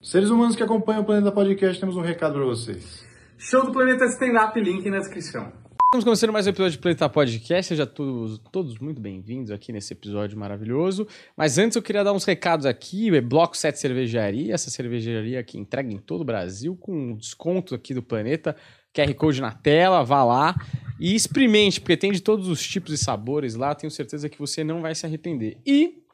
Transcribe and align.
Seres 0.00 0.30
humanos 0.30 0.54
que 0.54 0.62
acompanham 0.62 1.02
o 1.02 1.04
Planeta 1.04 1.32
Podcast, 1.32 1.80
temos 1.80 1.96
um 1.96 2.00
recado 2.00 2.34
para 2.34 2.44
vocês. 2.44 3.04
Show 3.36 3.66
do 3.66 3.72
Planeta 3.72 4.04
Stand-Up, 4.04 4.58
link 4.60 4.88
na 4.88 5.00
descrição. 5.00 5.52
Estamos 5.86 6.04
começando 6.04 6.32
mais 6.32 6.46
um 6.46 6.50
episódio 6.50 6.78
do 6.78 6.82
Planeta 6.82 7.08
Podcast. 7.08 7.68
Sejam 7.70 7.84
todos, 7.84 8.38
todos 8.52 8.78
muito 8.78 9.00
bem-vindos 9.00 9.50
aqui 9.50 9.72
nesse 9.72 9.92
episódio 9.92 10.38
maravilhoso. 10.38 11.04
Mas 11.36 11.58
antes 11.58 11.74
eu 11.74 11.82
queria 11.82 12.04
dar 12.04 12.12
uns 12.12 12.24
recados 12.24 12.64
aqui. 12.64 13.12
É 13.12 13.20
Bloco 13.20 13.56
7 13.56 13.76
Cervejaria, 13.76 14.54
essa 14.54 14.70
cervejaria 14.70 15.42
que 15.42 15.58
entrega 15.58 15.92
em 15.92 15.98
todo 15.98 16.20
o 16.20 16.24
Brasil 16.24 16.76
com 16.76 17.16
desconto 17.16 17.74
aqui 17.74 17.92
do 17.92 18.02
Planeta. 18.02 18.54
QR 18.94 19.12
Code 19.14 19.40
na 19.40 19.50
tela, 19.50 20.04
vá 20.04 20.22
lá 20.22 20.54
e 21.00 21.16
experimente, 21.16 21.80
porque 21.80 21.96
tem 21.96 22.12
de 22.12 22.22
todos 22.22 22.46
os 22.46 22.64
tipos 22.64 22.92
e 22.92 22.98
sabores 22.98 23.56
lá. 23.56 23.74
Tenho 23.74 23.90
certeza 23.90 24.28
que 24.28 24.38
você 24.38 24.62
não 24.62 24.80
vai 24.80 24.94
se 24.94 25.04
arrepender. 25.04 25.58
E 25.66 26.04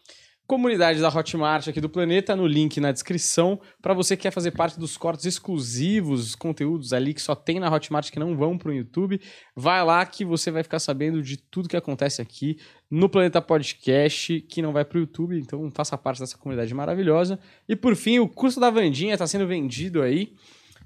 comunidade 0.47 1.01
da 1.01 1.09
Hotmart 1.09 1.69
aqui 1.69 1.81
do 1.81 1.89
Planeta, 1.89 2.37
no 2.37 2.47
link 2.47 2.79
na 2.81 2.93
descrição, 2.93 3.59
para 3.81 3.95
você 3.95 4.17
que 4.17 4.25
quer 4.25 4.31
fazer 4.31 4.51
parte 4.51 4.79
dos 4.79 4.97
cortes 4.97 5.25
exclusivos, 5.25 6.35
conteúdos 6.35 6.93
ali 6.93 7.15
que 7.15 7.23
só 7.23 7.35
tem 7.35 7.59
na 7.59 7.73
Hotmart 7.73 8.11
que 8.11 8.19
não 8.19 8.37
vão 8.37 8.59
para 8.59 8.71
o 8.71 8.75
YouTube. 8.75 9.21
Vai 9.57 9.83
lá 9.85 10.05
que 10.05 10.25
você 10.25 10.51
vai 10.51 10.63
ficar 10.63 10.79
sabendo 10.79 11.23
de 11.23 11.37
tudo 11.37 11.69
que 11.69 11.77
acontece 11.77 12.21
aqui 12.21 12.59
no 12.91 13.09
Planeta 13.09 13.41
Podcast, 13.41 14.41
que 14.43 14.61
não 14.61 14.73
vai 14.73 14.85
para 14.85 14.99
o 14.99 15.01
YouTube, 15.01 15.39
então 15.39 15.71
faça 15.71 15.97
parte 15.97 16.21
dessa 16.21 16.37
comunidade 16.37 16.73
maravilhosa. 16.75 17.39
E 17.69 17.75
por 17.75 17.97
fim, 17.97 18.19
o 18.19 18.29
curso 18.29 18.61
da 18.61 18.71
Vandinha 18.71 19.15
está 19.15 19.27
sendo 19.27 19.47
vendido 19.47 20.03
aí. 20.03 20.35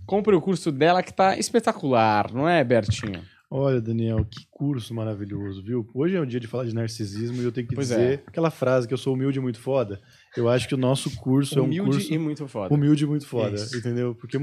Compre 0.07 0.35
o 0.35 0.41
curso 0.41 0.73
dela 0.73 1.03
que 1.03 1.13
tá 1.13 1.37
espetacular, 1.37 2.33
não 2.33 2.49
é, 2.49 2.65
Bertinho? 2.65 3.23
Olha, 3.51 3.81
Daniel, 3.81 4.27
que 4.27 4.47
curso 4.51 4.93
maravilhoso, 4.93 5.63
viu? 5.63 5.89
Hoje 5.95 6.17
é 6.17 6.21
um 6.21 6.27
dia 6.27 6.39
de 6.39 6.47
falar 6.47 6.67
de 6.67 6.75
narcisismo 6.75 7.41
e 7.41 7.45
eu 7.45 7.53
tenho 7.53 7.67
que 7.67 7.75
Pois 7.75 7.89
dizer 7.89 8.19
é. 8.19 8.23
aquela 8.27 8.51
frase 8.51 8.87
que 8.87 8.93
eu 8.93 8.99
sou 8.99 9.15
humilde 9.15 9.39
e 9.39 9.43
muito 9.43 9.59
foda. 9.59 10.01
Eu 10.37 10.49
acho 10.49 10.69
que 10.69 10.75
o 10.75 10.79
nosso 10.79 11.11
curso 11.17 11.61
Humilde 11.63 11.79
é 11.79 11.83
um 11.83 11.87
curso 11.87 12.13
e 12.13 12.19
muito 12.19 12.47
foda. 12.49 12.75
humilde 12.75 13.05
e 13.05 13.07
muito 13.07 13.27
foda, 13.27 13.55
Isso. 13.57 13.77
entendeu? 13.77 14.15
Porque 14.15 14.37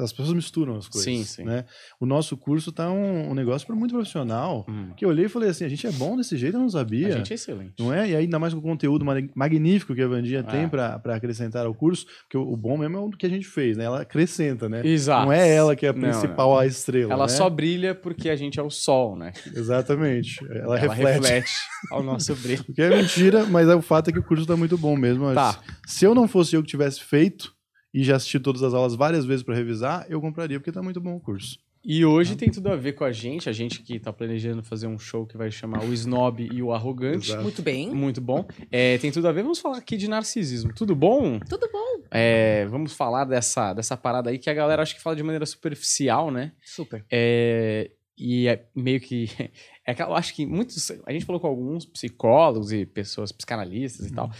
as 0.00 0.12
pessoas 0.12 0.32
misturam 0.34 0.76
as 0.76 0.88
coisas, 0.88 1.04
Sim, 1.04 1.24
sim. 1.24 1.44
né? 1.44 1.64
O 2.00 2.04
nosso 2.06 2.36
curso 2.36 2.70
tá 2.72 2.90
um, 2.90 3.30
um 3.30 3.34
negócio 3.34 3.66
para 3.66 3.76
muito 3.76 3.94
profissional, 3.94 4.66
Hum. 4.68 4.90
que 4.96 5.04
eu 5.04 5.08
olhei 5.08 5.26
e 5.26 5.28
falei 5.28 5.48
assim, 5.50 5.64
a 5.64 5.68
gente 5.68 5.86
é 5.86 5.92
bom 5.92 6.16
desse 6.16 6.36
jeito, 6.36 6.56
eu 6.56 6.60
não 6.60 6.68
sabia. 6.68 7.08
A 7.08 7.10
gente 7.18 7.32
é 7.32 7.34
excelente. 7.34 7.74
Não 7.78 7.92
é? 7.92 8.10
E 8.10 8.16
ainda 8.16 8.38
mais 8.38 8.52
com 8.52 8.60
o 8.60 8.62
conteúdo 8.62 9.04
mag- 9.04 9.30
magnífico 9.34 9.94
que 9.94 10.02
a 10.02 10.08
Vandinha 10.08 10.40
É. 10.40 10.42
tem 10.42 10.68
para 10.68 11.00
acrescentar 11.14 11.64
ao 11.66 11.74
curso, 11.74 12.04
porque 12.22 12.36
o, 12.36 12.42
o 12.52 12.56
bom 12.56 12.76
mesmo 12.76 12.96
é 12.96 13.00
o 13.00 13.10
que 13.10 13.26
a 13.26 13.30
gente 13.30 13.46
fez, 13.46 13.76
né? 13.76 13.84
Ela 13.84 14.02
acrescenta, 14.02 14.68
né? 14.68 14.82
Exato. 14.84 15.26
Não 15.26 15.32
é 15.32 15.48
ela 15.54 15.74
que 15.76 15.86
é 15.86 15.90
a 15.90 15.92
Não, 15.92 16.00
principal 16.00 16.50
não. 16.50 16.58
a 16.58 16.66
estrela. 16.66 17.12
Ela 17.12 17.24
né? 17.24 17.28
só 17.28 17.48
brilha 17.48 17.94
porque 17.94 18.28
a 18.28 18.36
gente 18.36 18.58
é 18.58 18.62
o 18.62 18.70
sol, 18.70 19.16
né? 19.16 19.32
Exatamente. 19.54 20.38
Ela, 20.50 20.76
reflete. 20.78 21.52
ao 21.90 22.02
nosso 22.02 22.34
brilho. 22.34 22.64
O 22.68 22.72
que 22.74 22.82
é 22.82 22.90
mentira, 22.90 23.44
mas 23.46 23.68
é 23.68 23.74
o 23.74 23.80
fato 23.82 24.08
é 24.10 24.12
que 24.12 24.18
o 24.18 24.22
curso 24.22 24.44
tá 24.46 24.56
muito 24.56 24.76
bom 24.76 24.96
mesmo. 24.96 25.27
Tá. 25.34 25.60
Se 25.86 26.04
eu 26.04 26.14
não 26.14 26.28
fosse 26.28 26.56
eu 26.56 26.62
que 26.62 26.68
tivesse 26.68 27.00
feito 27.00 27.54
e 27.92 28.04
já 28.04 28.16
assisti 28.16 28.38
todas 28.38 28.62
as 28.62 28.74
aulas 28.74 28.94
várias 28.94 29.24
vezes 29.24 29.42
para 29.42 29.54
revisar, 29.54 30.06
eu 30.08 30.20
compraria, 30.20 30.58
porque 30.58 30.72
tá 30.72 30.82
muito 30.82 31.00
bom 31.00 31.16
o 31.16 31.20
curso. 31.20 31.58
E 31.84 32.04
hoje 32.04 32.36
tem 32.36 32.50
tudo 32.50 32.68
a 32.68 32.76
ver 32.76 32.92
com 32.92 33.04
a 33.04 33.12
gente, 33.12 33.48
a 33.48 33.52
gente 33.52 33.80
que 33.80 33.98
tá 33.98 34.12
planejando 34.12 34.62
fazer 34.62 34.86
um 34.86 34.98
show 34.98 35.24
que 35.24 35.36
vai 35.38 35.50
chamar 35.50 35.84
o 35.84 35.92
Snob 35.94 36.46
e 36.52 36.62
o 36.62 36.72
Arrogante. 36.72 37.30
Exato. 37.30 37.42
Muito 37.42 37.62
bem. 37.62 37.94
Muito 37.94 38.20
bom. 38.20 38.46
É, 38.70 38.98
tem 38.98 39.10
tudo 39.10 39.26
a 39.28 39.32
ver, 39.32 39.42
vamos 39.42 39.58
falar 39.58 39.78
aqui 39.78 39.96
de 39.96 40.08
narcisismo. 40.08 40.72
Tudo 40.74 40.94
bom? 40.94 41.38
Tudo 41.40 41.68
bom. 41.72 42.02
É, 42.10 42.66
vamos 42.66 42.92
falar 42.92 43.24
dessa, 43.24 43.72
dessa 43.72 43.96
parada 43.96 44.28
aí 44.28 44.38
que 44.38 44.50
a 44.50 44.54
galera 44.54 44.82
acho 44.82 44.94
que 44.94 45.00
fala 45.00 45.16
de 45.16 45.22
maneira 45.22 45.46
superficial, 45.46 46.30
né? 46.30 46.52
Super. 46.62 47.04
É, 47.10 47.90
e 48.18 48.48
é 48.48 48.66
meio 48.74 49.00
que. 49.00 49.28
É 49.88 49.94
que 49.94 50.02
eu 50.02 50.14
acho 50.14 50.34
que 50.34 50.44
muitos. 50.44 50.90
A 51.06 51.12
gente 51.12 51.24
falou 51.24 51.40
com 51.40 51.46
alguns 51.46 51.86
psicólogos 51.86 52.72
e 52.72 52.84
pessoas 52.84 53.32
psicanalistas 53.32 54.06
e 54.06 54.12
tal. 54.12 54.30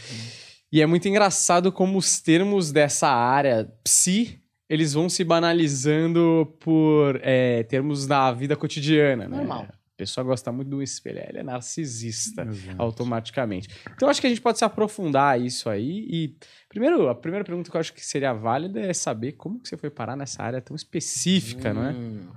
E 0.71 0.83
é 0.83 0.87
muito 0.87 1.09
engraçado 1.09 1.73
como 1.73 1.99
os 1.99 2.21
termos 2.21 2.71
dessa 2.71 3.09
área 3.09 3.73
psi. 3.83 4.41
Eles 4.69 4.93
vão 4.93 5.09
se 5.09 5.25
banalizando 5.25 6.55
por 6.61 7.19
é, 7.23 7.63
termos 7.63 8.07
da 8.07 8.31
vida 8.33 8.55
cotidiana, 8.55 9.27
né? 9.27 9.39
Normal. 9.39 9.63
A 9.63 9.97
pessoa 9.97 10.23
gosta 10.23 10.53
muito 10.53 10.69
do 10.69 10.83
espelho, 10.83 11.21
ele 11.27 11.39
é 11.39 11.43
narcisista 11.43 12.43
Exato. 12.43 12.81
automaticamente. 12.81 13.69
Então 13.97 14.09
acho 14.09 14.21
que 14.21 14.27
a 14.27 14.31
gente 14.31 14.43
pode 14.43 14.59
se 14.59 14.65
aprofundar 14.65 15.41
isso 15.41 15.69
aí 15.69 16.07
e 16.09 16.37
primeiro 16.69 17.09
a 17.09 17.15
primeira 17.15 17.45
pergunta 17.45 17.69
que 17.69 17.77
eu 17.77 17.81
acho 17.81 17.93
que 17.93 18.05
seria 18.05 18.33
válida 18.33 18.79
é 18.79 18.93
saber 18.93 19.33
como 19.33 19.59
que 19.59 19.69
você 19.69 19.77
foi 19.77 19.91
parar 19.91 20.17
nessa 20.17 20.43
área 20.43 20.61
tão 20.61 20.77
específica, 20.77 21.75
não 21.75 21.85
é? 21.85 21.93
Hum, 21.93 22.29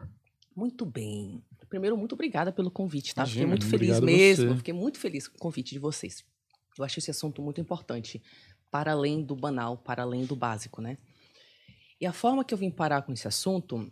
Muito 0.55 0.85
bem. 0.85 1.43
Primeiro, 1.69 1.95
muito 1.95 2.13
obrigada 2.13 2.51
pelo 2.51 2.71
convite, 2.71 3.13
tá? 3.13 3.25
Fiquei 3.25 3.43
Imagina, 3.43 3.47
muito 3.47 3.65
feliz 3.69 3.99
mesmo. 3.99 4.57
Fiquei 4.57 4.73
muito 4.73 4.99
feliz 4.99 5.27
com 5.27 5.37
o 5.37 5.39
convite 5.39 5.71
de 5.71 5.79
vocês. 5.79 6.25
Eu 6.77 6.83
acho 6.83 6.99
esse 6.99 7.11
assunto 7.11 7.41
muito 7.41 7.59
importante, 7.59 8.21
para 8.69 8.91
além 8.91 9.21
do 9.21 9.35
banal, 9.35 9.77
para 9.77 10.03
além 10.03 10.25
do 10.25 10.35
básico, 10.35 10.81
né? 10.81 10.97
E 11.99 12.05
a 12.05 12.13
forma 12.13 12.43
que 12.43 12.53
eu 12.53 12.57
vim 12.57 12.71
parar 12.71 13.01
com 13.03 13.13
esse 13.13 13.27
assunto 13.27 13.89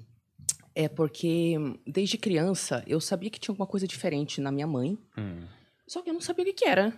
é 0.73 0.87
porque, 0.87 1.55
desde 1.85 2.17
criança, 2.17 2.83
eu 2.87 2.99
sabia 2.99 3.29
que 3.29 3.39
tinha 3.39 3.51
alguma 3.51 3.67
coisa 3.67 3.87
diferente 3.87 4.41
na 4.41 4.51
minha 4.51 4.67
mãe, 4.67 4.97
Hum. 5.17 5.45
Só 5.89 6.03
que 6.03 6.09
eu 6.11 6.13
não 6.13 6.21
sabia 6.21 6.45
o 6.45 6.53
que, 6.53 6.65
era. 6.65 6.93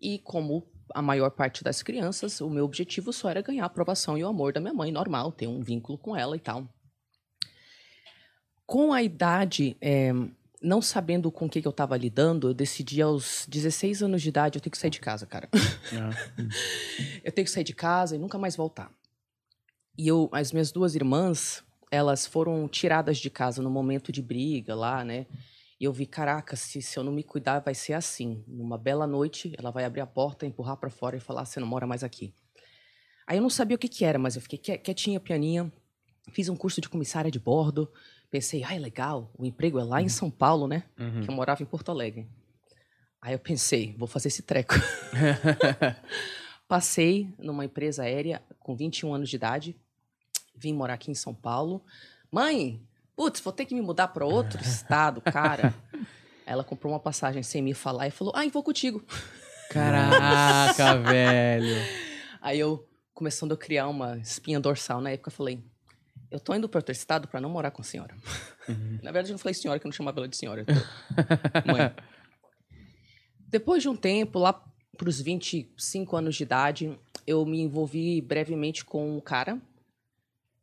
E 0.00 0.18
como 0.20 0.66
a 0.94 1.02
maior 1.02 1.30
parte 1.30 1.62
das 1.62 1.82
crianças, 1.82 2.40
o 2.40 2.48
meu 2.48 2.64
objetivo 2.64 3.12
só 3.12 3.28
era 3.28 3.42
ganhar 3.42 3.64
a 3.64 3.66
aprovação 3.66 4.16
e 4.16 4.24
o 4.24 4.26
amor 4.26 4.54
da 4.54 4.60
minha 4.60 4.72
mãe, 4.72 4.90
normal, 4.90 5.30
ter 5.30 5.46
um 5.46 5.60
vínculo 5.60 5.98
com 5.98 6.16
ela 6.16 6.34
e 6.34 6.40
tal. 6.40 6.66
Com 8.64 8.90
a 8.90 9.02
idade, 9.02 9.76
é, 9.82 10.12
não 10.62 10.80
sabendo 10.80 11.30
com 11.30 11.46
o 11.46 11.48
que, 11.48 11.60
que 11.60 11.68
eu 11.68 11.70
estava 11.70 11.96
lidando, 11.96 12.48
eu 12.48 12.54
decidi 12.54 13.02
aos 13.02 13.46
16 13.48 14.02
anos 14.02 14.22
de 14.22 14.28
idade, 14.28 14.56
eu 14.56 14.60
tenho 14.62 14.70
que 14.70 14.78
sair 14.78 14.90
de 14.90 15.00
casa, 15.00 15.26
cara. 15.26 15.48
eu 17.22 17.32
tenho 17.32 17.44
que 17.44 17.50
sair 17.50 17.64
de 17.64 17.74
casa 17.74 18.16
e 18.16 18.18
nunca 18.18 18.38
mais 18.38 18.56
voltar. 18.56 18.90
E 19.98 20.08
eu, 20.08 20.28
as 20.32 20.52
minhas 20.52 20.72
duas 20.72 20.94
irmãs, 20.94 21.62
elas 21.90 22.26
foram 22.26 22.68
tiradas 22.68 23.18
de 23.18 23.30
casa 23.30 23.62
no 23.62 23.70
momento 23.70 24.12
de 24.12 24.20
briga 24.20 24.74
lá, 24.74 25.04
né? 25.04 25.26
E 25.78 25.84
eu 25.84 25.92
vi, 25.92 26.06
caraca, 26.06 26.56
se, 26.56 26.80
se 26.80 26.98
eu 26.98 27.04
não 27.04 27.12
me 27.12 27.22
cuidar, 27.22 27.60
vai 27.60 27.74
ser 27.74 27.92
assim. 27.92 28.42
Numa 28.46 28.78
bela 28.78 29.06
noite, 29.06 29.54
ela 29.58 29.70
vai 29.70 29.84
abrir 29.84 30.00
a 30.00 30.06
porta, 30.06 30.46
empurrar 30.46 30.76
pra 30.78 30.88
fora 30.90 31.16
e 31.16 31.20
falar: 31.20 31.44
você 31.44 31.60
não 31.60 31.66
mora 31.66 31.86
mais 31.86 32.02
aqui. 32.02 32.34
Aí 33.26 33.38
eu 33.38 33.42
não 33.42 33.50
sabia 33.50 33.74
o 33.74 33.78
que, 33.78 33.88
que 33.88 34.04
era, 34.04 34.18
mas 34.18 34.36
eu 34.36 34.42
fiquei 34.42 34.58
quie- 34.58 34.78
quietinha, 34.78 35.20
pianinha. 35.20 35.70
Fiz 36.32 36.48
um 36.48 36.56
curso 36.56 36.80
de 36.80 36.88
comissária 36.88 37.30
de 37.30 37.38
bordo. 37.38 37.90
Pensei, 38.36 38.62
ai, 38.62 38.78
legal, 38.78 39.30
o 39.38 39.46
emprego 39.46 39.78
é 39.78 39.82
lá 39.82 40.02
em 40.02 40.10
São 40.10 40.30
Paulo, 40.30 40.68
né? 40.68 40.82
Uhum. 40.98 41.22
Que 41.22 41.30
eu 41.30 41.34
morava 41.34 41.62
em 41.62 41.64
Porto 41.64 41.90
Alegre. 41.90 42.28
Aí 43.18 43.32
eu 43.32 43.38
pensei, 43.38 43.94
vou 43.96 44.06
fazer 44.06 44.28
esse 44.28 44.42
treco. 44.42 44.74
Passei 46.68 47.34
numa 47.38 47.64
empresa 47.64 48.02
aérea 48.02 48.42
com 48.60 48.76
21 48.76 49.14
anos 49.14 49.30
de 49.30 49.36
idade. 49.36 49.74
Vim 50.54 50.74
morar 50.74 50.92
aqui 50.92 51.10
em 51.10 51.14
São 51.14 51.32
Paulo. 51.32 51.82
Mãe, 52.30 52.86
putz, 53.16 53.40
vou 53.40 53.54
ter 53.54 53.64
que 53.64 53.74
me 53.74 53.80
mudar 53.80 54.08
para 54.08 54.26
outro 54.26 54.60
estado, 54.60 55.22
cara. 55.22 55.74
Ela 56.44 56.62
comprou 56.62 56.92
uma 56.92 57.00
passagem 57.00 57.42
sem 57.42 57.62
me 57.62 57.72
falar 57.72 58.06
e 58.06 58.10
falou: 58.10 58.34
Ai, 58.36 58.50
vou 58.50 58.62
contigo. 58.62 59.02
Caraca, 59.70 60.98
velho. 61.00 61.82
Aí 62.42 62.60
eu, 62.60 62.86
começando 63.14 63.54
a 63.54 63.56
criar 63.56 63.88
uma 63.88 64.18
espinha 64.18 64.60
dorsal 64.60 65.00
na 65.00 65.12
época, 65.12 65.30
falei: 65.30 65.64
Eu 66.30 66.40
tô 66.40 66.54
indo 66.54 66.68
para 66.68 66.78
outro 66.78 66.92
estado 66.92 67.28
para 67.28 67.40
não 67.40 67.48
morar 67.48 67.70
com 67.70 67.82
a 67.82 67.84
senhora. 67.84 68.14
Na 69.02 69.12
verdade, 69.12 69.28
eu 69.30 69.34
não 69.34 69.38
falei 69.38 69.54
senhora, 69.54 69.78
que 69.78 69.86
eu 69.86 69.88
não 69.88 69.92
chamava 69.96 70.18
ela 70.20 70.28
de 70.28 70.36
senhora. 70.36 70.64
tô- 70.64 70.72
Mãe. 71.70 71.92
Depois 73.48 73.82
de 73.82 73.88
um 73.88 73.96
tempo, 73.96 74.38
lá 74.38 74.52
para 74.96 75.08
os 75.08 75.20
25 75.20 76.16
anos 76.16 76.34
de 76.36 76.42
idade, 76.42 76.98
eu 77.26 77.44
me 77.46 77.60
envolvi 77.60 78.20
brevemente 78.20 78.84
com 78.84 79.16
um 79.16 79.20
cara 79.20 79.60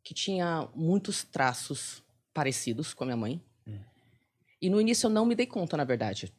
que 0.02 0.12
tinha 0.12 0.68
muitos 0.74 1.24
traços 1.24 2.02
parecidos 2.34 2.92
com 2.92 3.04
a 3.04 3.06
minha 3.06 3.16
mãe. 3.16 3.40
E 4.60 4.68
no 4.70 4.80
início 4.80 5.06
eu 5.06 5.10
não 5.10 5.24
me 5.26 5.34
dei 5.34 5.46
conta, 5.46 5.76
na 5.76 5.84
verdade. 5.84 6.32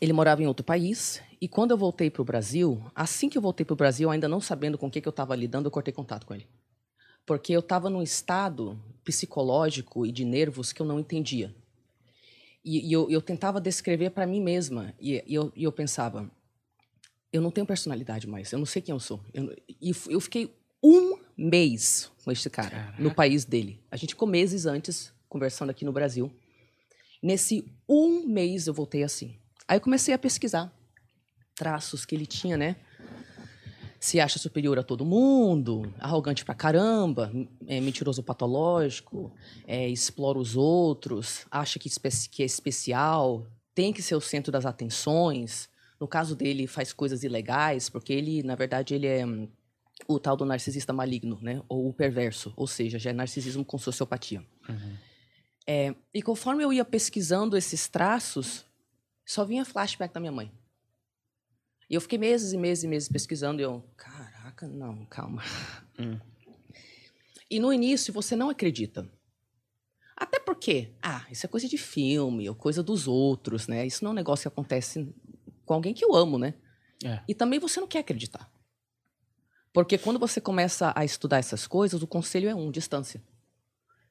Ele 0.00 0.12
morava 0.12 0.42
em 0.42 0.46
outro 0.46 0.64
país 0.64 1.22
e 1.40 1.46
quando 1.48 1.70
eu 1.70 1.78
voltei 1.78 2.10
para 2.10 2.22
o 2.22 2.24
Brasil, 2.24 2.84
assim 2.94 3.28
que 3.28 3.38
eu 3.38 3.42
voltei 3.42 3.64
para 3.64 3.72
o 3.74 3.76
Brasil, 3.76 4.10
ainda 4.10 4.28
não 4.28 4.40
sabendo 4.40 4.76
com 4.76 4.86
o 4.88 4.90
que, 4.90 5.00
que 5.00 5.06
eu 5.08 5.10
estava 5.10 5.34
lidando, 5.36 5.66
eu 5.66 5.70
cortei 5.70 5.92
contato 5.92 6.26
com 6.26 6.34
ele. 6.34 6.46
Porque 7.24 7.52
eu 7.52 7.60
estava 7.60 7.88
num 7.88 8.02
estado 8.02 8.78
psicológico 9.04 10.06
e 10.06 10.12
de 10.12 10.24
nervos 10.24 10.72
que 10.72 10.80
eu 10.82 10.86
não 10.86 11.00
entendia. 11.00 11.54
E, 12.64 12.88
e 12.88 12.92
eu, 12.92 13.10
eu 13.10 13.20
tentava 13.20 13.60
descrever 13.60 14.10
para 14.10 14.26
mim 14.26 14.40
mesma. 14.40 14.94
E, 15.00 15.22
e 15.26 15.34
eu, 15.34 15.52
e 15.54 15.64
eu 15.64 15.72
pensava, 15.72 16.30
eu 17.32 17.40
não 17.40 17.50
tenho 17.50 17.66
personalidade 17.66 18.26
mais, 18.26 18.52
eu 18.52 18.58
não 18.58 18.66
sei 18.66 18.82
quem 18.82 18.92
eu 18.92 19.00
sou. 19.00 19.20
Eu, 19.32 19.56
e 19.80 19.92
eu 20.08 20.20
fiquei 20.20 20.54
um 20.82 21.18
mês 21.36 22.10
com 22.24 22.30
esse 22.30 22.50
cara, 22.50 22.94
no 22.98 23.14
país 23.14 23.44
dele. 23.44 23.80
A 23.90 23.96
gente 23.96 24.10
ficou 24.10 24.28
meses 24.28 24.66
antes, 24.66 25.12
conversando 25.28 25.70
aqui 25.70 25.84
no 25.84 25.92
Brasil. 25.92 26.32
Nesse 27.22 27.64
um 27.88 28.26
mês 28.26 28.66
eu 28.66 28.74
voltei 28.74 29.02
assim. 29.02 29.36
Aí 29.66 29.76
eu 29.76 29.80
comecei 29.80 30.12
a 30.12 30.18
pesquisar 30.18 30.72
traços 31.54 32.04
que 32.04 32.14
ele 32.14 32.26
tinha, 32.26 32.56
né? 32.56 32.76
Se 34.02 34.18
acha 34.18 34.36
superior 34.36 34.80
a 34.80 34.82
todo 34.82 35.04
mundo, 35.04 35.94
arrogante 36.00 36.44
pra 36.44 36.56
caramba, 36.56 37.30
é 37.68 37.80
mentiroso 37.80 38.20
patológico, 38.20 39.32
é, 39.64 39.88
explora 39.88 40.40
os 40.40 40.56
outros, 40.56 41.46
acha 41.48 41.78
que, 41.78 41.88
que 42.28 42.42
é 42.42 42.44
especial, 42.44 43.46
tem 43.72 43.92
que 43.92 44.02
ser 44.02 44.16
o 44.16 44.20
centro 44.20 44.50
das 44.50 44.66
atenções. 44.66 45.68
No 46.00 46.08
caso 46.08 46.34
dele, 46.34 46.66
faz 46.66 46.92
coisas 46.92 47.22
ilegais, 47.22 47.88
porque 47.88 48.12
ele, 48.12 48.42
na 48.42 48.56
verdade, 48.56 48.92
ele 48.92 49.06
é 49.06 49.24
hum, 49.24 49.48
o 50.08 50.18
tal 50.18 50.36
do 50.36 50.44
narcisista 50.44 50.92
maligno, 50.92 51.38
né? 51.40 51.62
Ou 51.68 51.88
o 51.88 51.94
perverso, 51.94 52.52
ou 52.56 52.66
seja, 52.66 52.98
já 52.98 53.10
é 53.10 53.12
narcisismo 53.12 53.64
com 53.64 53.78
sociopatia. 53.78 54.44
É, 55.64 55.94
e 56.12 56.20
conforme 56.20 56.64
eu 56.64 56.72
ia 56.72 56.84
pesquisando 56.84 57.56
esses 57.56 57.86
traços, 57.86 58.64
só 59.24 59.44
vinha 59.44 59.64
flashback 59.64 60.12
da 60.12 60.18
minha 60.18 60.32
mãe. 60.32 60.50
E 61.92 61.94
eu 61.94 62.00
fiquei 62.00 62.18
meses 62.18 62.54
e 62.54 62.56
meses 62.56 62.84
e 62.84 62.88
meses 62.88 63.06
pesquisando 63.06 63.60
e 63.60 63.64
eu, 63.64 63.84
caraca, 63.98 64.66
não, 64.66 65.04
calma. 65.04 65.42
E 67.50 67.60
no 67.60 67.70
início 67.70 68.14
você 68.14 68.34
não 68.34 68.48
acredita. 68.48 69.06
Até 70.16 70.38
porque, 70.38 70.94
ah, 71.02 71.26
isso 71.30 71.44
é 71.44 71.48
coisa 71.50 71.68
de 71.68 71.76
filme, 71.76 72.48
ou 72.48 72.54
coisa 72.54 72.82
dos 72.82 73.06
outros, 73.06 73.68
né? 73.68 73.86
Isso 73.86 74.02
não 74.02 74.10
é 74.10 74.12
um 74.12 74.14
negócio 74.14 74.44
que 74.44 74.48
acontece 74.48 75.14
com 75.66 75.74
alguém 75.74 75.92
que 75.92 76.02
eu 76.02 76.14
amo, 76.14 76.38
né? 76.38 76.54
É. 77.04 77.20
E 77.28 77.34
também 77.34 77.58
você 77.58 77.78
não 77.78 77.86
quer 77.86 77.98
acreditar. 77.98 78.50
Porque 79.70 79.98
quando 79.98 80.18
você 80.18 80.40
começa 80.40 80.94
a 80.96 81.04
estudar 81.04 81.40
essas 81.40 81.66
coisas, 81.66 82.02
o 82.02 82.06
conselho 82.06 82.48
é 82.48 82.54
um, 82.54 82.70
distância. 82.70 83.22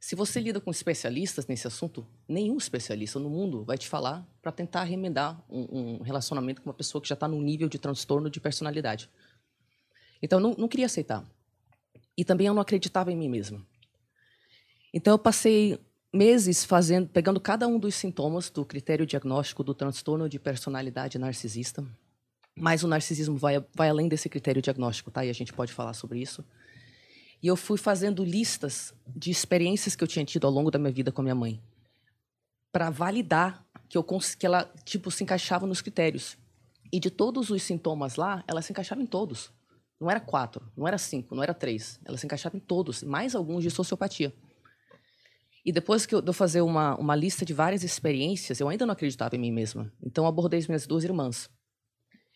Se 0.04 0.16
você 0.16 0.40
lida 0.40 0.60
com 0.60 0.72
especialistas 0.72 1.46
nesse 1.46 1.68
assunto, 1.68 2.08
nenhum 2.28 2.58
especialista 2.58 3.20
no 3.20 3.30
mundo 3.30 3.64
vai 3.64 3.78
te 3.78 3.88
falar 3.88 4.28
para 4.42 4.52
tentar 4.52 4.84
remendar 4.84 5.40
um, 5.48 6.00
um 6.00 6.02
relacionamento 6.02 6.60
com 6.60 6.70
uma 6.72 6.74
pessoa 6.74 7.00
que 7.00 7.08
já 7.08 7.14
está 7.14 7.28
num 7.28 7.40
nível 7.40 7.70
de 7.70 7.78
transtorno 7.78 8.28
de 8.28 8.40
personalidade. 8.40 9.08
Então, 10.20 10.40
eu 10.40 10.44
não, 10.44 10.56
não 10.58 10.68
queria 10.68 10.88
aceitar. 10.88 11.24
E 12.18 12.26
também 12.26 12.48
eu 12.48 12.54
não 12.54 12.64
acreditava 12.64 13.12
em 13.12 13.16
mim 13.16 13.30
mesma. 13.30 13.64
Então, 14.92 15.14
eu 15.14 15.20
passei 15.20 15.80
meses 16.12 16.66
fazendo, 16.66 17.08
pegando 17.08 17.40
cada 17.40 17.68
um 17.68 17.78
dos 17.78 17.94
sintomas 17.94 18.50
do 18.50 18.66
critério 18.66 19.06
diagnóstico 19.06 19.64
do 19.64 19.76
transtorno 19.76 20.28
de 20.28 20.40
personalidade 20.40 21.20
narcisista. 21.20 21.86
Mas 22.56 22.84
o 22.84 22.88
narcisismo 22.88 23.38
vai, 23.38 23.64
vai 23.76 23.90
além 23.90 24.08
desse 24.08 24.28
critério 24.28 24.64
diagnóstico, 24.64 25.12
tá? 25.12 25.24
E 25.24 25.30
a 25.30 25.34
gente 25.34 25.54
pode 25.54 25.72
falar 25.72 25.94
sobre 25.94 26.20
isso. 26.20 26.44
E 27.42 27.48
eu 27.48 27.56
fui 27.56 27.78
fazendo 27.78 28.24
listas 28.24 28.94
de 29.08 29.32
experiências 29.32 29.96
que 29.96 30.04
eu 30.04 30.08
tinha 30.08 30.24
tido 30.24 30.46
ao 30.46 30.54
longo 30.54 30.70
da 30.70 30.78
minha 30.78 30.92
vida 30.92 31.12
com 31.12 31.22
a 31.22 31.24
minha 31.24 31.36
mãe, 31.36 31.62
para 32.72 32.90
validar 32.90 33.66
que 33.90 33.98
eu 33.98 34.04
que 34.04 34.46
ela 34.46 34.72
tipo 34.86 35.10
se 35.12 35.24
encaixava 35.24 35.66
nos 35.66 35.82
critérios. 35.82 36.38
E 36.92 37.00
de 37.00 37.10
todos 37.10 37.50
os 37.50 37.64
sintomas 37.64 38.16
lá, 38.16 38.44
ela 38.48 38.62
se 38.62 38.72
encaixava 38.72 39.02
em 39.02 39.06
todos. 39.06 39.52
Não 40.00 40.10
era 40.10 40.20
quatro, 40.20 40.62
não 40.76 40.88
era 40.88 40.98
cinco, 40.98 41.36
não 41.36 41.44
era 41.44 41.54
três. 41.54 42.00
Ela 42.06 42.18
se 42.18 42.26
encaixava 42.26 42.58
em 42.58 42.60
todos, 42.60 43.04
mais 43.04 43.36
alguns 43.36 43.64
de 43.64 43.70
sociopatia. 43.70 44.34
E 45.64 45.72
depois 45.72 46.06
que 46.06 46.16
eu, 46.16 46.22
de 46.22 46.30
eu 46.30 46.34
fazer 46.34 46.62
uma, 46.62 46.96
uma 46.96 47.16
lista 47.16 47.46
de 47.46 47.54
várias 47.54 47.84
experiências, 47.84 48.60
eu 48.60 48.68
ainda 48.68 48.86
não 48.86 48.94
acreditava 48.94 49.36
em 49.36 49.40
mim 49.40 49.52
mesma. 49.52 49.92
Então 50.04 50.26
abordei 50.26 50.60
as 50.60 50.68
minhas 50.68 50.88
duas 50.88 51.04
irmãs. 51.04 51.50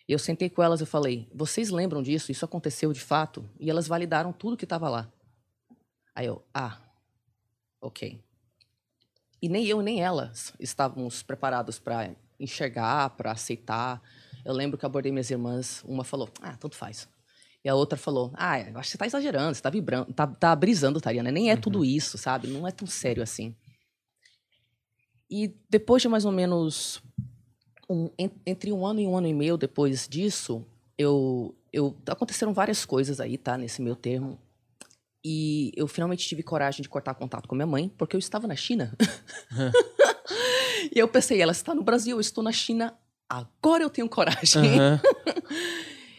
Eu 0.07 0.19
sentei 0.19 0.49
com 0.49 0.61
elas 0.61 0.81
e 0.81 0.85
falei: 0.85 1.27
vocês 1.33 1.69
lembram 1.69 2.03
disso? 2.03 2.31
Isso 2.31 2.45
aconteceu 2.45 2.93
de 2.93 2.99
fato? 2.99 3.47
E 3.59 3.69
elas 3.69 3.87
validaram 3.87 4.31
tudo 4.31 4.57
que 4.57 4.65
estava 4.65 4.87
lá. 4.89 5.11
Aí 6.13 6.27
eu, 6.27 6.43
ah, 6.53 6.77
ok. 7.81 8.23
E 9.41 9.49
nem 9.49 9.65
eu 9.65 9.81
nem 9.81 10.01
elas 10.01 10.53
estávamos 10.59 11.21
preparados 11.21 11.77
para 11.77 12.15
enxergar, 12.39 13.09
para 13.11 13.31
aceitar. 13.31 14.01
Eu 14.43 14.53
lembro 14.53 14.77
que 14.77 14.85
eu 14.85 14.87
abordei 14.87 15.11
minhas 15.11 15.29
irmãs, 15.29 15.83
uma 15.85 16.03
falou, 16.03 16.29
ah, 16.41 16.55
tanto 16.55 16.75
faz. 16.75 17.07
E 17.63 17.69
a 17.69 17.73
outra 17.73 17.97
falou, 17.97 18.31
ah, 18.35 18.53
acho 18.55 18.71
que 18.73 18.87
você 18.89 18.97
tá 18.97 19.07
exagerando, 19.07 19.55
você 19.55 19.61
tá 19.61 19.71
vibrando, 19.71 20.13
tá, 20.13 20.27
tá 20.27 20.55
brisando, 20.55 21.01
Tariana. 21.01 21.31
Nem 21.31 21.49
é 21.49 21.57
tudo 21.57 21.83
isso, 21.83 22.17
sabe? 22.17 22.47
Não 22.47 22.67
é 22.67 22.71
tão 22.71 22.87
sério 22.87 23.23
assim. 23.23 23.55
E 25.29 25.53
depois 25.67 26.01
de 26.01 26.07
mais 26.07 26.25
ou 26.25 26.31
menos 26.31 27.01
um- 27.89 28.09
en- 28.17 28.31
entre 28.45 28.71
um 28.71 28.85
ano 28.85 28.99
e 28.99 29.07
um 29.07 29.15
ano 29.17 29.27
e 29.27 29.33
meio 29.33 29.57
depois 29.57 30.07
disso, 30.07 30.65
eu, 30.97 31.55
eu 31.71 31.95
aconteceram 32.07 32.53
várias 32.53 32.85
coisas 32.85 33.19
aí, 33.19 33.37
tá? 33.37 33.57
Nesse 33.57 33.81
meu 33.81 33.95
termo. 33.95 34.39
E 35.23 35.71
eu 35.75 35.87
finalmente 35.87 36.27
tive 36.27 36.43
coragem 36.43 36.81
de 36.83 36.89
cortar 36.89 37.15
contato 37.15 37.47
com 37.47 37.55
minha 37.55 37.65
mãe, 37.65 37.89
porque 37.97 38.15
eu 38.15 38.19
estava 38.19 38.47
na 38.47 38.55
China. 38.55 38.95
e 40.95 40.99
eu 40.99 41.07
pensei, 41.07 41.41
ela 41.41 41.51
está 41.51 41.73
no 41.73 41.83
Brasil, 41.83 42.15
eu 42.17 42.21
estou 42.21 42.43
na 42.43 42.51
China, 42.51 42.95
agora 43.27 43.83
eu 43.83 43.89
tenho 43.89 44.07
coragem. 44.09 44.79
Aham. 44.79 45.01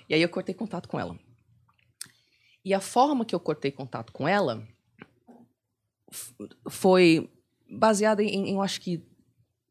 E 0.09 0.15
aí 0.15 0.23
eu 0.23 0.29
cortei 0.29 0.55
contato 0.55 0.89
com 0.89 1.01
ela. 1.01 1.19
E 2.65 2.73
a 2.73 2.81
forma 2.81 3.25
que 3.25 3.35
eu 3.35 3.41
cortei 3.41 3.73
contato 3.73 4.12
com 4.12 4.29
ela 4.29 4.65
foi 6.69 7.29
baseada 7.69 8.23
em, 8.23 8.51
em, 8.51 8.55
eu 8.55 8.62
acho 8.62 8.81
que, 8.81 9.03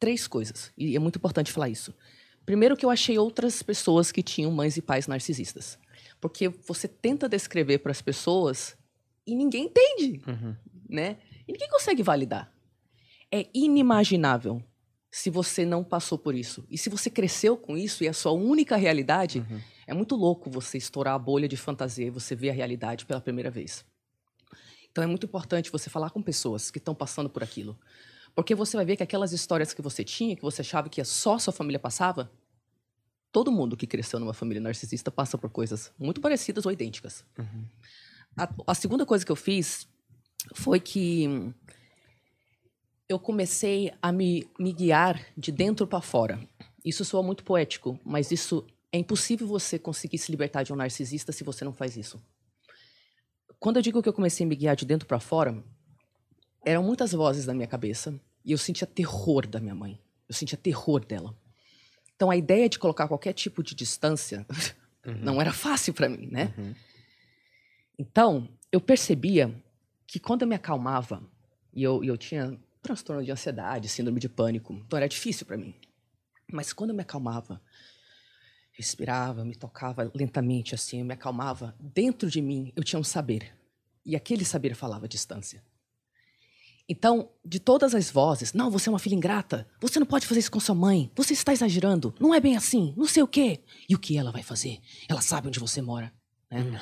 três 0.05 0.27
coisas. 0.27 0.71
E 0.77 0.95
é 0.95 0.99
muito 0.99 1.15
importante 1.17 1.51
falar 1.51 1.67
isso. 1.67 1.91
Primeiro 2.45 2.77
que 2.77 2.85
eu 2.85 2.91
achei 2.91 3.17
outras 3.17 3.63
pessoas 3.63 4.11
que 4.11 4.21
tinham 4.21 4.51
mães 4.51 4.77
e 4.77 4.81
pais 4.81 5.07
narcisistas. 5.07 5.79
Porque 6.21 6.47
você 6.47 6.87
tenta 6.87 7.27
descrever 7.27 7.79
para 7.79 7.91
as 7.91 8.03
pessoas 8.03 8.77
e 9.25 9.33
ninguém 9.35 9.65
entende, 9.65 10.21
Uhum. 10.27 10.55
né? 10.87 11.17
E 11.47 11.51
ninguém 11.51 11.67
consegue 11.69 12.03
validar. 12.03 12.53
É 13.31 13.47
inimaginável 13.51 14.61
se 15.09 15.31
você 15.31 15.65
não 15.65 15.83
passou 15.83 16.19
por 16.19 16.35
isso. 16.35 16.63
E 16.69 16.77
se 16.77 16.87
você 16.87 17.09
cresceu 17.09 17.57
com 17.57 17.75
isso 17.75 18.03
e 18.03 18.07
é 18.07 18.11
a 18.11 18.13
sua 18.13 18.31
única 18.31 18.75
realidade, 18.75 19.43
é 19.87 19.93
muito 19.95 20.15
louco 20.15 20.49
você 20.51 20.77
estourar 20.77 21.15
a 21.15 21.19
bolha 21.19 21.47
de 21.47 21.57
fantasia 21.57 22.05
e 22.05 22.09
você 22.11 22.35
ver 22.35 22.51
a 22.51 22.53
realidade 22.53 23.07
pela 23.07 23.19
primeira 23.21 23.49
vez. 23.49 23.83
Então 24.91 25.03
é 25.03 25.07
muito 25.07 25.25
importante 25.25 25.71
você 25.71 25.89
falar 25.89 26.11
com 26.11 26.21
pessoas 26.21 26.69
que 26.69 26.77
estão 26.77 26.93
passando 26.93 27.27
por 27.29 27.41
aquilo. 27.43 27.75
Porque 28.35 28.53
você 28.53 28.75
vai 28.75 28.85
ver 28.85 28.97
que 28.97 29.03
aquelas 29.03 29.31
histórias 29.31 29.73
que 29.73 29.81
você 29.81 30.03
tinha, 30.03 30.35
que 30.35 30.41
você 30.41 30.61
achava 30.61 30.89
que 30.89 31.03
só 31.05 31.39
sua 31.39 31.53
família 31.53 31.79
passava, 31.79 32.29
todo 33.31 33.51
mundo 33.51 33.77
que 33.77 33.87
cresceu 33.87 34.19
numa 34.19 34.33
família 34.33 34.61
narcisista 34.61 35.09
passa 35.09 35.37
por 35.37 35.49
coisas 35.49 35.91
muito 35.97 36.19
parecidas 36.19 36.65
ou 36.65 36.71
idênticas. 36.71 37.25
A, 38.37 38.49
a 38.67 38.75
segunda 38.75 39.05
coisa 39.05 39.25
que 39.25 39.31
eu 39.31 39.35
fiz 39.35 39.87
foi 40.53 40.79
que 40.79 41.53
eu 43.07 43.17
comecei 43.17 43.93
a 44.01 44.11
me, 44.11 44.47
me 44.59 44.73
guiar 44.73 45.21
de 45.37 45.51
dentro 45.51 45.87
para 45.87 46.01
fora. 46.01 46.39
Isso 46.83 47.05
soa 47.05 47.23
muito 47.23 47.43
poético, 47.43 47.99
mas 48.03 48.31
isso 48.31 48.65
é 48.91 48.97
impossível 48.97 49.47
você 49.47 49.79
conseguir 49.79 50.17
se 50.17 50.31
libertar 50.31 50.63
de 50.63 50.73
um 50.73 50.75
narcisista 50.75 51.31
se 51.31 51.43
você 51.43 51.63
não 51.63 51.73
faz 51.73 51.95
isso. 51.95 52.21
Quando 53.59 53.77
eu 53.77 53.81
digo 53.81 54.01
que 54.01 54.09
eu 54.09 54.13
comecei 54.13 54.45
a 54.45 54.49
me 54.49 54.55
guiar 54.55 54.75
de 54.75 54.85
dentro 54.85 55.07
para 55.07 55.19
fora, 55.19 55.63
eram 56.65 56.83
muitas 56.83 57.11
vozes 57.11 57.45
na 57.45 57.53
minha 57.53 57.67
cabeça 57.67 58.19
e 58.43 58.51
eu 58.51 58.57
sentia 58.57 58.87
terror 58.87 59.47
da 59.47 59.59
minha 59.59 59.75
mãe. 59.75 59.99
Eu 60.27 60.33
sentia 60.33 60.57
terror 60.57 61.05
dela. 61.05 61.37
Então 62.15 62.31
a 62.31 62.35
ideia 62.35 62.67
de 62.67 62.79
colocar 62.79 63.07
qualquer 63.07 63.33
tipo 63.33 63.63
de 63.63 63.75
distância 63.75 64.45
não 65.21 65.39
era 65.39 65.53
fácil 65.53 65.93
para 65.93 66.09
mim, 66.09 66.27
né? 66.27 66.53
Então 67.97 68.49
eu 68.71 68.81
percebia 68.81 69.55
que 70.07 70.19
quando 70.19 70.41
eu 70.41 70.47
me 70.47 70.55
acalmava 70.55 71.23
e 71.73 71.83
eu, 71.83 72.03
eu 72.03 72.17
tinha 72.17 72.59
transtorno 72.81 73.23
de 73.23 73.31
ansiedade, 73.31 73.87
síndrome 73.87 74.19
de 74.19 74.29
pânico, 74.29 74.73
então 74.73 74.97
era 74.97 75.07
difícil 75.07 75.45
para 75.45 75.57
mim. 75.57 75.75
Mas 76.51 76.71
quando 76.73 76.91
eu 76.91 76.95
me 76.95 77.01
acalmava, 77.01 77.61
respirava, 78.71 79.43
me 79.43 79.55
tocava 79.55 80.11
lentamente 80.13 80.75
assim, 80.75 80.99
eu 80.99 81.05
me 81.05 81.13
acalmava, 81.13 81.75
dentro 81.79 82.29
de 82.29 82.41
mim 82.41 82.71
eu 82.75 82.83
tinha 82.83 82.99
um 82.99 83.03
saber. 83.03 83.53
E 84.05 84.15
aquele 84.15 84.45
saber 84.45 84.75
falava 84.75 85.07
distância. 85.07 85.63
Então, 86.87 87.29
de 87.43 87.59
todas 87.59 87.95
as 87.95 88.11
vozes, 88.11 88.53
não, 88.53 88.69
você 88.69 88.89
é 88.89 88.91
uma 88.91 88.99
filha 88.99 89.15
ingrata, 89.15 89.67
você 89.81 89.99
não 89.99 90.05
pode 90.05 90.27
fazer 90.27 90.39
isso 90.39 90.51
com 90.51 90.59
sua 90.59 90.75
mãe, 90.75 91.11
você 91.15 91.33
está 91.33 91.51
exagerando, 91.51 92.13
não 92.19 92.33
é 92.33 92.39
bem 92.39 92.55
assim, 92.55 92.93
não 92.95 93.07
sei 93.07 93.23
o 93.23 93.27
quê. 93.27 93.63
E 93.89 93.95
o 93.95 93.99
que 93.99 94.17
ela 94.17 94.31
vai 94.31 94.43
fazer? 94.43 94.79
Ela 95.09 95.21
sabe 95.21 95.47
onde 95.47 95.59
você 95.59 95.81
mora. 95.81 96.13
né? 96.51 96.81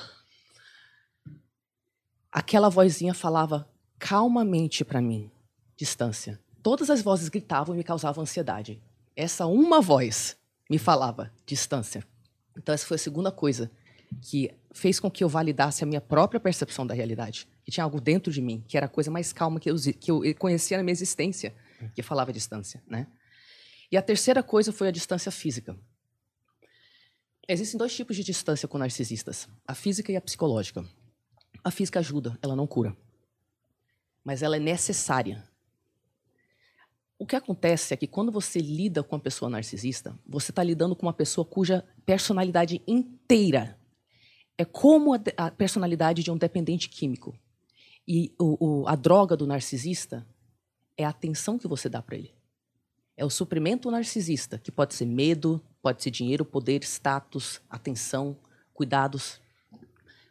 Aquela 2.30 2.68
vozinha 2.70 3.14
falava 3.14 3.70
calmamente 3.98 4.84
para 4.84 5.02
mim, 5.02 5.32
distância. 5.78 6.40
Todas 6.62 6.90
as 6.90 7.02
vozes 7.02 7.30
gritavam 7.30 7.74
e 7.74 7.78
me 7.78 7.84
causavam 7.84 8.24
ansiedade. 8.24 8.82
Essa 9.16 9.46
uma 9.46 9.80
voz 9.80 10.36
me 10.70 10.78
falava 10.78 11.32
distância. 11.46 12.06
Então, 12.58 12.74
essa 12.74 12.86
foi 12.86 12.96
a 12.96 13.00
segunda 13.00 13.32
coisa 13.32 13.72
que 14.22 14.54
fez 14.74 15.00
com 15.00 15.10
que 15.10 15.24
eu 15.24 15.30
validasse 15.30 15.84
a 15.84 15.88
minha 15.88 16.02
própria 16.02 16.40
percepção 16.40 16.86
da 16.86 16.94
realidade. 16.94 17.48
Que 17.64 17.72
tinha 17.72 17.84
algo 17.84 18.00
dentro 18.02 18.32
de 18.32 18.42
mim, 18.42 18.64
que 18.68 18.76
era 18.78 18.86
a 18.86 18.90
coisa 18.90 19.10
mais 19.10 19.32
calma 19.32 19.60
que 19.60 19.70
eu, 19.70 19.76
que 20.00 20.12
eu 20.12 20.36
conhecia 20.36 20.78
na 20.78 20.84
minha 20.84 20.92
existência, 20.92 21.54
que 21.96 22.02
falava 22.02 22.32
distância, 22.32 22.82
né? 22.88 23.08
E 23.92 23.98
a 23.98 24.02
terceira 24.02 24.42
coisa 24.42 24.72
foi 24.72 24.88
a 24.88 24.92
distância 24.92 25.32
física. 25.32 25.78
Existem 27.48 27.78
dois 27.78 27.96
tipos 27.96 28.16
de 28.16 28.24
distância 28.24 28.68
com 28.68 28.78
narcisistas: 28.78 29.48
a 29.68 29.76
física 29.76 30.12
e 30.12 30.16
a 30.16 30.22
psicológica. 30.22 30.84
A 31.64 31.72
física 31.72 32.00
ajuda, 32.00 32.38
ela 32.42 32.56
não 32.56 32.68
cura. 32.68 32.96
Mas 34.24 34.42
ela 34.42 34.56
é 34.56 34.60
necessária. 34.60 35.44
O 37.18 37.26
que 37.26 37.36
acontece 37.36 37.94
é 37.94 37.98
que 37.98 38.08
quando 38.08 38.32
você 38.32 38.60
lida 38.60 39.04
com 39.04 39.16
uma 39.16 39.22
pessoa 39.22 39.50
narcisista, 39.50 40.18
você 40.26 40.52
está 40.52 40.64
lidando 40.64 40.96
com 40.96 41.06
uma 41.06 41.14
pessoa 41.14 41.46
cuja 41.46 41.86
personalidade 42.06 42.82
inteira 42.88 43.80
é 44.58 44.66
como 44.66 45.14
a 45.14 45.52
personalidade 45.52 46.24
de 46.24 46.32
um 46.32 46.38
dependente 46.38 46.90
químico. 46.90 47.38
E 48.08 48.34
o, 48.40 48.82
o- 48.84 48.88
a 48.88 48.96
droga 48.96 49.36
do 49.38 49.48
narcisista 49.48 50.26
é 50.98 51.06
a 51.06 51.10
atenção 51.10 51.58
que 51.58 51.68
você 51.68 51.88
dá 51.90 52.02
para 52.02 52.18
ele. 52.18 52.34
É 53.16 53.24
o 53.24 53.30
suprimento 53.30 53.90
narcisista, 53.92 54.58
que 54.58 54.72
pode 54.72 54.94
ser 54.94 55.06
medo, 55.06 55.62
pode 55.82 56.02
ser 56.04 56.10
dinheiro, 56.12 56.44
poder, 56.44 56.84
status, 56.84 57.62
atenção, 57.70 58.38
cuidados. 58.74 59.40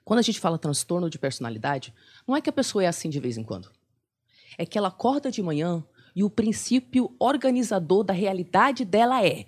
Quando 0.04 0.18
a 0.18 0.22
gente 0.22 0.40
fala 0.40 0.58
transtorno 0.58 1.08
de 1.08 1.18
personalidade, 1.18 1.94
não 2.26 2.34
é 2.36 2.40
que 2.40 2.50
a 2.50 2.52
pessoa 2.52 2.82
é 2.82 2.88
assim 2.88 3.08
de 3.08 3.20
vez 3.20 3.38
em 3.38 3.44
quando. 3.44 3.70
É 4.58 4.66
que 4.66 4.76
ela 4.76 4.88
acorda 4.88 5.30
de 5.30 5.42
manhã 5.42 5.84
e 6.14 6.22
o 6.24 6.28
princípio 6.30 7.14
organizador 7.18 8.04
da 8.04 8.12
realidade 8.12 8.84
dela 8.84 9.24
é: 9.24 9.46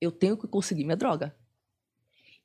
eu 0.00 0.12
tenho 0.12 0.36
que 0.36 0.46
conseguir 0.46 0.84
minha 0.84 0.96
droga. 0.96 1.34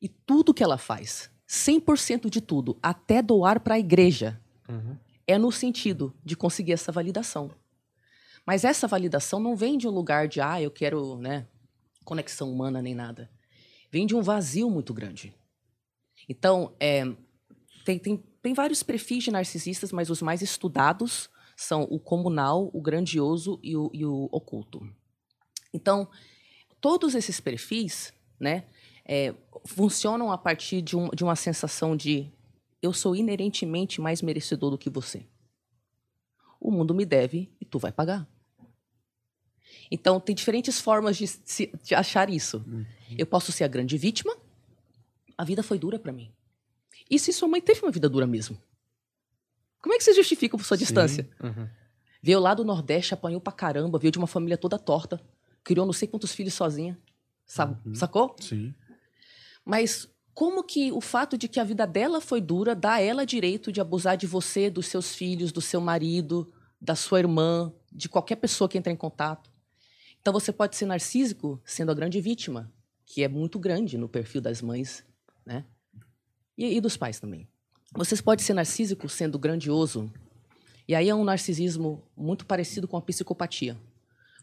E 0.02 0.08
tudo 0.08 0.54
que 0.54 0.64
ela 0.64 0.78
faz, 0.78 1.30
100% 1.48 2.30
de 2.30 2.42
tudo, 2.42 2.78
até 2.82 3.22
doar 3.22 3.60
para 3.60 3.76
a 3.76 3.80
igreja, 3.80 4.40
Uhum. 4.67 4.98
é 5.27 5.38
no 5.38 5.51
sentido 5.51 6.13
de 6.24 6.36
conseguir 6.36 6.74
essa 6.74 6.91
validação. 6.91 7.51
Mas 8.45 8.63
essa 8.63 8.88
validação 8.88 9.39
não 9.39 9.55
vem 9.55 9.77
de 9.77 9.88
um 9.88 9.91
lugar 9.91 10.27
de, 10.27 10.39
ah, 10.39 10.62
eu 10.62 10.69
quero, 10.69 11.17
né, 11.17 11.48
conexão 12.03 12.51
humana 12.51 12.81
nem 12.81 12.93
nada. 12.93 13.29
Vem 13.91 14.05
de 14.05 14.15
um 14.15 14.22
vazio 14.22 14.69
muito 14.69 14.93
grande. 14.93 15.34
Então, 16.29 16.75
é, 16.79 17.03
tem, 17.84 17.98
tem, 17.98 18.17
tem 18.41 18.53
vários 18.53 18.84
perfis 18.84 19.24
de 19.24 19.31
narcisistas, 19.31 19.91
mas 19.91 20.10
os 20.10 20.22
mais 20.22 20.41
estudados 20.41 21.29
são 21.55 21.84
o 21.84 22.00
comunal, 22.00 22.69
o 22.74 22.81
grandioso 22.81 23.60
e 23.63 23.75
o, 23.75 23.89
e 23.93 24.05
o 24.05 24.29
oculto. 24.31 24.88
Então, 25.74 26.07
todos 26.79 27.15
esses 27.15 27.39
perfis, 27.39 28.13
né, 28.39 28.65
é, 29.05 29.34
funcionam 29.65 30.31
a 30.31 30.38
partir 30.38 30.81
de, 30.81 30.95
um, 30.95 31.10
de 31.10 31.24
uma 31.24 31.36
sensação 31.36 31.95
de 31.95 32.31
eu 32.82 32.94
sou 32.94 33.15
inerentemente 33.15 34.00
mais 34.01 34.22
merecedor 34.22 34.72
do 34.72 34.77
que 34.77 34.89
você. 34.89 35.25
O 36.60 36.72
mundo 36.72 36.94
me 36.94 37.05
deve 37.05 37.51
e 37.60 37.65
tu 37.65 37.77
vai 37.79 37.91
pagar. 37.91 38.27
Então, 39.91 40.20
tem 40.20 40.36
diferentes 40.36 40.79
formas 40.79 41.17
de, 41.17 41.27
se- 41.27 41.72
de 41.84 41.94
achar 41.96 42.29
isso. 42.29 42.63
Eu 43.17 43.25
posso 43.25 43.51
ser 43.51 43.63
a 43.63 43.67
grande 43.67 43.98
vítima. 43.98 44.36
A 45.38 45.44
vida 45.44 45.62
foi 45.62 45.77
dura 45.77 46.00
para 46.00 46.12
mim. 46.12 46.32
E 47.10 47.20
se 47.20 47.32
sua 47.34 47.48
mãe 47.48 47.62
teve 47.62 47.82
uma 47.82 47.91
vida 47.91 48.10
dura 48.10 48.25
mesmo? 48.25 48.58
Como 49.82 49.94
é 49.94 49.98
que 49.98 50.03
você 50.03 50.13
justifica 50.13 50.58
por 50.58 50.63
sua 50.63 50.77
distância? 50.77 51.29
Uhum. 51.44 51.70
Veio 52.22 52.39
lá 52.39 52.53
do 52.55 52.63
Nordeste, 52.63 53.13
apanhou 53.13 53.39
pra 53.39 53.53
caramba, 53.53 54.00
veio 54.00 54.12
de 54.12 54.17
uma 54.17 54.25
família 54.25 54.58
toda 54.58 54.79
torta, 54.79 55.22
criou 55.63 55.86
não 55.86 55.94
sei 55.94 56.08
quantos 56.08 56.34
filhos 56.34 56.53
sozinha. 56.55 56.98
Sabe, 57.46 57.77
Sacou? 57.96 58.36
Sim. 58.39 58.74
Mas 59.63 60.10
como 60.36 60.62
que 60.65 60.92
o 60.92 61.00
fato 61.00 61.38
de 61.38 61.48
que 61.48 61.62
a 61.62 61.63
vida 61.63 61.88
dela 61.88 62.20
foi 62.20 62.42
dura 62.42 62.75
dá 62.75 62.96
a 62.96 63.01
ela 63.01 63.25
direito 63.25 63.72
de 63.72 63.80
abusar 63.80 64.18
de 64.18 64.27
você, 64.27 64.70
dos 64.70 64.88
seus 64.88 65.15
filhos, 65.15 65.54
do 65.54 65.62
seu 65.62 65.80
marido, 65.80 66.54
da 66.80 66.94
sua 66.94 67.20
irmã, 67.20 67.74
de 67.89 68.10
qualquer 68.10 68.36
pessoa 68.36 68.68
que 68.68 68.77
entra 68.77 68.92
em 68.92 68.98
contato? 68.98 69.50
Então 70.20 70.34
você 70.34 70.51
pode 70.51 70.75
ser 70.75 70.88
narcísico 70.88 71.62
sendo 71.63 71.89
a 71.89 71.96
grande 71.96 72.20
vítima, 72.20 72.70
que 73.06 73.24
é 73.24 73.30
muito 73.30 73.58
grande 73.58 73.98
no 73.98 74.10
perfil 74.10 74.42
das 74.42 74.62
mães, 74.62 75.06
né? 75.46 75.63
E, 76.58 76.75
e 76.75 76.82
dos 76.82 76.98
pais 76.98 77.18
também. 77.18 77.48
Você 77.94 78.22
pode 78.22 78.44
ser 78.44 78.54
narcísico 78.54 79.08
sendo 79.08 79.39
grandioso, 79.39 80.12
e 80.86 80.94
aí 80.94 81.08
é 81.08 81.15
um 81.15 81.24
narcisismo 81.24 82.04
muito 82.15 82.46
parecido 82.46 82.89
com 82.89 82.98
a 82.98 83.01
psicopatia. 83.01 83.77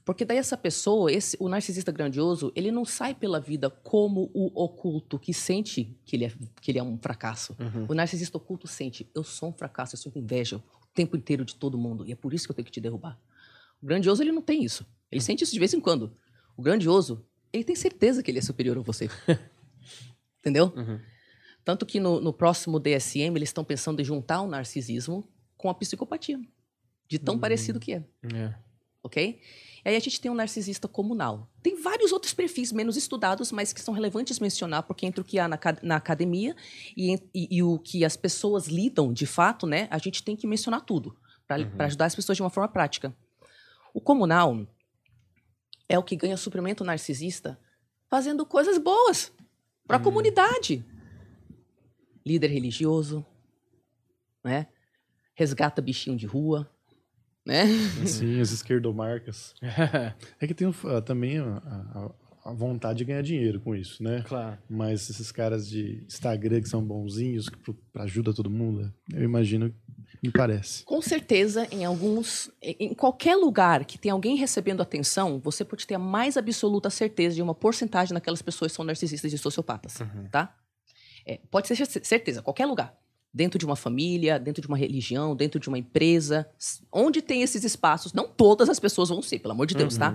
Porque 0.05 0.25
daí 0.25 0.37
essa 0.37 0.57
pessoa, 0.57 1.13
esse, 1.13 1.37
o 1.39 1.49
narcisista 1.49 1.93
grandioso, 1.93 2.53
ele 2.57 2.73
não 2.73 2.85
sai 2.85 3.15
pela 3.15 3.39
vida 3.41 3.71
como 3.71 4.31
o 4.35 4.51
oculto 4.61 5.19
que 5.19 5.33
sente 5.33 5.97
que 6.05 6.17
ele 6.17 6.25
é, 6.25 6.33
que 6.61 6.71
ele 6.71 6.79
é 6.79 6.83
um 6.83 6.99
fracasso. 6.99 7.57
O 7.89 7.95
narcisista 7.95 8.37
oculto 8.37 8.67
sente, 8.67 9.09
eu 9.15 9.23
sou 9.23 9.51
um 9.51 9.53
fracasso, 9.53 9.95
eu 9.95 9.99
sinto 9.99 10.19
inveja 10.19 10.57
o 10.57 10.63
tempo 10.93 11.17
inteiro 11.17 11.45
de 11.45 11.55
todo 11.55 11.79
mundo, 11.79 12.05
e 12.07 12.13
é 12.13 12.17
por 12.17 12.35
isso 12.35 12.47
que 12.47 12.51
eu 12.51 12.55
tenho 12.57 12.67
que 12.67 12.73
te 12.73 12.81
derrubar. 12.81 13.19
O 13.81 13.87
grandioso, 13.87 14.23
ele 14.23 14.33
não 14.33 14.43
tem 14.43 14.65
isso. 14.65 14.85
Ele 15.11 15.21
sente 15.21 15.45
isso 15.45 15.53
de 15.53 15.59
vez 15.59 15.73
em 15.73 15.81
quando. 15.81 16.17
O 16.57 16.63
grandioso, 16.63 17.25
ele 17.53 17.65
tem 17.65 17.77
certeza 17.77 18.23
que 18.23 18.31
ele 18.31 18.39
é 18.39 18.43
superior 18.43 18.77
a 18.79 18.81
você. 18.81 19.09
Entendeu? 20.41 20.73
Tanto 21.65 21.87
que 21.87 22.01
no, 22.01 22.21
no 22.21 22.33
próximo 22.33 22.81
DSM, 22.81 23.37
eles 23.37 23.51
estão 23.51 23.65
pensando 23.65 24.01
em 24.01 24.05
juntar 24.05 24.41
o 24.41 24.49
narcisismo 24.49 25.25
com 25.57 25.71
a 25.71 25.75
psicopatia. 25.75 26.41
De 27.09 27.19
tão 27.19 27.39
parecido 27.39 27.79
que 27.79 27.93
é 27.93 28.05
É. 28.35 28.55
ok? 29.03 29.41
E 29.85 29.89
aí 29.89 29.97
a 29.97 30.01
gente 30.01 30.21
tem 30.21 30.31
um 30.31 30.35
narcisista 30.35 30.87
comunal. 30.87 31.51
Tem 31.63 31.81
vários 31.83 32.13
outros 32.13 32.33
perfis 32.33 32.71
menos 32.73 32.97
estudados, 32.97 33.51
mas 33.51 33.73
que 33.73 33.81
são 33.81 33.93
relevantes 33.93 34.39
mencionar, 34.39 34.85
porque 34.85 35.05
entre 35.07 35.21
o 35.21 35.25
que 35.25 35.39
há 35.39 35.49
na, 35.49 35.59
na 35.83 35.97
academia 35.97 36.55
e, 36.97 37.15
e- 37.35 37.49
e 37.57 37.63
o 37.63 37.79
que 37.79 38.05
as 38.05 38.17
pessoas 38.17 38.69
lidam 38.69 39.13
de 39.13 39.27
fato, 39.27 39.67
né, 39.67 39.89
a 39.91 39.99
gente 39.99 40.23
tem 40.23 40.37
que 40.37 40.47
mencionar 40.47 40.83
tudo, 40.83 41.17
para 41.47 41.87
ajudar 41.87 42.07
as 42.07 42.15
pessoas 42.15 42.37
de 42.37 42.43
uma 42.43 42.51
forma 42.51 42.69
prática. 42.69 43.15
O 43.93 44.01
comunal 44.01 44.67
é 45.89 45.99
o 45.99 46.03
que 46.03 46.17
ganha 46.17 46.37
suprimento 46.37 46.85
narcisista 46.85 47.59
fazendo 48.09 48.47
coisas 48.47 48.79
boas 48.79 49.33
para 49.87 49.97
a 49.97 50.01
comunidade. 50.01 50.85
Líder 52.25 52.49
religioso, 52.49 53.27
né? 54.45 54.69
Resgata 55.35 55.83
bichinho 55.83 56.17
de 56.17 56.25
rua, 56.27 56.71
né? 57.45 57.67
Sim, 58.07 58.41
as 58.41 58.51
esquerdomarcas. 58.53 59.55
É 60.41 60.47
que 60.47 60.55
tem 60.55 60.73
ah, 60.85 61.01
também 61.01 61.39
a, 61.39 61.57
a- 61.57 62.11
a 62.45 62.53
vontade 62.53 62.99
de 62.99 63.05
ganhar 63.05 63.23
dinheiro 63.23 63.61
com 63.61 63.73
isso, 63.73 64.03
né? 64.03 64.25
claro. 64.27 64.59
Mas 64.69 65.09
esses 65.09 65.31
caras 65.31 65.69
de 65.69 66.03
Instagram 66.09 66.61
que 66.61 66.69
são 66.69 66.83
bonzinhos, 66.83 67.49
que 67.49 67.57
pro- 67.57 67.79
ajuda 67.95 68.35
todo 68.35 68.51
mundo, 68.51 68.93
eu 69.15 69.23
imagino, 69.23 69.73
me 70.21 70.29
parece. 70.29 70.85
Com 70.85 71.01
certeza, 71.01 71.69
em 71.71 71.85
alguns. 71.85 72.51
Em 72.61 72.95
qualquer 72.95 73.37
lugar 73.37 73.85
que 73.85 73.97
tem 73.97 74.11
alguém 74.11 74.35
recebendo 74.37 74.81
atenção, 74.83 75.39
você 75.39 75.65
pode 75.65 75.87
ter 75.87 75.95
a 75.95 75.99
mais 76.01 76.37
absoluta 76.37 76.91
certeza 76.91 77.37
de 77.37 77.43
uma 77.43 77.55
porcentagem 77.55 78.13
daquelas 78.13 78.43
pessoas 78.43 78.73
são 78.73 78.85
narcisistas 78.85 79.33
e 79.33 79.39
sociopatas. 79.39 79.99
Tá? 80.33 80.53
É, 81.25 81.39
pode 81.49 81.69
ser 81.69 81.77
cer- 81.87 82.05
certeza, 82.05 82.43
qualquer 82.43 82.67
lugar. 82.67 82.93
Dentro 83.35 83.59
de 83.59 83.65
uma 83.65 83.77
família, 83.77 84.39
dentro 84.39 84.61
de 84.61 84.69
uma 84.69 84.77
religião, 84.77 85.35
dentro 85.35 85.59
de 85.59 85.69
uma 85.69 85.79
empresa. 85.79 86.51
Onde 86.93 87.23
tem 87.23 87.43
esses 87.43 87.65
espaços, 87.65 88.13
não 88.13 88.29
todas 88.29 88.69
as 88.69 88.79
pessoas 88.79 89.09
vão 89.09 89.23
ser, 89.23 89.39
pelo 89.39 89.53
amor 89.53 89.67
de 89.67 89.75
Deus, 89.75 89.97
tá? 89.97 90.15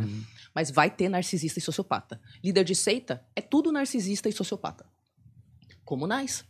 Mas 0.53 0.69
vai 0.69 0.89
ter 0.89 1.09
narcisista 1.09 1.57
e 1.57 1.61
sociopata. 1.61 2.21
Líder 2.43 2.63
de 2.63 2.75
seita 2.75 3.25
é 3.35 3.41
tudo 3.41 3.71
narcisista 3.71 4.29
e 4.29 4.31
sociopata. 4.31 4.85
Comunais. 5.83 6.45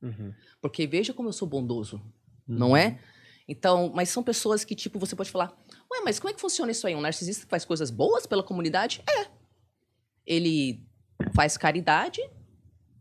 Uhum. 0.00 0.32
Porque 0.60 0.86
veja 0.86 1.12
como 1.12 1.28
eu 1.28 1.32
sou 1.32 1.46
bondoso, 1.46 2.00
não 2.46 2.76
é? 2.76 2.98
Então, 3.46 3.90
mas 3.94 4.10
são 4.10 4.22
pessoas 4.22 4.64
que, 4.64 4.74
tipo, 4.74 4.98
você 4.98 5.16
pode 5.16 5.30
falar, 5.30 5.56
ué, 5.90 6.00
mas 6.04 6.18
como 6.20 6.30
é 6.30 6.34
que 6.34 6.40
funciona 6.40 6.70
isso 6.70 6.86
aí? 6.86 6.94
Um 6.94 7.00
narcisista 7.00 7.44
que 7.44 7.50
faz 7.50 7.64
coisas 7.64 7.90
boas 7.90 8.26
pela 8.26 8.42
comunidade? 8.42 9.02
É. 9.08 9.26
Ele 10.26 10.86
faz 11.34 11.56
caridade, 11.56 12.20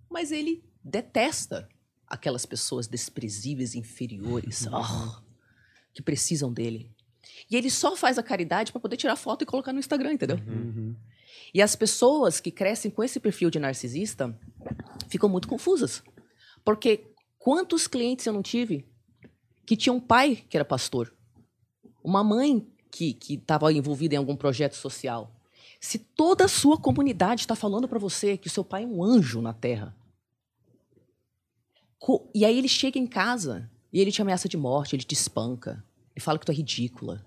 mas 0.10 0.32
ele 0.32 0.64
detesta 0.84 1.68
aquelas 2.08 2.46
pessoas 2.46 2.88
desprezíveis, 2.88 3.76
inferiores, 3.76 4.68
oh, 4.68 5.22
que 5.94 6.02
precisam 6.02 6.52
dele. 6.52 6.92
E 7.50 7.56
ele 7.56 7.70
só 7.70 7.96
faz 7.96 8.18
a 8.18 8.24
caridade 8.24 8.72
para 8.72 8.82
poder 8.82 8.98
tirar 8.98 9.16
foto 9.16 9.44
e 9.44 9.46
colocar 9.46 9.74
no 9.74 9.80
Instagram, 9.80 10.14
entendeu? 10.14 10.38
Uhum. 10.38 10.96
E 11.54 11.62
as 11.62 11.76
pessoas 11.76 12.40
que 12.40 12.52
crescem 12.52 12.92
com 12.92 13.04
esse 13.04 13.20
perfil 13.20 13.50
de 13.50 13.60
narcisista 13.60 14.38
ficam 15.10 15.30
muito 15.30 15.48
confusas. 15.48 16.04
Porque 16.64 17.12
quantos 17.38 17.88
clientes 17.88 18.26
eu 18.26 18.34
não 18.34 18.42
tive 18.42 18.86
que 19.66 19.76
tinha 19.76 19.94
um 19.94 20.00
pai 20.00 20.44
que 20.50 20.56
era 20.56 20.66
pastor, 20.66 21.14
uma 22.04 22.24
mãe 22.24 22.66
que 22.90 23.18
estava 23.30 23.72
envolvida 23.72 24.16
em 24.16 24.18
algum 24.18 24.36
projeto 24.36 24.76
social. 24.76 25.32
Se 25.80 26.00
toda 26.00 26.46
a 26.46 26.48
sua 26.48 26.78
comunidade 26.78 27.42
está 27.42 27.56
falando 27.56 27.88
para 27.88 28.00
você 28.00 28.38
que 28.38 28.48
o 28.48 28.50
seu 28.50 28.64
pai 28.64 28.84
é 28.84 28.88
um 28.88 29.04
anjo 29.04 29.42
na 29.42 29.54
terra, 29.54 29.96
e 32.34 32.46
aí 32.46 32.58
ele 32.58 32.68
chega 32.68 33.00
em 33.00 33.08
casa 33.08 33.70
e 33.92 34.00
ele 34.00 34.12
te 34.12 34.22
ameaça 34.22 34.48
de 34.48 34.58
morte, 34.58 34.96
ele 34.96 35.04
te 35.04 35.14
espanca, 35.14 35.84
ele 36.16 36.24
fala 36.24 36.38
que 36.38 36.46
tu 36.46 36.52
é 36.52 36.56
ridícula. 36.56 37.26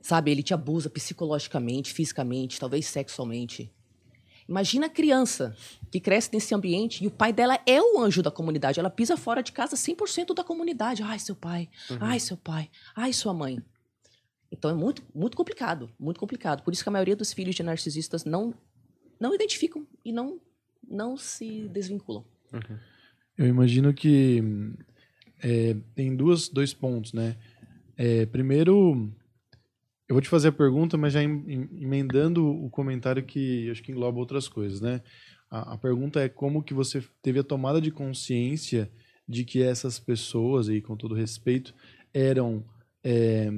Sabe, 0.00 0.30
ele 0.30 0.42
te 0.42 0.54
abusa 0.54 0.88
psicologicamente, 0.88 1.92
fisicamente, 1.92 2.60
talvez 2.60 2.86
sexualmente. 2.86 3.72
Imagina 4.48 4.86
a 4.86 4.90
criança 4.90 5.56
que 5.90 5.98
cresce 5.98 6.30
nesse 6.32 6.54
ambiente 6.54 7.02
e 7.02 7.06
o 7.06 7.10
pai 7.10 7.32
dela 7.32 7.58
é 7.66 7.82
o 7.82 7.98
anjo 8.00 8.22
da 8.22 8.30
comunidade. 8.30 8.78
Ela 8.78 8.88
pisa 8.88 9.16
fora 9.16 9.42
de 9.42 9.50
casa 9.50 9.74
100% 9.74 10.32
da 10.32 10.44
comunidade. 10.44 11.02
Ai, 11.02 11.18
seu 11.18 11.34
pai. 11.34 11.68
Ai, 12.00 12.20
seu 12.20 12.36
pai. 12.36 12.70
Ai, 12.94 13.12
sua 13.12 13.34
mãe. 13.34 13.60
Então 14.50 14.70
é 14.70 14.74
muito, 14.74 15.02
muito 15.12 15.36
complicado, 15.36 15.90
muito 15.98 16.20
complicado. 16.20 16.62
Por 16.62 16.72
isso 16.72 16.82
que 16.84 16.88
a 16.88 16.92
maioria 16.92 17.16
dos 17.16 17.32
filhos 17.32 17.54
de 17.54 17.62
narcisistas 17.62 18.24
não 18.24 18.54
não 19.18 19.34
identificam 19.34 19.86
e 20.04 20.12
não 20.12 20.40
não 20.88 21.16
se 21.16 21.68
desvinculam. 21.68 22.24
Eu 23.36 23.46
imagino 23.46 23.92
que 23.92 24.42
é, 25.42 25.76
tem 25.94 26.14
duas, 26.16 26.48
dois 26.48 26.72
pontos, 26.72 27.12
né? 27.12 27.36
É, 27.96 28.26
primeiro, 28.26 29.10
eu 30.08 30.14
vou 30.14 30.20
te 30.22 30.28
fazer 30.28 30.48
a 30.48 30.52
pergunta, 30.52 30.96
mas 30.96 31.12
já 31.12 31.22
em- 31.22 31.44
em- 31.46 31.82
emendando 31.82 32.46
o 32.46 32.70
comentário 32.70 33.22
que 33.22 33.70
acho 33.70 33.82
que 33.82 33.92
engloba 33.92 34.18
outras 34.18 34.48
coisas, 34.48 34.80
né? 34.80 35.02
A, 35.50 35.74
a 35.74 35.78
pergunta 35.78 36.20
é 36.20 36.28
como 36.28 36.62
que 36.62 36.74
você 36.74 37.02
teve 37.22 37.38
a 37.38 37.44
tomada 37.44 37.80
de 37.80 37.90
consciência 37.90 38.90
de 39.28 39.44
que 39.44 39.62
essas 39.62 39.98
pessoas, 39.98 40.68
e 40.68 40.80
com 40.80 40.96
todo 40.96 41.14
respeito, 41.14 41.74
eram 42.14 42.64
é, 43.02 43.50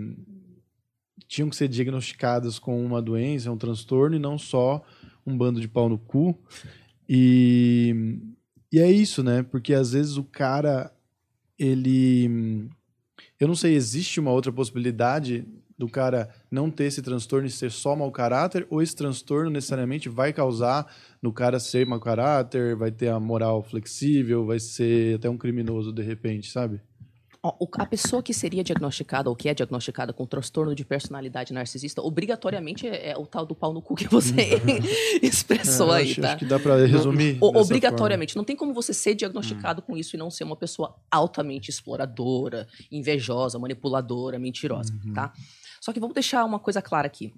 tinham 1.26 1.48
que 1.50 1.56
ser 1.56 1.68
diagnosticadas 1.68 2.58
com 2.58 2.84
uma 2.84 3.00
doença, 3.02 3.50
um 3.52 3.58
transtorno, 3.58 4.16
e 4.16 4.18
não 4.18 4.38
só 4.38 4.84
um 5.26 5.36
bando 5.36 5.60
de 5.60 5.68
pau 5.68 5.88
no 5.88 5.98
cu. 5.98 6.38
E 7.08 8.18
e 8.72 8.78
é 8.80 8.90
isso, 8.90 9.22
né? 9.22 9.42
Porque 9.42 9.74
às 9.74 9.92
vezes 9.92 10.16
o 10.16 10.24
cara, 10.24 10.92
ele. 11.58 12.68
Eu 13.40 13.48
não 13.48 13.54
sei, 13.54 13.74
existe 13.74 14.20
uma 14.20 14.32
outra 14.32 14.52
possibilidade 14.52 15.46
do 15.78 15.88
cara 15.88 16.28
não 16.50 16.70
ter 16.70 16.84
esse 16.84 17.00
transtorno 17.00 17.46
e 17.46 17.50
ser 17.50 17.70
só 17.70 17.94
mau 17.94 18.10
caráter, 18.10 18.66
ou 18.68 18.82
esse 18.82 18.96
transtorno 18.96 19.48
necessariamente 19.48 20.08
vai 20.08 20.32
causar 20.32 20.92
no 21.22 21.32
cara 21.32 21.60
ser 21.60 21.86
mau 21.86 22.00
caráter, 22.00 22.74
vai 22.74 22.90
ter 22.90 23.08
a 23.08 23.20
moral 23.20 23.62
flexível, 23.62 24.44
vai 24.44 24.58
ser 24.58 25.16
até 25.16 25.30
um 25.30 25.38
criminoso 25.38 25.92
de 25.92 26.02
repente, 26.02 26.50
sabe? 26.50 26.80
A 27.40 27.86
pessoa 27.86 28.20
que 28.20 28.34
seria 28.34 28.64
diagnosticada 28.64 29.30
ou 29.30 29.36
que 29.36 29.48
é 29.48 29.54
diagnosticada 29.54 30.12
com 30.12 30.26
transtorno 30.26 30.74
de 30.74 30.84
personalidade 30.84 31.52
narcisista, 31.52 32.02
obrigatoriamente 32.02 32.86
é, 32.88 33.10
é 33.10 33.16
o 33.16 33.24
tal 33.26 33.46
do 33.46 33.54
pau 33.54 33.72
no 33.72 33.80
cu 33.80 33.94
que 33.94 34.08
você 34.08 34.32
expressou 35.22 35.94
É, 35.94 35.98
aí, 35.98 36.10
acho, 36.10 36.20
tá? 36.20 36.28
acho 36.30 36.38
que 36.38 36.44
dá 36.44 36.58
pra 36.58 36.76
resumir. 36.84 37.38
O- 37.40 37.56
obrigatoriamente. 37.60 38.36
Não 38.36 38.42
tem 38.44 38.56
como 38.56 38.74
você 38.74 38.92
ser 38.92 39.14
diagnosticado 39.14 39.80
com 39.82 39.96
isso 39.96 40.16
e 40.16 40.18
não 40.18 40.30
ser 40.30 40.42
uma 40.44 40.56
pessoa 40.56 40.96
altamente 41.10 41.70
exploradora, 41.70 42.66
invejosa, 42.90 43.56
manipuladora, 43.58 44.36
mentirosa, 44.38 44.92
tá? 45.14 45.32
Só 45.80 45.92
que 45.92 46.00
vamos 46.00 46.14
deixar 46.14 46.44
uma 46.44 46.58
coisa 46.58 46.82
clara 46.82 47.06
aqui. 47.06 47.32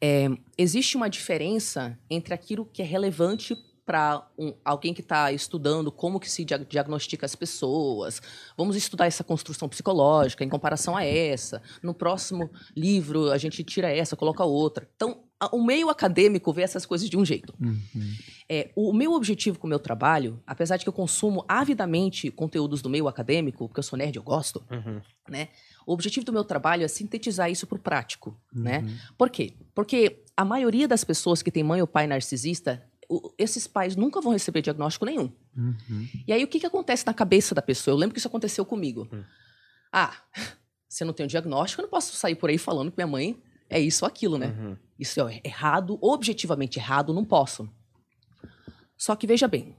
É, 0.00 0.28
existe 0.56 0.96
uma 0.96 1.08
diferença 1.08 1.98
entre 2.10 2.32
aquilo 2.32 2.64
que 2.64 2.80
é 2.80 2.84
relevante 2.84 3.54
para 3.86 4.26
alguém 4.64 4.92
que 4.92 5.00
está 5.00 5.30
estudando 5.32 5.92
como 5.92 6.18
que 6.18 6.28
se 6.28 6.44
dia- 6.44 6.58
diagnostica 6.58 7.24
as 7.24 7.36
pessoas. 7.36 8.20
Vamos 8.58 8.74
estudar 8.74 9.06
essa 9.06 9.22
construção 9.22 9.68
psicológica 9.68 10.44
em 10.44 10.48
comparação 10.48 10.96
a 10.96 11.04
essa. 11.04 11.62
No 11.80 11.94
próximo 11.94 12.50
livro 12.76 13.30
a 13.30 13.38
gente 13.38 13.62
tira 13.62 13.88
essa, 13.90 14.16
coloca 14.16 14.44
outra. 14.44 14.88
Então, 14.96 15.22
a- 15.38 15.54
o 15.54 15.64
meio 15.64 15.88
acadêmico 15.88 16.52
vê 16.52 16.62
essas 16.62 16.84
coisas 16.84 17.08
de 17.08 17.16
um 17.16 17.24
jeito. 17.24 17.54
Uhum. 17.60 17.80
É, 18.48 18.70
o 18.74 18.92
meu 18.92 19.12
objetivo 19.12 19.58
com 19.58 19.66
o 19.68 19.70
meu 19.70 19.78
trabalho, 19.78 20.42
apesar 20.44 20.76
de 20.78 20.84
que 20.84 20.88
eu 20.88 20.92
consumo 20.92 21.44
avidamente 21.46 22.30
conteúdos 22.30 22.82
do 22.82 22.90
meio 22.90 23.06
acadêmico, 23.06 23.68
porque 23.68 23.78
eu 23.78 23.82
sou 23.84 23.96
nerd, 23.96 24.16
eu 24.16 24.22
gosto, 24.22 24.64
né? 25.28 25.48
O 25.86 25.92
objetivo 25.92 26.26
do 26.26 26.32
meu 26.32 26.42
trabalho 26.44 26.84
é 26.84 26.88
sintetizar 26.88 27.48
isso 27.50 27.66
para 27.68 27.76
o 27.76 27.80
prático, 27.80 28.36
né? 28.52 28.84
Por 29.16 29.30
quê? 29.30 29.54
Porque 29.74 30.24
a 30.36 30.44
maioria 30.44 30.88
das 30.88 31.04
pessoas 31.04 31.40
que 31.42 31.50
tem 31.52 31.62
mãe 31.62 31.80
ou 31.80 31.86
pai 31.86 32.06
narcisista, 32.08 32.82
esses 33.38 33.66
pais 33.66 33.96
nunca 33.96 34.20
vão 34.20 34.32
receber 34.32 34.62
diagnóstico 34.62 35.04
nenhum. 35.04 35.30
Uhum. 35.56 36.08
E 36.26 36.32
aí, 36.32 36.42
o 36.42 36.48
que, 36.48 36.60
que 36.60 36.66
acontece 36.66 37.06
na 37.06 37.14
cabeça 37.14 37.54
da 37.54 37.62
pessoa? 37.62 37.92
Eu 37.92 37.98
lembro 37.98 38.14
que 38.14 38.18
isso 38.18 38.28
aconteceu 38.28 38.64
comigo. 38.64 39.08
Ah, 39.92 40.14
se 40.88 41.02
eu 41.02 41.06
não 41.06 41.14
tenho 41.14 41.28
diagnóstico, 41.28 41.80
eu 41.80 41.84
não 41.84 41.90
posso 41.90 42.16
sair 42.16 42.34
por 42.34 42.50
aí 42.50 42.58
falando 42.58 42.90
que 42.90 42.96
minha 42.96 43.06
mãe 43.06 43.40
é 43.68 43.80
isso 43.80 44.04
ou 44.04 44.08
aquilo, 44.08 44.38
né? 44.38 44.54
Uhum. 44.58 44.76
Isso 44.98 45.20
é 45.20 45.40
errado, 45.44 45.98
objetivamente 46.00 46.78
errado, 46.78 47.12
não 47.12 47.24
posso. 47.24 47.68
Só 48.96 49.14
que 49.14 49.26
veja 49.26 49.46
bem, 49.46 49.74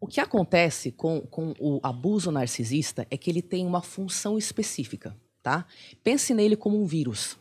o 0.00 0.06
que 0.06 0.20
acontece 0.20 0.92
com, 0.92 1.20
com 1.22 1.54
o 1.58 1.80
abuso 1.82 2.30
narcisista 2.30 3.06
é 3.10 3.16
que 3.16 3.30
ele 3.30 3.42
tem 3.42 3.66
uma 3.66 3.82
função 3.82 4.38
específica, 4.38 5.16
tá? 5.42 5.66
Pense 6.02 6.32
nele 6.32 6.56
como 6.56 6.80
um 6.80 6.86
vírus. 6.86 7.36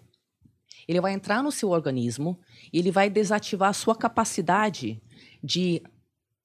Ele 0.89 0.99
vai 0.99 1.13
entrar 1.13 1.43
no 1.43 1.51
seu 1.51 1.69
organismo 1.69 2.39
e 2.73 2.79
ele 2.79 2.89
vai 2.89 3.11
desativar 3.11 3.69
a 3.69 3.73
sua 3.73 3.95
capacidade 3.95 4.99
de 5.43 5.83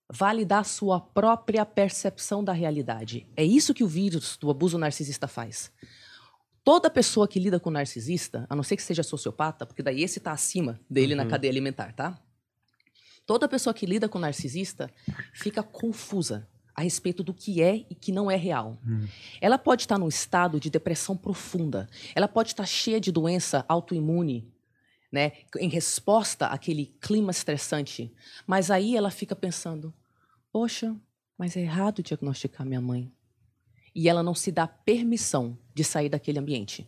validar 0.07 0.59
a 0.59 0.65
sua 0.65 1.01
própria 1.01 1.65
percepção 1.65 2.45
da 2.45 2.53
realidade. 2.53 3.27
É 3.35 3.43
isso 3.43 3.73
que 3.73 3.83
o 3.83 3.89
vírus 3.89 4.37
do 4.37 4.51
abuso 4.51 4.77
narcisista 4.77 5.27
faz. 5.27 5.73
Toda 6.63 6.91
pessoa 6.91 7.27
que 7.27 7.41
lida 7.41 7.59
com 7.59 7.71
narcisista, 7.71 8.47
a 8.51 8.55
não 8.55 8.63
ser 8.63 8.77
que 8.77 8.83
seja 8.83 9.03
sociopata, 9.03 9.65
porque 9.65 9.83
daí 9.83 10.03
esse 10.03 10.19
está 10.19 10.33
acima 10.33 10.79
dele 10.91 11.15
na 11.15 11.25
cadeia 11.25 11.51
alimentar, 11.51 11.95
tá? 11.95 12.21
Toda 13.25 13.49
pessoa 13.49 13.73
que 13.73 13.87
lida 13.87 14.11
com 14.11 14.19
narcisista 14.19 14.91
fica 15.33 15.63
confusa 15.63 16.47
a 16.75 16.83
respeito 16.83 17.23
do 17.23 17.33
que 17.33 17.63
é 17.63 17.85
e 17.89 17.95
que 17.95 18.11
não 18.11 18.31
é 18.31 18.37
real. 18.37 18.77
Ela 19.41 19.57
pode 19.57 19.83
estar 19.83 19.99
num 19.99 20.09
estado 20.09 20.59
de 20.59 20.69
depressão 20.69 21.17
profunda. 21.17 21.89
Ela 22.15 22.27
pode 22.27 22.51
estar 22.51 22.67
cheia 22.67 23.01
de 23.01 23.13
doença 23.13 23.65
autoimune, 23.69 24.53
né, 25.13 25.33
em 25.59 25.69
resposta 25.69 26.47
àquele 26.47 26.87
clima 27.01 27.31
estressante. 27.31 28.13
Mas 28.47 28.71
aí 28.71 28.97
ela 28.97 29.11
fica 29.11 29.37
pensando: 29.37 29.95
poxa, 30.53 30.95
mas 31.39 31.57
é 31.57 31.61
errado 31.61 32.03
diagnosticar 32.03 32.67
minha 32.67 32.81
mãe. 32.81 33.13
E 33.95 34.09
ela 34.09 34.23
não 34.23 34.35
se 34.35 34.51
dá 34.51 34.67
permissão 34.67 35.57
de 35.73 35.85
sair 35.85 36.09
daquele 36.09 36.41
ambiente. 36.41 36.87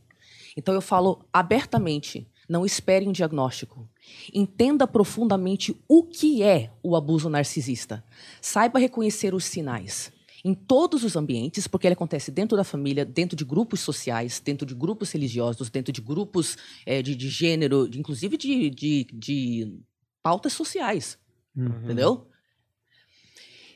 Então 0.56 0.74
eu 0.74 0.80
falo 0.80 1.24
abertamente: 1.32 2.26
não 2.48 2.64
espere 2.64 3.08
um 3.08 3.12
diagnóstico. 3.12 3.88
Entenda 4.32 4.86
profundamente 4.86 5.76
o 5.88 6.02
que 6.02 6.42
é 6.42 6.70
o 6.82 6.94
abuso 6.96 7.28
narcisista. 7.28 8.04
Saiba 8.40 8.78
reconhecer 8.78 9.34
os 9.34 9.44
sinais. 9.44 10.12
Em 10.44 10.54
todos 10.54 11.02
os 11.02 11.16
ambientes, 11.16 11.66
porque 11.66 11.88
ele 11.88 11.94
acontece 11.94 12.30
dentro 12.30 12.56
da 12.56 12.62
família, 12.62 13.04
dentro 13.04 13.36
de 13.36 13.44
grupos 13.44 13.80
sociais, 13.80 14.40
dentro 14.44 14.64
de 14.64 14.74
grupos 14.76 15.10
religiosos, 15.10 15.68
dentro 15.70 15.92
de 15.92 16.00
grupos 16.00 16.56
eh, 16.84 17.02
de, 17.02 17.16
de 17.16 17.28
gênero, 17.28 17.88
de- 17.88 17.98
inclusive 17.98 18.36
de, 18.36 18.70
de, 18.70 19.04
de 19.12 19.80
pautas 20.22 20.52
sociais. 20.52 21.18
Entendeu? 21.56 22.28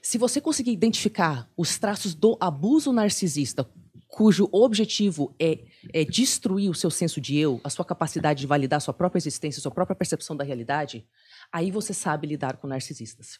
Se 0.00 0.16
você 0.16 0.40
conseguir 0.40 0.70
identificar 0.70 1.50
os 1.56 1.76
traços 1.78 2.14
do 2.14 2.36
abuso 2.40 2.92
narcisista, 2.92 3.68
cujo 4.10 4.48
objetivo 4.50 5.34
é, 5.38 5.64
é 5.92 6.04
destruir 6.04 6.68
o 6.68 6.74
seu 6.74 6.90
senso 6.90 7.20
de 7.20 7.36
eu, 7.36 7.60
a 7.62 7.70
sua 7.70 7.84
capacidade 7.84 8.40
de 8.40 8.46
validar 8.46 8.78
a 8.78 8.80
sua 8.80 8.92
própria 8.92 9.18
existência, 9.18 9.60
a 9.60 9.62
sua 9.62 9.70
própria 9.70 9.94
percepção 9.94 10.36
da 10.36 10.44
realidade, 10.44 11.06
aí 11.52 11.70
você 11.70 11.94
sabe 11.94 12.26
lidar 12.26 12.56
com 12.56 12.66
narcisistas. 12.66 13.38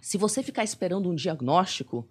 Se 0.00 0.16
você 0.16 0.42
ficar 0.42 0.64
esperando 0.64 1.10
um 1.10 1.14
diagnóstico, 1.14 2.08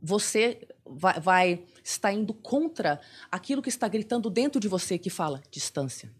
você 0.00 0.68
vai, 0.84 1.20
vai 1.20 1.64
estar 1.82 2.12
indo 2.12 2.34
contra 2.34 3.00
aquilo 3.30 3.62
que 3.62 3.68
está 3.68 3.88
gritando 3.88 4.28
dentro 4.28 4.60
de 4.60 4.68
você 4.68 4.98
que 4.98 5.10
fala 5.10 5.42
distância, 5.50 6.12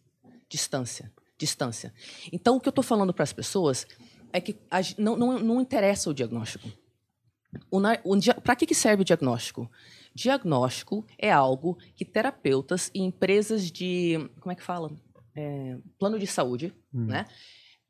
distância, 0.48 1.12
distância. 1.36 1.92
Então, 2.32 2.56
o 2.56 2.60
que 2.60 2.68
eu 2.68 2.70
estou 2.70 2.84
falando 2.84 3.12
para 3.12 3.24
as 3.24 3.32
pessoas 3.32 3.86
é 4.32 4.40
que 4.40 4.56
a 4.70 4.80
não, 4.96 5.16
não, 5.16 5.38
não 5.38 5.60
interessa 5.60 6.10
o 6.10 6.14
diagnóstico. 6.14 6.68
Para 8.44 8.56
que, 8.56 8.66
que 8.66 8.74
serve 8.74 9.02
o 9.02 9.04
diagnóstico? 9.04 9.70
Diagnóstico 10.14 11.06
é 11.18 11.30
algo 11.30 11.78
que 11.94 12.04
terapeutas 12.04 12.90
e 12.94 13.00
empresas 13.00 13.70
de. 13.70 14.28
Como 14.40 14.52
é 14.52 14.54
que 14.54 14.62
fala? 14.62 14.90
É, 15.36 15.76
plano 15.98 16.18
de 16.18 16.26
saúde, 16.26 16.74
né? 16.92 17.26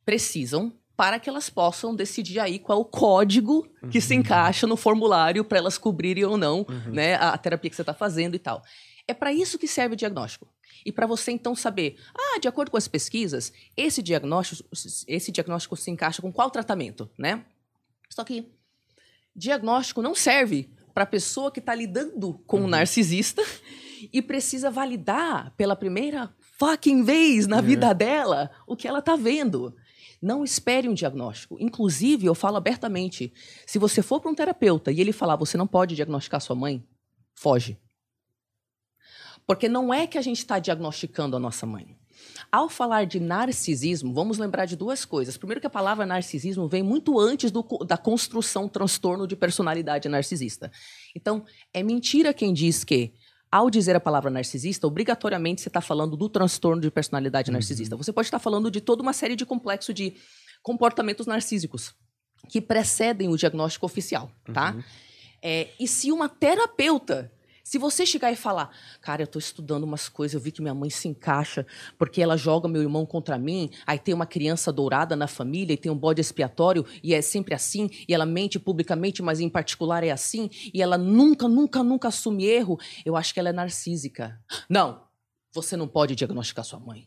Precisam 0.04 0.72
para 0.98 1.20
que 1.20 1.28
elas 1.28 1.48
possam 1.48 1.94
decidir 1.94 2.40
aí 2.40 2.59
qual 2.59 2.81
o 2.81 2.85
código 2.85 3.70
que 3.88 4.00
se 4.00 4.16
encaixa 4.16 4.66
no 4.66 4.76
formulário 4.76 5.44
para 5.44 5.59
elas 5.59 5.78
cobrirem 5.78 6.24
ou 6.24 6.37
não 6.37 6.66
né, 6.92 7.14
a, 7.14 7.31
a 7.31 7.38
terapia 7.38 7.70
que 7.70 7.76
você 7.76 7.83
está 7.83 7.94
fazendo 7.94 8.35
e 8.35 8.38
tal. 8.40 8.64
É 9.07 9.14
para 9.14 9.33
isso 9.33 9.61
que 9.61 9.68
serve 9.68 9.94
o 9.94 9.96
diagnóstico. 9.96 10.48
E 10.85 10.90
para 10.90 11.07
você 11.07 11.31
então 11.31 11.54
saber, 11.54 11.98
ah, 12.12 12.40
de 12.40 12.48
acordo 12.48 12.72
com 12.72 12.76
as 12.76 12.88
pesquisas, 12.88 13.52
esse 13.76 14.02
diagnóstico, 14.02 14.68
esse 15.07 15.31
diagnóstico 15.31 15.76
se 15.76 15.88
encaixa 15.88 16.20
com 16.20 16.33
qual 16.33 16.50
tratamento, 16.50 17.09
né? 17.16 17.44
Só 18.11 18.24
que 18.24 18.52
diagnóstico 19.37 20.02
não 20.02 20.16
serve 20.16 20.68
para 20.98 21.04
a 21.04 21.06
pessoa 21.06 21.52
que 21.52 21.61
está 21.61 21.76
lidando 21.76 22.42
com 22.44 22.62
um 22.62 22.66
narcisista 22.66 23.40
e 24.12 24.20
precisa 24.20 24.68
validar 24.68 25.54
pela 25.56 25.76
primeira 25.76 26.34
fucking 26.58 27.04
vez 27.04 27.46
na 27.46 27.61
vida 27.61 27.94
dela 27.94 28.50
o 28.66 28.74
que 28.74 28.88
ela 28.88 28.98
está 28.98 29.14
vendo. 29.14 29.76
Não 30.20 30.42
espere 30.42 30.88
um 30.88 30.94
diagnóstico. 30.94 31.56
Inclusive, 31.61 32.26
eu 32.26 32.34
falo 32.34 32.56
abertamente: 32.56 33.32
se 33.64 33.78
você 33.78 34.02
for 34.02 34.20
para 34.20 34.28
um 34.28 34.34
terapeuta 34.34 34.90
e 34.90 35.00
ele 35.00 35.12
falar 35.12 35.37
você 35.37 35.56
não 35.56 35.68
pode 35.68 35.94
diagnosticar 35.94 36.40
sua 36.40 36.56
mãe, 36.56 36.84
foge. 37.32 37.78
Porque 39.46 39.68
não 39.68 39.94
é 39.94 40.04
que 40.04 40.18
a 40.18 40.22
gente 40.22 40.38
está 40.38 40.58
diagnosticando 40.58 41.37
a 41.37 41.38
nossa 41.38 41.64
mãe. 41.64 41.96
Ao 42.50 42.68
falar 42.68 43.04
de 43.04 43.20
narcisismo, 43.20 44.14
vamos 44.14 44.38
lembrar 44.38 44.64
de 44.64 44.74
duas 44.74 45.04
coisas. 45.04 45.37
Primeiro, 45.37 45.61
que 45.61 45.66
a 45.66 45.70
palavra 45.70 46.06
narcisismo 46.06 46.66
vem 46.66 46.82
muito 46.82 47.18
antes 47.20 47.50
do 47.50 47.62
da 47.87 47.96
construção 47.96 48.66
transtorno 48.68 49.26
de 49.26 49.37
personalidade 49.37 50.08
narcisista. 50.08 50.72
Então, 51.14 51.44
é 51.74 51.82
mentira 51.82 52.32
quem 52.32 52.54
diz 52.54 52.84
que, 52.84 53.12
ao 53.52 53.68
dizer 53.68 53.94
a 53.96 54.00
palavra 54.00 54.30
narcisista, 54.30 54.87
obrigatoriamente 54.87 55.61
você 55.61 55.68
está 55.68 55.82
falando 55.82 56.16
do 56.16 56.28
transtorno 56.28 56.80
de 56.80 56.90
personalidade 56.90 57.50
narcisista. 57.50 57.96
Você 57.96 58.12
pode 58.12 58.28
estar 58.28 58.38
falando 58.38 58.70
de 58.70 58.80
toda 58.80 59.02
uma 59.02 59.12
série 59.12 59.37
de 59.37 59.44
complexo 59.44 59.92
de 59.92 60.14
comportamentos 60.62 61.26
narcísicos 61.26 61.94
que 62.48 62.61
precedem 62.61 63.28
o 63.28 63.37
diagnóstico 63.37 63.84
oficial, 63.84 64.30
tá? 64.54 64.74
É, 65.42 65.68
e 65.78 65.87
se 65.87 66.11
uma 66.11 66.28
terapeuta, 66.28 67.30
se 67.68 67.76
você 67.76 68.07
chegar 68.07 68.33
e 68.33 68.35
falar, 68.35 68.74
cara, 68.98 69.22
eu 69.22 69.26
tô 69.26 69.38
estudando 69.38 69.85
umas 69.85 70.09
coisas, 70.09 70.33
eu 70.33 70.40
vi 70.40 70.50
que 70.50 70.62
minha 70.62 70.74
mãe 70.74 70.88
se 70.88 71.07
encaixa 71.07 71.66
porque 71.98 72.22
ela 72.22 72.35
joga 72.35 72.66
meu 72.66 72.81
irmão 72.81 73.04
contra 73.04 73.37
mim, 73.37 73.68
aí 73.87 73.98
tem 73.98 74.14
uma 74.14 74.24
criança 74.24 74.72
dourada 74.72 75.14
na 75.14 75.26
família 75.26 75.74
e 75.74 75.76
tem 75.76 75.92
um 75.92 75.94
bode 75.94 76.18
expiatório 76.18 76.87
e 77.02 77.12
é 77.12 77.20
sempre 77.20 77.54
assim, 77.54 77.90
e 78.09 78.14
ela 78.14 78.24
mente 78.24 78.59
publicamente, 78.59 79.20
mas 79.20 79.38
em 79.38 79.50
particular 79.50 80.02
é 80.02 80.11
assim, 80.11 80.48
e 80.72 80.81
ela 80.81 80.96
nunca, 80.96 81.46
nunca, 81.46 81.83
nunca 81.83 82.09
assume 82.09 82.46
erro, 82.46 82.78
eu 83.04 83.14
acho 83.14 83.35
que 83.35 83.40
ela 83.40 83.50
é 83.50 83.52
narcísica. 83.52 84.40
Não, 84.66 85.02
você 85.52 85.76
não 85.76 85.87
pode 85.87 86.14
diagnosticar 86.14 86.64
sua 86.64 86.81
mãe. 86.81 87.07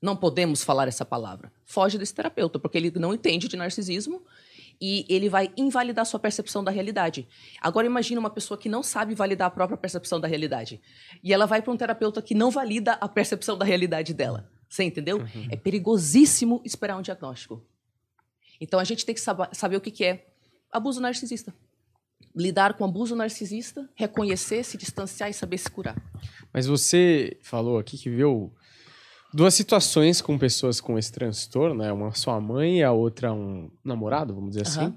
Não 0.00 0.14
podemos 0.14 0.62
falar 0.62 0.86
essa 0.86 1.04
palavra. 1.04 1.52
Foge 1.64 1.98
desse 1.98 2.14
terapeuta, 2.14 2.60
porque 2.60 2.78
ele 2.78 2.92
não 2.94 3.12
entende 3.12 3.48
de 3.48 3.56
narcisismo 3.56 4.22
E 4.80 5.06
ele 5.08 5.28
vai 5.28 5.50
invalidar 5.56 6.04
sua 6.04 6.20
percepção 6.20 6.62
da 6.62 6.70
realidade. 6.70 7.26
Agora 7.60 7.86
imagine 7.86 8.18
uma 8.18 8.28
pessoa 8.30 8.58
que 8.58 8.68
não 8.68 8.82
sabe 8.82 9.14
validar 9.14 9.48
a 9.48 9.50
própria 9.50 9.76
percepção 9.76 10.20
da 10.20 10.28
realidade. 10.28 10.80
E 11.22 11.32
ela 11.32 11.46
vai 11.46 11.62
para 11.62 11.72
um 11.72 11.76
terapeuta 11.76 12.20
que 12.20 12.34
não 12.34 12.50
valida 12.50 12.92
a 12.92 13.08
percepção 13.08 13.56
da 13.56 13.64
realidade 13.64 14.12
dela. 14.12 14.50
Você 14.68 14.84
entendeu? 14.84 15.18
Uhum. 15.18 15.48
É 15.50 15.56
perigosíssimo 15.56 16.60
esperar 16.64 16.96
um 16.98 17.02
diagnóstico. 17.02 17.64
Então 18.60 18.78
a 18.78 18.84
gente 18.84 19.06
tem 19.06 19.14
que 19.14 19.20
sab- 19.20 19.48
saber 19.52 19.76
o 19.76 19.80
que, 19.80 19.90
que 19.90 20.04
é 20.04 20.26
abuso 20.70 21.00
narcisista. 21.00 21.54
Lidar 22.34 22.74
com 22.74 22.84
abuso 22.84 23.16
narcisista, 23.16 23.88
reconhecer, 23.94 24.62
se 24.62 24.76
distanciar 24.76 25.30
e 25.30 25.32
saber 25.32 25.56
se 25.56 25.70
curar. 25.70 25.96
Mas 26.52 26.66
você 26.66 27.38
falou 27.40 27.78
aqui 27.78 27.96
que 27.96 28.10
viu 28.10 28.52
duas 29.36 29.52
situações 29.52 30.22
com 30.22 30.38
pessoas 30.38 30.80
com 30.80 30.98
esse 30.98 31.12
transtorno, 31.12 31.74
né? 31.74 31.92
Uma 31.92 32.12
sua 32.12 32.40
mãe 32.40 32.78
e 32.78 32.82
a 32.82 32.90
outra 32.90 33.34
um 33.34 33.70
namorado, 33.84 34.34
vamos 34.34 34.50
dizer 34.50 34.62
assim. 34.62 34.80
Aham. 34.80 34.96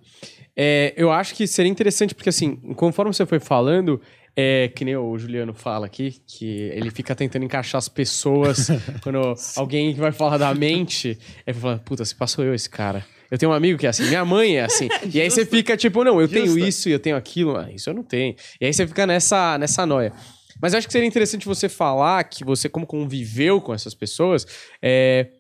É, 0.56 0.94
eu 0.96 1.12
acho 1.12 1.36
que 1.36 1.46
seria 1.46 1.70
interessante, 1.70 2.16
porque 2.16 2.30
assim, 2.30 2.56
conforme 2.76 3.14
você 3.14 3.26
foi 3.26 3.40
falando, 3.40 4.02
é, 4.36 4.70
que 4.70 4.86
nem 4.86 4.96
o 4.96 5.18
Juliano 5.18 5.54
fala 5.54 5.86
aqui, 5.86 6.22
que 6.26 6.46
ele 6.74 6.90
fica 6.90 7.14
tentando 7.14 7.44
encaixar 7.44 7.80
as 7.80 7.90
pessoas 7.90 8.70
quando 9.04 9.34
alguém 9.58 9.94
vai 9.94 10.14
falar 10.14 10.38
da 10.38 10.54
mente, 10.56 11.20
pra 11.44 11.54
falar, 11.54 11.80
puta, 11.80 12.06
se 12.06 12.16
passou 12.16 12.46
eu 12.46 12.54
esse 12.54 12.70
cara. 12.70 13.06
Eu 13.30 13.38
tenho 13.38 13.52
um 13.52 13.56
amigo 13.56 13.78
que 13.78 13.86
é 13.86 13.90
assim, 13.90 14.08
minha 14.08 14.24
mãe 14.24 14.58
é 14.58 14.64
assim. 14.64 14.88
e 15.14 15.20
aí 15.20 15.30
você 15.30 15.46
fica 15.46 15.76
tipo, 15.76 16.04
não, 16.04 16.20
eu 16.20 16.28
tenho 16.30 16.58
isso 16.58 16.88
e 16.88 16.94
eu 16.94 17.00
tenho 17.00 17.18
aquilo, 17.18 17.58
ah, 17.58 17.70
isso 17.72 17.90
eu 17.90 17.94
não 17.94 18.04
tenho. 18.04 18.36
E 18.60 18.66
aí 18.66 18.74
você 18.74 18.88
fica 18.88 19.06
nessa, 19.06 19.58
nessa 19.58 19.86
noia. 19.86 20.14
Mas 20.62 20.74
acho 20.74 20.88
que 20.88 20.94
seria 20.94 21.08
interessante 21.08 21.46
você 21.46 21.70
falar 21.70 22.24
que 22.26 22.44
você, 22.44 22.68
como 22.68 22.86
conviveu 22.86 23.62
com 23.62 23.74
essas 23.74 23.94
pessoas, 23.94 24.46
é, 24.82 25.32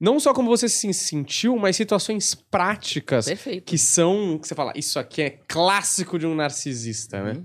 não 0.00 0.18
só 0.18 0.34
como 0.34 0.48
você 0.48 0.68
se 0.68 0.92
sentiu, 0.92 1.56
mas 1.56 1.76
situações 1.76 2.34
práticas 2.34 3.26
Perfeito. 3.26 3.64
que 3.64 3.78
são, 3.78 4.38
que 4.38 4.48
você 4.48 4.54
fala, 4.54 4.72
isso 4.74 4.98
aqui 4.98 5.22
é 5.22 5.30
clássico 5.46 6.18
de 6.18 6.26
um 6.26 6.34
narcisista, 6.34 7.22
né? 7.22 7.44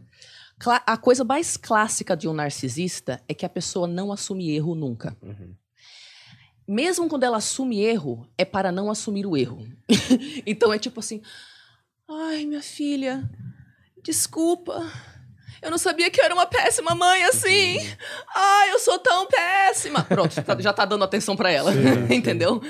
Cla- 0.59 0.83
a 0.85 0.97
coisa 0.97 1.23
mais 1.23 1.57
clássica 1.57 2.15
de 2.15 2.27
um 2.27 2.33
narcisista 2.33 3.21
é 3.27 3.33
que 3.33 3.45
a 3.45 3.49
pessoa 3.49 3.87
não 3.87 4.11
assume 4.11 4.51
erro 4.55 4.75
nunca. 4.75 5.15
Uhum. 5.21 5.55
Mesmo 6.67 7.09
quando 7.09 7.23
ela 7.23 7.37
assume 7.37 7.81
erro, 7.81 8.27
é 8.37 8.45
para 8.45 8.71
não 8.71 8.89
assumir 8.89 9.25
o 9.25 9.35
erro. 9.35 9.67
então 10.45 10.71
é 10.71 10.79
tipo 10.79 10.99
assim: 10.99 11.21
ai, 12.09 12.45
minha 12.45 12.61
filha, 12.61 13.29
desculpa. 14.01 14.89
Eu 15.63 15.71
não 15.71 15.77
sabia 15.77 16.11
que 16.11 16.19
eu 16.19 16.25
era 16.25 16.33
uma 16.33 16.45
péssima 16.45 16.93
mãe 16.93 17.23
assim. 17.23 17.77
Ai, 18.35 18.71
eu 18.71 18.79
sou 18.79 18.99
tão 18.99 19.25
péssima. 19.27 20.03
Pronto, 20.03 20.41
tá- 20.43 20.59
já 20.59 20.73
tá 20.73 20.85
dando 20.85 21.03
atenção 21.03 21.35
pra 21.35 21.49
ela. 21.51 21.71
Sim, 21.71 21.79
sim. 22.07 22.13
Entendeu? 22.15 22.61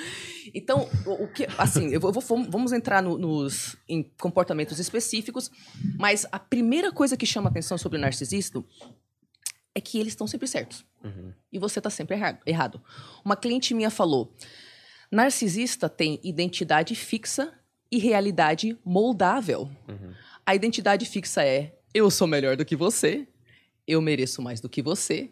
Então, 0.54 0.88
o, 1.06 1.24
o 1.24 1.28
que. 1.28 1.48
Assim, 1.58 1.90
eu 1.90 2.00
vou, 2.00 2.12
vamos 2.12 2.72
entrar 2.72 3.02
no- 3.02 3.18
nos 3.18 3.76
em 3.90 4.04
comportamentos 4.20 4.78
específicos, 4.80 5.50
mas 5.98 6.26
a 6.32 6.38
primeira 6.38 6.92
coisa 6.92 7.18
que 7.18 7.26
chama 7.26 7.50
atenção 7.50 7.78
sobre 7.78 7.98
o 7.98 8.02
narcisista 8.02 8.64
é 9.76 9.82
que 9.82 9.98
eles 10.00 10.14
estão 10.14 10.28
sempre 10.28 10.48
certos. 10.48 10.86
Uhum. 11.04 11.34
E 11.52 11.58
você 11.58 11.80
está 11.80 11.90
sempre 11.90 12.16
erra- 12.16 12.40
errado. 12.46 12.80
Uma 13.26 13.36
cliente 13.36 13.74
minha 13.74 13.90
falou: 13.90 14.36
narcisista 15.12 15.90
tem 15.90 16.20
identidade 16.24 16.94
fixa 16.96 17.52
e 17.92 17.98
realidade 17.98 18.78
moldável. 18.86 19.70
Uhum. 19.88 20.14
A 20.46 20.54
identidade 20.56 21.06
fixa 21.06 21.44
é: 21.44 21.74
eu 21.94 22.10
sou 22.10 22.28
melhor 22.28 22.56
do 22.58 22.66
que 22.66 22.76
você, 22.76 23.28
eu 23.88 24.02
mereço 24.02 24.42
mais 24.42 24.60
do 24.60 24.70
que 24.70 24.82
você, 24.82 25.30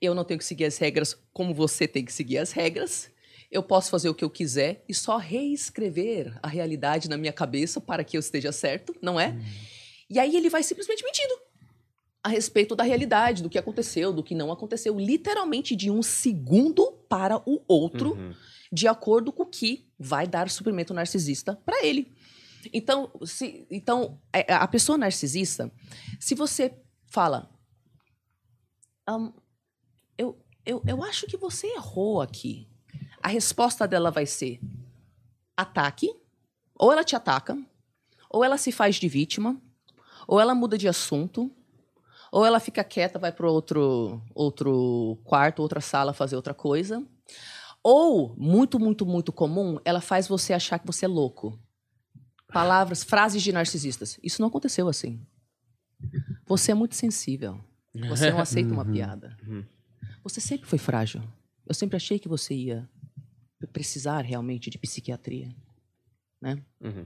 eu 0.00 0.14
não 0.14 0.24
tenho 0.24 0.38
que 0.38 0.44
seguir 0.44 0.64
as 0.64 0.78
regras 0.78 1.18
como 1.32 1.54
você 1.54 1.88
tem 1.88 2.04
que 2.04 2.12
seguir 2.12 2.38
as 2.38 2.52
regras. 2.52 3.10
Eu 3.50 3.62
posso 3.62 3.90
fazer 3.90 4.08
o 4.08 4.14
que 4.14 4.22
eu 4.24 4.30
quiser 4.30 4.84
e 4.88 4.94
só 4.94 5.16
reescrever 5.16 6.38
a 6.42 6.48
realidade 6.48 7.08
na 7.08 7.16
minha 7.16 7.32
cabeça 7.32 7.80
para 7.80 8.04
que 8.04 8.16
eu 8.16 8.20
esteja 8.20 8.52
certo, 8.52 8.94
não 9.00 9.18
é? 9.18 9.36
E 10.08 10.18
aí 10.18 10.36
ele 10.36 10.50
vai 10.50 10.62
simplesmente 10.62 11.02
mentindo 11.02 11.34
a 12.22 12.28
respeito 12.28 12.76
da 12.76 12.84
realidade, 12.84 13.42
do 13.42 13.48
que 13.48 13.58
aconteceu, 13.58 14.12
do 14.12 14.22
que 14.22 14.34
não 14.34 14.52
aconteceu, 14.52 14.98
literalmente 14.98 15.74
de 15.74 15.90
um 15.90 16.02
segundo 16.02 16.92
para 17.08 17.38
o 17.48 17.62
outro, 17.66 18.12
Uhum. 18.12 18.34
de 18.70 18.86
acordo 18.86 19.32
com 19.32 19.44
o 19.44 19.46
que 19.46 19.86
vai 19.98 20.26
dar 20.26 20.50
suprimento 20.50 20.92
narcisista 20.92 21.56
para 21.64 21.84
ele. 21.84 22.12
Então, 22.72 23.10
se, 23.24 23.66
então 23.70 24.20
é, 24.32 24.52
a 24.52 24.66
pessoa 24.68 24.98
narcisista, 24.98 25.70
se 26.20 26.34
você 26.34 26.76
fala, 27.06 27.50
"Ahn, 29.06 29.32
eu, 30.16 30.38
eu, 30.64 30.82
eu 30.86 31.02
acho 31.02 31.26
que 31.26 31.36
você 31.36 31.66
errou 31.68 32.20
aqui, 32.20 32.68
a 33.22 33.28
resposta 33.28 33.86
dela 33.86 34.10
vai 34.10 34.26
ser 34.26 34.60
ataque, 35.56 36.08
ou 36.74 36.92
ela 36.92 37.04
te 37.04 37.16
ataca, 37.16 37.58
ou 38.30 38.44
ela 38.44 38.56
se 38.58 38.70
faz 38.70 38.96
de 38.96 39.08
vítima, 39.08 39.60
ou 40.26 40.38
ela 40.40 40.54
muda 40.54 40.76
de 40.76 40.86
assunto, 40.86 41.50
ou 42.30 42.44
ela 42.44 42.60
fica 42.60 42.84
quieta, 42.84 43.18
vai 43.18 43.32
para 43.32 43.50
outro, 43.50 44.22
outro 44.34 45.18
quarto, 45.24 45.60
outra 45.62 45.80
sala 45.80 46.12
fazer 46.12 46.36
outra 46.36 46.54
coisa. 46.54 47.02
Ou, 47.82 48.34
muito, 48.36 48.78
muito, 48.78 49.06
muito 49.06 49.32
comum, 49.32 49.78
ela 49.84 50.00
faz 50.00 50.28
você 50.28 50.52
achar 50.52 50.78
que 50.78 50.86
você 50.86 51.06
é 51.06 51.08
louco. 51.08 51.58
Palavras, 52.52 53.02
frases 53.02 53.42
de 53.42 53.52
narcisistas. 53.52 54.18
Isso 54.22 54.40
não 54.40 54.48
aconteceu 54.48 54.88
assim. 54.88 55.20
Você 56.46 56.72
é 56.72 56.74
muito 56.74 56.94
sensível. 56.94 57.60
Você 58.08 58.30
não 58.30 58.38
aceita 58.40 58.72
uma 58.72 58.84
Uhum. 58.84 58.92
piada. 58.92 59.36
Uhum. 59.46 59.64
Você 60.22 60.40
sempre 60.40 60.66
foi 60.68 60.78
frágil. 60.78 61.22
Eu 61.66 61.74
sempre 61.74 61.96
achei 61.96 62.18
que 62.18 62.28
você 62.28 62.54
ia 62.54 62.88
precisar 63.72 64.22
realmente 64.22 64.70
de 64.70 64.78
psiquiatria. 64.78 65.54
Né? 66.40 66.62
Uhum. 66.80 67.04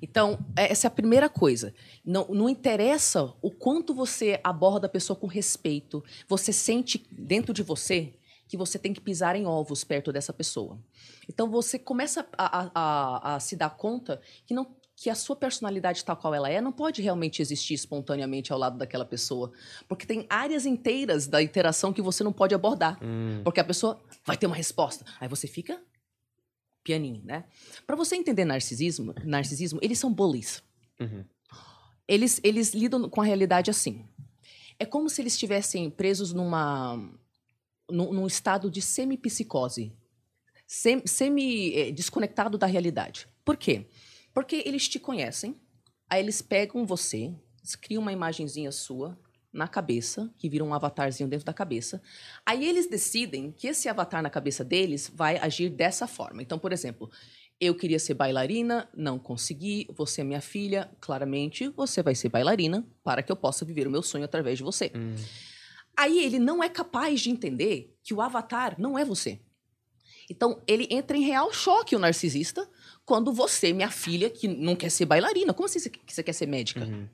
Então, 0.00 0.38
é- 0.56 0.70
essa 0.70 0.86
é 0.86 0.88
a 0.88 0.92
primeira 0.92 1.28
coisa. 1.28 1.74
Não, 2.04 2.26
não 2.28 2.48
interessa 2.48 3.34
o 3.42 3.50
quanto 3.50 3.94
você 3.94 4.40
aborda 4.44 4.86
a 4.86 4.90
pessoa 4.90 5.16
com 5.16 5.26
respeito. 5.26 6.02
Você 6.28 6.52
sente 6.52 7.04
dentro 7.10 7.52
de 7.52 7.62
você 7.62 8.14
que 8.50 8.56
você 8.56 8.80
tem 8.80 8.92
que 8.92 9.00
pisar 9.00 9.36
em 9.36 9.46
ovos 9.46 9.84
perto 9.84 10.12
dessa 10.12 10.32
pessoa. 10.32 10.76
Então, 11.28 11.48
você 11.48 11.78
começa 11.78 12.26
a, 12.36 12.68
a- 12.74 13.34
a- 13.36 13.40
se 13.40 13.54
dar 13.54 13.70
conta 13.70 14.20
que, 14.44 14.52
não, 14.52 14.74
que 14.96 15.08
a 15.08 15.14
sua 15.14 15.36
personalidade 15.36 16.04
tal 16.04 16.16
qual 16.16 16.34
ela 16.34 16.50
é 16.50 16.60
não 16.60 16.72
pode 16.72 17.00
realmente 17.00 17.40
existir 17.40 17.74
espontaneamente 17.74 18.52
ao 18.52 18.58
lado 18.58 18.76
daquela 18.76 19.04
pessoa. 19.04 19.52
Porque 19.86 20.04
tem 20.04 20.26
áreas 20.28 20.66
inteiras 20.66 21.28
da 21.28 21.40
interação 21.40 21.92
que 21.92 22.02
você 22.02 22.24
não 22.24 22.32
pode 22.32 22.52
abordar. 22.52 22.98
Hum. 23.00 23.40
Porque 23.44 23.60
a 23.60 23.64
pessoa 23.64 24.02
vai 24.26 24.36
ter 24.36 24.46
uma 24.48 24.56
resposta. 24.56 25.04
Aí 25.20 25.28
você 25.28 25.46
fica 25.46 25.80
pianinho, 26.82 27.22
né? 27.24 27.44
Para 27.86 27.94
você 27.94 28.16
entender 28.16 28.44
narcisismo, 28.44 29.14
narcisismo, 29.24 29.78
eles 29.80 29.96
são 30.00 30.12
bullies. 30.12 30.60
Uhum. 30.98 31.24
Eles, 32.08 32.40
eles 32.42 32.74
lidam 32.74 33.08
com 33.08 33.20
a 33.20 33.24
realidade 33.24 33.70
assim. 33.70 34.04
É 34.76 34.84
como 34.84 35.08
se 35.08 35.22
eles 35.22 35.34
estivessem 35.34 35.88
presos 35.88 36.32
numa 36.32 36.98
num, 37.90 38.12
num 38.12 38.26
estado 38.26 38.70
de 38.70 38.80
semipsicose, 38.80 39.92
sem, 40.66 41.06
semi 41.06 41.74
eh, 41.74 41.90
desconectado 41.92 42.56
da 42.56 42.66
realidade. 42.66 43.26
Por 43.44 43.56
quê? 43.56 43.86
Porque 44.32 44.62
eles 44.64 44.88
te 44.88 44.98
conhecem, 44.98 45.56
aí 46.08 46.22
eles 46.22 46.40
pegam 46.40 46.86
você, 46.86 47.34
criam 47.80 48.02
uma 48.02 48.12
imagenzinha 48.12 48.70
sua 48.70 49.18
na 49.52 49.66
cabeça, 49.66 50.32
que 50.38 50.48
vira 50.48 50.64
um 50.64 50.72
avatarzinho 50.72 51.28
dentro 51.28 51.44
da 51.44 51.52
cabeça. 51.52 52.00
Aí 52.46 52.68
eles 52.68 52.88
decidem 52.88 53.50
que 53.50 53.66
esse 53.66 53.88
avatar 53.88 54.22
na 54.22 54.30
cabeça 54.30 54.64
deles 54.64 55.10
vai 55.12 55.38
agir 55.38 55.68
dessa 55.70 56.06
forma. 56.06 56.40
Então, 56.40 56.58
por 56.58 56.72
exemplo, 56.72 57.10
eu 57.60 57.74
queria 57.74 57.98
ser 57.98 58.14
bailarina, 58.14 58.88
não 58.96 59.18
consegui, 59.18 59.86
você 59.94 60.22
é 60.22 60.24
minha 60.24 60.40
filha, 60.40 60.90
claramente 61.00 61.68
você 61.68 62.02
vai 62.02 62.14
ser 62.14 62.28
bailarina 62.28 62.86
para 63.02 63.22
que 63.22 63.30
eu 63.30 63.36
possa 63.36 63.64
viver 63.64 63.86
o 63.86 63.90
meu 63.90 64.02
sonho 64.02 64.24
através 64.24 64.56
de 64.56 64.64
você. 64.64 64.90
Hum. 64.94 65.14
Aí 65.96 66.24
ele 66.24 66.38
não 66.38 66.62
é 66.62 66.68
capaz 66.68 67.20
de 67.20 67.30
entender 67.30 67.96
que 68.02 68.14
o 68.14 68.20
avatar 68.20 68.74
não 68.78 68.98
é 68.98 69.04
você. 69.04 69.40
Então 70.28 70.62
ele 70.66 70.86
entra 70.90 71.16
em 71.16 71.22
real 71.22 71.52
choque, 71.52 71.96
o 71.96 71.98
narcisista, 71.98 72.68
quando 73.04 73.32
você, 73.32 73.72
minha 73.72 73.90
filha, 73.90 74.30
que 74.30 74.46
não 74.46 74.76
quer 74.76 74.90
ser 74.90 75.04
bailarina, 75.04 75.52
como 75.52 75.66
assim 75.66 75.78
você- 75.80 75.90
que 75.90 76.12
você 76.14 76.22
quer 76.22 76.32
ser 76.32 76.46
médica? 76.46 76.84
Uhum. 76.84 77.08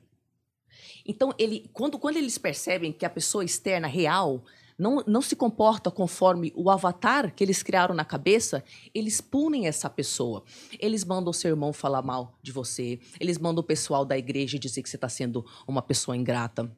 Então, 1.05 1.33
ele, 1.37 1.69
quando, 1.73 1.97
quando 1.97 2.17
eles 2.17 2.37
percebem 2.37 2.91
que 2.91 3.05
a 3.05 3.09
pessoa 3.09 3.43
externa 3.43 3.87
real 3.87 4.43
não, 4.77 5.03
não 5.07 5.21
se 5.21 5.35
comporta 5.35 5.89
conforme 5.89 6.51
o 6.55 6.69
avatar 6.69 7.33
que 7.33 7.43
eles 7.43 7.63
criaram 7.63 7.95
na 7.95 8.05
cabeça, 8.05 8.63
eles 8.93 9.19
punem 9.21 9.67
essa 9.67 9.89
pessoa. 9.89 10.43
Eles 10.79 11.03
mandam 11.03 11.31
o 11.31 11.33
seu 11.33 11.49
irmão 11.49 11.73
falar 11.73 12.01
mal 12.01 12.37
de 12.43 12.51
você, 12.51 12.99
eles 13.19 13.37
mandam 13.39 13.61
o 13.61 13.65
pessoal 13.65 14.05
da 14.05 14.17
igreja 14.17 14.59
dizer 14.59 14.83
que 14.83 14.89
você 14.89 14.97
está 14.97 15.09
sendo 15.09 15.43
uma 15.67 15.81
pessoa 15.81 16.15
ingrata. 16.15 16.69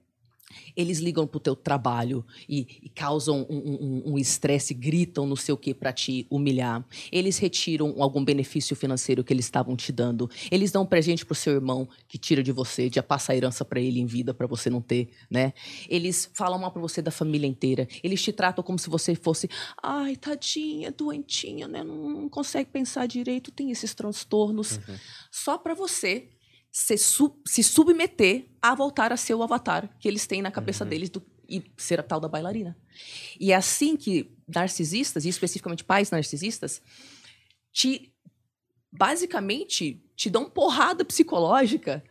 Eles 0.75 0.99
ligam 0.99 1.27
pro 1.27 1.39
teu 1.39 1.55
trabalho 1.55 2.25
e, 2.47 2.79
e 2.83 2.89
causam 2.89 3.45
um- 3.49 4.03
um 4.05 4.13
um 4.13 4.17
estresse, 4.17 4.73
gritam 4.73 5.27
não 5.27 5.35
sei 5.35 5.53
o 5.53 5.57
que 5.57 5.73
para 5.73 5.91
te 5.93 6.25
humilhar. 6.29 6.85
Eles 7.11 7.37
retiram 7.37 7.95
algum 8.01 8.23
benefício 8.23 8.75
financeiro 8.75 9.23
que 9.23 9.31
eles 9.33 9.45
estavam 9.45 9.75
te 9.75 9.91
dando. 9.91 10.29
Eles 10.49 10.71
dão 10.71 10.83
um 10.83 10.85
presente 10.85 11.25
pro 11.25 11.35
seu 11.35 11.53
irmão 11.53 11.87
que 12.07 12.17
tira 12.17 12.41
de 12.41 12.51
você, 12.51 12.89
já 12.93 13.03
passa 13.03 13.33
a 13.33 13.35
herança 13.35 13.63
para 13.63 13.79
ele 13.79 13.99
em 13.99 14.05
vida 14.05 14.33
para 14.33 14.47
você 14.47 14.69
não 14.69 14.81
ter, 14.81 15.09
né? 15.29 15.53
Eles 15.87 16.29
falam 16.33 16.57
mal 16.59 16.71
para 16.71 16.81
você 16.81 17.01
da 17.01 17.11
família 17.11 17.47
inteira. 17.47 17.87
Eles 18.03 18.21
te 18.21 18.31
tratam 18.31 18.63
como 18.63 18.79
se 18.79 18.89
você 18.89 19.13
fosse, 19.15 19.49
ai, 19.83 20.15
tadinha, 20.15 20.91
doentinha, 20.91 21.67
né? 21.67 21.83
Não, 21.83 22.09
não 22.09 22.29
consegue 22.29 22.69
pensar 22.71 23.05
direito, 23.07 23.51
tem 23.51 23.69
esses 23.71 23.93
transtornos. 23.93 24.79
Só 25.31 25.57
para 25.57 25.73
você 25.73 26.29
se, 26.71 26.97
su- 26.97 27.39
se 27.45 27.63
submeter 27.63 28.45
a 28.61 28.75
voltar 28.75 29.11
a 29.11 29.17
ser 29.17 29.33
o 29.33 29.43
avatar 29.43 29.89
que 29.99 30.07
eles 30.07 30.27
têm 30.27 30.41
na 30.41 30.51
cabeça 30.51 30.83
deles 30.85 31.09
do- 31.09 31.23
e 31.47 31.63
ser 31.77 31.99
a 31.99 32.03
tal 32.03 32.19
da 32.19 32.27
bailarina. 32.27 32.77
E 33.39 33.51
é 33.51 33.55
assim 33.55 33.95
que 33.97 34.31
narcisistas, 34.47 35.25
e 35.25 35.29
especificamente 35.29 35.83
pais 35.83 36.11
narcisistas, 36.11 36.81
te 37.71 38.13
basicamente 38.91 40.03
te 40.15 40.29
dão 40.29 40.49
porrada 40.49 41.05
psicológica 41.05 42.03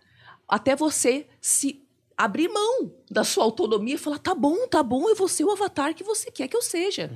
até 0.48 0.74
você 0.74 1.26
se 1.40 1.84
abrir 2.16 2.48
mão 2.48 2.92
da 3.10 3.22
sua 3.22 3.44
autonomia 3.44 3.94
e 3.94 3.98
falar: 3.98 4.18
tá 4.18 4.34
bom, 4.34 4.66
tá 4.66 4.82
bom, 4.82 5.08
eu 5.08 5.14
vou 5.14 5.28
ser 5.28 5.44
o 5.44 5.50
avatar 5.52 5.94
que 5.94 6.02
você 6.02 6.30
quer 6.30 6.48
que 6.48 6.56
eu 6.56 6.62
seja. 6.62 7.10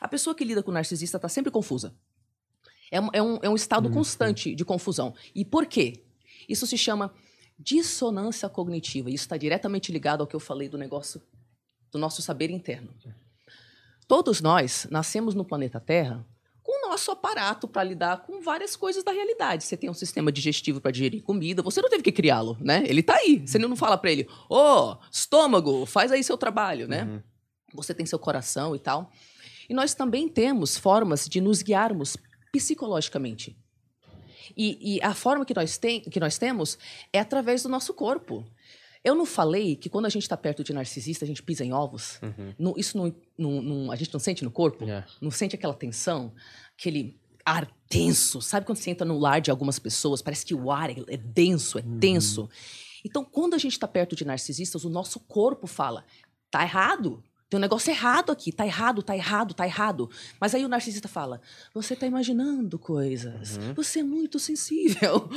A 0.00 0.06
pessoa 0.08 0.34
que 0.34 0.44
lida 0.44 0.62
com 0.62 0.70
narcisista 0.70 1.16
está 1.18 1.28
sempre 1.28 1.50
confusa. 1.50 1.94
É 2.90 3.00
um, 3.00 3.08
é 3.12 3.22
um, 3.22 3.38
é 3.42 3.48
um 3.48 3.54
estado 3.56 3.88
constante 3.90 4.54
de 4.54 4.64
confusão. 4.64 5.14
E 5.34 5.44
por 5.44 5.66
quê? 5.66 6.03
Isso 6.48 6.66
se 6.66 6.76
chama 6.76 7.12
dissonância 7.58 8.48
cognitiva. 8.48 9.10
Isso 9.10 9.24
está 9.24 9.36
diretamente 9.36 9.92
ligado 9.92 10.20
ao 10.20 10.26
que 10.26 10.34
eu 10.34 10.40
falei 10.40 10.68
do 10.68 10.78
negócio 10.78 11.22
do 11.90 11.98
nosso 11.98 12.20
saber 12.22 12.50
interno. 12.50 12.90
Todos 14.08 14.40
nós 14.40 14.86
nascemos 14.90 15.34
no 15.34 15.44
planeta 15.44 15.80
Terra 15.80 16.26
com 16.62 16.86
o 16.86 16.90
nosso 16.90 17.10
aparato 17.10 17.68
para 17.68 17.84
lidar 17.84 18.22
com 18.22 18.40
várias 18.40 18.74
coisas 18.74 19.04
da 19.04 19.12
realidade. 19.12 19.64
Você 19.64 19.76
tem 19.76 19.88
um 19.88 19.94
sistema 19.94 20.32
digestivo 20.32 20.80
para 20.80 20.90
digerir 20.90 21.22
comida, 21.22 21.62
você 21.62 21.80
não 21.80 21.88
teve 21.88 22.02
que 22.02 22.12
criá-lo, 22.12 22.56
né? 22.60 22.82
Ele 22.86 23.00
está 23.00 23.16
aí. 23.16 23.42
Você 23.46 23.58
não 23.58 23.76
fala 23.76 23.96
para 23.96 24.10
ele: 24.10 24.26
"Ô, 24.48 24.96
estômago, 25.10 25.86
faz 25.86 26.10
aí 26.10 26.24
seu 26.24 26.36
trabalho", 26.36 26.88
né? 26.88 27.22
Você 27.74 27.92
tem 27.94 28.06
seu 28.06 28.18
coração 28.18 28.74
e 28.74 28.78
tal. 28.78 29.10
E 29.68 29.74
nós 29.74 29.94
também 29.94 30.28
temos 30.28 30.76
formas 30.76 31.28
de 31.28 31.40
nos 31.40 31.62
guiarmos 31.62 32.16
psicologicamente. 32.52 33.56
E, 34.56 34.96
e 34.96 35.02
a 35.02 35.14
forma 35.14 35.44
que 35.44 35.54
nós, 35.54 35.78
tem, 35.78 36.00
que 36.00 36.20
nós 36.20 36.38
temos 36.38 36.78
é 37.12 37.18
através 37.20 37.62
do 37.62 37.68
nosso 37.68 37.92
corpo. 37.94 38.44
Eu 39.02 39.14
não 39.14 39.26
falei 39.26 39.76
que 39.76 39.88
quando 39.90 40.06
a 40.06 40.08
gente 40.08 40.22
está 40.22 40.36
perto 40.36 40.64
de 40.64 40.72
narcisista, 40.72 41.24
a 41.24 41.28
gente 41.28 41.42
pisa 41.42 41.62
em 41.64 41.72
ovos? 41.74 42.18
Não- 42.58 42.74
isso 42.76 42.96
não, 42.96 43.14
não- 43.36 43.60
não- 43.62 43.92
a 43.92 43.96
gente 43.96 44.12
não 44.12 44.20
sente 44.20 44.42
no 44.44 44.50
corpo? 44.50 44.88
É. 44.88 45.04
Não 45.20 45.30
sente 45.30 45.54
aquela 45.54 45.74
tensão? 45.74 46.32
Aquele 46.78 47.18
ar 47.44 47.70
denso? 47.90 48.40
Sabe 48.40 48.64
quando 48.64 48.78
você 48.78 48.90
entra 48.90 49.04
no 49.06 49.18
lar 49.18 49.40
de 49.42 49.50
algumas 49.50 49.78
pessoas? 49.78 50.22
Parece 50.22 50.46
que 50.46 50.54
o 50.54 50.70
ar 50.70 50.88
é, 50.90 50.96
é 51.08 51.16
denso, 51.18 51.78
é 51.78 51.82
tenso. 52.00 52.48
Então, 53.04 53.22
quando 53.22 53.52
a 53.52 53.58
gente 53.58 53.72
está 53.72 53.86
perto 53.86 54.16
de 54.16 54.24
narcisistas, 54.24 54.84
o 54.84 54.88
nosso 54.88 55.20
corpo 55.20 55.66
fala: 55.66 56.02
tá 56.50 56.62
errado. 56.62 57.22
Tem 57.48 57.58
um 57.58 57.60
negócio 57.60 57.90
errado 57.90 58.32
aqui, 58.32 58.50
tá 58.50 58.66
errado, 58.66 59.02
tá 59.02 59.14
errado, 59.16 59.54
tá 59.54 59.66
errado. 59.66 60.10
Mas 60.40 60.54
aí 60.54 60.64
o 60.64 60.68
narcisista 60.68 61.08
fala: 61.08 61.40
você 61.72 61.94
tá 61.94 62.06
imaginando 62.06 62.78
coisas, 62.78 63.58
você 63.74 64.00
é 64.00 64.02
muito 64.02 64.38
sensível. 64.38 65.28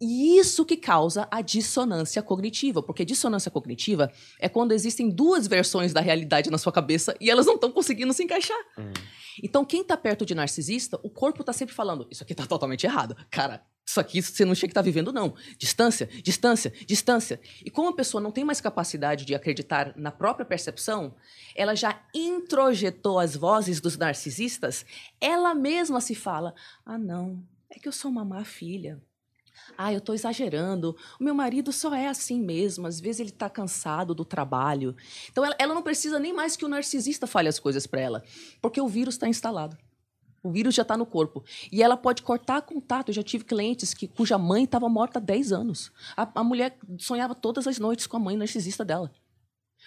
E 0.00 0.38
isso 0.38 0.66
que 0.66 0.76
causa 0.76 1.26
a 1.30 1.40
dissonância 1.40 2.22
cognitiva, 2.22 2.82
porque 2.82 3.04
dissonância 3.04 3.50
cognitiva 3.50 4.12
é 4.38 4.48
quando 4.48 4.72
existem 4.72 5.08
duas 5.08 5.46
versões 5.46 5.92
da 5.92 6.00
realidade 6.00 6.50
na 6.50 6.58
sua 6.58 6.72
cabeça 6.72 7.16
e 7.20 7.30
elas 7.30 7.46
não 7.46 7.54
estão 7.54 7.70
conseguindo 7.70 8.12
se 8.12 8.22
encaixar. 8.22 8.58
Então, 9.42 9.64
quem 9.64 9.82
tá 9.82 9.96
perto 9.96 10.26
de 10.26 10.34
narcisista, 10.34 10.98
o 11.02 11.08
corpo 11.08 11.42
tá 11.42 11.52
sempre 11.52 11.74
falando: 11.74 12.06
Isso 12.10 12.22
aqui 12.22 12.34
tá 12.34 12.44
totalmente 12.44 12.84
errado. 12.84 13.16
Cara, 13.30 13.62
isso 13.86 14.00
aqui 14.00 14.22
você 14.22 14.44
não 14.44 14.54
chega 14.54 14.68
que 14.68 14.74
tá 14.74 14.82
vivendo, 14.82 15.12
não. 15.12 15.34
Distância, 15.58 16.06
distância, 16.22 16.72
distância. 16.86 17.40
E 17.64 17.70
como 17.70 17.90
a 17.90 17.94
pessoa 17.94 18.20
não 18.20 18.30
tem 18.30 18.44
mais 18.44 18.60
capacidade 18.60 19.24
de 19.24 19.34
acreditar 19.34 19.92
na 19.96 20.10
própria 20.10 20.46
percepção, 20.46 21.14
ela 21.54 21.74
já 21.74 22.02
introjetou 22.14 23.18
as 23.18 23.36
vozes 23.36 23.80
dos 23.80 23.96
narcisistas, 23.96 24.86
ela 25.20 25.54
mesma 25.54 26.00
se 26.00 26.14
fala: 26.14 26.54
Ah, 26.84 26.98
não, 26.98 27.44
é 27.70 27.78
que 27.78 27.86
eu 27.86 27.92
sou 27.92 28.10
uma 28.10 28.24
má 28.24 28.44
filha. 28.44 29.00
Ah, 29.78 29.92
eu 29.92 30.00
tô 30.00 30.12
exagerando. 30.12 30.96
O 31.18 31.24
meu 31.24 31.34
marido 31.34 31.72
só 31.72 31.94
é 31.94 32.08
assim 32.08 32.40
mesmo. 32.40 32.86
Às 32.86 33.00
vezes 33.00 33.20
ele 33.20 33.30
tá 33.30 33.48
cansado 33.48 34.14
do 34.14 34.24
trabalho. 34.24 34.96
Então 35.30 35.44
ela, 35.44 35.54
ela 35.58 35.74
não 35.74 35.82
precisa 35.82 36.18
nem 36.18 36.32
mais 36.32 36.56
que 36.56 36.64
o 36.64 36.68
narcisista 36.68 37.26
fale 37.26 37.48
as 37.48 37.58
coisas 37.58 37.86
para 37.86 38.00
ela, 38.00 38.24
porque 38.60 38.80
o 38.80 38.88
vírus 38.88 39.14
está 39.14 39.28
instalado. 39.28 39.76
O 40.44 40.50
vírus 40.50 40.74
já 40.74 40.82
está 40.82 40.94
no 40.94 41.06
corpo. 41.06 41.42
E 41.72 41.82
ela 41.82 41.96
pode 41.96 42.22
cortar 42.22 42.60
contato. 42.60 43.08
Eu 43.08 43.14
já 43.14 43.22
tive 43.22 43.44
clientes 43.44 43.94
que, 43.94 44.06
cuja 44.06 44.36
mãe 44.36 44.64
estava 44.64 44.90
morta 44.90 45.18
há 45.18 45.22
10 45.22 45.52
anos. 45.52 45.90
A, 46.14 46.40
a 46.40 46.44
mulher 46.44 46.76
sonhava 46.98 47.34
todas 47.34 47.66
as 47.66 47.78
noites 47.78 48.06
com 48.06 48.18
a 48.18 48.20
mãe 48.20 48.36
narcisista 48.36 48.84
dela. 48.84 49.10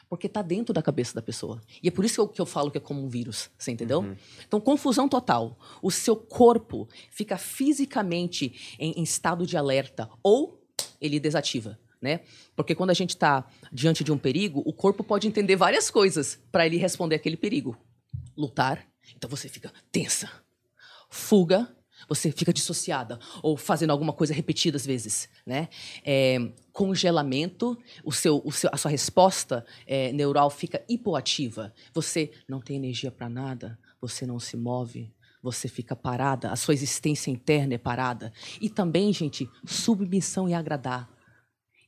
Porque 0.09 0.25
está 0.25 0.41
dentro 0.41 0.73
da 0.73 0.81
cabeça 0.81 1.13
da 1.13 1.21
pessoa. 1.21 1.61
E 1.81 1.87
é 1.87 1.91
por 1.91 2.03
isso 2.03 2.15
que 2.15 2.21
eu, 2.21 2.27
que 2.27 2.41
eu 2.41 2.45
falo 2.47 2.71
que 2.71 2.79
é 2.79 2.81
como 2.81 3.03
um 3.03 3.07
vírus. 3.07 3.51
Você 3.55 3.71
entendeu? 3.71 4.17
Então, 4.47 4.59
confusão 4.59 5.07
total. 5.07 5.59
O 5.79 5.91
seu 5.91 6.15
corpo 6.15 6.89
fica 7.11 7.37
fisicamente 7.37 8.75
em, 8.79 8.93
em 8.93 9.03
estado 9.03 9.45
de 9.45 9.55
alerta. 9.57 10.09
Ou 10.23 10.59
ele 10.99 11.19
desativa. 11.19 11.77
Né? 12.01 12.21
Porque 12.55 12.73
quando 12.73 12.89
a 12.89 12.95
gente 12.95 13.11
está 13.11 13.45
diante 13.71 14.03
de 14.03 14.11
um 14.11 14.17
perigo, 14.17 14.63
o 14.65 14.73
corpo 14.73 15.03
pode 15.03 15.27
entender 15.27 15.55
várias 15.55 15.91
coisas 15.91 16.39
para 16.51 16.65
ele 16.65 16.77
responder 16.77 17.15
aquele 17.15 17.37
perigo. 17.37 17.77
Lutar, 18.35 18.87
então 19.15 19.29
você 19.29 19.47
fica 19.47 19.71
tensa. 19.91 20.29
Fuga, 21.17 21.67
você 22.07 22.31
fica 22.31 22.53
dissociada 22.53 23.19
ou 23.41 23.57
fazendo 23.57 23.89
alguma 23.89 24.13
coisa 24.13 24.33
repetidas 24.33 24.85
vezes, 24.85 25.27
né? 25.45 25.67
É, 26.05 26.37
congelamento, 26.71 27.75
o 28.03 28.11
seu, 28.11 28.39
o 28.45 28.51
seu, 28.51 28.69
a 28.71 28.77
sua 28.77 28.91
resposta 28.91 29.65
é, 29.87 30.11
neural 30.13 30.49
fica 30.51 30.83
hipoativa. 30.87 31.73
Você 31.91 32.31
não 32.47 32.61
tem 32.61 32.75
energia 32.75 33.11
para 33.11 33.27
nada, 33.27 33.79
você 33.99 34.27
não 34.27 34.39
se 34.39 34.55
move, 34.55 35.11
você 35.41 35.67
fica 35.67 35.95
parada, 35.95 36.51
a 36.51 36.55
sua 36.55 36.75
existência 36.75 37.31
interna 37.31 37.73
é 37.73 37.79
parada. 37.79 38.31
E 38.61 38.69
também, 38.69 39.11
gente, 39.11 39.49
submissão 39.65 40.47
e 40.47 40.53
agradar. 40.53 41.09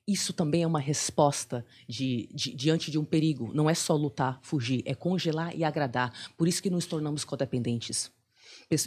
Isso 0.07 0.33
também 0.33 0.63
é 0.63 0.67
uma 0.67 0.79
resposta 0.79 1.63
de, 1.87 2.27
de- 2.33 2.55
diante 2.55 2.89
de 2.89 2.97
um 2.97 3.05
perigo. 3.05 3.51
Não 3.53 3.69
é 3.69 3.75
só 3.75 3.95
lutar, 3.95 4.39
fugir, 4.41 4.81
é 4.87 4.95
congelar 4.95 5.55
e 5.55 5.63
agradar. 5.63 6.11
Por 6.35 6.47
isso 6.47 6.63
que 6.63 6.69
nos 6.71 6.87
tornamos 6.87 7.23
codependentes. 7.23 8.11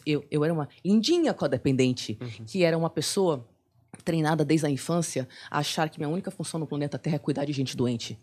Eu, 0.06 0.24
eu 0.30 0.44
era 0.44 0.52
uma 0.54 0.68
lindinha 0.84 1.34
codependente, 1.34 2.14
que 2.46 2.62
era 2.62 2.78
uma 2.78 2.88
pessoa 2.90 3.44
treinada 4.04 4.44
desde 4.44 4.66
a 4.66 4.70
infância 4.70 5.28
a 5.50 5.58
achar 5.58 5.88
que 5.90 5.98
minha 5.98 6.08
única 6.08 6.30
função 6.30 6.60
no 6.60 6.66
planeta 6.66 6.98
Terra 6.98 7.16
é 7.16 7.18
cuidar 7.18 7.44
de 7.44 7.52
gente 7.52 7.76
doente, 7.76 8.18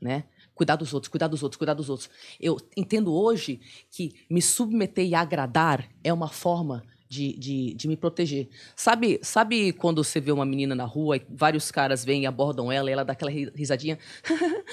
né? 0.00 0.24
Cuidar 0.54 0.76
dos 0.76 0.92
outros, 0.92 1.08
cuidar 1.08 1.28
dos 1.28 1.42
outros, 1.42 1.56
cuidar 1.56 1.74
dos 1.74 1.88
outros. 1.88 2.10
Eu 2.40 2.56
entendo 2.76 3.14
hoje 3.14 3.60
que 3.90 4.12
me 4.28 4.42
submeter 4.42 5.06
e 5.06 5.14
agradar 5.14 5.88
é 6.02 6.12
uma 6.12 6.28
forma 6.28 6.82
de, 7.08 7.32
de, 7.38 7.74
de 7.74 7.88
me 7.88 7.96
proteger. 7.96 8.48
Sabe, 8.74 9.20
sabe 9.22 9.72
quando 9.72 10.02
você 10.02 10.20
vê 10.20 10.32
uma 10.32 10.44
menina 10.44 10.74
na 10.74 10.84
rua 10.84 11.16
e 11.16 11.22
vários 11.28 11.70
caras 11.70 12.04
vêm 12.04 12.22
e 12.22 12.26
abordam 12.26 12.72
ela 12.72 12.90
e 12.90 12.92
ela 12.92 13.04
dá 13.04 13.12
aquela 13.12 13.30
ri- 13.30 13.52
risadinha? 13.54 13.98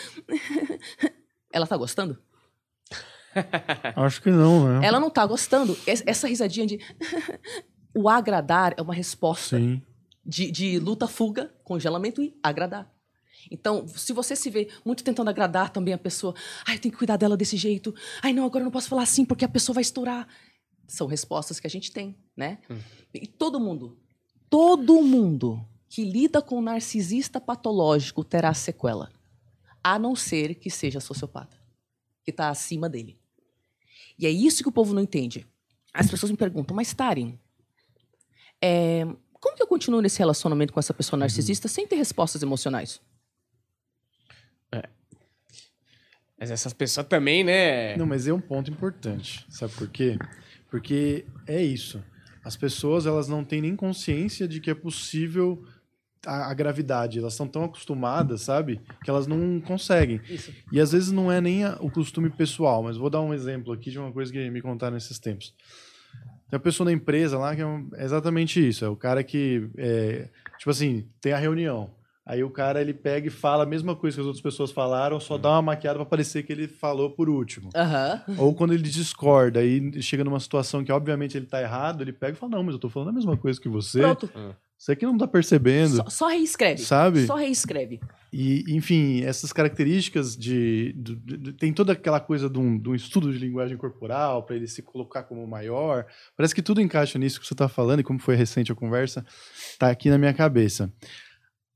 ela 1.51 1.67
tá 1.67 1.77
gostando? 1.77 2.17
Acho 3.95 4.21
que 4.21 4.29
não, 4.29 4.79
né? 4.79 4.85
Ela 4.87 4.99
não 4.99 5.09
tá 5.09 5.25
gostando. 5.25 5.77
Es- 5.87 6.03
Essa 6.05 6.27
risadinha 6.27 6.65
de. 6.67 6.79
o 7.95 8.09
agradar 8.09 8.73
é 8.77 8.81
uma 8.81 8.93
resposta 8.93 9.57
Sim. 9.57 9.81
de, 10.25 10.51
de 10.51 10.79
luta, 10.79 11.07
fuga, 11.07 11.53
congelamento 11.63 12.21
e 12.21 12.35
agradar. 12.43 12.91
Então, 13.49 13.87
se 13.87 14.13
você 14.13 14.35
se 14.35 14.49
vê 14.49 14.69
muito 14.85 15.03
tentando 15.03 15.29
agradar 15.29 15.71
também 15.71 15.93
a 15.93 15.97
pessoa, 15.97 16.33
ai, 16.65 16.75
eu 16.75 16.79
tenho 16.79 16.91
que 16.91 16.97
cuidar 16.97 17.17
dela 17.17 17.35
desse 17.35 17.57
jeito, 17.57 17.93
ai, 18.21 18.31
não, 18.33 18.45
agora 18.45 18.61
eu 18.61 18.65
não 18.65 18.71
posso 18.71 18.87
falar 18.87 19.01
assim 19.03 19.25
porque 19.25 19.43
a 19.43 19.49
pessoa 19.49 19.73
vai 19.73 19.81
estourar. 19.81 20.27
São 20.87 21.07
respostas 21.07 21.59
que 21.59 21.65
a 21.65 21.69
gente 21.69 21.91
tem, 21.91 22.15
né? 22.37 22.59
E 23.13 23.25
todo 23.25 23.59
mundo, 23.59 23.97
todo 24.49 25.01
mundo 25.01 25.65
que 25.89 26.03
lida 26.05 26.41
com 26.41 26.57
um 26.57 26.61
narcisista 26.61 27.39
patológico 27.41 28.23
terá 28.23 28.53
sequela, 28.53 29.09
a 29.83 29.97
não 29.97 30.15
ser 30.15 30.55
que 30.55 30.69
seja 30.69 30.99
sociopata, 30.99 31.57
que 32.23 32.31
está 32.31 32.49
acima 32.49 32.87
dele. 32.89 33.17
E 34.21 34.25
é 34.25 34.29
isso 34.29 34.63
que 34.63 34.69
o 34.69 34.71
povo 34.71 34.93
não 34.93 35.01
entende. 35.01 35.45
As 35.93 36.09
pessoas 36.09 36.31
me 36.31 36.37
perguntam, 36.37 36.75
mas 36.75 36.93
Tarim, 36.93 37.37
é, 38.61 39.03
como 39.33 39.57
que 39.57 39.63
eu 39.63 39.67
continuo 39.67 39.99
nesse 39.99 40.19
relacionamento 40.19 40.71
com 40.71 40.79
essa 40.79 40.93
pessoa 40.93 41.19
narcisista 41.19 41.67
sem 41.67 41.85
ter 41.85 41.97
respostas 41.97 42.41
emocionais? 42.41 43.01
Mas 46.41 46.49
essas 46.49 46.73
pessoas 46.73 47.05
também, 47.05 47.43
né? 47.43 47.95
Não, 47.95 48.07
mas 48.07 48.27
é 48.27 48.33
um 48.33 48.41
ponto 48.41 48.71
importante. 48.71 49.45
Sabe 49.47 49.71
por 49.73 49.87
quê? 49.87 50.17
Porque 50.71 51.23
é 51.45 51.61
isso. 51.61 52.03
As 52.43 52.57
pessoas, 52.57 53.05
elas 53.05 53.27
não 53.27 53.45
têm 53.45 53.61
nem 53.61 53.75
consciência 53.75 54.47
de 54.47 54.59
que 54.59 54.71
é 54.71 54.73
possível 54.73 55.63
a, 56.25 56.51
a 56.51 56.53
gravidade. 56.53 57.19
Elas 57.19 57.33
estão 57.33 57.47
tão 57.47 57.63
acostumadas, 57.63 58.41
sabe? 58.41 58.79
Que 59.03 59.09
elas 59.09 59.27
não 59.27 59.59
conseguem. 59.61 60.21
Isso. 60.29 60.53
E 60.71 60.79
às 60.79 60.91
vezes 60.91 61.11
não 61.11 61.31
é 61.31 61.39
nem 61.41 61.63
a- 61.63 61.77
o 61.79 61.89
costume 61.89 62.29
pessoal, 62.29 62.83
mas 62.83 62.97
vou 62.97 63.09
dar 63.09 63.21
um 63.21 63.33
exemplo 63.33 63.73
aqui 63.73 63.89
de 63.91 63.99
uma 63.99 64.11
coisa 64.11 64.31
que 64.31 64.49
me 64.49 64.61
contaram 64.61 64.93
nesses 64.93 65.19
tempos. 65.19 65.53
Tem 66.49 66.57
uma 66.57 66.63
pessoa 66.63 66.85
na 66.85 66.91
empresa 66.91 67.37
lá 67.37 67.55
que 67.55 67.61
é, 67.61 67.65
um- 67.65 67.89
é 67.95 68.03
exatamente 68.03 68.65
isso. 68.67 68.83
É 68.83 68.89
o 68.89 68.95
cara 68.95 69.23
que, 69.23 69.69
é, 69.77 70.29
tipo 70.57 70.69
assim, 70.69 71.07
tem 71.21 71.33
a 71.33 71.37
reunião. 71.37 71.89
Aí 72.23 72.43
o 72.43 72.51
cara 72.51 72.79
ele 72.79 72.93
pega 72.93 73.27
e 73.27 73.31
fala 73.31 73.63
a 73.63 73.65
mesma 73.65 73.95
coisa 73.95 74.15
que 74.15 74.21
as 74.21 74.27
outras 74.27 74.43
pessoas 74.43 74.71
falaram, 74.71 75.19
só 75.19 75.37
dá 75.39 75.49
uma 75.49 75.61
maquiada 75.63 75.97
para 75.97 76.05
parecer 76.05 76.43
que 76.43 76.51
ele 76.53 76.67
falou 76.67 77.09
por 77.09 77.27
último. 77.29 77.69
Aham. 77.75 78.21
Ou 78.37 78.53
quando 78.53 78.73
ele 78.73 78.83
discorda, 78.83 79.59
aí 79.59 80.01
chega 80.03 80.23
numa 80.23 80.39
situação 80.39 80.83
que 80.83 80.91
obviamente 80.91 81.35
ele 81.35 81.47
tá 81.47 81.59
errado, 81.61 82.01
ele 82.01 82.13
pega 82.13 82.33
e 82.33 82.39
fala: 82.39 82.51
Não, 82.57 82.63
mas 82.63 82.73
eu 82.75 82.79
tô 82.79 82.89
falando 82.89 83.09
a 83.09 83.13
mesma 83.13 83.35
coisa 83.35 83.59
que 83.59 83.67
você. 83.67 83.99
Pronto. 84.01 84.29
Você 84.81 84.95
que 84.95 85.05
não 85.05 85.15
tá 85.15 85.27
percebendo, 85.27 85.97
Só, 85.97 86.09
só 86.09 86.27
reescreve. 86.29 86.81
sabe? 86.81 87.27
Só 87.27 87.35
reescreve. 87.35 87.99
E, 88.33 88.63
enfim, 88.75 89.21
essas 89.21 89.53
características 89.53 90.35
de, 90.35 90.91
do- 90.93 91.15
do- 91.17 91.37
do- 91.37 91.53
Tem 91.53 91.71
toda 91.71 91.93
aquela 91.93 92.19
coisa 92.19 92.49
de 92.49 92.57
um, 92.57 92.79
de 92.79 92.89
um 92.89 92.95
estudo 92.95 93.31
de 93.31 93.37
linguagem 93.37 93.77
corporal, 93.77 94.43
para 94.43 94.55
ele 94.55 94.65
se 94.67 94.81
colocar 94.81 95.21
como 95.21 95.45
maior. 95.45 96.07
Parece 96.35 96.55
que 96.55 96.63
tudo 96.63 96.81
encaixa 96.81 97.19
nisso 97.19 97.39
que 97.39 97.45
você 97.45 97.53
está 97.53 97.69
falando, 97.69 97.99
e 97.99 98.03
como 98.03 98.17
foi 98.17 98.35
recente 98.35 98.71
a 98.71 98.75
conversa, 98.75 99.23
tá 99.77 99.91
aqui 99.91 100.09
na 100.09 100.17
minha 100.17 100.33
cabeça. 100.33 100.91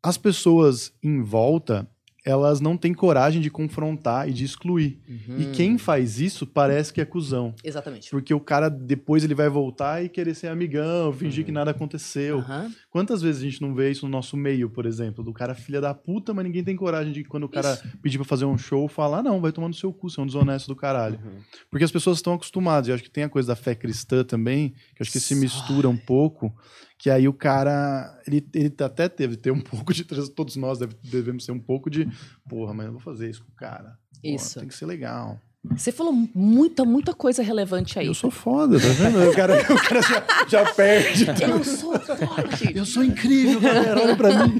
As 0.01 0.17
pessoas 0.17 0.91
em 1.03 1.21
volta, 1.21 1.87
elas 2.25 2.59
não 2.59 2.75
têm 2.75 2.91
coragem 2.93 3.39
de 3.39 3.51
confrontar 3.51 4.27
e 4.27 4.33
de 4.33 4.43
excluir. 4.43 4.99
Uhum. 5.07 5.39
E 5.39 5.45
quem 5.51 5.77
faz 5.77 6.19
isso 6.19 6.47
parece 6.47 6.91
que 6.91 6.99
é 6.99 7.05
cuzão. 7.05 7.53
Exatamente. 7.63 8.09
Porque 8.09 8.33
o 8.33 8.39
cara 8.39 8.67
depois 8.67 9.23
ele 9.23 9.35
vai 9.35 9.47
voltar 9.47 10.03
e 10.03 10.09
querer 10.09 10.33
ser 10.33 10.47
amigão, 10.47 11.13
fingir 11.13 11.45
que 11.45 11.51
nada 11.51 11.69
aconteceu. 11.69 12.39
Aham. 12.39 12.71
Quantas 12.89 13.21
vezes 13.21 13.41
a 13.41 13.45
gente 13.45 13.61
não 13.61 13.75
vê 13.75 13.91
isso 13.91 14.05
no 14.05 14.11
nosso 14.11 14.35
meio, 14.35 14.69
por 14.69 14.85
exemplo? 14.85 15.23
Do 15.23 15.31
cara 15.31 15.53
filha 15.53 15.79
da 15.79 15.93
puta, 15.93 16.33
mas 16.33 16.43
ninguém 16.43 16.63
tem 16.63 16.75
coragem 16.75 17.13
de, 17.13 17.23
quando 17.23 17.43
o 17.43 17.49
cara 17.49 17.79
pedir 18.01 18.17
pra 18.17 18.25
fazer 18.25 18.45
um 18.45 18.57
show, 18.57 18.87
falar, 18.87 19.21
não, 19.21 19.39
vai 19.39 19.51
tomar 19.51 19.67
no 19.67 19.73
seu 19.73 19.93
cu, 19.93 20.09
você 20.09 20.19
é 20.19 20.23
um 20.23 20.25
desonesto 20.25 20.67
do 20.67 20.75
caralho. 20.75 21.19
Uhum. 21.23 21.39
Porque 21.69 21.83
as 21.83 21.91
pessoas 21.91 22.17
estão 22.17 22.33
acostumadas, 22.33 22.87
e 22.87 22.91
acho 22.91 23.03
que 23.03 23.11
tem 23.11 23.23
a 23.23 23.29
coisa 23.29 23.49
da 23.49 23.55
fé 23.55 23.75
cristã 23.75 24.23
também, 24.23 24.73
que 24.95 25.03
acho 25.03 25.11
que 25.11 25.19
se 25.19 25.35
mistura 25.35 25.87
um 25.87 25.97
pouco, 25.97 26.51
que 26.97 27.09
aí 27.09 27.27
o 27.27 27.33
cara, 27.33 28.19
ele, 28.25 28.47
ele 28.53 28.73
até 28.79 29.07
teve 29.09 29.35
ter 29.37 29.51
um 29.51 29.59
pouco 29.61 29.93
de, 29.93 30.03
todos 30.03 30.55
nós 30.55 30.79
deve- 30.79 30.95
devemos 31.03 31.45
ter 31.45 31.51
um 31.51 31.59
pouco 31.59 31.89
de, 31.89 32.07
porra, 32.49 32.73
mas 32.73 32.85
eu 32.87 32.91
vou 32.93 33.01
fazer 33.01 33.29
isso 33.29 33.43
com 33.43 33.51
o 33.51 33.55
cara. 33.55 33.97
Isso. 34.23 34.59
Tem 34.59 34.67
que 34.67 34.75
ser 34.75 34.85
legal. 34.85 35.39
Você 35.75 35.91
falou 35.91 36.13
muita, 36.35 36.85
muita 36.85 37.11
coisa 37.11 37.41
relevante 37.41 37.97
aí. 37.97 38.05
Eu 38.05 38.13
sou 38.13 38.29
foda, 38.29 38.79
tá 38.79 38.85
vendo? 38.87 39.29
O 39.31 39.33
cara, 39.35 39.55
o 39.73 39.81
cara 39.81 40.01
já, 40.01 40.47
já 40.47 40.73
perde. 40.73 41.25
Eu 41.41 41.63
sou 41.63 41.99
forte. 41.99 42.77
Eu 42.77 42.85
sou 42.85 43.03
incrível, 43.03 43.59
galera, 43.59 43.99
olha 43.99 44.15
pra 44.15 44.45
mim. 44.47 44.59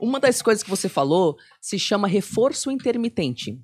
Uma 0.00 0.20
das 0.20 0.40
coisas 0.42 0.62
que 0.62 0.70
você 0.70 0.88
falou 0.88 1.36
se 1.60 1.78
chama 1.78 2.06
reforço 2.06 2.70
intermitente. 2.70 3.58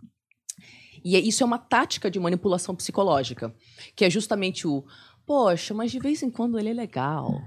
E 1.05 1.17
é- 1.17 1.21
isso 1.21 1.43
é 1.43 1.47
uma 1.47 1.59
tática 1.59 2.11
de 2.11 2.19
manipulação 2.19 2.75
psicológica, 2.75 3.55
que 3.95 4.05
é 4.05 4.11
justamente 4.11 4.67
o, 4.67 4.85
poxa, 5.27 5.75
mas 5.75 5.91
de 5.91 5.99
vez 5.99 6.23
em 6.23 6.31
quando 6.31 6.59
ele 6.59 6.71
é 6.71 6.75
legal. 6.75 7.43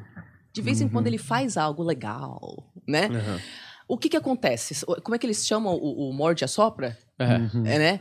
De 0.54 0.62
vez 0.62 0.82
em 0.82 0.90
quando 0.90 1.08
ele 1.08 1.20
faz 1.20 1.56
algo 1.56 1.84
legal, 1.84 2.72
né? 2.88 3.08
Uhum. 3.10 3.40
O 3.88 3.98
que 3.98 4.10
que 4.10 4.18
acontece? 4.18 4.86
Como 5.04 5.16
é 5.16 5.20
que 5.20 5.26
eles 5.26 5.46
chamam 5.46 5.76
o, 5.76 6.10
o 6.10 6.14
morde 6.14 6.44
a 6.44 6.48
sopra? 6.48 6.98
É. 7.20 7.36
É, 7.74 7.80
né? 7.80 8.00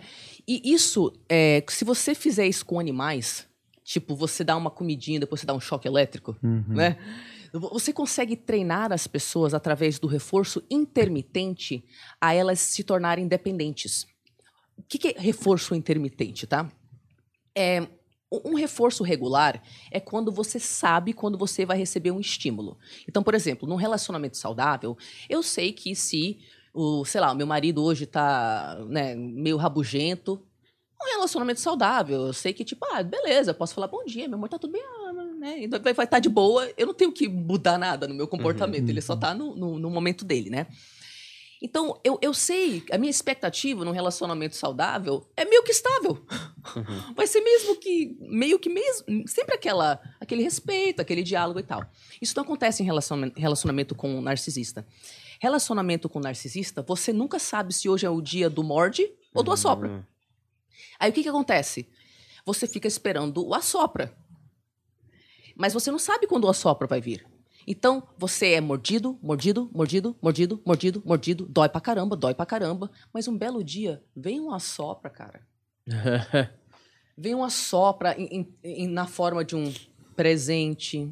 E 0.49 0.73
isso, 0.73 1.13
é, 1.29 1.63
se 1.69 1.85
você 1.85 2.15
fizer 2.15 2.47
isso 2.47 2.65
com 2.65 2.81
animais, 2.81 3.47
tipo, 3.85 4.17
você 4.17 4.43
dá 4.43 4.57
uma 4.57 4.71
comidinha, 4.71 5.21
depois 5.21 5.41
você 5.41 5.47
dá 5.47 5.55
um 5.55 5.61
choque 5.61 5.87
elétrico, 5.87 6.37
né? 6.69 6.97
Você 7.53 7.93
consegue 7.93 8.37
treinar 8.37 8.93
as 8.93 9.07
pessoas 9.07 9.55
através 9.55 9.99
do 9.99 10.07
reforço 10.07 10.63
intermitente 10.71 11.85
a 12.21 12.35
elas 12.35 12.59
se 12.59 12.83
tornarem 12.83 13.27
dependentes. 13.27 14.07
O 14.77 14.83
que, 14.83 14.99
que 14.99 15.09
é 15.09 15.15
reforço 15.17 15.75
intermitente, 15.75 16.47
tá? 16.47 16.71
É, 17.57 17.87
um 18.33 18.55
reforço 18.55 19.05
regular 19.05 19.63
é 19.91 20.01
quando 20.01 20.33
você 20.33 20.59
sabe 20.59 21.13
quando 21.13 21.39
você 21.39 21.65
vai 21.65 21.79
receber 21.79 22.11
um 22.11 22.21
estímulo. 22.21 22.77
Então, 23.09 23.23
por 23.23 23.35
exemplo, 23.35 23.69
num 23.69 23.77
relacionamento 23.77 24.37
saudável, 24.37 24.97
eu 25.29 25.43
sei 25.43 25.73
que 25.73 25.95
se 25.95 26.39
o, 26.75 27.05
sei 27.05 27.21
lá, 27.21 27.33
o 27.33 27.37
meu 27.37 27.47
marido 27.47 27.83
hoje 27.83 28.05
tá, 28.05 28.85
né, 28.89 29.15
meio 29.15 29.57
rabugento, 29.57 30.43
um 31.01 31.07
relacionamento 31.13 31.61
saudável, 31.61 32.27
eu 32.27 32.33
sei 32.33 32.53
que 32.53 32.65
tipo, 32.65 32.85
ah, 32.91 33.03
beleza, 33.03 33.51
eu 33.51 33.55
posso 33.55 33.75
falar 33.75 33.87
bom 33.87 34.05
dia, 34.05 34.27
meu 34.27 34.37
amor, 34.37 34.49
tá 34.49 34.59
tudo 34.59 34.73
bem, 34.73 34.83
ah, 34.83 35.13
né? 35.39 35.65
Então 35.65 35.81
vai 35.81 36.05
estar 36.05 36.19
de 36.19 36.29
boa, 36.29 36.69
eu 36.77 36.87
não 36.87 36.95
tenho 36.95 37.13
que 37.13 37.29
mudar 37.29 37.79
nada 37.79 38.09
no 38.09 38.15
meu 38.15 38.27
comportamento, 38.27 38.89
ele 38.89 39.01
só 39.01 39.15
tá 39.15 39.35
no, 39.35 39.55
no, 39.55 39.79
no 39.79 39.91
momento 39.91 40.25
dele, 40.25 40.51
né? 40.51 40.67
Então, 41.67 42.01
eu, 42.05 42.17
eu 42.23 42.33
sei, 42.33 42.85
a 42.93 42.97
minha 42.97 43.11
expectativa 43.11 43.85
num 43.85 43.91
relacionamento 43.91 44.55
saudável 44.55 45.27
é 45.37 45.45
meio 45.45 45.65
que 45.65 45.73
estável. 45.73 46.25
Vai 47.17 47.27
ser 47.27 47.41
mesmo 47.41 47.75
que, 47.75 48.17
meio 48.21 48.57
que 48.57 48.69
mesmo, 48.69 49.27
sempre 49.27 49.57
aquela, 49.57 50.01
aquele 50.21 50.45
respeito, 50.45 51.03
aquele 51.03 51.25
diálogo 51.25 51.59
e 51.59 51.65
tal. 51.65 51.85
Isso 52.23 52.35
não 52.37 52.45
acontece 52.45 52.85
em 52.85 52.87
relacionamento, 52.87 53.41
relacionamento 53.41 53.95
com 53.97 54.17
um 54.17 54.21
narcisista. 54.21 54.87
Relacionamento 55.41 56.09
com 56.09 56.21
um 56.21 56.23
narcisista, 56.23 56.83
você 56.83 57.13
nunca 57.13 57.41
sabe 57.41 57.75
se 57.75 57.89
hoje 57.89 58.07
é 58.07 58.11
o 58.11 58.21
dia 58.21 58.49
do 58.49 58.63
morde 58.63 59.13
ou 59.35 59.43
do 59.43 59.51
assopra. 59.51 60.07
Aí 61.01 61.11
o 61.11 61.13
que, 61.13 61.25
que 61.25 61.29
acontece? 61.29 61.89
Você 62.45 62.69
fica 62.69 62.87
esperando 62.87 63.45
o 63.45 63.55
assopra. 63.55 64.17
Mas 65.57 65.75
você 65.75 65.91
não 65.91 65.99
sabe 65.99 66.29
quando 66.29 66.45
o 66.45 66.49
assopra 66.49 66.87
vai 66.87 67.01
vir. 67.01 67.27
Então, 67.67 68.03
você 68.17 68.53
é 68.53 68.61
mordido, 68.61 69.19
mordido, 69.23 69.69
mordido, 69.75 70.17
mordido, 70.23 70.63
mordido, 70.65 71.03
mordido, 71.05 71.47
dói 71.47 71.69
pra 71.69 71.81
caramba, 71.81 72.15
dói 72.17 72.33
pra 72.35 72.47
caramba. 72.47 72.91
Mas 73.13 73.27
um 73.27 73.37
belo 73.37 73.65
dia, 73.65 74.03
vem 74.15 74.41
um 74.41 74.53
assopra, 74.53 75.11
cara. 75.11 75.41
Vem 77.19 77.35
um 77.35 77.43
assopra 77.43 78.15
em- 78.21 78.27
em- 78.41 78.55
em- 78.63 78.87
na 78.89 79.07
forma 79.07 79.43
de 79.43 79.57
um 79.57 79.73
presente, 80.15 81.11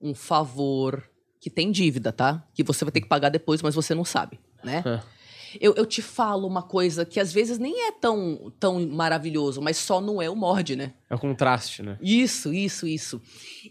um 0.00 0.14
favor, 0.14 1.02
que 1.40 1.50
tem 1.50 1.72
dívida, 1.72 2.12
tá? 2.12 2.46
Que 2.54 2.62
você 2.62 2.84
vai 2.84 2.92
ter 2.92 3.00
que 3.00 3.08
pagar 3.08 3.28
depois, 3.28 3.60
mas 3.60 3.74
você 3.74 3.92
não 3.92 4.04
sabe, 4.04 4.38
né? 4.62 4.84
Eu, 5.60 5.74
eu 5.74 5.86
te 5.86 6.00
falo 6.00 6.46
uma 6.46 6.62
coisa 6.62 7.04
que 7.04 7.20
às 7.20 7.32
vezes 7.32 7.58
nem 7.58 7.88
é 7.88 7.92
tão, 7.92 8.52
tão 8.58 8.86
maravilhoso, 8.86 9.60
mas 9.60 9.76
só 9.76 10.00
não 10.00 10.20
é 10.20 10.28
o 10.28 10.36
morde, 10.36 10.76
né? 10.76 10.94
É 11.08 11.14
o 11.14 11.18
contraste, 11.18 11.82
né? 11.82 11.98
Isso, 12.00 12.52
isso, 12.52 12.86
isso. 12.86 13.20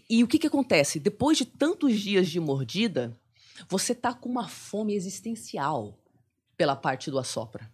E 0.08 0.22
o 0.22 0.28
que 0.28 0.38
que 0.38 0.46
acontece? 0.46 1.00
Depois 1.00 1.38
de 1.38 1.44
tantos 1.44 1.98
dias 2.00 2.28
de 2.28 2.38
mordida, 2.40 3.18
você 3.68 3.94
tá 3.94 4.12
com 4.12 4.28
uma 4.28 4.48
fome 4.48 4.94
existencial 4.94 5.98
pela 6.56 6.76
parte 6.76 7.10
do 7.10 7.18
assopra. 7.18 7.70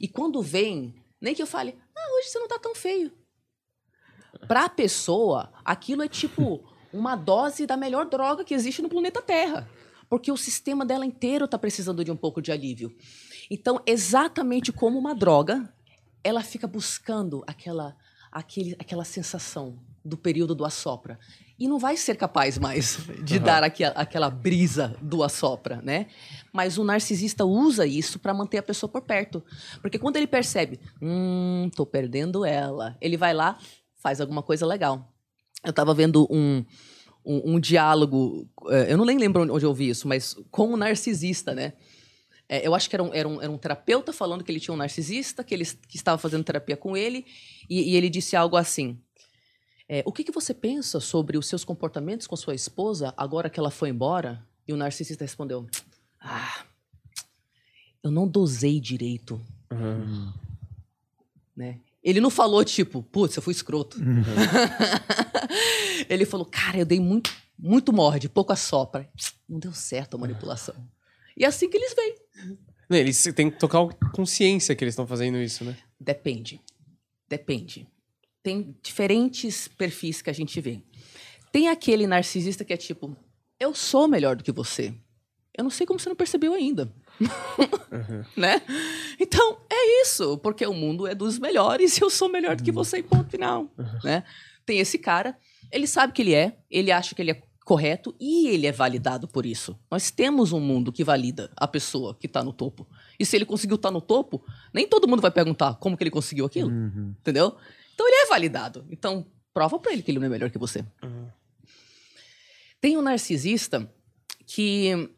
E 0.00 0.08
quando 0.08 0.42
vem, 0.42 0.94
nem 1.20 1.34
que 1.34 1.42
eu 1.42 1.46
fale, 1.46 1.76
ah, 1.96 2.16
hoje 2.18 2.28
você 2.28 2.38
não 2.38 2.48
tá 2.48 2.58
tão 2.58 2.74
feio. 2.74 3.12
Pra 4.46 4.68
pessoa, 4.68 5.52
aquilo 5.64 6.02
é 6.02 6.08
tipo 6.08 6.64
uma 6.92 7.16
dose 7.16 7.66
da 7.66 7.76
melhor 7.76 8.06
droga 8.06 8.44
que 8.44 8.54
existe 8.54 8.82
no 8.82 8.88
planeta 8.88 9.22
Terra. 9.22 9.68
Porque 10.08 10.30
o 10.30 10.36
sistema 10.36 10.84
dela 10.84 11.06
inteiro 11.06 11.48
tá 11.48 11.58
precisando 11.58 12.04
de 12.04 12.10
um 12.10 12.16
pouco 12.16 12.42
de 12.42 12.52
alívio. 12.52 12.94
Então, 13.50 13.80
exatamente 13.86 14.72
como 14.72 14.98
uma 14.98 15.14
droga, 15.14 15.72
ela 16.22 16.42
fica 16.42 16.66
buscando 16.66 17.42
aquela, 17.46 17.96
aquele, 18.30 18.76
aquela 18.78 19.04
sensação 19.04 19.78
do 20.04 20.16
período 20.16 20.54
do 20.54 20.64
assopra. 20.64 21.18
E 21.58 21.68
não 21.68 21.78
vai 21.78 21.96
ser 21.96 22.16
capaz 22.16 22.58
mais 22.58 22.98
de 23.22 23.38
dar 23.38 23.62
aqui, 23.62 23.84
aquela 23.84 24.28
brisa 24.28 24.96
do 25.00 25.22
assopra, 25.22 25.80
né? 25.82 26.06
Mas 26.52 26.76
o 26.76 26.84
narcisista 26.84 27.44
usa 27.44 27.86
isso 27.86 28.18
para 28.18 28.34
manter 28.34 28.58
a 28.58 28.62
pessoa 28.62 28.90
por 28.90 29.02
perto. 29.02 29.42
Porque 29.80 29.98
quando 29.98 30.16
ele 30.16 30.26
percebe, 30.26 30.80
hum, 31.00 31.70
tô 31.74 31.86
perdendo 31.86 32.44
ela, 32.44 32.96
ele 33.00 33.16
vai 33.16 33.32
lá, 33.32 33.58
faz 34.02 34.20
alguma 34.20 34.42
coisa 34.42 34.66
legal. 34.66 35.08
Eu 35.64 35.72
tava 35.72 35.94
vendo 35.94 36.26
um, 36.28 36.64
um, 37.24 37.54
um 37.54 37.60
diálogo, 37.60 38.48
eh, 38.68 38.92
eu 38.92 38.98
não 38.98 39.04
nem 39.04 39.16
lembro 39.16 39.42
onde 39.54 39.64
eu 39.64 39.72
vi 39.72 39.88
isso, 39.88 40.08
mas 40.08 40.34
com 40.50 40.72
um 40.72 40.76
narcisista, 40.76 41.54
né? 41.54 41.74
É, 42.52 42.66
eu 42.66 42.74
acho 42.74 42.90
que 42.90 42.94
era 42.94 43.02
um, 43.02 43.14
era, 43.14 43.26
um, 43.26 43.40
era 43.40 43.50
um 43.50 43.56
terapeuta 43.56 44.12
falando 44.12 44.44
que 44.44 44.52
ele 44.52 44.60
tinha 44.60 44.74
um 44.74 44.76
narcisista, 44.76 45.42
que 45.42 45.54
ele 45.54 45.64
que 45.64 45.96
estava 45.96 46.18
fazendo 46.18 46.44
terapia 46.44 46.76
com 46.76 46.94
ele, 46.94 47.24
e, 47.66 47.92
e 47.92 47.96
ele 47.96 48.10
disse 48.10 48.36
algo 48.36 48.58
assim: 48.58 49.00
é, 49.88 50.02
O 50.04 50.12
que, 50.12 50.22
que 50.22 50.30
você 50.30 50.52
pensa 50.52 51.00
sobre 51.00 51.38
os 51.38 51.46
seus 51.46 51.64
comportamentos 51.64 52.26
com 52.26 52.36
sua 52.36 52.54
esposa 52.54 53.14
agora 53.16 53.48
que 53.48 53.58
ela 53.58 53.70
foi 53.70 53.88
embora? 53.88 54.46
E 54.68 54.72
o 54.74 54.76
narcisista 54.76 55.24
respondeu: 55.24 55.66
Ah, 56.20 56.66
eu 58.02 58.10
não 58.10 58.28
dosei 58.28 58.78
direito. 58.78 59.40
Uhum. 59.70 60.30
Né? 61.56 61.80
Ele 62.04 62.20
não 62.20 62.28
falou 62.28 62.62
tipo, 62.62 63.02
putz, 63.02 63.34
eu 63.34 63.42
fui 63.42 63.52
escroto. 63.52 63.96
ele 66.06 66.26
falou, 66.26 66.44
cara, 66.44 66.76
eu 66.76 66.84
dei 66.84 67.00
muito, 67.00 67.32
muito 67.58 67.94
morde, 67.94 68.28
pouco 68.28 68.52
assopra. 68.52 69.08
Não 69.48 69.58
deu 69.58 69.72
certo 69.72 70.16
a 70.16 70.18
manipulação. 70.18 70.74
E 71.34 71.44
é 71.44 71.48
assim 71.48 71.70
que 71.70 71.76
eles 71.76 71.94
veem. 71.94 72.21
Eles 72.90 73.22
têm 73.34 73.50
que 73.50 73.58
tocar 73.58 73.86
consciência 74.12 74.74
que 74.74 74.84
eles 74.84 74.92
estão 74.92 75.06
fazendo 75.06 75.38
isso, 75.38 75.64
né? 75.64 75.76
Depende. 75.98 76.60
Depende. 77.28 77.86
Tem 78.42 78.76
diferentes 78.82 79.68
perfis 79.68 80.20
que 80.20 80.28
a 80.28 80.32
gente 80.32 80.60
vê. 80.60 80.82
Tem 81.50 81.68
aquele 81.68 82.06
narcisista 82.06 82.64
que 82.64 82.72
é 82.72 82.76
tipo, 82.76 83.16
eu 83.58 83.74
sou 83.74 84.08
melhor 84.08 84.36
do 84.36 84.44
que 84.44 84.52
você. 84.52 84.94
Eu 85.56 85.64
não 85.64 85.70
sei 85.70 85.86
como 85.86 86.00
você 86.00 86.08
não 86.08 86.16
percebeu 86.16 86.54
ainda. 86.54 86.92
né? 88.36 88.60
Então, 89.20 89.58
é 89.70 90.02
isso, 90.02 90.38
porque 90.38 90.66
o 90.66 90.74
mundo 90.74 91.06
é 91.06 91.14
dos 91.14 91.38
melhores 91.38 91.96
e 91.96 92.02
eu 92.02 92.10
sou 92.10 92.28
melhor 92.28 92.56
do 92.56 92.62
que 92.62 92.72
você 92.72 92.98
em 92.98 93.02
ponto 93.02 93.30
final, 93.30 93.70
né? 94.02 94.24
Tem 94.64 94.78
esse 94.78 94.98
cara, 94.98 95.36
ele 95.70 95.86
sabe 95.86 96.12
que 96.12 96.22
ele 96.22 96.34
é, 96.34 96.56
ele 96.70 96.90
acha 96.90 97.14
que 97.14 97.22
ele 97.22 97.32
é 97.32 97.42
correto 97.64 98.14
e 98.18 98.48
ele 98.48 98.66
é 98.66 98.72
validado 98.72 99.28
por 99.28 99.46
isso. 99.46 99.78
Nós 99.90 100.10
temos 100.10 100.52
um 100.52 100.60
mundo 100.60 100.92
que 100.92 101.04
valida 101.04 101.50
a 101.56 101.66
pessoa 101.68 102.14
que 102.14 102.26
está 102.26 102.42
no 102.42 102.52
topo. 102.52 102.86
E 103.18 103.24
se 103.24 103.36
ele 103.36 103.44
conseguiu 103.44 103.76
estar 103.76 103.88
tá 103.88 103.92
no 103.92 104.00
topo, 104.00 104.44
nem 104.72 104.86
todo 104.86 105.06
mundo 105.08 105.22
vai 105.22 105.30
perguntar 105.30 105.74
como 105.74 105.96
que 105.96 106.02
ele 106.02 106.10
conseguiu 106.10 106.44
aquilo, 106.44 106.70
Uhum. 106.70 107.14
entendeu? 107.20 107.56
Então 107.94 108.06
ele 108.06 108.16
é 108.16 108.26
validado. 108.26 108.84
Então 108.90 109.26
prova 109.54 109.78
para 109.78 109.92
ele 109.92 110.02
que 110.02 110.10
ele 110.10 110.18
não 110.18 110.26
é 110.26 110.30
melhor 110.30 110.50
que 110.50 110.58
você. 110.58 110.84
Tem 112.80 112.96
um 112.96 113.02
narcisista 113.02 113.88
que 114.46 115.08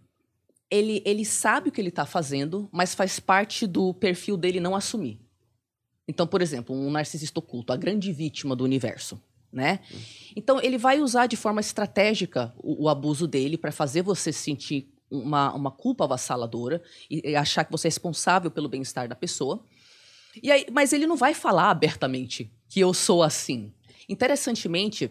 ele, 0.71 1.03
ele 1.05 1.25
sabe 1.25 1.69
o 1.69 1.73
que 1.73 1.81
ele 1.81 1.89
está 1.89 2.05
fazendo, 2.05 2.69
mas 2.73 2.95
faz 2.95 3.19
parte 3.19 3.67
do 3.67 3.95
perfil 3.95 4.37
dele 4.37 4.61
não 4.61 4.75
assumir. 4.77 5.21
Então, 6.07 6.27
por 6.27 6.43
exemplo, 6.43 6.77
um 6.77 6.91
narcisista 6.91 7.39
oculto, 7.39 7.73
a 7.73 7.77
grande 7.77 8.13
vítima 8.13 8.55
do 8.55 8.65
universo, 8.65 9.19
né? 9.55 9.79
Então, 10.35 10.61
ele 10.61 10.77
vai 10.77 11.01
usar 11.01 11.27
de 11.27 11.37
forma 11.37 11.61
estratégica 11.61 12.53
o, 12.59 12.85
o 12.85 12.89
abuso 12.89 13.27
dele 13.27 13.57
para 13.57 13.71
fazer 13.71 14.03
você 14.03 14.33
sentir 14.33 14.93
uma, 15.09 15.55
uma 15.55 15.71
culpa 15.71 16.05
avassaladora 16.05 16.83
e, 17.09 17.31
e 17.31 17.37
achar 17.37 17.65
que 17.65 17.71
você 17.71 17.87
é 17.87 17.91
responsável 17.91 18.51
pelo 18.51 18.69
bem-estar 18.69 19.09
da 19.09 19.15
pessoa. 19.15 19.65
E 20.43 20.51
aí, 20.51 20.67
mas 20.73 20.93
ele 20.93 21.07
não 21.07 21.17
vai 21.17 21.33
falar 21.33 21.71
abertamente 21.71 22.53
que 22.69 22.81
eu 22.81 22.93
sou 22.93 23.23
assim. 23.23 23.73
Interessantemente, 24.09 25.09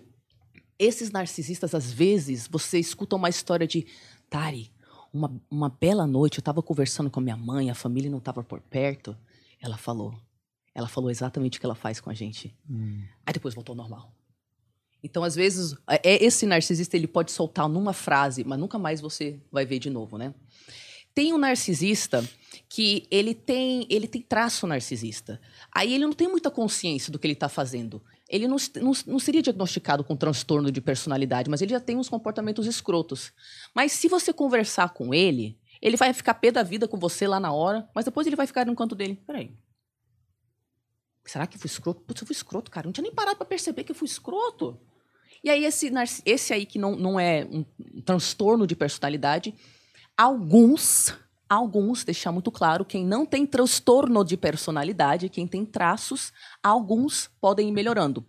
esses 0.78 1.10
narcisistas, 1.10 1.74
às 1.74 1.90
vezes, 1.90 2.46
você 2.48 2.78
escuta 2.78 3.16
uma 3.16 3.30
história 3.30 3.66
de 3.66 3.88
Tari, 4.30 4.74
uma, 5.14 5.34
uma 5.50 5.70
bela 5.70 6.06
noite, 6.06 6.40
eu 6.40 6.42
estava 6.42 6.62
conversando 6.62 7.10
com 7.10 7.22
a 7.22 7.24
minha 7.24 7.38
mãe, 7.38 7.70
a 7.70 7.76
família 7.76 8.12
não 8.12 8.18
estava 8.18 8.44
por 8.44 8.60
perto. 8.60 9.16
Ela 9.62 9.78
falou. 9.78 10.14
Ela 10.76 10.90
falou 10.90 11.10
exatamente 11.10 11.58
o 11.58 11.62
que 11.62 11.66
ela 11.66 11.76
faz 11.76 12.02
com 12.02 12.10
a 12.10 12.14
gente. 12.14 12.54
Aí 13.26 13.32
depois 13.32 13.54
voltou 13.56 13.74
ao 13.74 13.78
normal. 13.78 14.12
Então, 15.04 15.24
às 15.24 15.36
vezes, 15.36 15.76
é 15.88 16.24
esse 16.24 16.46
narcisista 16.46 16.96
ele 16.96 17.08
pode 17.08 17.32
soltar 17.32 17.68
numa 17.68 17.92
frase, 17.92 18.44
mas 18.46 18.58
nunca 18.58 18.80
mais 18.80 19.02
você 19.02 19.42
vai 19.52 19.66
ver 19.66 19.80
de 19.80 19.90
novo, 19.90 20.18
né? 20.18 20.34
Tem 21.14 21.34
um 21.34 21.38
narcisista 21.38 22.28
que 22.70 23.06
ele 23.12 23.36
tem, 23.36 23.86
ele 23.90 24.08
tem 24.08 24.22
traço 24.22 24.66
narcisista. 24.66 25.40
Aí 25.72 25.94
ele 25.94 26.06
não 26.06 26.14
tem 26.14 26.28
muita 26.28 26.50
consciência 26.50 27.12
do 27.12 27.20
que 27.20 27.28
ele 27.28 27.34
está 27.34 27.48
fazendo. 27.48 28.02
Ele 28.28 28.48
não, 28.48 28.56
não, 28.82 28.94
não, 29.06 29.20
seria 29.20 29.42
diagnosticado 29.42 30.04
com 30.04 30.16
transtorno 30.16 30.72
de 30.72 30.82
personalidade, 30.82 31.50
mas 31.52 31.62
ele 31.62 31.72
já 31.72 31.80
tem 31.80 31.98
uns 31.98 32.10
comportamentos 32.10 32.66
escrotos. 32.66 33.32
Mas 33.76 33.92
se 33.92 34.08
você 34.08 34.34
conversar 34.34 34.90
com 34.90 35.14
ele, 35.14 35.60
ele 35.82 35.98
vai 35.98 36.14
ficar 36.14 36.34
pé 36.36 36.50
da 36.50 36.64
vida 36.64 36.88
com 36.88 36.98
você 36.98 37.28
lá 37.28 37.40
na 37.40 37.52
hora, 37.52 37.88
mas 37.94 38.06
depois 38.06 38.26
ele 38.26 38.36
vai 38.36 38.48
ficar 38.48 38.66
no 38.66 38.76
canto 38.76 38.96
dele. 38.96 39.22
Peraí. 39.28 39.52
Será 41.26 41.46
que 41.46 41.58
eu 41.58 41.60
fui 41.60 41.68
escroto? 41.68 42.02
Putz, 42.02 42.22
eu 42.22 42.28
fui 42.28 42.34
escroto, 42.34 42.72
cara. 42.72 42.88
Não 42.88 42.94
tinha 42.94 43.04
nem 43.04 43.14
parado 43.14 43.38
para 43.38 43.46
perceber 43.46 43.84
que 43.84 43.92
eu 43.92 43.96
fui 43.96 44.08
escroto. 44.08 44.80
E 45.44 45.50
aí, 45.50 45.66
esse, 45.66 45.92
esse 46.26 46.54
aí 46.54 46.66
que 46.66 46.80
não, 46.80 46.96
não 46.96 47.20
é 47.20 47.46
um 47.46 47.66
transtorno 48.02 48.66
de 48.66 48.76
personalidade, 48.76 49.54
alguns, 50.16 51.14
alguns, 51.50 52.06
deixar 52.06 52.32
muito 52.32 52.50
claro, 52.50 52.86
quem 52.86 53.06
não 53.06 53.26
tem 53.26 53.46
transtorno 53.46 54.24
de 54.24 54.38
personalidade, 54.38 55.28
quem 55.28 55.46
tem 55.46 55.66
traços, 55.66 56.32
alguns 56.62 57.30
podem 57.42 57.68
ir 57.68 57.72
melhorando. 57.72 58.26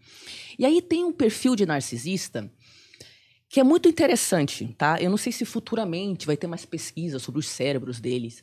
E 0.58 0.66
aí 0.66 0.82
tem 0.82 1.04
um 1.04 1.12
perfil 1.12 1.54
de 1.54 1.64
narcisista 1.64 2.50
que 3.48 3.60
é 3.60 3.64
muito 3.64 3.88
interessante, 3.88 4.74
tá? 4.76 5.00
Eu 5.00 5.10
não 5.10 5.16
sei 5.16 5.30
se 5.30 5.44
futuramente 5.44 6.26
vai 6.26 6.36
ter 6.36 6.48
mais 6.48 6.64
pesquisa 6.64 7.20
sobre 7.20 7.38
os 7.38 7.46
cérebros 7.46 8.00
deles, 8.00 8.42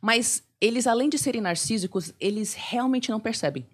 mas 0.00 0.44
eles, 0.60 0.86
além 0.86 1.08
de 1.08 1.18
serem 1.18 1.40
narcísicos, 1.40 2.14
eles 2.20 2.54
realmente 2.54 3.10
não 3.10 3.18
percebem. 3.18 3.66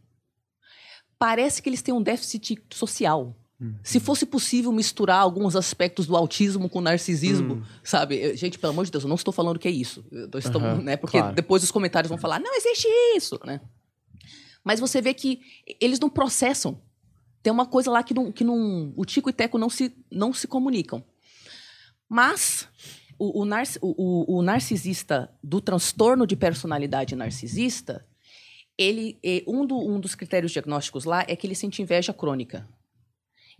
Parece 1.18 1.60
que 1.60 1.68
eles 1.68 1.82
têm 1.82 1.92
um 1.92 2.02
déficit 2.02 2.58
social. 2.70 3.36
Uhum. 3.60 3.74
Se 3.82 4.00
fosse 4.00 4.24
possível 4.24 4.72
misturar 4.72 5.20
alguns 5.20 5.54
aspectos 5.54 6.06
do 6.06 6.16
autismo 6.16 6.68
com 6.68 6.80
narcisismo, 6.80 7.54
uhum. 7.54 7.62
sabe? 7.84 8.34
Gente, 8.34 8.58
pelo 8.58 8.72
amor 8.72 8.86
de 8.86 8.90
Deus, 8.90 9.04
eu 9.04 9.08
não 9.08 9.16
estou 9.16 9.32
falando 9.32 9.58
que 9.58 9.68
é 9.68 9.70
isso. 9.70 10.04
Estou, 10.34 10.62
uhum, 10.62 10.80
né? 10.82 10.96
Porque 10.96 11.18
claro. 11.18 11.34
depois 11.34 11.62
os 11.62 11.70
comentários 11.70 12.08
vão 12.08 12.16
falar, 12.16 12.40
não 12.40 12.56
existe 12.56 12.88
isso, 13.14 13.38
né? 13.44 13.60
Mas 14.64 14.80
você 14.80 15.02
vê 15.02 15.12
que 15.12 15.40
eles 15.78 16.00
não 16.00 16.08
processam. 16.08 16.80
Tem 17.42 17.52
uma 17.52 17.66
coisa 17.66 17.90
lá 17.90 18.02
que, 18.02 18.14
não, 18.14 18.32
que 18.32 18.44
não, 18.44 18.92
o 18.96 19.04
Tico 19.04 19.28
e 19.28 19.32
Teco 19.32 19.58
não 19.58 19.68
se, 19.68 19.94
não 20.10 20.32
se 20.32 20.46
comunicam. 20.46 21.04
Mas 22.08 22.66
o, 23.18 23.42
o, 23.42 23.44
nar, 23.44 23.64
o, 23.82 24.38
o 24.38 24.42
narcisista 24.42 25.30
do 25.42 25.60
transtorno 25.60 26.26
de 26.26 26.36
personalidade 26.36 27.14
narcisista, 27.14 28.06
ele, 28.76 29.18
um, 29.46 29.66
do, 29.66 29.76
um 29.78 30.00
dos 30.00 30.14
critérios 30.14 30.52
diagnósticos 30.52 31.04
lá 31.04 31.24
é 31.28 31.36
que 31.36 31.46
ele 31.46 31.54
sente 31.54 31.82
inveja 31.82 32.12
crônica. 32.12 32.66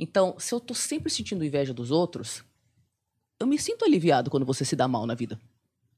Então, 0.03 0.34
se 0.38 0.55
eu 0.55 0.57
estou 0.57 0.74
sempre 0.74 1.12
sentindo 1.12 1.44
inveja 1.44 1.74
dos 1.74 1.90
outros, 1.90 2.42
eu 3.38 3.46
me 3.46 3.59
sinto 3.59 3.84
aliviado 3.84 4.30
quando 4.30 4.46
você 4.46 4.64
se 4.64 4.74
dá 4.74 4.88
mal 4.88 5.07
na 5.07 5.14
vida. 5.14 5.38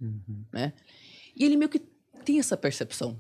Uhum. 0.00 0.44
Né? 0.53 0.72
E 1.36 1.44
ele 1.44 1.57
meio 1.57 1.68
que 1.68 1.78
tem 2.24 2.40
essa 2.40 2.57
percepção 2.57 3.16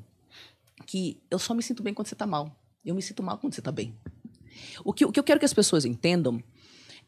que 0.84 1.22
eu 1.30 1.38
só 1.38 1.54
me 1.54 1.62
sinto 1.62 1.84
bem 1.84 1.94
quando 1.94 2.08
você 2.08 2.16
está 2.16 2.26
mal. 2.26 2.60
Eu 2.84 2.96
me 2.96 3.00
sinto 3.00 3.22
mal 3.22 3.38
quando 3.38 3.54
você 3.54 3.60
está 3.60 3.70
bem. 3.70 3.96
O 4.84 4.92
que, 4.92 5.04
o 5.04 5.12
que 5.12 5.20
eu 5.20 5.22
quero 5.22 5.38
que 5.38 5.46
as 5.46 5.54
pessoas 5.54 5.84
entendam 5.84 6.42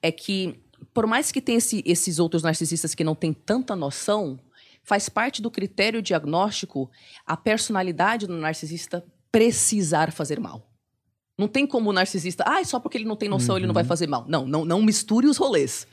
é 0.01 0.13
que, 0.13 0.63
por 0.95 1.05
mais 1.09 1.33
que 1.33 1.41
tenha 1.41 1.59
esse, 1.59 1.83
esses 1.85 2.21
outros 2.21 2.45
narcisistas 2.45 2.95
que 2.95 3.03
não 3.03 3.17
têm 3.17 3.33
tanta 3.33 3.75
noção, 3.75 4.39
faz 4.85 5.09
parte 5.09 5.43
do 5.43 5.51
critério 5.51 6.01
diagnóstico 6.01 6.89
a 7.27 7.37
personalidade 7.37 8.29
do 8.29 8.37
narcisista 8.37 9.05
precisar 9.33 10.13
fazer 10.13 10.39
mal. 10.39 10.74
Não 11.37 11.49
tem 11.49 11.67
como 11.67 11.91
o 11.91 11.93
narcisista, 11.93 12.45
ah, 12.47 12.65
só 12.65 12.79
porque 12.79 12.97
ele 12.97 13.05
não 13.05 13.17
tem 13.17 13.29
noção 13.29 13.55
uhum. 13.55 13.59
ele 13.59 13.67
não 13.67 13.75
vai 13.75 13.83
uhum. 13.83 13.89
fazer 13.89 14.07
mal. 14.07 14.25
Não, 14.29 14.47
não, 14.47 14.65
não 14.65 14.83
misture 14.83 15.27
os 15.27 15.37
rolês. 15.37 15.87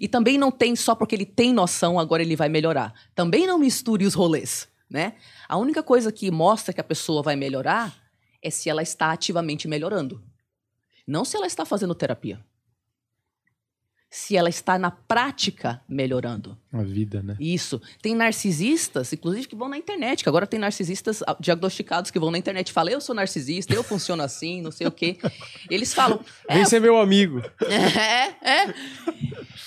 E 0.00 0.08
também 0.08 0.38
não 0.38 0.50
tem 0.50 0.74
só 0.74 0.94
porque 0.94 1.14
ele 1.14 1.26
tem 1.26 1.52
noção, 1.52 1.98
agora 1.98 2.22
ele 2.22 2.36
vai 2.36 2.48
melhorar. 2.48 2.94
Também 3.14 3.46
não 3.46 3.58
misture 3.58 4.04
os 4.04 4.14
rolês, 4.14 4.68
né? 4.88 5.14
A 5.48 5.56
única 5.56 5.82
coisa 5.82 6.10
que 6.10 6.30
mostra 6.30 6.72
que 6.72 6.80
a 6.80 6.84
pessoa 6.84 7.22
vai 7.22 7.36
melhorar 7.36 7.96
é 8.42 8.50
se 8.50 8.68
ela 8.68 8.82
está 8.82 9.12
ativamente 9.12 9.68
melhorando. 9.68 10.22
Não 11.06 11.24
se 11.24 11.36
ela 11.36 11.46
está 11.46 11.64
fazendo 11.64 11.94
terapia 11.94 12.44
se 14.08 14.36
ela 14.36 14.48
está 14.48 14.78
na 14.78 14.90
prática 14.90 15.82
melhorando. 15.88 16.56
A 16.72 16.82
vida, 16.82 17.22
né? 17.22 17.36
Isso. 17.40 17.80
Tem 18.00 18.14
narcisistas, 18.14 19.12
inclusive, 19.12 19.48
que 19.48 19.56
vão 19.56 19.68
na 19.68 19.76
internet, 19.76 20.22
que 20.22 20.28
agora 20.28 20.46
tem 20.46 20.60
narcisistas 20.60 21.22
diagnosticados 21.40 22.10
que 22.10 22.18
vão 22.18 22.30
na 22.30 22.38
internet 22.38 22.68
e 22.68 22.72
falam, 22.72 22.92
eu 22.92 23.00
sou 23.00 23.14
narcisista, 23.14 23.74
eu 23.74 23.82
funciono 23.82 24.22
assim, 24.22 24.62
não 24.62 24.70
sei 24.70 24.86
o 24.86 24.92
quê. 24.92 25.18
Eles 25.70 25.92
falam... 25.92 26.20
Vem 26.48 26.64
ser 26.64 26.80
meu 26.80 26.98
amigo. 26.98 27.42
É, 27.66 28.62
é. 28.62 28.74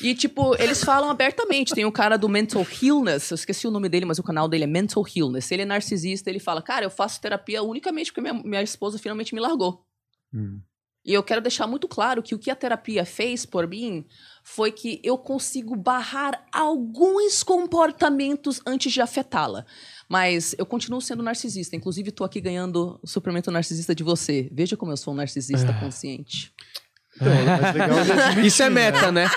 E, 0.01 0.15
tipo, 0.15 0.55
eles 0.61 0.83
falam 0.83 1.09
abertamente. 1.09 1.73
Tem 1.73 1.83
o 1.83 1.89
um 1.89 1.91
cara 1.91 2.17
do 2.17 2.29
Mental 2.29 2.65
Illness, 2.81 3.31
eu 3.31 3.35
esqueci 3.35 3.67
o 3.67 3.71
nome 3.71 3.89
dele, 3.89 4.05
mas 4.05 4.19
o 4.19 4.23
canal 4.23 4.47
dele 4.47 4.63
é 4.63 4.67
Mental 4.67 5.03
Illness. 5.15 5.51
Ele 5.51 5.63
é 5.63 5.65
narcisista, 5.65 6.29
ele 6.29 6.39
fala, 6.39 6.61
cara, 6.61 6.85
eu 6.85 6.89
faço 6.89 7.19
terapia 7.21 7.61
unicamente 7.61 8.11
porque 8.11 8.21
minha, 8.21 8.33
minha 8.33 8.61
esposa 8.61 8.97
finalmente 8.97 9.33
me 9.33 9.41
largou. 9.41 9.85
Hum. 10.33 10.61
E 11.05 11.13
eu 11.13 11.23
quero 11.23 11.41
deixar 11.41 11.65
muito 11.65 11.87
claro 11.87 12.21
que 12.21 12.35
o 12.35 12.39
que 12.39 12.51
a 12.51 12.55
terapia 12.55 13.05
fez 13.05 13.45
por 13.45 13.67
mim 13.67 14.05
foi 14.43 14.71
que 14.71 14.99
eu 15.03 15.17
consigo 15.17 15.75
barrar 15.75 16.45
alguns 16.51 17.41
comportamentos 17.41 18.61
antes 18.65 18.91
de 18.91 19.01
afetá-la. 19.01 19.65
Mas 20.07 20.55
eu 20.57 20.65
continuo 20.65 21.01
sendo 21.01 21.23
narcisista. 21.23 21.75
Inclusive, 21.75 22.09
estou 22.09 22.25
aqui 22.25 22.41
ganhando 22.41 22.99
o 23.01 23.07
suplemento 23.07 23.49
narcisista 23.49 23.95
de 23.95 24.03
você. 24.03 24.49
Veja 24.51 24.75
como 24.75 24.91
eu 24.91 24.97
sou 24.97 25.13
um 25.13 25.17
narcisista 25.17 25.69
ah. 25.69 25.79
consciente. 25.79 26.53
Então, 27.21 27.33
legal 27.73 28.45
Isso 28.45 28.63
é 28.63 28.69
meta, 28.69 29.11
né? 29.11 29.29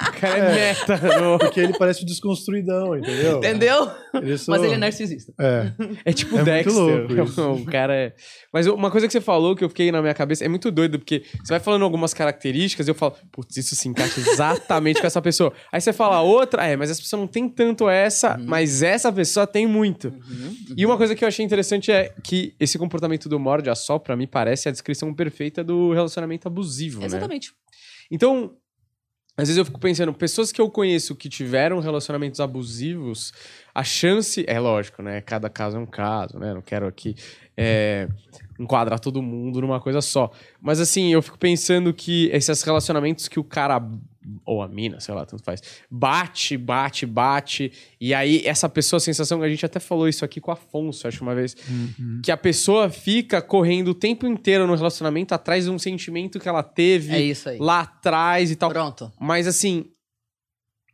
O 0.00 0.20
cara 0.20 0.38
é, 0.38 0.40
é 0.40 0.54
meta. 0.54 1.00
Porque 1.38 1.60
ele 1.60 1.76
parece 1.76 2.04
desconstruidão, 2.04 2.96
entendeu? 2.96 3.38
Entendeu? 3.38 3.90
Ele 4.14 4.38
só... 4.38 4.52
Mas 4.52 4.62
ele 4.62 4.74
é 4.74 4.78
narcisista. 4.78 5.32
É. 5.38 5.72
É 6.04 6.12
tipo 6.12 6.38
é 6.38 6.44
Dexter. 6.44 6.72
Muito 6.72 7.14
louco 7.14 7.30
isso. 7.30 7.50
O 7.52 7.64
cara 7.64 7.94
é... 7.94 8.14
Mas 8.52 8.66
uma 8.66 8.90
coisa 8.90 9.06
que 9.06 9.12
você 9.12 9.20
falou 9.20 9.54
que 9.54 9.64
eu 9.64 9.68
fiquei 9.68 9.92
na 9.92 10.00
minha 10.00 10.14
cabeça 10.14 10.44
é 10.44 10.48
muito 10.48 10.70
doido, 10.70 10.98
porque 10.98 11.22
você 11.42 11.52
vai 11.52 11.60
falando 11.60 11.82
algumas 11.82 12.14
características 12.14 12.86
e 12.86 12.90
eu 12.90 12.94
falo, 12.94 13.14
putz, 13.30 13.56
isso 13.56 13.74
se 13.74 13.88
encaixa 13.88 14.20
exatamente 14.20 15.00
com 15.00 15.06
essa 15.06 15.20
pessoa. 15.20 15.52
Aí 15.72 15.80
você 15.80 15.92
fala 15.92 16.20
outra, 16.20 16.66
é, 16.66 16.76
mas 16.76 16.90
essa 16.90 17.00
pessoa 17.00 17.20
não 17.20 17.26
tem 17.26 17.48
tanto 17.48 17.88
essa, 17.88 18.36
uhum. 18.36 18.44
mas 18.46 18.82
essa 18.82 19.12
pessoa 19.12 19.46
tem 19.46 19.66
muito. 19.66 20.08
Uhum. 20.08 20.28
Uhum. 20.38 20.74
E 20.76 20.86
uma 20.86 20.96
coisa 20.96 21.14
que 21.14 21.24
eu 21.24 21.28
achei 21.28 21.44
interessante 21.44 21.90
é 21.90 22.12
que 22.22 22.54
esse 22.58 22.78
comportamento 22.78 23.28
do 23.28 23.38
morde 23.38 23.68
a 23.68 23.74
só, 23.74 23.98
pra 23.98 24.16
mim, 24.16 24.26
parece 24.26 24.68
a 24.68 24.72
descrição 24.72 25.12
perfeita 25.12 25.62
do 25.62 25.92
relacionamento 25.92 26.48
abusivo, 26.48 27.04
Exatamente. 27.04 27.27
né? 27.27 27.27
Exatamente. 27.28 27.52
Então, 28.10 28.56
às 29.36 29.46
vezes 29.46 29.56
eu 29.56 29.64
fico 29.64 29.78
pensando, 29.78 30.12
pessoas 30.12 30.50
que 30.50 30.60
eu 30.60 30.68
conheço 30.68 31.14
que 31.14 31.28
tiveram 31.28 31.78
relacionamentos 31.78 32.40
abusivos, 32.40 33.32
a 33.72 33.84
chance. 33.84 34.44
É 34.48 34.58
lógico, 34.58 35.02
né? 35.02 35.20
Cada 35.20 35.48
caso 35.48 35.76
é 35.76 35.80
um 35.80 35.86
caso, 35.86 36.38
né? 36.38 36.52
Não 36.52 36.62
quero 36.62 36.88
aqui 36.88 37.14
é, 37.56 38.08
enquadrar 38.58 38.98
todo 38.98 39.22
mundo 39.22 39.60
numa 39.60 39.80
coisa 39.80 40.00
só. 40.00 40.32
Mas 40.60 40.80
assim, 40.80 41.12
eu 41.12 41.22
fico 41.22 41.38
pensando 41.38 41.94
que 41.94 42.28
esses 42.32 42.62
relacionamentos 42.62 43.28
que 43.28 43.38
o 43.38 43.44
cara 43.44 43.80
ou 44.44 44.62
a 44.62 44.68
mina, 44.68 44.98
sei 45.00 45.14
lá, 45.14 45.24
tanto 45.24 45.42
faz, 45.44 45.62
bate, 45.90 46.56
bate, 46.56 47.06
bate, 47.06 47.72
e 48.00 48.12
aí 48.12 48.42
essa 48.44 48.68
pessoa, 48.68 48.98
a 48.98 49.00
sensação, 49.00 49.40
a 49.42 49.48
gente 49.48 49.64
até 49.64 49.78
falou 49.80 50.08
isso 50.08 50.24
aqui 50.24 50.40
com 50.40 50.50
o 50.50 50.54
Afonso, 50.54 51.06
acho 51.06 51.22
uma 51.22 51.34
vez, 51.34 51.56
Uhum. 51.68 52.20
que 52.22 52.30
a 52.32 52.36
pessoa 52.36 52.90
fica 52.90 53.40
correndo 53.40 53.88
o 53.88 53.94
tempo 53.94 54.26
inteiro 54.26 54.66
no 54.66 54.74
relacionamento 54.74 55.34
atrás 55.34 55.64
de 55.64 55.70
um 55.70 55.78
sentimento 55.78 56.38
que 56.40 56.48
ela 56.48 56.62
teve 56.62 57.14
É 57.14 57.20
isso 57.20 57.48
aí. 57.48 57.58
lá 57.58 57.80
atrás 57.80 58.50
e 58.50 58.56
tal. 58.56 58.70
Pronto. 58.70 59.12
Mas 59.20 59.46
assim, 59.46 59.84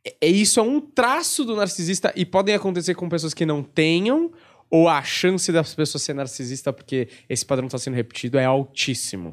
é- 0.07 0.17
é 0.21 0.29
isso 0.29 0.61
é 0.61 0.63
um 0.63 0.81
traço 0.81 1.45
do 1.45 1.57
narcisista 1.57 2.13
e 2.15 2.25
podem 2.27 2.55
acontecer 2.55 2.95
com 2.95 3.09
pessoas 3.09 3.33
que 3.35 3.47
não 3.47 3.63
tenham, 3.63 4.33
ou 4.71 4.89
a 4.89 5.03
chance 5.03 5.51
das 5.53 5.75
pessoas 5.75 6.03
ser 6.03 6.15
narcisista 6.15 6.73
porque 6.73 7.09
esse 7.29 7.45
padrão 7.45 7.67
está 7.67 7.79
sendo 7.79 7.95
repetido 7.95 8.39
é 8.39 8.45
altíssimo. 8.45 9.33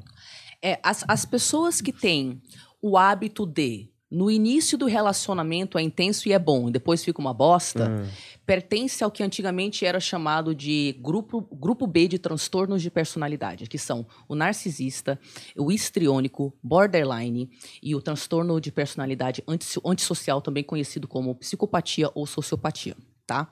É, 0.62 0.80
as, 0.84 1.04
as 1.08 1.26
pessoas 1.26 1.82
que 1.82 1.92
têm 1.92 2.40
o 2.82 2.98
hábito 2.98 3.46
de, 3.46 3.90
no 4.10 4.30
início 4.30 4.78
do 4.78 4.88
relacionamento 4.88 5.78
é 5.78 5.82
intenso 5.82 6.28
e 6.28 6.34
é 6.34 6.40
bom, 6.40 6.68
e 6.68 6.72
depois 6.72 7.04
fica 7.04 7.22
uma 7.22 7.34
bosta, 7.34 7.90
Hum. 7.90 8.08
pertence 8.46 9.02
ao 9.04 9.10
que 9.12 9.24
antigamente 9.24 9.86
era 9.86 10.00
chamado 10.00 10.54
de 10.54 10.98
grupo, 11.00 11.42
grupo 11.54 11.88
B 11.88 12.08
de 12.10 12.20
transtornos 12.20 12.82
de 12.82 12.90
personalidade, 12.92 13.68
que 13.68 13.78
são 13.78 14.06
o 14.28 14.36
narcisista, 14.36 15.18
o 15.56 15.72
histriônico, 15.72 16.54
borderline 16.62 17.50
e 17.82 17.96
o 17.96 18.02
transtorno 18.02 18.60
de 18.60 18.72
personalidade 18.72 19.42
anti- 19.48 19.80
antissocial, 19.86 20.42
também 20.42 20.64
conhecido 20.64 21.08
como 21.08 21.36
psicopatia 21.36 22.10
ou 22.14 22.26
sociopatia, 22.26 22.98
tá? 23.26 23.50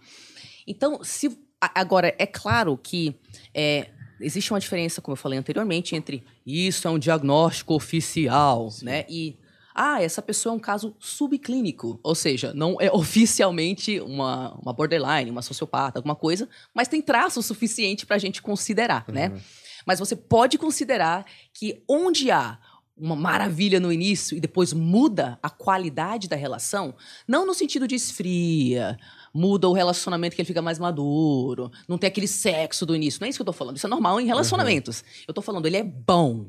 Então, 0.67 1.01
se 1.03 1.39
agora 1.61 2.13
é 2.17 2.25
claro 2.25 2.77
que 2.77 3.15
é, 3.53 3.89
existe 4.19 4.51
uma 4.51 4.59
diferença, 4.59 5.01
como 5.01 5.13
eu 5.13 5.17
falei 5.17 5.37
anteriormente, 5.39 5.95
entre 5.95 6.23
isso 6.45 6.87
é 6.87 6.91
um 6.91 6.99
diagnóstico 6.99 7.73
oficial, 7.73 8.69
né? 8.81 9.05
E 9.09 9.37
ah, 9.73 10.01
essa 10.01 10.21
pessoa 10.21 10.53
é 10.53 10.55
um 10.57 10.59
caso 10.59 10.95
subclínico, 10.99 11.99
ou 12.03 12.13
seja, 12.13 12.53
não 12.53 12.77
é 12.81 12.91
oficialmente 12.93 13.99
uma, 13.99 14.53
uma 14.55 14.73
borderline, 14.73 15.31
uma 15.31 15.41
sociopata, 15.41 15.99
alguma 15.99 16.15
coisa, 16.15 16.49
mas 16.73 16.87
tem 16.87 17.01
traço 17.01 17.41
suficiente 17.41 18.05
para 18.05 18.15
a 18.15 18.19
gente 18.19 18.41
considerar, 18.41 19.05
né? 19.07 19.39
Mas 19.85 19.99
você 19.99 20.15
pode 20.15 20.57
considerar 20.57 21.25
que 21.53 21.81
onde 21.87 22.29
há 22.29 22.59
uma 22.99 23.15
maravilha 23.15 23.79
no 23.79 23.93
início 23.93 24.37
e 24.37 24.41
depois 24.41 24.73
muda 24.73 25.39
a 25.41 25.49
qualidade 25.49 26.27
da 26.27 26.35
relação, 26.35 26.93
não 27.25 27.45
no 27.45 27.53
sentido 27.53 27.87
de 27.87 27.95
esfria, 27.95 28.99
muda 29.33 29.67
o 29.67 29.73
relacionamento 29.73 30.35
que 30.35 30.41
ele 30.41 30.47
fica 30.47 30.61
mais 30.61 30.79
maduro, 30.79 31.71
não 31.87 31.97
tem 31.97 32.07
aquele 32.07 32.27
sexo 32.27 32.85
do 32.85 32.95
início. 32.95 33.19
Não 33.19 33.27
é 33.27 33.29
isso 33.29 33.37
que 33.37 33.41
eu 33.41 33.45
tô 33.45 33.53
falando. 33.53 33.77
Isso 33.77 33.87
é 33.87 33.89
normal 33.89 34.19
em 34.19 34.25
relacionamentos. 34.25 35.03
Eu 35.27 35.33
tô 35.33 35.41
falando, 35.41 35.65
ele 35.65 35.77
é 35.77 35.83
bom. 35.83 36.47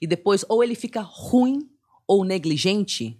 E 0.00 0.06
depois, 0.06 0.44
ou 0.48 0.64
ele 0.64 0.74
fica 0.74 1.00
ruim 1.00 1.68
ou 2.06 2.24
negligente. 2.24 3.18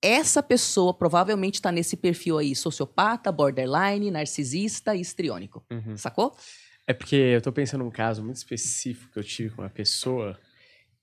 Essa 0.00 0.42
pessoa 0.42 0.92
provavelmente 0.92 1.54
está 1.54 1.70
nesse 1.70 1.96
perfil 1.96 2.38
aí, 2.38 2.56
sociopata, 2.56 3.30
borderline, 3.30 4.10
narcisista 4.10 4.96
e 4.96 5.00
histriônico. 5.00 5.64
Uhum. 5.70 5.96
Sacou? 5.96 6.36
É 6.86 6.92
porque 6.92 7.14
eu 7.14 7.40
tô 7.40 7.52
pensando 7.52 7.84
num 7.84 7.90
caso 7.90 8.22
muito 8.22 8.36
específico 8.36 9.12
que 9.12 9.18
eu 9.18 9.24
tive 9.24 9.54
com 9.54 9.62
uma 9.62 9.70
pessoa 9.70 10.36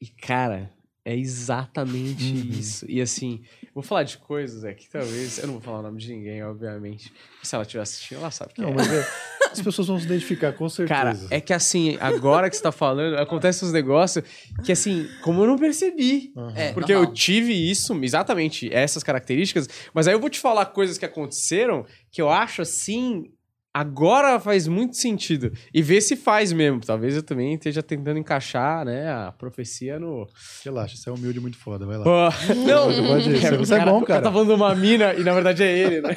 e, 0.02 0.08
cara, 0.08 0.70
é 1.06 1.16
exatamente 1.16 2.24
Uhum. 2.34 2.50
isso. 2.60 2.86
E 2.88 3.02
assim, 3.02 3.42
eu 3.64 3.70
vou 3.74 3.84
falar 3.84 4.04
de 4.04 4.18
coisas 4.18 4.64
aqui, 4.64 4.88
talvez. 4.90 5.38
Eu 5.40 5.48
não 5.48 5.54
vou 5.56 5.62
falar 5.62 5.80
o 5.80 5.84
nome 5.84 5.98
de 6.00 6.12
ninguém, 6.14 6.44
obviamente. 6.44 7.12
Se 7.42 7.56
ela 7.56 7.64
estiver 7.64 7.82
assistindo, 7.82 8.18
ela 8.20 8.32
sabe 8.32 8.54
que 8.54 8.62
Não, 8.62 8.70
é. 8.70 8.74
mas 8.74 8.92
é, 8.92 9.08
as 9.52 9.62
pessoas 9.62 9.88
vão 9.88 9.98
se 10.00 10.06
identificar, 10.06 10.54
com 10.54 10.68
certeza. 10.70 10.94
Cara, 10.94 11.18
é 11.32 11.40
que 11.42 11.54
assim, 11.54 11.98
agora 12.00 12.50
que 12.50 12.56
você 12.58 12.62
tá 12.64 12.72
falando, 12.72 13.16
acontece 13.18 13.64
uns 13.66 13.72
negócios 13.72 14.24
que, 14.64 14.72
assim, 14.72 15.08
como 15.22 15.42
eu 15.44 15.48
não 15.48 15.58
percebi. 15.58 16.32
Aham. 16.36 16.54
É, 16.56 16.74
Porque 16.74 16.92
eu 16.94 17.00
normal. 17.00 17.14
tive 17.14 17.54
isso, 17.54 17.94
exatamente 18.04 18.72
essas 18.74 19.02
características, 19.04 19.68
mas 19.94 20.08
aí 20.08 20.14
eu 20.14 20.20
vou 20.20 20.30
te 20.30 20.40
falar 20.40 20.66
coisas 20.68 20.98
que 20.98 21.06
aconteceram 21.06 21.86
que 22.12 22.22
eu 22.22 22.30
acho 22.30 22.62
assim. 22.62 23.32
Agora 23.72 24.40
faz 24.40 24.68
muito 24.68 24.98
sentido. 24.98 25.52
E 25.72 25.82
ver 25.82 26.02
se 26.02 26.16
faz 26.16 26.52
mesmo. 26.52 26.80
Talvez 26.80 27.16
eu 27.16 27.22
também 27.22 27.54
esteja 27.54 27.84
tentando 27.84 28.18
encaixar, 28.18 28.84
né, 28.84 29.12
a 29.12 29.32
profecia 29.32 30.00
no. 30.00 30.28
Relaxa, 30.66 30.98
você 30.98 31.10
é 31.10 31.14
humilde 31.14 31.40
muito 31.40 31.58
foda, 31.58 31.86
vai 31.86 31.98
lá. 31.98 32.04
Pô, 32.04 32.54
não! 32.56 33.08
Pode 33.08 33.30
ir, 33.30 33.58
você 33.58 33.76
é 33.76 33.86
bom, 33.86 34.00
O 34.02 34.06
cara. 34.06 34.24
tá 34.24 34.32
falando 34.32 34.48
de 34.48 34.54
uma 34.56 34.74
mina 34.74 35.14
e 35.14 35.24
na 35.24 35.34
verdade 35.34 35.64
é 35.64 35.78
ele, 35.78 36.02
né? 36.02 36.16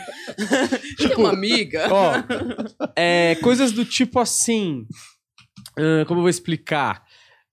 Tem 0.97 1.15
uma 1.17 1.31
amiga. 1.31 1.89
Ó, 1.91 2.13
é, 2.97 3.35
coisas 3.43 3.71
do 3.71 3.85
tipo 3.85 4.19
assim. 4.19 4.87
ah, 5.77 6.05
como 6.07 6.21
eu 6.21 6.23
vou 6.23 6.31
explicar? 6.31 7.05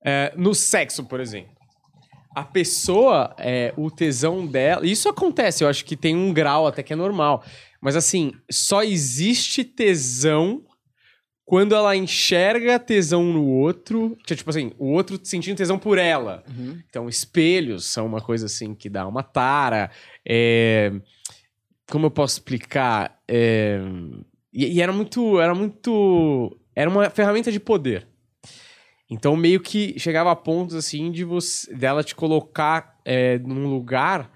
É, 0.06 0.34
no 0.38 0.56
sexo, 0.56 1.04
por 1.04 1.20
exemplo. 1.20 1.60
A 2.34 2.44
pessoa, 2.46 3.36
é, 3.38 3.74
o 3.76 3.92
tesão 3.92 4.48
dela. 4.48 4.86
Isso 4.86 5.10
acontece, 5.10 5.64
eu 5.64 5.68
acho 5.68 5.84
que 5.84 5.98
tem 5.98 6.16
um 6.16 6.32
grau 6.32 6.68
até 6.68 6.82
que 6.82 6.94
é 6.94 6.96
normal. 6.96 7.44
Mas 7.82 7.96
assim, 7.96 8.34
só 8.50 8.84
existe 8.84 9.64
tesão 9.64 10.64
quando 11.46 11.74
ela 11.74 11.96
enxerga 11.96 12.78
tesão 12.78 13.24
no 13.24 13.44
outro. 13.44 14.16
que 14.24 14.34
é 14.34 14.36
Tipo 14.36 14.52
assim, 14.52 14.72
o 14.78 14.92
outro 14.92 15.20
sentindo 15.24 15.58
tesão 15.58 15.80
por 15.80 15.98
ela. 15.98 16.44
Uhum. 16.48 16.80
Então, 16.88 17.10
espelhos 17.10 17.86
são 17.86 18.06
uma 18.06 18.22
coisa 18.22 18.46
assim 18.46 18.76
que 18.76 18.88
dá 18.88 19.08
uma 19.08 19.24
tara. 19.24 19.90
É, 20.24 20.92
Como 21.90 22.06
eu 22.06 22.12
posso 22.12 22.36
explicar? 22.36 23.20
É, 23.28 23.80
E, 24.54 24.74
e 24.74 24.82
era 24.82 24.94
muito. 24.94 25.40
Era 25.40 25.56
muito. 25.56 26.56
Era 26.76 26.90
uma 26.90 27.10
ferramenta 27.10 27.52
de 27.52 27.60
poder. 27.60 28.08
Então, 29.10 29.36
meio 29.36 29.60
que 29.60 29.98
chegava 29.98 30.32
a 30.32 30.36
pontos 30.36 30.76
assim 30.76 31.12
de 31.12 31.24
você 31.24 31.74
dela 31.74 32.04
te 32.04 32.14
colocar 32.14 33.00
é, 33.04 33.40
num 33.40 33.68
lugar 33.68 34.32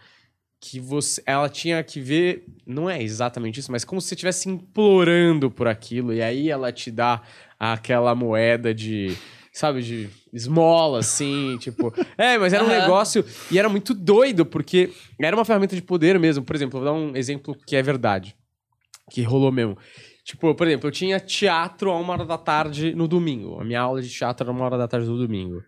que 0.63 0.79
você, 0.79 1.21
ela 1.25 1.49
tinha 1.49 1.83
que 1.83 1.99
ver, 1.99 2.45
não 2.65 2.89
é 2.89 3.03
exatamente 3.03 3.59
isso, 3.59 3.69
mas 3.69 3.83
como 3.83 3.99
se 3.99 4.07
você 4.07 4.15
estivesse 4.15 4.47
implorando 4.47 5.51
por 5.51 5.67
aquilo, 5.67 6.13
e 6.13 6.21
aí 6.21 6.49
ela 6.49 6.71
te 6.71 6.89
dá 6.89 7.21
aquela 7.59 8.15
moeda 8.15 8.73
de, 8.73 9.13
sabe, 9.51 9.81
de 9.81 10.09
esmola, 10.31 10.99
assim, 10.99 11.57
tipo. 11.59 11.93
É, 12.17 12.37
mas 12.37 12.53
era 12.53 12.63
um 12.63 12.69
negócio, 12.69 13.25
e 13.51 13.59
era 13.59 13.67
muito 13.67 13.93
doido, 13.93 14.45
porque 14.45 14.93
era 15.19 15.35
uma 15.35 15.43
ferramenta 15.43 15.75
de 15.75 15.81
poder 15.81 16.17
mesmo. 16.17 16.45
Por 16.45 16.55
exemplo, 16.55 16.79
vou 16.79 16.85
dar 16.85 16.93
um 16.93 17.13
exemplo 17.13 17.57
que 17.67 17.75
é 17.75 17.83
verdade, 17.83 18.33
que 19.11 19.21
rolou 19.21 19.51
mesmo. 19.51 19.77
Tipo, 20.23 20.55
por 20.55 20.65
exemplo, 20.65 20.87
eu 20.87 20.91
tinha 20.93 21.19
teatro 21.19 21.91
a 21.91 21.99
uma 21.99 22.13
hora 22.13 22.25
da 22.25 22.37
tarde 22.37 22.95
no 22.95 23.05
domingo. 23.05 23.59
A 23.59 23.65
minha 23.65 23.81
aula 23.81 24.01
de 24.01 24.09
teatro 24.09 24.45
era 24.45 24.51
uma 24.53 24.63
hora 24.63 24.77
da 24.77 24.87
tarde 24.87 25.09
no 25.09 25.17
domingo. 25.17 25.61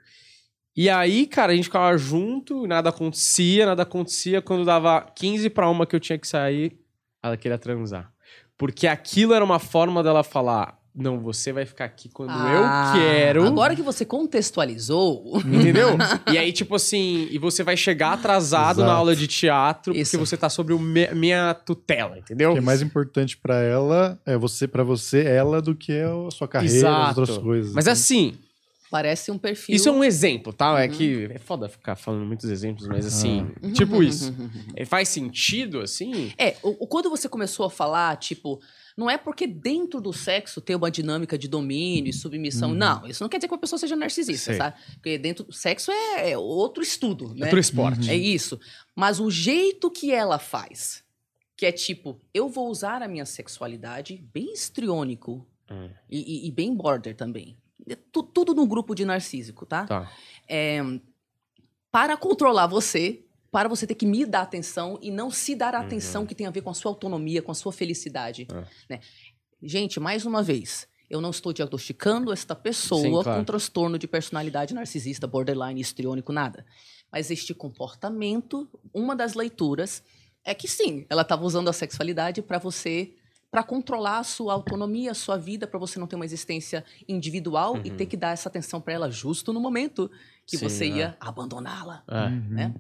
E 0.76 0.90
aí, 0.90 1.26
cara, 1.26 1.54
a 1.54 1.56
gente 1.56 1.66
ficava 1.66 1.98
junto, 1.98 2.68
nada 2.68 2.90
acontecia, 2.90 3.66
nada 3.66 3.84
acontecia. 3.84 4.42
Quando 4.42 4.66
dava 4.66 5.02
15 5.16 5.50
pra 5.50 5.70
uma 5.70 5.86
que 5.86 5.96
eu 5.96 6.00
tinha 6.00 6.18
que 6.18 6.28
sair, 6.28 6.78
ela 7.24 7.38
queria 7.38 7.58
transar. 7.58 8.12
Porque 8.58 8.86
aquilo 8.88 9.34
era 9.34 9.44
uma 9.44 9.60
forma 9.60 10.04
dela 10.04 10.22
falar: 10.24 10.78
não, 10.94 11.20
você 11.20 11.52
vai 11.54 11.66
ficar 11.66 11.86
aqui 11.86 12.10
quando 12.10 12.30
Ah, 12.32 12.94
eu 12.94 13.00
quero. 13.00 13.44
Agora 13.48 13.76
que 13.76 13.82
você 13.82 14.04
contextualizou, 14.06 15.38
Entendeu? 15.46 15.90
e 16.32 16.38
aí, 16.38 16.52
tipo 16.52 16.76
assim, 16.76 17.28
e 17.32 17.38
você 17.38 17.64
vai 17.64 17.76
chegar 17.78 18.14
atrasado 18.14 18.78
na 18.80 18.84
Exato. 18.86 18.98
aula 18.98 19.16
de 19.16 19.28
teatro 19.28 19.94
Isso. 19.96 20.12
porque 20.12 20.26
você 20.26 20.38
tá 20.38 20.50
sobre 20.50 20.74
o 20.74 20.80
me- 20.80 21.10
minha 21.14 21.54
tutela, 21.54 22.18
entendeu? 22.18 22.52
O 22.52 22.54
que 22.54 22.60
é 22.60 22.62
mais 22.62 22.82
importante 22.82 23.38
pra 23.38 23.62
ela 23.62 24.20
é 24.26 24.38
você, 24.38 24.68
para 24.68 24.84
você, 24.84 25.24
ela 25.24 25.62
do 25.62 25.76
que 25.76 25.94
a 26.00 26.32
sua 26.32 26.48
carreira, 26.48 26.74
as 26.76 26.78
Exato. 26.84 27.20
outras 27.22 27.38
coisas. 27.38 27.74
Mas 27.74 27.88
assim, 27.88 28.36
parece 28.96 29.30
um 29.30 29.38
perfil. 29.38 29.76
isso 29.76 29.90
é 29.90 29.92
um 29.92 30.04
exemplo, 30.04 30.54
tá? 30.54 30.82
É 30.82 30.88
Uhum. 30.88 30.92
que 30.94 31.26
é 31.34 31.38
foda 31.38 31.68
ficar 31.68 31.98
falando 31.98 32.26
muitos 32.26 32.50
exemplos, 32.50 32.88
mas 32.88 33.06
assim, 33.06 33.42
Uhum, 33.62 33.74
tipo 33.74 33.96
uhum, 33.96 34.04
isso. 34.08 34.32
uhum, 34.32 34.46
uhum. 34.46 34.66
É, 34.76 34.86
Faz 34.86 35.10
sentido, 35.10 35.82
assim? 35.82 36.32
É, 36.38 36.56
o, 36.64 36.84
o- 36.84 36.88
quando 36.88 37.10
você 37.10 37.28
começou 37.28 37.66
a 37.66 37.70
falar, 37.70 38.16
tipo, 38.18 38.62
não 38.96 39.10
é 39.10 39.18
porque 39.18 39.46
dentro 39.46 40.00
do 40.00 40.14
sexo 40.14 40.62
tem 40.62 40.76
uma 40.78 40.90
dinâmica 40.90 41.38
de 41.38 41.48
domínio 41.50 42.10
e 42.10 42.14
submissão. 42.14 42.70
Uhum. 42.70 42.76
Não, 42.76 43.06
isso 43.08 43.22
não 43.22 43.28
quer 43.30 43.38
dizer 43.38 43.50
que 43.50 43.54
uma 43.54 43.60
pessoa 43.60 43.78
seja 43.78 43.96
narcisista, 43.98 44.52
Sei. 44.52 44.56
sabe? 44.58 44.78
Porque 44.94 45.18
dentro 45.18 45.44
do 45.44 45.52
sexo 45.52 45.92
é, 45.92 46.32
é 46.32 46.38
outro 46.38 46.82
estudo, 46.82 47.34
né? 47.36 47.48
Outro 47.48 47.60
esporte. 47.60 48.10
É 48.10 48.16
isso. 48.16 48.58
Mas 48.96 49.20
o 49.20 49.30
jeito 49.30 49.92
que 49.92 50.12
ela 50.14 50.40
faz, 50.40 51.04
que 51.58 51.66
é 51.66 51.72
tipo, 51.74 52.22
eu 52.34 52.48
vou 52.48 52.70
usar 52.70 53.02
a 53.02 53.08
minha 53.10 53.26
sexualidade 53.26 54.24
bem 54.34 54.54
histriônico 54.54 55.46
Hum. 55.70 55.90
e, 56.10 56.46
e- 56.46 56.48
e 56.48 56.52
bem 56.52 56.74
border 56.76 57.16
também. 57.16 57.58
Tu- 58.12 58.24
tudo 58.24 58.54
no 58.54 58.66
grupo 58.66 58.96
de 58.96 59.06
narcísico, 59.06 59.66
tá? 59.66 59.86
Tá. 59.86 60.12
É, 60.48 60.82
para 61.92 62.18
controlar 62.18 62.68
você, 62.68 63.24
para 63.52 63.70
você 63.70 63.86
ter 63.88 63.96
que 63.96 64.06
me 64.06 64.26
dar 64.26 64.42
atenção 64.42 64.98
e 65.02 65.12
não 65.12 65.32
se 65.32 65.56
dar 65.56 65.76
a 65.76 65.80
atenção 65.80 66.26
que 66.26 66.36
tem 66.36 66.46
a 66.46 66.52
ver 66.52 66.62
com 66.62 66.70
a 66.70 66.74
sua 66.74 66.92
autonomia, 66.92 67.42
com 67.42 67.52
a 67.52 67.56
sua 67.56 67.72
felicidade. 67.72 68.48
É. 68.52 68.96
né? 68.96 69.00
Gente, 69.62 70.00
mais 70.00 70.26
uma 70.26 70.44
vez, 70.44 70.88
eu 71.10 71.22
não 71.22 71.30
estou 71.30 71.54
diagnosticando 71.54 72.34
esta 72.34 72.56
pessoa 72.56 73.02
Sim, 73.02 73.24
claro. 73.24 73.40
com 73.40 73.46
transtorno 73.46 73.98
de 73.98 74.08
personalidade 74.08 74.74
narcisista, 74.74 75.28
borderline, 75.28 75.80
histriônico, 75.80 76.34
nada. 76.34 76.66
Mas 77.12 77.32
este 77.32 77.54
comportamento, 77.54 78.68
uma 78.94 79.16
das 79.16 79.34
leituras 79.34 80.04
é 80.44 80.54
que 80.54 80.68
sim, 80.68 81.06
ela 81.10 81.22
estava 81.22 81.46
usando 81.46 81.70
a 81.70 81.74
sexualidade 81.74 82.42
para 82.42 82.58
você 82.60 83.16
para 83.52 83.64
controlar 83.64 84.20
a 84.20 84.24
sua 84.24 84.54
autonomia, 84.54 85.12
a 85.12 85.14
sua 85.14 85.38
vida, 85.38 85.66
para 85.66 85.80
você 85.80 85.98
não 86.00 86.08
ter 86.08 86.16
uma 86.16 86.26
existência 86.26 86.84
individual 87.08 87.80
e 87.86 87.90
ter 87.90 88.06
que 88.06 88.18
dar 88.18 88.32
essa 88.32 88.50
atenção 88.50 88.82
para 88.82 88.94
ela 88.94 89.10
justo 89.10 89.54
no 89.54 89.60
momento 89.60 90.12
que 90.46 90.58
Sim, 90.58 90.68
você 90.70 90.86
é. 90.86 90.88
ia 90.90 91.18
abandonná-la, 91.20 92.04
É. 92.08 92.30
né? 92.30 92.76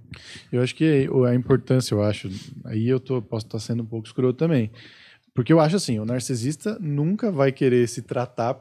Eu 0.52 0.62
acho 0.62 0.76
que 0.76 1.08
a 1.28 1.34
importância, 1.34 1.94
eu 1.96 2.04
acho, 2.04 2.30
aí 2.66 2.88
eu 2.88 3.00
tô, 3.00 3.22
posso 3.22 3.46
estar 3.46 3.60
sendo 3.60 3.84
um 3.84 3.86
pouco 3.86 4.06
escroto 4.08 4.38
também. 4.38 4.70
Porque 5.34 5.52
eu 5.52 5.60
acho 5.60 5.76
assim, 5.76 6.00
o 6.00 6.06
narcisista 6.06 6.78
nunca 6.80 7.32
vai 7.32 7.52
querer 7.52 7.88
se 7.88 8.02
tratar, 8.02 8.54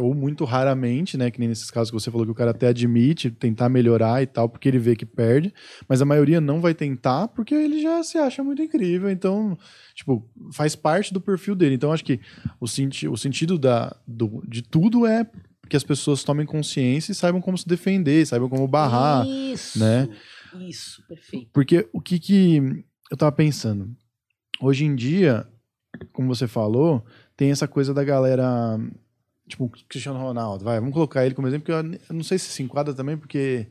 ou 0.00 0.14
muito 0.14 0.44
raramente, 0.44 1.16
né? 1.16 1.30
Que 1.30 1.38
nem 1.38 1.48
nesses 1.48 1.70
casos 1.70 1.90
que 1.90 1.94
você 1.94 2.10
falou 2.10 2.26
que 2.26 2.32
o 2.32 2.34
cara 2.34 2.50
até 2.50 2.68
admite 2.68 3.30
tentar 3.30 3.68
melhorar 3.68 4.22
e 4.22 4.26
tal, 4.26 4.48
porque 4.48 4.68
ele 4.68 4.78
vê 4.78 4.96
que 4.96 5.06
perde, 5.06 5.52
mas 5.88 6.00
a 6.00 6.04
maioria 6.04 6.40
não 6.40 6.60
vai 6.60 6.74
tentar 6.74 7.28
porque 7.28 7.54
ele 7.54 7.80
já 7.80 8.02
se 8.02 8.18
acha 8.18 8.42
muito 8.42 8.62
incrível, 8.62 9.10
então, 9.10 9.56
tipo, 9.94 10.28
faz 10.52 10.74
parte 10.76 11.12
do 11.12 11.20
perfil 11.20 11.54
dele. 11.54 11.74
Então, 11.74 11.92
acho 11.92 12.04
que 12.04 12.20
o, 12.60 12.66
senti 12.66 13.06
o 13.08 13.16
sentido 13.16 13.58
da, 13.58 13.94
do, 14.06 14.42
de 14.48 14.62
tudo 14.62 15.06
é 15.06 15.26
que 15.68 15.76
as 15.76 15.84
pessoas 15.84 16.22
tomem 16.22 16.46
consciência 16.46 17.12
e 17.12 17.14
saibam 17.14 17.40
como 17.40 17.58
se 17.58 17.66
defender, 17.66 18.26
saibam 18.26 18.48
como 18.48 18.66
barrar. 18.68 19.26
Isso, 19.26 19.78
né? 19.78 20.08
isso, 20.60 21.02
perfeito. 21.06 21.50
Porque 21.52 21.88
o 21.92 22.00
que, 22.00 22.18
que 22.18 22.84
eu 23.10 23.16
tava 23.16 23.32
pensando? 23.32 23.94
Hoje 24.60 24.84
em 24.84 24.94
dia, 24.94 25.46
como 26.12 26.34
você 26.34 26.46
falou, 26.46 27.04
tem 27.36 27.50
essa 27.50 27.68
coisa 27.68 27.92
da 27.92 28.04
galera. 28.04 28.78
Tipo, 29.48 29.70
Cristiano 29.88 30.18
Ronaldo, 30.18 30.64
vai, 30.64 30.80
vamos 30.80 30.92
colocar 30.92 31.24
ele 31.24 31.34
como 31.34 31.46
exemplo, 31.46 31.66
porque 31.72 32.00
eu, 32.10 32.14
não 32.14 32.24
sei 32.24 32.38
se 32.38 32.50
se 32.50 32.62
enquadra 32.62 32.92
também, 32.92 33.16
porque 33.16 33.68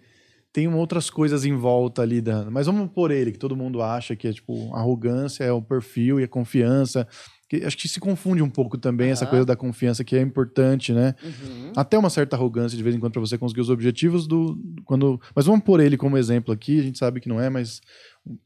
tem 0.54 0.74
outras 0.74 1.10
coisas 1.10 1.44
em 1.44 1.54
volta 1.54 2.02
ali 2.02 2.22
da. 2.22 2.50
Mas 2.50 2.66
vamos 2.66 2.90
por 2.94 3.12
ele, 3.12 3.34
que 3.34 3.38
todo 3.38 3.58
mundo 3.58 3.82
acha 3.82 4.16
que 4.16 4.26
é 4.30 4.32
tipo 4.32 4.74
arrogância, 4.74 5.44
é 5.44 5.52
o 5.52 5.62
perfil 5.62 6.18
e 6.20 6.24
a 6.24 6.28
confiança. 6.30 7.06
Que, 7.50 7.58
acho 7.58 7.78
que 7.78 7.90
se 7.90 8.00
confunde 8.00 8.42
um 8.42 8.50
pouco 8.50 8.78
também 8.78 9.12
essa 9.12 9.26
Aham. 9.26 9.30
coisa 9.32 9.46
da 9.46 9.56
confiança 9.56 10.04
que 10.04 10.16
é 10.16 10.22
importante, 10.22 10.94
né? 10.94 11.14
Uhum. 11.22 11.74
até 11.76 11.98
uma 11.98 12.10
certa 12.10 12.38
arrogância 12.38 12.78
de 12.78 12.82
vez 12.84 12.96
em 12.96 13.00
quando 13.00 13.12
para 13.12 13.20
você 13.20 13.38
conseguir 13.38 13.62
os 13.62 13.70
objetivos 13.70 14.26
do 14.28 14.58
quando 14.86 15.20
mas 15.36 15.46
vamos 15.46 15.64
pôr 15.64 15.82
ele 15.82 15.98
como 15.98 16.18
exemplo 16.18 16.54
aqui 16.54 16.80
a 16.80 16.84
gente 16.84 16.98
sabe 16.98 17.20
que 17.20 17.28
não 17.28 17.40
é 17.40 17.50
mas 17.50 17.82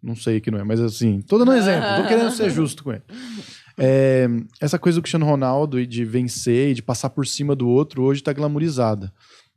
não 0.01 0.15
sei 0.15 0.41
que 0.41 0.49
não 0.49 0.59
é 0.59 0.63
mas 0.63 0.79
assim 0.81 1.21
tô 1.21 1.37
dando 1.37 1.51
um 1.51 1.55
exemplo 1.55 1.95
tô 1.95 2.07
querendo 2.07 2.31
ser 2.31 2.49
justo 2.49 2.83
com 2.83 2.91
ele 2.91 3.03
É, 3.79 4.27
essa 4.59 4.77
coisa 4.77 4.97
do 4.99 5.01
Cristiano 5.01 5.25
Ronaldo 5.25 5.79
e 5.79 5.85
de 5.87 6.03
vencer 6.03 6.71
e 6.71 6.73
de 6.73 6.81
passar 6.83 7.09
por 7.09 7.25
cima 7.25 7.55
do 7.55 7.67
outro 7.69 8.03
hoje 8.03 8.21
tá 8.23 8.33
glamorizada 8.33 9.11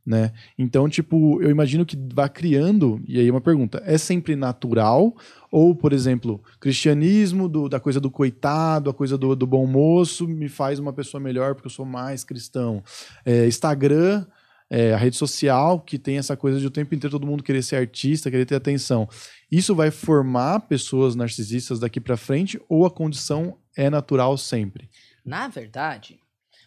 né? 0.05 0.33
Então 0.57 0.89
tipo 0.89 1.41
eu 1.41 1.49
imagino 1.49 1.85
que 1.85 1.97
vá 2.13 2.27
criando 2.27 3.01
e 3.07 3.19
aí 3.19 3.31
uma 3.31 3.39
pergunta 3.39 3.81
é 3.85 3.97
sempre 3.97 4.35
natural? 4.35 5.15
Ou 5.49 5.73
por 5.73 5.93
exemplo 5.93 6.41
cristianismo 6.59 7.47
do- 7.47 7.69
da 7.69 7.79
coisa 7.79 7.99
do 8.01 8.11
coitado 8.11 8.89
a 8.89 8.93
coisa 8.93 9.17
do, 9.17 9.33
do 9.35 9.47
bom 9.47 9.65
moço 9.65 10.27
me 10.27 10.49
faz 10.49 10.77
uma 10.77 10.91
pessoa 10.91 11.21
melhor 11.21 11.55
porque 11.55 11.67
eu 11.67 11.71
sou 11.71 11.85
mais 11.85 12.23
cristão? 12.23 12.83
É, 13.25 13.47
Instagram, 13.47 14.25
é, 14.69 14.93
a 14.93 14.97
rede 14.97 15.15
social, 15.15 15.79
que 15.79 15.97
tem 15.97 16.17
essa 16.17 16.35
coisa 16.35 16.59
de 16.59 16.67
o 16.67 16.71
tempo 16.71 16.93
inteiro 16.93 17.11
todo 17.11 17.27
mundo 17.27 17.43
querer 17.43 17.61
ser 17.61 17.75
artista, 17.77 18.29
querer 18.31 18.45
ter 18.45 18.55
atenção. 18.55 19.07
Isso 19.51 19.75
vai 19.75 19.91
formar 19.91 20.61
pessoas 20.61 21.15
narcisistas 21.15 21.79
daqui 21.79 22.01
pra 22.01 22.17
frente 22.17 22.59
ou 22.67 22.85
a 22.85 22.91
condição 22.91 23.55
é 23.75 23.89
natural 23.89 24.37
sempre? 24.37 24.89
Na 25.25 25.47
verdade, 25.47 26.19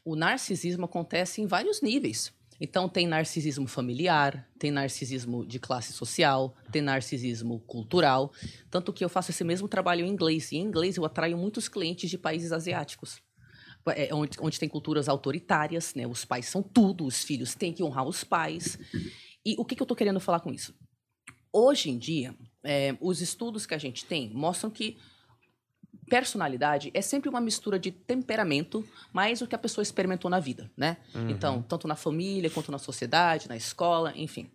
o 0.04 0.16
narcisismo 0.16 0.84
acontece 0.84 1.40
em 1.40 1.46
vários 1.46 1.82
níveis. 1.82 2.32
Então, 2.60 2.88
tem 2.88 3.06
narcisismo 3.06 3.66
familiar, 3.66 4.48
tem 4.58 4.70
narcisismo 4.70 5.44
de 5.44 5.58
classe 5.58 5.92
social, 5.92 6.56
tem 6.72 6.80
narcisismo 6.80 7.60
cultural. 7.60 8.32
Tanto 8.70 8.92
que 8.92 9.04
eu 9.04 9.08
faço 9.08 9.30
esse 9.30 9.44
mesmo 9.44 9.68
trabalho 9.68 10.06
em 10.06 10.08
inglês. 10.08 10.52
E 10.52 10.56
em 10.56 10.62
inglês 10.62 10.96
eu 10.96 11.04
atraio 11.04 11.36
muitos 11.36 11.68
clientes 11.68 12.08
de 12.08 12.16
países 12.16 12.52
asiáticos. 12.52 13.20
É, 13.88 14.12
onde, 14.12 14.38
onde 14.40 14.58
tem 14.58 14.68
culturas 14.68 15.08
autoritárias, 15.08 15.94
né? 15.94 16.06
Os 16.06 16.24
pais 16.24 16.46
são 16.46 16.62
tudo, 16.62 17.06
os 17.06 17.22
filhos 17.22 17.54
têm 17.54 17.72
que 17.72 17.84
honrar 17.84 18.04
os 18.04 18.24
pais. 18.24 18.78
E 19.44 19.54
o 19.58 19.64
que, 19.64 19.76
que 19.76 19.82
eu 19.82 19.84
estou 19.84 19.96
querendo 19.96 20.18
falar 20.18 20.40
com 20.40 20.52
isso? 20.52 20.74
Hoje 21.52 21.90
em 21.90 21.98
dia, 21.98 22.34
é, 22.64 22.96
os 23.00 23.20
estudos 23.20 23.64
que 23.64 23.74
a 23.74 23.78
gente 23.78 24.04
tem 24.04 24.30
mostram 24.34 24.70
que 24.70 24.98
personalidade 26.08 26.90
é 26.94 27.02
sempre 27.02 27.28
uma 27.28 27.40
mistura 27.40 27.78
de 27.78 27.90
temperamento 27.90 28.86
mais 29.12 29.42
o 29.42 29.46
que 29.46 29.54
a 29.54 29.58
pessoa 29.58 29.82
experimentou 29.82 30.30
na 30.30 30.40
vida, 30.40 30.70
né? 30.76 30.96
Então, 31.30 31.62
tanto 31.62 31.88
na 31.88 31.96
família 31.96 32.50
quanto 32.50 32.70
na 32.70 32.78
sociedade, 32.78 33.48
na 33.48 33.56
escola, 33.56 34.12
enfim. 34.16 34.50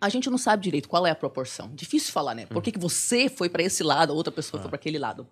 A 0.00 0.08
gente 0.08 0.28
não 0.28 0.38
sabe 0.38 0.62
direito 0.62 0.88
qual 0.88 1.06
é 1.06 1.10
a 1.10 1.14
proporção. 1.14 1.74
Difícil 1.74 2.12
falar, 2.12 2.34
né? 2.34 2.46
Por 2.46 2.62
que, 2.62 2.72
que 2.72 2.78
você 2.78 3.28
foi 3.28 3.48
para 3.48 3.62
esse 3.62 3.82
lado, 3.82 4.12
a 4.12 4.16
outra 4.16 4.32
pessoa 4.32 4.60
foi 4.60 4.68
para 4.68 4.76
aquele 4.76 4.98
lado? 4.98 5.26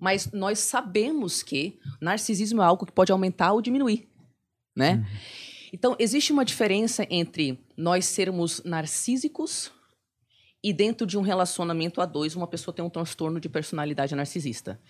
Mas 0.00 0.32
nós 0.32 0.58
sabemos 0.60 1.42
que 1.42 1.78
narcisismo 2.00 2.62
é 2.62 2.64
algo 2.64 2.86
que 2.86 2.92
pode 2.92 3.12
aumentar 3.12 3.52
ou 3.52 3.60
diminuir, 3.60 4.08
né? 4.74 5.06
Então, 5.72 5.94
existe 5.98 6.32
uma 6.32 6.44
diferença 6.44 7.06
entre 7.10 7.62
nós 7.76 8.06
sermos 8.06 8.62
narcísicos 8.64 9.70
e 10.62 10.72
dentro 10.72 11.06
de 11.06 11.16
um 11.16 11.22
relacionamento 11.22 12.00
a 12.00 12.06
dois, 12.06 12.36
uma 12.36 12.46
pessoa 12.46 12.74
tem 12.74 12.84
um 12.84 12.90
transtorno 12.90 13.40
de 13.40 13.48
personalidade 13.48 14.14
narcisista. 14.14 14.80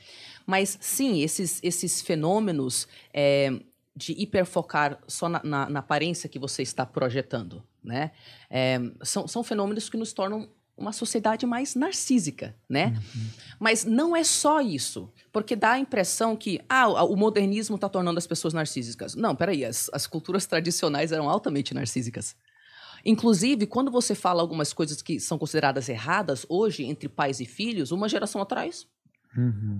Mas, 0.46 0.76
sim, 0.80 1.22
esses, 1.22 1.60
esses 1.62 2.00
fenômenos 2.00 2.88
é, 3.14 3.52
de 3.94 4.12
hiperfocar 4.12 4.98
só 5.06 5.28
na, 5.28 5.40
na, 5.44 5.70
na 5.70 5.80
aparência 5.80 6.28
que 6.28 6.38
você 6.38 6.62
está 6.62 6.84
projetando, 6.84 7.62
né? 7.82 8.10
É, 8.48 8.80
são, 9.02 9.28
são 9.28 9.44
fenômenos 9.44 9.88
que 9.88 9.96
nos 9.96 10.12
tornam 10.12 10.48
uma 10.76 10.92
sociedade 10.92 11.44
mais 11.44 11.74
narcísica, 11.74 12.56
né? 12.68 12.98
Mas 13.58 13.84
não 13.84 14.16
é 14.16 14.24
só 14.24 14.62
isso, 14.62 15.12
porque 15.30 15.54
dá 15.54 15.72
a 15.72 15.78
impressão 15.78 16.34
que 16.34 16.58
ah, 16.68 17.04
o 17.04 17.14
modernismo 17.14 17.76
está 17.76 17.88
tornando 17.88 18.18
as 18.18 18.26
pessoas 18.26 18.54
narcísicas. 18.54 19.14
Não, 19.14 19.36
peraí, 19.36 19.64
as, 19.64 19.90
as 19.92 20.06
culturas 20.06 20.46
tradicionais 20.46 21.12
eram 21.12 21.28
altamente 21.28 21.74
narcísicas. 21.74 22.34
Inclusive, 23.04 23.66
quando 23.66 23.90
você 23.90 24.14
fala 24.14 24.40
algumas 24.42 24.72
coisas 24.72 25.00
que 25.02 25.18
são 25.20 25.38
consideradas 25.38 25.88
erradas 25.88 26.44
hoje 26.48 26.84
entre 26.84 27.08
pais 27.08 27.40
e 27.40 27.46
filhos, 27.46 27.90
uma 27.92 28.08
geração 28.08 28.40
atrás, 28.40 28.86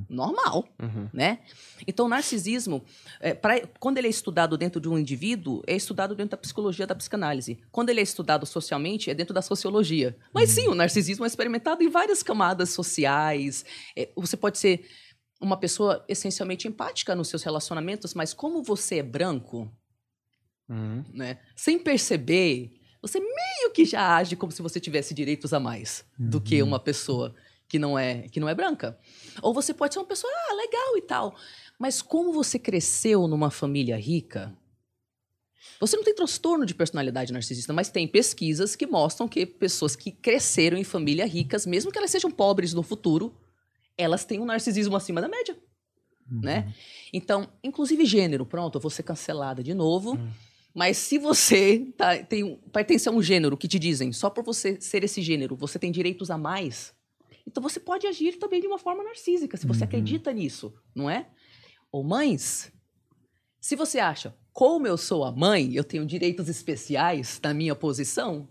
normal, 0.09 0.65
Uhum. 0.81 1.09
né? 1.13 1.41
Então, 1.87 2.07
o 2.07 2.09
narcisismo, 2.09 2.85
é, 3.19 3.35
pra- 3.35 3.67
quando 3.81 3.99
ele 3.99 4.07
é 4.07 4.11
estudado 4.11 4.57
dentro 4.57 4.81
de 4.81 4.89
um 4.89 4.97
indivíduo, 4.97 5.61
é 5.67 5.75
estudado 5.75 6.15
dentro 6.15 6.31
da 6.31 6.37
psicologia 6.37 6.87
da 6.87 6.95
psicanálise. 6.95 7.59
Quando 7.73 7.91
ele 7.91 7.99
é 7.99 8.03
estudado 8.03 8.47
socialmente, 8.47 9.11
é 9.11 9.15
dentro 9.15 9.35
da 9.35 9.43
sociologia. 9.43 10.17
Mas 10.33 10.51
sim, 10.51 10.69
o 10.69 10.75
narcisismo 10.75 11.25
é 11.25 11.29
experimentado 11.29 11.83
em 11.83 11.89
várias 11.89 12.23
camadas 12.23 12.71
sociais. 12.71 13.65
É, 13.97 14.09
você 14.15 14.37
pode 14.37 14.57
ser 14.57 14.89
uma 15.41 15.57
pessoa 15.57 16.05
essencialmente 16.09 16.69
empática 16.69 17.15
nos 17.17 17.27
seus 17.29 17.43
relacionamentos, 17.43 18.15
mas 18.15 18.33
como 18.33 18.63
você 18.63 18.99
é 18.99 19.03
branco, 19.03 19.69
Uhum. 20.69 21.05
né? 21.13 21.39
Sem 21.57 21.77
perceber, 21.79 22.80
você 23.01 23.19
meio 23.19 23.71
que 23.73 23.85
já 23.85 24.17
age 24.17 24.37
como 24.37 24.53
se 24.53 24.63
você 24.63 24.79
tivesse 24.79 25.15
direitos 25.15 25.53
a 25.53 25.61
mais 25.61 26.05
do 26.19 26.41
que 26.41 26.63
uma 26.63 26.79
pessoa 26.79 27.35
que 27.69 27.79
não 27.79 27.99
é 27.99 28.29
que 28.29 28.41
não 28.41 28.49
é 28.49 28.55
branca. 28.55 28.99
Ou 29.43 29.55
você 29.55 29.73
pode 29.73 29.95
ser 29.95 30.01
uma 30.01 30.07
pessoa 30.07 30.33
ah, 30.33 30.55
legal 30.55 30.97
e 30.97 31.03
tal, 31.03 31.37
mas 31.79 32.03
como 32.03 32.33
você 32.33 32.59
cresceu 32.59 33.27
numa 33.27 33.51
família 33.51 33.97
rica, 33.97 34.53
você 35.79 35.97
não 35.97 36.05
tem 36.05 36.15
transtorno 36.15 36.67
de 36.67 36.75
personalidade 36.75 37.33
narcisista, 37.33 37.73
mas 37.73 37.89
tem 37.89 38.07
pesquisas 38.07 38.77
que 38.77 38.87
mostram 38.87 39.27
que 39.27 39.47
pessoas 39.47 39.97
que 39.97 40.11
cresceram 40.11 40.77
em 40.77 40.85
famílias 40.85 41.31
ricas, 41.31 41.65
mesmo 41.65 41.91
que 41.91 41.99
elas 41.99 42.11
sejam 42.11 42.31
pobres 42.31 42.75
no 42.75 42.83
futuro, 42.83 43.35
elas 43.97 44.25
têm 44.25 44.41
um 44.41 44.45
narcisismo 44.45 44.97
acima 44.97 45.21
da 45.21 45.29
média, 45.29 45.57
né? 46.31 46.75
Então, 47.13 47.49
inclusive 47.63 48.05
gênero, 48.05 48.45
pronto, 48.45 48.77
eu 48.77 48.81
vou 48.81 48.91
ser 48.91 49.03
cancelada 49.05 49.63
de 49.63 49.73
novo. 49.75 50.17
Mas 50.75 50.97
se 50.99 51.19
você 51.19 51.87
tá, 51.97 52.23
tem, 52.23 52.57
pertence 52.73 53.09
a 53.09 53.13
um 53.13 53.23
gênero 53.23 53.57
que 53.57 53.67
te 53.69 53.79
dizem 53.79 54.13
só 54.13 54.31
por 54.31 54.45
você 54.45 54.81
ser 54.81 55.03
esse 55.05 55.21
gênero, 55.21 55.57
você 55.57 55.79
tem 55.79 55.91
direitos 55.91 56.31
a 56.31 56.39
mais, 56.39 56.95
então 57.47 57.61
você 57.63 57.81
pode 57.81 58.07
agir 58.07 58.39
também 58.39 58.61
de 58.61 58.67
uma 58.69 58.79
forma 58.79 59.03
narcísica, 59.03 59.57
se 59.57 59.67
você 59.67 59.83
acredita 59.85 60.33
nisso, 60.33 60.73
não 60.95 61.11
é? 61.11 61.29
Ou 61.91 62.05
mães, 62.05 62.73
se 63.61 63.75
você 63.75 63.99
acha, 63.99 64.35
como 64.53 64.87
eu 64.87 64.97
sou 64.97 65.25
a 65.25 65.33
mãe, 65.33 65.75
eu 65.75 65.83
tenho 65.83 66.07
direitos 66.07 66.49
especiais 66.49 67.41
na 67.43 67.53
minha 67.53 67.75
posição, 67.75 68.49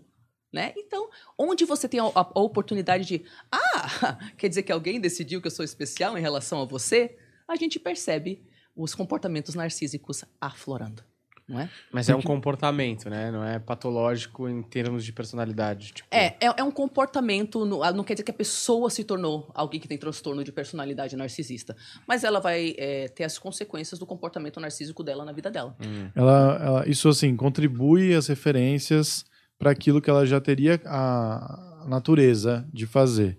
né? 0.52 0.74
Então, 0.76 1.08
onde 1.38 1.64
você 1.64 1.88
tem 1.88 2.00
a, 2.00 2.04
a- 2.04 2.32
a 2.34 2.40
oportunidade 2.40 3.06
de, 3.06 3.24
ah, 3.50 4.18
quer 4.36 4.48
dizer 4.48 4.62
que 4.64 4.72
alguém 4.72 5.00
decidiu 5.00 5.40
que 5.40 5.46
eu 5.46 5.50
sou 5.50 5.64
especial 5.64 6.18
em 6.18 6.20
relação 6.20 6.60
a 6.60 6.64
você, 6.66 7.16
a 7.48 7.56
gente 7.56 7.78
percebe 7.80 8.44
os 8.76 8.94
comportamentos 8.94 9.54
narcísicos 9.54 10.24
aflorando, 10.40 11.02
não 11.50 11.60
é? 11.60 11.68
Mas 11.92 12.08
é 12.08 12.14
um 12.14 12.22
comportamento, 12.22 13.10
né? 13.10 13.30
Não 13.30 13.44
é 13.44 13.58
patológico 13.58 14.48
em 14.48 14.62
termos 14.62 15.04
de 15.04 15.12
personalidade. 15.12 15.92
Tipo, 15.92 16.08
É, 16.10 16.26
é, 16.40 16.54
é 16.58 16.62
um 16.62 16.70
comportamento, 16.70 17.64
no- 17.66 17.80
não 17.92 18.04
quer 18.04 18.14
dizer 18.14 18.22
que 18.24 18.30
a 18.30 18.34
pessoa 18.34 18.88
se 18.88 19.02
tornou 19.04 19.50
alguém 19.54 19.80
que 19.80 19.88
tem 19.88 19.98
transtorno 19.98 20.44
de 20.44 20.52
personalidade 20.52 21.16
narcisista, 21.16 21.76
mas 22.06 22.22
ela 22.24 22.38
vai 22.40 22.74
é, 22.78 23.08
ter 23.08 23.24
as 23.24 23.38
consequências 23.38 23.98
do 23.98 24.06
comportamento 24.06 24.60
narcísico 24.60 25.02
dela 25.02 25.24
na 25.24 25.32
vida 25.32 25.50
dela. 25.50 25.76
Ela, 26.14 26.60
ela- 26.64 26.88
isso 26.88 27.08
assim 27.08 27.34
contribui 27.36 28.14
as 28.14 28.28
referências 28.28 29.24
para 29.58 29.70
aquilo 29.72 30.00
que 30.00 30.08
ela 30.08 30.24
já 30.24 30.40
teria 30.40 30.80
a 30.86 31.84
natureza 31.88 32.66
de 32.72 32.86
fazer. 32.86 33.36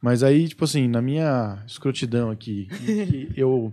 Mas 0.00 0.22
aí, 0.22 0.48
tipo 0.48 0.64
assim, 0.64 0.88
na 0.88 1.00
minha 1.00 1.62
escrotidão 1.66 2.30
aqui, 2.30 2.66
que 3.06 3.30
eu 3.36 3.72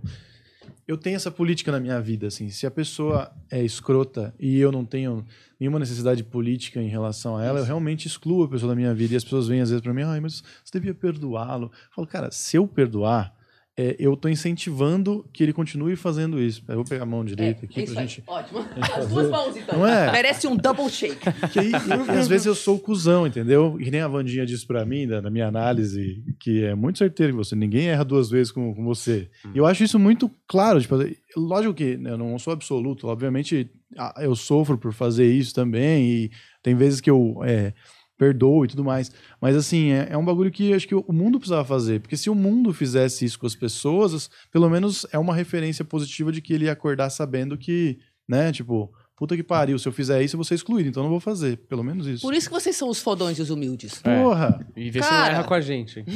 eu 0.90 0.98
tenho 0.98 1.14
essa 1.14 1.30
política 1.30 1.70
na 1.70 1.78
minha 1.78 2.00
vida, 2.00 2.26
assim. 2.26 2.50
Se 2.50 2.66
a 2.66 2.70
pessoa 2.70 3.32
é 3.48 3.62
escrota 3.62 4.34
e 4.40 4.58
eu 4.58 4.72
não 4.72 4.84
tenho 4.84 5.24
nenhuma 5.58 5.78
necessidade 5.78 6.24
política 6.24 6.82
em 6.82 6.88
relação 6.88 7.36
a 7.36 7.44
ela, 7.44 7.60
eu 7.60 7.64
realmente 7.64 8.08
excluo 8.08 8.42
a 8.42 8.48
pessoa 8.48 8.70
da 8.70 8.74
minha 8.74 8.92
vida. 8.92 9.14
E 9.14 9.16
as 9.16 9.22
pessoas 9.22 9.46
vêm 9.46 9.60
às 9.60 9.70
vezes 9.70 9.82
para 9.84 9.94
mim, 9.94 10.02
ai, 10.02 10.18
mas 10.18 10.42
você 10.64 10.80
devia 10.80 10.92
perdoá-lo. 10.92 11.66
Eu 11.66 11.94
falo, 11.94 12.06
cara, 12.08 12.32
se 12.32 12.56
eu 12.56 12.66
perdoar, 12.66 13.32
é, 13.76 13.96
eu 13.98 14.16
tô 14.16 14.28
incentivando 14.28 15.24
que 15.32 15.42
ele 15.42 15.52
continue 15.52 15.96
fazendo 15.96 16.40
isso. 16.40 16.62
Eu 16.68 16.76
vou 16.76 16.84
pegar 16.84 17.04
a 17.04 17.06
mão 17.06 17.24
direita 17.24 17.64
aqui 17.64 17.80
é 17.80 17.84
pra 17.84 18.00
aí. 18.00 18.06
gente. 18.06 18.22
Ótimo. 18.26 18.60
gente 18.62 18.92
As 18.92 19.08
duas 19.08 19.30
mãos, 19.30 19.56
então. 19.56 19.78
Não 19.78 19.86
é? 19.86 20.12
Merece 20.12 20.46
um 20.46 20.56
double 20.56 20.88
shake. 20.90 21.16
Que 21.52 21.58
aí, 21.58 21.70
e, 21.70 22.18
às 22.18 22.28
vezes 22.28 22.46
eu 22.46 22.54
sou 22.54 22.76
o 22.76 22.80
cuzão, 22.80 23.26
entendeu? 23.26 23.76
E 23.80 23.90
nem 23.90 24.00
a 24.00 24.08
Vandinha 24.08 24.44
disse 24.44 24.66
pra 24.66 24.84
mim, 24.84 25.06
da 25.06 25.30
minha 25.30 25.46
análise, 25.46 26.22
que 26.38 26.64
é 26.64 26.74
muito 26.74 26.98
certeiro 26.98 27.32
que 27.32 27.38
você, 27.38 27.56
ninguém 27.56 27.88
erra 27.88 28.04
duas 28.04 28.28
vezes 28.28 28.52
com, 28.52 28.74
com 28.74 28.84
você. 28.84 29.30
E 29.54 29.58
eu 29.58 29.66
acho 29.66 29.82
isso 29.84 29.98
muito 29.98 30.30
claro. 30.46 30.80
Tipo, 30.80 30.96
lógico 31.36 31.72
que 31.72 31.96
né, 31.96 32.10
eu 32.10 32.18
não 32.18 32.38
sou 32.38 32.52
absoluto, 32.52 33.06
obviamente 33.06 33.70
eu 34.18 34.36
sofro 34.36 34.78
por 34.78 34.92
fazer 34.92 35.30
isso 35.32 35.54
também, 35.54 36.04
e 36.04 36.30
tem 36.62 36.74
vezes 36.74 37.00
que 37.00 37.10
eu 37.10 37.40
é, 37.44 37.72
perdoo 38.20 38.66
e 38.66 38.68
tudo 38.68 38.84
mais. 38.84 39.10
Mas 39.40 39.56
assim, 39.56 39.92
é, 39.92 40.08
é 40.10 40.18
um 40.18 40.24
bagulho 40.24 40.50
que 40.50 40.74
acho 40.74 40.86
que 40.86 40.94
o 40.94 41.10
mundo 41.10 41.38
precisava 41.38 41.64
fazer. 41.64 42.00
Porque 42.00 42.18
se 42.18 42.28
o 42.28 42.34
mundo 42.34 42.70
fizesse 42.74 43.24
isso 43.24 43.38
com 43.38 43.46
as 43.46 43.54
pessoas, 43.54 44.28
pelo 44.52 44.68
menos 44.68 45.06
é 45.10 45.18
uma 45.18 45.34
referência 45.34 45.86
positiva 45.86 46.30
de 46.30 46.42
que 46.42 46.52
ele 46.52 46.66
ia 46.66 46.72
acordar 46.72 47.08
sabendo 47.08 47.56
que, 47.56 47.98
né, 48.28 48.52
tipo, 48.52 48.92
puta 49.20 49.36
que 49.36 49.42
pariu, 49.42 49.78
se 49.78 49.86
eu 49.86 49.92
fizer 49.92 50.22
isso, 50.22 50.34
eu 50.34 50.38
vou 50.38 50.44
ser 50.46 50.54
excluído, 50.54 50.88
então 50.88 51.02
eu 51.02 51.04
não 51.04 51.10
vou 51.10 51.20
fazer. 51.20 51.58
Pelo 51.68 51.84
menos 51.84 52.06
isso. 52.06 52.22
Por 52.22 52.32
isso 52.32 52.48
que 52.48 52.54
vocês 52.54 52.74
são 52.74 52.88
os 52.88 53.00
fodões 53.00 53.38
e 53.38 53.42
os 53.42 53.50
humildes. 53.50 54.00
É. 54.02 54.22
Porra! 54.22 54.66
E 54.74 54.90
vê 54.90 55.02
se 55.02 55.10
não 55.10 55.16
Cara. 55.18 55.32
erra 55.34 55.44
com 55.44 55.52
a 55.52 55.60
gente. 55.60 56.02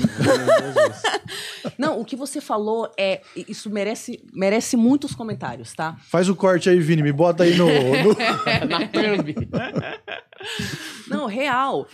Não, 1.79 1.99
o 2.01 2.05
que 2.05 2.15
você 2.15 2.41
falou 2.41 2.91
é. 2.99 3.21
Isso 3.49 3.69
merece, 3.71 4.23
merece 4.33 4.77
muitos 4.77 5.15
comentários, 5.15 5.73
tá? 5.73 5.97
Faz 6.11 6.29
o 6.29 6.37
corte 6.37 6.69
aí, 6.69 6.79
Vini, 6.79 7.03
me 7.03 7.13
bota 7.13 7.43
aí 7.45 7.57
no. 7.57 7.67
no- 7.67 8.15
Na 8.69 8.87
thumb. 8.87 9.35
Não, 11.09 11.27
real. 11.27 11.87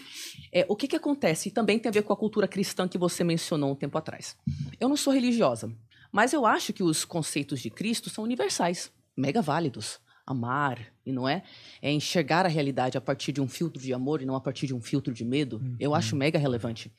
É, 0.52 0.66
o 0.68 0.74
que, 0.74 0.88
que 0.88 0.96
acontece? 0.96 1.48
E 1.48 1.52
também 1.52 1.78
tem 1.78 1.88
a 1.88 1.92
ver 1.92 2.02
com 2.02 2.12
a 2.12 2.16
cultura 2.16 2.48
cristã 2.48 2.88
que 2.88 2.98
você 2.98 3.22
mencionou 3.22 3.70
um 3.72 3.76
tempo 3.76 3.96
atrás. 3.96 4.36
Eu 4.80 4.88
não 4.88 4.96
sou 4.96 5.12
religiosa, 5.12 5.72
mas 6.12 6.32
eu 6.32 6.44
acho 6.44 6.72
que 6.72 6.82
os 6.82 7.04
conceitos 7.04 7.60
de 7.60 7.70
Cristo 7.70 8.10
são 8.10 8.24
universais, 8.24 8.90
mega 9.16 9.40
válidos. 9.40 10.00
Amar, 10.30 10.92
e 11.04 11.12
não 11.12 11.28
é? 11.28 11.42
É 11.82 11.92
enxergar 11.92 12.46
a 12.46 12.48
realidade 12.48 12.96
a 12.96 13.00
partir 13.00 13.32
de 13.32 13.40
um 13.40 13.48
filtro 13.48 13.82
de 13.82 13.92
amor 13.92 14.22
e 14.22 14.24
não 14.24 14.34
a 14.34 14.40
partir 14.40 14.66
de 14.66 14.74
um 14.74 14.80
filtro 14.80 15.12
de 15.12 15.24
medo. 15.24 15.60
Eu 15.78 15.94
acho 15.94 16.14
mega 16.14 16.38
relevante. 16.38 16.92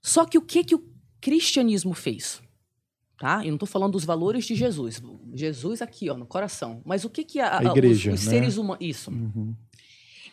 Só 0.00 0.24
que 0.24 0.38
o 0.38 0.42
que, 0.42 0.64
que 0.64 0.74
o 0.74 0.84
cristianismo 1.20 1.94
fez? 1.94 2.42
Tá? 3.18 3.44
Eu 3.44 3.48
não 3.48 3.54
estou 3.54 3.68
falando 3.68 3.92
dos 3.92 4.04
valores 4.04 4.44
de 4.44 4.54
Jesus. 4.54 5.00
Jesus 5.32 5.80
aqui, 5.80 6.10
ó, 6.10 6.16
no 6.16 6.26
coração. 6.26 6.82
Mas 6.84 7.04
o 7.04 7.10
que, 7.10 7.22
que 7.22 7.38
a, 7.38 7.58
A 7.58 7.64
igreja, 7.64 8.12
os, 8.12 8.20
os 8.20 8.26
né? 8.26 8.32
seres 8.32 8.56
humanos. 8.56 8.84
Isso. 8.84 9.10
Uhum. 9.10 9.54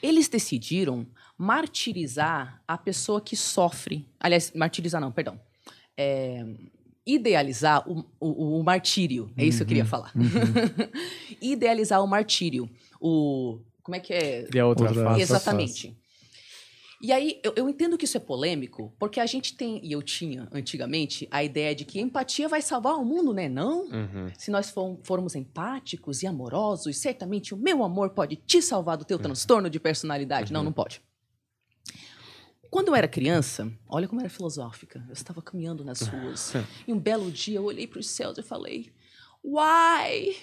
Eles 0.01 0.27
decidiram 0.27 1.05
martirizar 1.37 2.63
a 2.67 2.77
pessoa 2.77 3.21
que 3.21 3.35
sofre. 3.35 4.07
Aliás, 4.19 4.51
martirizar 4.55 4.99
não, 4.99 5.11
perdão. 5.11 5.39
É, 5.95 6.45
idealizar 7.13 7.87
o, 7.89 8.05
o- 8.19 8.59
o 8.59 8.63
martírio. 8.63 9.31
É 9.37 9.45
isso 9.45 9.57
que 9.59 9.63
eu 9.63 9.67
queria 9.67 9.85
falar. 9.85 10.11
idealizar 11.41 12.03
o 12.03 12.07
martírio. 12.07 12.69
O. 13.01 13.59
Como 13.83 13.95
é 13.95 13.99
que 13.99 14.13
é? 14.13 14.47
E 14.53 14.59
a 14.59 14.65
outra 14.67 14.87
Outra- 14.87 15.03
face. 15.05 15.21
Exatamente. 15.21 15.97
E 17.01 17.13
aí, 17.13 17.39
eu, 17.45 17.53
eu 17.55 17.69
entendo 17.69 17.97
que 17.97 18.03
isso 18.03 18.17
é 18.17 18.19
polêmico, 18.19 18.93
porque 18.99 19.21
a 19.21 19.25
gente 19.25 19.55
tem, 19.55 19.79
e 19.81 19.93
eu 19.93 20.01
tinha 20.01 20.49
antigamente, 20.51 21.29
a 21.31 21.41
ideia 21.41 21.73
de 21.73 21.85
que 21.85 21.97
empatia 22.01 22.49
vai 22.49 22.61
salvar 22.61 22.95
o 22.95 23.05
mundo, 23.05 23.33
né? 23.33 23.47
Não. 23.47 23.83
Uhum. 23.85 24.29
Se 24.37 24.51
nós 24.51 24.69
for- 24.69 24.99
formos 25.03 25.33
empáticos 25.33 26.21
e 26.23 26.27
amorosos, 26.27 26.97
certamente 26.97 27.53
o 27.53 27.57
meu 27.57 27.83
amor 27.85 28.09
pode 28.09 28.35
te 28.35 28.61
salvar 28.61 28.97
do 28.97 29.05
teu 29.05 29.17
transtorno 29.17 29.69
de 29.69 29.79
personalidade. 29.79 30.51
Não, 30.51 30.61
não 30.61 30.73
pode. 30.73 31.01
Quando 32.69 32.89
eu 32.89 32.95
era 32.95 33.07
criança, 33.07 33.71
olha 33.87 34.07
como 34.07 34.21
era 34.21 34.29
filosófica. 34.29 35.03
Eu 35.07 35.13
estava 35.13 35.41
caminhando 35.41 35.83
nas 35.83 36.01
ruas. 36.01 36.53
e 36.87 36.93
um 36.93 36.99
belo 36.99 37.31
dia 37.31 37.57
eu 37.57 37.63
olhei 37.65 37.87
para 37.87 37.99
os 37.99 38.07
céus 38.09 38.37
e 38.37 38.43
falei: 38.43 38.91
Why? 39.43 40.35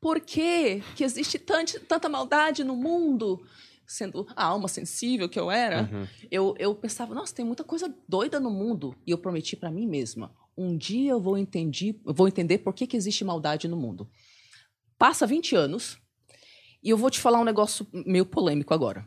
Por 0.00 0.20
quê 0.20 0.82
que 0.94 1.04
existe 1.04 1.38
tante- 1.38 1.80
tanta 1.80 2.08
maldade 2.08 2.62
no 2.64 2.76
mundo? 2.76 3.44
Sendo 3.86 4.26
a 4.36 4.44
alma 4.44 4.68
sensível 4.68 5.28
que 5.28 5.38
eu 5.38 5.50
era, 5.50 5.82
Uhum. 5.92 6.06
eu, 6.30 6.54
eu 6.58 6.74
pensava, 6.74 7.14
nossa, 7.14 7.34
tem 7.34 7.44
muita 7.44 7.62
coisa 7.64 7.92
doida 8.08 8.38
no 8.40 8.50
mundo. 8.50 8.94
E 9.06 9.10
eu 9.10 9.18
prometi 9.18 9.56
para 9.56 9.70
mim 9.70 9.86
mesma, 9.86 10.32
um 10.56 10.76
dia 10.76 11.10
eu 11.10 11.20
vou, 11.20 11.36
entendi, 11.36 12.00
vou 12.04 12.26
entender 12.28 12.58
por 12.58 12.72
que, 12.74 12.86
que 12.86 12.96
existe 12.96 13.24
maldade 13.24 13.66
no 13.68 13.76
mundo. 13.76 14.08
Passa 14.96 15.26
20 15.26 15.54
anos 15.56 15.98
e 16.82 16.90
eu 16.90 16.96
vou 16.96 17.10
te 17.10 17.20
falar 17.20 17.40
um 17.40 17.44
negócio 17.44 17.86
meio 17.92 18.24
polêmico 18.24 18.72
agora. 18.72 19.04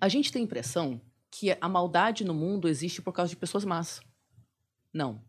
A 0.00 0.08
gente 0.08 0.32
tem 0.32 0.40
a 0.42 0.44
impressão 0.44 1.00
que 1.30 1.56
a 1.60 1.68
maldade 1.68 2.24
no 2.24 2.34
mundo 2.34 2.68
existe 2.68 3.02
por 3.02 3.12
causa 3.12 3.30
de 3.30 3.36
pessoas 3.36 3.64
más. 3.64 4.00
Não. 4.92 5.20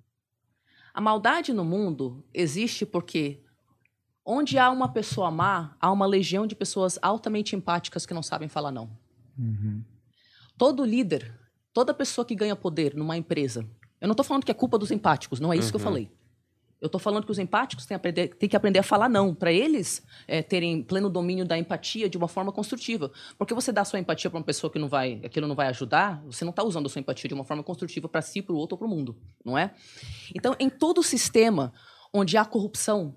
A 0.93 1.01
maldade 1.01 1.53
no 1.53 1.63
mundo 1.63 2.25
existe 2.33 2.85
porque 2.85 3.41
onde 4.25 4.57
há 4.57 4.69
uma 4.69 4.91
pessoa 4.91 5.29
má, 5.31 5.75
há 5.79 5.91
uma 5.91 6.05
legião 6.05 6.45
de 6.47 6.55
pessoas 6.55 6.97
altamente 7.01 7.55
empáticas 7.55 8.05
que 8.05 8.13
não 8.13 8.23
sabem 8.23 8.47
falar 8.47 8.71
não. 8.71 8.89
Uhum. 9.37 9.83
Todo 10.57 10.83
líder, 10.85 11.37
toda 11.73 11.93
pessoa 11.93 12.25
que 12.25 12.35
ganha 12.35 12.55
poder 12.55 12.95
numa 12.95 13.17
empresa, 13.17 13.67
eu 14.01 14.07
não 14.07 14.13
estou 14.13 14.25
falando 14.25 14.43
que 14.45 14.51
é 14.51 14.53
culpa 14.53 14.77
dos 14.77 14.91
empáticos, 14.91 15.39
não 15.39 15.51
é 15.53 15.57
isso 15.57 15.71
que 15.71 15.75
eu 15.75 15.79
Uhum. 15.79 15.83
falei. 15.85 16.11
Eu 16.81 16.85
estou 16.85 16.99
falando 16.99 17.25
que 17.25 17.31
os 17.31 17.39
empáticos 17.39 17.85
têm, 17.85 17.95
aprender- 17.95 18.29
têm 18.35 18.47
que 18.47 18.55
aprender 18.55 18.79
a 18.79 18.83
falar 18.83 19.09
não, 19.09 19.35
para 19.35 19.51
eles 19.51 20.01
é, 20.27 20.41
terem 20.41 20.81
pleno 20.81 21.09
domínio 21.09 21.45
da 21.45 21.57
empatia 21.57 22.09
de 22.09 22.17
uma 22.17 22.27
forma 22.27 22.51
construtiva. 22.51 23.11
Porque 23.37 23.53
você 23.53 23.71
dá 23.71 23.83
sua 23.83 23.99
empatia 23.99 24.29
para 24.29 24.37
uma 24.37 24.45
pessoa 24.45 24.71
que 24.71 24.79
não 24.79 24.87
vai, 24.87 25.19
aquilo 25.23 25.47
não 25.47 25.55
vai 25.55 25.67
ajudar, 25.67 26.23
você 26.25 26.45
não 26.45 26.51
está 26.51 26.63
usando 26.63 26.85
a 26.85 26.89
sua 26.89 26.99
empatia 26.99 27.27
de 27.27 27.33
uma 27.33 27.43
forma 27.43 27.63
construtiva 27.63 28.07
para 28.07 28.21
si, 28.21 28.41
para 28.41 28.53
o 28.53 28.57
outro 28.57 28.75
ou 28.75 28.77
para 28.79 28.87
o 28.87 28.89
mundo, 28.89 29.17
não 29.43 29.57
é? 29.57 29.73
Então, 30.33 30.55
em 30.59 30.69
todo 30.69 31.03
sistema 31.03 31.73
onde 32.13 32.37
há 32.37 32.45
corrupção, 32.45 33.15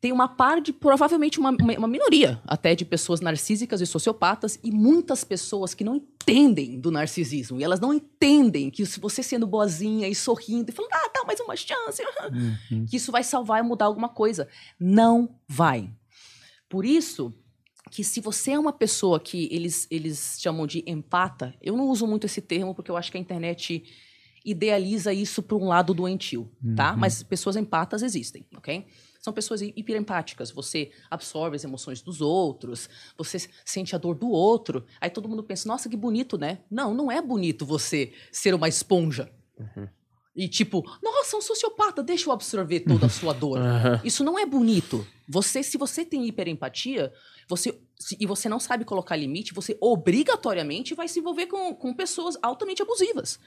tem 0.00 0.12
uma 0.12 0.28
parte, 0.28 0.72
provavelmente 0.72 1.40
uma, 1.40 1.50
uma 1.50 1.88
minoria 1.88 2.40
até 2.46 2.74
de 2.74 2.84
pessoas 2.84 3.20
narcísicas 3.20 3.80
e 3.80 3.86
sociopatas 3.86 4.58
e 4.62 4.70
muitas 4.70 5.24
pessoas 5.24 5.74
que 5.74 5.82
não 5.82 5.96
entendem 5.96 6.78
do 6.78 6.90
narcisismo. 6.90 7.58
E 7.58 7.64
elas 7.64 7.80
não 7.80 7.94
entendem 7.94 8.70
que 8.70 8.84
se 8.84 9.00
você 9.00 9.22
sendo 9.22 9.46
boazinha 9.46 10.06
e 10.06 10.14
sorrindo 10.14 10.70
e 10.70 10.74
falando, 10.74 10.92
ah, 10.92 11.10
dá 11.14 11.24
mais 11.24 11.40
uma 11.40 11.56
chance, 11.56 12.02
Uhum. 12.70 12.84
que 12.86 12.96
isso 12.96 13.10
vai 13.10 13.24
salvar 13.24 13.64
e 13.64 13.66
mudar 13.66 13.86
alguma 13.86 14.08
coisa. 14.08 14.48
Não 14.78 15.34
vai. 15.48 15.90
Por 16.68 16.84
isso 16.84 17.32
que 17.90 18.04
se 18.04 18.20
você 18.20 18.50
é 18.52 18.58
uma 18.58 18.72
pessoa 18.72 19.18
que 19.18 19.48
eles, 19.50 19.86
eles 19.90 20.36
chamam 20.40 20.66
de 20.66 20.84
empata, 20.86 21.54
eu 21.62 21.76
não 21.76 21.88
uso 21.88 22.06
muito 22.06 22.26
esse 22.26 22.40
termo 22.42 22.74
porque 22.74 22.90
eu 22.90 22.96
acho 22.96 23.10
que 23.10 23.16
a 23.16 23.20
internet 23.20 23.82
idealiza 24.44 25.12
isso 25.12 25.42
para 25.42 25.56
um 25.56 25.66
lado 25.66 25.94
doentio, 25.94 26.50
tá? 26.76 26.92
Uhum. 26.92 26.98
Mas 26.98 27.22
pessoas 27.22 27.56
empatas 27.56 28.02
existem, 28.02 28.46
ok? 28.56 28.86
São 29.26 29.32
pessoas 29.32 29.60
hi- 29.60 29.72
hiperempáticas. 29.76 30.52
Você 30.52 30.92
absorve 31.10 31.56
as 31.56 31.64
emoções 31.64 32.00
dos 32.00 32.20
outros, 32.20 32.88
você 33.18 33.38
sente 33.64 33.92
a 33.96 33.98
dor 33.98 34.14
do 34.14 34.30
outro. 34.30 34.86
Aí 35.00 35.10
todo 35.10 35.28
mundo 35.28 35.42
pensa, 35.42 35.66
nossa, 35.66 35.88
que 35.88 35.96
bonito, 35.96 36.38
né? 36.38 36.60
Não, 36.70 36.94
não 36.94 37.10
é 37.10 37.20
bonito 37.20 37.66
você 37.66 38.12
ser 38.30 38.54
uma 38.54 38.68
esponja. 38.68 39.28
E 40.36 40.46
tipo, 40.48 40.84
nossa, 41.02 41.36
um 41.36 41.40
sociopata, 41.40 42.04
deixa 42.04 42.28
eu 42.28 42.32
absorver 42.32 42.80
toda 42.80 43.06
a 43.06 43.08
sua 43.08 43.32
dor. 43.32 43.58
Aham. 43.66 44.00
Isso 44.04 44.22
não 44.22 44.38
é 44.38 44.46
bonito. 44.46 45.04
Você, 45.28 45.60
se 45.60 45.76
você 45.76 46.04
tem 46.04 46.24
hiperempatia, 46.28 47.12
você 47.48 47.76
se- 47.98 48.16
e 48.20 48.26
você 48.26 48.48
não 48.48 48.60
sabe 48.60 48.84
colocar 48.84 49.16
limite, 49.16 49.52
você 49.52 49.76
obrigatoriamente 49.80 50.94
vai 50.94 51.08
se 51.08 51.18
envolver 51.18 51.46
com, 51.46 51.74
com 51.74 51.92
pessoas 51.92 52.36
altamente 52.40 52.80
abusivas. 52.80 53.40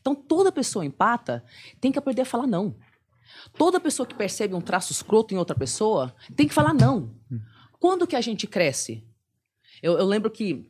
Então, 0.00 0.14
toda 0.14 0.52
pessoa 0.52 0.84
empata 0.84 1.42
tem 1.80 1.90
que 1.90 1.98
aprender 1.98 2.22
a 2.22 2.26
falar 2.26 2.46
não. 2.46 2.76
Toda 3.56 3.80
pessoa 3.80 4.06
que 4.06 4.14
percebe 4.14 4.54
um 4.54 4.60
traço 4.60 4.92
escroto 4.92 5.34
em 5.34 5.38
outra 5.38 5.56
pessoa 5.56 6.14
tem 6.34 6.48
que 6.48 6.54
falar 6.54 6.74
não. 6.74 7.14
Quando 7.78 8.06
que 8.06 8.16
a 8.16 8.20
gente 8.20 8.46
cresce? 8.46 9.04
Eu, 9.82 9.98
eu 9.98 10.06
lembro 10.06 10.30
que 10.30 10.66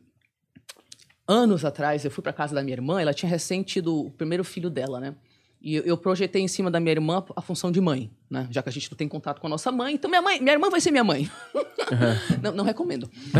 anos 1.27 1.65
atrás 1.65 2.05
eu 2.05 2.11
fui 2.11 2.21
para 2.21 2.33
casa 2.33 2.53
da 2.53 2.61
minha 2.61 2.75
irmã, 2.75 3.01
ela 3.01 3.13
tinha 3.13 3.29
recém 3.29 3.63
tido 3.63 4.05
o 4.07 4.11
primeiro 4.11 4.43
filho 4.43 4.69
dela, 4.69 4.99
né? 4.99 5.15
E 5.61 5.75
eu, 5.77 5.97
projetei 5.97 6.43
em 6.43 6.47
cima 6.47 6.69
da 6.69 6.79
minha 6.79 6.91
irmã 6.91 7.25
a 7.35 7.41
função 7.41 7.71
de 7.71 7.81
mãe, 7.81 8.11
né? 8.29 8.47
Já 8.51 8.61
que 8.61 8.69
a 8.69 8.71
gente 8.71 8.91
não 8.91 8.95
tem 8.95 9.07
contato 9.07 9.41
com 9.41 9.47
a 9.47 9.49
nossa 9.49 9.71
mãe, 9.71 9.95
então 9.95 10.07
minha 10.07 10.21
mãe, 10.21 10.39
minha 10.39 10.53
irmã 10.53 10.69
vai 10.69 10.79
ser 10.79 10.91
minha 10.91 11.03
mãe. 11.03 11.27
não, 12.43 12.51
não 12.51 12.63
recomendo. 12.63 13.09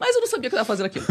Mas 0.00 0.14
eu 0.14 0.22
não 0.22 0.28
sabia 0.28 0.48
o 0.48 0.50
que 0.50 0.56
eu 0.56 0.60
estava 0.60 0.64
fazendo 0.64 0.86
aquilo. 0.86 1.04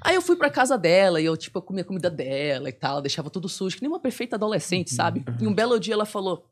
Aí 0.00 0.14
eu 0.14 0.22
fui 0.22 0.36
pra 0.36 0.50
casa 0.50 0.76
dela 0.78 1.20
e 1.20 1.24
eu, 1.24 1.36
tipo, 1.36 1.58
eu 1.58 1.62
comia 1.62 1.82
a 1.82 1.86
comida 1.86 2.10
dela 2.10 2.68
e 2.68 2.72
tal, 2.72 3.00
deixava 3.02 3.30
tudo 3.30 3.48
sujo, 3.48 3.76
que 3.76 3.82
nem 3.82 3.90
uma 3.90 4.00
perfeita 4.00 4.36
adolescente, 4.36 4.92
sabe? 4.94 5.24
E 5.40 5.46
um 5.46 5.54
belo 5.54 5.78
dia 5.78 5.94
ela 5.94 6.06
falou: 6.06 6.48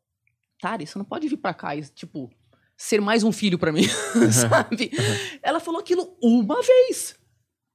Tari, 0.60 0.86
você 0.86 0.98
não 0.98 1.04
pode 1.04 1.28
vir 1.28 1.36
pra 1.36 1.54
cá 1.54 1.76
e, 1.76 1.82
tipo, 1.82 2.30
ser 2.76 3.00
mais 3.00 3.22
um 3.22 3.32
filho 3.32 3.58
pra 3.58 3.72
mim, 3.72 3.84
sabe? 4.32 4.90
Ela 5.42 5.60
falou 5.60 5.80
aquilo 5.80 6.16
uma 6.22 6.60
vez. 6.62 7.16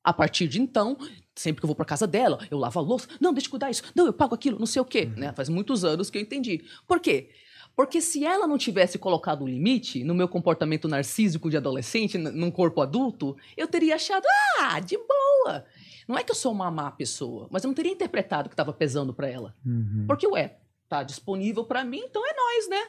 A 0.04 0.12
partir 0.12 0.48
de 0.48 0.60
então, 0.60 0.98
sempre 1.36 1.62
que 1.62 1.66
eu 1.66 1.68
vou 1.68 1.76
pra 1.76 1.86
casa 1.86 2.08
dela, 2.08 2.40
eu 2.50 2.58
lavo 2.58 2.80
a 2.80 2.82
louça. 2.82 3.08
Não, 3.20 3.32
deixa 3.32 3.48
eu 3.48 3.52
cuidar 3.52 3.70
isso. 3.70 3.84
Não, 3.96 4.08
eu 4.08 4.14
pago 4.14 4.34
aquilo, 4.34 4.58
não 4.58 4.66
sei 4.66 4.82
o 4.82 4.86
quê. 4.86 5.06
Né? 5.06 5.32
Faz 5.34 5.48
muitos 5.48 5.86
anos 5.86 6.10
que 6.10 6.18
eu 6.18 6.22
entendi. 6.22 6.64
Por 6.88 7.00
quê? 7.00 7.30
Porque 7.76 8.02
se 8.02 8.26
ela 8.26 8.46
não 8.46 8.58
tivesse 8.58 9.00
colocado 9.00 9.44
um 9.44 9.48
limite 9.48 10.04
no 10.04 10.14
meu 10.14 10.28
comportamento 10.28 10.88
narcísico 10.88 11.50
de 11.50 11.58
adolescente, 11.58 12.18
num 12.18 12.52
corpo 12.52 12.82
adulto, 12.82 13.36
eu 13.56 13.68
teria 13.68 13.96
achado, 13.96 14.26
ah, 14.60 14.80
de 14.80 14.98
boa. 14.98 15.66
Não 16.08 16.18
é 16.18 16.24
que 16.24 16.32
eu 16.32 16.36
sou 16.36 16.52
uma 16.52 16.70
má 16.70 16.92
pessoa, 16.92 17.48
mas 17.50 17.64
eu 17.64 17.70
não 17.70 17.76
teria 17.76 17.92
interpretado 17.92 18.50
que 18.50 18.54
estava 18.54 18.74
pesando 18.74 19.14
para 19.14 19.30
ela. 19.30 19.56
Uhum. 19.66 20.06
Porque, 20.08 20.28
ué, 20.28 20.58
tá 20.90 21.04
disponível 21.04 21.64
para 21.64 21.86
mim, 21.86 22.00
então 22.00 22.22
é 22.26 22.34
nós, 22.36 22.70
né? 22.70 22.88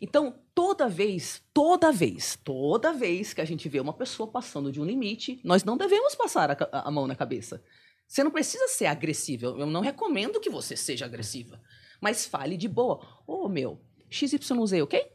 Então, 0.00 0.34
toda 0.54 0.88
vez, 0.88 1.42
toda 1.52 1.92
vez, 1.92 2.38
toda 2.42 2.92
vez 2.92 3.32
que 3.32 3.40
a 3.40 3.44
gente 3.44 3.68
vê 3.68 3.80
uma 3.80 3.92
pessoa 3.92 4.28
passando 4.28 4.70
de 4.70 4.80
um 4.80 4.84
limite, 4.84 5.40
nós 5.44 5.64
não 5.64 5.76
devemos 5.76 6.14
passar 6.14 6.50
a, 6.50 6.88
a 6.88 6.90
mão 6.90 7.06
na 7.06 7.14
cabeça. 7.14 7.62
Você 8.06 8.22
não 8.22 8.30
precisa 8.30 8.68
ser 8.68 8.86
agressiva. 8.86 9.46
Eu 9.46 9.66
não 9.66 9.80
recomendo 9.80 10.40
que 10.40 10.50
você 10.50 10.76
seja 10.76 11.04
agressiva. 11.04 11.60
Mas 12.00 12.26
fale 12.26 12.56
de 12.56 12.68
boa. 12.68 13.00
Ô, 13.26 13.48
meu, 13.48 13.80
XYZ, 14.10 14.82
ok? 14.82 15.06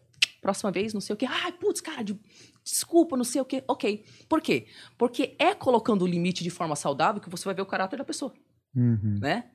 Próxima 0.41 0.71
vez, 0.71 0.93
não 0.93 1.01
sei 1.01 1.13
o 1.13 1.17
quê. 1.17 1.25
Ai, 1.27 1.51
putz, 1.51 1.81
cara, 1.81 2.03
de- 2.03 2.17
desculpa, 2.63 3.17
não 3.17 3.23
sei 3.25 3.41
o 3.41 3.45
quê. 3.45 3.63
Ok. 3.67 4.05
Por 4.27 4.41
quê? 4.41 4.67
Porque 4.97 5.35
é 5.37 5.53
colocando 5.53 6.03
o 6.03 6.07
limite 6.07 6.43
de 6.43 6.49
forma 6.49 6.75
saudável 6.75 7.21
que 7.21 7.29
você 7.29 7.43
vai 7.45 7.53
ver 7.53 7.61
o 7.61 7.65
caráter 7.65 7.97
da 7.97 8.05
pessoa 8.05 8.33
Uhum. 8.75 9.19
né? 9.21 9.49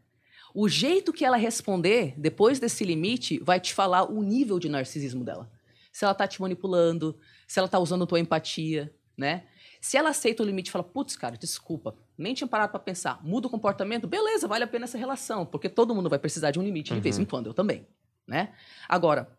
O 0.55 0.69
jeito 0.69 1.13
que 1.13 1.25
ela 1.25 1.37
responder 1.37 2.15
depois 2.17 2.61
desse 2.61 2.85
limite 2.85 3.39
vai 3.41 3.59
te 3.59 3.73
falar 3.75 4.05
o 4.11 4.23
nível 4.23 4.59
de 4.59 4.69
narcisismo 4.69 5.25
dela. 5.25 5.51
Se 5.93 6.05
ela 6.05 6.15
tá 6.15 6.27
te 6.29 6.41
manipulando, 6.41 7.17
se 7.47 7.59
ela 7.59 7.67
tá 7.69 7.79
usando 7.79 8.07
tua 8.07 8.21
empatia, 8.21 8.93
né? 9.17 9.45
Se 9.81 9.97
ela 9.97 10.11
aceita 10.11 10.43
o 10.43 10.47
limite 10.47 10.69
e 10.69 10.71
fala, 10.73 10.85
putz, 10.85 11.17
cara, 11.17 11.37
desculpa, 11.37 11.97
nem 12.17 12.35
tinha 12.35 12.47
parado 12.49 12.71
pra 12.71 12.81
pensar, 12.81 13.21
muda 13.25 13.47
o 13.47 13.51
comportamento, 13.51 14.07
beleza, 14.07 14.47
vale 14.49 14.65
a 14.65 14.67
pena 14.67 14.85
essa 14.85 14.97
relação, 14.99 15.45
porque 15.45 15.69
todo 15.69 15.95
mundo 15.95 16.09
vai 16.09 16.19
precisar 16.19 16.51
de 16.51 16.59
um 16.59 16.63
limite 16.63 16.95
de 16.95 17.01
vez 17.01 17.19
em 17.19 17.25
quando, 17.25 17.47
eu 17.49 17.55
também, 17.55 17.87
né? 18.27 18.55
Agora, 18.89 19.39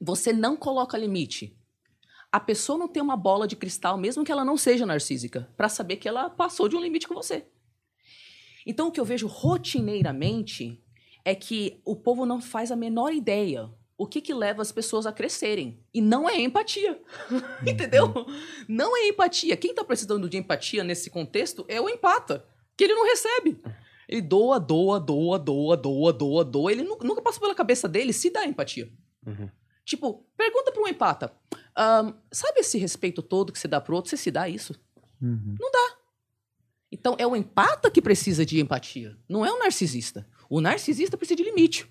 você 0.00 0.32
não 0.32 0.56
coloca 0.56 0.98
limite. 0.98 1.56
A 2.30 2.40
pessoa 2.40 2.78
não 2.78 2.88
tem 2.88 3.02
uma 3.02 3.16
bola 3.16 3.46
de 3.46 3.56
cristal, 3.56 3.96
mesmo 3.96 4.24
que 4.24 4.32
ela 4.32 4.44
não 4.44 4.56
seja 4.56 4.84
narcísica, 4.84 5.48
pra 5.56 5.68
saber 5.68 5.96
que 5.96 6.08
ela 6.08 6.28
passou 6.28 6.68
de 6.68 6.76
um 6.76 6.80
limite 6.80 7.06
com 7.06 7.14
você. 7.14 7.46
Então, 8.66 8.88
o 8.88 8.90
que 8.90 8.98
eu 8.98 9.04
vejo 9.04 9.26
rotineiramente 9.26 10.82
é 11.24 11.34
que 11.34 11.80
o 11.84 11.94
povo 11.94 12.26
não 12.26 12.40
faz 12.40 12.72
a 12.72 12.76
menor 12.76 13.12
ideia 13.12 13.70
o 13.96 14.06
que, 14.06 14.20
que 14.20 14.34
leva 14.34 14.60
as 14.60 14.72
pessoas 14.72 15.06
a 15.06 15.12
crescerem. 15.12 15.80
E 15.92 16.00
não 16.00 16.28
é 16.28 16.40
empatia. 16.40 17.00
Entendeu? 17.66 18.12
Não 18.68 18.96
é 18.96 19.08
empatia. 19.08 19.56
Quem 19.56 19.70
está 19.70 19.84
precisando 19.84 20.28
de 20.28 20.36
empatia 20.36 20.82
nesse 20.82 21.10
contexto 21.10 21.64
é 21.68 21.80
o 21.80 21.88
empata, 21.88 22.44
que 22.76 22.84
ele 22.84 22.94
não 22.94 23.04
recebe. 23.04 23.60
Ele 24.08 24.20
doa, 24.22 24.58
doa, 24.60 25.00
doa, 25.00 25.38
doa, 25.38 25.76
doa, 25.76 26.12
doa, 26.12 26.44
doa. 26.44 26.72
Ele 26.72 26.82
nu- 26.82 26.98
nunca 27.02 27.22
passou 27.22 27.40
pela 27.40 27.54
cabeça 27.54 27.88
dele 27.88 28.12
se 28.12 28.30
dá 28.30 28.44
empatia. 28.46 28.90
Uhum. 29.26 29.48
Tipo, 29.84 30.26
pergunta 30.36 30.72
para 30.72 30.82
um 30.82 30.88
empata: 30.88 31.32
"Ahn, 31.76 32.12
sabe 32.32 32.60
esse 32.60 32.78
respeito 32.78 33.22
todo 33.22 33.52
que 33.52 33.58
você 33.58 33.68
dá 33.68 33.80
pro 33.80 33.96
outro? 33.96 34.10
Você 34.10 34.16
se 34.16 34.30
dá 34.30 34.48
isso? 34.48 34.74
Uhum. 35.20 35.56
Então 36.90 37.16
é 37.18 37.26
o 37.26 37.34
empata 37.34 37.90
que 37.90 38.00
precisa 38.00 38.46
de 38.46 38.60
empatia, 38.60 39.18
não 39.28 39.44
é 39.44 39.50
o 39.50 39.58
narcisista. 39.58 40.26
O 40.48 40.60
narcisista 40.60 41.16
precisa 41.16 41.36
de 41.36 41.42
limite. 41.42 41.86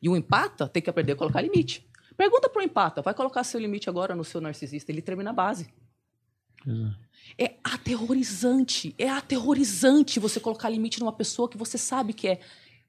E 0.00 0.08
o 0.08 0.16
empata 0.16 0.66
tem 0.66 0.82
que 0.82 0.88
aprender 0.88 1.12
a 1.12 1.16
colocar 1.16 1.40
limite. 1.42 1.86
Pergunta 2.16 2.48
pro 2.48 2.62
empata, 2.62 3.02
vai 3.02 3.12
colocar 3.14 3.44
seu 3.44 3.60
limite 3.60 3.88
agora 3.90 4.14
no 4.16 4.24
seu 4.24 4.40
narcisista, 4.40 4.90
ele 4.90 5.02
treme 5.02 5.22
na 5.22 5.32
base. 5.32 5.68
É 7.38 7.54
aterrorizante, 7.62 8.94
é 8.98 9.08
aterrorizante 9.08 10.18
você 10.18 10.40
colocar 10.40 10.68
limite 10.68 11.00
numa 11.00 11.12
pessoa 11.12 11.48
que 11.48 11.58
você 11.58 11.76
sabe 11.76 12.12
que 12.12 12.28
é 12.28 12.40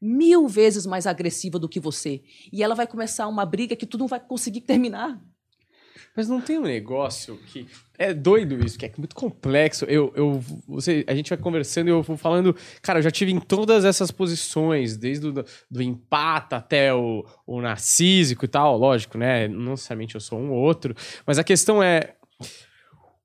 mil 0.01 0.47
vezes 0.47 0.85
mais 0.85 1.05
agressiva 1.05 1.59
do 1.59 1.67
que 1.67 1.79
você. 1.79 2.21
E 2.51 2.63
ela 2.63 2.75
vai 2.75 2.87
começar 2.87 3.27
uma 3.27 3.45
briga 3.45 3.75
que 3.75 3.85
tu 3.85 3.97
não 3.97 4.07
vai 4.07 4.19
conseguir 4.19 4.61
terminar. 4.61 5.19
Mas 6.15 6.27
não 6.27 6.41
tem 6.41 6.57
um 6.57 6.63
negócio 6.63 7.37
que. 7.47 7.67
É 7.97 8.13
doido 8.13 8.65
isso, 8.65 8.77
que 8.79 8.85
é 8.85 8.91
muito 8.97 9.15
complexo. 9.15 9.85
Eu, 9.85 10.11
eu, 10.15 10.43
você, 10.67 11.03
a 11.07 11.13
gente 11.13 11.29
vai 11.29 11.37
conversando 11.37 11.87
e 11.87 11.91
eu 11.91 12.01
vou 12.01 12.17
falando. 12.17 12.55
Cara, 12.81 12.99
eu 12.99 13.03
já 13.03 13.11
tive 13.11 13.31
em 13.31 13.39
todas 13.39 13.85
essas 13.85 14.09
posições, 14.09 14.97
desde 14.97 15.27
o 15.27 15.31
do, 15.31 15.45
do 15.69 15.81
empata 15.81 16.57
até 16.57 16.93
o, 16.93 17.25
o 17.45 17.61
narcísico 17.61 18.45
e 18.45 18.47
tal. 18.47 18.77
Lógico, 18.77 19.17
né? 19.17 19.47
Não 19.47 19.71
necessariamente 19.71 20.15
eu 20.15 20.21
sou 20.21 20.39
um 20.39 20.51
ou 20.51 20.57
outro. 20.57 20.95
Mas 21.25 21.37
a 21.37 21.43
questão 21.43 21.83
é. 21.83 22.15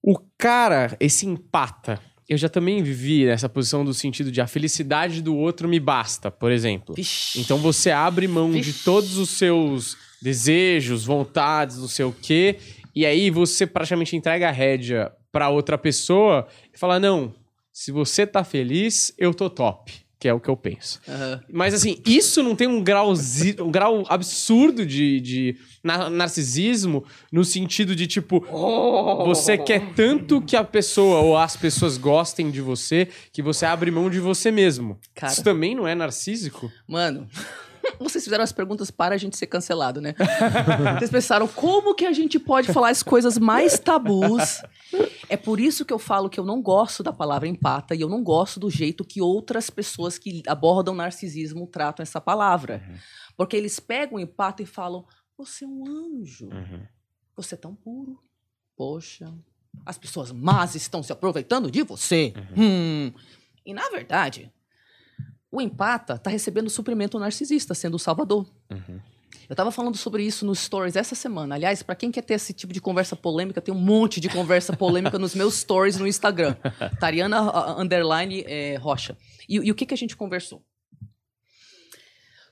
O 0.06 0.18
cara, 0.36 0.94
esse 1.00 1.24
empata. 1.24 1.98
Eu 2.28 2.36
já 2.36 2.46
também 2.46 2.82
vivi 2.82 3.24
nessa 3.24 3.48
posição 3.48 3.82
do 3.82 3.94
sentido 3.94 4.30
de 4.30 4.38
a 4.38 4.46
felicidade 4.46 5.22
do 5.22 5.34
outro 5.34 5.66
me 5.66 5.80
basta, 5.80 6.30
por 6.30 6.52
exemplo. 6.52 6.94
Vixe. 6.94 7.40
Então 7.40 7.56
você 7.56 7.90
abre 7.90 8.28
mão 8.28 8.50
de 8.50 8.74
todos 8.74 9.16
os 9.16 9.30
seus 9.30 9.96
desejos, 10.20 11.06
vontades, 11.06 11.78
não 11.78 11.88
sei 11.88 12.04
o 12.04 12.12
quê, 12.12 12.58
e 12.94 13.06
aí 13.06 13.30
você 13.30 13.66
praticamente 13.66 14.14
entrega 14.14 14.48
a 14.48 14.52
rédea 14.52 15.10
pra 15.32 15.48
outra 15.48 15.78
pessoa 15.78 16.46
e 16.72 16.78
fala: 16.78 17.00
"Não, 17.00 17.34
se 17.72 17.90
você 17.90 18.26
tá 18.26 18.44
feliz, 18.44 19.14
eu 19.16 19.32
tô 19.32 19.48
top", 19.48 20.03
que 20.24 20.28
é 20.28 20.32
o 20.32 20.40
que 20.40 20.48
eu 20.48 20.56
penso. 20.56 21.02
Aham. 21.06 21.38
Mas 21.52 21.74
assim, 21.74 21.98
isso 22.06 22.42
não 22.42 22.56
tem 22.56 22.66
um 22.66 22.82
grau, 22.82 23.12
um 23.60 23.70
grau 23.70 24.04
absurdo 24.08 24.86
de, 24.86 25.20
de 25.20 25.56
na- 25.82 26.08
narcisismo 26.08 27.04
no 27.30 27.44
sentido 27.44 27.94
de 27.94 28.06
tipo, 28.06 28.40
você 29.26 29.58
quer 29.58 29.92
tanto 29.92 30.40
que 30.40 30.56
a 30.56 30.64
pessoa 30.64 31.18
ou 31.20 31.36
as 31.36 31.58
pessoas 31.58 31.98
gostem 31.98 32.50
de 32.50 32.62
você 32.62 33.06
que 33.34 33.42
você 33.42 33.66
abre 33.66 33.90
mão 33.90 34.08
de 34.08 34.18
você 34.18 34.50
mesmo. 34.50 34.98
Cara. 35.14 35.30
Isso 35.30 35.44
também 35.44 35.74
não 35.74 35.86
é 35.86 35.94
narcísico? 35.94 36.72
Mano, 36.88 37.28
vocês 37.98 38.24
fizeram 38.24 38.44
as 38.44 38.52
perguntas 38.52 38.90
para 38.90 39.14
a 39.14 39.18
gente 39.18 39.36
ser 39.36 39.46
cancelado, 39.46 40.00
né? 40.00 40.14
Vocês 40.98 41.10
pensaram 41.10 41.48
como 41.48 41.94
que 41.94 42.04
a 42.04 42.12
gente 42.12 42.38
pode 42.38 42.72
falar 42.72 42.90
as 42.90 43.02
coisas 43.02 43.38
mais 43.38 43.78
tabus. 43.78 44.62
É 45.28 45.36
por 45.36 45.60
isso 45.60 45.84
que 45.84 45.92
eu 45.92 45.98
falo 45.98 46.28
que 46.28 46.38
eu 46.38 46.44
não 46.44 46.62
gosto 46.62 47.02
da 47.02 47.12
palavra 47.12 47.48
empata 47.48 47.94
e 47.94 48.00
eu 48.00 48.08
não 48.08 48.22
gosto 48.22 48.60
do 48.60 48.70
jeito 48.70 49.04
que 49.04 49.20
outras 49.20 49.70
pessoas 49.70 50.18
que 50.18 50.42
abordam 50.46 50.94
narcisismo 50.94 51.66
tratam 51.66 52.02
essa 52.02 52.20
palavra. 52.20 52.82
Porque 53.36 53.56
eles 53.56 53.80
pegam 53.80 54.16
o 54.16 54.20
empata 54.20 54.62
e 54.62 54.66
falam: 54.66 55.04
você 55.36 55.64
é 55.64 55.68
um 55.68 55.84
anjo. 55.86 56.48
Você 57.36 57.54
é 57.54 57.58
tão 57.58 57.74
puro. 57.74 58.22
Poxa, 58.76 59.32
as 59.84 59.98
pessoas 59.98 60.32
más 60.32 60.74
estão 60.74 61.02
se 61.02 61.12
aproveitando 61.12 61.70
de 61.70 61.82
você. 61.82 62.32
Hum. 62.56 63.12
E 63.64 63.72
na 63.72 63.88
verdade, 63.88 64.52
o 65.54 65.60
empata 65.60 66.18
tá 66.18 66.30
recebendo 66.30 66.68
suprimento 66.68 67.18
narcisista, 67.18 67.74
sendo 67.74 67.94
o 67.94 67.98
salvador. 67.98 68.44
Eu 69.48 69.54
tava 69.54 69.70
falando 69.70 69.96
sobre 69.96 70.24
isso 70.24 70.44
nos 70.44 70.58
stories 70.58 70.96
essa 70.96 71.14
semana. 71.14 71.54
Aliás, 71.54 71.82
para 71.82 71.94
quem 71.94 72.10
quer 72.10 72.22
ter 72.22 72.34
esse 72.34 72.52
tipo 72.52 72.72
de 72.72 72.80
conversa 72.80 73.14
polêmica, 73.14 73.60
tem 73.60 73.72
um 73.72 73.78
monte 73.78 74.18
de 74.20 74.28
conversa 74.28 74.74
polêmica 74.76 75.18
nos 75.18 75.34
meus 75.34 75.54
stories 75.54 75.96
no 75.96 76.06
Instagram. 76.06 76.56
Tariana 76.98 77.42
uh, 77.42 77.80
underline 77.80 78.42
eh, 78.46 78.76
Rocha. 78.76 79.16
E, 79.48 79.56
e 79.56 79.70
o 79.70 79.74
que, 79.74 79.86
que 79.86 79.94
a 79.94 79.96
gente 79.96 80.16
conversou? 80.16 80.64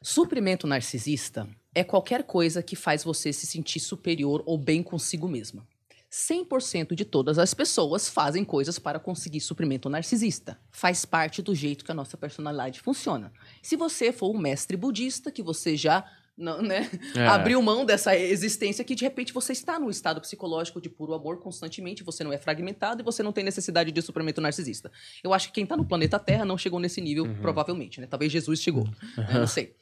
Suprimento 0.01 0.67
narcisista 0.67 1.49
é 1.75 1.83
qualquer 1.83 2.25
coisa 2.25 2.63
que 2.63 2.77
faz 2.77 3.03
você 3.03 3.33
se 3.33 3.47
sentir 3.47 3.81
superior 3.81 4.43
ou 4.47 4.59
bem 4.59 4.83
consigo 4.83 5.27
mesma. 5.27 5.67
100% 6.13 6.95
de 6.95 7.07
todas 7.07 7.39
as 7.39 7.55
pessoas 7.55 8.07
fazem 8.09 8.45
coisas 8.45 8.79
para 8.79 8.99
conseguir 8.99 9.41
suprimento 9.41 9.89
narcisista. 9.89 10.61
Faz 10.71 11.07
parte 11.07 11.41
do 11.41 11.55
jeito 11.55 11.85
que 11.87 11.91
a 11.91 11.95
nossa 11.95 12.19
personalidade 12.19 12.81
funciona. 12.81 13.33
Se 13.63 13.77
você 13.77 14.13
for 14.13 14.31
um 14.31 14.39
mestre 14.39 14.77
budista, 14.77 15.33
que 15.33 15.43
você 15.43 15.75
já 15.75 16.05
não, 16.37 16.61
né, 16.61 16.91
É. 17.17 17.27
abriu 17.27 17.63
mão 17.63 17.85
dessa 17.87 18.15
existência 18.17 18.85
que 18.85 18.95
de 18.95 19.05
repente 19.05 19.33
você 19.33 19.53
está 19.53 19.79
num 19.79 19.89
estado 19.89 20.21
psicológico 20.21 20.81
de 20.83 20.91
puro 20.91 21.15
amor 21.15 21.39
constantemente, 21.41 22.03
você 22.03 22.23
não 22.23 22.33
é 22.33 22.37
fragmentado 22.39 23.01
e 23.01 23.05
você 23.05 23.23
não 23.23 23.33
tem 23.33 23.43
necessidade 23.45 23.91
de 23.91 24.03
suprimento 24.03 24.41
narcisista. 24.41 24.93
Eu 25.25 25.33
acho 25.33 25.49
que 25.49 25.55
quem 25.55 25.65
está 25.65 25.77
no 25.79 25.85
planeta 25.85 26.19
Terra 26.19 26.45
não 26.45 26.59
chegou 26.59 26.79
nesse 26.79 27.01
nível, 27.01 27.25
provavelmente, 27.41 28.01
né? 28.01 28.07
Talvez 28.07 28.31
Jesus 28.31 28.61
chegou, 28.61 28.85
né? 28.85 28.95
não 29.33 29.47
sei. 29.47 29.75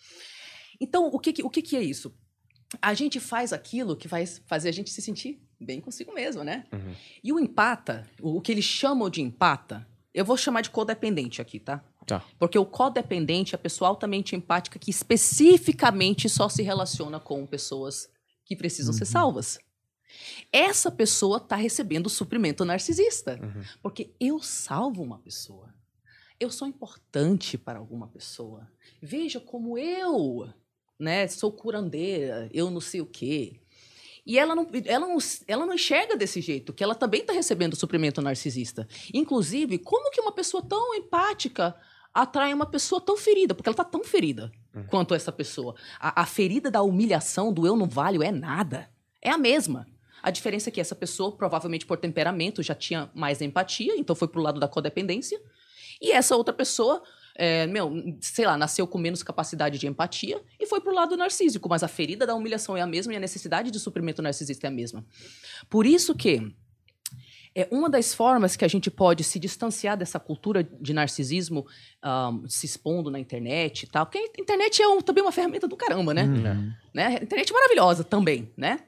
Então, 0.80 1.06
o 1.08 1.18
que, 1.18 1.32
que- 1.32 1.42
o 1.42 1.50
que, 1.50 1.60
que 1.62 1.76
é 1.76 1.82
isso? 1.82 2.14
A 2.80 2.94
gente 2.94 3.18
faz 3.18 3.52
aquilo 3.52 3.96
que 3.96 4.06
vai 4.06 4.24
fazer 4.46 4.68
a 4.68 4.72
gente 4.72 4.90
se 4.90 5.02
sentir 5.02 5.40
bem 5.60 5.80
consigo 5.80 6.12
mesmo, 6.12 6.42
né? 6.42 6.64
Uhum. 6.72 6.94
E 7.22 7.32
o 7.32 7.38
empata, 7.38 8.08
o 8.20 8.40
que 8.40 8.50
eles 8.50 8.64
chamam 8.64 9.10
de 9.10 9.20
empata, 9.20 9.86
eu 10.12 10.24
vou 10.24 10.36
chamar 10.36 10.62
de 10.62 10.70
codependente 10.70 11.40
aqui, 11.40 11.60
tá? 11.60 11.84
Tá. 12.06 12.24
Porque 12.38 12.58
o 12.58 12.64
codependente 12.64 13.54
é 13.54 13.56
a 13.56 13.58
pessoa 13.58 13.88
altamente 13.88 14.34
empática 14.34 14.78
que 14.78 14.90
especificamente 14.90 16.28
só 16.28 16.48
se 16.48 16.62
relaciona 16.62 17.20
com 17.20 17.46
pessoas 17.46 18.08
que 18.44 18.56
precisam 18.56 18.92
ser 18.92 19.04
salvas. 19.04 19.58
Essa 20.52 20.90
pessoa 20.90 21.36
está 21.36 21.54
recebendo 21.54 22.08
suprimento 22.08 22.64
narcisista. 22.64 23.38
Uhum. 23.40 23.62
Porque 23.82 24.10
eu 24.18 24.40
salvo 24.40 25.02
uma 25.02 25.18
pessoa. 25.18 25.72
Eu 26.38 26.50
sou 26.50 26.66
importante 26.66 27.56
para 27.56 27.78
alguma 27.78 28.08
pessoa. 28.08 28.68
Veja 29.00 29.38
como 29.38 29.78
eu, 29.78 30.48
né, 30.98 31.28
sou 31.28 31.52
curandeira, 31.52 32.50
eu 32.52 32.70
não 32.70 32.80
sei 32.80 33.00
o 33.00 33.06
quê. 33.06 33.59
E 34.30 34.38
ela 34.38 34.54
não, 34.54 34.64
ela, 34.86 35.08
não, 35.08 35.18
ela 35.48 35.66
não 35.66 35.74
enxerga 35.74 36.16
desse 36.16 36.40
jeito, 36.40 36.72
que 36.72 36.84
ela 36.84 36.94
também 36.94 37.22
está 37.22 37.32
recebendo 37.32 37.74
suprimento 37.74 38.22
narcisista. 38.22 38.86
Inclusive, 39.12 39.76
como 39.78 40.08
que 40.12 40.20
uma 40.20 40.30
pessoa 40.30 40.62
tão 40.62 40.94
empática 40.94 41.74
atrai 42.14 42.54
uma 42.54 42.64
pessoa 42.64 43.00
tão 43.00 43.16
ferida? 43.16 43.56
Porque 43.56 43.68
ela 43.68 43.74
está 43.74 43.82
tão 43.82 44.04
ferida. 44.04 44.52
quanto 44.88 45.16
essa 45.16 45.32
pessoa. 45.32 45.74
A, 45.98 46.22
a 46.22 46.26
ferida 46.26 46.70
da 46.70 46.80
humilhação, 46.80 47.52
do 47.52 47.66
eu 47.66 47.74
não 47.74 47.88
valho, 47.88 48.22
é 48.22 48.30
nada. 48.30 48.88
É 49.20 49.30
a 49.30 49.36
mesma. 49.36 49.84
A 50.22 50.30
diferença 50.30 50.70
é 50.70 50.72
que 50.72 50.80
essa 50.80 50.94
pessoa, 50.94 51.36
provavelmente 51.36 51.84
por 51.84 51.98
temperamento, 51.98 52.62
já 52.62 52.76
tinha 52.76 53.10
mais 53.12 53.42
empatia, 53.42 53.96
então 53.96 54.14
foi 54.14 54.28
pro 54.28 54.40
lado 54.40 54.60
da 54.60 54.68
codependência. 54.68 55.42
E 56.00 56.12
essa 56.12 56.36
outra 56.36 56.54
pessoa, 56.54 57.02
é, 57.42 57.66
meu, 57.66 57.90
sei 58.20 58.44
lá, 58.44 58.58
nasceu 58.58 58.86
com 58.86 58.98
menos 58.98 59.22
capacidade 59.22 59.78
de 59.78 59.86
empatia 59.86 60.42
e 60.60 60.66
foi 60.66 60.78
pro 60.78 60.92
lado 60.92 61.16
narcísico. 61.16 61.70
Mas 61.70 61.82
a 61.82 61.88
ferida 61.88 62.26
da 62.26 62.34
humilhação 62.34 62.76
é 62.76 62.82
a 62.82 62.86
mesma 62.86 63.14
e 63.14 63.16
a 63.16 63.20
necessidade 63.20 63.70
de 63.70 63.80
suprimento 63.80 64.20
narcisista 64.20 64.66
é 64.66 64.68
a 64.68 64.70
mesma. 64.70 65.02
Por 65.70 65.86
isso 65.86 66.14
que 66.14 66.54
é 67.54 67.66
uma 67.70 67.88
das 67.88 68.12
formas 68.12 68.56
que 68.56 68.64
a 68.64 68.68
gente 68.68 68.90
pode 68.90 69.24
se 69.24 69.38
distanciar 69.38 69.96
dessa 69.96 70.20
cultura 70.20 70.62
de 70.62 70.92
narcisismo 70.92 71.66
um, 72.04 72.46
se 72.46 72.66
expondo 72.66 73.10
na 73.10 73.18
internet 73.18 73.84
e 73.84 73.86
tal. 73.86 74.04
Porque 74.04 74.18
a 74.18 74.40
internet 74.40 74.82
é 74.82 74.86
um, 74.86 75.00
também 75.00 75.24
uma 75.24 75.32
ferramenta 75.32 75.66
do 75.66 75.78
caramba, 75.78 76.12
né? 76.12 76.24
Uhum. 76.24 76.72
né? 76.92 77.06
A 77.06 77.22
internet 77.22 77.50
é 77.50 77.54
maravilhosa 77.54 78.04
também, 78.04 78.52
né? 78.54 78.80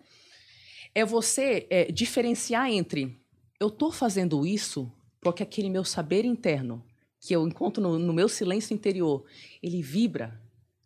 É 0.94 1.06
você 1.06 1.66
é, 1.70 1.90
diferenciar 1.90 2.70
entre 2.70 3.18
eu 3.58 3.70
tô 3.70 3.90
fazendo 3.90 4.44
isso 4.44 4.92
porque 5.22 5.42
aquele 5.42 5.70
meu 5.70 5.84
saber 5.84 6.26
interno 6.26 6.84
que 7.22 7.32
eu 7.32 7.46
encontro 7.46 7.80
no, 7.80 8.00
no 8.00 8.12
meu 8.12 8.28
silêncio 8.28 8.74
interior, 8.74 9.24
ele 9.62 9.80
vibra 9.80 10.40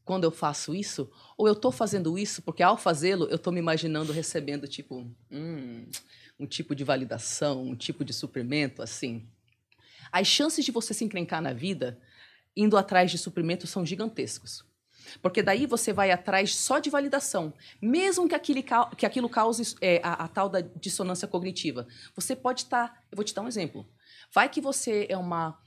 quando 0.05 0.25
eu 0.25 0.31
faço 0.31 0.75
isso, 0.75 1.11
ou 1.37 1.49
eu 1.49 1.55
tô 1.57 1.73
fazendo 1.73 2.17
isso 2.19 2.43
porque 2.43 2.63
ao 2.63 2.77
fazê-lo 2.77 3.27
eu 3.31 3.39
tô 3.39 3.51
me 3.51 3.59
imaginando 3.59 4.13
recebendo 4.13 4.69
tipo, 4.69 5.11
hum, 5.33 5.87
um 6.39 6.47
tipo 6.47 6.75
de 6.77 6.85
validação, 6.85 7.63
um 7.65 7.75
tipo 7.75 8.05
de 8.05 8.13
suprimento, 8.13 8.83
assim. 8.83 9.27
As 10.13 10.29
chances 10.29 10.63
de 10.63 10.71
você 10.71 10.93
se 10.93 11.05
encrencar 11.05 11.41
na 11.41 11.55
vida 11.55 11.99
indo 12.55 12.77
atrás 12.77 13.11
de 13.11 13.17
suprimento 13.17 13.67
são 13.67 13.85
gigantescos. 13.85 14.63
Porque 15.23 15.43
daí 15.43 15.67
você 15.67 15.93
vai 15.93 16.11
atrás 16.11 16.55
só 16.55 16.79
de 16.79 16.91
validação, 16.91 17.55
mesmo 17.81 18.29
que 18.29 18.63
cau- 18.63 18.91
que 18.91 19.07
aquilo 19.07 19.29
cause 19.29 19.75
é, 19.81 20.01
a, 20.03 20.25
a 20.25 20.29
tal 20.29 20.49
da 20.49 20.61
dissonância 20.61 21.27
cognitiva. 21.27 21.87
Você 22.15 22.37
pode 22.37 22.63
estar. 22.63 23.03
eu 23.11 23.17
vou 23.17 23.25
te 23.25 23.33
dar 23.35 23.43
um 23.43 23.49
exemplo. 23.49 23.87
Vai 24.33 24.49
que 24.49 24.61
você 24.61 25.07
é 25.09 25.17
uma 25.17 25.59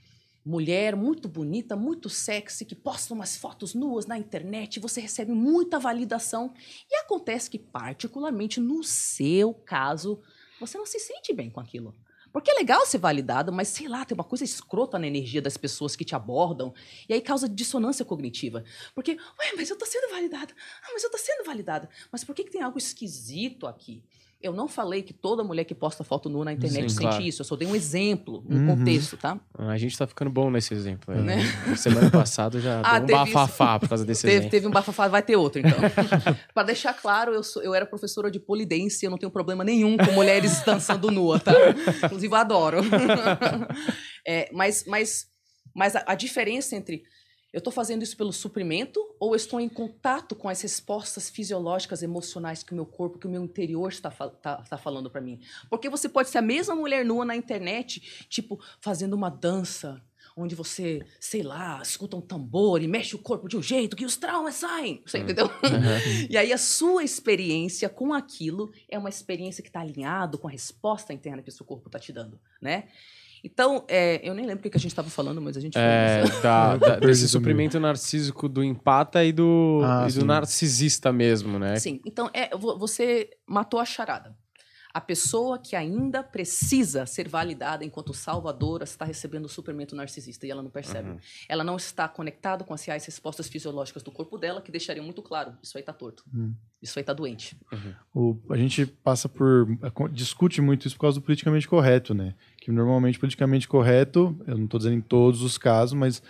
mulher 0.49 0.95
muito 0.95 1.29
bonita, 1.29 1.75
muito 1.75 2.09
sexy, 2.09 2.65
que 2.65 2.75
posta 2.75 3.13
umas 3.13 3.37
fotos 3.37 3.75
nuas 3.75 4.07
na 4.07 4.17
internet, 4.17 4.79
você 4.79 4.99
recebe 4.99 5.31
muita 5.31 5.77
validação. 5.79 6.51
E 6.89 6.95
acontece 6.95 7.49
que, 7.49 7.59
particularmente 7.59 8.59
no 8.59 8.83
seu 8.83 9.53
caso, 9.53 10.19
você 10.59 10.77
não 10.77 10.87
se 10.87 10.99
sente 10.99 11.31
bem 11.33 11.51
com 11.51 11.59
aquilo. 11.59 11.95
Porque 12.31 12.49
é 12.51 12.53
legal 12.55 12.85
ser 12.85 12.97
validado, 12.97 13.51
mas 13.51 13.67
sei 13.67 13.87
lá, 13.87 14.05
tem 14.05 14.15
uma 14.15 14.23
coisa 14.23 14.43
escrota 14.43 14.99
na 14.99 15.07
energia 15.07 15.41
das 15.41 15.57
pessoas 15.57 15.95
que 15.95 16.05
te 16.05 16.15
abordam, 16.15 16.73
e 17.07 17.13
aí 17.13 17.21
causa 17.21 17.49
dissonância 17.49 18.05
cognitiva. 18.05 18.63
Porque, 18.93 19.11
ué, 19.11 19.53
mas 19.55 19.69
eu 19.69 19.77
tô 19.77 19.85
sendo 19.85 20.11
validada. 20.11 20.53
Ah, 20.83 20.89
mas 20.93 21.03
eu 21.03 21.11
tô 21.11 21.17
sendo 21.17 21.45
validada. 21.45 21.89
Mas 22.11 22.23
por 22.23 22.35
que, 22.35 22.43
que 22.43 22.51
tem 22.51 22.61
algo 22.61 22.77
esquisito 22.77 23.67
aqui? 23.67 24.03
Eu 24.41 24.53
não 24.53 24.69
falei 24.69 25.01
que 25.03 25.13
toda 25.13 25.43
mulher 25.43 25.65
que 25.65 25.75
posta 25.75 26.01
foto 26.01 26.29
nua 26.29 26.45
na 26.45 26.53
internet 26.53 26.83
Sim, 26.89 26.95
sente 26.95 27.01
claro. 27.09 27.23
isso. 27.23 27.41
Eu 27.41 27.45
só 27.45 27.57
dei 27.57 27.67
um 27.67 27.75
exemplo, 27.75 28.41
um 28.49 28.55
Uhum. 28.55 28.65
contexto, 28.77 29.17
tá? 29.17 29.37
A 29.57 29.77
gente 29.77 29.97
tá 29.97 30.07
ficando 30.07 30.31
bom 30.31 30.49
nesse 30.49 30.73
exemplo. 30.73 31.13
aí. 31.13 31.21
Né? 31.21 31.37
Semana 31.75 32.09
passada 32.09 32.57
já 32.61 32.81
Ah, 32.81 32.99
deu 32.99 33.17
um 33.17 33.19
bafafá 33.19 33.77
por 33.77 33.89
causa 33.89 34.05
desse 34.05 34.21
Teve, 34.21 34.33
exemplo. 34.35 34.49
teve 34.51 34.67
um 34.67 34.71
bafafá, 34.71 35.09
vai 35.09 35.21
ter 35.21 35.35
outro, 35.35 35.59
então. 35.59 35.77
Pra 36.53 36.63
deixar 36.63 36.93
claro, 36.93 37.33
eu, 37.33 37.43
sou- 37.43 37.61
eu 37.61 37.75
era 37.75 37.85
professora 37.85 38.31
de 38.31 38.39
polidência, 38.39 39.07
eu 39.07 39.11
não 39.11 39.17
tenho 39.17 39.29
problema 39.31 39.61
nenhum 39.65 39.97
com 39.97 40.11
mulheres 40.13 40.61
dançando 40.63 41.11
nua, 41.11 41.37
tá? 41.37 41.51
Inclusive, 42.05 42.33
eu 42.33 42.37
adoro. 42.37 42.77
É, 44.25 44.49
mas 44.53 44.85
mas, 44.87 45.25
mas 45.75 45.95
a, 45.97 46.03
a 46.07 46.15
diferença 46.15 46.75
entre 46.77 47.03
eu 47.51 47.57
estou 47.57 47.73
fazendo 47.73 48.03
isso 48.03 48.15
pelo 48.15 48.31
suprimento 48.31 48.99
ou 49.19 49.35
estou 49.35 49.59
em 49.59 49.67
contato 49.69 50.35
com 50.35 50.47
as 50.47 50.61
respostas 50.61 51.29
fisiológicas, 51.29 52.03
emocionais 52.03 52.61
que 52.63 52.71
o 52.73 52.75
meu 52.75 52.85
corpo, 52.85 53.17
que 53.17 53.27
o 53.27 53.29
meu 53.29 53.43
interior 53.43 53.89
está, 53.91 54.11
fa- 54.11 54.29
tá, 54.29 54.77
falando 54.77 55.09
para 55.09 55.19
mim? 55.21 55.39
Porque 55.69 55.89
você 55.89 56.07
pode 56.07 56.29
ser 56.29 56.37
a 56.37 56.43
mesma 56.43 56.75
mulher 56.75 57.03
nua 57.03 57.25
na 57.25 57.35
internet, 57.35 58.27
tipo, 58.29 58.59
fazendo 58.79 59.13
uma 59.13 59.29
dança 59.29 60.01
onde 60.37 60.55
você, 60.55 61.05
sei 61.19 61.43
lá, 61.43 61.81
escuta 61.81 62.15
um 62.15 62.21
tambor 62.21 62.81
e 62.81 62.87
mexe 62.87 63.13
o 63.15 63.19
corpo 63.19 63.49
de 63.49 63.57
um 63.57 63.63
jeito 63.63 63.95
que 63.95 64.05
os 64.05 64.15
traumas 64.15 64.55
saem. 64.55 65.01
Você 65.05 65.17
entendeu? 65.17 65.49
e 66.29 66.37
aí 66.37 66.53
a 66.53 66.57
sua 66.57 67.03
experiência 67.03 67.89
com 67.89 68.13
aquilo 68.13 68.71
é 68.87 68.97
uma 68.97 69.09
experiência 69.09 69.61
que 69.61 69.67
está 69.69 69.81
alinhado 69.81 70.37
com 70.37 70.47
a 70.47 70.51
resposta 70.51 71.11
interna 71.13 71.41
que 71.41 71.49
o 71.49 71.51
seu 71.51 71.65
corpo 71.65 71.87
está 71.89 71.99
te 71.99 72.13
dando, 72.13 72.39
né? 72.61 72.87
Então, 73.43 73.85
é, 73.87 74.27
eu 74.27 74.33
nem 74.33 74.45
lembro 74.45 74.67
o 74.67 74.69
que 74.71 74.77
a 74.77 74.79
gente 74.79 74.91
estava 74.91 75.09
falando, 75.09 75.41
mas 75.41 75.55
a 75.55 75.59
gente 75.59 75.77
É, 75.77 76.23
falou 76.25 76.41
da- 76.43 76.77
da- 76.95 76.99
desse 76.99 77.27
suprimento 77.27 77.79
narcísico 77.79 78.47
do 78.49 78.63
empata 78.63 79.23
e 79.23 79.31
do, 79.31 79.81
Ah, 79.83 80.07
e 80.09 80.13
do 80.13 80.25
narcisista 80.25 81.11
mesmo, 81.13 81.57
né? 81.59 81.77
Sim, 81.77 82.01
então 82.05 82.29
é, 82.33 82.55
vo- 82.55 82.77
você 82.77 83.29
matou 83.47 83.79
a 83.79 83.85
charada. 83.85 84.35
A 84.91 84.99
pessoa 84.99 85.59
que 85.59 85.75
ainda 85.75 86.23
precisa 86.23 87.05
ser 87.05 87.29
validada 87.29 87.85
enquanto 87.85 88.11
salvadora 88.11 88.83
está 88.83 89.05
recebendo 89.05 89.45
o 89.45 89.49
suprimento 89.49 89.95
narcisista 89.95 90.47
e 90.47 90.49
ela 90.51 90.63
não 90.63 90.71
percebe. 90.71 91.15
Ela 91.47 91.63
não 91.63 91.77
está 91.77 92.07
conectada 92.07 92.63
com 92.63 92.73
as 92.73 92.83
reais 92.83 93.05
respostas 93.05 93.47
fisiológicas 93.47 94.01
do 94.01 94.11
corpo 94.11 94.35
dela 94.35 94.63
que 94.63 94.71
deixariam 94.71 95.05
muito 95.05 95.21
claro: 95.21 95.53
isso 95.61 95.77
aí 95.77 95.83
tá 95.83 95.93
torto. 95.93 96.23
Hum. 96.33 96.55
Isso 96.81 96.97
aí 96.97 97.03
tá 97.05 97.13
doente. 97.13 97.55
O- 98.11 98.39
a 98.49 98.57
gente 98.57 98.87
passa 98.87 99.29
por. 99.29 99.67
discute 100.11 100.59
muito 100.59 100.87
isso 100.87 100.95
por 100.95 101.01
causa 101.01 101.19
do 101.19 101.23
politicamente 101.23 101.67
correto, 101.67 102.15
né? 102.15 102.33
Que 102.69 102.73
normalmente 102.75 103.17
politicamente 103.17 103.67
correto, 103.67 104.37
eu 104.45 104.55
não 104.55 104.65
estou 104.65 104.77
dizendo 104.77 104.95
em 104.95 105.01
todos 105.01 105.41
os 105.41 105.57
casos, 105.57 105.93
mas 105.93 106.21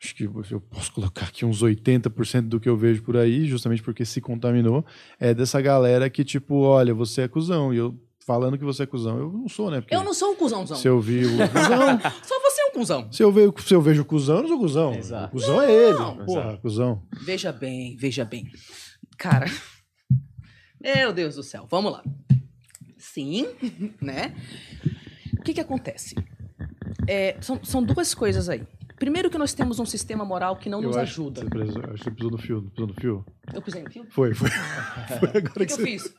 acho 0.00 0.14
que 0.14 0.22
eu 0.22 0.60
posso 0.60 0.92
colocar 0.92 1.26
aqui 1.26 1.44
uns 1.44 1.60
80% 1.60 2.42
do 2.42 2.60
que 2.60 2.68
eu 2.68 2.76
vejo 2.76 3.02
por 3.02 3.16
aí, 3.16 3.46
justamente 3.46 3.82
porque 3.82 4.04
se 4.04 4.20
contaminou, 4.20 4.86
é 5.18 5.34
dessa 5.34 5.60
galera 5.60 6.08
que, 6.08 6.22
tipo, 6.22 6.60
olha, 6.60 6.94
você 6.94 7.22
é 7.22 7.28
cuzão. 7.28 7.74
E 7.74 7.78
eu 7.78 8.00
falando 8.24 8.56
que 8.56 8.64
você 8.64 8.84
é 8.84 8.86
cuzão, 8.86 9.18
eu 9.18 9.32
não 9.32 9.48
sou, 9.48 9.72
né? 9.72 9.80
Porque 9.80 9.92
Eu 9.92 10.04
não 10.04 10.14
sou 10.14 10.30
um 10.30 10.36
cuzãozão. 10.36 10.76
Se 10.76 10.86
eu 10.86 11.00
vi 11.00 11.26
o 11.26 11.30
cuzão. 11.30 11.98
Só 12.22 12.40
você 12.42 12.60
é 12.60 12.66
um 12.66 12.70
cuzão. 12.74 13.10
Se 13.12 13.22
eu, 13.24 13.32
vejo, 13.32 13.54
se 13.58 13.74
eu 13.74 13.82
vejo 13.82 14.02
o 14.02 14.04
cuzão, 14.04 14.36
eu 14.36 14.42
não 14.42 14.48
sou 14.50 14.58
cuzão. 14.60 14.94
Exato. 14.94 15.26
O 15.36 15.40
cuzão 15.40 15.60
é 15.60 15.72
ele. 15.72 15.98
Não. 15.98 16.24
Porra, 16.24 16.40
Exato. 16.42 16.58
cuzão. 16.60 17.02
Veja 17.24 17.50
bem, 17.50 17.96
veja 17.96 18.24
bem. 18.24 18.46
Cara, 19.18 19.46
meu 20.80 21.12
Deus 21.12 21.34
do 21.34 21.42
céu, 21.42 21.66
vamos 21.68 21.90
lá. 21.90 22.04
Sim, 22.98 23.48
né? 24.00 24.32
O 25.38 25.42
que 25.42 25.54
que 25.54 25.60
acontece? 25.60 26.14
É, 27.06 27.36
são, 27.40 27.62
são 27.64 27.82
duas 27.82 28.14
coisas 28.14 28.48
aí. 28.48 28.62
Primeiro 28.98 29.30
que 29.30 29.38
nós 29.38 29.54
temos 29.54 29.78
um 29.78 29.86
sistema 29.86 30.24
moral 30.24 30.56
que 30.56 30.68
não 30.68 30.82
Eu 30.82 30.88
nos 30.88 30.96
acho 30.96 31.22
ajuda. 31.22 31.40
Você 31.42 31.48
precisou, 31.48 31.82
acho 31.84 31.92
que 31.92 32.04
você 32.04 32.10
pisou 32.10 32.30
no 32.30 32.38
fio. 32.38 32.62
Pisou 32.62 32.86
no 32.88 32.94
fio? 32.94 33.24
Eu 33.54 33.62
pisei 33.62 33.82
no 33.82 33.90
fio? 33.90 34.06
Foi, 34.10 34.34
foi. 34.34 34.50
foi 34.50 35.28
agora 35.28 35.38
O 35.38 35.42
que, 35.42 35.66
que 35.66 35.72
eu 35.72 35.76
você... 35.76 35.84
fiz? 35.84 36.14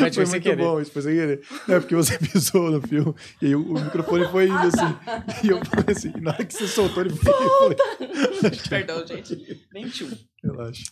Mas 0.00 0.14
Foi 0.16 0.26
muito 0.26 0.42
querer. 0.42 0.56
bom, 0.56 0.80
isso 0.80 0.90
foi 0.92 1.02
sem 1.02 1.14
querer. 1.14 1.40
Não, 1.66 1.76
é 1.76 1.80
porque 1.80 1.94
você 1.94 2.18
pisou 2.18 2.70
no 2.70 2.80
fio 2.86 3.14
e 3.42 3.46
aí 3.46 3.54
o, 3.56 3.62
o 3.74 3.80
microfone 3.80 4.26
foi 4.28 4.46
indo 4.48 4.58
assim. 4.58 4.96
E 5.44 5.48
eu 5.48 5.64
falei 5.64 5.84
assim, 5.96 6.12
e 6.16 6.20
na 6.20 6.30
hora 6.32 6.44
que 6.44 6.54
você 6.54 6.66
soltou, 6.66 7.02
ele. 7.02 7.10
Eu 7.12 7.16
falei, 7.16 8.58
Perdão, 8.68 9.06
gente. 9.06 9.66
21. 9.72 10.10
relaxa. 10.42 10.82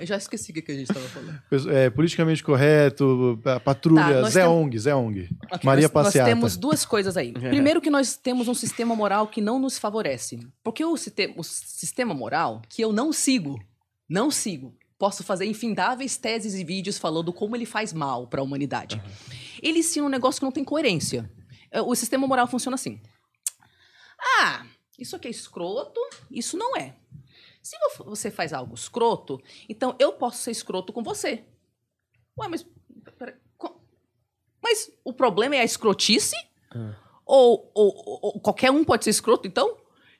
Eu 0.00 0.06
já 0.06 0.16
esqueci 0.16 0.50
o 0.50 0.54
que 0.54 0.62
que 0.62 0.72
a 0.72 0.74
gente 0.74 0.90
estava 0.90 1.06
falando. 1.08 1.40
É, 1.70 1.90
politicamente 1.90 2.42
correto, 2.42 3.40
a 3.44 3.58
patrulha, 3.60 4.02
Tá, 4.02 4.20
nós 4.20 4.32
Zé 4.34 4.42
temos- 4.42 4.56
Ong, 4.56 4.78
Zé 4.78 4.94
Ong. 4.94 5.28
Ok, 5.52 5.60
Maria 5.64 5.82
nós, 5.88 5.92
nós 5.94 6.04
Passeata. 6.06 6.28
temos 6.30 6.56
duas 6.56 6.84
coisas 6.84 7.16
aí. 7.16 7.32
Primeiro 7.32 7.80
que 7.80 7.90
nós 7.90 8.16
temos 8.16 8.48
um 8.48 8.54
sistema 8.54 8.94
moral 8.94 9.26
que 9.26 9.40
não 9.40 9.58
nos 9.58 9.78
favorece. 9.78 10.38
Porque 10.62 10.84
o, 10.84 10.92
o 10.92 11.42
sistema 11.44 12.14
moral, 12.14 12.62
que 12.68 12.82
eu 12.82 12.92
não 12.92 13.12
sigo, 13.12 13.58
não 14.08 14.30
sigo, 14.30 14.76
posso 14.98 15.22
fazer 15.22 15.44
infindáveis 15.46 16.16
teses 16.16 16.54
e 16.54 16.64
vídeos 16.64 16.98
falando 16.98 17.32
como 17.32 17.54
ele 17.54 17.66
faz 17.66 17.92
mal 17.92 18.26
para 18.26 18.40
a 18.40 18.44
humanidade. 18.44 19.00
Ele 19.62 19.80
ensina 19.80 20.06
um 20.06 20.08
negócio 20.08 20.40
que 20.40 20.44
não 20.44 20.52
tem 20.52 20.64
coerência. 20.64 21.30
É, 21.70 21.80
O 21.82 21.94
sistema 21.94 22.26
moral 22.26 22.46
funciona 22.46 22.74
assim. 22.74 23.00
Ah, 24.38 24.66
isso 24.98 25.14
aqui 25.16 25.28
é 25.28 25.30
escroto, 25.30 26.00
isso 26.30 26.56
não 26.56 26.76
é. 26.76 26.96
Se 27.62 27.76
vo- 27.96 28.04
você 28.04 28.30
faz 28.30 28.52
algo 28.52 28.74
escroto, 28.74 29.40
então 29.68 29.94
eu 29.98 30.12
posso 30.12 30.38
ser 30.42 30.50
escroto 30.50 30.92
com 30.92 31.02
você. 31.02 31.44
Ué, 32.38 32.48
mas. 32.48 32.66
pera- 33.18 33.38
mas 34.62 34.90
o 35.04 35.12
problema 35.12 35.56
é 35.56 35.60
a 35.60 35.64
escrotice? 35.64 36.34
Ou, 37.24 37.70
ou- 37.74 37.94
ou- 38.06 38.18
ou 38.22 38.40
qualquer 38.40 38.70
um 38.70 38.84
pode 38.84 39.04
ser 39.04 39.10
escroto, 39.10 39.46
então? 39.46 39.76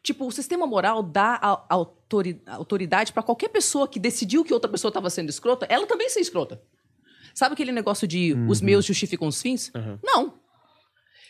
Tipo, 0.09 0.27
o 0.27 0.33
sistema 0.33 0.67
moral 0.67 1.03
dá 1.03 1.35
a, 1.35 1.53
a 1.53 1.75
autori- 1.75 2.41
a 2.47 2.55
autoridade 2.55 3.13
para 3.13 3.23
qualquer 3.23 3.49
pessoa 3.51 3.87
que 3.87 3.99
decidiu 3.99 4.43
que 4.43 4.55
outra 4.55 4.71
pessoa 4.71 4.89
estava 4.89 5.11
sendo 5.11 5.29
escrota, 5.29 5.67
ela 5.69 5.87
também 5.87 6.09
ser 6.09 6.21
escrota. 6.21 6.63
Sabe 7.35 7.53
aquele 7.53 7.73
negócio 7.73 8.09
de 8.09 8.33
os 8.49 8.63
meus 8.63 8.87
justificam 8.87 9.29
os 9.29 9.43
fins? 9.43 9.71
Uhum. 9.75 9.99
Não. 10.03 10.39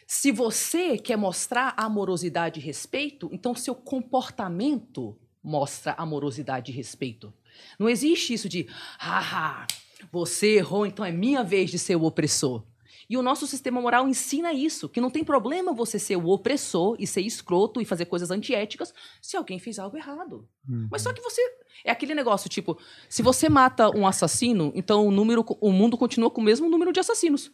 Se 0.07 0.31
você 0.31 0.97
quer 0.97 1.16
mostrar 1.16 1.74
amorosidade 1.76 2.61
e 2.61 2.62
respeito, 2.62 3.29
então 3.33 3.53
seu 3.53 3.74
comportamento 3.74 5.18
mostra 5.43 5.97
amorosidade 5.99 6.70
e 6.70 6.74
respeito. 6.74 7.35
Não 7.81 7.89
existe 7.89 8.33
isso 8.33 8.49
de, 8.49 8.68
haha, 8.97 9.66
você 10.12 10.59
errou, 10.59 10.87
então 10.87 11.05
é 11.05 11.11
minha 11.11 11.43
vez 11.43 11.68
de 11.68 11.81
ser 11.81 11.97
o 11.97 12.05
opressor. 12.05 12.62
E 13.09 13.17
o 13.17 13.23
nosso 13.23 13.47
sistema 13.47 13.81
moral 13.81 14.07
ensina 14.07 14.53
isso, 14.53 14.89
que 14.89 15.01
não 15.01 15.09
tem 15.09 15.25
problema 15.25 15.73
você 15.73 15.99
ser 15.99 16.17
o 16.17 16.29
opressor 16.29 16.95
e 16.99 17.07
ser 17.07 17.23
escroto 17.23 17.81
e 17.81 17.85
fazer 17.85 18.05
coisas 18.05 18.31
antiéticas 18.31 18.93
se 19.23 19.37
alguém 19.37 19.59
fez 19.59 19.79
algo 19.79 19.97
errado. 19.97 20.47
Uhum. 20.69 20.89
Mas 20.91 21.03
só 21.03 21.13
que 21.13 21.23
você 21.23 21.41
é 21.85 21.91
aquele 21.91 22.15
negócio 22.15 22.51
tipo, 22.51 22.79
se 23.09 23.23
você 23.23 23.49
mata 23.49 23.89
um 23.97 24.07
assassino, 24.07 24.71
então 24.75 25.07
o 25.07 25.11
número 25.11 25.45
o 25.61 25.73
mundo 25.73 25.97
continua 25.97 26.31
com 26.31 26.43
o 26.43 26.45
mesmo 26.45 26.69
número 26.69 26.93
de 26.93 27.01
assassinos. 27.01 27.51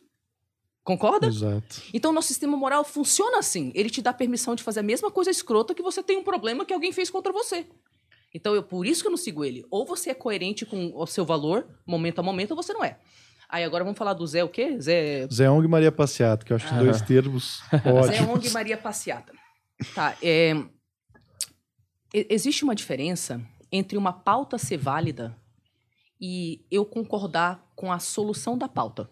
Concorda? 0.83 1.29
Exato. 1.29 1.83
Então, 1.95 2.13
nosso 2.13 2.29
sistema 2.29 2.57
moral 2.59 2.85
funciona 2.85 3.39
assim. 3.39 3.73
Ele 3.75 3.89
te 3.89 4.03
dá 4.03 4.13
permissão 4.13 4.55
de 4.55 4.63
fazer 4.63 4.81
a 4.81 4.83
mesma 4.83 5.11
coisa 5.11 5.31
escrota 5.31 5.75
que 5.75 5.83
você 5.83 6.03
tem 6.03 6.19
um 6.19 6.23
problema 6.23 6.65
que 6.65 6.75
alguém 6.75 6.93
fez 6.93 7.09
contra 7.09 7.33
você. 7.33 7.67
Então, 8.35 8.55
eu, 8.55 8.63
por 8.63 8.85
isso 8.85 9.01
que 9.01 9.07
eu 9.07 9.11
não 9.11 9.17
sigo 9.17 9.43
ele. 9.43 9.65
Ou 9.71 9.87
você 9.87 10.11
é 10.11 10.15
coerente 10.15 10.67
com 10.67 10.93
o 10.95 11.07
seu 11.07 11.25
valor, 11.25 11.67
momento 11.87 12.19
a 12.19 12.23
momento, 12.23 12.51
ou 12.51 12.57
você 12.57 12.75
não 12.75 12.85
é. 12.85 13.01
Aí 13.49 13.63
agora 13.65 13.85
vamos 13.85 13.99
falar 13.99 14.15
do 14.15 14.27
Zé 14.27 14.43
o 14.43 14.49
quê? 14.49 14.81
Zé... 14.81 15.29
Zé 15.33 15.51
Ong 15.51 15.65
e 15.65 15.69
Maria 15.69 15.93
Passeato, 15.93 16.45
que 16.45 16.53
eu 16.53 16.57
acho 16.57 16.67
que 16.67 16.75
Ah. 16.75 16.79
dois 16.79 17.01
termos 17.03 17.63
Zé 17.71 17.91
ótimos. 17.93 18.29
Ong 18.37 18.47
e 18.47 18.51
Maria 18.51 18.77
Passeata. 18.77 19.33
Tá, 19.95 20.17
é... 20.23 20.55
Existe 22.13 22.63
uma 22.63 22.75
diferença 22.75 23.41
entre 23.73 23.99
uma 23.99 24.13
pauta 24.13 24.57
ser 24.57 24.77
válida 24.77 25.37
e 26.21 26.65
eu 26.71 26.85
concordar 26.85 27.65
com 27.75 27.91
a 27.91 27.99
solução 27.99 28.57
da 28.57 28.69
pauta. 28.69 29.11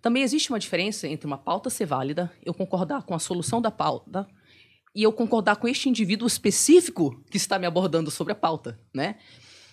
Também 0.00 0.22
existe 0.22 0.50
uma 0.50 0.58
diferença 0.58 1.06
entre 1.06 1.26
uma 1.26 1.36
pauta 1.36 1.68
ser 1.68 1.84
válida, 1.84 2.32
eu 2.44 2.54
concordar 2.54 3.02
com 3.02 3.14
a 3.14 3.18
solução 3.18 3.60
da 3.60 3.70
pauta 3.70 4.26
e 4.94 5.02
eu 5.02 5.12
concordar 5.12 5.56
com 5.56 5.68
este 5.68 5.88
indivíduo 5.88 6.26
específico 6.26 7.22
que 7.30 7.36
está 7.36 7.58
me 7.58 7.66
abordando 7.66 8.10
sobre 8.10 8.32
a 8.32 8.36
pauta, 8.36 8.80
né? 8.94 9.16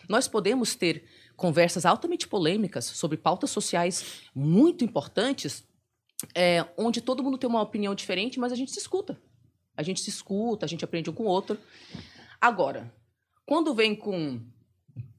Nós 0.09 0.28
podemos 0.28 0.76
ter 0.76 1.07
conversas 1.36 1.86
altamente 1.86 2.28
polêmicas 2.28 2.86
sobre 2.86 3.18
pautas 3.18 3.50
sociais 3.50 4.22
muito 4.34 4.84
importantes, 4.84 5.64
é, 6.34 6.66
onde 6.78 7.02
todo 7.02 7.24
mundo 7.24 7.38
tem 7.38 7.50
uma 7.50 7.62
opinião 7.62 7.94
diferente, 7.94 8.40
mas 8.40 8.52
a 8.52 8.56
gente 8.56 8.72
se 8.72 8.80
escuta. 8.80 9.20
A 9.76 9.84
gente 9.84 10.00
se 10.00 10.10
escuta, 10.10 10.66
a 10.66 10.70
gente 10.70 10.86
aprende 10.86 11.10
um 11.10 11.14
com 11.14 11.24
o 11.24 11.28
outro. 11.28 11.58
Agora, 12.40 12.94
quando 13.46 13.74
vem 13.74 13.96
com 13.96 14.40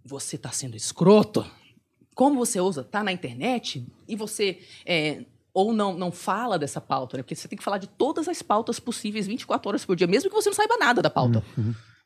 você 0.04 0.36
está 0.36 0.50
sendo 0.50 0.76
escroto, 0.76 1.44
como 2.14 2.36
você 2.36 2.60
usa, 2.60 2.82
tá 2.82 3.02
na 3.02 3.12
internet 3.12 3.86
e 4.08 4.16
você 4.16 4.60
é, 4.86 5.24
ou 5.52 5.72
não, 5.72 5.96
não 5.96 6.12
fala 6.12 6.58
dessa 6.58 6.80
pauta, 6.80 7.16
né? 7.16 7.22
Porque 7.22 7.34
você 7.34 7.48
tem 7.48 7.58
que 7.58 7.64
falar 7.64 7.78
de 7.78 7.86
todas 7.86 8.28
as 8.28 8.40
pautas 8.42 8.78
possíveis 8.78 9.26
24 9.26 9.68
horas 9.68 9.84
por 9.84 9.96
dia, 9.96 10.06
mesmo 10.06 10.30
que 10.30 10.36
você 10.36 10.48
não 10.48 10.54
saiba 10.54 10.76
nada 10.78 11.02
da 11.02 11.10
pauta. 11.10 11.42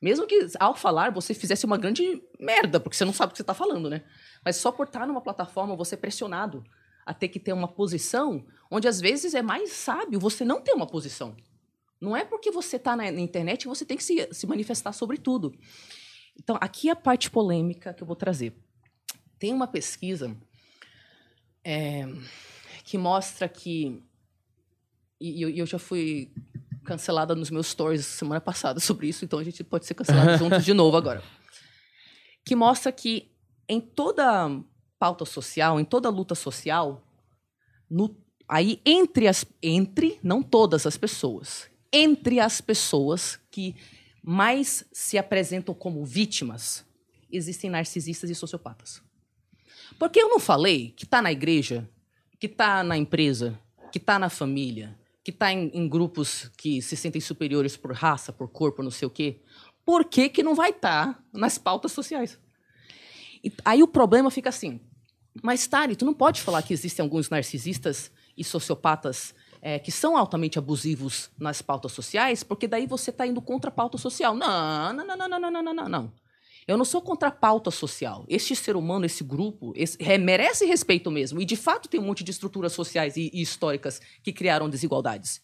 Mesmo 0.01 0.27
que 0.27 0.49
ao 0.59 0.75
falar 0.75 1.11
você 1.11 1.35
fizesse 1.35 1.67
uma 1.67 1.77
grande 1.77 2.23
merda, 2.39 2.81
porque 2.81 2.97
você 2.97 3.05
não 3.05 3.13
sabe 3.13 3.31
o 3.31 3.33
que 3.33 3.39
você 3.39 3.43
está 3.43 3.55
falando, 3.55 3.91
né? 3.91 4.03
Mas 4.45 4.57
só 4.57 4.73
por 4.73 4.87
estar 4.87 5.07
numa 5.07 5.21
plataforma 5.21 5.77
você 5.77 5.95
é 5.95 5.99
pressionado 5.99 6.65
a 7.05 7.13
ter 7.13 7.29
que 7.29 7.39
ter 7.39 7.53
uma 7.53 7.69
posição 7.69 8.47
onde 8.71 8.89
às 8.89 9.01
vezes 9.01 9.35
é 9.35 9.43
mais 9.43 9.73
sábio 9.73 10.19
você 10.19 10.45
não 10.45 10.61
ter 10.61 10.73
uma 10.73 10.87
posição. 10.87 11.37
Não 12.01 12.17
é 12.17 12.25
porque 12.25 12.51
você 12.51 12.77
está 12.77 12.97
na, 12.97 13.11
na 13.11 13.21
internet 13.21 13.63
que 13.63 13.69
você 13.69 13.85
tem 13.85 13.97
que 13.97 14.05
se, 14.05 14.27
se 14.33 14.47
manifestar 14.47 14.93
sobre 14.93 15.19
tudo. 15.19 15.55
Então, 16.39 16.57
aqui 16.61 16.89
é 16.89 16.93
a 16.93 16.97
parte 16.97 17.31
polêmica 17.31 17.93
que 17.93 18.03
eu 18.03 18.07
vou 18.07 18.17
trazer. 18.17 18.55
Tem 19.39 19.53
uma 19.53 19.67
pesquisa 19.67 20.35
é, 21.63 22.07
que 22.85 22.97
mostra 22.97 23.49
que. 23.49 24.03
E 25.21 25.43
eu 25.61 25.67
já 25.67 25.79
fui 25.79 26.33
cancelada 26.91 27.35
nos 27.37 27.51
meus 27.51 27.69
stories 27.69 28.05
semana 28.05 28.41
passada 28.41 28.81
sobre 28.81 29.09
isso, 29.09 29.25
então 29.25 29.39
a 29.39 29.45
gente 29.45 29.63
pode 29.63 29.87
ser 29.87 29.95
cancelado 29.95 30.37
juntos 30.43 30.65
de 30.65 30.75
novo 30.75 30.97
agora. 30.97 31.23
Que 32.45 32.57
mostra 32.57 32.91
que 32.91 33.31
em 33.69 33.81
toda 33.81 34.51
pauta 34.99 35.25
social, 35.25 35.79
em 35.79 35.85
toda 35.85 36.09
luta 36.11 36.35
social, 36.35 37.03
no- 37.89 38.17
aí 38.49 38.81
entre 38.85 39.29
as 39.29 39.45
entre 39.63 40.19
não 40.23 40.43
todas 40.43 40.85
as 40.87 40.97
pessoas, 40.97 41.71
entre 41.93 42.41
as 42.41 42.61
pessoas 42.61 43.39
que 43.51 43.77
mais 44.23 44.85
se 44.93 45.17
apresentam 45.17 45.75
como 45.75 46.05
vítimas, 46.05 46.85
existem 47.31 47.71
narcisistas 47.71 48.29
e 48.31 48.35
sociopatas. 48.35 49.01
Porque 49.99 50.21
eu 50.21 50.29
não 50.29 50.39
falei 50.41 50.91
que 50.97 51.05
está 51.05 51.23
na 51.23 51.31
igreja, 51.33 51.89
que 52.39 52.47
está 52.47 52.83
na 52.83 52.97
empresa, 52.97 53.59
que 53.93 53.99
está 53.99 54.19
na 54.19 54.29
família, 54.29 54.99
que 55.23 55.31
está 55.31 55.53
em, 55.53 55.71
em 55.75 55.89
grupos 55.89 56.51
que 56.57 56.81
se 56.81 56.97
sentem 56.97 57.21
superiores 57.21 57.77
por 57.77 57.93
raça, 57.93 58.33
por 58.33 58.49
cor, 58.49 58.73
por 58.73 58.83
não 58.83 58.91
sei 58.91 59.07
o 59.07 59.11
quê. 59.11 59.41
Por 59.85 60.05
que, 60.05 60.29
que 60.29 60.43
não 60.43 60.55
vai 60.55 60.71
estar 60.71 61.23
nas 61.33 61.59
pautas 61.59 61.93
sociais? 61.93 62.39
E 63.43 63.53
aí 63.65 63.83
o 63.83 63.89
problema 63.89 64.31
fica 64.31 64.49
assim. 64.49 64.81
Mas, 65.43 65.67
Tari, 65.67 65.97
tu 65.97 66.05
não 66.05 66.15
pode 66.15 66.41
falar 66.41 66.63
que 66.63 66.73
existem 66.73 67.03
alguns 67.03 67.31
narcisistas 67.31 68.11
e 68.37 68.45
sociopatas 68.45 69.35
é, 69.63 69.79
que 69.79 69.93
são 69.93 70.17
altamente 70.17 70.59
abusivos 70.59 71.31
nas 71.39 71.63
pautas 71.63 71.93
sociais, 71.93 72.43
porque 72.43 72.67
daí 72.67 72.87
você 72.87 73.11
está 73.11 73.27
indo 73.27 73.41
contra 73.41 73.71
a 73.71 73.73
pauta 73.73 73.99
social. 73.99 74.35
Não, 74.35 74.93
não, 74.93 75.07
não, 75.07 75.17
não, 75.17 75.29
não, 75.29 75.51
não, 75.51 75.63
não, 75.63 75.75
não, 75.75 75.89
não. 75.89 76.13
Eu 76.71 76.79
não 76.79 76.85
sou 76.85 77.03
contra 77.03 77.29
a 77.29 77.33
pauta 77.33 77.71
social. 77.71 78.25
Este 78.29 78.55
ser 78.55 78.77
humano, 78.77 79.05
esse 79.05 79.25
grupo, 79.25 79.73
esse- 79.75 79.97
é, 80.01 80.17
merece 80.17 80.65
respeito 80.65 81.11
mesmo. 81.11 81.41
E, 81.41 81.45
de 81.45 81.57
fato, 81.57 81.89
tem 81.89 81.99
um 81.99 82.05
monte 82.05 82.23
de 82.23 82.31
estruturas 82.31 82.73
sociais 82.73 83.17
e, 83.17 83.29
e 83.35 83.43
históricas 83.43 84.01
que 84.23 84.33
criaram 84.33 84.71
desigualdades. 84.71 85.43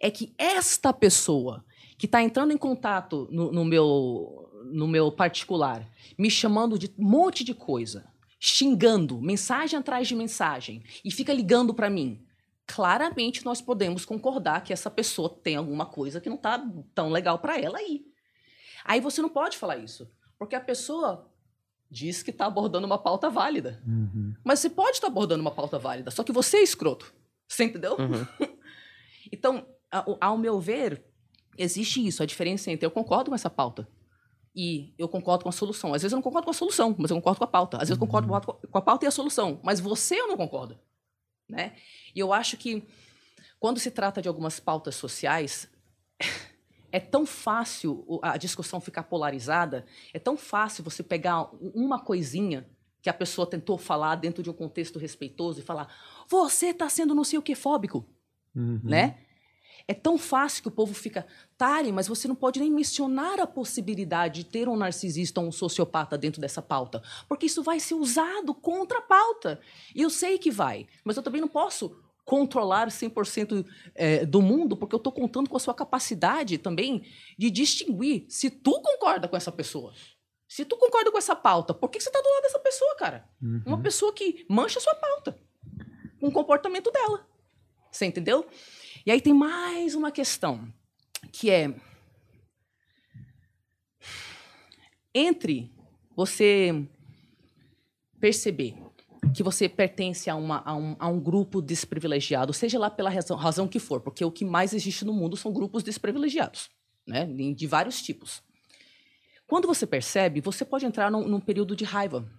É 0.00 0.10
que 0.10 0.32
esta 0.38 0.90
pessoa 0.92 1.64
que 1.98 2.06
está 2.06 2.22
entrando 2.22 2.52
em 2.52 2.56
contato 2.56 3.28
no, 3.30 3.52
no 3.52 3.64
meu, 3.64 4.48
no 4.72 4.88
meu 4.88 5.12
particular, 5.12 5.86
me 6.16 6.30
chamando 6.30 6.78
de 6.78 6.86
um 6.98 7.04
monte 7.06 7.44
de 7.44 7.52
coisa, 7.52 8.10
xingando, 8.40 9.20
mensagem 9.20 9.78
atrás 9.78 10.08
de 10.08 10.14
mensagem, 10.14 10.82
e 11.04 11.10
fica 11.10 11.32
ligando 11.32 11.74
para 11.74 11.90
mim. 11.90 12.24
Claramente 12.66 13.44
nós 13.44 13.60
podemos 13.60 14.04
concordar 14.04 14.62
que 14.62 14.72
essa 14.72 14.90
pessoa 14.90 15.28
tem 15.28 15.56
alguma 15.56 15.84
coisa 15.84 16.20
que 16.20 16.28
não 16.30 16.36
está 16.36 16.64
tão 16.94 17.10
legal 17.10 17.38
para 17.38 17.58
ela 17.58 17.78
aí. 17.78 18.06
Aí 18.84 19.00
você 19.00 19.20
não 19.20 19.28
pode 19.28 19.58
falar 19.58 19.76
isso, 19.76 20.08
porque 20.38 20.54
a 20.54 20.60
pessoa 20.60 21.30
diz 21.90 22.22
que 22.22 22.30
está 22.30 22.46
abordando 22.46 22.86
uma 22.86 22.98
pauta 22.98 23.30
válida. 23.30 23.82
Uhum. 23.86 24.34
Mas 24.44 24.60
você 24.60 24.68
pode 24.70 24.96
estar 24.96 25.06
abordando 25.06 25.40
uma 25.40 25.50
pauta 25.50 25.78
válida, 25.78 26.10
só 26.10 26.22
que 26.22 26.32
você 26.32 26.58
é 26.58 26.62
escroto. 26.62 27.12
Você 27.48 27.64
entendeu? 27.64 27.96
então, 29.32 29.66
a- 29.90 30.04
o- 30.10 30.18
ao 30.20 30.36
meu 30.38 30.60
ver, 30.60 31.02
existe 31.56 32.06
isso, 32.06 32.22
a 32.22 32.26
diferença 32.26 32.70
entre 32.70 32.86
eu 32.86 32.90
concordo 32.90 33.30
com 33.30 33.34
essa 33.34 33.50
pauta 33.50 33.88
e 34.54 34.92
eu 34.98 35.08
concordo 35.08 35.44
com 35.44 35.48
a 35.48 35.52
solução. 35.52 35.94
Às 35.94 36.02
vezes 36.02 36.12
eu 36.12 36.16
não 36.16 36.22
concordo 36.22 36.44
com 36.44 36.50
a 36.50 36.54
solução, 36.54 36.94
mas 36.98 37.10
eu 37.10 37.16
concordo 37.16 37.38
com 37.38 37.44
a 37.44 37.48
pauta. 37.48 37.76
Às 37.78 37.88
vezes 37.88 37.92
eu 37.92 37.98
concordo 38.06 38.28
com 38.28 38.34
a- 38.34 38.40
com 38.40 38.78
a 38.78 38.82
pauta 38.82 39.04
e 39.04 39.08
a 39.08 39.10
solução, 39.10 39.60
mas 39.62 39.80
você 39.80 40.20
eu 40.20 40.28
não 40.28 40.36
concordo. 40.36 40.78
Né? 41.48 41.74
E 42.14 42.18
eu 42.20 42.32
acho 42.32 42.56
que 42.58 42.86
quando 43.58 43.80
se 43.80 43.90
trata 43.90 44.20
de 44.20 44.28
algumas 44.28 44.60
pautas 44.60 44.94
sociais, 44.94 45.68
é 46.90 47.00
tão 47.00 47.26
fácil 47.26 48.04
a 48.22 48.36
discussão 48.36 48.80
ficar 48.80 49.04
polarizada, 49.04 49.84
é 50.12 50.18
tão 50.18 50.36
fácil 50.36 50.82
você 50.84 51.02
pegar 51.02 51.50
uma 51.74 51.98
coisinha 52.00 52.66
que 53.02 53.10
a 53.10 53.14
pessoa 53.14 53.46
tentou 53.46 53.78
falar 53.78 54.16
dentro 54.16 54.42
de 54.42 54.50
um 54.50 54.54
contexto 54.54 54.98
respeitoso 54.98 55.60
e 55.60 55.62
falar: 55.62 55.92
você 56.28 56.66
está 56.68 56.88
sendo 56.88 57.14
não 57.14 57.24
sei 57.24 57.38
o 57.38 57.42
que 57.42 57.54
fóbico, 57.54 58.04
Uhum. 58.54 58.80
né? 58.82 59.18
É 59.86 59.94
tão 59.94 60.18
fácil 60.18 60.62
que 60.62 60.68
o 60.68 60.72
povo 60.72 60.92
fica, 60.92 61.26
Tari, 61.56 61.92
mas 61.92 62.08
você 62.08 62.28
não 62.28 62.34
pode 62.34 62.60
nem 62.60 62.70
mencionar 62.70 63.40
a 63.40 63.46
possibilidade 63.46 64.42
de 64.42 64.50
ter 64.50 64.68
um 64.68 64.76
narcisista 64.76 65.40
ou 65.40 65.46
um 65.46 65.52
sociopata 65.52 66.18
dentro 66.18 66.40
dessa 66.40 66.60
pauta, 66.60 67.02
porque 67.26 67.46
isso 67.46 67.62
vai 67.62 67.80
ser 67.80 67.94
usado 67.94 68.52
contra 68.52 68.98
a 68.98 69.02
pauta. 69.02 69.60
E 69.94 70.02
eu 70.02 70.10
sei 70.10 70.36
que 70.36 70.50
vai, 70.50 70.86
mas 71.04 71.16
eu 71.16 71.22
também 71.22 71.40
não 71.40 71.48
posso 71.48 71.96
controlar 72.28 72.88
100% 72.88 73.64
eh, 73.94 74.26
do 74.26 74.42
mundo, 74.42 74.76
porque 74.76 74.94
eu 74.94 74.98
estou 74.98 75.10
contando 75.10 75.48
com 75.48 75.56
a 75.56 75.60
sua 75.60 75.72
capacidade 75.72 76.58
também 76.58 77.02
de 77.38 77.50
distinguir 77.50 78.26
se 78.28 78.50
tu 78.50 78.82
concorda 78.82 79.26
com 79.26 79.34
essa 79.34 79.50
pessoa. 79.50 79.94
Se 80.46 80.62
tu 80.62 80.76
concorda 80.76 81.10
com 81.10 81.16
essa 81.16 81.34
pauta, 81.34 81.72
por 81.72 81.88
que 81.88 81.98
você 81.98 82.10
está 82.10 82.20
do 82.20 82.28
lado 82.28 82.42
dessa 82.42 82.58
pessoa, 82.58 82.96
cara? 82.96 83.26
Uhum. 83.40 83.62
Uma 83.64 83.80
pessoa 83.80 84.12
que 84.12 84.44
mancha 84.46 84.78
a 84.78 84.82
sua 84.82 84.94
pauta 84.94 85.38
com 86.20 86.28
o 86.28 86.32
comportamento 86.32 86.90
dela. 86.90 87.26
Você 87.90 88.04
entendeu? 88.04 88.46
E 89.06 89.10
aí 89.10 89.22
tem 89.22 89.32
mais 89.32 89.94
uma 89.94 90.12
questão, 90.12 90.70
que 91.32 91.48
é 91.48 91.74
entre 95.14 95.72
você 96.14 96.86
perceber 98.20 98.76
que 99.34 99.42
você 99.42 99.68
pertence 99.68 100.28
a, 100.30 100.36
uma- 100.36 100.62
a 100.64 100.74
um, 100.74 100.96
a 100.98 101.08
um 101.08 101.20
grupo 101.20 101.60
desprivilegiado, 101.62 102.52
seja 102.52 102.78
lá 102.78 102.90
pela 102.90 103.10
razão, 103.10 103.36
razão 103.36 103.68
que 103.68 103.78
for, 103.78 104.00
porque 104.00 104.24
o 104.24 104.30
que 104.30 104.44
mais 104.44 104.72
existe 104.72 105.04
no 105.04 105.12
mundo 105.12 105.36
são 105.36 105.52
grupos 105.52 105.82
desprivilegiados, 105.82 106.70
né? 107.06 107.26
de 107.26 107.66
vários 107.66 108.00
tipos. 108.02 108.42
Quando 109.46 109.66
você 109.66 109.86
percebe, 109.86 110.40
você 110.40 110.64
pode 110.64 110.84
entrar 110.84 111.10
num, 111.10 111.26
num 111.26 111.40
período 111.40 111.74
de 111.74 111.84
raiva. 111.84 112.30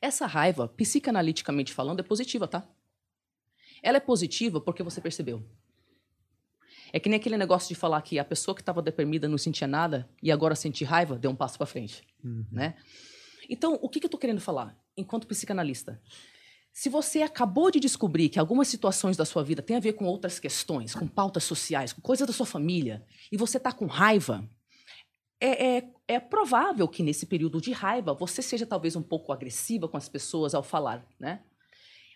Essa 0.00 0.26
raiva, 0.26 0.68
psicanaliticamente 0.68 1.72
falando, 1.72 2.00
é 2.00 2.02
positiva, 2.02 2.46
tá? 2.46 2.68
Ela 3.82 3.96
é 3.96 4.00
positiva 4.00 4.60
porque 4.60 4.82
você 4.82 5.00
percebeu. 5.00 5.42
É 6.92 7.00
que 7.00 7.08
nem 7.08 7.18
aquele 7.18 7.36
negócio 7.38 7.68
de 7.68 7.74
falar 7.74 8.00
que 8.02 8.18
a 8.18 8.24
pessoa 8.24 8.54
que 8.54 8.60
estava 8.60 8.80
deprimida 8.82 9.26
não 9.28 9.38
sentia 9.38 9.66
nada 9.66 10.08
e 10.22 10.30
agora 10.30 10.54
sente 10.54 10.84
raiva, 10.84 11.18
deu 11.18 11.30
um 11.30 11.34
passo 11.34 11.56
para 11.56 11.66
frente, 11.66 12.02
né? 12.52 12.74
Então, 13.48 13.78
o 13.82 13.88
que, 13.88 13.98
que 13.98 14.06
eu 14.06 14.08
estou 14.08 14.20
querendo 14.20 14.40
falar 14.40 14.78
enquanto 14.96 15.26
psicanalista? 15.26 16.00
Se 16.72 16.88
você 16.88 17.22
acabou 17.22 17.70
de 17.70 17.78
descobrir 17.78 18.28
que 18.28 18.38
algumas 18.38 18.66
situações 18.66 19.16
da 19.16 19.24
sua 19.24 19.44
vida 19.44 19.62
têm 19.62 19.76
a 19.76 19.80
ver 19.80 19.92
com 19.92 20.06
outras 20.06 20.40
questões, 20.40 20.94
com 20.94 21.06
pautas 21.06 21.44
sociais, 21.44 21.92
com 21.92 22.00
coisas 22.00 22.26
da 22.26 22.32
sua 22.32 22.46
família, 22.46 23.06
e 23.30 23.36
você 23.36 23.58
está 23.58 23.72
com 23.72 23.86
raiva, 23.86 24.48
é, 25.40 25.76
é, 25.76 25.90
é, 26.08 26.18
provável 26.18 26.88
que 26.88 27.02
nesse 27.02 27.26
período 27.26 27.60
de 27.60 27.70
raiva 27.70 28.12
você 28.12 28.42
seja 28.42 28.66
talvez 28.66 28.96
um 28.96 29.02
pouco 29.02 29.32
agressiva 29.32 29.86
com 29.86 29.96
as 29.96 30.08
pessoas 30.08 30.54
ao 30.54 30.62
falar, 30.62 31.06
né? 31.18 31.42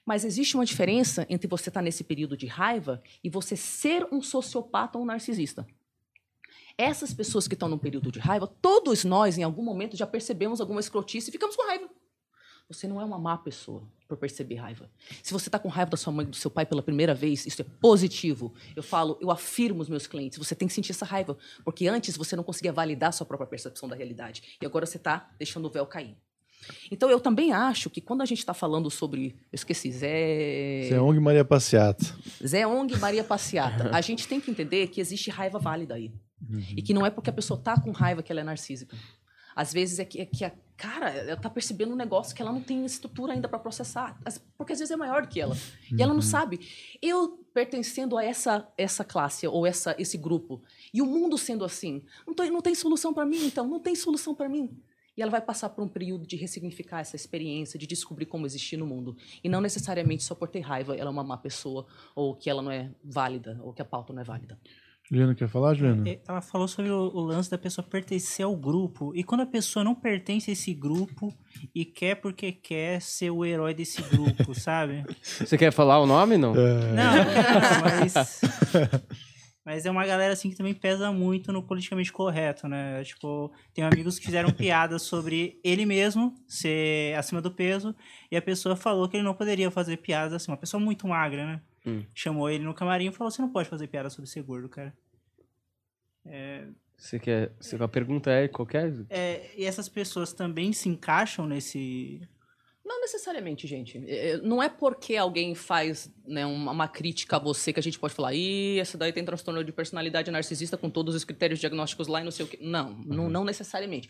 Mas 0.04 0.24
existe 0.24 0.56
uma 0.56 0.64
diferença 0.64 1.26
entre 1.28 1.46
você 1.46 1.68
estar 1.68 1.80
tá 1.80 1.84
nesse 1.84 2.02
período 2.02 2.36
de 2.36 2.46
raiva 2.46 3.02
e 3.22 3.28
você 3.28 3.54
ser 3.54 4.08
um 4.10 4.22
sociopata 4.22 4.96
ou 4.96 5.04
um 5.04 5.06
narcisista. 5.06 5.66
Essas 6.78 7.12
pessoas 7.12 7.46
que 7.46 7.54
estão 7.54 7.68
no 7.68 7.78
período 7.78 8.10
de 8.10 8.18
raiva, 8.18 8.46
todos 8.46 9.04
nós, 9.04 9.36
em 9.36 9.42
algum 9.42 9.62
momento, 9.62 9.96
já 9.96 10.06
percebemos 10.06 10.60
alguma 10.60 10.80
escrotice 10.80 11.28
e 11.28 11.32
ficamos 11.32 11.54
com 11.54 11.66
raiva. 11.66 11.90
Você 12.68 12.86
não 12.86 13.00
é 13.00 13.04
uma 13.04 13.18
má 13.18 13.36
pessoa 13.38 13.82
por 14.06 14.18
perceber 14.18 14.56
raiva. 14.56 14.90
Se 15.22 15.32
você 15.32 15.48
está 15.48 15.58
com 15.58 15.68
raiva 15.68 15.90
da 15.90 15.96
sua 15.96 16.12
mãe, 16.12 16.26
do 16.26 16.36
seu 16.36 16.50
pai 16.50 16.66
pela 16.66 16.82
primeira 16.82 17.14
vez, 17.14 17.46
isso 17.46 17.62
é 17.62 17.64
positivo. 17.64 18.52
Eu 18.76 18.82
falo, 18.82 19.18
eu 19.20 19.30
afirmo 19.30 19.80
os 19.80 19.88
meus 19.88 20.06
clientes, 20.06 20.38
você 20.38 20.54
tem 20.54 20.68
que 20.68 20.74
sentir 20.74 20.92
essa 20.92 21.06
raiva, 21.06 21.36
porque 21.64 21.88
antes 21.88 22.16
você 22.16 22.36
não 22.36 22.42
conseguia 22.42 22.72
validar 22.72 23.08
a 23.08 23.12
sua 23.12 23.26
própria 23.26 23.46
percepção 23.46 23.88
da 23.88 23.96
realidade 23.96 24.58
e 24.60 24.66
agora 24.66 24.84
você 24.84 24.98
está 24.98 25.30
deixando 25.38 25.66
o 25.66 25.70
véu 25.70 25.86
cair. 25.86 26.16
Então 26.90 27.08
eu 27.08 27.20
também 27.20 27.52
acho 27.52 27.88
que 27.88 28.00
quando 28.00 28.20
a 28.20 28.26
gente 28.26 28.38
está 28.38 28.52
falando 28.52 28.90
sobre, 28.90 29.36
eu 29.50 29.56
esqueci, 29.56 29.90
Zé 29.90 30.88
Zé 30.90 31.00
Ong 31.00 31.18
Maria 31.20 31.44
Passeata. 31.44 32.04
Zé 32.44 32.66
Ong 32.66 32.94
Maria 32.96 33.24
Passeata. 33.24 33.90
a 33.96 34.00
gente 34.00 34.26
tem 34.28 34.40
que 34.40 34.50
entender 34.50 34.88
que 34.88 35.00
existe 35.00 35.30
raiva 35.30 35.58
válida 35.58 35.94
aí. 35.94 36.12
Uhum. 36.48 36.62
E 36.76 36.82
que 36.82 36.92
não 36.92 37.06
é 37.06 37.10
porque 37.10 37.30
a 37.30 37.32
pessoa 37.32 37.58
está 37.58 37.80
com 37.80 37.90
raiva 37.92 38.22
que 38.22 38.30
ela 38.30 38.40
é 38.40 38.44
narcísica. 38.44 38.96
Às 39.58 39.72
vezes 39.72 39.98
é 39.98 40.04
que, 40.04 40.20
é 40.20 40.24
que 40.24 40.44
a 40.44 40.52
cara, 40.76 41.10
ela 41.10 41.36
tá 41.36 41.50
percebendo 41.50 41.92
um 41.92 41.96
negócio 41.96 42.32
que 42.32 42.40
ela 42.40 42.52
não 42.52 42.60
tem 42.60 42.86
estrutura 42.86 43.32
ainda 43.32 43.48
para 43.48 43.58
processar, 43.58 44.16
porque 44.56 44.72
às 44.72 44.78
vezes 44.78 44.92
é 44.92 44.96
maior 44.96 45.22
do 45.22 45.28
que 45.28 45.40
ela. 45.40 45.56
E 45.90 46.00
ela 46.00 46.12
não 46.14 46.20
uhum. 46.20 46.22
sabe. 46.22 46.60
Eu 47.02 47.44
pertencendo 47.52 48.16
a 48.16 48.24
essa 48.24 48.72
essa 48.78 49.02
classe 49.02 49.48
ou 49.48 49.66
essa 49.66 49.96
esse 49.98 50.16
grupo 50.16 50.62
e 50.94 51.02
o 51.02 51.06
mundo 51.06 51.36
sendo 51.36 51.64
assim, 51.64 52.04
não, 52.24 52.32
tô, 52.32 52.44
não 52.44 52.60
tem 52.60 52.72
solução 52.72 53.12
para 53.12 53.26
mim, 53.26 53.46
então 53.46 53.66
não 53.66 53.80
tem 53.80 53.96
solução 53.96 54.32
para 54.32 54.48
mim. 54.48 54.80
E 55.16 55.22
ela 55.22 55.32
vai 55.32 55.40
passar 55.40 55.70
por 55.70 55.82
um 55.82 55.88
período 55.88 56.24
de 56.24 56.36
ressignificar 56.36 57.00
essa 57.00 57.16
experiência, 57.16 57.76
de 57.76 57.88
descobrir 57.88 58.26
como 58.26 58.46
existir 58.46 58.76
no 58.76 58.86
mundo. 58.86 59.16
E 59.42 59.48
não 59.48 59.60
necessariamente 59.60 60.22
só 60.22 60.36
por 60.36 60.46
ter 60.46 60.60
raiva 60.60 60.94
ela 60.94 61.10
é 61.10 61.12
uma 61.12 61.24
má 61.24 61.36
pessoa, 61.36 61.84
ou 62.14 62.36
que 62.36 62.48
ela 62.48 62.62
não 62.62 62.70
é 62.70 62.92
válida, 63.02 63.58
ou 63.64 63.72
que 63.72 63.82
a 63.82 63.84
pauta 63.84 64.12
não 64.12 64.22
é 64.22 64.24
válida. 64.24 64.56
Juliana, 65.10 65.34
quer 65.34 65.48
falar, 65.48 65.74
Juliana? 65.74 66.06
É, 66.06 66.20
ela 66.28 66.42
falou 66.42 66.68
sobre 66.68 66.90
o, 66.90 67.10
o, 67.14 67.20
lance 67.20 67.50
da 67.50 67.56
pessoa 67.56 67.86
pertencer 67.86 68.44
ao 68.44 68.54
grupo. 68.54 69.12
E 69.14 69.24
quando 69.24 69.40
a 69.40 69.46
pessoa 69.46 69.82
não 69.82 69.94
pertence 69.94 70.50
a 70.50 70.52
esse 70.52 70.74
grupo 70.74 71.34
e 71.74 71.84
quer 71.84 72.16
porque 72.16 72.52
quer 72.52 73.00
ser 73.00 73.30
o 73.30 73.44
herói 73.44 73.72
desse 73.72 74.02
grupo, 74.02 74.52
sabe? 74.58 75.04
Você 75.22 75.56
quer 75.56 75.72
falar 75.72 75.98
o 75.98 76.06
nome, 76.06 76.36
não? 76.36 76.52
É... 76.54 76.92
Não, 76.92 77.14
não, 77.16 78.00
mas... 78.00 78.40
Mas 79.68 79.84
é 79.84 79.90
uma 79.90 80.06
galera 80.06 80.32
assim 80.32 80.48
que 80.48 80.56
também 80.56 80.72
pesa 80.72 81.12
muito 81.12 81.52
no 81.52 81.62
politicamente 81.62 82.10
correto, 82.10 82.66
né? 82.66 83.04
Tipo, 83.04 83.52
tem 83.74 83.84
amigos 83.84 84.18
que 84.18 84.24
fizeram 84.24 84.50
piadas 84.50 85.02
sobre 85.02 85.60
ele 85.62 85.84
mesmo 85.84 86.34
ser 86.46 87.14
acima 87.18 87.42
do 87.42 87.50
peso 87.50 87.94
e 88.32 88.36
a 88.38 88.40
pessoa 88.40 88.74
falou 88.74 89.06
que 89.06 89.18
ele 89.18 89.24
não 89.24 89.34
poderia 89.34 89.70
fazer 89.70 89.98
piadas 89.98 90.32
assim, 90.32 90.50
uma 90.50 90.56
pessoa 90.56 90.82
muito 90.82 91.06
magra, 91.06 91.44
né? 91.44 91.60
Hum. 91.88 92.04
Chamou 92.14 92.50
ele 92.50 92.64
no 92.64 92.74
camarim 92.74 93.08
e 93.08 93.12
falou: 93.12 93.30
Você 93.30 93.42
não 93.42 93.50
pode 93.50 93.68
fazer 93.68 93.86
piada 93.86 94.10
sobre 94.10 94.30
ser 94.30 94.42
gordo, 94.42 94.68
cara. 94.68 94.96
É... 96.26 96.68
Você 96.96 97.18
quer. 97.18 97.52
A 97.80 97.88
pergunta 97.88 98.30
é 98.30 98.48
qualquer. 98.48 98.92
É, 99.08 99.50
e 99.56 99.64
essas 99.64 99.88
pessoas 99.88 100.32
também 100.32 100.72
se 100.72 100.88
encaixam 100.88 101.46
nesse. 101.46 102.20
Não 102.84 103.00
necessariamente, 103.00 103.66
gente. 103.66 103.98
É, 104.08 104.30
é, 104.30 104.36
não 104.38 104.62
é 104.62 104.68
porque 104.68 105.14
alguém 105.14 105.54
faz 105.54 106.12
né, 106.26 106.44
uma, 106.44 106.72
uma, 106.72 106.88
crítica 106.88 107.36
a 107.36 107.38
você 107.38 107.72
que 107.72 107.78
a 107.78 107.82
gente 107.82 107.98
pode 107.98 108.14
falar, 108.14 108.34
ih, 108.34 108.80
essa 108.80 108.98
daí 108.98 109.12
tem 109.12 109.24
transtorno 109.24 109.62
de 109.62 109.70
personalidade 109.70 110.30
narcisista 110.30 110.76
com 110.76 110.90
todos 110.90 111.14
os 111.14 111.22
critérios 111.22 111.60
diagnósticos 111.60 112.08
lá 112.08 112.20
e 112.20 112.24
não 112.24 112.30
sei 112.30 112.46
o 112.46 112.48
quê. 112.48 112.58
Não, 112.60 112.92
uhum. 112.92 113.04
não, 113.04 113.30
não 113.30 113.44
necessariamente. 113.44 114.08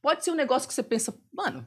Pode 0.00 0.22
ser 0.22 0.30
um 0.30 0.36
negócio 0.36 0.68
que 0.68 0.74
você 0.74 0.82
pensa, 0.82 1.18
mano, 1.32 1.66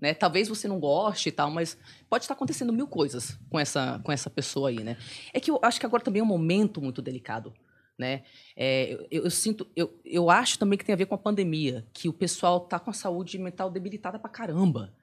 né? 0.00 0.14
Talvez 0.14 0.48
você 0.48 0.68
não 0.68 0.78
goste 0.78 1.28
e 1.28 1.32
tal, 1.32 1.50
mas 1.50 1.76
pode 2.08 2.24
estar 2.24 2.34
acontecendo 2.34 2.72
mil 2.72 2.86
coisas 2.86 3.38
com 3.50 3.58
essa, 3.58 4.00
com 4.04 4.12
essa 4.12 4.30
pessoa 4.30 4.68
aí, 4.68 4.82
né? 4.82 4.96
É 5.32 5.40
que 5.40 5.50
eu 5.50 5.58
acho 5.62 5.80
que 5.80 5.86
agora 5.86 6.02
também 6.02 6.20
é 6.20 6.22
um 6.22 6.28
momento 6.28 6.80
muito 6.80 7.02
delicado, 7.02 7.52
né? 7.98 8.22
É, 8.56 8.92
eu, 9.10 9.24
eu, 9.24 9.30
sinto, 9.30 9.66
eu, 9.74 9.92
eu 10.04 10.30
acho 10.30 10.58
também 10.58 10.78
que 10.78 10.84
tem 10.84 10.92
a 10.92 10.96
ver 10.96 11.06
com 11.06 11.14
a 11.14 11.18
pandemia, 11.18 11.86
que 11.92 12.08
o 12.08 12.12
pessoal 12.12 12.60
tá 12.60 12.78
com 12.78 12.90
a 12.90 12.94
saúde 12.94 13.38
mental 13.38 13.70
debilitada 13.70 14.18
pra 14.18 14.30
caramba. 14.30 14.94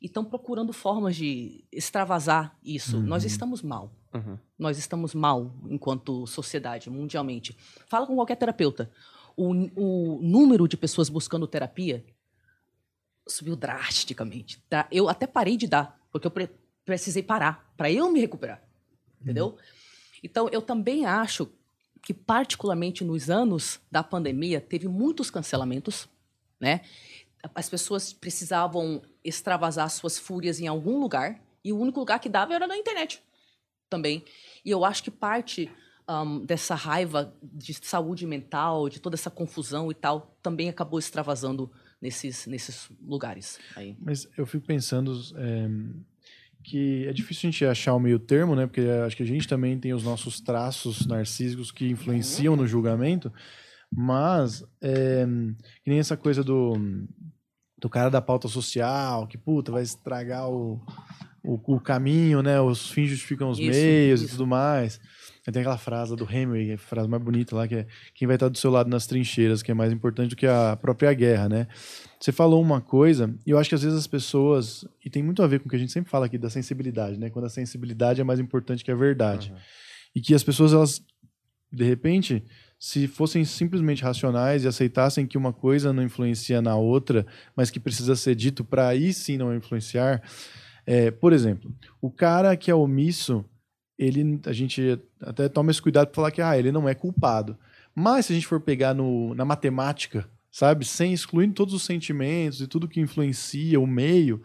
E 0.00 0.06
estão 0.06 0.24
procurando 0.24 0.72
formas 0.72 1.14
de 1.14 1.64
extravasar 1.70 2.58
isso. 2.64 2.96
Uhum. 2.96 3.04
Nós 3.04 3.24
estamos 3.24 3.62
mal. 3.62 3.92
Uhum. 4.12 4.36
Nós 4.58 4.76
estamos 4.76 5.14
mal 5.14 5.54
enquanto 5.70 6.26
sociedade, 6.26 6.90
mundialmente. 6.90 7.56
Fala 7.86 8.04
com 8.04 8.16
qualquer 8.16 8.34
terapeuta. 8.34 8.90
O, 9.36 9.52
o 9.76 10.20
número 10.20 10.66
de 10.66 10.76
pessoas 10.76 11.08
buscando 11.08 11.46
terapia 11.46 12.04
subiu 13.32 13.56
drasticamente. 13.56 14.62
Tá? 14.68 14.86
Eu 14.90 15.08
até 15.08 15.26
parei 15.26 15.56
de 15.56 15.66
dar, 15.66 15.98
porque 16.10 16.26
eu 16.26 16.30
pre 16.30 16.48
precisei 16.84 17.22
parar 17.22 17.72
para 17.76 17.90
eu 17.90 18.10
me 18.10 18.20
recuperar. 18.20 18.60
Entendeu? 19.20 19.50
Uhum. 19.50 19.58
Então, 20.22 20.48
eu 20.48 20.60
também 20.60 21.06
acho 21.06 21.48
que, 22.02 22.12
particularmente 22.12 23.04
nos 23.04 23.30
anos 23.30 23.80
da 23.88 24.02
pandemia, 24.02 24.60
teve 24.60 24.88
muitos 24.88 25.30
cancelamentos, 25.30 26.08
né? 26.58 26.80
As 27.54 27.68
pessoas 27.68 28.12
precisavam 28.12 29.00
extravasar 29.22 29.88
suas 29.90 30.18
fúrias 30.18 30.58
em 30.60 30.66
algum 30.66 30.98
lugar, 30.98 31.40
e 31.64 31.72
o 31.72 31.78
único 31.78 32.00
lugar 32.00 32.18
que 32.18 32.28
dava 32.28 32.52
era 32.52 32.66
na 32.66 32.76
internet 32.76 33.22
também. 33.88 34.24
E 34.64 34.70
eu 34.70 34.84
acho 34.84 35.04
que 35.04 35.10
parte 35.10 35.70
um, 36.08 36.44
dessa 36.44 36.74
raiva 36.74 37.34
de 37.42 37.74
saúde 37.74 38.26
mental, 38.26 38.88
de 38.88 38.98
toda 39.00 39.14
essa 39.14 39.30
confusão 39.30 39.90
e 39.90 39.94
tal, 39.94 40.34
também 40.42 40.68
acabou 40.68 40.98
extravasando 40.98 41.70
nesses, 42.02 42.46
nesses 42.48 42.90
lugares. 43.00 43.60
Aí. 43.76 43.96
Mas 44.00 44.28
eu 44.36 44.44
fico 44.44 44.66
pensando 44.66 45.18
é, 45.36 45.68
que 46.64 47.06
é 47.06 47.12
difícil 47.12 47.48
a 47.48 47.50
gente 47.52 47.64
achar 47.64 47.94
o 47.94 48.00
meio 48.00 48.18
termo, 48.18 48.56
né? 48.56 48.66
Porque 48.66 48.80
acho 49.06 49.16
que 49.16 49.22
a 49.22 49.26
gente 49.26 49.46
também 49.46 49.78
tem 49.78 49.94
os 49.94 50.02
nossos 50.02 50.40
traços 50.40 51.06
narcísicos 51.06 51.70
que 51.70 51.88
influenciam 51.88 52.56
no 52.56 52.66
julgamento, 52.66 53.32
mas 53.88 54.64
é, 54.82 55.24
que 55.84 55.90
nem 55.90 56.00
essa 56.00 56.16
coisa 56.16 56.42
do, 56.42 56.74
do 57.78 57.88
cara 57.88 58.10
da 58.10 58.20
pauta 58.20 58.48
social, 58.48 59.28
que 59.28 59.38
puta, 59.38 59.70
vai 59.70 59.84
estragar 59.84 60.50
o, 60.50 60.84
o, 61.44 61.54
o 61.74 61.80
caminho, 61.80 62.42
né? 62.42 62.60
Os 62.60 62.90
fins 62.90 63.10
justificam 63.10 63.48
os 63.48 63.60
isso, 63.60 63.70
meios 63.70 64.22
isso. 64.22 64.30
e 64.30 64.36
tudo 64.36 64.46
mais. 64.46 65.00
Tem 65.50 65.60
aquela 65.60 65.78
frase 65.78 66.14
do 66.14 66.24
Hemingway, 66.24 66.74
a 66.74 66.78
frase 66.78 67.08
mais 67.08 67.20
bonita 67.20 67.56
lá, 67.56 67.66
que 67.66 67.74
é 67.74 67.86
quem 68.14 68.28
vai 68.28 68.36
estar 68.36 68.48
do 68.48 68.56
seu 68.56 68.70
lado 68.70 68.88
nas 68.88 69.08
trincheiras, 69.08 69.60
que 69.60 69.72
é 69.72 69.74
mais 69.74 69.92
importante 69.92 70.30
do 70.30 70.36
que 70.36 70.46
a 70.46 70.76
própria 70.76 71.12
guerra, 71.12 71.48
né? 71.48 71.66
Você 72.20 72.30
falou 72.30 72.62
uma 72.62 72.80
coisa, 72.80 73.34
e 73.44 73.50
eu 73.50 73.58
acho 73.58 73.68
que 73.68 73.74
às 73.74 73.82
vezes 73.82 73.98
as 73.98 74.06
pessoas, 74.06 74.86
e 75.04 75.10
tem 75.10 75.20
muito 75.20 75.42
a 75.42 75.46
ver 75.48 75.58
com 75.58 75.66
o 75.66 75.68
que 75.70 75.74
a 75.74 75.78
gente 75.78 75.90
sempre 75.90 76.10
fala 76.10 76.26
aqui 76.26 76.38
da 76.38 76.48
sensibilidade, 76.48 77.18
né? 77.18 77.28
Quando 77.28 77.46
a 77.46 77.50
sensibilidade 77.50 78.20
é 78.20 78.24
mais 78.24 78.38
importante 78.38 78.84
que 78.84 78.90
a 78.92 78.94
verdade. 78.94 79.50
Uhum. 79.50 79.58
E 80.14 80.20
que 80.20 80.32
as 80.32 80.44
pessoas, 80.44 80.72
elas, 80.72 81.02
de 81.72 81.84
repente, 81.84 82.44
se 82.78 83.08
fossem 83.08 83.44
simplesmente 83.44 84.04
racionais 84.04 84.62
e 84.62 84.68
aceitassem 84.68 85.26
que 85.26 85.36
uma 85.36 85.52
coisa 85.52 85.92
não 85.92 86.04
influencia 86.04 86.62
na 86.62 86.76
outra, 86.76 87.26
mas 87.56 87.68
que 87.68 87.80
precisa 87.80 88.14
ser 88.14 88.36
dito 88.36 88.64
para 88.64 88.86
aí 88.86 89.12
sim 89.12 89.36
não 89.36 89.52
influenciar. 89.52 90.22
É, 90.86 91.10
por 91.10 91.32
exemplo, 91.32 91.74
o 92.00 92.10
cara 92.10 92.56
que 92.56 92.70
é 92.70 92.74
omisso 92.74 93.44
ele 94.02 94.40
a 94.46 94.52
gente 94.52 94.98
até 95.20 95.48
toma 95.48 95.70
esse 95.70 95.80
cuidado 95.80 96.08
para 96.08 96.14
falar 96.14 96.30
que 96.30 96.42
ah, 96.42 96.58
ele 96.58 96.72
não 96.72 96.88
é 96.88 96.94
culpado. 96.94 97.56
Mas 97.94 98.26
se 98.26 98.32
a 98.32 98.34
gente 98.34 98.46
for 98.46 98.60
pegar 98.60 98.94
no, 98.94 99.34
na 99.34 99.44
matemática, 99.44 100.28
sabe, 100.50 100.84
sem 100.84 101.12
excluindo 101.12 101.54
todos 101.54 101.74
os 101.74 101.82
sentimentos 101.82 102.60
e 102.60 102.66
tudo 102.66 102.88
que 102.88 103.00
influencia 103.00 103.78
o 103.78 103.86
meio, 103.86 104.40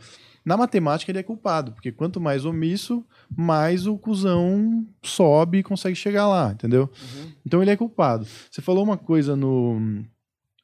na 0.47 0.55
matemática 0.55 1.11
ele 1.11 1.19
é 1.19 1.23
culpado, 1.23 1.73
porque 1.73 1.91
quanto 1.91 2.21
mais 2.21 2.45
omisso, 2.45 3.05
mais 3.35 3.85
o 3.85 3.97
cuzão 3.97 4.87
sobe 5.03 5.57
e 5.57 5.63
consegue 5.63 5.95
chegar 5.95 6.27
lá, 6.27 6.51
entendeu? 6.51 6.83
Uhum. 6.83 7.31
Então 7.45 7.61
ele 7.61 7.71
é 7.71 7.75
culpado. 7.75 8.25
Você 8.49 8.61
falou 8.61 8.83
uma 8.83 8.97
coisa 8.97 9.35
no 9.35 10.05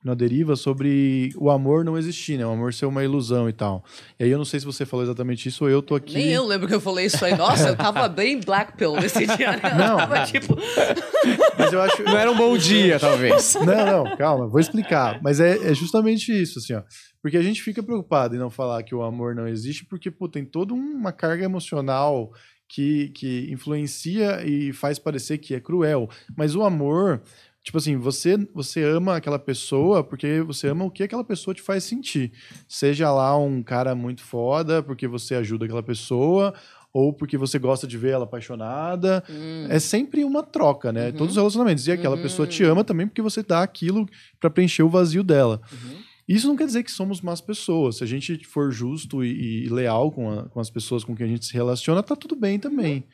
na 0.03 0.13
deriva 0.13 0.55
sobre 0.55 1.31
o 1.37 1.49
amor 1.49 1.85
não 1.85 1.97
existir, 1.97 2.37
né? 2.37 2.45
O 2.45 2.51
amor 2.51 2.73
ser 2.73 2.85
uma 2.85 3.03
ilusão 3.03 3.47
e 3.47 3.53
tal. 3.53 3.85
E 4.19 4.25
aí 4.25 4.29
eu 4.29 4.37
não 4.37 4.43
sei 4.43 4.59
se 4.59 4.65
você 4.65 4.85
falou 4.85 5.05
exatamente 5.05 5.47
isso 5.47 5.63
ou 5.63 5.69
eu 5.69 5.81
tô 5.81 5.95
aqui. 5.95 6.15
Nem 6.15 6.29
eu 6.29 6.45
lembro 6.45 6.67
que 6.67 6.75
eu 6.75 6.81
falei 6.81 7.05
isso 7.05 7.23
aí. 7.23 7.35
Nossa, 7.37 7.69
eu 7.69 7.75
tava 7.75 8.07
bem 8.09 8.39
black 8.39 8.75
pill 8.75 8.95
nesse 8.95 9.25
dia. 9.25 9.51
Né? 9.51 9.61
Não, 9.77 9.97
tava 9.97 10.25
tipo. 10.25 10.57
Mas 11.57 11.71
eu 11.71 11.81
acho. 11.81 12.03
Não 12.03 12.17
era 12.17 12.29
um 12.29 12.35
bom 12.35 12.57
dia, 12.57 12.99
talvez. 12.99 13.55
Não, 13.63 14.03
não, 14.05 14.17
calma, 14.17 14.47
vou 14.47 14.59
explicar. 14.59 15.21
Mas 15.21 15.39
é, 15.39 15.71
é 15.71 15.73
justamente 15.73 16.31
isso, 16.31 16.59
assim, 16.59 16.73
ó. 16.73 16.83
Porque 17.21 17.37
a 17.37 17.41
gente 17.41 17.61
fica 17.61 17.81
preocupado 17.81 18.35
em 18.35 18.39
não 18.39 18.49
falar 18.49 18.83
que 18.83 18.93
o 18.93 19.01
amor 19.01 19.33
não 19.33 19.47
existe, 19.47 19.85
porque, 19.85 20.11
pô, 20.11 20.27
tem 20.27 20.43
toda 20.43 20.73
uma 20.73 21.11
carga 21.13 21.45
emocional 21.45 22.31
que, 22.67 23.09
que 23.09 23.49
influencia 23.51 24.45
e 24.45 24.73
faz 24.73 24.99
parecer 24.99 25.37
que 25.37 25.53
é 25.55 25.59
cruel. 25.59 26.09
Mas 26.35 26.55
o 26.55 26.63
amor, 26.63 27.21
Tipo 27.63 27.77
assim, 27.77 27.95
você, 27.95 28.37
você 28.53 28.83
ama 28.83 29.15
aquela 29.15 29.39
pessoa 29.39 30.03
porque 30.03 30.41
você 30.41 30.67
ama 30.67 30.83
o 30.83 30.91
que 30.91 31.01
aquela 31.03 31.23
pessoa 31.23 31.53
te 31.55 31.61
faz 31.61 31.83
sentir. 31.85 32.31
Seja 32.67 33.09
lá 33.11 33.37
um 33.37 33.63
cara 33.63 33.95
muito 33.95 34.21
foda 34.21 34.83
porque 34.83 35.07
você 35.07 35.35
ajuda 35.35 35.63
aquela 35.65 35.81
pessoa, 35.81 36.53
ou 36.91 37.13
porque 37.13 37.37
você 37.37 37.57
gosta 37.57 37.87
de 37.87 37.97
ver 37.97 38.09
ela 38.11 38.25
apaixonada. 38.25 39.23
Hum. 39.29 39.65
É 39.69 39.79
sempre 39.79 40.23
uma 40.25 40.43
troca, 40.43 40.91
né? 40.91 41.07
Uhum. 41.07 41.13
Todos 41.13 41.31
os 41.31 41.37
relacionamentos. 41.37 41.87
E 41.87 41.91
aquela 41.93 42.15
Uhum. 42.17 42.21
pessoa 42.21 42.45
te 42.47 42.63
ama 42.65 42.83
também 42.83 43.07
porque 43.07 43.21
você 43.21 43.41
dá 43.41 43.63
aquilo 43.63 44.07
pra 44.39 44.49
preencher 44.49 44.83
o 44.83 44.89
vazio 44.89 45.23
dela. 45.23 45.61
Uhum. 45.71 45.95
Isso 46.27 46.47
não 46.47 46.55
quer 46.55 46.65
dizer 46.65 46.83
que 46.83 46.91
somos 46.91 47.21
más 47.21 47.41
pessoas. 47.41 47.97
Se 47.97 48.03
a 48.03 48.07
gente 48.07 48.37
for 48.45 48.71
justo 48.71 49.23
e, 49.23 49.65
e 49.65 49.69
leal 49.69 50.11
com, 50.11 50.29
a- 50.31 50.43
com 50.49 50.59
as 50.59 50.69
pessoas 50.69 51.03
com 51.03 51.15
quem 51.15 51.25
a 51.25 51.29
gente 51.29 51.45
se 51.45 51.53
relaciona, 51.53 52.03
tá 52.03 52.15
tudo 52.15 52.35
bem 52.35 52.59
também. 52.59 53.05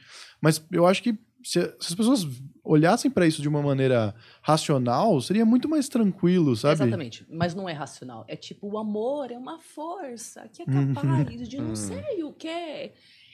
Mas 0.42 0.62
eu 0.72 0.86
acho 0.86 1.02
que 1.04 1.16
se, 1.44 1.62
se 1.62 1.88
as 1.88 1.96
pessoas 1.96 2.28
olhassem 2.64 3.10
pra 3.10 3.26
isso 3.26 3.42
de 3.42 3.48
uma 3.48 3.62
maneira 3.62 4.14
racional, 4.42 5.20
seria 5.22 5.46
muito 5.46 5.68
mais 5.70 5.88
tranquilo, 5.90 6.56
sabe? 6.56 6.74
Exatamente. 6.76 7.26
Mas 7.30 7.56
não 7.56 7.68
é 7.68 7.74
racional. 7.74 8.26
É 8.28 8.36
tipo, 8.36 8.68
o 8.68 8.78
amor 8.78 9.32
é 9.32 9.38
uma 9.38 9.60
força 9.60 10.48
que 10.52 10.62
é 10.62 10.66
Uhum. 10.66 10.94
capaz 10.94 11.48
de 11.50 11.58
não 11.58 11.76
sei 11.78 12.24
o 12.24 12.34
que. 12.34 12.48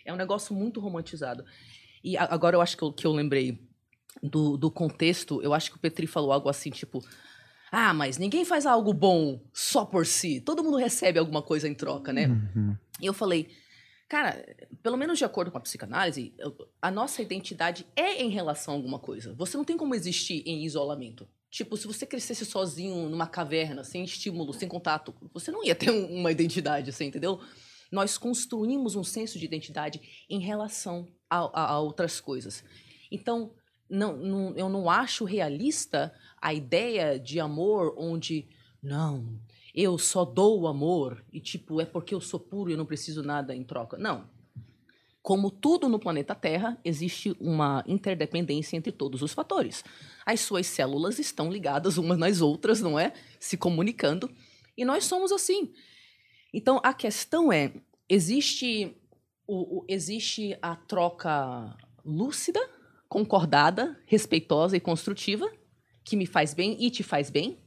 É 0.06 0.14
um 0.14 0.15
negócio 0.15 0.53
muito 0.56 0.80
romantizado. 0.80 1.44
E 2.03 2.15
agora 2.18 2.56
eu 2.56 2.61
acho 2.61 2.77
que 2.77 2.84
eu, 2.84 2.94
que 2.94 3.07
eu 3.07 3.11
lembrei 3.11 3.60
do, 4.22 4.56
do 4.57 4.69
contexto, 4.69 5.41
eu 5.41 5.53
acho 5.53 5.72
que 5.72 5.77
o 5.77 5.80
Petri 5.80 6.06
falou 6.07 6.32
algo 6.32 6.48
assim, 6.48 6.69
tipo. 6.69 7.03
Ah, 7.72 7.94
mas 7.94 8.18
ninguém 8.18 8.45
faz 8.45 8.65
algo 8.65 8.94
bom 8.94 9.41
só 9.52 9.84
por 9.84 10.06
si. 10.06 10.40
Todo 10.40 10.64
mundo 10.64 10.77
recebe 10.77 11.19
alguma 11.19 11.41
coisa 11.41 11.68
em 11.68 11.73
troca, 11.73 12.14
né? 12.14 12.27
Uhum. 12.27 12.77
E 13.02 13.06
eu 13.07 13.14
falei, 13.14 13.49
cara, 14.07 14.45
pelo 14.84 14.98
menos 14.98 15.18
de 15.18 15.26
acordo 15.26 15.52
com 15.52 15.57
a 15.57 15.61
psicanálise, 15.61 16.34
a 16.82 16.91
nossa 16.91 17.22
identidade 17.22 17.86
é 17.95 18.22
em 18.22 18.30
relação 18.30 18.73
a 18.73 18.77
alguma 18.77 18.99
coisa. 18.99 19.34
Você 19.36 19.57
não 19.57 19.65
tem 19.65 19.77
como 19.77 19.95
existir 19.95 20.44
em 20.45 20.64
isolamento. 20.64 21.27
Tipo, 21.49 21.77
se 21.77 21.88
você 21.88 22.06
crescesse 22.06 22.45
sozinho 22.45 23.07
numa 23.10 23.27
caverna, 23.27 23.84
sem 23.84 24.03
estímulo, 24.03 24.53
sem 24.53 24.68
contato, 24.68 25.14
você 25.34 25.52
não 25.52 25.64
ia 25.64 25.73
ter 25.76 25.90
um- 25.90 26.19
uma 26.19 26.32
identidade, 26.32 26.91
você 26.91 27.06
entendeu? 27.06 27.40
Nós 27.91 28.18
construímos 28.18 28.95
um 28.95 29.03
senso 29.03 29.40
de 29.40 29.45
identidade 29.45 30.02
em 30.30 30.40
relação 30.40 31.07
a, 31.30 31.38
a- 31.40 31.72
a 31.73 31.80
outras 31.80 32.19
coisas. 32.19 32.64
Então, 33.11 33.53
não, 33.90 34.18
não- 34.18 34.56
eu 34.57 34.68
não 34.68 34.90
acho 34.90 35.23
realista 35.23 36.14
a 36.41 36.53
ideia 36.53 37.18
de 37.19 37.40
amor 37.40 37.95
onde, 37.98 38.49
não, 38.84 39.40
eu 39.76 39.97
só 39.97 40.23
dou 40.23 40.61
o 40.61 40.68
amor 40.68 41.23
e, 41.34 41.39
tipo, 41.39 41.81
é 41.81 41.85
porque 41.85 42.15
eu 42.15 42.22
sou 42.22 42.39
puro 42.39 42.69
e 42.69 42.73
eu 42.73 42.77
não 42.77 42.85
preciso 42.85 43.22
nada 43.22 43.53
em 43.56 43.64
troca. 43.64 43.97
Não. 43.97 44.30
Como 45.22 45.49
tudo 45.49 45.89
no 45.89 45.99
planeta 45.99 46.35
Terra, 46.35 46.80
existe 46.85 47.35
uma 47.39 47.84
interdependência 47.88 48.77
entre 48.77 48.91
todos 48.91 49.22
os 49.22 49.34
fatores. 49.34 49.84
As 50.26 50.39
suas 50.39 50.68
células 50.68 51.18
estão 51.19 51.52
ligadas 51.52 51.97
umas 51.97 52.18
nas 52.18 52.41
outras, 52.41 52.80
não 52.80 52.97
é? 52.97 53.11
Se 53.39 53.57
comunicando. 53.57 54.30
E 54.77 54.85
nós 54.85 55.03
somos 55.06 55.31
assim. 55.31 55.73
Então, 56.53 56.80
a 56.84 56.93
questão 56.93 57.52
é: 57.52 57.73
existe, 58.07 58.95
o, 59.47 59.80
o- 59.80 59.85
existe 59.89 60.56
a 60.61 60.76
troca 60.76 61.76
lúcida, 62.06 62.60
concordada, 63.10 63.99
respeitosa 64.06 64.77
e 64.77 64.80
construtiva, 64.80 65.52
que 66.03 66.15
me 66.15 66.27
faz 66.27 66.53
bem 66.53 66.77
e 66.80 66.91
te 66.91 67.02
faz 67.02 67.31
bem. 67.31 67.57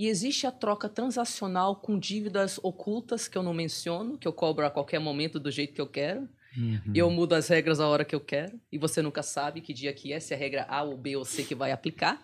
E 0.00 0.08
existe 0.08 0.46
a 0.46 0.50
troca 0.50 0.88
transacional 0.88 1.76
com 1.76 1.98
dívidas 1.98 2.58
ocultas 2.62 3.28
que 3.28 3.36
eu 3.36 3.42
não 3.42 3.52
menciono, 3.52 4.16
que 4.16 4.26
eu 4.26 4.32
cobro 4.32 4.64
a 4.64 4.70
qualquer 4.70 4.98
momento 4.98 5.38
do 5.38 5.50
jeito 5.50 5.74
que 5.74 5.80
eu 5.80 5.86
quero. 5.86 6.26
Uhum. 6.56 6.80
Eu 6.94 7.10
mudo 7.10 7.34
as 7.34 7.48
regras 7.48 7.80
a 7.80 7.86
hora 7.86 8.02
que 8.02 8.14
eu 8.14 8.20
quero. 8.20 8.58
E 8.72 8.78
você 8.78 9.02
nunca 9.02 9.22
sabe 9.22 9.60
que 9.60 9.74
dia 9.74 9.92
que 9.92 10.10
é, 10.10 10.18
se 10.18 10.32
é 10.32 10.38
a 10.38 10.40
regra 10.40 10.64
A 10.70 10.82
ou 10.84 10.96
B 10.96 11.16
ou 11.16 11.24
C 11.26 11.44
que 11.44 11.54
vai 11.54 11.70
aplicar. 11.70 12.18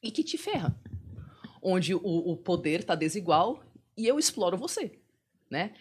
E 0.00 0.12
que 0.12 0.22
te 0.22 0.38
ferra. 0.38 0.78
Onde 1.60 1.92
o, 1.92 2.00
o 2.04 2.36
poder 2.36 2.78
está 2.78 2.94
desigual 2.94 3.64
e 3.96 4.06
eu 4.06 4.16
exploro 4.16 4.56
você, 4.56 4.96
né? 5.50 5.74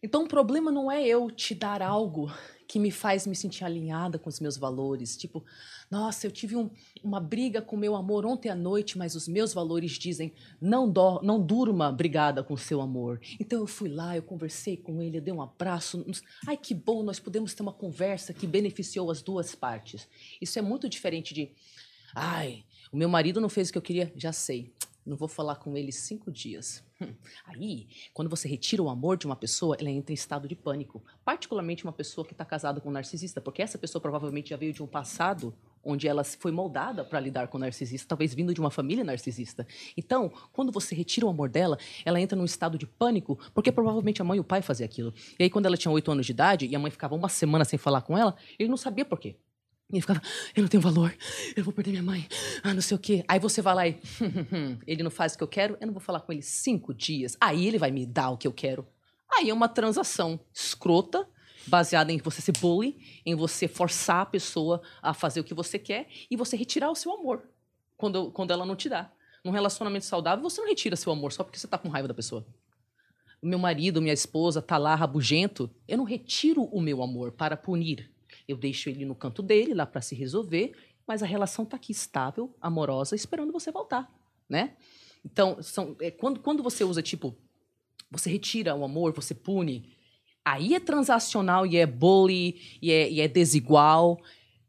Então 0.00 0.22
o 0.22 0.28
problema 0.28 0.70
não 0.70 0.88
é 0.88 1.04
eu 1.04 1.32
te 1.32 1.52
dar 1.52 1.82
algo 1.82 2.32
que 2.66 2.78
me 2.78 2.90
faz 2.90 3.26
me 3.26 3.36
sentir 3.36 3.64
alinhada 3.64 4.18
com 4.18 4.28
os 4.28 4.40
meus 4.40 4.56
valores. 4.56 5.16
Tipo, 5.16 5.44
nossa, 5.90 6.26
eu 6.26 6.30
tive 6.30 6.56
um- 6.56 6.70
uma 7.02 7.20
briga 7.20 7.60
com 7.60 7.76
meu 7.76 7.94
amor 7.94 8.24
ontem 8.24 8.48
à 8.48 8.54
noite, 8.54 8.96
mas 8.96 9.14
os 9.14 9.28
meus 9.28 9.52
valores 9.52 9.92
dizem 9.92 10.32
não, 10.60 10.90
dó, 10.90 11.20
não 11.22 11.40
durma 11.40 11.92
brigada 11.92 12.42
com 12.42 12.56
seu 12.56 12.80
amor. 12.80 13.20
Então 13.38 13.60
eu 13.60 13.66
fui 13.66 13.88
lá, 13.88 14.16
eu 14.16 14.22
conversei 14.22 14.76
com 14.76 15.02
ele, 15.02 15.18
eu 15.18 15.22
dei 15.22 15.32
um 15.34 15.42
abraço. 15.42 16.04
Ai, 16.46 16.56
que 16.56 16.74
bom, 16.74 17.02
nós 17.02 17.20
podemos 17.20 17.54
ter 17.54 17.62
uma 17.62 17.72
conversa 17.72 18.32
que 18.32 18.46
beneficiou 18.46 19.10
as 19.10 19.22
duas 19.22 19.54
partes. 19.54 20.08
Isso 20.40 20.58
é 20.58 20.62
muito 20.62 20.88
diferente 20.88 21.34
de, 21.34 21.50
ai, 22.14 22.64
o 22.90 22.96
meu 22.96 23.08
marido 23.08 23.40
não 23.40 23.48
fez 23.48 23.68
o 23.68 23.72
que 23.72 23.78
eu 23.78 23.82
queria, 23.82 24.12
já 24.16 24.32
sei. 24.32 24.72
Não 25.04 25.16
vou 25.18 25.28
falar 25.28 25.56
com 25.56 25.76
ele 25.76 25.92
cinco 25.92 26.32
dias. 26.32 26.82
Aí, 27.46 27.88
quando 28.12 28.28
você 28.28 28.48
retira 28.48 28.82
o 28.82 28.88
amor 28.88 29.16
de 29.16 29.26
uma 29.26 29.36
pessoa, 29.36 29.76
ela 29.78 29.90
entra 29.90 30.12
em 30.12 30.14
estado 30.14 30.48
de 30.48 30.54
pânico. 30.54 31.02
Particularmente 31.24 31.84
uma 31.84 31.92
pessoa 31.92 32.26
que 32.26 32.32
está 32.32 32.44
casada 32.44 32.80
com 32.80 32.88
um 32.88 32.92
narcisista, 32.92 33.40
porque 33.40 33.62
essa 33.62 33.78
pessoa 33.78 34.00
provavelmente 34.00 34.50
já 34.50 34.56
veio 34.56 34.72
de 34.72 34.82
um 34.82 34.86
passado 34.86 35.54
onde 35.84 36.08
ela 36.08 36.24
foi 36.24 36.50
moldada 36.50 37.04
para 37.04 37.20
lidar 37.20 37.48
com 37.48 37.58
o 37.58 37.60
narcisista, 37.60 38.08
talvez 38.08 38.34
vindo 38.34 38.54
de 38.54 38.60
uma 38.60 38.70
família 38.70 39.04
narcisista. 39.04 39.66
Então, 39.96 40.32
quando 40.52 40.72
você 40.72 40.94
retira 40.94 41.26
o 41.26 41.28
amor 41.28 41.48
dela, 41.48 41.78
ela 42.04 42.20
entra 42.20 42.36
num 42.36 42.44
estado 42.44 42.78
de 42.78 42.86
pânico, 42.86 43.38
porque 43.52 43.70
provavelmente 43.70 44.22
a 44.22 44.24
mãe 44.24 44.38
e 44.38 44.40
o 44.40 44.44
pai 44.44 44.62
faziam 44.62 44.86
aquilo. 44.86 45.12
E 45.38 45.44
aí, 45.44 45.50
quando 45.50 45.66
ela 45.66 45.76
tinha 45.76 45.92
oito 45.92 46.10
anos 46.10 46.26
de 46.26 46.32
idade 46.32 46.66
e 46.66 46.74
a 46.74 46.78
mãe 46.78 46.90
ficava 46.90 47.14
uma 47.14 47.28
semana 47.28 47.64
sem 47.64 47.78
falar 47.78 48.00
com 48.02 48.16
ela, 48.16 48.34
ele 48.58 48.68
não 48.68 48.76
sabia 48.76 49.04
por 49.04 49.18
quê. 49.18 49.36
E 49.92 50.00
ficava, 50.00 50.20
eu 50.56 50.62
não 50.62 50.68
tenho 50.68 50.80
valor, 50.80 51.14
eu 51.54 51.62
vou 51.62 51.72
perder 51.72 51.90
minha 51.90 52.02
mãe, 52.02 52.26
ah, 52.62 52.72
não 52.72 52.80
sei 52.80 52.96
o 52.96 53.00
quê. 53.00 53.24
Aí 53.28 53.38
você 53.38 53.60
vai 53.60 53.74
lá 53.74 53.86
e, 53.86 54.00
ele 54.86 55.02
não 55.02 55.10
faz 55.10 55.34
o 55.34 55.38
que 55.38 55.44
eu 55.44 55.48
quero, 55.48 55.76
eu 55.80 55.86
não 55.86 55.94
vou 55.94 56.00
falar 56.00 56.20
com 56.20 56.32
ele 56.32 56.42
cinco 56.42 56.94
dias. 56.94 57.36
Aí 57.40 57.66
ele 57.66 57.78
vai 57.78 57.90
me 57.90 58.06
dar 58.06 58.30
o 58.30 58.38
que 58.38 58.46
eu 58.46 58.52
quero. 58.52 58.86
Aí 59.30 59.50
é 59.50 59.54
uma 59.54 59.68
transação 59.68 60.40
escrota, 60.52 61.28
baseada 61.66 62.12
em 62.12 62.18
você 62.18 62.40
ser 62.40 62.52
bully, 62.58 62.96
em 63.24 63.34
você 63.34 63.68
forçar 63.68 64.22
a 64.22 64.26
pessoa 64.26 64.82
a 65.02 65.12
fazer 65.12 65.40
o 65.40 65.44
que 65.44 65.54
você 65.54 65.78
quer 65.78 66.08
e 66.30 66.36
você 66.36 66.56
retirar 66.56 66.90
o 66.90 66.94
seu 66.94 67.12
amor 67.12 67.42
quando, 67.96 68.30
quando 68.30 68.52
ela 68.52 68.66
não 68.66 68.76
te 68.76 68.88
dá. 68.88 69.10
Num 69.44 69.50
relacionamento 69.50 70.06
saudável, 70.06 70.42
você 70.42 70.60
não 70.60 70.68
retira 70.68 70.96
seu 70.96 71.12
amor 71.12 71.32
só 71.32 71.44
porque 71.44 71.58
você 71.58 71.68
tá 71.68 71.76
com 71.76 71.88
raiva 71.88 72.08
da 72.08 72.14
pessoa. 72.14 72.46
Meu 73.42 73.58
marido, 73.58 74.00
minha 74.00 74.14
esposa 74.14 74.62
tá 74.62 74.78
lá 74.78 74.94
rabugento, 74.94 75.70
eu 75.86 75.98
não 75.98 76.04
retiro 76.04 76.64
o 76.64 76.80
meu 76.80 77.02
amor 77.02 77.32
para 77.32 77.56
punir. 77.56 78.10
Eu 78.46 78.56
deixo 78.56 78.88
ele 78.88 79.04
no 79.04 79.14
canto 79.14 79.42
dele, 79.42 79.74
lá 79.74 79.86
para 79.86 80.00
se 80.00 80.14
resolver, 80.14 80.74
mas 81.06 81.22
a 81.22 81.26
relação 81.26 81.64
tá 81.64 81.76
aqui 81.76 81.92
estável, 81.92 82.54
amorosa, 82.60 83.14
esperando 83.14 83.52
você 83.52 83.70
voltar, 83.70 84.12
né? 84.48 84.76
Então, 85.24 85.62
são, 85.62 85.96
é, 86.00 86.10
quando, 86.10 86.40
quando 86.40 86.62
você 86.62 86.84
usa, 86.84 87.02
tipo, 87.02 87.34
você 88.10 88.30
retira 88.30 88.74
o 88.74 88.84
amor, 88.84 89.12
você 89.12 89.34
pune, 89.34 89.94
aí 90.44 90.74
é 90.74 90.80
transacional 90.80 91.66
e 91.66 91.76
é 91.76 91.86
bully, 91.86 92.78
e 92.80 92.90
é, 92.90 93.10
e 93.10 93.20
é 93.20 93.28
desigual, 93.28 94.20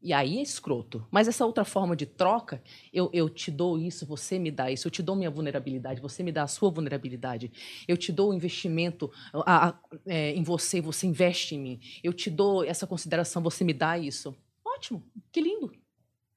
e 0.06 0.14
aí 0.14 0.38
é 0.38 0.42
escroto. 0.44 1.04
Mas 1.10 1.28
essa 1.28 1.44
outra 1.44 1.66
forma 1.66 1.96
de 1.96 2.06
troca, 2.06 2.62
eu, 2.94 3.10
eu 3.12 3.28
te 3.28 3.50
dou 3.50 3.80
isso, 3.80 4.06
você 4.06 4.38
me 4.38 4.52
dá 4.52 4.70
isso, 4.72 4.88
eu 4.88 4.92
te 4.92 5.02
dou 5.02 5.16
minha 5.16 5.32
vulnerabilidade, 5.32 6.00
você 6.00 6.22
me 6.22 6.32
dá 6.32 6.44
a 6.44 6.48
sua 6.48 6.70
vulnerabilidade, 6.70 7.52
eu 7.88 7.98
te 7.98 8.12
dou 8.12 8.30
o 8.30 8.34
investimento 8.34 9.12
a- 9.34 9.70
a- 9.70 9.80
é, 10.06 10.32
em 10.34 10.44
você, 10.44 10.80
você 10.80 11.08
investe 11.08 11.56
em 11.56 11.60
mim, 11.60 11.80
eu 12.04 12.14
te 12.14 12.30
dou 12.30 12.64
essa 12.64 12.86
consideração, 12.86 13.42
você 13.42 13.64
me 13.64 13.74
dá 13.74 13.98
isso. 13.98 14.36
Ótimo, 14.64 15.04
que 15.32 15.42
lindo, 15.42 15.74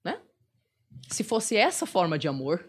né? 0.02 0.18
Se 1.10 1.22
fosse 1.22 1.54
essa 1.54 1.84
forma 1.84 2.18
de 2.18 2.26
amor, 2.26 2.66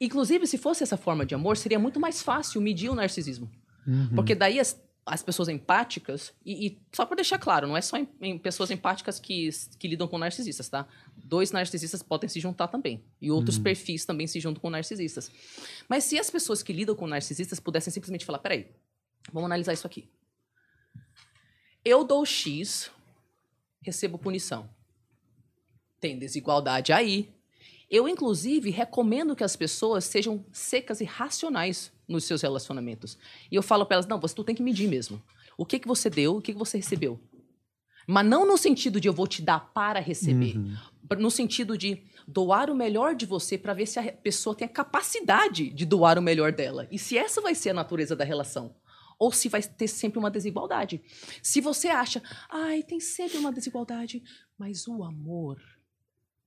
inclusive 0.00 0.44
se 0.44 0.58
fosse 0.58 0.82
essa 0.82 0.96
forma 0.96 1.24
de 1.24 1.36
amor, 1.36 1.56
seria 1.56 1.78
muito 1.78 2.00
mais 2.00 2.20
fácil 2.20 2.60
medir 2.60 2.90
o 2.90 2.96
narcisismo. 2.96 3.48
Uhum. 3.86 4.14
Porque 4.16 4.34
daí 4.34 4.58
as, 4.58 4.76
as 5.10 5.24
pessoas 5.24 5.48
empáticas, 5.48 6.32
e, 6.46 6.68
e 6.68 6.78
só 6.92 7.04
para 7.04 7.16
deixar 7.16 7.36
claro, 7.36 7.66
não 7.66 7.76
é 7.76 7.80
só 7.80 7.96
em, 7.96 8.08
em 8.20 8.38
pessoas 8.38 8.70
empáticas 8.70 9.18
que, 9.18 9.50
que 9.76 9.88
lidam 9.88 10.06
com 10.06 10.16
narcisistas, 10.16 10.68
tá? 10.68 10.86
Dois 11.16 11.50
narcisistas 11.50 12.00
podem 12.00 12.28
se 12.28 12.38
juntar 12.38 12.68
também. 12.68 13.02
E 13.20 13.28
outros 13.28 13.58
perfis 13.58 14.04
também 14.04 14.28
se 14.28 14.38
juntam 14.38 14.60
com 14.60 14.70
narcisistas. 14.70 15.28
Mas 15.88 16.04
se 16.04 16.16
as 16.16 16.30
pessoas 16.30 16.62
que 16.62 16.72
lidam 16.72 16.94
com 16.94 17.08
narcisistas 17.08 17.58
pudessem 17.58 17.92
simplesmente 17.92 18.24
falar: 18.24 18.38
peraí, 18.38 18.68
vamos 19.32 19.46
analisar 19.46 19.72
isso 19.72 19.86
aqui. 19.86 20.08
Eu 21.84 22.04
dou 22.04 22.24
X, 22.24 22.88
recebo 23.82 24.16
punição. 24.16 24.70
Tem 26.00 26.16
desigualdade 26.16 26.92
aí. 26.92 27.28
Eu, 27.90 28.06
inclusive, 28.08 28.70
recomendo 28.70 29.34
que 29.34 29.42
as 29.42 29.56
pessoas 29.56 30.04
sejam 30.04 30.44
secas 30.52 31.00
e 31.00 31.04
racionais 31.04 31.92
nos 32.10 32.24
seus 32.24 32.42
relacionamentos. 32.42 33.16
E 33.50 33.54
eu 33.54 33.62
falo 33.62 33.86
para 33.86 33.94
elas: 33.94 34.06
não, 34.06 34.20
você 34.20 34.34
tu 34.34 34.44
tem 34.44 34.54
que 34.54 34.62
medir 34.62 34.88
mesmo. 34.88 35.22
O 35.56 35.64
que, 35.64 35.78
que 35.78 35.88
você 35.88 36.10
deu, 36.10 36.36
o 36.36 36.42
que, 36.42 36.52
que 36.52 36.58
você 36.58 36.76
recebeu. 36.76 37.18
Mas 38.06 38.26
não 38.26 38.44
no 38.44 38.58
sentido 38.58 39.00
de 39.00 39.08
eu 39.08 39.12
vou 39.12 39.26
te 39.26 39.40
dar 39.40 39.72
para 39.72 40.00
receber. 40.00 40.56
Uhum. 40.56 40.76
No 41.18 41.30
sentido 41.30 41.78
de 41.78 42.02
doar 42.26 42.70
o 42.70 42.74
melhor 42.74 43.14
de 43.14 43.26
você 43.26 43.56
para 43.56 43.74
ver 43.74 43.86
se 43.86 43.98
a 43.98 44.12
pessoa 44.12 44.54
tem 44.54 44.66
a 44.66 44.70
capacidade 44.70 45.70
de 45.70 45.84
doar 45.84 46.18
o 46.18 46.22
melhor 46.22 46.52
dela. 46.52 46.88
E 46.90 46.98
se 46.98 47.16
essa 47.16 47.40
vai 47.40 47.54
ser 47.54 47.70
a 47.70 47.74
natureza 47.74 48.16
da 48.16 48.24
relação. 48.24 48.74
Ou 49.18 49.30
se 49.32 49.48
vai 49.48 49.62
ter 49.62 49.86
sempre 49.86 50.18
uma 50.18 50.30
desigualdade. 50.30 51.00
Se 51.42 51.60
você 51.60 51.88
acha, 51.88 52.22
ai, 52.48 52.82
tem 52.82 52.98
sempre 52.98 53.38
uma 53.38 53.52
desigualdade, 53.52 54.22
mas 54.58 54.88
o 54.88 55.04
amor 55.04 55.60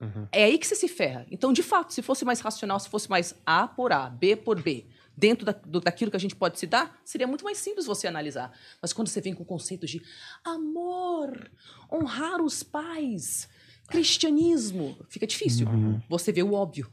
Uhum. 0.01 0.27
é 0.33 0.43
aí 0.43 0.57
que 0.57 0.67
você 0.67 0.75
se 0.75 0.87
ferra. 0.89 1.25
Então, 1.31 1.53
de 1.53 1.63
fato, 1.63 1.93
se 1.93 2.01
fosse 2.01 2.25
mais 2.25 2.41
racional, 2.41 2.77
se 2.79 2.89
fosse 2.89 3.09
mais 3.09 3.35
A 3.45 3.67
por 3.67 3.93
A, 3.93 4.09
B 4.09 4.35
por 4.35 4.61
B, 4.61 4.85
dentro 5.15 5.45
da, 5.45 5.51
do- 5.51 5.79
daquilo 5.79 6.09
que 6.11 6.17
a 6.17 6.19
gente 6.19 6.35
pode 6.35 6.59
se 6.59 6.65
dar, 6.67 6.99
seria 7.05 7.27
muito 7.27 7.43
mais 7.43 7.57
simples 7.57 7.85
você 7.85 8.07
analisar. 8.07 8.51
Mas 8.81 8.93
quando 8.93 9.07
você 9.07 9.21
vem 9.21 9.33
com 9.33 9.43
conceitos 9.45 9.89
de 9.89 10.01
amor, 10.43 11.49
honrar 11.91 12.41
os 12.41 12.63
pais, 12.63 13.47
cristianismo, 13.87 14.97
fica 15.09 15.25
difícil. 15.27 15.67
Você 16.09 16.31
vê 16.31 16.43
o 16.43 16.53
óbvio. 16.53 16.91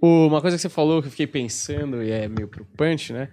Uma 0.00 0.40
coisa 0.40 0.56
que 0.56 0.60
você 0.62 0.68
falou 0.68 1.00
que 1.00 1.06
eu 1.08 1.10
fiquei 1.12 1.26
pensando 1.26 2.02
e 2.02 2.10
é 2.10 2.28
meio 2.28 2.48
preocupante, 2.48 3.12
né? 3.12 3.28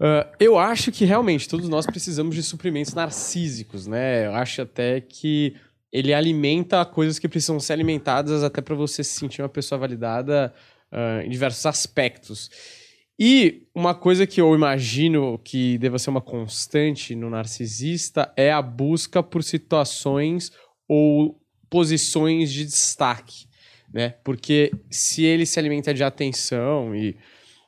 Ah, 0.00 0.28
eu 0.40 0.58
acho 0.58 0.90
que 0.90 1.04
realmente 1.04 1.48
todos 1.48 1.68
nós 1.68 1.86
precisamos 1.86 2.34
de 2.34 2.42
suprimentos 2.42 2.94
narcísicos, 2.94 3.86
né? 3.86 4.26
Eu 4.26 4.34
acho 4.34 4.62
até 4.62 5.00
que 5.00 5.54
ele 5.92 6.12
alimenta 6.12 6.84
coisas 6.84 7.18
que 7.20 7.28
precisam 7.28 7.60
ser 7.60 7.74
alimentadas 7.74 8.42
até 8.42 8.60
para 8.60 8.74
você 8.74 9.04
se 9.04 9.18
sentir 9.20 9.40
uma 9.40 9.48
pessoa 9.48 9.78
validada 9.78 10.52
ah, 10.90 11.22
em 11.24 11.30
diversos 11.30 11.64
aspectos. 11.64 12.50
E 13.18 13.68
uma 13.74 13.94
coisa 13.94 14.26
que 14.26 14.40
eu 14.40 14.54
imagino 14.54 15.38
que 15.38 15.78
deva 15.78 15.98
ser 15.98 16.10
uma 16.10 16.20
constante 16.20 17.14
no 17.14 17.30
narcisista 17.30 18.32
é 18.36 18.50
a 18.50 18.60
busca 18.60 19.22
por 19.22 19.44
situações 19.44 20.50
ou 20.88 21.40
posições 21.70 22.52
de 22.52 22.64
destaque, 22.64 23.46
né? 23.92 24.10
Porque 24.24 24.72
se 24.90 25.24
ele 25.24 25.46
se 25.46 25.58
alimenta 25.58 25.94
de 25.94 26.02
atenção 26.02 26.94
e 26.94 27.16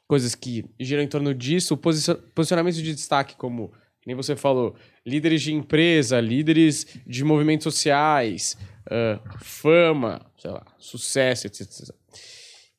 coisas 0.06 0.34
que 0.34 0.64
giram 0.78 1.02
em 1.02 1.08
torno 1.08 1.32
disso, 1.34 1.74
o 1.74 1.76
posicion- 1.76 2.18
posicionamento 2.34 2.76
de 2.76 2.94
destaque, 2.94 3.36
como 3.36 3.72
nem 4.06 4.14
você 4.14 4.36
falou, 4.36 4.76
líderes 5.04 5.42
de 5.42 5.52
empresa, 5.52 6.20
líderes 6.20 6.86
de 7.06 7.24
movimentos 7.24 7.64
sociais, 7.64 8.56
ah, 8.88 9.20
fama, 9.40 10.24
sei 10.38 10.50
lá, 10.50 10.64
sucesso, 10.78 11.46
etc. 11.48 11.92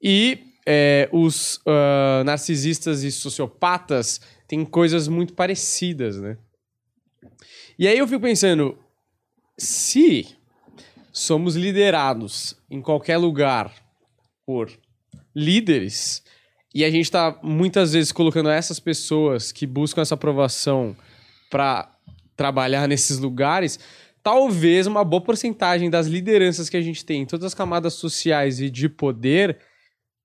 E 0.02 0.40
é, 0.70 1.08
os 1.14 1.62
ah, 1.66 2.24
narcisistas 2.26 3.02
e 3.04 3.10
sociopatas 3.10 4.20
têm 4.46 4.66
coisas 4.66 5.08
muito 5.08 5.34
parecidas, 5.34 6.20
né? 6.20 6.38
E 7.80 7.88
aí 7.88 7.98
eu 7.98 8.08
fico 8.08 8.20
pensando, 8.20 8.78
se 9.58 10.28
somos 11.14 11.56
liderados 11.56 12.54
em 12.70 12.82
qualquer 12.82 13.18
lugar 13.18 13.74
por 14.46 14.70
líderes 15.34 16.22
e 16.76 16.84
a 16.84 16.92
gente 16.92 17.06
está 17.06 17.40
muitas 17.42 17.94
vezes 17.94 18.12
colocando 18.12 18.50
essas 18.50 18.80
pessoas 18.80 19.54
que 19.54 19.66
buscam 19.66 20.02
essa 20.02 20.16
aprovação 20.16 20.98
para 21.50 21.90
trabalhar 22.36 22.88
nesses 22.88 23.20
lugares, 23.20 23.80
talvez 24.22 24.86
uma 24.86 25.06
boa 25.06 25.22
porcentagem 25.22 25.90
das 25.90 26.08
lideranças 26.08 26.68
que 26.68 26.76
a 26.76 26.82
gente 26.82 27.06
tem 27.06 27.22
em 27.22 27.26
todas 27.26 27.46
as 27.46 27.54
camadas 27.54 27.94
sociais 27.94 28.60
e 28.60 28.70
de 28.70 28.90
poder 28.90 29.60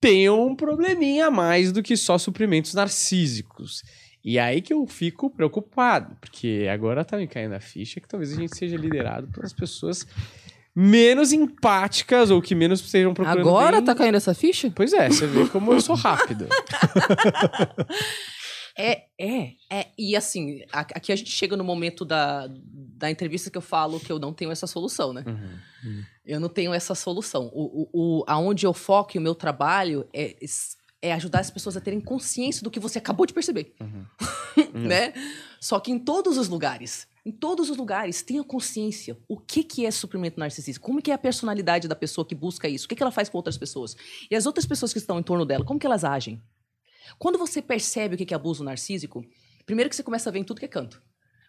tenham 0.02 0.44
um 0.48 0.54
probleminha 0.56 1.28
a 1.28 1.30
mais 1.30 1.70
do 1.72 1.80
que 1.82 1.96
só 1.96 2.18
suprimentos 2.18 2.74
narcísicos. 2.74 3.82
E 4.24 4.38
aí 4.38 4.60
que 4.60 4.72
eu 4.72 4.84
fico 4.86 5.30
preocupado, 5.30 6.16
porque 6.20 6.68
agora 6.70 7.04
tá 7.04 7.16
me 7.16 7.26
caindo 7.28 7.54
a 7.54 7.60
ficha 7.60 8.00
que 8.00 8.08
talvez 8.08 8.32
a 8.32 8.36
gente 8.36 8.56
seja 8.56 8.76
liderado 8.76 9.28
pelas 9.28 9.52
pessoas 9.52 10.06
menos 10.74 11.32
empáticas 11.32 12.30
ou 12.30 12.40
que 12.42 12.54
menos 12.54 12.80
estejam 12.80 13.12
procurando 13.14 13.40
Agora 13.48 13.76
bem- 13.76 13.84
tá 13.84 13.94
caindo 13.94 14.16
essa 14.16 14.34
ficha? 14.34 14.72
Pois 14.74 14.92
é, 14.92 15.08
você 15.08 15.26
vê 15.26 15.46
como 15.46 15.72
eu 15.72 15.80
sou 15.80 15.94
rápido. 15.94 16.46
É, 18.76 19.04
é, 19.18 19.52
é. 19.70 19.86
E 19.98 20.16
assim, 20.16 20.62
aqui 20.72 21.12
a 21.12 21.16
gente 21.16 21.30
chega 21.30 21.56
no 21.56 21.64
momento 21.64 22.04
da, 22.04 22.48
da 22.48 23.10
entrevista 23.10 23.50
que 23.50 23.58
eu 23.58 23.62
falo 23.62 24.00
que 24.00 24.10
eu 24.10 24.18
não 24.18 24.32
tenho 24.32 24.50
essa 24.50 24.66
solução, 24.66 25.12
né? 25.12 25.24
Eu 26.24 26.40
não 26.40 26.48
tenho 26.48 26.72
essa 26.72 26.94
solução. 26.94 27.50
O, 27.52 27.82
o, 27.82 27.88
o, 27.92 28.24
aonde 28.26 28.66
eu 28.66 28.72
foco 28.72 29.12
e 29.14 29.18
o 29.18 29.22
meu 29.22 29.34
trabalho 29.34 30.08
é, 30.12 30.36
é 31.00 31.12
ajudar 31.12 31.40
as 31.40 31.50
pessoas 31.50 31.76
a 31.76 31.80
terem 31.80 32.00
consciência 32.00 32.62
do 32.62 32.70
que 32.70 32.80
você 32.80 32.98
acabou 32.98 33.26
de 33.26 33.34
perceber. 33.34 33.74
né? 34.72 35.12
Só 35.60 35.78
que 35.80 35.90
em 35.90 35.98
todos 35.98 36.38
os 36.38 36.48
lugares, 36.48 37.06
em 37.24 37.30
todos 37.30 37.70
os 37.70 37.76
lugares, 37.76 38.22
tenha 38.22 38.42
consciência. 38.42 39.16
O 39.28 39.38
que, 39.38 39.62
que 39.62 39.86
é 39.86 39.90
suprimento 39.90 40.40
narcisista? 40.40 40.80
Como 40.80 41.00
que 41.00 41.10
é 41.10 41.14
a 41.14 41.18
personalidade 41.18 41.86
da 41.86 41.94
pessoa 41.94 42.24
que 42.24 42.34
busca 42.34 42.68
isso? 42.68 42.86
O 42.86 42.88
que, 42.88 42.96
que 42.96 43.02
ela 43.02 43.12
faz 43.12 43.28
com 43.28 43.36
outras 43.36 43.58
pessoas? 43.58 43.96
E 44.30 44.34
as 44.34 44.46
outras 44.46 44.66
pessoas 44.66 44.92
que 44.92 44.98
estão 44.98 45.18
em 45.18 45.22
torno 45.22 45.44
dela, 45.44 45.64
como 45.64 45.78
que 45.78 45.86
elas 45.86 46.04
agem? 46.04 46.40
Quando 47.18 47.38
você 47.38 47.62
percebe 47.62 48.14
o 48.14 48.18
que 48.18 48.32
é 48.32 48.36
abuso 48.36 48.64
narcísico, 48.64 49.24
primeiro 49.66 49.88
que 49.88 49.96
você 49.96 50.02
começa 50.02 50.28
a 50.28 50.32
ver 50.32 50.40
em 50.40 50.44
tudo 50.44 50.58
que 50.58 50.64
é 50.64 50.68
canto. 50.68 51.02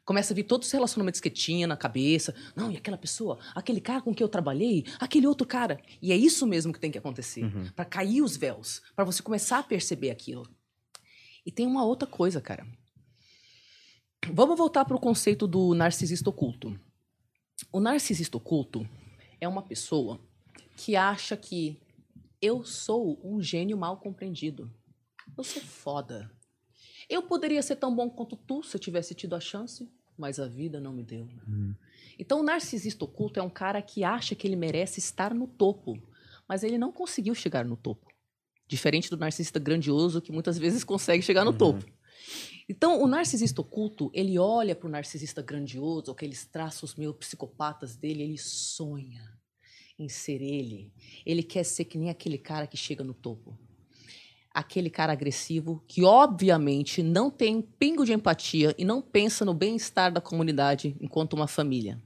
Começa 0.05 0.33
a 0.33 0.35
vir 0.35 0.43
todos 0.43 0.67
os 0.67 0.73
relacionamentos 0.73 1.21
que 1.21 1.29
tinha 1.29 1.65
na 1.65 1.77
cabeça. 1.77 2.35
Não, 2.55 2.69
e 2.69 2.75
aquela 2.75 2.97
pessoa, 2.97 3.39
aquele 3.55 3.79
cara 3.79 4.01
com 4.01 4.13
quem 4.13 4.25
eu 4.25 4.29
trabalhei, 4.29 4.85
aquele 4.99 5.25
outro 5.25 5.47
cara. 5.47 5.79
E 6.01 6.11
é 6.11 6.15
isso 6.15 6.45
mesmo 6.45 6.73
que 6.73 6.79
tem 6.79 6.91
que 6.91 6.97
acontecer. 6.97 7.49
Pra 7.73 7.85
cair 7.85 8.21
os 8.21 8.35
véus, 8.35 8.81
pra 8.95 9.05
você 9.05 9.23
começar 9.23 9.59
a 9.59 9.63
perceber 9.63 10.09
aquilo. 10.09 10.45
E 11.45 11.51
tem 11.51 11.65
uma 11.65 11.85
outra 11.85 12.07
coisa, 12.07 12.41
cara. 12.41 12.67
Vamos 14.31 14.57
voltar 14.57 14.85
pro 14.85 14.99
conceito 14.99 15.47
do 15.47 15.73
narcisista 15.73 16.29
oculto. 16.29 16.77
O 17.71 17.79
narcisista 17.79 18.37
oculto 18.37 18.87
é 19.39 19.47
uma 19.47 19.61
pessoa 19.61 20.19
que 20.75 20.95
acha 20.95 21.37
que 21.37 21.79
eu 22.41 22.65
sou 22.65 23.19
um 23.23 23.41
gênio 23.41 23.77
mal 23.77 23.97
compreendido. 23.97 24.69
Eu 25.37 25.43
sou 25.43 25.61
foda. 25.61 26.31
Eu 27.09 27.23
poderia 27.23 27.61
ser 27.61 27.75
tão 27.75 27.93
bom 27.93 28.09
quanto 28.09 28.35
tu 28.35 28.63
se 28.63 28.75
eu 28.75 28.79
tivesse 28.79 29.13
tido 29.13 29.35
a 29.35 29.39
chance, 29.39 29.91
mas 30.17 30.39
a 30.39 30.47
vida 30.47 30.79
não 30.79 30.93
me 30.93 31.03
deu. 31.03 31.27
Então, 32.17 32.39
o 32.39 32.43
narcisista 32.43 33.03
oculto 33.03 33.39
é 33.39 33.43
um 33.43 33.49
cara 33.49 33.81
que 33.81 34.03
acha 34.03 34.35
que 34.35 34.47
ele 34.47 34.55
merece 34.55 34.99
estar 34.99 35.33
no 35.33 35.47
topo, 35.47 36.01
mas 36.47 36.63
ele 36.63 36.77
não 36.77 36.91
conseguiu 36.91 37.33
chegar 37.33 37.65
no 37.65 37.75
topo. 37.75 38.07
Diferente 38.67 39.09
do 39.09 39.17
narcisista 39.17 39.59
grandioso 39.59 40.21
que 40.21 40.31
muitas 40.31 40.57
vezes 40.57 40.83
consegue 40.83 41.23
chegar 41.23 41.43
no 41.43 41.53
topo. 41.53 41.83
Então, 42.69 43.01
o 43.01 43.07
narcisista 43.07 43.59
oculto, 43.59 44.09
ele 44.13 44.39
olha 44.39 44.75
para 44.75 44.87
o 44.87 44.91
narcisista 44.91 45.41
grandioso, 45.41 46.11
aqueles 46.11 46.45
traços 46.45 46.95
meio 46.95 47.13
psicopatas 47.13 47.95
dele, 47.97 48.23
ele 48.23 48.37
sonha 48.37 49.37
em 49.99 50.07
ser 50.07 50.41
ele. 50.41 50.93
Ele 51.25 51.43
quer 51.43 51.63
ser 51.63 51.85
que 51.85 51.97
nem 51.97 52.09
aquele 52.09 52.37
cara 52.37 52.65
que 52.65 52.77
chega 52.77 53.03
no 53.03 53.13
topo 53.13 53.57
aquele 54.53 54.89
cara 54.89 55.13
agressivo 55.13 55.83
que, 55.87 56.03
obviamente, 56.03 57.01
não 57.01 57.31
tem 57.31 57.55
um 57.55 57.61
pingo 57.61 58.05
de 58.05 58.13
empatia 58.13 58.75
e 58.77 58.85
não 58.85 59.01
pensa 59.01 59.43
no 59.43 59.53
bem-estar 59.53 60.11
da 60.13 60.21
comunidade 60.21 60.95
enquanto 61.01 61.33
uma 61.33 61.47
família. 61.47 62.01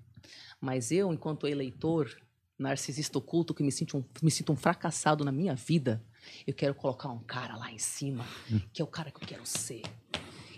Mas 0.61 0.91
eu, 0.91 1.11
enquanto 1.11 1.45
eleitor, 1.45 2.09
narcisista 2.57 3.17
oculto, 3.17 3.53
que 3.53 3.61
me 3.61 3.71
sinto 3.71 3.97
um, 3.97 4.03
me 4.23 4.31
sinto 4.31 4.53
um 4.53 4.55
fracassado 4.55 5.25
na 5.25 5.31
minha 5.31 5.55
vida, 5.55 6.03
eu 6.45 6.53
quero 6.53 6.73
colocar 6.73 7.09
um 7.09 7.19
cara 7.19 7.57
lá 7.57 7.71
em 7.71 7.77
cima, 7.77 8.25
que 8.71 8.81
é 8.81 8.85
o 8.85 8.87
cara 8.87 9.11
que 9.11 9.17
eu 9.17 9.27
quero 9.27 9.45
ser. 9.45 9.81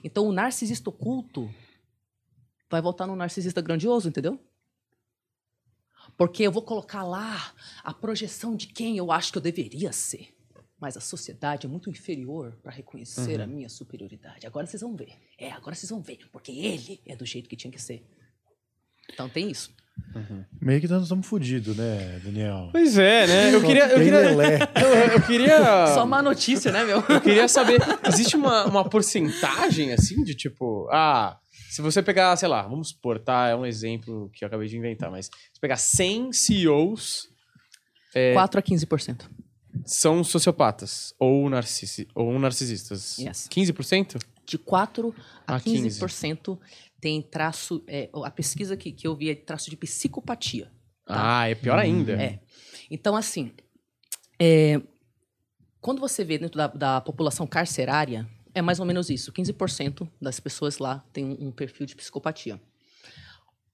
Então, 0.03 0.28
o 0.28 0.32
narcisista 0.32 0.90
oculto 0.90 1.53
vai 2.70 2.82
voltar 2.82 3.07
no 3.07 3.16
narcisista 3.16 3.61
grandioso, 3.61 4.07
entendeu? 4.07 4.40
Porque 6.16 6.44
eu 6.44 6.52
vou 6.52 6.61
colocar 6.61 7.03
lá 7.03 7.53
a 7.84 7.94
projeção 7.94 8.56
de 8.56 8.68
quem 8.68 8.98
eu 8.98 9.11
acho 9.11 9.32
que 9.32 9.38
eu 9.38 9.41
deveria 9.41 9.91
ser. 9.91 10.39
Mas 10.80 10.96
a 10.96 11.02
sociedade 11.02 11.66
é 11.66 11.70
muito 11.70 11.90
inferior 11.90 12.58
para 12.64 12.72
reconhecer 12.72 13.42
a 13.42 13.48
minha 13.48 13.68
superioridade. 13.68 14.48
Agora 14.48 14.66
vocês 14.66 14.82
vão 14.82 14.96
ver. 14.96 15.14
É, 15.38 15.52
agora 15.52 15.76
vocês 15.76 15.90
vão 15.90 16.02
ver. 16.02 16.20
Porque 16.32 16.52
ele 16.52 17.02
é 17.06 17.16
do 17.16 17.26
jeito 17.26 17.50
que 17.50 17.56
tinha 17.56 17.72
que 17.72 17.82
ser. 17.82 18.06
Então 19.12 19.28
tem 19.28 19.50
isso. 19.50 19.74
Meio 20.62 20.80
que 20.80 20.88
nós 20.88 21.04
estamos 21.04 21.28
fodidos, 21.28 21.76
né, 21.76 22.22
Daniel? 22.24 22.70
Pois 22.72 22.98
é, 22.98 23.28
né? 23.28 23.54
Eu 23.54 23.60
Só 23.60 23.68
queria. 23.68 23.88
Eu 23.88 23.98
queria, 23.98 24.20
eu, 24.82 24.94
eu 25.14 25.22
queria. 25.22 25.88
Só 25.88 26.06
má 26.06 26.22
notícia, 26.22 26.72
né, 26.72 26.84
meu? 26.84 27.04
Eu 27.08 27.22
queria 27.22 27.48
saber, 27.48 27.82
existe 28.08 28.36
uma, 28.36 28.66
uma 28.66 28.90
porcentagem, 28.90 29.92
assim, 29.92 30.24
de 30.24 30.34
tipo, 30.34 30.88
ah, 30.92 31.38
se 31.70 31.82
você 31.82 32.02
pegar, 32.02 32.36
sei 32.38 32.48
lá, 32.48 32.62
vamos 32.64 32.90
supor, 32.90 33.20
tá? 33.20 33.50
É 33.50 33.56
um 33.56 33.66
exemplo 33.66 34.30
que 34.34 34.44
eu 34.44 34.48
acabei 34.48 34.68
de 34.68 34.78
inventar, 34.78 35.12
mas 35.12 35.26
se 35.26 35.60
pegar 35.60 35.78
100 35.78 36.32
CEOs 36.34 37.28
4 38.34 38.60
a 38.60 38.64
15%. 38.64 39.30
São 39.86 40.24
sociopatas 40.24 41.14
ou, 41.20 41.50
narcisi 41.50 42.08
ou 42.16 42.38
narcisistas. 42.40 43.18
Yes. 43.18 43.48
15%? 43.50 44.22
De 44.46 44.58
4 44.58 45.16
a 45.48 45.56
Ah, 45.56 45.60
15. 45.60 46.00
15% 46.02 46.58
tem 47.00 47.22
traço. 47.22 47.84
é, 47.88 48.10
a 48.24 48.32
pesquisa 48.32 48.76
que, 48.76 48.91
que 48.91 49.08
eu 49.08 49.16
vi 49.16 49.30
é 49.30 49.36
traço 49.36 49.70
de 49.70 49.78
psicopatia. 49.78 50.72
Ah, 51.06 51.48
é 51.48 51.56
pior 51.56 51.78
ainda. 51.80 52.14
É. 52.14 52.40
Então, 52.91 53.16
assim, 53.16 53.52
é, 54.40 54.82
quando 55.82 56.00
você 56.00 56.24
vê 56.24 56.38
dentro 56.38 56.58
da, 56.58 56.68
da 56.68 57.02
população 57.02 57.48
carcerária, 57.48 58.28
é 58.54 58.62
mais 58.62 58.80
ou 58.80 58.86
menos 58.86 59.10
isso. 59.10 59.32
15% 59.32 60.08
das 60.22 60.40
pessoas 60.40 60.78
lá 60.78 61.04
tem 61.14 61.26
um, 61.26 61.48
um 61.48 61.52
perfil 61.52 61.86
de 61.86 61.96
psicopatia. 61.96 62.60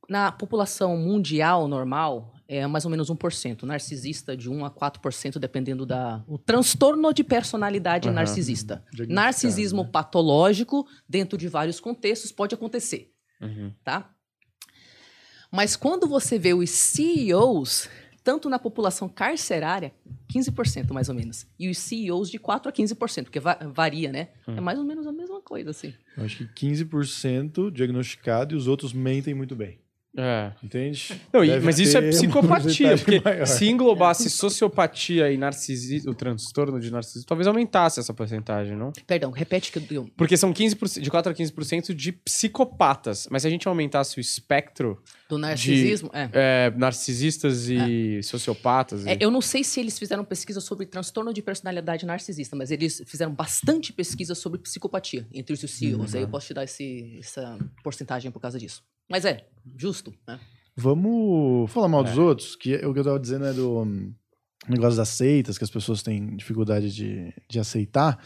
Na 0.10 0.32
população 0.32 0.96
mundial 0.98 1.68
normal, 1.68 2.35
é 2.48 2.66
mais 2.68 2.86
ou 2.86 2.92
menos 2.92 3.10
1%. 3.10 3.64
Narcisista 3.64 4.36
de 4.38 4.50
1 4.50 4.66
a 4.66 4.72
4%, 4.72 5.38
dependendo 5.40 5.86
da... 5.86 6.24
O 6.28 6.38
transtorno 6.38 7.14
de 7.14 7.24
personalidade 7.24 8.08
Aham. 8.08 8.16
narcisista. 8.16 8.76
Diagnosticado, 8.92 9.14
Narcisismo 9.14 9.84
né? 9.84 9.90
patológico, 9.92 10.88
dentro 11.10 11.38
de 11.38 11.48
vários 11.48 11.80
contextos, 11.80 12.32
pode 12.32 12.54
acontecer 12.56 13.12
Uhum. 13.42 13.72
tá? 13.84 14.12
Mas 15.52 15.76
quando 15.76 16.08
você 16.08 16.38
vê 16.40 16.54
os 16.54 16.70
CEOs, 16.70 17.90
tanto 18.24 18.50
na 18.50 18.58
população 18.60 19.08
carcerária, 19.08 19.94
15% 20.34 20.92
mais 20.92 21.08
ou 21.10 21.16
menos, 21.16 21.46
e 21.60 21.70
os 21.70 21.78
CEOs 21.78 22.30
de 22.30 22.40
4 22.40 22.70
a 22.70 22.72
15%, 22.74 23.24
porque 23.26 23.40
va- 23.40 23.60
varia, 23.74 24.12
né? 24.12 24.30
Hum. 24.48 24.56
É 24.58 24.62
mais 24.62 24.78
ou 24.80 24.84
menos 24.86 25.06
a 25.08 25.12
mesma 25.12 25.42
coisa, 25.42 25.70
assim. 25.70 25.94
Eu 26.18 26.26
acho 26.26 26.38
que 26.38 26.46
15% 26.68 27.72
diagnosticado 27.72 28.54
e 28.54 28.58
os 28.58 28.68
outros 28.68 28.92
mentem 28.94 29.34
muito 29.34 29.56
bem. 29.56 29.80
É. 30.18 30.52
Entende? 30.64 31.20
Não, 31.34 31.44
e- 31.44 31.60
mas 31.60 31.78
isso 31.80 31.98
é 31.98 32.10
psicopatia, 32.10 32.98
porque 32.98 33.20
maior. 33.20 33.46
se 33.46 33.68
englobasse 33.70 34.30
sociopatia 34.30 35.32
e 35.32 35.38
narcisismo, 35.38 36.12
o 36.12 36.16
transtorno 36.16 36.80
de 36.80 36.92
narcisismo, 36.92 37.28
talvez 37.28 37.48
aumentasse 37.48 38.00
essa 38.00 38.14
porcentagem, 38.14 38.76
não? 38.76 38.92
Perdão, 39.06 39.32
repete 39.32 39.72
que 39.72 39.94
eu... 39.94 40.10
Porque 40.16 40.38
são 40.38 40.54
15%, 40.54 41.02
de 41.02 41.10
4 41.12 41.32
a 41.32 41.36
15% 41.36 41.94
de 41.94 42.12
psicopatas. 42.12 43.28
Mas 43.30 43.42
se 43.42 43.48
a 43.48 43.52
gente 43.52 43.68
aumentasse 43.68 44.18
o 44.18 44.22
espectro 44.22 45.02
Do 45.28 45.38
narcisismo, 45.38 46.10
é. 46.14 46.30
é, 46.34 46.74
narcisistas 46.78 47.68
e 47.70 48.22
sociopatas. 48.24 49.06
É, 49.06 49.14
e- 49.14 49.18
eu 49.20 49.30
não 49.32 49.42
sei 49.42 49.64
se 49.64 49.80
eles 49.80 49.98
fizeram 50.00 50.24
pesquisa 50.24 50.62
sobre 50.62 50.86
transtorno 50.86 51.34
de 51.34 51.42
personalidade 51.42 52.06
narcisista, 52.06 52.56
mas 52.56 52.72
eles 52.72 53.02
fizeram 53.06 53.34
bastante 53.34 53.92
pesquisa 53.92 54.34
sobre 54.36 54.60
psicopatia 54.60 55.28
entre 55.34 55.54
os 55.54 55.60
CEOs. 55.60 56.16
Aí 56.16 56.22
eu 56.22 56.28
posso 56.30 56.48
te 56.48 56.54
dar 56.54 56.64
esse, 56.64 57.18
essa 57.20 57.58
porcentagem 57.84 58.32
por 58.32 58.40
causa 58.40 58.58
disso. 58.58 58.84
Mas 59.10 59.26
é, 59.26 59.46
justo, 59.78 60.14
né? 60.28 60.40
Vamos 60.76 61.72
falar 61.72 61.88
mal 61.88 62.02
É. 62.02 62.10
dos 62.10 62.18
outros, 62.18 62.56
que 62.56 62.76
o 62.76 62.94
que 62.94 63.00
eu 63.00 63.04
tava 63.04 63.20
dizendo 63.20 63.46
é 63.46 63.54
do 63.54 63.82
hum, 63.84 64.14
negócio 64.68 64.98
das 64.98 65.10
seitas, 65.10 65.58
que 65.58 65.64
as 65.64 65.70
pessoas 65.70 66.04
têm 66.04 66.36
dificuldade 66.36 66.94
de, 66.94 67.34
de 67.50 67.60
aceitar. 67.60 68.20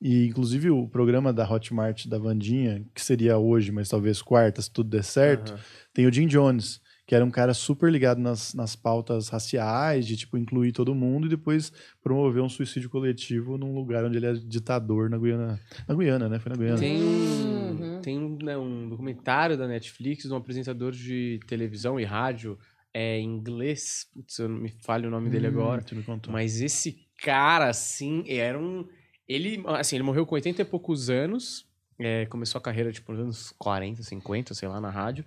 E, 0.00 0.26
inclusive, 0.26 0.70
o 0.70 0.86
programa 0.88 1.32
da 1.32 1.50
Hotmart 1.50 2.06
da 2.06 2.18
Vandinha, 2.18 2.84
que 2.94 3.02
seria 3.02 3.38
hoje, 3.38 3.72
mas 3.72 3.88
talvez 3.88 4.20
quarta, 4.22 4.60
se 4.62 4.70
tudo 4.70 4.90
der 4.90 5.02
certo, 5.02 5.52
Aham. 5.52 5.60
tem 5.94 6.06
o 6.06 6.12
Jim 6.12 6.26
Jones, 6.26 6.80
que 7.06 7.14
era 7.14 7.24
um 7.24 7.30
cara 7.30 7.54
super 7.54 7.90
ligado 7.90 8.20
nas, 8.20 8.52
nas 8.52 8.74
pautas 8.74 9.28
raciais, 9.28 10.06
de, 10.06 10.16
tipo, 10.16 10.36
incluir 10.36 10.72
todo 10.72 10.94
mundo 10.94 11.26
e 11.26 11.30
depois 11.30 11.72
promover 12.02 12.42
um 12.42 12.48
suicídio 12.48 12.90
coletivo 12.90 13.56
num 13.56 13.72
lugar 13.74 14.04
onde 14.04 14.16
ele 14.16 14.26
é 14.26 14.32
ditador 14.34 15.08
na 15.08 15.16
Guiana. 15.16 15.60
Na 15.86 15.94
Guiana, 15.94 16.28
né? 16.28 16.38
Foi 16.40 16.50
na 16.50 16.56
Guiana. 16.56 16.78
Tem, 16.78 17.00
um, 17.02 17.46
Uhum. 17.76 18.00
tem 18.00 18.18
um, 18.18 18.36
né, 18.42 18.56
um 18.56 18.88
documentário 18.88 19.56
da 19.56 19.68
Netflix 19.68 20.24
de 20.24 20.32
um 20.32 20.36
apresentador 20.36 20.92
de 20.92 21.38
televisão 21.46 22.00
e 22.00 22.04
rádio 22.04 22.58
é, 22.92 23.18
em 23.18 23.24
inglês. 23.36 24.08
Putz, 24.12 24.38
eu 24.38 24.48
não 24.48 24.56
me 24.58 24.70
falho 24.82 25.08
o 25.08 25.10
nome 25.10 25.28
dele 25.30 25.46
Hum, 25.46 25.50
agora. 25.50 25.82
tu 25.82 25.94
me 25.94 26.02
contou. 26.02 26.32
Mas 26.32 26.60
esse 26.60 27.06
cara, 27.22 27.68
assim, 27.68 28.24
era 28.26 28.58
um. 28.58 28.84
Ele, 29.28 29.62
assim, 29.66 29.96
ele 29.96 30.02
morreu 30.04 30.24
com 30.24 30.34
80 30.34 30.62
e 30.62 30.64
poucos 30.64 31.10
anos. 31.10 31.65
É, 31.98 32.26
começou 32.26 32.58
a 32.58 32.62
carreira, 32.62 32.92
tipo, 32.92 33.12
nos 33.12 33.20
anos 33.20 33.54
40, 33.58 34.02
50, 34.02 34.54
sei 34.54 34.68
lá, 34.68 34.80
na 34.80 34.90
rádio. 34.90 35.24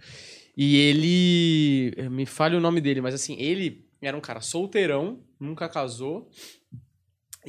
E 0.55 0.77
ele. 0.77 1.93
eh, 1.97 2.09
Me 2.09 2.25
falha 2.25 2.57
o 2.57 2.61
nome 2.61 2.81
dele, 2.81 3.01
mas 3.01 3.13
assim, 3.13 3.35
ele 3.39 3.85
era 4.01 4.15
um 4.15 4.21
cara 4.21 4.41
solteirão, 4.41 5.19
nunca 5.39 5.67
casou. 5.69 6.29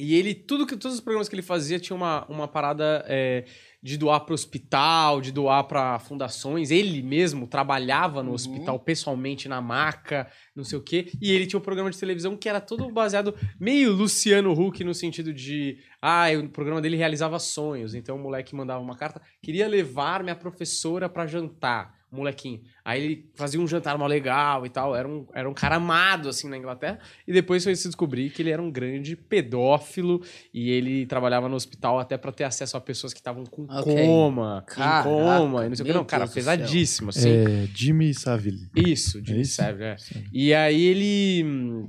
E 0.01 0.15
ele, 0.15 0.33
tudo 0.33 0.65
que, 0.65 0.75
todos 0.75 0.95
os 0.95 1.01
programas 1.01 1.29
que 1.29 1.35
ele 1.35 1.41
fazia 1.41 1.79
tinha 1.79 1.95
uma, 1.95 2.25
uma 2.27 2.47
parada 2.47 3.05
é, 3.07 3.45
de 3.83 3.97
doar 3.97 4.21
para 4.21 4.33
hospital, 4.33 5.21
de 5.21 5.31
doar 5.31 5.63
para 5.65 5.99
fundações. 5.99 6.71
Ele 6.71 7.01
mesmo 7.03 7.45
trabalhava 7.47 8.23
no 8.23 8.29
Uhum. 8.29 8.35
hospital 8.35 8.79
pessoalmente 8.79 9.47
na 9.47 9.61
maca, 9.61 10.27
não 10.55 10.63
sei 10.63 10.77
o 10.79 10.81
quê. 10.81 11.11
E 11.21 11.31
ele 11.31 11.45
tinha 11.45 11.59
um 11.59 11.63
programa 11.63 11.91
de 11.91 11.99
televisão 11.99 12.35
que 12.35 12.49
era 12.49 12.59
todo 12.59 12.89
baseado 12.91 13.35
meio 13.59 13.91
Luciano 13.91 14.51
Huck 14.51 14.83
no 14.83 14.93
sentido 14.93 15.31
de, 15.33 15.77
ah, 16.01 16.25
o 16.43 16.49
programa 16.49 16.81
dele 16.81 16.97
realizava 16.97 17.37
sonhos. 17.37 17.93
Então 17.93 18.15
o 18.15 18.19
moleque 18.19 18.55
mandava 18.55 18.81
uma 18.81 18.97
carta, 18.97 19.21
queria 19.41 19.67
levar 19.67 20.23
minha 20.23 20.35
professora 20.35 21.07
para 21.07 21.27
jantar. 21.27 22.00
Molequinho. 22.11 22.61
Aí 22.83 23.01
ele 23.01 23.31
fazia 23.35 23.59
um 23.59 23.65
jantar 23.65 23.97
mal 23.97 24.07
legal 24.07 24.65
e 24.65 24.69
tal. 24.69 24.93
Era 24.93 25.07
um, 25.07 25.25
era 25.33 25.49
um 25.49 25.53
cara 25.53 25.77
amado, 25.77 26.27
assim, 26.27 26.49
na 26.49 26.57
Inglaterra. 26.57 26.99
E 27.25 27.31
depois 27.31 27.63
foi 27.63 27.73
se 27.75 27.87
descobrir 27.87 28.29
que 28.31 28.41
ele 28.41 28.49
era 28.49 28.61
um 28.61 28.69
grande 28.69 29.15
pedófilo 29.15 30.21
e 30.53 30.69
ele 30.69 31.05
trabalhava 31.05 31.47
no 31.47 31.55
hospital 31.55 31.99
até 31.99 32.17
pra 32.17 32.31
ter 32.33 32.43
acesso 32.43 32.75
a 32.75 32.81
pessoas 32.81 33.13
que 33.13 33.19
estavam 33.19 33.45
com 33.45 33.63
Ok. 33.69 33.95
coma, 34.05 34.63
Caraca, 34.67 35.07
em 35.09 35.11
coma, 35.13 35.65
e 35.65 35.69
não 35.69 35.75
sei 35.75 35.83
o 35.83 35.87
que. 35.87 35.93
Não, 35.93 36.03
cara, 36.03 36.25
Deus 36.25 36.33
pesadíssimo, 36.33 37.11
assim. 37.11 37.29
É, 37.29 37.67
Jimmy 37.73 38.13
Savile. 38.13 38.69
Isso, 38.75 39.23
Jimmy 39.23 39.41
isso? 39.41 39.55
Savile, 39.55 39.83
é. 39.85 39.97
Sim. 39.97 40.23
E 40.33 40.53
aí 40.53 40.83
ele. 40.83 41.87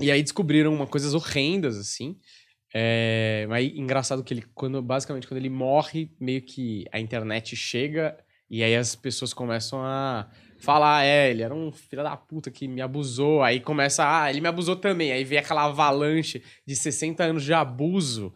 E 0.00 0.10
aí 0.12 0.22
descobriram 0.22 0.72
uma 0.72 0.86
coisas 0.86 1.12
horrendas, 1.12 1.76
assim. 1.76 2.16
É, 2.72 3.46
mas 3.48 3.72
engraçado 3.74 4.22
que 4.22 4.34
ele, 4.34 4.44
quando, 4.54 4.80
basicamente, 4.82 5.26
quando 5.26 5.38
ele 5.38 5.48
morre, 5.48 6.10
meio 6.20 6.42
que 6.42 6.84
a 6.92 7.00
internet 7.00 7.56
chega 7.56 8.16
e 8.50 8.62
aí 8.62 8.74
as 8.76 8.94
pessoas 8.94 9.32
começam 9.34 9.80
a 9.82 10.26
falar, 10.58 11.04
é, 11.04 11.30
ele 11.30 11.42
era 11.42 11.54
um 11.54 11.70
filho 11.70 12.02
da 12.02 12.16
puta 12.16 12.50
que 12.50 12.66
me 12.66 12.80
abusou. 12.80 13.42
Aí 13.42 13.60
começa, 13.60 14.04
ah, 14.22 14.30
ele 14.30 14.40
me 14.40 14.48
abusou 14.48 14.74
também. 14.76 15.12
Aí 15.12 15.22
vem 15.24 15.38
aquela 15.38 15.64
avalanche 15.64 16.42
de 16.66 16.74
60 16.74 17.22
anos 17.24 17.44
de 17.44 17.52
abuso. 17.52 18.32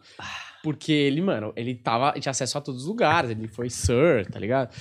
Porque 0.63 0.91
ele, 0.91 1.21
mano, 1.21 1.51
ele 1.55 1.73
tava, 1.73 2.11
tinha 2.19 2.29
acesso 2.29 2.57
a 2.57 2.61
todos 2.61 2.81
os 2.83 2.87
lugares, 2.87 3.31
ele 3.31 3.47
foi 3.47 3.69
Sir, 3.69 4.27
tá 4.31 4.39
ligado? 4.39 4.73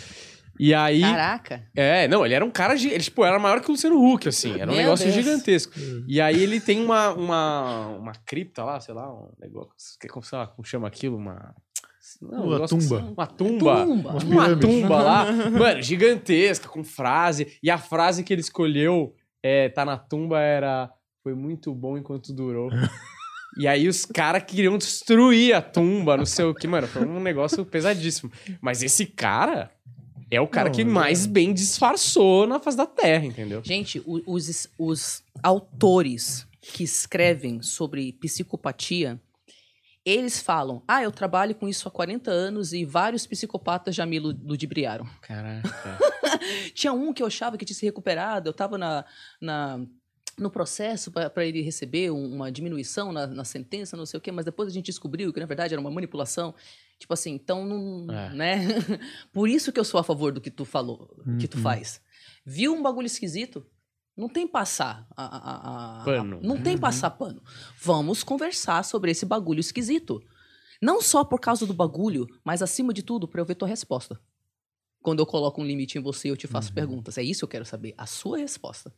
E 0.59 0.75
aí. 0.75 1.01
Caraca. 1.01 1.65
É, 1.75 2.07
não, 2.07 2.25
ele 2.27 2.35
era 2.35 2.45
um 2.45 2.51
cara. 2.51 2.75
Ele, 2.75 2.99
tipo, 2.99 3.25
era 3.25 3.39
maior 3.39 3.63
que 3.63 3.69
o 3.69 3.73
Luciano 3.73 3.97
Huck, 3.97 4.29
assim. 4.29 4.61
Era 4.61 4.71
um 4.71 4.75
Meu 4.75 4.83
negócio 4.85 5.07
Deus. 5.11 5.17
gigantesco. 5.17 5.73
E 6.07 6.21
aí 6.21 6.39
ele 6.43 6.61
tem 6.61 6.85
uma, 6.85 7.15
uma, 7.15 7.87
uma 7.97 8.13
cripta 8.27 8.63
lá, 8.63 8.79
sei 8.79 8.93
lá, 8.93 9.11
um 9.11 9.31
negócio. 9.41 9.73
que- 9.99 10.07
Como, 10.09 10.23
sei 10.23 10.37
lá, 10.37 10.47
como 10.49 10.63
chama 10.67 10.87
aquilo? 10.87 11.17
Uma. 11.17 11.55
Não, 12.21 12.45
um 12.45 12.57
Uma 12.57 12.67
tumba. 12.69 12.99
Uma 13.17 13.27
tumba. 13.27 13.85
Tumba. 13.85 13.85
Uma 13.85 14.13
Uma 14.13 14.21
pirâmide. 14.21 14.61
tumba 14.61 15.03
lá. 15.03 15.33
Mano, 15.51 15.83
gigantesca, 15.83 16.69
com 16.69 16.83
frase. 16.83 17.59
E 17.63 17.71
a 17.71 17.79
frase 17.79 18.25
que 18.25 18.33
ele 18.33 18.41
escolheu, 18.41 19.15
é, 19.43 19.69
tá 19.69 19.85
na 19.85 19.97
tumba, 19.99 20.41
era. 20.41 20.91
Foi 21.23 21.35
muito 21.35 21.75
bom 21.75 21.99
enquanto 21.99 22.33
durou. 22.33 22.71
E 23.59 23.67
aí 23.67 23.89
os 23.89 24.05
caras 24.05 24.45
queriam 24.45 24.79
destruir 24.79 25.53
a 25.57 25.61
tumba, 25.61 26.17
não 26.17 26.25
sei 26.25 26.45
o 26.45 26.55
que, 26.55 26.69
mano. 26.69 26.87
Foi 26.87 27.05
um 27.05 27.19
negócio 27.21 27.65
pesadíssimo. 27.65 28.31
Mas 28.61 28.81
esse 28.81 29.05
cara 29.05 29.73
é 30.31 30.41
o 30.41 30.47
cara 30.47 30.69
Não, 30.69 30.75
que 30.77 30.83
é. 30.83 30.85
mais 30.85 31.27
bem 31.27 31.53
disfarçou 31.53 32.47
na 32.47 32.61
face 32.61 32.77
da 32.77 32.87
Terra, 32.87 33.27
entendeu? 33.27 33.61
Gente, 33.65 34.01
os, 34.07 34.69
os 34.79 35.25
autores 35.43 36.47
que 36.61 36.85
escrevem 36.85 37.61
sobre 37.61 38.13
psicopatia, 38.13 39.21
eles 40.05 40.41
falam: 40.41 40.83
Ah, 40.89 41.03
eu 41.03 41.11
trabalho 41.13 41.55
com 41.55 41.69
isso 41.69 41.87
há 41.87 41.91
40 41.91 42.31
anos 42.31 42.73
e 42.73 42.85
vários 42.85 43.27
psicopatas 43.27 43.95
já 43.95 44.05
me 44.07 44.19
lu- 44.19 44.39
ludibriaram. 44.43 45.07
Caraca. 45.23 45.69
Tinha 46.75 46.93
um 46.93 47.13
que 47.13 47.23
eu 47.23 47.27
achava 47.27 47.57
que 47.59 47.65
tinha 47.65 47.77
se 47.77 47.85
recuperado, 47.85 48.49
eu 48.49 48.53
tava 48.53 48.79
na, 48.79 49.05
na- 49.41 49.81
no 50.39 50.51
processo 50.51 51.11
para 51.11 51.45
ele 51.45 51.61
receber 51.61 52.11
um- 52.11 52.35
uma 52.35 52.51
diminuição 52.51 53.13
na, 53.13 53.27
na 53.27 53.45
sentença, 53.45 53.97
não 53.97 54.07
sei 54.07 54.17
o 54.19 54.21
quê, 54.21 54.33
mas 54.33 54.45
depois 54.47 54.69
a 54.69 54.73
gente 54.73 54.87
descobriu 54.87 55.33
que 55.33 55.41
na 55.41 55.47
verdade 55.47 55.75
era 55.75 55.81
uma 55.81 55.91
manipulação. 55.91 56.55
Tipo 56.99 57.13
assim, 57.15 57.33
então 57.33 57.65
não. 57.67 58.15
É. 58.15 58.31
Né? 58.35 58.57
Por 59.33 59.49
isso 59.49 59.73
que 59.73 59.81
eu 59.81 59.85
sou 59.85 59.99
a 60.01 60.05
favor 60.05 60.33
do 60.33 60.41
que 60.41 60.51
tu 60.51 60.65
falou, 60.65 61.15
que 61.39 61.49
tu 61.49 61.57
Uhum. 61.57 61.63
faz. 61.63 62.01
Viu 62.45 62.75
um 62.75 62.83
bagulho 62.83 63.07
esquisito? 63.07 63.67
Não 64.17 64.29
tem 64.29 64.47
passar 64.47 65.07
a, 65.17 65.25
a- 65.25 65.39
a- 65.39 66.03
a- 66.03 66.05
Pano. 66.05 66.41
não 66.43 66.61
tem 66.63 66.77
passar 66.77 67.11
pano. 67.11 67.43
Vamos 67.83 68.23
conversar 68.23 68.85
sobre 68.85 69.11
esse 69.11 69.25
bagulho 69.25 69.61
esquisito. 69.61 70.21
Não 70.83 71.01
só 71.01 71.25
por 71.25 71.41
causa 71.41 71.67
do 71.67 71.73
bagulho, 71.75 72.27
mas 72.45 72.63
acima 72.63 72.93
de 72.93 73.03
tudo, 73.03 73.27
para 73.29 73.41
eu 73.41 73.45
ver 73.47 73.55
tua 73.55 73.69
resposta. 73.69 74.21
Quando 75.03 75.21
eu 75.21 75.27
coloco 75.27 75.61
um 75.61 75.65
limite 75.65 75.97
em 75.97 76.03
você, 76.03 76.31
eu 76.31 76.37
te 76.37 76.47
faço 76.47 76.73
perguntas. 76.75 77.17
É 77.17 77.23
isso 77.23 77.41
que 77.41 77.45
eu 77.45 77.49
quero 77.49 77.65
saber. 77.65 77.95
A 77.97 78.05
sua 78.07 78.37
resposta. 78.39 78.93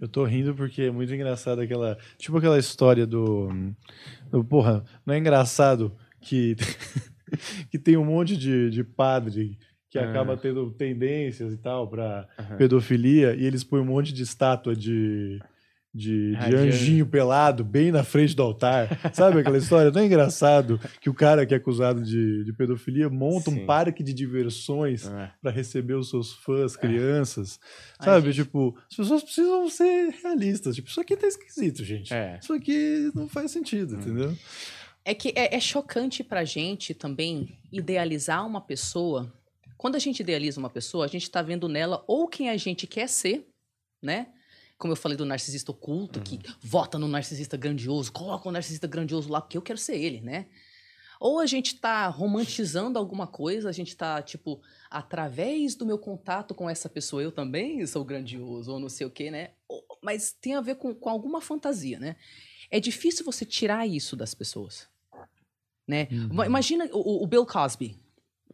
Eu 0.00 0.08
tô 0.08 0.24
rindo 0.24 0.54
porque 0.54 0.82
é 0.82 0.90
muito 0.90 1.12
engraçado 1.14 1.60
aquela. 1.60 1.96
Tipo 2.18 2.38
aquela 2.38 2.58
história 2.58 3.06
do. 3.06 3.48
do 4.30 4.44
porra, 4.44 4.84
não 5.06 5.14
é 5.14 5.18
engraçado 5.18 5.96
que, 6.20 6.56
que 7.70 7.78
tem 7.78 7.96
um 7.96 8.04
monte 8.04 8.36
de, 8.36 8.70
de 8.70 8.82
padre 8.84 9.58
que 9.92 9.98
Ah. 9.98 10.08
acaba 10.10 10.36
tendo 10.36 10.70
tendências 10.72 11.52
e 11.52 11.56
tal 11.58 11.86
pra 11.86 12.26
Aham. 12.38 12.56
pedofilia 12.56 13.34
e 13.36 13.44
eles 13.44 13.62
põem 13.62 13.82
um 13.82 13.84
monte 13.84 14.12
de 14.12 14.22
estátua 14.22 14.74
de. 14.74 15.38
De, 15.94 16.34
de 16.34 16.56
anjinho 16.56 17.04
pelado 17.06 17.62
bem 17.62 17.92
na 17.92 18.02
frente 18.02 18.34
do 18.34 18.42
altar. 18.42 18.88
Sabe 19.12 19.40
aquela 19.40 19.58
história? 19.58 19.92
Tão 19.92 20.02
engraçado 20.02 20.80
que 21.02 21.10
o 21.10 21.12
cara 21.12 21.44
que 21.44 21.52
é 21.52 21.58
acusado 21.58 22.00
de, 22.02 22.44
de 22.44 22.52
pedofilia 22.54 23.10
monta 23.10 23.50
Sim. 23.50 23.60
um 23.60 23.66
parque 23.66 24.02
de 24.02 24.14
diversões 24.14 25.06
É. 25.06 25.30
para 25.42 25.50
receber 25.50 25.92
os 25.92 26.08
seus 26.08 26.32
fãs, 26.32 26.76
crianças. 26.76 27.60
Ai, 27.98 28.06
Sabe? 28.06 28.32
gente. 28.32 28.46
Tipo, 28.46 28.74
as 28.90 28.96
pessoas 28.96 29.22
precisam 29.22 29.68
ser 29.68 30.08
realistas. 30.22 30.74
Tipo, 30.76 30.88
isso 30.88 30.98
aqui 30.98 31.14
tá 31.14 31.26
esquisito, 31.26 31.84
gente. 31.84 32.14
É. 32.14 32.38
Isso 32.42 32.54
aqui 32.54 33.10
não 33.14 33.28
faz 33.28 33.50
sentido, 33.50 33.96
entendeu? 33.96 34.34
É 35.04 35.12
que 35.12 35.28
é, 35.36 35.54
é 35.54 35.60
chocante 35.60 36.24
pra 36.24 36.42
gente 36.42 36.94
também 36.94 37.58
idealizar 37.70 38.46
uma 38.46 38.62
pessoa. 38.62 39.30
Quando 39.82 39.96
a 39.96 39.98
gente 39.98 40.20
idealiza 40.20 40.60
uma 40.60 40.70
pessoa, 40.70 41.04
a 41.04 41.08
gente 41.08 41.28
tá 41.28 41.42
vendo 41.42 41.68
nela 41.68 42.04
ou 42.06 42.28
quem 42.28 42.48
a 42.48 42.56
gente 42.56 42.86
quer 42.86 43.08
ser, 43.08 43.48
né? 44.00 44.28
Como 44.78 44.92
eu 44.92 44.96
falei 44.96 45.18
do 45.18 45.24
narcisista 45.24 45.72
oculto, 45.72 46.20
que 46.20 46.38
vota 46.60 47.00
no 47.00 47.08
narcisista 47.08 47.56
grandioso, 47.56 48.12
coloca 48.12 48.48
o 48.48 48.52
narcisista 48.52 48.86
grandioso 48.86 49.28
lá, 49.28 49.40
porque 49.40 49.58
eu 49.58 49.62
quero 49.62 49.80
ser 49.80 49.96
ele, 49.96 50.20
né? 50.20 50.46
Ou 51.18 51.40
a 51.40 51.46
gente 51.46 51.80
tá 51.80 52.06
romantizando 52.06 52.96
alguma 52.96 53.26
coisa, 53.26 53.68
a 53.68 53.72
gente 53.72 53.96
tá, 53.96 54.22
tipo, 54.22 54.62
através 54.88 55.74
do 55.74 55.84
meu 55.84 55.98
contato 55.98 56.54
com 56.54 56.70
essa 56.70 56.88
pessoa, 56.88 57.20
eu 57.20 57.32
também 57.32 57.84
sou 57.84 58.04
grandioso, 58.04 58.70
ou 58.70 58.78
não 58.78 58.88
sei 58.88 59.08
o 59.08 59.10
quê, 59.10 59.32
né? 59.32 59.50
Mas 60.00 60.32
tem 60.32 60.54
a 60.54 60.60
ver 60.60 60.76
com, 60.76 60.94
com 60.94 61.10
alguma 61.10 61.40
fantasia, 61.40 61.98
né? 61.98 62.14
É 62.70 62.78
difícil 62.78 63.24
você 63.24 63.44
tirar 63.44 63.84
isso 63.84 64.14
das 64.14 64.32
pessoas. 64.32 64.88
Né? 65.88 66.06
Uhum. 66.12 66.44
Imagina 66.44 66.88
o, 66.92 67.24
o 67.24 67.26
Bill 67.26 67.44
Cosby. 67.44 68.00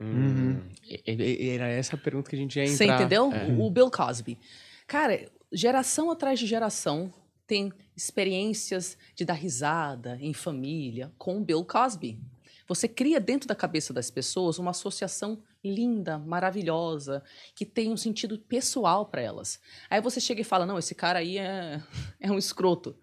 Uhum. 0.00 0.60
E- 0.84 1.02
e- 1.06 1.48
Era 1.50 1.66
essa 1.68 1.96
a 1.96 1.98
pergunta 1.98 2.30
que 2.30 2.36
a 2.36 2.38
gente 2.38 2.56
ia 2.56 2.64
entrar. 2.64 2.76
Você 2.76 2.84
entendeu? 2.86 3.32
É. 3.32 3.46
O, 3.46 3.66
o 3.66 3.70
Bill 3.70 3.90
Cosby. 3.90 4.38
Cara, 4.86 5.30
geração 5.52 6.10
atrás 6.10 6.38
de 6.38 6.46
geração 6.46 7.12
tem 7.46 7.72
experiências 7.96 8.96
de 9.14 9.24
dar 9.24 9.34
risada 9.34 10.18
em 10.20 10.32
família 10.34 11.12
com 11.18 11.38
o 11.38 11.44
Bill 11.44 11.64
Cosby. 11.64 12.20
Você 12.66 12.86
cria 12.86 13.18
dentro 13.18 13.48
da 13.48 13.54
cabeça 13.54 13.92
das 13.94 14.10
pessoas 14.10 14.58
uma 14.58 14.72
associação 14.72 15.42
linda, 15.64 16.18
maravilhosa, 16.18 17.22
que 17.54 17.64
tem 17.64 17.90
um 17.90 17.96
sentido 17.96 18.38
pessoal 18.38 19.06
para 19.06 19.22
elas. 19.22 19.58
Aí 19.88 20.00
você 20.02 20.20
chega 20.20 20.42
e 20.42 20.44
fala: 20.44 20.66
não, 20.66 20.78
esse 20.78 20.94
cara 20.94 21.20
aí 21.20 21.38
é, 21.38 21.82
é 22.20 22.30
um 22.30 22.36
escroto. 22.38 22.94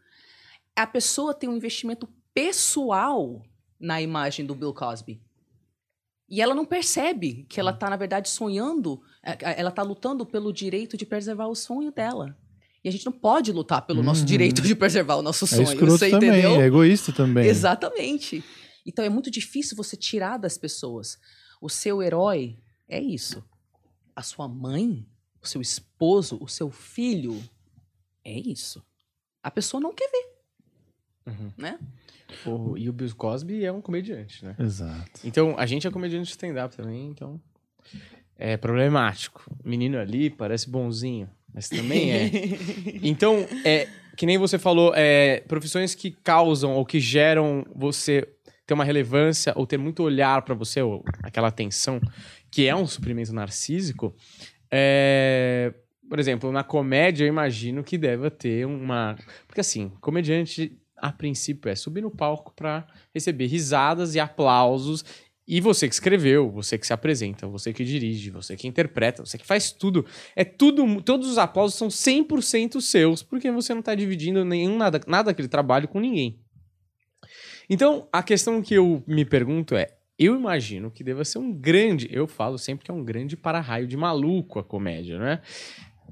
A 0.75 0.85
pessoa 0.85 1.33
tem 1.33 1.49
um 1.49 1.55
investimento 1.55 2.07
pessoal 2.33 3.41
na 3.79 4.01
imagem 4.01 4.45
do 4.45 4.53
Bill 4.53 4.73
Cosby. 4.73 5.19
E 6.27 6.41
ela 6.41 6.55
não 6.55 6.65
percebe 6.65 7.45
que 7.49 7.59
ela 7.59 7.71
está, 7.71 7.89
na 7.89 7.95
verdade, 7.95 8.29
sonhando, 8.29 9.01
eh, 9.23 9.37
ela 9.59 9.69
está 9.69 9.83
lutando 9.83 10.25
pelo 10.25 10.51
direito 10.51 10.97
de 10.97 11.05
preservar 11.05 11.47
o 11.47 11.55
sonho 11.55 11.91
dela. 11.91 12.35
E 12.83 12.89
a 12.89 12.91
gente 12.91 13.05
não 13.05 13.13
pode 13.13 13.51
lutar 13.51 13.83
pelo 13.85 14.01
nosso 14.03 14.21
Uhum. 14.21 14.25
direito 14.27 14.61
de 14.61 14.75
preservar 14.75 15.15
o 15.15 15.21
nosso 15.21 15.45
É 15.45 15.47
sonho. 15.47 15.63
escroto 15.63 15.97
você 15.97 16.09
também, 16.09 16.29
entendeu? 16.29 16.61
é 16.61 16.65
egoísta 16.65 17.11
também. 17.13 17.45
Exatamente. 17.47 18.43
Então 18.85 19.03
é 19.05 19.09
muito 19.09 19.29
difícil 19.31 19.75
você 19.77 19.95
tirar 19.95 20.37
das 20.37 20.57
pessoas. 20.57 21.17
O 21.61 21.69
seu 21.69 22.01
herói 22.01 22.57
é 22.87 22.99
isso. 22.99 23.43
A 24.15 24.21
sua 24.21 24.47
mãe, 24.47 25.05
o 25.41 25.47
seu 25.47 25.61
esposo, 25.61 26.37
o 26.41 26.47
seu 26.47 26.69
filho 26.71 27.41
é 28.23 28.37
isso. 28.39 28.83
A 29.43 29.49
pessoa 29.51 29.81
não 29.81 29.93
quer 29.93 30.09
ver, 30.11 31.31
Uhum. 31.31 31.51
né? 31.57 31.79
O- 32.45 32.77
e 32.77 32.89
o 32.89 32.93
Bill 32.93 33.13
Cosby 33.15 33.63
é 33.65 33.71
um 33.71 33.81
comediante, 33.81 34.43
né? 34.43 34.55
Exato. 34.59 35.21
Então, 35.23 35.55
a 35.57 35.65
gente 35.65 35.87
é 35.87 35.91
comediante 35.91 36.25
de 36.25 36.31
stand-up 36.31 36.75
também, 36.75 37.07
então. 37.07 37.39
É 38.37 38.57
problemático. 38.57 39.45
O 39.63 39.67
menino 39.69 39.97
ali 39.97 40.29
parece 40.29 40.69
bonzinho, 40.69 41.29
mas 41.53 41.69
também 41.69 42.11
é. 42.11 42.29
Então, 43.01 43.45
é, 43.63 43.87
que 44.17 44.25
nem 44.25 44.37
você 44.37 44.57
falou, 44.59 44.91
é, 44.95 45.41
profissões 45.47 45.95
que 45.95 46.11
causam 46.11 46.73
ou 46.73 46.85
que 46.85 46.99
geram 46.99 47.65
você 47.75 48.27
ter 48.65 48.73
uma 48.73 48.83
relevância 48.83 49.53
ou 49.55 49.65
ter 49.67 49.77
muito 49.77 50.01
olhar 50.03 50.41
pra 50.41 50.55
você, 50.55 50.81
ou 50.81 51.03
aquela 51.23 51.47
atenção, 51.49 52.01
que 52.51 52.67
é 52.67 52.75
um 52.75 52.85
suprimento 52.87 53.31
narcísico. 53.33 54.13
é, 54.71 55.73
por 56.09 56.19
exemplo, 56.19 56.51
na 56.51 56.63
comédia, 56.63 57.23
eu 57.23 57.27
imagino 57.27 57.83
que 57.83 57.97
deva 57.97 58.29
ter 58.29 58.65
uma. 58.65 59.15
Porque 59.47 59.61
assim, 59.61 59.89
comediante, 60.01 60.77
a 61.05 61.11
princípio, 61.11 61.69
é 61.69 61.75
subir 61.75 62.01
no 62.01 62.09
palco 62.09 62.53
pra 62.55 62.87
receber 63.13 63.45
risadas 63.45 64.15
e 64.15 64.19
aplausos. 64.19 65.05
E 65.47 65.61
você 65.61 65.87
que 65.87 65.93
escreveu, 65.93 66.49
você 66.49 66.77
que 66.77 66.87
se 66.87 66.93
apresenta, 66.93 67.45
você 67.45 67.71
que 67.71 67.85
dirige, 67.85 68.31
você 68.31 68.55
que 68.57 68.67
interpreta, 68.67 69.23
você 69.23 69.37
que 69.37 69.45
faz 69.45 69.71
tudo. 69.71 70.03
É 70.35 70.43
tudo, 70.43 71.01
todos 71.03 71.29
os 71.29 71.37
aplausos 71.37 71.77
são 71.77 71.89
100% 71.89 72.81
seus, 72.81 73.21
porque 73.21 73.51
você 73.51 73.73
não 73.73 73.83
tá 73.83 73.93
dividindo 73.93 74.43
nenhum 74.43 74.77
nada, 74.77 74.99
nada 75.05 75.25
daquele 75.25 75.47
trabalho 75.47 75.87
com 75.87 75.99
ninguém. 75.99 76.39
Então, 77.69 78.07
a 78.11 78.23
questão 78.23 78.61
que 78.61 78.73
eu 78.73 79.03
me 79.05 79.23
pergunto 79.23 79.75
é, 79.75 79.95
eu 80.17 80.35
imagino 80.35 80.89
que 80.89 81.03
deva 81.03 81.23
ser 81.23 81.37
um 81.37 81.53
grande, 81.53 82.07
eu 82.11 82.25
falo 82.25 82.57
sempre 82.57 82.85
que 82.85 82.91
é 82.91 82.93
um 82.93 83.03
grande 83.03 83.37
para-raio 83.37 83.87
de 83.87 83.97
maluco 83.97 84.57
a 84.57 84.63
comédia, 84.63 85.19
né? 85.19 85.41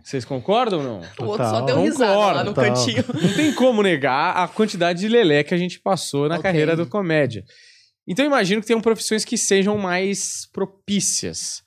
Vocês 0.04 0.26
concordam 0.26 0.80
ou 0.80 0.86
não? 0.86 0.96
O 1.20 1.30
outro 1.30 1.46
só 1.46 1.62
Total. 1.62 1.66
deu 1.66 1.82
risada 1.82 2.16
lá 2.18 2.44
no 2.44 2.54
Concordo, 2.54 2.76
cantinho. 2.76 3.04
Não 3.22 3.34
tem 3.36 3.54
como 3.54 3.82
negar 3.82 4.36
a 4.36 4.48
quantidade 4.50 5.00
de 5.00 5.08
lelé 5.08 5.44
que 5.44 5.54
a 5.54 5.58
gente 5.58 5.80
passou 5.80 6.28
na 6.28 6.36
Ok. 6.36 6.44
carreira 6.44 6.76
do 6.76 6.86
comédia. 6.86 7.44
Então 8.06 8.26
eu 8.26 8.28
imagino 8.28 8.60
que 8.60 8.68
tenham 8.68 8.82
profissões 8.82 9.24
que 9.24 9.38
sejam 9.38 9.78
mais 9.78 10.46
propícias. 10.52 11.64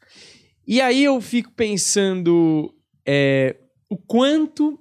E 0.69 0.81
aí 0.83 1.03
eu 1.03 1.19
fico 1.21 1.51
pensando 1.53 2.75
é, 3.07 3.57
o 3.89 3.97
quanto. 3.97 4.79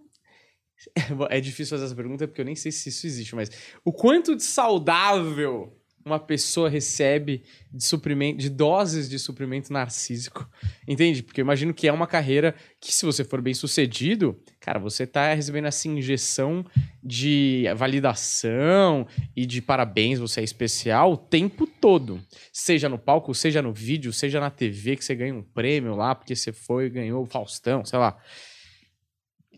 É 1.30 1.42
difícil 1.42 1.76
fazer 1.76 1.86
essa 1.86 1.96
pergunta 1.96 2.28
porque 2.28 2.42
eu 2.42 2.46
nem 2.46 2.56
sei 2.56 2.72
se 2.72 2.90
isso 2.90 3.08
existe, 3.08 3.36
mas 3.36 3.50
o 3.84 3.92
quanto 3.92 4.36
de 4.36 4.44
saudável 4.44 5.75
uma 6.06 6.20
pessoa 6.20 6.70
recebe 6.70 7.42
de 7.74 7.84
suprimento, 7.84 8.38
de 8.38 8.48
doses 8.48 9.10
de 9.10 9.18
suprimento 9.18 9.74
narcísico, 9.74 10.48
entende? 10.88 11.24
Porque 11.24 11.42
eu 11.42 11.44
imagino 11.44 11.74
que 11.74 11.88
é 11.88 11.92
uma 11.92 12.06
carreira 12.06 12.54
que, 12.80 12.94
se 12.94 13.04
você 13.04 13.24
for 13.24 13.42
bem 13.42 13.56
sucedido, 13.56 14.40
cara, 14.60 14.78
você 14.78 15.08
tá 15.08 15.34
recebendo 15.34 15.66
essa 15.66 15.88
injeção 15.88 16.64
de 17.04 17.64
validação 17.76 19.08
e 19.36 19.48
de 19.48 19.64
parabéns, 19.64 20.20
você 20.20 20.42
é 20.42 20.44
especial 20.44 21.14
o 21.14 21.18
tempo 21.18 21.66
todo. 21.66 22.22
Seja 22.54 22.88
no 22.88 23.00
palco, 23.00 23.34
seja 23.34 23.60
no 23.60 23.74
vídeo, 23.74 24.14
seja 24.14 24.40
na 24.40 24.52
TV, 24.52 24.98
que 24.98 25.04
você 25.04 25.16
ganha 25.16 25.34
um 25.34 25.42
prêmio 25.42 25.96
lá, 25.96 26.14
porque 26.14 26.36
você 26.36 26.52
foi 26.52 26.86
e 26.86 26.90
ganhou 26.92 27.24
o 27.24 27.26
Faustão, 27.26 27.84
sei 27.84 27.98
lá. 27.98 28.16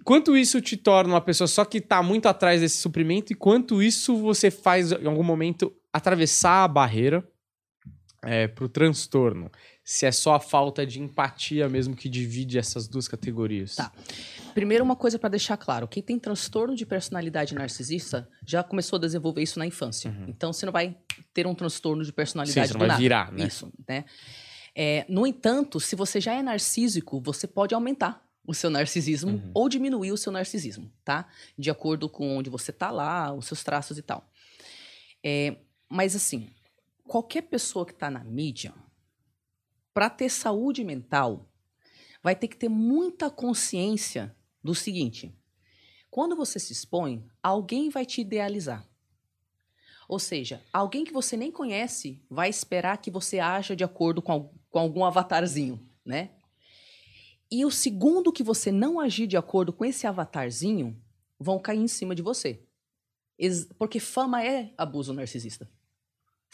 Quanto 0.05 0.37
isso 0.37 0.61
te 0.61 0.77
torna 0.77 1.15
uma 1.15 1.19
pessoa 1.19 1.49
só 1.49 1.65
que 1.65 1.81
tá 1.81 2.01
muito 2.01 2.27
atrás 2.29 2.61
desse 2.61 2.77
suprimento 2.77 3.33
e 3.33 3.35
quanto 3.35 3.83
isso 3.83 4.15
você 4.15 4.49
faz, 4.49 4.93
em 4.93 5.05
algum 5.05 5.23
momento, 5.23 5.73
atravessar 5.93 6.63
a 6.63 6.67
barreira 6.67 7.27
é, 8.23 8.47
pro 8.47 8.67
transtorno? 8.67 9.51
Se 9.83 10.05
é 10.05 10.11
só 10.11 10.33
a 10.35 10.39
falta 10.39 10.85
de 10.85 10.99
empatia 11.01 11.69
mesmo 11.69 11.95
que 11.95 12.09
divide 12.09 12.57
essas 12.57 12.87
duas 12.87 13.07
categorias. 13.07 13.75
Tá. 13.75 13.91
Primeiro, 14.53 14.83
uma 14.83 14.95
coisa 14.97 15.17
para 15.17 15.29
deixar 15.29 15.55
claro: 15.55 15.87
quem 15.87 16.03
tem 16.03 16.19
transtorno 16.19 16.75
de 16.75 16.85
personalidade 16.85 17.55
narcisista 17.55 18.27
já 18.45 18.63
começou 18.63 18.97
a 18.97 18.99
desenvolver 18.99 19.41
isso 19.43 19.57
na 19.59 19.65
infância. 19.65 20.13
Então, 20.27 20.51
você 20.51 20.65
não 20.65 20.73
vai 20.73 20.97
ter 21.33 21.47
um 21.47 21.55
transtorno 21.55 22.03
de 22.03 22.09
Sim, 22.09 22.15
personalidade 22.15 22.67
você 22.67 22.73
não 22.73 22.79
do 22.79 22.81
vai 22.81 22.87
nada. 22.89 22.99
virar, 22.99 23.31
né? 23.31 23.45
Isso, 23.47 23.71
né? 23.87 24.03
É, 24.75 25.05
no 25.07 25.25
entanto, 25.25 25.79
se 25.79 25.95
você 25.95 26.19
já 26.19 26.33
é 26.33 26.43
narcísico, 26.43 27.21
você 27.21 27.47
pode 27.47 27.73
aumentar 27.73 28.21
o 28.45 28.53
seu 28.53 28.69
narcisismo 28.69 29.31
Uhum. 29.31 29.51
ou 29.53 29.67
diminuir 29.69 30.11
o 30.11 30.17
seu 30.17 30.31
narcisismo, 30.31 30.91
tá? 31.03 31.27
De 31.57 31.69
acordo 31.71 32.07
com 32.09 32.37
onde 32.37 32.49
você 32.49 32.71
tá 32.71 32.91
lá, 32.91 33.33
os 33.33 33.45
seus 33.45 33.63
traços 33.63 33.97
e 33.97 34.01
tal. 34.01 34.29
É, 35.23 35.55
mas 35.89 36.15
assim, 36.15 36.49
qualquer 37.05 37.43
pessoa 37.43 37.85
que 37.85 37.93
tá 37.93 38.09
na 38.09 38.23
mídia, 38.23 38.73
para 39.93 40.09
ter 40.09 40.29
saúde 40.29 40.83
mental, 40.83 41.49
vai 42.21 42.35
ter 42.35 42.47
que 42.47 42.57
ter 42.57 42.69
muita 42.69 43.29
consciência 43.29 44.35
do 44.63 44.75
seguinte: 44.75 45.33
quando 46.09 46.35
você 46.35 46.59
se 46.59 46.73
expõe, 46.73 47.25
alguém 47.41 47.89
vai 47.89 48.05
te 48.05 48.21
idealizar. 48.21 48.87
Ou 50.07 50.19
seja, 50.19 50.63
alguém 50.71 51.03
que 51.03 51.11
você 51.11 51.35
nem 51.35 51.51
conhece 51.51 52.23
vai 52.29 52.49
esperar 52.49 52.97
que 52.97 53.11
você 53.11 53.39
haja 53.39 53.75
de 53.75 53.83
acordo 53.83 54.21
com, 54.21 54.53
com 54.69 54.79
algum 54.79 55.03
avatarzinho, 55.03 55.85
né? 56.05 56.31
E 57.51 57.65
o 57.65 57.71
segundo 57.71 58.31
que 58.31 58.43
você 58.43 58.71
não 58.71 58.99
agir 58.99 59.27
de 59.27 59.37
acordo 59.37 59.71
com 59.71 59.85
esse 59.85 60.05
avatarzinho, 60.05 61.01
vão 61.39 61.59
cair 61.59 61.79
em 61.79 61.87
cima 61.87 62.13
de 62.15 62.21
você. 62.21 62.61
Porque 63.77 63.99
fama 63.99 64.43
é 64.43 64.73
abuso 64.77 65.13
narcisista. 65.13 65.69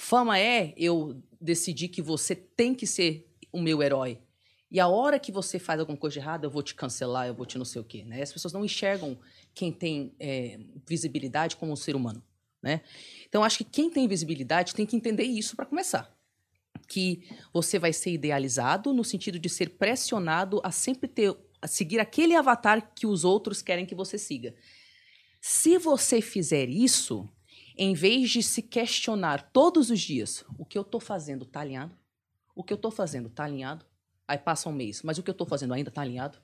Fama 0.03 0.37
é 0.37 0.73
eu 0.75 1.23
decidir 1.39 1.87
que 1.87 2.01
você 2.01 2.35
tem 2.35 2.75
que 2.75 2.85
ser 2.85 3.25
o 3.53 3.61
meu 3.61 3.81
herói. 3.81 4.19
E 4.69 4.77
a 4.77 4.85
hora 4.85 5.17
que 5.17 5.31
você 5.31 5.57
faz 5.57 5.79
alguma 5.79 5.97
coisa 5.97 6.19
errada, 6.19 6.45
eu 6.45 6.51
vou 6.51 6.61
te 6.61 6.75
cancelar, 6.75 7.25
eu 7.25 7.33
vou 7.33 7.45
te 7.45 7.57
não 7.57 7.63
sei 7.63 7.81
o 7.81 7.85
quê. 7.85 8.03
Né? 8.03 8.21
As 8.21 8.33
pessoas 8.33 8.53
não 8.53 8.65
enxergam 8.65 9.17
quem 9.53 9.71
tem 9.71 10.13
é, 10.19 10.59
visibilidade 10.85 11.55
como 11.55 11.71
um 11.71 11.75
ser 11.77 11.95
humano. 11.95 12.21
Né? 12.61 12.81
Então, 13.29 13.45
acho 13.45 13.59
que 13.59 13.63
quem 13.63 13.89
tem 13.89 14.05
visibilidade 14.05 14.75
tem 14.75 14.85
que 14.85 14.97
entender 14.97 15.23
isso 15.23 15.55
para 15.55 15.65
começar. 15.65 16.13
Que 16.85 17.23
você 17.53 17.79
vai 17.79 17.93
ser 17.93 18.11
idealizado 18.11 18.93
no 18.93 19.05
sentido 19.05 19.39
de 19.39 19.47
ser 19.47 19.69
pressionado 19.69 20.59
a 20.65 20.71
sempre 20.71 21.07
ter, 21.07 21.33
a 21.61 21.67
seguir 21.67 22.01
aquele 22.01 22.35
avatar 22.35 22.91
que 22.93 23.07
os 23.07 23.23
outros 23.23 23.61
querem 23.61 23.85
que 23.85 23.95
você 23.95 24.17
siga. 24.17 24.53
Se 25.39 25.77
você 25.77 26.19
fizer 26.19 26.67
isso, 26.67 27.29
em 27.77 27.93
vez 27.93 28.29
de 28.29 28.43
se 28.43 28.61
questionar 28.61 29.51
todos 29.51 29.89
os 29.89 29.99
dias, 29.99 30.45
o 30.57 30.65
que 30.65 30.77
eu 30.77 30.81
estou 30.83 30.99
fazendo 30.99 31.43
está 31.43 31.61
alinhado? 31.61 31.95
O 32.55 32.63
que 32.63 32.71
eu 32.71 32.75
estou 32.75 32.91
fazendo 32.91 33.27
está 33.27 33.45
alinhado? 33.45 33.85
Aí 34.27 34.37
passa 34.37 34.69
um 34.69 34.73
mês, 34.73 35.01
mas 35.01 35.17
o 35.17 35.23
que 35.23 35.29
eu 35.29 35.33
estou 35.33 35.47
fazendo 35.47 35.73
ainda 35.73 35.89
está 35.89 36.01
alinhado? 36.01 36.37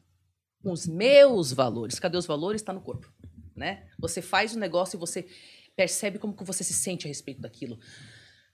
Com 0.61 0.71
os 0.71 0.87
meus 0.87 1.53
valores. 1.53 1.99
Cadê 1.99 2.17
os 2.17 2.25
valores? 2.25 2.61
Está 2.61 2.73
no 2.73 2.81
corpo. 2.81 3.11
Né? 3.55 3.89
Você 3.97 4.21
faz 4.21 4.55
o 4.55 4.59
negócio 4.59 4.97
e 4.97 4.99
você 4.99 5.27
percebe 5.75 6.19
como 6.19 6.35
que 6.35 6.43
você 6.43 6.63
se 6.63 6.73
sente 6.73 7.05
a 7.05 7.07
respeito 7.07 7.41
daquilo. 7.41 7.79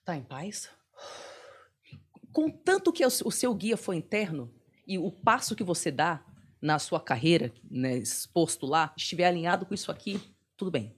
Tá 0.04 0.16
em 0.16 0.24
paz? 0.24 0.70
Contanto 2.32 2.92
que 2.92 3.06
o 3.06 3.32
seu 3.32 3.54
guia 3.54 3.78
for 3.78 3.94
interno 3.94 4.54
e 4.86 4.98
o 4.98 5.12
passo 5.12 5.56
que 5.56 5.64
você 5.64 5.90
dá 5.90 6.24
na 6.62 6.78
sua 6.80 7.00
carreira, 7.00 7.54
né, 7.70 7.98
exposto 7.98 8.66
lá, 8.66 8.94
estiver 8.98 9.26
alinhado 9.26 9.66
com 9.66 9.74
isso 9.74 9.92
aqui, 9.92 10.20
tudo 10.58 10.70
bem. 10.70 10.96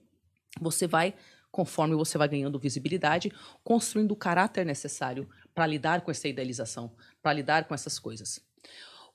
Você 0.60 0.88
vai, 0.88 1.14
conforme 1.57 1.95
você 1.95 2.19
vai 2.19 2.27
ganhando 2.27 2.59
visibilidade, 2.59 3.31
construindo 3.63 4.11
o 4.11 4.15
caráter 4.15 4.63
necessário 4.63 5.27
para 5.55 5.65
lidar 5.65 6.01
com 6.01 6.11
essa 6.11 6.27
idealização, 6.27 6.95
para 7.19 7.34
lidar 7.34 7.65
com 7.67 7.73
essas 7.73 7.97
coisas. 7.97 8.39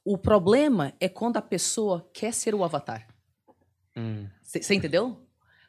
O 0.05 0.19
problema 0.19 0.93
é 0.99 1.09
quando 1.09 1.37
a 1.37 1.43
pessoa 1.43 2.11
quer 2.13 2.35
ser 2.35 2.53
o 2.53 2.65
avatar. 2.65 3.07
Hum. 3.97 4.27
Você 4.43 4.75
entendeu? 4.75 5.25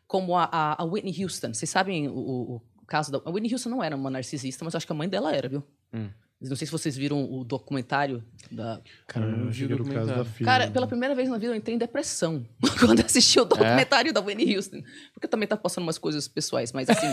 Como 0.07 0.35
a, 0.35 0.45
a, 0.51 0.81
a 0.81 0.83
Whitney 0.83 1.23
Houston. 1.23 1.53
Vocês 1.53 1.69
sabem 1.69 2.07
o, 2.07 2.13
o- 2.17 2.55
o 2.55 2.85
caso 2.87 3.11
da. 3.11 3.19
A 3.23 3.29
Whitney 3.29 3.53
Houston 3.53 3.69
não 3.69 3.83
era 3.83 3.95
uma 3.95 4.09
narcisista, 4.09 4.65
mas 4.65 4.73
acho 4.73 4.87
que 4.87 4.91
a 4.91 4.95
mãe 4.95 5.07
dela 5.07 5.31
era, 5.31 5.47
viu? 5.47 5.63
Hum. 5.93 6.09
Não 6.43 6.55
sei 6.57 6.65
se 6.67 6.71
vocês 6.71 6.95
viram 6.97 7.23
o 7.31 7.43
documentário 7.45 8.21
da. 8.51 8.81
Cara, 9.07 9.25
eu 9.27 9.37
não 9.37 9.49
achei 9.49 9.65
vi 9.65 9.73
o 9.75 9.85
caso 9.85 10.07
da 10.13 10.25
filha. 10.25 10.45
Cara, 10.45 10.69
pela 10.71 10.85
primeira 10.85 11.15
vez 11.15 11.29
na 11.29 11.37
vida 11.37 11.53
eu 11.53 11.55
entrei 11.55 11.75
em 11.75 11.77
depressão 11.79 12.45
quando 12.79 12.99
assisti 12.99 13.39
o 13.39 13.45
documentário 13.45 14.11
da 14.13 14.19
Whitney 14.19 14.55
Houston. 14.55 14.83
Porque 15.13 15.27
também 15.27 15.47
tá 15.47 15.55
passando 15.55 15.83
umas 15.85 15.97
coisas 15.97 16.27
pessoais, 16.27 16.73
mas 16.73 16.89
assim. 16.89 17.07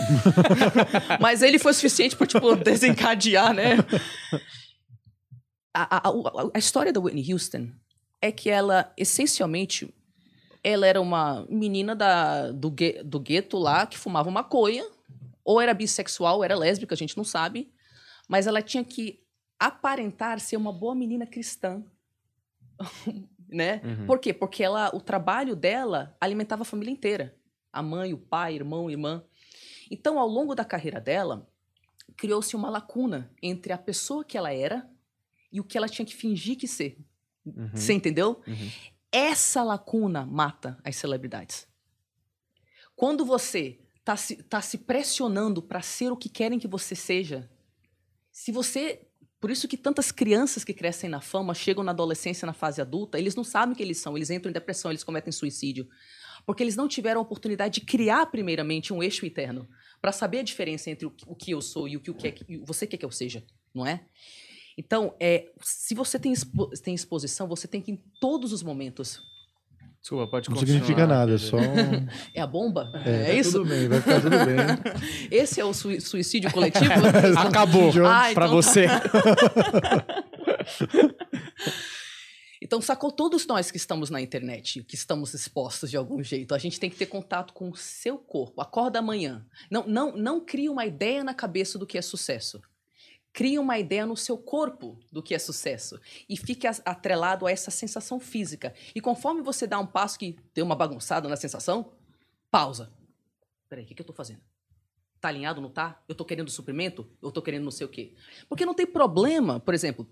mas 1.21 1.41
ele 1.41 1.57
foi 1.57 1.73
suficiente 1.73 2.15
pra, 2.15 2.27
tipo, 2.27 2.55
desencadear, 2.57 3.53
né? 3.53 3.77
A, 5.73 5.97
a, 5.97 6.09
a, 6.09 6.13
a 6.53 6.59
história 6.59 6.91
da 6.91 6.99
Whitney 6.99 7.31
Houston 7.33 7.69
é 8.21 8.31
que 8.31 8.49
ela, 8.49 8.91
essencialmente, 8.97 9.93
ela 10.63 10.85
era 10.85 10.99
uma 10.99 11.45
menina 11.49 11.95
da, 11.95 12.51
do, 12.51 12.69
gue- 12.69 13.01
do 13.03 13.19
gueto 13.19 13.57
lá 13.57 13.85
que 13.85 13.97
fumava 13.97 14.29
maconha, 14.29 14.85
ou 15.43 15.59
era 15.61 15.73
bissexual, 15.73 16.37
ou 16.37 16.43
era 16.43 16.55
lésbica, 16.55 16.93
a 16.93 16.97
gente 16.97 17.15
não 17.15 17.23
sabe. 17.23 17.71
Mas 18.27 18.47
ela 18.47 18.61
tinha 18.61 18.83
que 18.83 19.19
aparentar 19.67 20.39
ser 20.39 20.57
uma 20.57 20.73
boa 20.73 20.95
menina 20.95 21.27
cristã. 21.27 21.83
né? 23.47 23.79
Uhum. 23.83 24.05
Por 24.07 24.19
quê? 24.19 24.33
Porque 24.33 24.63
ela, 24.63 24.89
o 24.95 24.99
trabalho 24.99 25.55
dela 25.55 26.17
alimentava 26.19 26.63
a 26.63 26.65
família 26.65 26.91
inteira. 26.91 27.37
A 27.71 27.83
mãe, 27.83 28.11
o 28.11 28.17
pai, 28.17 28.55
irmão, 28.55 28.89
irmã. 28.89 29.23
Então, 29.89 30.17
ao 30.17 30.27
longo 30.27 30.55
da 30.55 30.65
carreira 30.65 30.99
dela, 30.99 31.47
criou-se 32.17 32.55
uma 32.55 32.71
lacuna 32.71 33.31
entre 33.41 33.71
a 33.71 33.77
pessoa 33.77 34.25
que 34.25 34.37
ela 34.37 34.51
era 34.51 34.89
e 35.51 35.59
o 35.59 35.63
que 35.63 35.77
ela 35.77 35.87
tinha 35.87 36.05
que 36.05 36.15
fingir 36.15 36.57
que 36.57 36.67
ser. 36.67 36.97
Uhum. 37.45 37.69
Você 37.75 37.93
entendeu? 37.93 38.41
Uhum. 38.47 38.69
Essa 39.11 39.63
lacuna 39.63 40.25
mata 40.25 40.79
as 40.83 40.95
celebridades. 40.95 41.67
Quando 42.95 43.23
você 43.25 43.79
tá 44.03 44.17
se, 44.17 44.37
tá 44.43 44.61
se 44.61 44.79
pressionando 44.79 45.61
para 45.61 45.81
ser 45.81 46.11
o 46.11 46.17
que 46.17 46.29
querem 46.29 46.57
que 46.57 46.67
você 46.67 46.95
seja, 46.95 47.49
se 48.31 48.51
você. 48.51 49.07
Por 49.41 49.49
isso 49.49 49.67
que 49.67 49.75
tantas 49.75 50.11
crianças 50.11 50.63
que 50.63 50.71
crescem 50.73 51.09
na 51.09 51.19
fama 51.19 51.55
chegam 51.55 51.83
na 51.83 51.91
adolescência, 51.91 52.45
na 52.45 52.53
fase 52.53 52.79
adulta, 52.79 53.17
eles 53.17 53.35
não 53.35 53.43
sabem 53.43 53.73
o 53.73 53.75
que 53.75 53.81
eles 53.81 53.97
são, 53.97 54.15
eles 54.15 54.29
entram 54.29 54.51
em 54.51 54.53
depressão, 54.53 54.91
eles 54.91 55.03
cometem 55.03 55.31
suicídio. 55.33 55.89
Porque 56.45 56.61
eles 56.61 56.75
não 56.75 56.87
tiveram 56.87 57.19
a 57.19 57.23
oportunidade 57.23 57.79
de 57.79 57.85
criar, 57.85 58.27
primeiramente, 58.27 58.93
um 58.93 59.01
eixo 59.01 59.25
interno, 59.25 59.67
para 59.99 60.11
saber 60.11 60.39
a 60.39 60.43
diferença 60.43 60.91
entre 60.91 61.07
o, 61.07 61.11
que- 61.35 61.51
eu 61.51 61.61
sou 61.61 61.87
e 61.87 61.97
o 61.97 61.99
que 61.99 62.11
o 62.11 62.13
que 62.13 62.27
é 62.27 62.35
você 62.63 62.85
quer 62.85 62.97
que 62.97 63.05
eu 63.05 63.11
seja, 63.11 63.43
não 63.73 63.85
é? 63.85 64.05
Então, 64.77 65.15
é, 65.19 65.51
se 65.61 65.93
você 65.95 66.19
tem, 66.19 66.31
expo- 66.31 66.69
tem 66.81 66.93
exposição, 66.93 67.47
você 67.47 67.67
tem 67.67 67.81
que, 67.81 67.91
em 67.91 68.01
todos 68.19 68.53
os 68.53 68.61
momentos. 68.63 69.19
Desculpa, 70.01 70.27
pode 70.27 70.49
Não 70.49 70.57
significa 70.57 71.05
nada, 71.05 71.35
é 71.35 71.37
só. 71.37 71.57
um- 71.57 71.61
É 72.33 72.41
a 72.41 72.47
bomba? 72.47 72.91
É, 73.05 73.09
É, 73.21 73.25
tá 73.27 73.33
isso? 73.33 73.51
Tudo 73.59 73.69
bem, 73.69 73.87
vai 73.87 74.01
ficar 74.01 74.19
tudo 74.21 74.31
bem. 74.31 74.57
Esse 75.29 75.61
é 75.61 75.65
o 75.65 75.73
sui- 75.73 75.99
suicídio 76.01 76.49
coletivo? 76.53 76.91
Acabou. 77.37 77.91
Ah, 78.07 78.31
pra 78.33 78.45
então 78.47 78.49
você. 78.55 78.87
Então, 82.63 82.79
sacou 82.79 83.11
todos 83.11 83.45
nós 83.47 83.71
que 83.71 83.77
estamos 83.77 84.09
na 84.09 84.21
internet, 84.21 84.83
que 84.83 84.93
estamos 84.95 85.33
expostos 85.33 85.89
de 85.89 85.97
algum 85.97 86.23
jeito, 86.23 86.53
a 86.53 86.57
gente 86.59 86.79
tem 86.79 86.89
que 86.89 86.95
ter 86.95 87.07
contato 87.07 87.53
com 87.53 87.69
o 87.69 87.75
seu 87.75 88.17
corpo. 88.17 88.61
Acorda 88.61 88.99
amanhã. 88.99 89.43
Não, 89.69 89.85
não, 89.87 90.15
não 90.15 90.39
crie 90.45 90.69
uma 90.69 90.85
ideia 90.85 91.23
na 91.23 91.33
cabeça 91.33 91.77
do 91.79 91.87
que 91.87 91.97
é 91.97 92.01
sucesso. 92.01 92.61
Crie 93.33 93.57
uma 93.57 93.79
ideia 93.79 94.05
no 94.05 94.17
seu 94.17 94.37
corpo 94.37 94.99
do 95.11 95.23
que 95.23 95.33
é 95.33 95.39
sucesso. 95.39 95.99
E 96.27 96.35
fique 96.35 96.67
atrelado 96.67 97.47
a 97.47 97.51
essa 97.51 97.71
sensação 97.71 98.19
física. 98.19 98.73
E 98.93 98.99
conforme 98.99 99.41
você 99.41 99.65
dá 99.65 99.79
um 99.79 99.85
passo 99.85 100.19
que 100.19 100.37
deu 100.53 100.65
uma 100.65 100.75
bagunçada 100.75 101.29
na 101.29 101.37
sensação, 101.37 101.93
pausa. 102.49 102.91
Peraí, 103.69 103.85
o 103.85 103.87
que, 103.87 103.95
que 103.95 104.01
eu 104.01 104.05
tô 104.05 104.13
fazendo? 104.13 104.41
Tá 105.21 105.29
alinhado, 105.29 105.61
não 105.61 105.69
tá? 105.69 106.03
Eu 106.09 106.15
tô 106.15 106.25
querendo 106.25 106.51
suprimento? 106.51 107.07
Eu 107.21 107.31
tô 107.31 107.41
querendo 107.41 107.63
não 107.63 107.71
sei 107.71 107.85
o 107.85 107.89
quê. 107.89 108.15
Porque 108.49 108.65
não 108.65 108.73
tem 108.73 108.85
problema, 108.85 109.59
por 109.59 109.73
exemplo, 109.73 110.05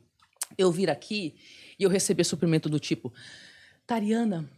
eu 0.58 0.72
vir 0.72 0.90
aqui 0.90 1.36
e 1.78 1.84
eu 1.84 1.90
receber 1.90 2.24
suprimento 2.24 2.70
do 2.70 2.80
tipo, 2.80 3.14
Tariana, 3.86 4.50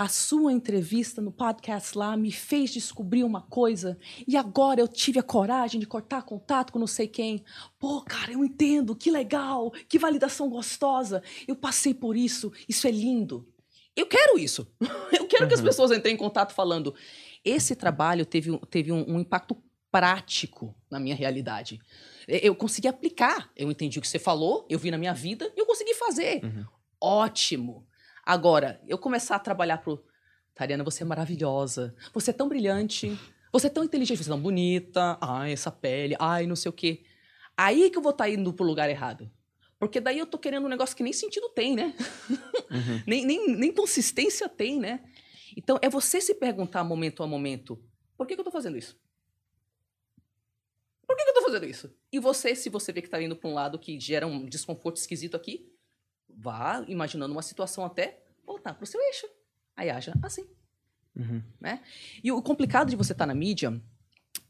a 0.00 0.06
sua 0.08 0.52
entrevista 0.52 1.20
no 1.20 1.32
podcast 1.32 1.98
lá 1.98 2.16
me 2.16 2.30
fez 2.30 2.70
descobrir 2.72 3.24
uma 3.24 3.42
coisa 3.42 3.98
e 4.28 4.36
agora 4.36 4.80
eu 4.80 4.86
tive 4.86 5.18
a 5.18 5.22
coragem 5.24 5.80
de 5.80 5.86
cortar 5.86 6.22
contato 6.22 6.72
com 6.72 6.78
não 6.78 6.86
sei 6.86 7.08
quem. 7.08 7.42
Pô, 7.80 8.00
cara, 8.02 8.32
eu 8.32 8.44
entendo, 8.44 8.94
que 8.94 9.10
legal, 9.10 9.72
que 9.88 9.98
validação 9.98 10.48
gostosa. 10.48 11.20
Eu 11.48 11.56
passei 11.56 11.92
por 11.92 12.16
isso, 12.16 12.52
isso 12.68 12.86
é 12.86 12.92
lindo. 12.92 13.48
Eu 13.96 14.06
quero 14.06 14.38
isso. 14.38 14.70
Eu 15.12 15.26
quero 15.26 15.48
que 15.48 15.54
as 15.54 15.60
pessoas 15.60 15.90
entrem 15.90 16.14
em 16.14 16.16
contato 16.16 16.52
falando. 16.54 16.94
Esse 17.44 17.74
trabalho 17.74 18.24
teve, 18.24 18.52
um- 18.52 18.58
teve 18.58 18.92
um, 18.92 19.04
um 19.16 19.18
impacto 19.18 19.56
prático 19.90 20.72
na 20.88 21.00
minha 21.00 21.16
realidade. 21.16 21.80
Eu 22.28 22.54
consegui 22.54 22.86
aplicar. 22.86 23.50
Eu 23.56 23.68
entendi 23.68 23.98
o 23.98 24.02
que 24.02 24.06
você 24.06 24.18
falou, 24.20 24.64
eu 24.70 24.78
vi 24.78 24.92
na 24.92 24.98
minha 24.98 25.12
vida 25.14 25.52
e 25.56 25.60
eu 25.60 25.66
consegui 25.66 25.94
fazer. 25.94 26.44
Uhum. 26.44 26.64
Ótimo. 27.00 27.87
Agora, 28.28 28.78
eu 28.86 28.98
começar 28.98 29.36
a 29.36 29.38
trabalhar 29.38 29.78
pro. 29.78 30.04
Tariana, 30.54 30.84
você 30.84 31.02
é 31.02 31.06
maravilhosa. 31.06 31.96
Você 32.12 32.28
é 32.28 32.34
tão 32.34 32.46
brilhante. 32.46 33.18
Você 33.50 33.68
é 33.68 33.70
tão 33.70 33.82
inteligente. 33.82 34.22
Você 34.22 34.28
é 34.28 34.34
tão 34.34 34.42
bonita. 34.42 35.16
Ai, 35.18 35.52
essa 35.52 35.70
pele. 35.70 36.14
Ai, 36.20 36.46
não 36.46 36.54
sei 36.54 36.68
o 36.68 36.72
quê. 36.74 37.06
Aí 37.56 37.88
que 37.88 37.96
eu 37.96 38.02
vou 38.02 38.10
estar 38.12 38.28
indo 38.28 38.52
pro 38.52 38.66
lugar 38.66 38.90
errado. 38.90 39.30
Porque 39.78 39.98
daí 39.98 40.18
eu 40.18 40.26
tô 40.26 40.36
querendo 40.36 40.66
um 40.66 40.68
negócio 40.68 40.94
que 40.94 41.02
nem 41.02 41.14
sentido 41.14 41.48
tem, 41.48 41.74
né? 41.74 41.94
Uhum. 42.70 43.02
nem, 43.08 43.24
nem, 43.24 43.56
nem 43.56 43.72
consistência 43.72 44.46
tem, 44.46 44.78
né? 44.78 45.02
Então, 45.56 45.78
é 45.80 45.88
você 45.88 46.20
se 46.20 46.34
perguntar 46.34 46.84
momento 46.84 47.22
a 47.22 47.26
momento: 47.26 47.82
por 48.14 48.26
que, 48.26 48.34
que 48.34 48.40
eu 48.42 48.44
tô 48.44 48.50
fazendo 48.50 48.76
isso? 48.76 48.94
Por 51.06 51.16
que, 51.16 51.24
que 51.24 51.30
eu 51.30 51.34
tô 51.34 51.44
fazendo 51.44 51.64
isso? 51.64 51.96
E 52.12 52.18
você, 52.18 52.54
se 52.54 52.68
você 52.68 52.92
vê 52.92 53.00
que 53.00 53.08
tá 53.08 53.22
indo 53.22 53.34
pra 53.34 53.48
um 53.48 53.54
lado 53.54 53.78
que 53.78 53.98
gera 53.98 54.26
um 54.26 54.44
desconforto 54.44 54.98
esquisito 54.98 55.34
aqui, 55.34 55.77
vá 56.38 56.84
imaginando 56.86 57.32
uma 57.32 57.42
situação 57.42 57.84
até 57.84 58.22
voltar 58.46 58.74
pro 58.74 58.86
seu 58.86 59.00
eixo. 59.00 59.26
Aí 59.76 59.90
haja 59.90 60.12
assim. 60.22 60.46
Uhum. 61.16 61.42
E 62.22 62.30
o 62.30 62.40
complicado 62.40 62.90
de 62.90 62.96
você 62.96 63.12
estar 63.12 63.26
na 63.26 63.34
mídia 63.34 63.82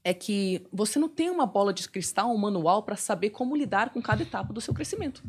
é 0.04 0.12
que 0.12 0.66
você 0.70 0.98
não 0.98 1.08
tem 1.08 1.30
uma 1.30 1.46
bola 1.46 1.72
de 1.72 1.88
cristal, 1.88 2.32
um 2.32 2.38
manual 2.38 2.82
para 2.82 2.96
saber 2.96 3.30
como 3.30 3.56
lidar 3.56 3.90
com 3.90 4.02
cada 4.02 4.22
etapa 4.22 4.52
do 4.52 4.60
seu 4.60 4.74
crescimento. 4.74 5.22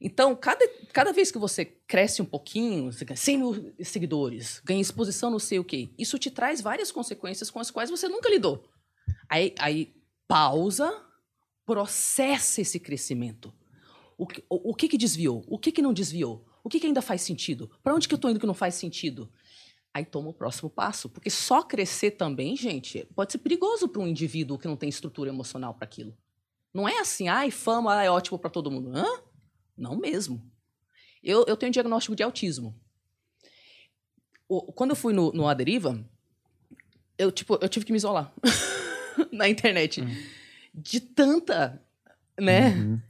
Então, 0.00 0.36
cada, 0.36 0.60
cada 0.92 1.12
vez 1.12 1.30
que 1.30 1.38
você 1.38 1.64
cresce 1.64 2.20
um 2.20 2.26
pouquinho, 2.26 2.92
você 2.92 3.06
ganha 3.06 3.16
100 3.16 3.38
mil 3.38 3.74
seguidores, 3.80 4.60
ganha 4.62 4.80
exposição 4.80 5.30
não 5.30 5.38
sei 5.38 5.58
o 5.58 5.64
quê, 5.64 5.88
isso 5.98 6.18
te 6.18 6.30
traz 6.30 6.60
várias 6.60 6.92
consequências 6.92 7.50
com 7.50 7.58
as 7.58 7.70
quais 7.70 7.88
você 7.88 8.06
nunca 8.06 8.28
lidou. 8.28 8.68
Aí, 9.28 9.54
aí 9.58 9.94
pausa, 10.28 11.02
processa 11.64 12.60
esse 12.60 12.78
crescimento. 12.78 13.52
O, 14.16 14.26
que- 14.26 14.44
o, 14.48 14.70
o 14.70 14.74
que, 14.74 14.88
que 14.88 14.98
desviou? 14.98 15.44
O 15.48 15.58
que, 15.58 15.72
que 15.72 15.82
não 15.82 15.92
desviou? 15.92 16.44
O 16.62 16.68
que, 16.68 16.78
que 16.80 16.86
ainda 16.86 17.02
faz 17.02 17.22
sentido? 17.22 17.70
Para 17.82 17.94
onde 17.94 18.06
que 18.08 18.14
eu 18.14 18.16
estou 18.16 18.30
indo 18.30 18.40
que 18.40 18.46
não 18.46 18.54
faz 18.54 18.74
sentido? 18.74 19.30
Aí 19.92 20.04
toma 20.04 20.30
o 20.30 20.34
próximo 20.34 20.68
passo. 20.70 21.08
Porque 21.08 21.30
só 21.30 21.62
crescer 21.62 22.12
também, 22.12 22.56
gente, 22.56 23.06
pode 23.14 23.32
ser 23.32 23.38
perigoso 23.38 23.88
para 23.88 24.00
um 24.02 24.06
indivíduo 24.08 24.58
que 24.58 24.66
não 24.66 24.76
tem 24.76 24.88
estrutura 24.88 25.30
emocional 25.30 25.74
para 25.74 25.84
aquilo. 25.84 26.16
Não 26.72 26.88
é 26.88 26.98
assim, 26.98 27.28
ai, 27.28 27.50
fama 27.50 28.02
é 28.02 28.10
ótimo 28.10 28.38
para 28.38 28.50
todo 28.50 28.70
mundo. 28.70 28.90
Hã? 28.96 29.04
Não 29.76 29.96
mesmo. 29.96 30.42
Eu, 31.22 31.44
eu 31.46 31.56
tenho 31.56 31.70
diagnóstico 31.72 32.16
de 32.16 32.22
autismo. 32.22 32.74
O- 34.48 34.72
quando 34.72 34.90
eu 34.90 34.96
fui 34.96 35.12
no, 35.12 35.32
no 35.32 35.46
A 35.48 35.54
Deriva, 35.54 36.04
eu, 37.16 37.30
tipo, 37.30 37.56
eu 37.60 37.68
tive 37.68 37.86
que 37.86 37.92
me 37.92 37.96
isolar 37.98 38.32
na 39.32 39.48
internet. 39.48 40.02
De 40.74 40.98
tanta, 41.00 41.80
né? 42.38 42.70
Uhum. 42.70 43.00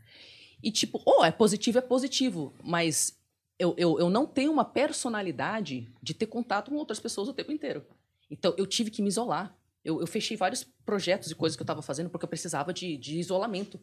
E 0.65 0.73
tipo, 0.73 1.03
oh, 1.05 1.23
é 1.23 1.31
positivo, 1.31 1.79
é 1.79 1.83
positivo. 1.83 2.55
Mas 2.65 3.21
eu, 3.59 3.75
eu, 3.77 3.99
eu 3.99 4.09
não 4.09 4.27
tenho 4.27 4.51
uma 4.51 4.65
personalidade 4.65 5.87
de 6.03 6.15
ter 6.15 6.27
contato 6.27 6.71
com 6.71 6.77
outras 6.77 6.99
pessoas 6.99 7.29
o 7.29 7.35
tempo 7.35 7.53
inteiro. 7.53 7.85
Então 8.31 8.55
eu 8.57 8.67
tive 8.67 8.91
que 8.91 9.03
me 9.03 9.09
isolar. 9.09 9.55
Eu, 9.85 10.01
eu 10.01 10.07
fechei 10.07 10.37
vários 10.37 10.65
projetos 10.87 11.31
e 11.31 11.35
coisas 11.35 11.55
que 11.55 11.63
eu 11.63 11.65
estava 11.65 11.83
fazendo 11.83 12.09
porque 12.09 12.25
eu 12.25 12.29
precisava 12.29 12.73
de, 12.73 12.97
de 12.97 13.19
isolamento. 13.19 13.79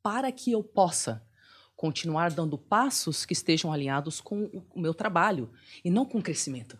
Para 0.00 0.30
que 0.30 0.52
eu 0.52 0.62
possa 0.62 1.26
continuar 1.74 2.30
dando 2.30 2.56
passos 2.56 3.26
que 3.26 3.32
estejam 3.32 3.72
alinhados 3.72 4.20
com 4.20 4.44
o, 4.72 4.80
meu 4.80 4.94
trabalho 4.94 5.50
e 5.84 5.90
não 5.90 6.04
com 6.04 6.18
o 6.18 6.22
crescimento. 6.22 6.78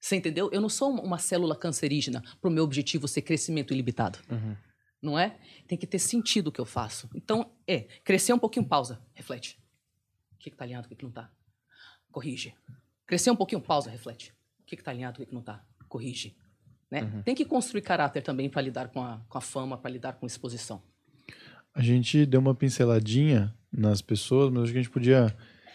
Você 0.00 0.16
entendeu? 0.16 0.50
Eu 0.52 0.60
não 0.60 0.68
sou 0.68 0.90
uma 0.90 1.18
célula 1.18 1.54
cancerígena 1.54 2.24
para 2.40 2.50
o 2.50 2.52
meu 2.52 2.64
objetivo 2.64 3.06
ser 3.06 3.22
crescimento 3.22 3.72
ilimitado 3.72 4.18
Uhum. 4.28 4.56
Não 5.02 5.18
é? 5.18 5.36
Tem 5.66 5.76
que 5.76 5.86
ter 5.86 5.98
sentido 5.98 6.48
o 6.48 6.52
que 6.52 6.60
eu 6.60 6.64
faço. 6.64 7.10
Então, 7.14 7.50
é, 7.66 7.80
crescer 8.04 8.32
um 8.32 8.38
pouquinho, 8.38 8.64
pausa, 8.64 9.02
reflete. 9.14 9.58
O 10.32 10.38
que, 10.38 10.50
que 10.50 10.56
tá 10.56 10.64
alinhado, 10.64 10.86
o 10.86 10.88
que, 10.88 10.94
que 10.94 11.04
não 11.04 11.10
tá? 11.10 11.28
Corrige. 12.10 12.54
Crescer 13.06 13.30
um 13.30 13.36
pouquinho, 13.36 13.60
pausa, 13.60 13.90
reflete. 13.90 14.32
O 14.60 14.64
que, 14.64 14.76
que 14.76 14.82
tá 14.82 14.92
alinhado, 14.92 15.16
o 15.16 15.20
que, 15.20 15.26
que 15.26 15.34
não 15.34 15.42
tá? 15.42 15.64
Corrige. 15.88 16.36
Né? 16.90 17.22
Tem 17.24 17.34
que 17.34 17.44
construir 17.44 17.82
caráter 17.82 18.22
também 18.22 18.48
para 18.48 18.62
lidar 18.62 18.88
com 18.88 19.02
a, 19.02 19.20
com 19.28 19.38
a 19.38 19.40
fama, 19.40 19.76
para 19.76 19.90
lidar 19.90 20.12
com 20.14 20.26
exposição. 20.26 20.82
A 21.74 21.82
gente 21.82 22.26
deu 22.26 22.38
uma 22.38 22.54
pinceladinha 22.54 23.54
nas 23.72 24.02
pessoas, 24.02 24.50
mas 24.50 24.64
acho 24.64 24.72
que 24.72 24.78
a 24.78 24.82
gente 24.82 24.92
podia 24.92 25.34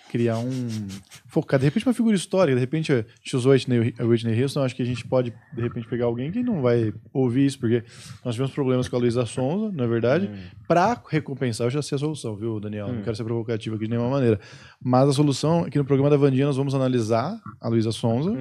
criar 0.10 0.38
um. 0.40 0.88
Focar, 1.28 1.60
de 1.60 1.66
repente, 1.66 1.86
uma 1.86 1.94
figura 1.94 2.16
histórica. 2.16 2.56
De 2.56 2.60
repente, 2.62 2.92
a 2.92 3.06
gente 3.22 3.36
usou 3.36 3.52
a 3.52 3.56
Whitney, 3.56 3.94
a 4.00 4.04
Whitney 4.04 4.42
Houston. 4.42 4.64
Acho 4.64 4.76
que 4.76 4.82
a 4.82 4.86
gente 4.86 5.06
pode, 5.06 5.34
de 5.54 5.62
repente, 5.62 5.88
pegar 5.88 6.06
alguém 6.06 6.32
que 6.32 6.42
não 6.42 6.62
vai 6.62 6.94
ouvir 7.14 7.46
isso, 7.46 7.60
porque 7.60 7.84
nós 8.24 8.36
tivemos 8.36 8.54
problemas 8.54 8.88
com 8.88 8.96
a 8.96 9.00
Luísa 9.00 9.26
Sonza, 9.26 9.72
não 9.72 9.84
é 9.84 9.88
verdade? 9.88 10.30
Pra 10.68 11.02
recompensar, 11.10 11.68
eu 11.68 11.72
já 11.72 11.82
sei 11.82 11.96
a 11.96 12.00
solução, 12.00 12.36
viu, 12.36 12.60
Daniel? 12.60 12.88
Não 12.88 13.02
quero 13.04 13.16
ser 13.16 13.24
provocativo 13.24 13.76
aqui 13.76 13.86
de 13.86 13.92
nenhuma 13.92 14.10
maneira. 14.10 14.40
Mas 14.84 15.10
a 15.10 15.14
solução 15.14 15.66
é 15.66 15.70
que 15.70 15.78
no 15.78 15.86
programa 15.86 16.10
da 16.10 16.18
Vandinha 16.18 16.46
nós 16.46 16.58
vamos 16.58 16.74
analisar 16.74 17.40
a 17.60 17.68
Luísa 17.68 17.92
Sonza 17.92 18.32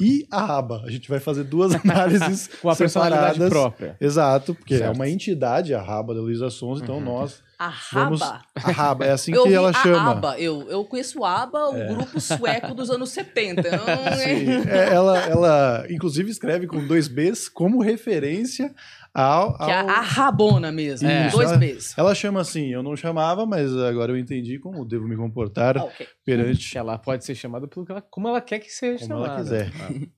e 0.00 0.26
a 0.30 0.44
Raba. 0.44 0.82
A 0.84 0.90
gente 0.90 1.08
vai 1.08 1.20
fazer 1.20 1.44
duas 1.44 1.74
análises 1.84 2.48
Com 2.60 2.68
a 2.70 2.76
personalidade 2.76 3.34
separadas. 3.34 3.48
própria. 3.50 3.96
Exato, 4.00 4.54
porque 4.54 4.74
é 4.74 4.78
Certo. 4.78 4.94
uma 4.94 5.08
entidade, 5.08 5.74
a 5.74 5.80
Raba 5.82 6.14
da 6.14 6.20
Luísa 6.20 6.50
Sonza, 6.50 6.82
então 6.82 7.00
nós 7.00 7.42
A 7.58 7.72
vamos. 7.92 8.20
Raba. 8.20 8.40
A 8.56 8.70
Raba, 8.72 9.04
é 9.06 9.10
assim 9.12 9.32
eu 9.32 9.44
que 9.44 9.54
ela 9.54 9.70
a 9.70 9.72
chama. 9.72 10.10
ABBA. 10.12 10.38
Eu, 10.40 10.68
eu 10.68 10.84
conheço 10.84 11.20
o 11.20 11.24
ABBA, 11.24 11.68
o 11.68 11.88
grupo 11.94 12.20
sueco 12.20 12.74
dos 12.74 12.90
anos 12.90 13.10
70. 13.10 13.60
Então, 13.60 13.78
Sim, 14.18 14.68
é- 14.68 14.78
é, 14.90 14.94
ela, 14.94 15.18
ela, 15.20 15.86
inclusive, 15.88 16.30
escreve 16.30 16.66
com 16.66 16.84
dois 16.86 17.06
Bs 17.08 17.48
como 17.48 17.80
referência 17.80 18.74
ao. 19.14 19.56
que 19.56 19.70
é 19.70 19.80
ao- 19.80 19.88
a 19.88 20.00
Rabona 20.00 20.72
mesmo. 20.72 21.08
Isso, 21.08 21.36
Dois 21.36 21.50
ela- 21.50 21.58
Bs. 21.58 21.94
Ela 21.96 22.14
chama 22.14 22.40
assim, 22.40 22.66
eu 22.72 22.82
não 22.82 22.96
chamava, 22.96 23.46
mas 23.46 23.74
agora 23.76 24.12
eu 24.12 24.18
entendi 24.18 24.58
como 24.58 24.84
devo 24.84 25.06
me 25.06 25.16
comportar 25.16 25.78
Ah, 25.78 25.84
ok. 25.84 26.06
perante 26.24 26.76
Ela 26.76 26.98
pode 26.98 27.24
ser 27.24 27.34
chamada 27.34 27.68
pelo 27.68 27.86
que 27.86 27.92
ela, 27.92 28.02
como 28.02 28.28
ela 28.28 28.40
quer 28.40 28.58
que 28.58 28.70
seja 28.70 29.06
como 29.06 29.24
chamada. 29.24 29.32
ela 29.34 29.40
quiser. 29.42 29.72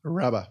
Raba. 0.05 0.49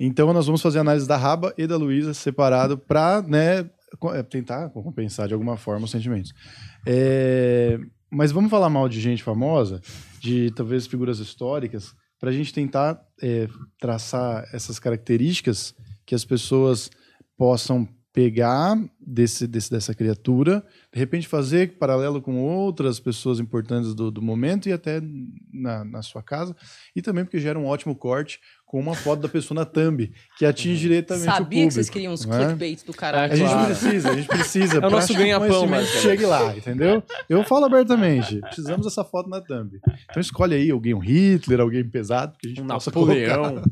Então 0.00 0.32
nós 0.32 0.46
vamos 0.46 0.60
fazer 0.62 0.78
a 0.78 0.80
análise 0.80 1.06
da 1.06 1.16
Raba 1.16 1.54
e 1.56 1.66
da 1.66 1.76
Luísa 1.76 2.12
separado 2.14 2.76
para 2.78 3.22
né, 3.22 3.68
é, 4.14 4.22
tentar 4.22 4.68
compensar 4.70 5.28
de 5.28 5.34
alguma 5.34 5.56
forma 5.56 5.84
os 5.84 5.90
sentimentos. 5.90 6.32
É, 6.86 7.78
mas 8.10 8.30
vamos 8.32 8.50
falar 8.50 8.68
mal 8.70 8.88
de 8.88 9.00
gente 9.00 9.22
famosa, 9.22 9.80
de 10.20 10.50
talvez 10.52 10.86
figuras 10.86 11.18
históricas, 11.18 11.94
para 12.20 12.30
a 12.30 12.32
gente 12.32 12.52
tentar 12.52 13.00
é, 13.22 13.48
traçar 13.78 14.48
essas 14.52 14.78
características 14.78 15.74
que 16.06 16.14
as 16.14 16.24
pessoas 16.24 16.90
possam 17.36 17.88
pegar 18.12 18.78
desse, 18.98 19.46
desse- 19.46 19.70
dessa 19.70 19.94
criatura, 19.94 20.64
de 20.90 20.98
repente 20.98 21.28
fazer 21.28 21.76
paralelo 21.76 22.22
com 22.22 22.40
outras 22.42 22.98
pessoas 22.98 23.38
importantes 23.38 23.94
do, 23.94 24.10
do 24.10 24.22
momento 24.22 24.70
e 24.70 24.72
até 24.72 25.02
na, 25.52 25.84
na 25.84 26.00
sua 26.00 26.22
casa, 26.22 26.56
e 26.94 27.02
também 27.02 27.24
porque 27.26 27.38
gera 27.38 27.58
um 27.58 27.66
ótimo 27.66 27.94
corte 27.94 28.40
com 28.64 28.80
uma 28.80 28.94
foto 28.94 29.20
da 29.20 29.28
pessoa 29.28 29.54
na 29.60 29.66
thumb, 29.66 30.10
que 30.38 30.46
atinge 30.46 30.80
diretamente 30.80 31.28
o 31.28 31.30
Sabia 31.30 31.44
público. 31.44 31.68
que 31.68 31.74
vocês 31.74 31.90
queriam 31.90 32.12
uns 32.14 32.24
não 32.24 32.34
é? 32.34 32.44
clickbait 32.46 32.86
do 32.86 32.92
caralho. 32.94 33.32
A 33.34 33.36
gente 33.36 33.66
precisa, 33.66 34.10
a 34.10 34.14
gente 34.16 34.28
precisa. 34.28 34.76
É 34.78 34.86
o 34.86 34.90
nosso 34.90 35.08
que 35.08 35.12
o 35.12 35.16
ganha-pão, 35.18 35.68
chegue 36.00 36.24
lá, 36.24 36.56
entendeu? 36.56 37.02
Eu 37.28 37.44
falo 37.44 37.66
abertamente, 37.66 38.40
precisamos 38.40 38.86
dessa 38.86 39.04
foto 39.04 39.28
na 39.28 39.42
thumb. 39.42 39.78
Então 40.10 40.20
escolhe 40.22 40.54
aí 40.54 40.70
alguém, 40.70 40.94
um 40.94 41.00
Hitler, 41.00 41.60
alguém 41.60 41.86
pesado, 41.86 42.34
que 42.38 42.46
a 42.46 42.48
gente 42.48 42.62
Um 42.62 42.66
possa 42.66 42.88
Napoleão. 42.90 43.42
colocar. 43.50 43.70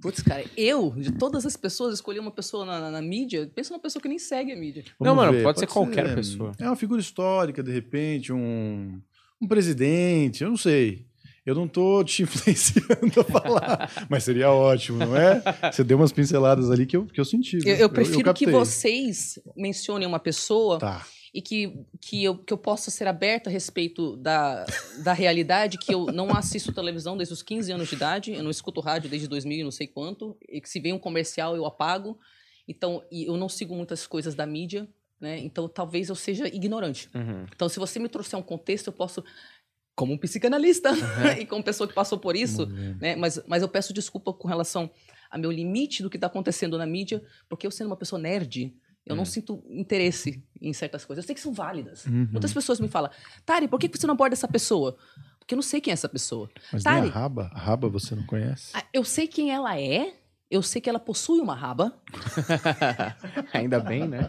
Putz, 0.00 0.22
cara, 0.22 0.44
eu, 0.56 0.90
de 0.96 1.12
todas 1.12 1.44
as 1.44 1.56
pessoas, 1.56 1.94
escolhi 1.94 2.18
uma 2.18 2.30
pessoa 2.30 2.64
na, 2.64 2.80
na- 2.80 2.90
na 2.90 3.02
mídia. 3.02 3.50
Pensa 3.54 3.70
numa 3.72 3.80
pessoa 3.82 4.00
que 4.02 4.08
nem 4.08 4.18
segue 4.18 4.52
a 4.52 4.56
mídia. 4.56 4.84
Não, 5.00 5.14
Vamos 5.14 5.32
mano, 5.32 5.42
pode 5.42 5.58
ser 5.60 5.66
qualquer 5.66 6.14
pessoa. 6.14 6.52
É 6.58 6.66
uma 6.66 6.76
figura 6.76 7.00
histórica, 7.00 7.62
de 7.62 7.70
repente, 7.72 8.32
um, 8.32 9.00
um 9.40 9.46
presidente, 9.46 10.42
eu 10.42 10.50
não 10.50 10.56
sei. 10.56 11.04
Eu 11.44 11.54
não 11.54 11.66
tô 11.66 12.04
te 12.04 12.22
influenciando 12.24 13.20
a 13.20 13.24
falar, 13.24 14.06
mas 14.10 14.24
seria 14.24 14.50
ótimo, 14.50 14.98
não 14.98 15.16
é? 15.16 15.42
Você 15.72 15.82
deu 15.82 15.96
umas 15.96 16.12
pinceladas 16.12 16.70
ali 16.70 16.84
que 16.86 16.96
eu, 16.96 17.06
que 17.06 17.18
eu 17.20 17.24
senti. 17.24 17.58
Eu, 17.66 17.76
eu 17.76 17.88
prefiro 17.90 18.18
que 18.34 18.44
captei. 18.44 18.52
vocês 18.52 19.38
mencionem 19.56 20.06
uma 20.06 20.18
pessoa 20.18 20.78
Tá. 20.78 21.04
E 21.32 21.40
que, 21.40 21.84
que, 22.00 22.24
eu, 22.24 22.36
que 22.36 22.52
eu 22.52 22.58
possa 22.58 22.90
ser 22.90 23.06
aberta 23.06 23.48
a 23.48 23.52
respeito 23.52 24.16
da, 24.16 24.64
da 25.02 25.12
realidade, 25.12 25.78
que 25.78 25.94
eu 25.94 26.06
não 26.06 26.34
assisto 26.36 26.72
televisão 26.72 27.16
desde 27.16 27.32
os 27.32 27.42
15 27.42 27.72
anos 27.72 27.88
de 27.88 27.94
idade, 27.94 28.32
eu 28.32 28.42
não 28.42 28.50
escuto 28.50 28.80
rádio 28.80 29.08
desde 29.08 29.28
2000 29.28 29.60
e 29.60 29.64
não 29.64 29.70
sei 29.70 29.86
quanto, 29.86 30.36
e 30.48 30.60
que 30.60 30.68
se 30.68 30.80
vem 30.80 30.92
um 30.92 30.98
comercial 30.98 31.54
eu 31.56 31.64
apago. 31.64 32.18
Então, 32.66 33.02
e 33.10 33.24
eu 33.24 33.36
não 33.36 33.48
sigo 33.48 33.74
muitas 33.74 34.06
coisas 34.06 34.34
da 34.34 34.44
mídia, 34.44 34.88
né? 35.20 35.38
Então, 35.38 35.68
talvez 35.68 36.08
eu 36.08 36.14
seja 36.14 36.48
ignorante. 36.48 37.08
Uhum. 37.14 37.46
Então, 37.54 37.68
se 37.68 37.78
você 37.78 37.98
me 37.98 38.08
trouxer 38.08 38.38
um 38.38 38.42
contexto, 38.42 38.88
eu 38.88 38.92
posso, 38.92 39.24
como 39.94 40.14
um 40.14 40.18
psicanalista 40.18 40.90
e 41.38 41.46
como 41.46 41.62
pessoa 41.62 41.86
que 41.86 41.94
passou 41.94 42.18
por 42.18 42.34
isso, 42.34 42.66
né? 43.00 43.14
Mas, 43.16 43.40
mas 43.46 43.62
eu 43.62 43.68
peço 43.68 43.92
desculpa 43.92 44.32
com 44.32 44.48
relação 44.48 44.90
a 45.30 45.38
meu 45.38 45.50
limite 45.50 46.02
do 46.02 46.10
que 46.10 46.16
está 46.16 46.26
acontecendo 46.26 46.76
na 46.76 46.86
mídia, 46.86 47.22
porque 47.48 47.66
eu 47.66 47.70
sendo 47.70 47.86
uma 47.86 47.96
pessoa 47.96 48.20
nerd, 48.20 48.74
eu 49.06 49.16
não 49.16 49.24
sinto 49.24 49.62
interesse 49.68 50.42
em 50.60 50.72
certas 50.72 51.04
coisas. 51.04 51.24
Eu 51.24 51.26
sei 51.26 51.34
que 51.34 51.40
são 51.40 51.52
válidas. 51.52 52.04
Uhum. 52.06 52.28
Muitas 52.30 52.52
pessoas 52.52 52.78
me 52.80 52.88
falam, 52.88 53.10
Tari, 53.44 53.66
por 53.68 53.78
que 53.80 53.88
você 53.88 54.06
não 54.06 54.14
aborda 54.14 54.34
essa 54.34 54.46
pessoa? 54.48 54.96
Porque 55.38 55.54
eu 55.54 55.56
não 55.56 55.62
sei 55.62 55.80
quem 55.80 55.90
é 55.90 55.94
essa 55.94 56.08
pessoa. 56.08 56.48
Mas 56.72 56.84
nem 56.84 56.94
Tari, 56.94 57.08
a 57.08 57.10
raba? 57.10 57.50
A 57.54 57.58
raba 57.58 57.88
você 57.88 58.14
não 58.14 58.24
conhece? 58.24 58.70
ah, 58.74 58.84
eu 58.92 59.02
sei 59.02 59.26
quem 59.26 59.50
ela 59.50 59.78
é, 59.80 60.14
eu 60.50 60.62
sei 60.62 60.80
que 60.80 60.88
ela 60.90 61.00
possui 61.00 61.40
uma 61.40 61.54
raba, 61.54 62.00
Ainda 63.52 63.80
bem, 63.80 64.06
né? 64.06 64.28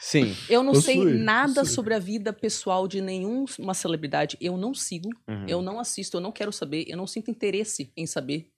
Sim. 0.00 0.36
eu 0.48 0.62
não 0.62 0.74
sei 0.74 0.96
Possui, 0.96 1.18
nada 1.18 1.60
possui. 1.62 1.74
sobre 1.74 1.94
a 1.94 1.98
vida 1.98 2.32
pessoal 2.32 2.86
de 2.86 3.00
nenhuma 3.00 3.74
celebridade, 3.74 4.36
eu 4.40 4.56
não 4.56 4.72
sigo, 4.72 5.08
Uhum. 5.28 5.44
eu 5.48 5.60
não 5.60 5.80
assisto, 5.80 6.16
eu 6.16 6.20
não 6.20 6.30
quero 6.30 6.52
saber, 6.52 6.84
eu 6.88 6.96
não 6.96 7.06
sinto 7.06 7.30
interesse 7.30 7.92
em 7.96 8.06
saber. 8.06 8.48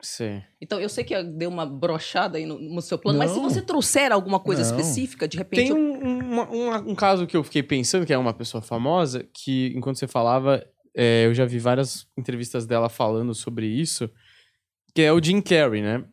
Sim. 0.00 0.40
Então, 0.60 0.78
eu 0.80 0.88
sei 0.88 1.02
que 1.02 1.20
deu 1.24 1.50
uma 1.50 1.66
brochada 1.66 2.38
aí 2.38 2.46
no, 2.46 2.58
no 2.58 2.80
seu 2.80 2.96
plano, 2.98 3.18
mas 3.18 3.32
se 3.32 3.36
Não. 3.36 3.42
você 3.50 3.60
trouxer 3.60 4.12
alguma 4.12 4.38
coisa 4.38 4.62
Não. 4.62 4.70
específica, 4.78 5.26
de 5.26 5.36
repente. 5.36 5.64
Tem 5.64 5.72
um, 5.72 6.18
uma- 6.20 6.78
um 6.80 6.94
caso 6.94 7.26
que 7.26 7.36
eu 7.36 7.42
fiquei 7.42 7.62
pensando, 7.62 8.06
que 8.06 8.12
é 8.12 8.18
uma 8.18 8.32
pessoa 8.32 8.62
famosa, 8.62 9.26
que 9.34 9.72
enquanto 9.74 9.96
você 9.98 10.06
falava, 10.06 10.64
é, 10.94 11.26
eu 11.26 11.34
já 11.34 11.44
vi 11.44 11.58
várias 11.58 12.06
entrevistas 12.16 12.64
dela 12.66 12.88
falando 12.88 13.34
sobre 13.34 13.66
isso, 13.66 14.08
que 14.94 15.02
é 15.02 15.12
o 15.12 15.22
Jim 15.22 15.40
Carrey, 15.40 15.82
né? 15.82 16.04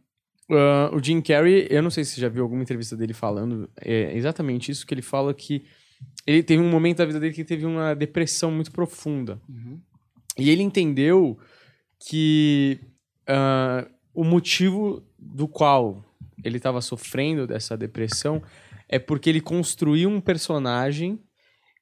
Ah, 0.52 0.90
o 0.94 1.04
Jim 1.04 1.22
Carrey, 1.22 1.68
eu 1.70 1.82
não 1.84 1.90
sei 1.92 2.04
se 2.04 2.12
você 2.16 2.22
já 2.22 2.30
viu 2.30 2.44
alguma 2.44 2.62
entrevista 2.64 2.96
dele 2.98 3.14
falando, 3.14 3.70
é 3.80 4.16
exatamente 4.16 4.72
isso 4.72 4.86
que 4.86 4.94
ele 4.94 5.02
fala 5.02 5.34
que 5.34 5.64
ele 6.26 6.44
teve 6.44 6.62
um 6.62 6.70
momento 6.70 6.98
da 6.98 7.06
vida 7.06 7.20
dele 7.20 7.34
que 7.34 7.44
teve 7.44 7.66
uma 7.66 7.94
depressão 7.96 8.52
muito 8.52 8.72
profunda. 8.72 9.40
Uhum. 9.50 9.80
E 10.38 10.50
ele 10.50 10.62
entendeu 10.62 11.38
que 12.00 12.80
ah, 13.28 13.88
o 14.14 14.24
motivo 14.24 15.04
do 15.18 15.48
qual 15.48 16.04
ele 16.44 16.58
estava 16.58 16.82
sofrendo 16.82 17.48
dessa 17.48 17.78
depressão 17.78 18.42
é 18.88 19.00
porque 19.00 19.30
ele 19.30 19.42
construiu 19.42 20.10
um 20.10 20.22
personagem 20.22 21.20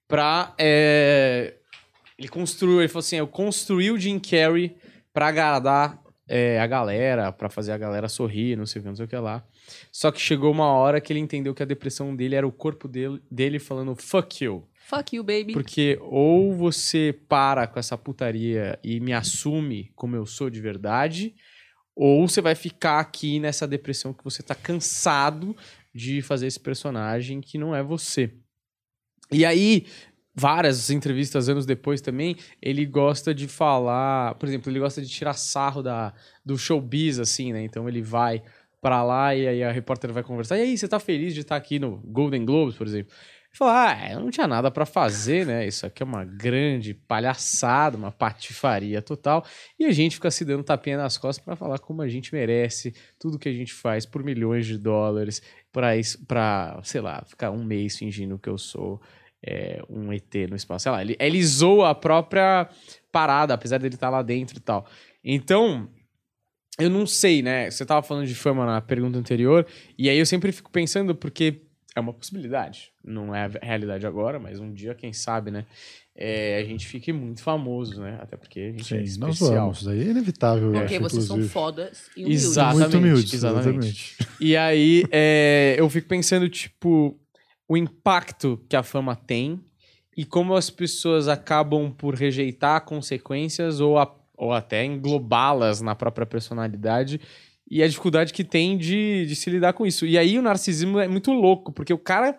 pra. 0.07 0.53
é, 0.57 1.55
ele 2.17 2.27
construiu, 2.27 2.79
ele 2.79 2.87
falou 2.87 2.99
assim: 3.01 3.17
eu 3.17 3.27
construí 3.27 3.91
o 3.91 3.97
Jim 3.97 4.19
Carrey 4.19 4.75
pra 5.13 5.27
agradar 5.27 6.01
é, 6.27 6.59
a 6.59 6.67
galera, 6.67 7.31
pra 7.31 7.49
fazer 7.49 7.71
a 7.71 7.77
galera 7.77 8.07
sorrir, 8.07 8.57
não 8.57 8.65
sei 8.65 8.79
o 8.79 8.83
que, 8.83 8.89
não 8.89 8.95
sei 8.95 9.05
o 9.05 9.07
que 9.07 9.17
lá. 9.17 9.43
Só 9.91 10.11
que 10.11 10.19
chegou 10.19 10.51
uma 10.51 10.67
hora 10.67 11.01
que 11.01 11.11
ele 11.11 11.19
entendeu 11.19 11.53
que 11.53 11.63
a 11.63 11.65
depressão 11.65 12.15
dele 12.15 12.35
era 12.35 12.47
o 12.47 12.51
corpo 12.51 12.87
dele, 12.87 13.21
dele 13.29 13.59
falando 13.59 13.95
fuck 13.95 14.43
you. 14.43 14.67
Fuck 14.93 15.15
you, 15.15 15.23
baby. 15.23 15.53
Porque 15.53 15.97
ou 16.01 16.53
você 16.53 17.17
para 17.27 17.65
com 17.65 17.79
essa 17.79 17.97
putaria 17.97 18.77
e 18.83 18.99
me 18.99 19.11
assume 19.11 19.91
como 19.95 20.15
eu 20.15 20.25
sou 20.25 20.51
de 20.51 20.61
verdade, 20.61 21.33
ou 21.95 22.27
você 22.27 22.41
vai 22.41 22.53
ficar 22.53 22.99
aqui 22.99 23.39
nessa 23.39 23.67
depressão 23.67 24.13
que 24.13 24.23
você 24.23 24.43
tá 24.43 24.53
cansado 24.53 25.55
de 25.93 26.21
fazer 26.21 26.45
esse 26.45 26.59
personagem 26.59 27.41
que 27.41 27.57
não 27.57 27.75
é 27.75 27.81
você. 27.81 28.33
E 29.31 29.43
aí, 29.43 29.87
várias 30.35 30.91
entrevistas 30.91 31.49
anos 31.49 31.65
depois 31.65 31.99
também, 31.99 32.35
ele 32.61 32.85
gosta 32.85 33.33
de 33.33 33.47
falar, 33.47 34.35
por 34.35 34.47
exemplo, 34.47 34.71
ele 34.71 34.79
gosta 34.79 35.01
de 35.01 35.09
tirar 35.09 35.33
sarro 35.33 35.81
da, 35.81 36.13
do 36.45 36.55
showbiz, 36.55 37.17
assim, 37.17 37.51
né? 37.51 37.63
Então 37.63 37.89
ele 37.89 38.01
vai 38.01 38.43
pra 38.79 39.01
lá 39.01 39.33
e 39.33 39.47
aí 39.47 39.63
a 39.63 39.71
repórter 39.71 40.11
vai 40.11 40.23
conversar. 40.23 40.57
E 40.57 40.61
aí, 40.61 40.77
você 40.77 40.87
tá 40.87 40.99
feliz 40.99 41.33
de 41.33 41.39
estar 41.41 41.55
aqui 41.55 41.79
no 41.79 41.97
Golden 41.97 42.45
Globes, 42.45 42.75
por 42.75 42.85
exemplo? 42.85 43.11
Ele 43.53 43.59
fala, 43.59 43.91
ah, 43.91 44.11
eu 44.11 44.19
não 44.19 44.31
tinha 44.31 44.47
nada 44.47 44.71
pra 44.71 44.83
fazer, 44.83 45.45
né? 45.45 45.67
Isso 45.67 45.85
aqui 45.85 46.01
é 46.01 46.05
uma 46.05 46.25
grande 46.25 46.95
palhaçada, 46.95 47.95
uma 47.95 48.11
patifaria 48.11 48.99
total. 48.99 49.45
E 49.79 49.85
a 49.85 49.91
gente 49.91 50.15
fica 50.15 50.31
se 50.31 50.43
dando 50.43 50.63
tapinha 50.63 50.97
nas 50.97 51.19
costas 51.19 51.45
pra 51.45 51.55
falar 51.55 51.77
como 51.77 52.01
a 52.01 52.07
gente 52.07 52.33
merece 52.33 52.95
tudo 53.19 53.37
que 53.37 53.47
a 53.47 53.53
gente 53.53 53.71
faz 53.71 54.07
por 54.07 54.23
milhões 54.23 54.65
de 54.65 54.75
dólares 54.75 55.39
pra 55.71 56.81
sei 56.83 56.99
lá, 56.99 57.23
ficar 57.27 57.51
um 57.51 57.63
mês 57.63 57.95
fingindo 57.95 58.39
que 58.39 58.49
eu 58.49 58.57
sou 58.57 58.99
é, 59.45 59.83
um 59.87 60.11
ET 60.11 60.33
no 60.49 60.55
espaço. 60.55 60.83
Sei 60.83 60.91
lá, 60.91 61.01
ele, 61.03 61.15
ele 61.19 61.43
zoa 61.43 61.91
a 61.91 61.95
própria 61.95 62.67
parada, 63.11 63.53
apesar 63.53 63.77
dele 63.77 63.93
estar 63.93 64.09
lá 64.09 64.23
dentro 64.23 64.57
e 64.57 64.61
tal. 64.61 64.87
Então, 65.23 65.87
eu 66.79 66.89
não 66.89 67.05
sei, 67.05 67.43
né? 67.43 67.69
Você 67.69 67.85
tava 67.85 68.01
falando 68.01 68.25
de 68.25 68.33
fama 68.33 68.65
na 68.65 68.81
pergunta 68.81 69.19
anterior, 69.19 69.67
e 69.95 70.09
aí 70.09 70.17
eu 70.17 70.25
sempre 70.25 70.51
fico 70.51 70.71
pensando, 70.71 71.13
porque 71.13 71.61
é 71.95 71.99
uma 71.99 72.13
possibilidade. 72.13 72.91
Não 73.03 73.33
é 73.35 73.45
a 73.45 73.65
realidade 73.65 74.05
agora, 74.05 74.39
mas 74.39 74.59
um 74.59 74.73
dia, 74.73 74.93
quem 74.95 75.13
sabe, 75.13 75.51
né? 75.51 75.65
é, 76.15 76.57
a 76.57 76.63
gente 76.63 76.85
fique 76.85 77.11
muito 77.11 77.41
famoso, 77.41 77.99
né? 77.99 78.19
Até 78.21 78.37
porque 78.37 78.59
a 78.59 78.71
gente 78.71 78.81
é 78.95 79.03
Sim, 79.05 79.19
nós 79.19 79.33
especial. 79.35 79.61
vamos. 79.63 79.79
Isso 79.79 79.89
aí 79.89 79.99
é 80.07 80.11
inevitável, 80.11 80.71
Porque 80.71 80.93
acho, 80.95 81.03
vocês 81.03 81.23
são 81.23 81.35
inclusive. 81.37 81.49
fodas 81.53 82.09
e 82.15 82.23
humildes. 82.23 82.43
Exato. 82.45 82.73
Muito 82.75 82.83
Exatamente, 82.85 83.07
humildes, 83.11 83.33
exatamente. 83.33 83.67
exatamente. 83.77 84.17
E 84.39 84.55
aí, 84.55 85.03
é, 85.11 85.75
eu 85.77 85.89
fico 85.89 86.07
pensando, 86.07 86.47
tipo, 86.49 87.19
o 87.67 87.75
impacto 87.75 88.63
que 88.69 88.75
a 88.75 88.83
fama 88.83 89.15
tem 89.15 89.59
e 90.15 90.23
como 90.23 90.53
as 90.55 90.69
pessoas 90.69 91.27
acabam 91.27 91.89
por 91.91 92.13
rejeitar 92.13 92.81
consequências 92.85 93.79
ou, 93.79 93.97
a- 93.97 94.15
ou 94.37 94.53
até 94.53 94.85
englobá-las 94.85 95.81
na 95.81 95.95
própria 95.95 96.27
personalidade 96.27 97.19
e 97.69 97.81
a 97.81 97.87
dificuldade 97.87 98.33
que 98.33 98.43
tem 98.43 98.77
de, 98.77 99.25
de 99.25 99.35
se 99.35 99.49
lidar 99.49 99.73
com 99.73 99.85
isso. 99.85 100.05
E 100.05 100.17
aí 100.17 100.37
o 100.37 100.41
narcisismo 100.41 100.99
é 100.99 101.07
muito 101.07 101.31
louco, 101.31 101.71
porque 101.71 101.93
o 101.93 101.97
cara, 101.97 102.37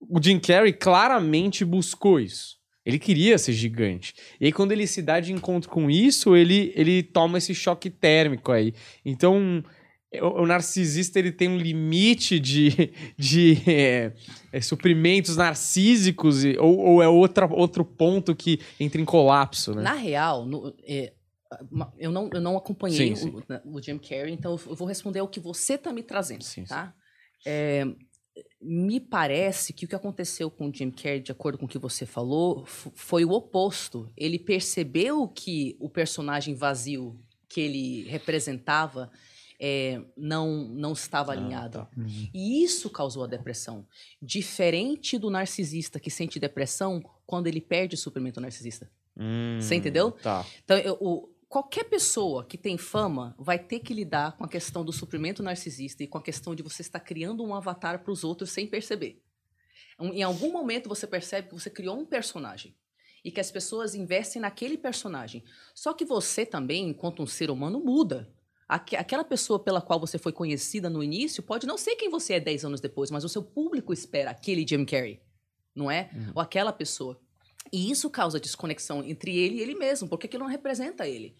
o 0.00 0.20
Jim 0.22 0.38
Carrey 0.38 0.72
claramente 0.72 1.64
buscou 1.64 2.18
isso. 2.20 2.56
Ele 2.84 2.98
queria 2.98 3.38
ser 3.38 3.52
gigante. 3.52 4.12
E 4.38 4.44
aí, 4.46 4.52
quando 4.52 4.72
ele 4.72 4.86
se 4.86 5.00
dá 5.00 5.18
de 5.18 5.32
encontro 5.32 5.70
com 5.70 5.90
isso, 5.90 6.36
ele, 6.36 6.70
ele 6.76 7.02
toma 7.02 7.38
esse 7.38 7.54
choque 7.54 7.88
térmico 7.88 8.52
aí. 8.52 8.74
Então, 9.02 9.64
o, 10.20 10.42
o 10.42 10.46
narcisista 10.46 11.18
ele 11.18 11.32
tem 11.32 11.48
um 11.48 11.56
limite 11.56 12.38
de, 12.38 12.92
de 13.18 13.56
é, 13.66 14.12
é, 14.52 14.60
suprimentos 14.60 15.34
narcísicos, 15.36 16.44
ou, 16.58 16.78
ou 16.78 17.02
é 17.02 17.08
outra, 17.08 17.46
outro 17.46 17.86
ponto 17.86 18.34
que 18.34 18.60
entra 18.78 19.00
em 19.00 19.04
colapso, 19.06 19.74
né? 19.74 19.82
Na 19.82 19.94
real, 19.94 20.44
no- 20.44 20.74
é, 20.86 21.12
eu, 21.98 22.10
não, 22.10 22.30
eu 22.32 22.40
não 22.40 22.56
acompanhei 22.56 23.14
Sim, 23.16 23.28
o, 23.30 23.42
na- 23.48 23.62
o 23.64 23.80
Jim 23.82 23.98
Carrey, 23.98 24.32
então 24.32 24.52
eu 24.66 24.74
vou 24.76 24.86
responder 24.86 25.20
o 25.20 25.28
que 25.28 25.40
você 25.40 25.76
tá 25.78 25.92
me 25.92 26.02
trazendo, 26.02 26.42
Sim, 26.44 26.62
sim. 26.62 26.68
tá? 26.68 26.94
É, 27.46 27.84
me 28.60 28.98
parece 29.00 29.72
que 29.72 29.84
o 29.84 29.88
que 29.88 29.94
aconteceu 29.94 30.50
com 30.50 30.68
o 30.68 30.74
Jim 30.74 30.90
Carrey, 30.90 31.20
de 31.20 31.30
acordo 31.32 31.56
com 31.58 31.66
o 31.66 31.68
que 31.68 31.78
você 31.78 32.04
falou, 32.06 32.64
foi 32.66 33.24
o 33.24 33.30
oposto. 33.30 34.10
Ele 34.16 34.38
percebeu 34.38 35.28
que 35.28 35.76
o 35.78 35.88
personagem 35.88 36.54
vazio 36.54 37.20
que 37.48 37.60
ele 37.60 38.02
representava 38.08 39.10
é, 39.60 40.02
não, 40.16 40.64
não 40.68 40.92
estava 40.94 41.32
Ah, 41.32 41.36
alinhado. 41.36 41.78
tá. 41.78 41.88
E 42.34 42.64
isso 42.64 42.90
causou 42.90 43.22
a 43.22 43.26
depressão. 43.28 43.86
Diferente 44.20 45.16
do 45.16 45.30
narcisista 45.30 46.00
que 46.00 46.10
sente 46.10 46.40
depressão 46.40 47.00
quando 47.24 47.46
ele 47.46 47.60
perde 47.60 47.94
o 47.94 47.98
suprimento 47.98 48.40
narcisista. 48.40 48.90
Hum, 49.16 49.58
Você 49.60 49.76
entendeu? 49.76 50.10
Tá. 50.10 50.44
Então, 50.64 50.76
eu- 50.78 50.98
o- 51.00 51.28
qualquer 51.54 51.84
pessoa 51.84 52.44
que 52.44 52.58
tem 52.58 52.76
fama 52.76 53.32
vai 53.38 53.60
ter 53.60 53.78
que 53.78 53.94
lidar 53.94 54.36
com 54.36 54.42
a 54.44 54.48
questão 54.48 54.84
do 54.84 54.92
suprimento 54.92 55.40
narcisista 55.40 56.02
e 56.02 56.06
com 56.08 56.18
a 56.18 56.22
questão 56.22 56.52
de 56.52 56.64
você 56.64 56.82
estar 56.82 56.98
criando 56.98 57.44
um 57.44 57.54
avatar 57.54 58.02
para 58.02 58.10
os 58.10 58.24
outros 58.24 58.50
sem 58.50 58.66
perceber. 58.66 59.22
Um- 60.00 60.12
Em 60.12 60.24
algum 60.24 60.50
momento 60.50 60.88
você 60.88 61.06
percebe 61.06 61.46
que 61.48 61.54
você 61.54 61.70
criou 61.70 61.96
um 61.96 62.04
personagem 62.04 62.74
e 63.24 63.30
que 63.30 63.38
as 63.40 63.52
pessoas 63.52 63.94
investem 63.94 64.42
naquele 64.42 64.76
personagem. 64.76 65.44
Só 65.76 65.92
que 65.94 66.04
você 66.04 66.44
também, 66.44 66.88
enquanto 66.88 67.22
um 67.22 67.26
ser 67.26 67.50
humano, 67.52 67.78
muda. 67.78 68.34
Aque- 68.68 68.96
Aquela 68.96 69.22
pessoa 69.22 69.60
pela 69.62 69.80
qual 69.80 70.00
você 70.00 70.18
foi 70.18 70.32
conhecida 70.32 70.90
no 70.90 71.04
início 71.04 71.40
pode 71.40 71.68
não 71.68 71.78
ser 71.78 71.94
quem 71.94 72.10
você 72.10 72.32
é 72.34 72.40
10 72.40 72.64
anos 72.64 72.80
depois, 72.80 73.12
mas 73.12 73.22
o 73.22 73.28
seu 73.28 73.44
público 73.44 73.92
espera 73.92 74.32
aquele 74.32 74.66
Jim 74.68 74.84
Carrey, 74.84 75.20
não 75.72 75.88
é? 75.88 76.10
Ou 76.34 76.42
aquela 76.42 76.72
pessoa. 76.72 77.20
E 77.72 77.90
isso 77.90 78.08
causa 78.10 78.38
desconexão 78.38 79.02
entre 79.04 79.36
ele 79.36 79.56
e 79.56 79.60
ele 79.60 79.74
mesmo, 79.74 80.08
porque 80.08 80.26
aquilo 80.26 80.44
não 80.44 80.50
representa 80.50 81.08
ele. 81.08 81.34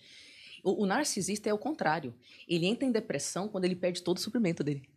O, 0.63 0.83
o 0.83 0.87
narcisista 0.87 1.49
é 1.49 1.55
o 1.55 1.59
contrário. 1.59 2.15
Ele 2.49 2.67
entra 2.67 2.87
em 2.87 2.91
depressão 2.93 3.49
quando 3.49 3.65
ele 3.67 3.77
perde 3.77 4.03
todo 4.03 4.17
o 4.17 4.21
suprimento 4.21 4.65
dele. 4.65 4.89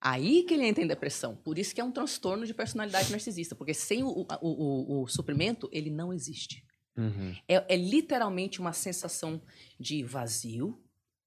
Aí 0.00 0.42
que 0.44 0.54
ele 0.54 0.64
entra 0.66 0.84
em 0.84 0.86
depressão. 0.86 1.34
Por 1.36 1.58
isso 1.58 1.74
que 1.74 1.80
é 1.80 1.84
um 1.84 1.90
transtorno 1.90 2.46
de 2.46 2.52
personalidade 2.54 3.10
narcisista, 3.10 3.54
porque 3.54 3.72
sem 3.74 4.02
o, 4.02 4.08
o, 4.08 4.26
o- 4.42 5.02
o 5.02 5.08
suprimento, 5.08 5.68
ele 5.72 5.90
não 5.90 6.12
existe. 6.12 6.62
Uhum. 6.96 7.34
É, 7.48 7.74
é 7.74 7.76
literalmente 7.76 8.60
uma 8.60 8.72
sensação 8.72 9.42
de 9.80 10.02
vazio, 10.04 10.80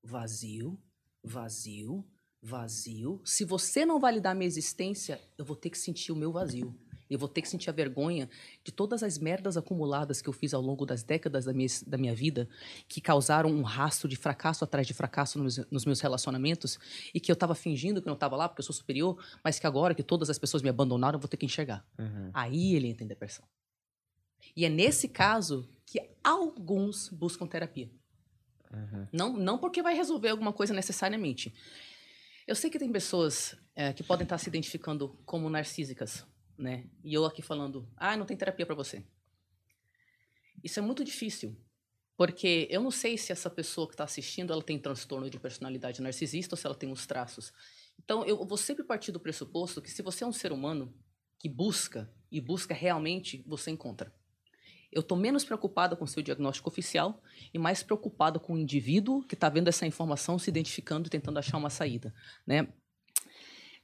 vazio, 0.04 0.80
vazio, 1.24 2.06
vazio. 2.42 3.20
Se 3.26 3.44
você 3.44 3.86
não 3.86 4.00
validar 4.00 4.32
a 4.32 4.36
minha 4.36 4.48
existência, 4.48 5.20
eu 5.38 5.44
vou 5.44 5.56
ter 5.56 5.70
que 5.70 5.78
sentir 5.78 6.12
o 6.12 6.16
meu 6.16 6.32
vazio. 6.32 6.74
Eu 7.10 7.20
vou 7.20 7.28
ter 7.28 7.42
que 7.42 7.50
sentir 7.50 7.70
a 7.70 7.74
vergonha 7.74 8.30
de 8.64 8.72
todas 8.72 9.04
as 9.04 9.18
merdas 9.18 9.58
acumuladas 9.58 10.22
que 10.22 10.30
eu 10.30 10.34
fiz 10.34 10.54
ao 10.54 10.62
longo 10.62 10.86
das 10.86 11.04
décadas 11.04 11.46
da 11.46 11.54
minha, 11.54 11.70
da 11.86 11.98
minha 11.98 12.14
vida, 12.14 12.48
que 12.88 13.00
causaram 13.00 13.50
um 13.50 13.62
rastro 13.62 14.08
de 14.08 14.16
fracasso 14.16 14.64
atrás 14.64 14.86
de 14.86 14.94
fracasso 14.94 15.40
nos, 15.40 15.58
nos 15.72 15.86
meus 15.86 16.00
relacionamentos, 16.00 16.80
e 17.14 17.20
que 17.20 17.32
eu 17.32 17.36
tava 17.36 17.56
fingindo 17.56 18.02
que 18.02 18.08
não 18.08 18.16
tava 18.16 18.36
lá 18.36 18.48
porque 18.50 18.62
eu 18.62 18.66
sou 18.66 18.76
superior, 18.76 19.18
mas 19.44 19.60
que 19.60 19.68
agora 19.68 19.96
que 19.96 20.04
todas 20.04 20.30
as 20.30 20.38
pessoas 20.38 20.64
me 20.64 20.70
abandonaram, 20.70 21.18
eu 21.18 21.22
vou 21.22 21.30
ter 21.30 21.38
que 21.38 21.46
enxergar. 21.46 21.86
Uhum. 21.98 22.30
Aí 22.34 22.76
ele 22.76 22.88
entra 22.88 23.04
em 23.04 23.08
depressão. 23.08 23.46
E 24.56 24.66
é 24.66 24.70
nesse 24.70 25.08
caso 25.08 25.70
que 25.86 26.02
alguns 26.24 27.10
buscam 27.10 27.48
terapia. 27.48 27.90
Uhum. 28.72 29.08
Não, 29.12 29.34
não 29.34 29.58
porque 29.58 29.82
vai 29.82 29.96
resolver 29.96 30.30
alguma 30.30 30.52
coisa 30.52 30.74
necessariamente. 30.74 31.54
Eu 32.46 32.56
sei 32.56 32.70
que 32.70 32.80
tem 32.80 32.92
pessoas 32.92 33.56
é, 33.76 33.94
que 33.94 34.04
podem 34.04 34.24
estar 34.24 34.38
se 34.38 34.50
identificando 34.50 35.18
como 35.26 35.50
narcísicas, 35.50 36.26
né? 36.58 36.90
E 37.04 37.14
eu 37.14 37.26
aqui 37.26 37.42
falando, 37.42 37.88
ah, 37.96 38.18
não 38.18 38.26
tem 38.26 38.36
terapia 38.36 38.66
para 38.66 38.76
você. 38.76 39.04
Isso 40.64 40.80
é 40.80 40.82
muito 40.82 41.04
difícil, 41.04 41.56
porque 42.16 42.68
eu 42.72 42.82
não 42.82 42.92
sei 42.92 43.18
se 43.18 43.32
essa 43.32 43.50
pessoa 43.50 43.88
que 43.88 43.94
está 43.94 44.04
assistindo 44.04 44.52
ela 44.52 44.64
tem 44.64 44.80
transtorno 44.80 45.30
de 45.30 45.40
personalidade 45.40 46.02
narcisista 46.02 46.56
ou 46.56 46.58
se 46.58 46.66
ela 46.66 46.76
tem 46.76 46.92
os 46.92 47.06
traços. 47.06 47.54
Então 48.00 48.26
eu 48.26 48.44
vou 48.46 48.58
sempre 48.58 48.84
partir 48.84 49.12
do 49.12 49.20
pressuposto 49.20 49.82
que 49.82 49.92
se 49.92 50.02
você 50.02 50.24
é 50.24 50.28
um 50.28 50.34
ser 50.34 50.52
humano 50.52 50.94
que 51.40 51.48
busca 51.48 52.12
e 52.32 52.42
busca 52.42 52.74
realmente, 52.74 53.44
você 53.46 53.70
encontra. 53.70 54.12
Eu 54.92 55.02
estou 55.02 55.18
menos 55.18 55.44
preocupada 55.44 55.96
com 55.96 56.08
seu 56.08 56.24
diagnóstico 56.24 56.70
oficial 56.70 57.22
e 57.54 57.60
mais 57.60 57.84
preocupada 57.84 58.40
com 58.40 58.54
o 58.54 58.58
indivíduo 58.58 59.22
que 59.24 59.36
está 59.36 59.50
vendo 59.50 59.68
essa 59.68 59.86
informação, 59.86 60.40
se 60.40 60.50
identificando 60.50 61.08
e 61.08 61.10
tentando 61.10 61.38
achar 61.38 61.58
uma 61.58 61.70
saída, 61.70 62.14
né? 62.46 62.68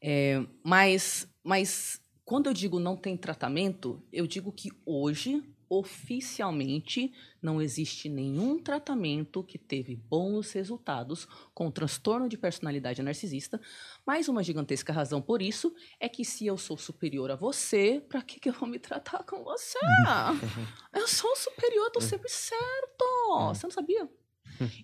É, 0.02 0.46
mas, 0.64 1.28
mas 1.44 2.02
quando 2.26 2.48
eu 2.48 2.54
digo 2.54 2.80
não 2.80 2.96
tem 2.96 3.18
tratamento, 3.18 4.02
eu 4.12 4.26
digo 4.26 4.52
que 4.52 4.70
hoje, 4.86 5.44
oficialmente, 5.70 7.12
não 7.42 7.62
existe 7.62 8.08
nenhum 8.08 8.60
tratamento 8.60 9.44
que 9.44 9.58
teve 9.58 9.96
bons 9.96 10.52
resultados 10.54 11.28
com 11.54 11.70
transtorno 11.72 12.30
de 12.30 12.38
personalidade 12.38 13.02
narcisista. 13.02 13.60
Mas 14.06 14.28
uma 14.30 14.44
gigantesca 14.44 14.94
razão 14.94 15.22
por 15.22 15.42
isso 15.42 15.74
é 16.00 16.08
que 16.08 16.24
se 16.24 16.46
eu 16.46 16.58
sou 16.58 16.78
superior 16.78 17.32
a 17.32 17.36
você, 17.36 18.02
para 18.08 18.22
que, 18.22 18.40
que 18.40 18.50
eu 18.50 18.54
vou 18.54 18.70
me 18.70 18.80
tratar 18.80 19.24
com 19.24 19.44
você? 19.44 19.80
eu 20.94 21.08
sou 21.08 21.36
superior, 21.36 21.90
tô 21.92 22.00
sempre 22.02 22.30
certo. 22.30 23.06
Você 23.54 23.66
não 23.66 23.72
sabia? 23.72 24.10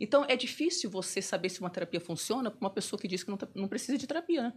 Então 0.02 0.26
é 0.28 0.36
difícil 0.36 0.90
você 0.90 1.22
saber 1.22 1.50
se 1.50 1.60
uma 1.62 1.70
terapia 1.70 2.02
funciona 2.02 2.50
para 2.50 2.60
uma 2.60 2.70
pessoa 2.74 3.00
que 3.00 3.08
diz 3.08 3.24
que 3.24 3.30
não, 3.30 3.38
tá- 3.38 3.48
não 3.54 3.68
precisa 3.68 3.98
de 3.98 4.08
terapia, 4.08 4.42
né? 4.42 4.54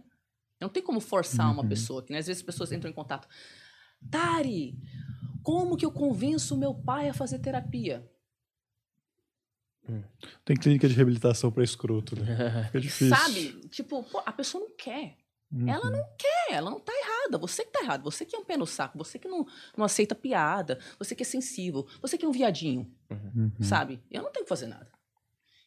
Não 0.59 0.69
tem 0.69 0.81
como 0.83 0.99
forçar 0.99 1.51
uma 1.51 1.61
Uhum. 1.63 1.69
pessoa, 1.69 2.03
que 2.03 2.11
né? 2.13 2.19
às 2.19 2.27
vezes 2.27 2.41
as 2.41 2.45
pessoas 2.45 2.71
entram 2.71 2.89
em 2.89 2.93
contato. 2.93 3.27
Tari, 4.09 4.77
como 5.41 5.75
que 5.77 5.85
eu 5.85 5.91
convenço 5.91 6.57
meu 6.57 6.73
pai 6.73 7.09
a 7.09 7.13
fazer 7.13 7.39
terapia? 7.39 8.09
Tem 10.45 10.55
clínica 10.55 10.87
de 10.87 10.93
reabilitação 10.93 11.51
pra 11.51 11.63
escroto, 11.63 12.15
né? 12.17 12.25
Fica 12.67 12.79
difícil. 12.79 13.15
Sabe? 13.15 13.67
Tipo, 13.69 14.01
pô, 14.03 14.21
a 14.25 14.31
pessoa 14.31 14.63
não 14.63 14.75
quer. 14.77 15.17
Uhum. 15.51 15.67
Ela 15.69 15.89
não 15.91 16.03
quer, 16.17 16.53
ela 16.55 16.71
não 16.71 16.79
tá 16.79 16.93
errada. 16.93 17.37
Você 17.37 17.65
que 17.65 17.71
tá 17.71 17.81
errado, 17.83 18.03
você 18.03 18.25
que 18.25 18.35
é 18.35 18.39
um 18.39 18.45
pé 18.45 18.55
no 18.57 18.65
saco, 18.65 18.97
você 18.97 19.19
que 19.19 19.27
não, 19.27 19.45
não 19.77 19.83
aceita 19.85 20.15
piada, 20.15 20.79
você 20.97 21.13
que 21.13 21.21
é 21.21 21.25
sensível, 21.25 21.85
você 22.01 22.17
que 22.17 22.25
é 22.25 22.27
um 22.27 22.31
viadinho, 22.31 22.89
Uhum. 23.11 23.51
sabe? 23.61 24.01
Eu 24.09 24.23
não 24.23 24.31
tenho 24.31 24.45
que 24.45 24.49
fazer 24.49 24.67
nada. 24.67 24.89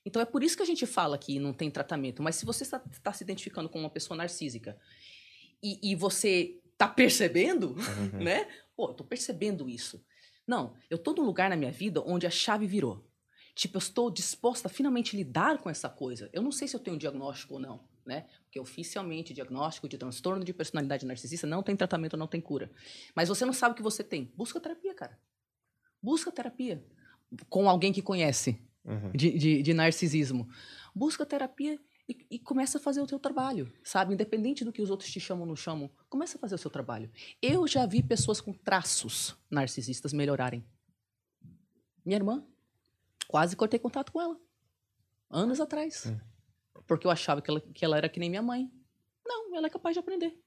Então 0.07 0.23
é 0.23 0.25
por 0.25 0.45
isso 0.45 0.57
que 0.57 0.63
a 0.63 0.67
gente 0.67 0.87
fala 0.87 1.19
que 1.19 1.39
não 1.41 1.53
tem 1.53 1.69
tratamento. 1.69 2.23
Mas 2.23 2.37
se 2.37 2.47
você 2.47 2.63
está, 2.63 2.81
está 2.93 3.13
se 3.13 3.25
identificando 3.25 3.69
com 3.69 3.81
uma 3.81 3.91
pessoa 3.91 4.17
narcísica 4.17 4.79
e, 5.61 5.91
e 5.91 5.97
você 5.97 6.61
tá 6.79 6.87
percebendo, 6.87 7.75
Uhum. 7.75 8.23
né? 8.23 8.47
Pô, 8.77 8.91
eu 8.91 8.95
tô 8.95 9.03
percebendo 9.05 9.69
isso. 9.69 10.05
Não, 10.47 10.75
eu 10.89 10.97
tô 10.97 11.13
num 11.13 11.25
lugar 11.25 11.51
na 11.51 11.57
minha 11.57 11.73
vida 11.73 12.01
onde 12.07 12.25
a 12.27 12.31
chave 12.31 12.67
virou. 12.67 13.05
Tipo, 13.55 13.79
eu 13.79 13.81
estou 13.81 14.11
disposta 14.11 14.69
a 14.69 14.71
finalmente 14.71 15.17
lidar 15.17 15.59
com 15.59 15.69
essa 15.69 15.89
coisa. 15.89 16.31
Eu 16.33 16.43
não 16.43 16.53
sei 16.53 16.69
se 16.69 16.77
eu 16.77 16.81
tenho 16.81 16.95
um 16.95 16.99
diagnóstico 16.99 17.55
ou 17.55 17.61
não, 17.61 17.81
né? 18.05 18.27
Porque 18.45 18.61
oficialmente 18.61 19.35
diagnóstico 19.35 19.89
de 19.89 19.99
transtorno 19.99 20.45
de 20.45 20.53
personalidade 20.53 21.05
narcisista 21.07 21.47
não 21.47 21.63
tem 21.63 21.75
tratamento, 21.75 22.17
não 22.17 22.29
tem 22.29 22.41
cura. 22.41 22.71
Mas 23.15 23.29
você 23.29 23.45
não 23.45 23.55
sabe 23.55 23.73
o 23.73 23.77
que 23.77 23.83
você 23.83 24.05
tem. 24.05 24.31
Busca 24.37 24.61
terapia, 24.61 24.95
cara. 24.95 25.19
Busca 26.01 26.31
terapia 26.31 26.85
com 27.49 27.69
alguém 27.69 27.93
que 27.93 28.03
conhece 28.03 28.61
Uhum. 28.87 29.11
de, 29.13 29.37
de, 29.37 29.63
de 29.63 29.75
narcisismo. 29.75 30.49
Busca 30.95 31.27
terapia 31.27 31.79
e, 32.09 32.27
e 32.31 32.39
começa 32.39 32.79
a 32.79 32.81
fazer 32.81 33.01
o 33.01 33.07
teu 33.07 33.19
trabalho, 33.19 33.73
sabe? 33.83 34.15
Independente 34.15 34.65
do 34.65 34.73
que 34.73 34.81
os 34.81 34.91
outros 34.91 35.11
te 35.11 35.19
chamam 35.19 35.43
ou 35.43 35.49
não 35.49 35.57
chamam, 35.57 35.91
começa 36.09 36.39
a 36.39 36.41
fazer 36.41 36.55
o 36.55 36.59
seu 36.59 36.71
trabalho. 36.71 37.11
Eu 37.43 37.67
já 37.67 37.85
vi 37.85 38.03
pessoas 38.03 38.41
com 38.41 38.53
traços 38.53 39.37
narcisistas 39.51 40.13
melhorarem. 40.13 40.65
Minha 42.05 42.19
irmã, 42.19 42.47
quase 43.27 43.57
cortei 43.57 43.79
contato 43.81 44.13
com 44.13 44.21
ela. 44.21 44.39
Anos 45.29 45.61
atrás. 45.61 46.07
Hum. 46.07 46.21
Porque 46.87 47.07
eu 47.07 47.11
achava 47.11 47.43
que 47.43 47.51
ela, 47.51 47.61
que 47.61 47.85
ela 47.85 47.97
era 47.97 48.09
que 48.09 48.21
nem 48.21 48.31
minha 48.31 48.43
mãe. 48.43 48.71
Não, 49.27 49.57
ela 49.57 49.67
é 49.67 49.71
capaz 49.71 49.95
de 49.95 49.99
aprender. 49.99 50.39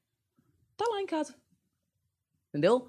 Tá 0.78 0.86
lá 0.90 1.02
em 1.02 1.06
casa. 1.06 1.36
Entendeu? 2.48 2.88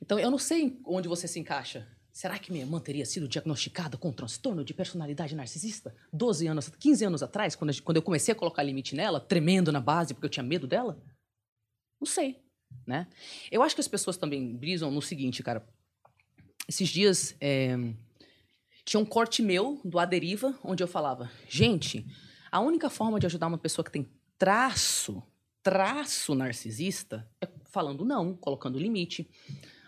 Então 0.00 0.18
eu 0.18 0.30
não 0.30 0.38
sei 0.38 0.80
onde 0.86 1.08
você 1.08 1.28
se 1.28 1.38
encaixa. 1.38 1.86
Será 2.20 2.38
que 2.38 2.52
minha 2.52 2.62
irmã 2.62 2.78
teria 2.78 3.06
sido 3.06 3.26
diagnosticada 3.26 3.96
com 3.96 4.12
transtorno 4.12 4.62
de 4.62 4.74
personalidade 4.74 5.34
narcisista 5.34 5.96
12 6.12 6.48
anos, 6.48 6.68
15 6.68 7.06
anos 7.06 7.22
atrás, 7.22 7.56
quando, 7.56 7.82
quando 7.82 7.96
eu 7.96 8.02
comecei 8.02 8.32
a 8.32 8.34
colocar 8.34 8.62
limite 8.62 8.94
nela, 8.94 9.18
tremendo 9.18 9.72
na 9.72 9.80
base 9.80 10.12
porque 10.12 10.26
eu 10.26 10.30
tinha 10.30 10.42
medo 10.42 10.66
dela? 10.66 11.02
Não 11.98 12.04
sei. 12.04 12.38
né? 12.86 13.06
Eu 13.50 13.62
acho 13.62 13.74
que 13.74 13.80
as 13.80 13.88
pessoas 13.88 14.18
também 14.18 14.54
brisam 14.54 14.90
no 14.90 15.00
seguinte, 15.00 15.42
cara. 15.42 15.66
Esses 16.68 16.90
dias 16.90 17.34
é, 17.40 17.74
tinha 18.84 19.00
um 19.00 19.06
corte 19.06 19.40
meu 19.40 19.80
do 19.82 19.98
A 19.98 20.04
Deriva, 20.04 20.54
onde 20.62 20.82
eu 20.82 20.88
falava, 20.88 21.30
gente, 21.48 22.04
a 22.52 22.60
única 22.60 22.90
forma 22.90 23.18
de 23.18 23.24
ajudar 23.24 23.46
uma 23.46 23.56
pessoa 23.56 23.82
que 23.82 23.90
tem 23.90 24.06
traço, 24.36 25.22
traço 25.62 26.34
narcisista, 26.34 27.26
é 27.40 27.48
falando 27.70 28.04
não, 28.04 28.36
colocando 28.36 28.78
limite. 28.78 29.26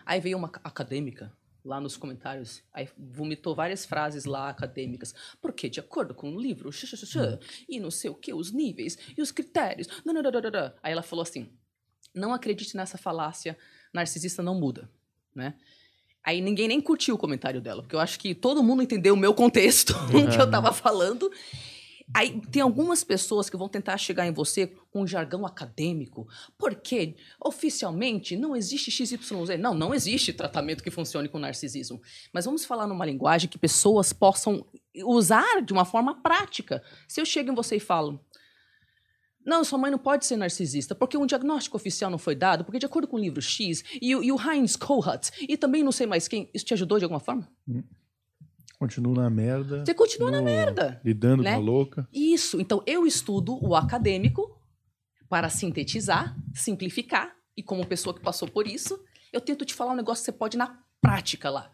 Aí 0.03 0.19
veio 0.19 0.35
uma 0.35 0.47
acadêmica 0.63 1.31
lá 1.63 1.79
nos 1.79 1.95
comentários, 1.95 2.61
aí 2.73 2.89
vomitou 2.97 3.55
várias 3.55 3.85
frases 3.85 4.25
lá 4.25 4.49
acadêmicas, 4.49 5.13
porque 5.41 5.69
de 5.69 5.79
acordo 5.79 6.13
com 6.13 6.35
o 6.35 6.39
livro, 6.39 6.69
e 7.69 7.79
não 7.79 7.89
sei 7.89 8.09
o 8.09 8.15
que, 8.15 8.33
os 8.33 8.51
níveis 8.51 8.97
e 9.17 9.21
os 9.21 9.31
critérios, 9.31 9.87
aí 10.83 10.91
ela 10.91 11.01
falou 11.01 11.23
assim, 11.23 11.49
não 12.13 12.33
acredite 12.33 12.75
nessa 12.75 12.97
falácia, 12.97 13.57
narcisista 13.93 14.43
não 14.43 14.55
muda, 14.55 14.89
né? 15.33 15.55
Aí 16.23 16.39
ninguém 16.39 16.69
nem 16.69 16.79
curtiu 16.79 17.15
o 17.15 17.17
comentário 17.17 17.59
dela, 17.59 17.81
porque 17.81 17.95
eu 17.95 17.99
acho 17.99 18.17
que 18.17 18.33
todo 18.33 18.63
mundo 18.63 18.81
entendeu 18.81 19.13
o 19.13 19.17
meu 19.17 19.33
contexto, 19.33 19.93
o 20.07 20.29
que 20.31 20.39
eu 20.39 20.49
tava 20.49 20.71
falando, 20.71 21.29
Aí 22.13 22.41
tem 22.51 22.61
algumas 22.61 23.03
pessoas 23.03 23.49
que 23.49 23.57
vão 23.57 23.69
tentar 23.69 23.97
chegar 23.97 24.25
em 24.25 24.33
você 24.33 24.67
com 24.91 25.03
um 25.03 25.07
jargão 25.07 25.45
acadêmico, 25.45 26.27
porque 26.57 27.15
oficialmente 27.39 28.35
não 28.35 28.55
existe 28.55 28.91
XYZ. 28.91 29.59
Não, 29.59 29.73
não 29.73 29.93
existe 29.93 30.33
tratamento 30.33 30.83
que 30.83 30.91
funcione 30.91 31.29
com 31.29 31.39
narcisismo. 31.39 32.01
Mas 32.33 32.45
vamos 32.45 32.65
falar 32.65 32.87
numa 32.87 33.05
linguagem 33.05 33.49
que 33.49 33.57
pessoas 33.57 34.11
possam 34.11 34.65
usar 35.05 35.61
de 35.61 35.73
uma 35.73 35.85
forma 35.85 36.21
prática. 36.21 36.83
Se 37.07 37.21
eu 37.21 37.25
chego 37.25 37.51
em 37.51 37.55
você 37.55 37.77
e 37.77 37.79
falo, 37.79 38.19
não, 39.45 39.63
sua 39.63 39.77
mãe 39.77 39.91
não 39.91 39.99
pode 39.99 40.25
ser 40.25 40.37
narcisista, 40.37 40.95
porque 40.95 41.17
um 41.17 41.25
diagnóstico 41.25 41.75
oficial 41.75 42.09
não 42.09 42.17
foi 42.17 42.35
dado, 42.35 42.63
porque 42.63 42.79
de 42.79 42.85
acordo 42.85 43.07
com 43.07 43.17
o 43.17 43.19
livro 43.19 43.41
X 43.41 43.83
e, 44.01 44.11
e 44.11 44.31
o 44.31 44.37
Heinz 44.39 44.75
Kohut, 44.75 45.31
e 45.41 45.57
também 45.57 45.83
não 45.83 45.91
sei 45.91 46.07
mais 46.07 46.27
quem, 46.27 46.49
isso 46.53 46.65
te 46.65 46.73
ajudou 46.73 46.97
de 46.97 47.05
alguma 47.05 47.19
forma? 47.19 47.47
Hum. 47.67 47.83
Continua 48.83 49.23
na 49.23 49.29
merda. 49.29 49.85
Você 49.85 49.93
continua 49.93 50.29
no, 50.29 50.37
na 50.37 50.43
merda. 50.43 50.99
Lidando 51.05 51.41
né? 51.41 51.53
com 51.53 51.61
a 51.61 51.63
louca. 51.63 52.07
Isso. 52.11 52.59
Então, 52.59 52.83
eu 52.85 53.07
estudo 53.07 53.57
o 53.65 53.75
acadêmico 53.75 54.59
para 55.29 55.49
sintetizar, 55.49 56.35
simplificar, 56.53 57.33
e 57.55 57.63
como 57.63 57.85
pessoa 57.87 58.13
que 58.13 58.21
passou 58.21 58.47
por 58.47 58.67
isso, 58.67 59.01
eu 59.31 59.39
tento 59.39 59.63
te 59.63 59.73
falar 59.73 59.93
um 59.93 59.95
negócio 59.95 60.21
que 60.21 60.25
você 60.25 60.37
pode 60.37 60.57
ir 60.57 60.59
na 60.59 60.83
prática 60.99 61.49
lá. 61.49 61.71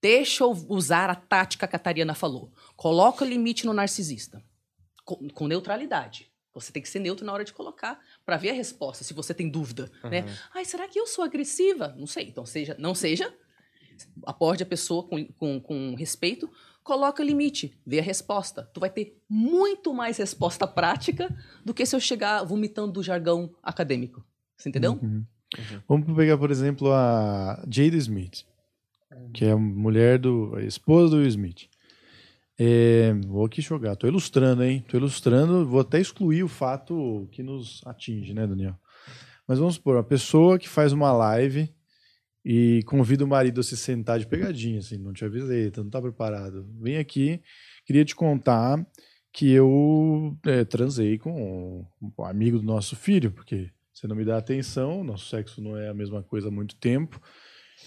Deixa 0.00 0.42
eu 0.42 0.52
usar 0.68 1.10
a 1.10 1.14
tática 1.14 1.68
que 1.68 1.76
a 1.76 1.78
Tariana 1.78 2.14
falou. 2.14 2.50
Coloca 2.76 3.24
limite 3.24 3.66
no 3.66 3.74
narcisista. 3.74 4.42
Com, 5.04 5.28
com 5.28 5.46
neutralidade. 5.46 6.30
Você 6.54 6.72
tem 6.72 6.82
que 6.82 6.88
ser 6.88 6.98
neutro 6.98 7.26
na 7.26 7.32
hora 7.32 7.44
de 7.44 7.52
colocar 7.52 8.00
para 8.24 8.36
ver 8.36 8.50
a 8.50 8.54
resposta, 8.54 9.04
se 9.04 9.14
você 9.14 9.32
tem 9.32 9.48
dúvida, 9.48 9.90
uhum. 10.02 10.10
né? 10.10 10.24
Ai, 10.54 10.64
será 10.64 10.88
que 10.88 10.98
eu 10.98 11.06
sou 11.06 11.24
agressiva? 11.24 11.94
Não 11.96 12.06
sei. 12.06 12.24
Então, 12.24 12.44
seja, 12.46 12.74
não 12.78 12.94
seja 12.94 13.32
aborde 14.26 14.62
a 14.62 14.66
pessoa 14.66 15.02
com, 15.02 15.24
com, 15.32 15.60
com 15.60 15.94
respeito, 15.94 16.50
coloca 16.82 17.22
limite, 17.22 17.78
vê 17.86 17.98
a 17.98 18.02
resposta. 18.02 18.68
Tu 18.72 18.80
vai 18.80 18.90
ter 18.90 19.20
muito 19.28 19.92
mais 19.92 20.16
resposta 20.16 20.66
prática 20.66 21.28
do 21.64 21.74
que 21.74 21.84
se 21.84 21.94
eu 21.94 22.00
chegar 22.00 22.42
vomitando 22.44 22.92
do 22.92 23.02
jargão 23.02 23.54
acadêmico. 23.62 24.24
Você 24.56 24.68
entendeu? 24.68 24.98
Uhum. 25.02 25.24
Uhum. 25.56 25.82
Vamos 25.88 26.16
pegar, 26.16 26.36
por 26.36 26.50
exemplo, 26.50 26.92
a 26.92 27.62
Jada 27.70 27.96
Smith, 27.96 28.44
que 29.32 29.44
é 29.44 29.52
a 29.52 29.56
mulher 29.56 30.18
do. 30.18 30.54
a 30.56 30.62
esposa 30.62 31.10
do 31.10 31.16
Will 31.16 31.28
Smith. 31.28 31.68
É, 32.58 33.14
vou 33.26 33.44
aqui 33.44 33.62
jogar, 33.62 33.94
tô 33.94 34.06
ilustrando, 34.06 34.64
hein? 34.64 34.84
Tô 34.88 34.96
ilustrando, 34.96 35.64
vou 35.66 35.80
até 35.80 36.00
excluir 36.00 36.42
o 36.42 36.48
fato 36.48 37.28
que 37.30 37.42
nos 37.42 37.82
atinge, 37.86 38.34
né, 38.34 38.46
Daniel? 38.46 38.74
Mas 39.46 39.58
vamos 39.58 39.76
supor, 39.76 39.96
a 39.96 40.02
pessoa 40.02 40.58
que 40.58 40.68
faz 40.68 40.92
uma 40.92 41.12
live 41.12 41.72
e 42.50 42.82
convida 42.84 43.22
o 43.26 43.28
marido 43.28 43.60
a 43.60 43.62
se 43.62 43.76
sentar 43.76 44.18
de 44.18 44.26
pegadinha, 44.26 44.78
assim, 44.78 44.96
não 44.96 45.12
te 45.12 45.22
avisei, 45.22 45.70
tu 45.70 45.84
não 45.84 45.90
tá 45.90 46.00
preparado. 46.00 46.66
Vem 46.80 46.96
aqui, 46.96 47.42
queria 47.84 48.06
te 48.06 48.16
contar 48.16 48.82
que 49.30 49.52
eu 49.52 50.34
é, 50.46 50.64
transei 50.64 51.18
com 51.18 51.86
um 52.00 52.24
amigo 52.24 52.58
do 52.58 52.64
nosso 52.64 52.96
filho, 52.96 53.30
porque 53.30 53.70
você 53.92 54.06
não 54.06 54.16
me 54.16 54.24
dá 54.24 54.38
atenção, 54.38 55.04
nosso 55.04 55.28
sexo 55.28 55.60
não 55.60 55.76
é 55.76 55.90
a 55.90 55.94
mesma 55.94 56.22
coisa 56.22 56.48
há 56.48 56.50
muito 56.50 56.74
tempo. 56.76 57.20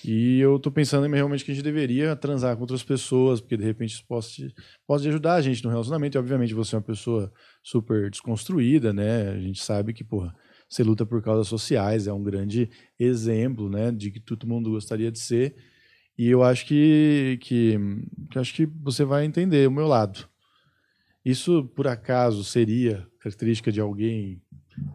E 0.05 0.39
eu 0.39 0.59
tô 0.59 0.69
pensando 0.69 1.11
realmente 1.11 1.43
que 1.43 1.51
a 1.51 1.55
gente 1.55 1.63
deveria 1.63 2.15
transar 2.15 2.55
com 2.55 2.61
outras 2.61 2.83
pessoas, 2.83 3.41
porque 3.41 3.57
de 3.57 3.65
repente 3.65 3.95
isso 3.95 4.05
pode, 4.07 4.53
pode 4.85 5.09
ajudar 5.09 5.33
a 5.33 5.41
gente 5.41 5.63
no 5.63 5.71
relacionamento. 5.71 6.15
E 6.15 6.19
obviamente 6.19 6.53
você 6.53 6.75
é 6.75 6.77
uma 6.77 6.85
pessoa 6.85 7.33
super 7.63 8.11
desconstruída, 8.11 8.93
né? 8.93 9.31
A 9.31 9.39
gente 9.39 9.59
sabe 9.63 9.91
que, 9.91 10.03
porra, 10.03 10.35
você 10.71 10.83
luta 10.83 11.05
por 11.05 11.21
causas 11.21 11.49
sociais, 11.49 12.07
é 12.07 12.13
um 12.13 12.23
grande 12.23 12.69
exemplo, 12.97 13.69
né, 13.69 13.91
de 13.91 14.09
que 14.09 14.21
todo 14.21 14.47
mundo 14.47 14.71
gostaria 14.71 15.11
de 15.11 15.19
ser. 15.19 15.53
E 16.17 16.29
eu 16.29 16.41
acho 16.41 16.65
que, 16.65 17.37
que, 17.41 17.77
que 18.29 18.39
acho 18.39 18.53
que 18.53 18.65
você 18.65 19.03
vai 19.03 19.25
entender 19.25 19.67
o 19.67 19.71
meu 19.71 19.85
lado. 19.85 20.29
Isso, 21.25 21.65
por 21.75 21.89
acaso, 21.89 22.41
seria 22.45 23.05
característica 23.19 23.69
de 23.69 23.81
alguém? 23.81 24.41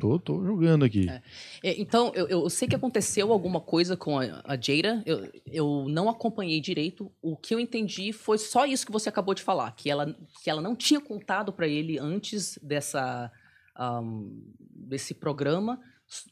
Tô, 0.01 0.19
tô 0.19 0.43
jogando 0.43 0.85
aqui. 0.85 1.11
É. 1.11 1.23
É, 1.63 1.81
então, 1.81 2.11
eu, 2.15 2.27
eu, 2.27 2.49
sei 2.49 2.67
que 2.67 2.75
aconteceu 2.75 3.31
alguma 3.31 3.61
coisa 3.61 3.99
com 3.99 4.19
a, 4.19 4.43
a 4.45 4.57
Jada. 4.57 5.03
Eu, 5.05 5.31
eu 5.47 5.87
não 5.91 6.09
acompanhei 6.09 6.59
direito. 6.59 7.13
O 7.21 7.37
que 7.37 7.55
eu 7.55 7.61
entendi 7.61 8.15
foi 8.15 8.39
só 8.39 8.65
isso 8.65 8.87
que 8.87 8.93
você 8.93 9.11
acabou 9.11 9.35
de 9.35 9.43
falar, 9.43 9.71
que 9.73 9.91
ela, 9.91 10.17
que 10.43 10.49
ela 10.49 10.63
não 10.63 10.75
tinha 10.75 11.01
contado 11.01 11.53
para 11.53 11.69
ele 11.69 11.99
antes 11.99 12.59
dessa 12.63 13.31
um, 13.79 14.43
desse 14.77 15.15
programa 15.15 15.81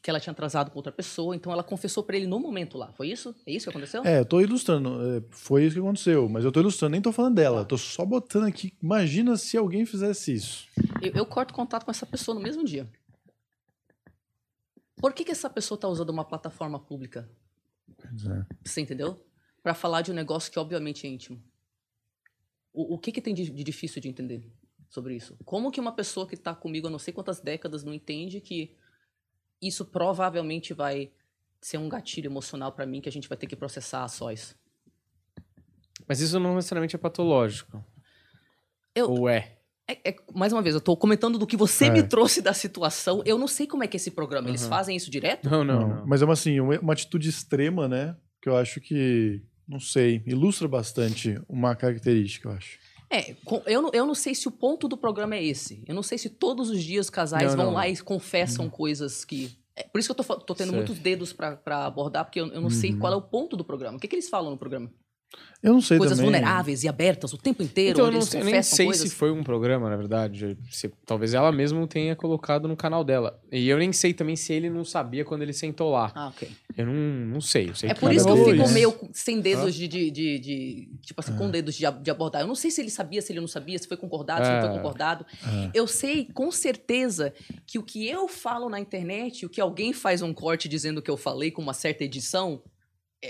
que 0.01 0.09
ela 0.09 0.19
tinha 0.19 0.31
atrasado 0.31 0.71
com 0.71 0.79
outra 0.79 0.91
pessoa, 0.91 1.35
então 1.35 1.51
ela 1.51 1.63
confessou 1.63 2.01
para 2.03 2.15
ele 2.15 2.27
no 2.27 2.39
momento 2.39 2.77
lá. 2.77 2.93
Foi 2.93 3.09
isso? 3.09 3.35
É 3.45 3.51
isso 3.51 3.65
que 3.65 3.69
aconteceu? 3.69 4.03
É, 4.05 4.19
eu 4.19 4.25
tô 4.25 4.39
ilustrando. 4.39 5.17
É, 5.17 5.23
foi 5.31 5.65
isso 5.65 5.75
que 5.75 5.81
aconteceu, 5.81 6.29
mas 6.29 6.45
eu 6.45 6.51
tô 6.51 6.61
ilustrando, 6.61 6.93
nem 6.93 7.01
tô 7.01 7.11
falando 7.11 7.35
dela. 7.35 7.65
Tô 7.65 7.77
só 7.77 8.05
botando 8.05 8.45
aqui. 8.45 8.73
Imagina 8.81 9.35
se 9.35 9.57
alguém 9.57 9.85
fizesse 9.85 10.33
isso. 10.33 10.67
Eu, 11.01 11.11
eu 11.13 11.25
corto 11.25 11.53
contato 11.53 11.83
com 11.83 11.91
essa 11.91 12.05
pessoa 12.05 12.35
no 12.35 12.41
mesmo 12.41 12.63
dia. 12.63 12.89
Por 14.95 15.13
que, 15.13 15.25
que 15.25 15.31
essa 15.31 15.49
pessoa 15.49 15.77
tá 15.77 15.89
usando 15.89 16.09
uma 16.09 16.23
plataforma 16.23 16.79
pública? 16.79 17.29
É. 18.01 18.45
Você 18.63 18.79
entendeu? 18.79 19.25
Para 19.61 19.73
falar 19.73 20.01
de 20.01 20.11
um 20.11 20.15
negócio 20.15 20.51
que 20.51 20.57
obviamente 20.57 21.05
é 21.05 21.09
íntimo. 21.09 21.43
O, 22.73 22.95
o 22.95 22.97
que, 22.97 23.11
que 23.11 23.21
tem 23.21 23.33
de, 23.33 23.49
de 23.49 23.63
difícil 23.63 24.01
de 24.01 24.07
entender? 24.07 24.49
Sobre 24.89 25.15
isso. 25.15 25.37
Como 25.43 25.71
que 25.71 25.79
uma 25.79 25.91
pessoa 25.91 26.27
que 26.27 26.35
está 26.35 26.53
comigo 26.53 26.87
há 26.87 26.89
não 26.89 26.99
sei 26.99 27.13
quantas 27.13 27.39
décadas 27.39 27.83
não 27.83 27.93
entende 27.93 28.39
que 28.39 28.75
isso 29.61 29.85
provavelmente 29.85 30.73
vai 30.73 31.11
ser 31.61 31.77
um 31.77 31.89
gatilho 31.89 32.27
emocional 32.27 32.71
para 32.71 32.85
mim 32.85 33.01
que 33.01 33.09
a 33.09 33.11
gente 33.11 33.27
vai 33.27 33.37
ter 33.37 33.47
que 33.47 33.55
processar 33.55 34.03
a 34.03 34.07
sós? 34.07 34.55
Mas 36.07 36.19
isso 36.19 36.39
não 36.39 36.55
necessariamente 36.55 36.95
é 36.95 36.99
patológico. 36.99 37.83
Eu, 38.93 39.09
Ou 39.09 39.29
é? 39.29 39.57
É, 39.87 40.09
é, 40.09 40.15
mais 40.33 40.51
uma 40.51 40.61
vez, 40.61 40.73
eu 40.73 40.79
estou 40.79 40.97
comentando 40.97 41.37
do 41.37 41.45
que 41.45 41.55
você 41.55 41.85
é. 41.85 41.89
me 41.91 42.01
trouxe 42.01 42.41
da 42.41 42.53
situação. 42.53 43.21
Eu 43.25 43.37
não 43.37 43.47
sei 43.47 43.67
como 43.67 43.83
é 43.83 43.87
que 43.87 43.95
é 43.95 43.99
esse 43.99 44.11
programa. 44.11 44.49
Eles 44.49 44.63
uhum. 44.63 44.69
fazem 44.69 44.95
isso 44.95 45.11
direto? 45.11 45.49
Não, 45.49 45.63
não, 45.63 45.87
não. 45.87 46.07
Mas 46.07 46.21
é 46.21 46.25
uma, 46.25 46.33
assim, 46.33 46.59
uma, 46.59 46.79
uma 46.79 46.93
atitude 46.93 47.29
extrema, 47.29 47.87
né? 47.87 48.15
Que 48.41 48.49
eu 48.49 48.57
acho 48.57 48.81
que, 48.81 49.43
não 49.67 49.79
sei, 49.79 50.23
ilustra 50.25 50.67
bastante 50.67 51.39
uma 51.47 51.75
característica, 51.75 52.49
eu 52.49 52.53
acho. 52.53 52.79
É, 53.15 53.35
eu 53.65 53.81
não, 53.81 53.91
eu 53.93 54.05
não 54.05 54.13
sei 54.13 54.35
se 54.35 54.45
o 54.47 54.51
ponto 54.51 54.89
do 54.89 54.97
programa 54.97 55.35
é 55.35 55.43
esse. 55.43 55.81
Eu 55.87 55.95
não 55.95 56.03
sei 56.03 56.17
se 56.17 56.29
todos 56.29 56.69
os 56.69 56.83
dias 56.83 57.09
casais 57.09 57.51
não, 57.51 57.57
vão 57.57 57.65
não. 57.67 57.73
lá 57.73 57.87
e 57.87 57.95
confessam 57.97 58.65
uhum. 58.65 58.71
coisas 58.71 59.23
que. 59.23 59.57
É, 59.73 59.83
por 59.83 59.99
isso 59.99 60.13
que 60.13 60.19
eu 60.19 60.25
tô, 60.25 60.35
tô 60.39 60.55
tendo 60.55 60.73
muitos 60.73 60.99
dedos 60.99 61.31
para 61.31 61.85
abordar, 61.85 62.25
porque 62.25 62.39
eu, 62.39 62.47
eu 62.47 62.55
não 62.55 62.63
uhum. 62.63 62.69
sei 62.69 62.93
qual 62.93 63.13
é 63.13 63.15
o 63.15 63.21
ponto 63.21 63.55
do 63.55 63.63
programa. 63.63 63.97
O 63.97 63.99
que, 63.99 64.07
que 64.07 64.15
eles 64.15 64.27
falam 64.27 64.51
no 64.51 64.57
programa? 64.57 64.91
Eu 65.65 65.73
não 65.73 65.81
sei 65.81 65.97
Coisas 65.97 66.19
também. 66.19 66.31
vulneráveis 66.31 66.83
e 66.83 66.87
abertas 66.87 67.33
o 67.33 67.39
tempo 67.39 67.63
inteiro. 67.63 67.93
Então, 67.93 68.05
eu 68.05 68.11
não 68.11 68.21
sei, 68.21 68.43
nem 68.43 68.61
sei 68.61 68.85
coisas... 68.85 69.09
se 69.09 69.15
foi 69.15 69.31
um 69.31 69.43
programa, 69.43 69.89
na 69.89 69.95
verdade. 69.95 70.55
Se, 70.69 70.93
talvez 71.03 71.33
ela 71.33 71.51
mesma 71.51 71.87
tenha 71.87 72.15
colocado 72.15 72.67
no 72.67 72.77
canal 72.77 73.03
dela. 73.03 73.41
E 73.51 73.67
eu 73.67 73.75
nem 73.79 73.91
sei 73.91 74.13
também 74.13 74.35
se 74.35 74.53
ele 74.53 74.69
não 74.69 74.85
sabia 74.85 75.25
quando 75.25 75.41
ele 75.41 75.53
sentou 75.53 75.89
lá. 75.91 76.11
Ah, 76.13 76.27
ok. 76.27 76.47
Eu 76.77 76.85
não, 76.85 76.93
não 76.93 77.41
sei. 77.41 77.71
Eu 77.71 77.73
sei 77.75 77.89
é 77.89 77.95
por 77.95 78.13
isso 78.13 78.25
que 78.25 78.31
eu 78.31 78.45
fico 78.45 78.69
meio 78.69 78.93
sem 79.11 79.41
dedos 79.41 79.73
de, 79.73 79.87
de, 79.87 80.11
de, 80.11 80.39
de, 80.39 80.89
Tipo 81.01 81.21
assim, 81.21 81.35
com 81.35 81.49
dedos 81.49 81.73
de, 81.73 81.85
de, 81.99 82.11
abordar. 82.11 82.43
Eu 82.43 82.47
não 82.47 82.53
sei 82.53 82.69
se 82.69 82.79
ele 82.79 82.91
sabia, 82.91 83.19
se 83.19 83.33
ele 83.33 83.39
não 83.39 83.47
sabia, 83.47 83.79
se 83.79 83.87
foi 83.87 83.97
concordado, 83.97 84.43
é. 84.43 84.45
se 84.45 84.51
não 84.51 84.61
foi 84.61 84.69
é. 84.69 84.73
concordado. 84.73 85.25
É. 85.43 85.71
Eu 85.73 85.87
sei 85.87 86.25
com 86.31 86.51
certeza 86.51 87.33
que 87.65 87.79
o 87.79 87.83
que 87.83 88.07
eu 88.07 88.27
falo 88.27 88.69
na 88.69 88.79
internet, 88.79 89.47
o 89.47 89.49
que 89.49 89.59
alguém 89.59 89.93
faz 89.93 90.21
um 90.21 90.31
corte 90.31 90.69
dizendo 90.69 91.01
que 91.01 91.09
eu 91.09 91.17
falei 91.17 91.49
com 91.49 91.63
uma 91.63 91.73
certa 91.73 92.03
edição, 92.03 92.61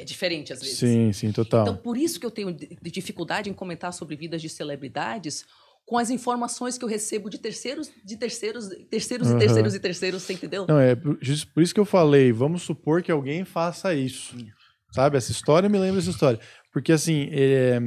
é 0.02 0.04
diferente 0.04 0.54
às 0.54 0.60
vezes. 0.62 0.78
Sim, 0.78 1.12
sim, 1.12 1.32
total. 1.32 1.64
Então, 1.64 1.78
por 1.78 1.98
isso 1.98 2.20
que 2.20 2.26
eu 2.26 2.32
tenho 2.32 2.56
dificuldade 2.82 3.50
em 3.50 3.54
comentar 3.54 3.94
sobre 3.94 4.16
vidas 4.16 4.42
de 4.42 4.50
celebridades 4.50 5.46
com 5.86 5.98
as 5.98 6.10
informações 6.10 6.78
que 6.78 6.84
eu 6.84 6.90
recebo 6.90 7.30
de 7.30 7.38
terceiros, 7.38 7.92
de 8.04 8.18
terceiros, 8.18 8.70
terceiros 8.90 9.30
uhum. 9.30 9.36
e 9.36 9.40
terceiros 9.40 9.76
e 9.76 9.80
terceiros, 9.80 10.24
você 10.24 10.34
entendeu? 10.34 10.66
Não, 10.68 10.80
é 10.80 10.96
por, 10.96 11.20
isso 11.22 11.74
que 11.74 11.80
eu 11.80 11.86
falei, 11.86 12.32
vamos 12.32 12.64
supor 12.64 13.04
que 13.04 13.12
alguém 13.12 13.46
faça 13.46 13.94
isso. 13.94 14.36
Sabe, 14.92 15.18
essa 15.18 15.32
história 15.32 15.70
me 15.70 15.78
lembra 15.78 16.00
essa 16.00 16.10
história. 16.10 16.40
Porque, 16.72 16.92
assim, 16.92 17.30
é, 17.32 17.80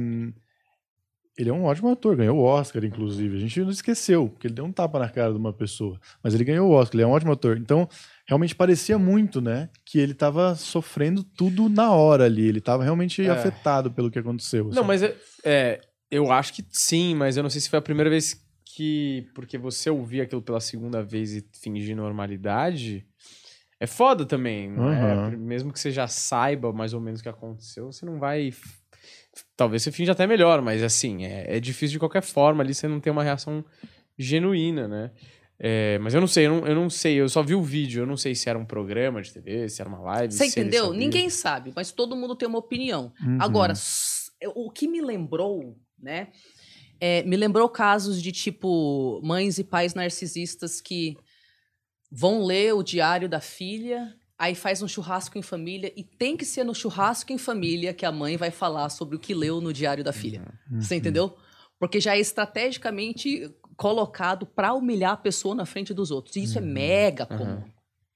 ele 1.37 1.49
é 1.49 1.53
um 1.53 1.63
ótimo 1.63 1.89
ator, 1.89 2.15
ganhou 2.15 2.37
o 2.37 2.43
Oscar, 2.43 2.83
inclusive. 2.85 3.37
A 3.37 3.39
gente 3.39 3.61
não 3.61 3.69
esqueceu, 3.69 4.29
porque 4.29 4.47
ele 4.47 4.53
deu 4.53 4.65
um 4.65 4.71
tapa 4.71 4.99
na 4.99 5.09
cara 5.09 5.31
de 5.31 5.37
uma 5.37 5.51
pessoa. 5.51 5.99
Mas 6.23 6.33
ele 6.33 6.43
ganhou 6.43 6.69
o 6.69 6.73
Oscar, 6.73 6.95
ele 6.95 7.03
é 7.03 7.07
um 7.07 7.11
ótimo 7.11 7.31
ator. 7.31 7.57
Então, 7.57 7.87
realmente 8.29 8.55
parecia 8.55 8.99
muito, 8.99 9.41
né? 9.41 9.69
Que 9.83 9.97
ele 9.97 10.13
tava 10.13 10.53
sofrendo 10.53 11.23
tudo 11.23 11.67
na 11.67 11.91
hora 11.91 12.25
ali. 12.25 12.47
Ele 12.47 12.61
tava 12.61 12.83
realmente 12.83 13.25
É. 13.25 13.29
afetado 13.29 13.91
pelo 13.91 14.11
que 14.11 14.19
aconteceu. 14.19 14.65
Não, 14.65 14.83
assim. 14.83 14.87
mas 14.87 15.01
é, 15.03 15.15
é, 15.43 15.81
eu 16.11 16.31
acho 16.31 16.53
que 16.53 16.63
sim, 16.69 17.15
mas 17.15 17.37
eu 17.37 17.41
não 17.43 17.49
sei 17.49 17.59
se 17.59 17.67
foi 17.69 17.79
a 17.79 17.81
primeira 17.81 18.07
vez 18.09 18.39
que. 18.63 19.27
Porque 19.33 19.57
você 19.57 19.89
ouvir 19.89 20.21
aquilo 20.21 20.43
pela 20.43 20.59
segunda 20.59 21.01
vez 21.01 21.33
e 21.33 21.43
fingir 21.59 21.95
normalidade. 21.95 23.03
É 23.79 23.87
foda 23.87 24.25
também? 24.25 24.69
Aham. 24.77 25.31
Mesmo 25.37 25.73
que 25.73 25.79
você 25.79 25.89
já 25.89 26.07
saiba 26.07 26.71
mais 26.71 26.93
ou 26.93 27.01
menos 27.01 27.21
o 27.21 27.23
que 27.23 27.29
aconteceu, 27.29 27.87
você 27.91 28.05
não 28.05 28.19
vai. 28.19 28.53
Talvez 29.57 29.81
você 29.81 29.91
finja 29.91 30.11
até 30.11 30.27
melhor, 30.27 30.61
mas 30.61 30.83
assim, 30.83 31.25
é, 31.25 31.57
é 31.57 31.59
difícil 31.59 31.93
de 31.93 31.99
qualquer 31.99 32.21
forma 32.21 32.61
ali 32.61 32.75
você 32.75 32.87
não 32.87 32.99
ter 32.99 33.09
uma 33.09 33.23
reação 33.23 33.65
genuína, 34.17 34.87
né? 34.87 35.11
É, 35.61 35.99
mas 35.99 36.13
eu 36.13 36.21
não 36.21 36.27
sei, 36.27 36.47
eu 36.47 36.51
não, 36.51 36.67
eu 36.67 36.75
não 36.75 36.89
sei, 36.89 37.15
eu 37.15 37.27
só 37.27 37.43
vi 37.43 37.53
o 37.53 37.61
vídeo, 37.61 38.03
eu 38.03 38.07
não 38.07 38.15
sei 38.15 38.33
se 38.33 38.49
era 38.49 38.57
um 38.57 38.65
programa 38.65 39.21
de 39.21 39.33
TV, 39.33 39.67
se 39.67 39.81
era 39.81 39.89
uma 39.89 39.99
live. 39.99 40.33
Você 40.33 40.45
entendeu? 40.45 40.85
sabia. 40.85 40.99
Ninguém 40.99 41.29
sabe, 41.29 41.73
mas 41.75 41.91
todo 41.91 42.15
mundo 42.15 42.35
tem 42.35 42.47
uma 42.47 42.59
opinião. 42.59 43.11
Uhum. 43.21 43.37
Agora, 43.41 43.73
o 44.55 44.71
que 44.71 44.87
me 44.87 45.01
lembrou, 45.01 45.77
né? 46.01 46.29
é, 46.99 47.23
me 47.23 47.37
lembrou 47.37 47.69
casos 47.69 48.21
de 48.21 48.31
tipo 48.31 49.21
mães 49.23 49.57
e 49.57 49.63
pais 49.63 49.93
narcisistas 49.93 50.81
que 50.81 51.15
vão 52.11 52.43
ler 52.43 52.73
o 52.73 52.83
diário 52.83 53.29
da 53.29 53.39
filha, 53.39 54.13
aí 54.37 54.53
faz 54.53 54.81
um 54.81 54.87
churrasco 54.87 55.37
em 55.37 55.41
família 55.41 55.93
e 55.95 56.03
tem 56.03 56.35
que 56.35 56.43
ser 56.43 56.63
no 56.63 56.75
churrasco 56.75 57.31
em 57.31 57.37
família 57.37 57.93
que 57.93 58.05
a 58.05 58.11
mãe 58.11 58.35
vai 58.35 58.51
falar 58.51 58.89
sobre 58.89 59.15
o 59.15 59.19
que 59.19 59.33
leu 59.33 59.61
no 59.61 59.71
diário 59.71 60.03
da 60.03 60.11
filha. 60.11 60.45
Uhum. 60.69 60.81
Você 60.81 60.95
entendeu? 60.95 61.35
Porque 61.79 62.01
já 62.01 62.17
é 62.17 62.19
estrategicamente 62.19 63.49
colocado 63.79 64.45
para 64.45 64.73
humilhar 64.73 65.13
a 65.13 65.17
pessoa 65.17 65.55
na 65.55 65.65
frente 65.65 65.93
dos 65.93 66.11
outros. 66.11 66.35
E 66.35 66.43
isso 66.43 66.57
é 66.57 66.61
mega 66.61 67.25
comum. 67.25 67.43
Aham. 67.43 67.63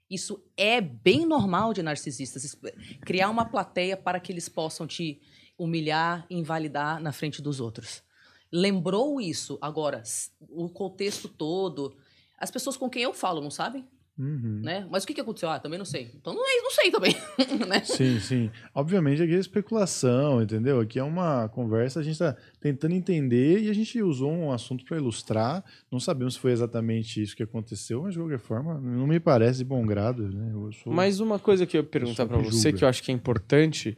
Isso 0.10 0.44
é 0.58 0.82
bem 0.82 1.26
normal 1.26 1.74
de 1.74 1.82
narcisistas. 1.82 2.54
Criar 3.00 3.30
uma 3.30 3.46
plateia 3.46 3.96
para 3.96 4.20
que 4.20 4.34
eles 4.34 4.50
possam 4.50 4.86
te 4.86 5.22
humilhar, 5.58 6.28
invalidar 6.30 7.02
na 7.02 7.14
frente 7.14 7.42
dos 7.42 7.62
outros. 7.62 8.04
Lembrou 8.52 9.22
isso? 9.22 9.58
Agora, 9.62 10.04
o 10.50 10.68
contexto 10.68 11.30
todo. 11.30 11.96
As 12.38 12.52
pessoas 12.52 12.76
com 12.76 12.90
quem 12.90 13.04
eu 13.04 13.14
falo 13.14 13.40
não 13.40 13.50
sabem, 13.50 13.88
Uhum. 14.18 14.62
né? 14.64 14.88
Mas 14.92 15.04
o 15.04 15.08
que, 15.08 15.14
que 15.14 15.22
aconteceu? 15.22 15.50
Ah, 15.50 15.60
também 15.60 15.80
não 15.80 15.86
sei. 15.86 16.12
Então 16.16 16.34
não, 16.34 16.44
é, 16.44 16.62
não 16.62 16.70
sei 16.70 16.92
também, 16.92 17.16
né? 17.68 17.82
Sim, 17.84 18.20
sim. 18.20 18.52
Obviamente 18.74 19.24
aqui 19.24 19.34
é 19.34 19.40
especulação, 19.40 20.42
entendeu? 20.42 20.80
Aqui 20.80 21.00
é 21.00 21.04
uma 21.04 21.50
conversa, 21.50 22.00
a 22.00 22.04
gente 22.04 22.14
está 22.14 22.36
tentando 22.62 22.94
entender 22.94 23.60
e 23.62 23.70
a 23.70 23.74
gente 23.74 24.02
usou 24.02 24.32
um 24.32 24.52
assunto 24.52 24.86
para 24.86 24.98
ilustrar. 24.98 25.64
Não 25.92 26.00
sabemos 26.00 26.36
se 26.36 26.40
foi 26.40 26.52
exatamente 26.52 27.22
isso 27.22 27.36
que 27.36 27.44
aconteceu, 27.44 28.04
mas 28.04 28.14
de 28.14 28.20
qualquer 28.20 28.40
forma, 28.40 28.80
não 28.80 29.08
me 29.08 29.20
parece 29.20 29.60
de 29.60 29.66
bom 29.66 29.84
grado, 29.86 30.30
né? 30.30 30.52
Eu 30.54 30.72
sou... 30.72 30.94
Mas 30.94 31.20
uma 31.20 31.40
coisa 31.40 31.66
que 31.66 31.76
eu 31.76 31.82
ia 31.82 31.88
perguntar 31.88 32.28
que 32.28 32.36
você, 32.36 32.70
julga. 32.70 32.78
que 32.78 32.84
eu 32.84 32.88
acho 32.88 33.02
que 33.02 33.12
é 33.12 33.16
importante, 33.16 33.98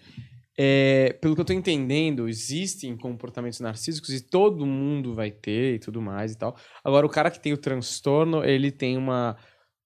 é, 0.57 1.17
pelo 1.19 1.35
que 1.35 1.41
eu 1.41 1.45
tô 1.45 1.51
entendendo, 1.51 2.29
existem 2.29 2.95
comportamentos 2.95 3.59
narcísicos 3.59 4.13
e 4.13 4.21
todo 4.21 4.65
mundo 4.65 5.13
vai 5.13 5.29
ter 5.29 5.75
e 5.75 5.79
tudo 5.79 6.01
mais 6.01 6.31
e 6.31 6.37
tal. 6.37 6.55
Agora, 6.83 7.05
o 7.05 7.09
cara 7.09 7.29
que 7.29 7.39
tem 7.39 7.51
o 7.51 7.57
transtorno, 7.57 8.43
ele 8.43 8.71
tem 8.71 8.97
uma. 8.97 9.35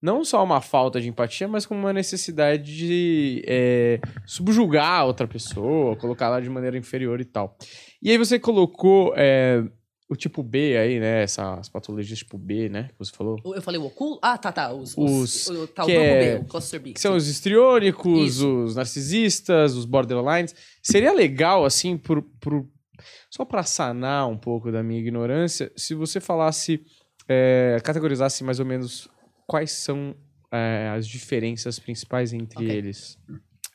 Não 0.02 0.24
só 0.24 0.42
uma 0.44 0.62
falta 0.62 1.02
de 1.02 1.10
empatia, 1.10 1.48
mas 1.48 1.66
como 1.66 1.82
uma 1.82 1.92
necessidade 1.94 2.76
de 2.78 3.44
é, 3.46 4.00
subjugar 4.26 5.00
a 5.02 5.04
outra 5.06 5.28
pessoa, 5.28 5.96
colocá-la 5.98 6.40
de 6.40 6.50
maneira 6.50 6.78
inferior 6.78 7.20
e 7.20 7.26
tal. 7.26 7.58
E 8.02 8.10
aí 8.10 8.18
você 8.18 8.40
colocou 8.40 9.14
é, 9.18 9.62
o 10.10 10.16
tipo 10.16 10.42
B 10.42 10.78
aí, 10.78 11.00
né? 11.02 11.24
Essas 11.24 11.68
patologias 11.68 12.18
tipo 12.18 12.38
B, 12.38 12.70
né? 12.70 12.84
Que 12.94 12.98
você 12.98 13.12
falou. 13.12 13.38
Eu 13.54 13.62
falei 13.62 13.78
o 13.80 13.86
oculto? 13.86 14.20
Ah, 14.24 14.38
tá, 14.38 14.52
tá. 14.54 14.72
Os, 14.74 14.96
Os- 14.98 15.48
os, 15.48 15.50
o, 15.50 15.68
tá, 15.68 15.84
que 15.84 15.92
é- 15.92 16.38
B, 16.38 16.44
o 16.44 16.46
cluster 16.48 16.80
B. 16.80 16.94
Que 16.94 17.02
são 17.02 17.16
os 17.18 17.28
histriônicos, 17.28 18.36
Isso. 18.38 18.64
os 18.64 18.76
narcisistas, 18.76 19.76
os 19.76 19.84
borderlines. 19.84 20.56
Seria 20.82 21.12
legal, 21.14 21.66
assim, 21.66 21.98
por, 21.98 22.22
por- 22.40 22.66
só 23.30 23.44
para 23.44 23.64
sanar 23.64 24.28
um 24.30 24.38
pouco 24.38 24.72
da 24.72 24.82
minha 24.82 25.00
ignorância, 25.02 25.72
se 25.76 25.94
você 25.94 26.20
falasse, 26.22 26.82
é, 27.28 27.78
categorizasse 27.84 28.44
mais 28.46 28.60
ou 28.62 28.66
menos 28.66 29.10
quais 29.50 29.72
são 29.72 30.16
é, 30.52 30.90
as 30.96 31.08
diferenças 31.08 31.80
principais 31.80 32.32
entre 32.34 32.64
Ok. 32.64 32.70
eles. 32.78 33.18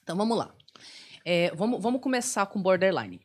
Então 0.04 0.16
vamos 0.16 0.38
lá. 0.38 0.54
É, 1.24 1.52
vamos, 1.54 1.82
vamos 1.82 2.00
começar 2.00 2.46
com 2.46 2.62
borderline. 2.62 3.20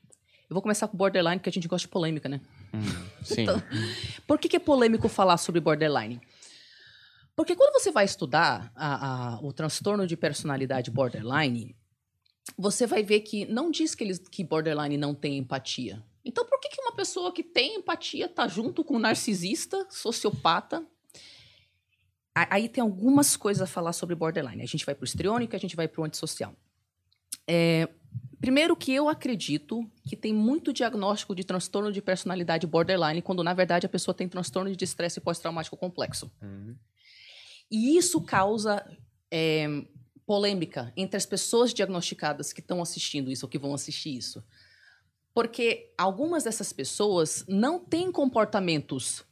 Eu 0.49 0.55
vou 0.55 0.61
começar 0.63 0.87
com 0.87 0.97
borderline 0.97 1.37
porque 1.37 1.49
a 1.49 1.53
gente 1.53 1.67
gosta 1.67 1.85
de 1.87 1.91
polêmica, 1.91 2.27
né? 2.27 2.41
Sim. 3.23 3.43
Então, 3.43 3.61
Por 4.25 4.39
que, 4.39 4.49
que 4.49 4.55
é 4.55 4.59
polêmico 4.59 5.07
falar 5.07 5.37
sobre 5.37 5.61
borderline? 5.61 6.19
Porque 7.35 7.55
quando 7.55 7.71
você 7.73 7.91
vai 7.91 8.03
estudar 8.05 8.71
a- 8.75 9.35
a- 9.35 9.39
o 9.41 9.53
transtorno 9.53 10.07
de 10.07 10.17
personalidade 10.17 10.89
borderline, 10.89 11.75
você 12.57 12.87
vai 12.87 13.03
ver 13.03 13.19
que 13.21 13.45
não 13.45 13.69
diz 13.69 13.93
que, 13.93 14.03
eles, 14.03 14.19
que 14.19 14.43
borderline 14.43 14.97
não 14.97 15.13
tem 15.13 15.37
empatia. 15.37 16.03
Então, 16.25 16.45
por 16.45 16.59
que, 16.59 16.69
que 16.69 16.81
uma 16.81 16.93
pessoa 16.93 17.31
que 17.31 17.43
tem 17.43 17.75
empatia 17.75 18.27
tá 18.27 18.47
junto 18.47 18.83
com 18.83 18.95
um 18.95 18.99
narcisista, 18.99 19.85
sociopata? 19.89 20.83
Aí 22.49 22.69
tem 22.69 22.81
algumas 22.81 23.35
coisas 23.35 23.61
a 23.61 23.67
falar 23.67 23.93
sobre 23.93 24.15
borderline. 24.15 24.61
A 24.61 24.67
gente 24.67 24.85
vai 24.85 24.93
pro 24.93 25.05
histriônico, 25.05 25.55
a 25.55 25.59
gente 25.59 25.75
vai 25.75 25.87
pro 25.87 26.03
antissocial. 26.03 26.53
É, 27.47 27.89
Primeiro 28.39 28.73
que 28.73 28.93
eu 28.93 29.09
acredito 29.09 29.85
que 30.07 30.15
tem 30.15 30.33
muito 30.33 30.71
diagnóstico 30.71 31.35
de 31.35 31.43
transtorno 31.43 31.91
de 31.91 32.01
personalidade 32.01 32.65
borderline, 32.65 33.21
quando 33.21 33.43
na 33.43 33.53
verdade 33.53 33.85
a 33.85 33.89
pessoa 33.89 34.15
tem 34.15 34.29
transtorno 34.29 34.73
de 34.73 34.83
estresse 34.85 35.19
pós-traumático 35.19 35.75
complexo. 35.75 36.31
Uhum. 36.41 36.73
E 37.69 37.97
isso 37.97 38.21
causa 38.21 38.85
é, 39.29 39.67
polêmica 40.25 40.93
entre 40.95 41.17
as 41.17 41.25
pessoas 41.25 41.73
diagnosticadas 41.73 42.53
que 42.53 42.61
estão 42.61 42.81
assistindo 42.81 43.29
isso 43.29 43.45
ou 43.45 43.49
que 43.49 43.59
vão 43.59 43.73
assistir 43.73 44.15
isso. 44.15 44.41
Porque 45.33 45.93
algumas 45.97 46.45
dessas 46.45 46.71
pessoas 46.71 47.43
não 47.45 47.77
têm 47.77 48.09
comportamentos 48.09 49.25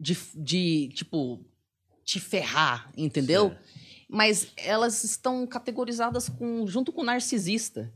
de, 0.00 0.16
de 0.34 0.88
tipo, 0.94 1.44
te 2.04 2.20
ferrar, 2.20 2.90
entendeu? 2.96 3.54
Mas 4.08 4.52
elas 4.56 5.02
estão 5.04 5.46
categorizadas 5.46 6.28
com, 6.28 6.66
junto 6.66 6.92
com 6.92 7.00
o 7.00 7.04
narcisista. 7.04 7.92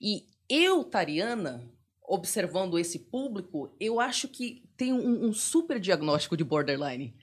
E 0.00 0.26
eu, 0.48 0.84
Tariana, 0.84 1.62
observando 2.02 2.78
esse 2.78 2.98
público, 2.98 3.74
eu 3.80 4.00
acho 4.00 4.28
que 4.28 4.62
tem 4.76 4.92
um, 4.92 5.26
um 5.26 5.32
super 5.32 5.78
diagnóstico 5.78 6.36
de 6.36 6.44
borderline. 6.44 7.14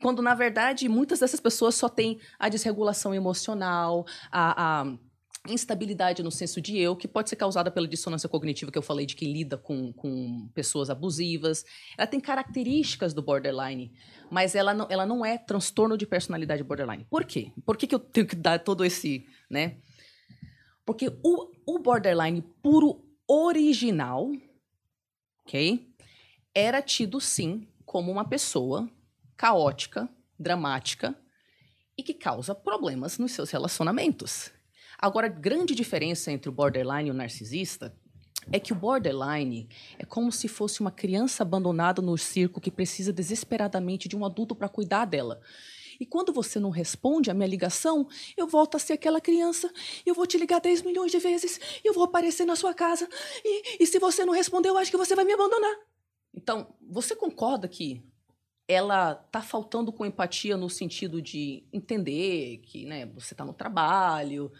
Quando, 0.00 0.20
na 0.20 0.34
verdade, 0.34 0.88
muitas 0.88 1.20
dessas 1.20 1.40
pessoas 1.40 1.74
só 1.74 1.88
têm 1.88 2.20
a 2.38 2.48
desregulação 2.48 3.14
emocional, 3.14 4.04
a, 4.30 4.80
a 4.82 4.98
instabilidade 5.48 6.22
no 6.22 6.30
senso 6.30 6.60
de 6.60 6.78
eu, 6.78 6.94
que 6.94 7.08
pode 7.08 7.28
ser 7.28 7.36
causada 7.36 7.70
pela 7.70 7.88
dissonância 7.88 8.28
cognitiva 8.28 8.70
que 8.70 8.78
eu 8.78 8.82
falei 8.82 9.04
de 9.04 9.16
quem 9.16 9.32
lida 9.32 9.58
com, 9.58 9.92
com 9.92 10.48
pessoas 10.54 10.88
abusivas. 10.88 11.64
Ela 11.98 12.06
tem 12.06 12.20
características 12.20 13.12
do 13.12 13.22
borderline, 13.22 13.92
mas 14.30 14.54
ela 14.54 14.72
não, 14.72 14.86
ela 14.88 15.04
não 15.04 15.24
é 15.24 15.36
transtorno 15.36 15.98
de 15.98 16.06
personalidade 16.06 16.62
borderline. 16.62 17.06
Por 17.10 17.24
quê? 17.24 17.52
Por 17.66 17.76
que, 17.76 17.86
que 17.86 17.94
eu 17.94 17.98
tenho 17.98 18.26
que 18.26 18.36
dar 18.36 18.60
todo 18.60 18.84
esse, 18.84 19.26
né? 19.50 19.78
Porque 20.84 21.08
o, 21.24 21.50
o 21.66 21.78
borderline 21.80 22.42
puro 22.62 23.04
original, 23.26 24.30
ok? 25.44 25.88
Era 26.54 26.80
tido 26.80 27.20
sim 27.20 27.66
como 27.84 28.12
uma 28.12 28.28
pessoa 28.28 28.88
caótica, 29.36 30.08
dramática 30.38 31.16
e 31.96 32.02
que 32.02 32.14
causa 32.14 32.54
problemas 32.54 33.18
nos 33.18 33.32
seus 33.32 33.50
relacionamentos. 33.50 34.52
Agora, 35.02 35.26
a 35.26 35.30
grande 35.30 35.74
diferença 35.74 36.30
entre 36.30 36.48
o 36.48 36.52
borderline 36.52 37.08
e 37.08 37.10
o 37.10 37.14
narcisista 37.14 37.92
é 38.52 38.60
que 38.60 38.72
o 38.72 38.76
borderline 38.76 39.68
é 39.98 40.04
como 40.04 40.30
se 40.30 40.46
fosse 40.46 40.80
uma 40.80 40.92
criança 40.92 41.42
abandonada 41.42 42.00
no 42.00 42.16
circo 42.16 42.60
que 42.60 42.70
precisa 42.70 43.12
desesperadamente 43.12 44.08
de 44.08 44.16
um 44.16 44.24
adulto 44.24 44.54
para 44.54 44.68
cuidar 44.68 45.04
dela. 45.06 45.40
E 45.98 46.06
quando 46.06 46.32
você 46.32 46.60
não 46.60 46.70
responde 46.70 47.32
à 47.32 47.34
minha 47.34 47.48
ligação, 47.48 48.06
eu 48.36 48.46
volto 48.46 48.76
a 48.76 48.78
ser 48.78 48.92
aquela 48.92 49.20
criança, 49.20 49.72
eu 50.06 50.14
vou 50.14 50.24
te 50.24 50.38
ligar 50.38 50.60
10 50.60 50.82
milhões 50.82 51.10
de 51.10 51.18
vezes, 51.18 51.58
eu 51.82 51.92
vou 51.92 52.04
aparecer 52.04 52.44
na 52.44 52.54
sua 52.54 52.72
casa, 52.72 53.08
e, 53.44 53.82
e 53.82 53.86
se 53.88 53.98
você 53.98 54.24
não 54.24 54.32
responder, 54.32 54.68
eu 54.68 54.78
acho 54.78 54.90
que 54.90 54.96
você 54.96 55.16
vai 55.16 55.24
me 55.24 55.32
abandonar. 55.32 55.74
Então, 56.32 56.72
você 56.80 57.16
concorda 57.16 57.66
que 57.66 58.04
ela 58.68 59.16
tá 59.16 59.42
faltando 59.42 59.92
com 59.92 60.06
empatia 60.06 60.56
no 60.56 60.70
sentido 60.70 61.20
de 61.20 61.64
entender 61.72 62.58
que 62.58 62.86
né, 62.86 63.06
você 63.06 63.34
está 63.34 63.44
no 63.44 63.52
trabalho. 63.52 64.50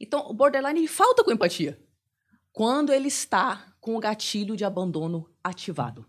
Então, 0.00 0.28
o 0.28 0.34
borderline 0.34 0.80
ele 0.80 0.88
falta 0.88 1.24
com 1.24 1.32
empatia 1.32 1.80
quando 2.52 2.92
ele 2.92 3.08
está 3.08 3.74
com 3.80 3.96
o 3.96 4.00
gatilho 4.00 4.56
de 4.56 4.64
abandono 4.64 5.30
ativado. 5.42 6.06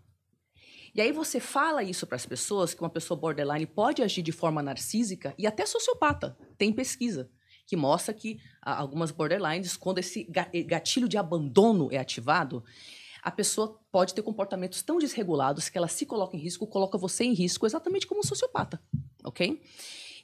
E 0.94 1.00
aí 1.00 1.12
você 1.12 1.38
fala 1.38 1.82
isso 1.82 2.06
para 2.06 2.16
as 2.16 2.26
pessoas 2.26 2.74
que 2.74 2.82
uma 2.82 2.90
pessoa 2.90 3.18
borderline 3.18 3.66
pode 3.66 4.02
agir 4.02 4.22
de 4.22 4.32
forma 4.32 4.62
narcísica 4.62 5.34
e 5.38 5.46
até 5.46 5.64
sociopata. 5.64 6.36
Tem 6.58 6.72
pesquisa 6.72 7.30
que 7.66 7.76
mostra 7.76 8.12
que 8.12 8.40
ah, 8.60 8.76
algumas 8.76 9.12
borderlines, 9.12 9.76
quando 9.76 9.98
esse 9.98 10.24
ga- 10.24 10.50
gatilho 10.66 11.08
de 11.08 11.16
abandono 11.16 11.88
é 11.92 11.98
ativado, 11.98 12.64
a 13.22 13.30
pessoa 13.30 13.80
pode 13.92 14.14
ter 14.14 14.22
comportamentos 14.22 14.82
tão 14.82 14.98
desregulados 14.98 15.68
que 15.68 15.78
ela 15.78 15.86
se 15.86 16.04
coloca 16.04 16.36
em 16.36 16.40
risco, 16.40 16.66
coloca 16.66 16.98
você 16.98 17.22
em 17.22 17.32
risco, 17.32 17.66
exatamente 17.66 18.06
como 18.06 18.20
um 18.20 18.24
sociopata, 18.24 18.82
ok? 19.22 19.62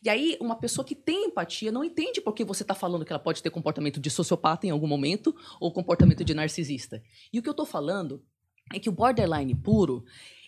E 0.07 0.09
aí, 0.09 0.37
uma 0.41 0.55
pessoa 0.55 0.85
que 0.85 0.95
tem 0.95 1.25
empatia 1.25 1.73
não 1.73 1.83
entende 1.83 2.21
por 2.21 2.33
que 2.33 2.45
você 2.45 2.63
está 2.63 2.77
falando 2.77 3.05
que 3.05 3.13
ela 3.13 3.19
pode 3.19 3.43
ter 3.43 3.51
comportamento 3.51 3.99
de 3.99 4.09
sociopata 4.09 4.65
em 4.65 4.71
algum 4.71 4.87
momento 4.87 5.35
ou 5.59 5.73
comportamento 5.73 6.25
de 6.25 6.33
narcisista. 6.33 7.03
E 7.33 7.41
o 7.41 7.43
que 7.43 7.49
eu 7.49 7.51
estou 7.51 7.67
falando 7.67 8.25
é 8.73 8.79
que 8.79 8.89
o 8.89 8.93
borderline 8.93 9.53
puro, 9.53 10.05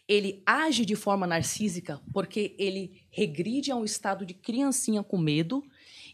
ele 0.07 0.45
age 0.47 0.85
de 0.85 0.95
forma 0.95 1.27
narcísica 1.27 2.01
porque 2.13 2.55
ele 2.57 3.05
regride 3.11 3.73
a 3.73 3.75
um 3.75 3.85
estado 3.85 4.25
de 4.25 4.33
criancinha 4.33 5.03
com 5.03 5.19
medo 5.19 5.65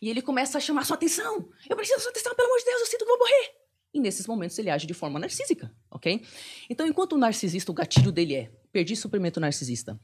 e 0.00 0.08
ele 0.08 0.22
começa 0.22 0.56
a 0.56 0.60
chamar 0.60 0.86
sua 0.86 0.96
atenção. 0.96 1.46
Eu 1.68 1.76
preciso 1.76 1.98
da 1.98 2.02
sua 2.02 2.12
atenção, 2.12 2.34
pelo 2.34 2.48
amor 2.48 2.58
de 2.60 2.64
Deus, 2.64 2.80
eu 2.80 2.86
sinto 2.86 3.04
que 3.04 3.10
vou 3.10 3.18
morrer. 3.18 3.50
E 3.92 4.00
nesses 4.00 4.26
momentos 4.26 4.58
ele 4.58 4.70
age 4.70 4.86
de 4.86 4.94
forma 4.94 5.20
narcísica, 5.20 5.70
ok? 5.90 6.22
Então, 6.70 6.86
enquanto 6.86 7.12
o 7.12 7.18
narcisista, 7.18 7.70
o 7.70 7.74
gatilho 7.74 8.10
dele 8.10 8.36
é 8.36 8.50
perdi 8.72 8.96
suprimento 8.96 9.38
narcisista. 9.38 10.00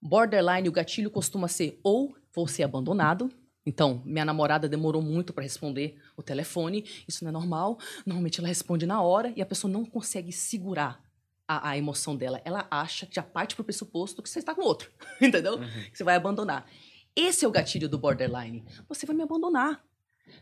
Borderline, 0.00 0.70
o 0.70 0.72
gatilho 0.72 1.10
costuma 1.10 1.46
ser 1.46 1.78
ou 1.84 2.18
vou 2.34 2.46
ser 2.46 2.62
abandonado. 2.62 3.30
Então, 3.64 4.02
minha 4.04 4.24
namorada 4.24 4.68
demorou 4.68 5.02
muito 5.02 5.32
para 5.32 5.42
responder 5.42 6.00
o 6.16 6.22
telefone, 6.22 6.84
isso 7.06 7.24
não 7.24 7.28
é 7.28 7.32
normal. 7.32 7.78
Normalmente 8.06 8.40
ela 8.40 8.48
responde 8.48 8.86
na 8.86 9.02
hora 9.02 9.32
e 9.36 9.42
a 9.42 9.46
pessoa 9.46 9.70
não 9.70 9.84
consegue 9.84 10.32
segurar 10.32 11.02
a, 11.46 11.70
a 11.70 11.78
emoção 11.78 12.16
dela. 12.16 12.40
Ela 12.44 12.66
acha 12.70 13.06
que 13.06 13.14
já 13.16 13.22
parte 13.22 13.54
pro 13.54 13.64
pressuposto 13.64 14.22
que 14.22 14.30
você 14.30 14.38
está 14.38 14.54
com 14.54 14.62
outro, 14.62 14.90
entendeu? 15.20 15.56
Uhum. 15.56 15.82
Que 15.90 15.98
você 15.98 16.04
vai 16.04 16.14
abandonar. 16.14 16.66
Esse 17.14 17.44
é 17.44 17.48
o 17.48 17.50
gatilho 17.50 17.88
do 17.88 17.98
borderline. 17.98 18.64
Você 18.88 19.04
vai 19.04 19.14
me 19.14 19.22
abandonar. 19.22 19.84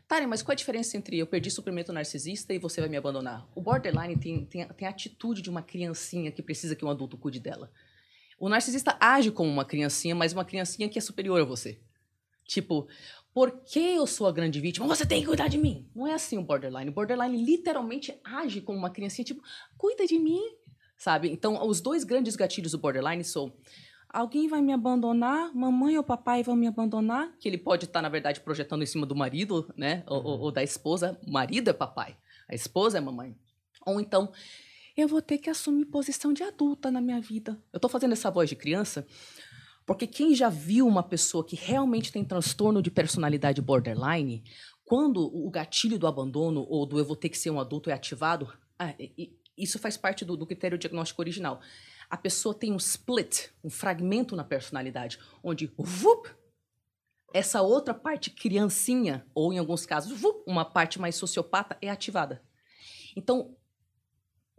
Taren, 0.06 0.26
mas 0.26 0.42
qual 0.42 0.52
a 0.52 0.56
diferença 0.56 0.96
entre 0.96 1.18
eu 1.18 1.26
perdi 1.26 1.50
suprimento 1.50 1.92
narcisista 1.92 2.52
e 2.52 2.58
você 2.58 2.80
vai 2.80 2.90
me 2.90 2.96
abandonar? 2.96 3.48
O 3.54 3.60
borderline 3.60 4.16
tem, 4.16 4.44
tem, 4.44 4.68
tem 4.68 4.86
a 4.86 4.90
atitude 4.90 5.40
de 5.40 5.48
uma 5.48 5.62
criancinha 5.62 6.30
que 6.30 6.42
precisa 6.42 6.76
que 6.76 6.84
um 6.84 6.90
adulto 6.90 7.16
cuide 7.16 7.40
dela. 7.40 7.70
O 8.38 8.48
narcisista 8.48 8.96
age 9.00 9.30
como 9.30 9.50
uma 9.50 9.64
criancinha, 9.64 10.14
mas 10.14 10.32
uma 10.32 10.44
criancinha 10.44 10.88
que 10.88 10.98
é 10.98 11.02
superior 11.02 11.40
a 11.40 11.44
você. 11.44 11.80
Tipo, 12.46 12.86
por 13.34 13.50
que 13.64 13.78
eu 13.96 14.06
sou 14.06 14.26
a 14.26 14.32
grande 14.32 14.60
vítima? 14.60 14.86
Você 14.86 15.04
tem 15.04 15.20
que 15.20 15.26
cuidar 15.26 15.48
de 15.48 15.58
mim. 15.58 15.88
Não 15.94 16.06
é 16.06 16.14
assim 16.14 16.38
o 16.38 16.42
borderline. 16.42 16.90
O 16.90 16.94
borderline 16.94 17.44
literalmente 17.44 18.18
age 18.24 18.60
como 18.60 18.78
uma 18.78 18.90
criancinha, 18.90 19.24
tipo, 19.24 19.42
cuida 19.76 20.06
de 20.06 20.18
mim, 20.18 20.40
sabe? 20.96 21.28
Então, 21.30 21.66
os 21.66 21.80
dois 21.80 22.04
grandes 22.04 22.36
gatilhos 22.36 22.72
do 22.72 22.78
borderline 22.78 23.22
são 23.24 23.52
alguém 24.08 24.48
vai 24.48 24.62
me 24.62 24.72
abandonar, 24.72 25.54
mamãe 25.54 25.98
ou 25.98 26.02
papai 26.02 26.42
vão 26.42 26.56
me 26.56 26.66
abandonar, 26.66 27.30
que 27.38 27.46
ele 27.46 27.58
pode 27.58 27.84
estar, 27.84 28.00
na 28.00 28.08
verdade, 28.08 28.40
projetando 28.40 28.82
em 28.82 28.86
cima 28.86 29.04
do 29.04 29.14
marido, 29.14 29.70
né? 29.76 30.02
Ou, 30.06 30.24
ou- 30.24 30.40
ou 30.40 30.50
da 30.50 30.62
esposa. 30.62 31.20
O 31.26 31.30
marido 31.30 31.68
é 31.68 31.72
papai, 31.74 32.16
a 32.48 32.54
esposa 32.54 32.96
é 32.96 33.00
mamãe. 33.00 33.36
Ou 33.84 34.00
então, 34.00 34.32
eu 34.98 35.06
vou 35.06 35.22
ter 35.22 35.38
que 35.38 35.48
assumir 35.48 35.84
posição 35.84 36.32
de 36.32 36.42
adulta 36.42 36.90
na 36.90 37.00
minha 37.00 37.20
vida. 37.20 37.56
Eu 37.72 37.78
tô 37.78 37.88
fazendo 37.88 38.12
essa 38.12 38.32
voz 38.32 38.48
de 38.48 38.56
criança 38.56 39.06
porque 39.86 40.08
quem 40.08 40.34
já 40.34 40.50
viu 40.50 40.86
uma 40.86 41.04
pessoa 41.04 41.42
que 41.42 41.56
realmente 41.56 42.12
tem 42.12 42.24
transtorno 42.24 42.82
de 42.82 42.90
personalidade 42.90 43.62
borderline, 43.62 44.42
quando 44.84 45.20
o 45.22 45.48
gatilho 45.50 45.98
do 45.98 46.06
abandono 46.06 46.66
ou 46.68 46.84
do 46.84 46.98
eu 46.98 47.04
vou 47.04 47.16
ter 47.16 47.28
que 47.28 47.38
ser 47.38 47.50
um 47.50 47.60
adulto 47.60 47.88
é 47.88 47.92
ativado, 47.92 48.52
ah, 48.78 48.92
isso 49.56 49.78
faz 49.78 49.96
parte 49.96 50.24
do, 50.24 50.36
do 50.36 50.44
critério 50.44 50.76
diagnóstico 50.76 51.22
original. 51.22 51.60
A 52.10 52.16
pessoa 52.16 52.54
tem 52.54 52.72
um 52.72 52.76
split, 52.76 53.50
um 53.62 53.70
fragmento 53.70 54.34
na 54.34 54.44
personalidade, 54.44 55.18
onde 55.42 55.72
vup, 55.78 56.28
essa 57.32 57.62
outra 57.62 57.94
parte 57.94 58.30
criancinha, 58.30 59.24
ou 59.34 59.52
em 59.52 59.58
alguns 59.58 59.86
casos, 59.86 60.20
vup, 60.20 60.42
uma 60.46 60.64
parte 60.64 61.00
mais 61.00 61.14
sociopata, 61.14 61.78
é 61.80 61.88
ativada. 61.88 62.42
Então, 63.16 63.56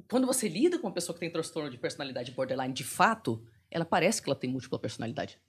quando 0.09 0.25
você 0.25 0.49
lida 0.49 0.79
com 0.79 0.87
uma 0.87 0.93
pessoa 0.93 1.13
que 1.13 1.19
tem 1.19 1.29
transtorno 1.29 1.69
de 1.69 1.77
personalidade 1.77 2.31
borderline, 2.31 2.73
de 2.73 2.83
fato, 2.83 3.45
ela 3.69 3.85
parece 3.85 4.21
que 4.21 4.27
ela 4.27 4.37
tem 4.37 4.49
múltipla 4.49 4.79
personalidade. 4.79 5.39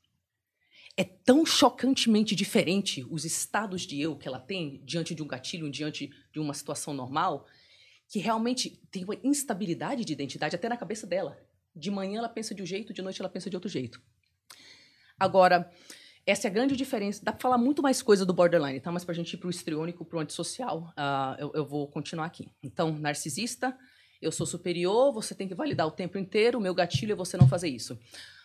É 0.97 1.03
tão 1.03 1.47
chocantemente 1.47 2.35
diferente 2.35 3.07
os 3.11 3.24
estados 3.24 3.82
de 3.82 3.99
eu 3.99 4.16
que 4.16 4.28
ela 4.28 4.39
tem 4.39 4.82
diante 4.85 5.15
de 5.15 5.23
um 5.23 5.27
gatilho, 5.27 5.70
diante 5.70 6.11
de 6.31 6.39
uma 6.39 6.53
situação 6.53 6.93
normal, 6.93 7.47
que 8.07 8.19
realmente 8.19 8.70
tem 8.91 9.03
uma 9.05 9.16
instabilidade 9.24 10.05
de 10.05 10.12
identidade 10.12 10.55
até 10.55 10.69
na 10.69 10.77
cabeça 10.77 11.07
dela. 11.07 11.41
De 11.74 11.91
manhã 11.91 12.19
ela 12.19 12.28
pensa 12.28 12.55
de 12.55 12.62
um 12.62 12.66
jeito, 12.66 12.93
de 12.93 13.01
noite 13.01 13.20
ela 13.20 13.31
pensa 13.31 13.49
de 13.49 13.57
outro 13.57 13.70
jeito. 13.70 14.03
Agora, 15.19 15.73
essa 16.27 16.49
é 16.49 16.51
a 16.51 16.53
grande 16.53 16.77
diferença. 16.77 17.24
Dá 17.24 17.32
pra 17.32 17.41
falar 17.41 17.57
muito 17.57 17.81
mais 17.81 18.03
coisa 18.03 18.27
do 18.27 18.35
borderline, 18.35 18.81
tá? 18.81 18.93
Mas 18.93 19.05
pra 19.07 19.15
gente 19.15 19.32
ir 19.32 19.37
pro 19.39 19.49
histriônico, 19.49 20.05
pro 20.05 20.19
antissocial, 20.19 20.93
ah, 20.97 21.35
eu, 21.39 21.51
eu 21.55 21.65
vou 21.65 21.89
continuar 21.89 22.27
aqui. 22.27 22.53
Então, 22.62 22.93
narcisista, 22.99 23.74
eu 24.21 24.31
sou 24.31 24.47
superior, 24.47 25.13
você 25.13 25.35
tem 25.35 25.49
que 25.49 25.55
validar 25.55 25.87
o 25.87 25.91
tempo 25.91 26.19
inteiro, 26.19 26.59
o 26.59 26.61
meu 26.61 26.75
gatilho 26.75 27.13
é 27.13 27.15
você 27.15 27.37
não 27.37 27.49
fazer 27.49 27.69
isso. 27.69 27.99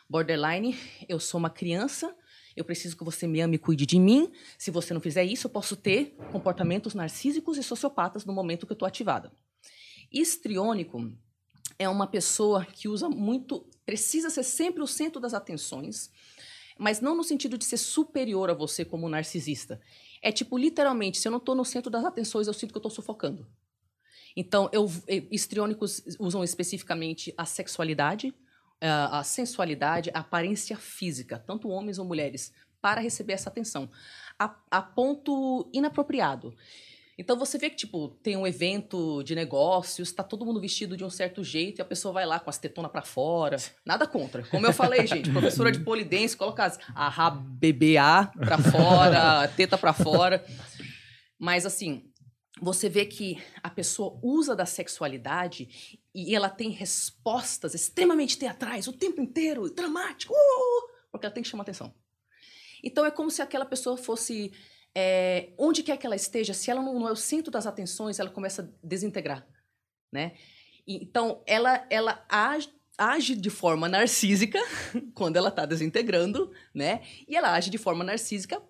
Borderline, 0.10 0.78
eu 1.10 1.20
sou 1.20 1.38
uma 1.38 1.50
criança, 1.50 2.16
eu 2.56 2.64
preciso 2.64 2.96
que 2.96 3.04
você 3.04 3.28
me 3.28 3.42
ame 3.42 3.56
e 3.56 3.60
cuide 3.60 3.86
de 3.86 4.00
mim. 4.00 4.32
Se 4.58 4.72
você 4.72 4.94
não 4.94 5.02
fizer 5.02 5.24
isso, 5.26 5.48
eu 5.48 5.52
posso 5.52 5.76
ter 5.76 6.16
comportamentos 6.32 6.94
narcísicos 6.94 7.58
e 7.58 7.64
sociopatas 7.64 8.24
no 8.24 8.32
momento 8.32 8.66
que 8.66 8.72
eu 8.72 8.76
estou 8.76 8.88
ativada. 8.88 9.32
Histriônico 10.12 11.12
é 11.78 11.90
uma 11.90 12.08
pessoa 12.08 12.64
que 12.64 12.88
usa 12.88 13.10
muito, 13.10 13.68
precisa 13.86 14.30
ser 14.30 14.44
sempre 14.44 14.82
o 14.82 14.88
centro 14.88 15.20
das 15.20 15.34
atenções, 15.34 16.10
mas 16.78 17.02
não 17.02 17.16
no 17.16 17.24
sentido 17.24 17.58
de 17.58 17.66
ser 17.66 17.78
superior 17.78 18.50
a 18.50 18.54
você 18.54 18.86
como 18.86 19.10
narcisista. 19.10 19.82
É 20.22 20.32
tipo, 20.32 20.58
literalmente, 20.58 21.18
se 21.18 21.28
eu 21.28 21.32
não 21.32 21.40
estou 21.40 21.56
no 21.56 21.66
centro 21.66 21.90
das 21.90 22.06
atenções, 22.06 22.48
eu 22.48 22.54
sinto 22.54 22.72
que 22.72 22.78
eu 22.78 22.80
estou 22.80 22.92
sufocando. 22.92 23.46
Então, 24.36 24.70
eu, 24.72 24.92
eh, 25.08 25.24
histriônicos 25.32 26.04
usam 26.20 26.44
especificamente 26.44 27.34
a 27.38 27.46
sexualidade, 27.46 28.34
a 28.82 29.20
a 29.20 29.24
sensualidade, 29.24 30.12
a 30.14 30.20
aparência 30.20 30.76
física, 30.76 31.40
tanto 31.40 31.70
homens 31.70 31.98
ou 31.98 32.06
mulheres, 32.06 32.54
para 32.82 33.02
receber 33.02 33.34
essa 33.34 33.50
atenção, 33.50 33.90
a, 34.38 34.54
a 34.70 34.82
ponto 34.82 35.70
inapropriado. 35.74 36.54
Então 37.18 37.38
você 37.38 37.58
vê 37.58 37.70
que, 37.70 37.78
tipo, 37.78 38.10
tem 38.22 38.36
um 38.36 38.46
evento 38.46 39.24
de 39.24 39.34
negócios, 39.34 40.12
tá 40.12 40.22
todo 40.22 40.46
mundo 40.46 40.60
vestido 40.60 40.98
de 40.98 41.04
um 41.04 41.10
certo 41.10 41.44
jeito 41.44 41.80
e 41.80 41.82
a 41.82 41.86
pessoa 41.86 42.14
vai 42.14 42.26
lá 42.26 42.40
com 42.40 42.50
as 42.50 42.58
tetonas 42.58 42.92
pra 42.92 43.02
fora. 43.02 43.56
Nada 43.86 44.06
contra. 44.06 44.44
Como 44.44 44.68
eu 44.68 44.74
falei, 44.74 45.08
gente, 45.08 45.32
professora 45.32 45.72
de 45.72 45.80
polidense, 45.80 46.36
coloca 46.36 46.66
as, 46.66 46.78
a 46.94 47.08
RABBA 47.08 48.32
pra 48.38 48.58
fora, 48.58 49.48
teta 49.56 49.78
pra 49.78 49.94
fora. 49.94 50.46
Mas 51.40 51.66
assim, 51.66 52.04
você 52.62 52.88
vê 52.88 53.06
que 53.06 53.42
a 53.62 53.70
pessoa 53.70 54.18
usa 54.22 54.56
da 54.56 54.66
sexualidade 54.66 56.00
e 56.14 56.34
ela 56.34 56.50
tem 56.50 56.70
respostas 56.70 57.74
extremamente 57.74 58.38
teatrais 58.38 58.88
o 58.88 58.94
tempo 58.94 59.22
inteiro, 59.22 59.70
dramático, 59.70 60.34
uh, 60.34 60.90
porque 61.12 61.26
ela 61.26 61.34
tem 61.34 61.44
que 61.44 61.50
chamar 61.50 61.64
atenção. 61.64 61.94
Então 62.84 63.06
é 63.06 63.12
como 63.12 63.30
se 63.30 63.42
aquela 63.42 63.66
pessoa 63.66 63.98
fosse. 63.98 64.54
é, 64.94 65.50
onde 65.58 65.84
quer 65.84 65.98
que 65.98 66.06
ela 66.06 66.16
esteja, 66.16 66.54
se 66.54 66.72
ela 66.72 66.82
não, 66.82 67.00
não 67.00 67.08
é 67.08 67.12
o 67.12 67.16
centro 67.16 67.52
das 67.52 67.68
atenções, 67.68 68.20
ela 68.20 68.30
começa 68.30 68.62
a 68.62 68.88
desintegrar. 68.88 69.46
Né? 70.12 70.38
Então, 70.88 71.44
ela, 71.46 71.86
ela 71.90 72.24
age, 72.30 72.70
age 72.98 73.36
de 73.36 73.50
forma 73.50 73.90
narcísica 73.90 74.60
quando 75.14 75.38
ela 75.38 75.50
está 75.50 75.66
desintegrando, 75.66 76.52
né? 76.74 77.02
E 77.28 77.36
ela 77.36 77.54
age 77.54 77.70
de 77.70 77.78
forma 77.78 78.04
narcísica 78.04 78.62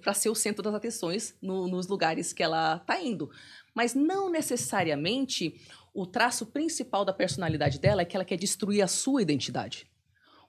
para 0.00 0.14
ser 0.14 0.28
o 0.28 0.34
centro 0.34 0.62
das 0.62 0.74
atenções 0.74 1.34
no- 1.40 1.68
nos 1.68 1.86
lugares 1.86 2.32
que 2.32 2.42
ela 2.42 2.76
está 2.76 3.00
indo. 3.00 3.30
Mas 3.74 3.94
não 3.94 4.28
necessariamente 4.30 5.60
o 5.94 6.06
traço 6.06 6.46
principal 6.46 7.04
da 7.04 7.12
personalidade 7.12 7.78
dela 7.78 8.02
é 8.02 8.04
que 8.04 8.16
ela 8.16 8.24
quer 8.24 8.36
destruir 8.36 8.82
a 8.82 8.88
sua 8.88 9.22
identidade. 9.22 9.88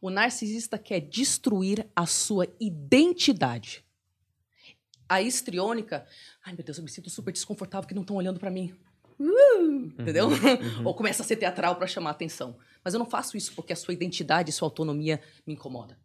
O 0.01 0.09
narcisista 0.09 0.77
quer 0.79 0.99
destruir 0.99 1.87
a 1.95 2.05
sua 2.07 2.47
identidade. 2.59 3.85
A 5.07 5.21
histriônica, 5.21 6.07
ai 6.43 6.53
meu 6.53 6.63
Deus, 6.63 6.77
eu 6.77 6.83
me 6.83 6.89
sinto 6.89 7.09
super 7.09 7.31
desconfortável 7.31 7.87
que 7.87 7.93
não 7.93 8.01
estão 8.01 8.15
olhando 8.15 8.39
para 8.39 8.49
mim. 8.49 8.73
Uh, 9.21 9.93
entendeu? 9.99 10.29
Ou 10.83 10.95
começa 10.95 11.21
a 11.21 11.25
ser 11.25 11.35
teatral 11.35 11.75
para 11.75 11.85
chamar 11.85 12.09
atenção. 12.09 12.57
Mas 12.83 12.93
eu 12.93 12.97
não 12.97 13.05
faço 13.05 13.37
isso 13.37 13.53
porque 13.53 13.71
a 13.71 13.75
sua 13.75 13.93
identidade, 13.93 14.51
sua 14.51 14.65
autonomia 14.65 15.21
me 15.45 15.53
incomoda. 15.53 15.99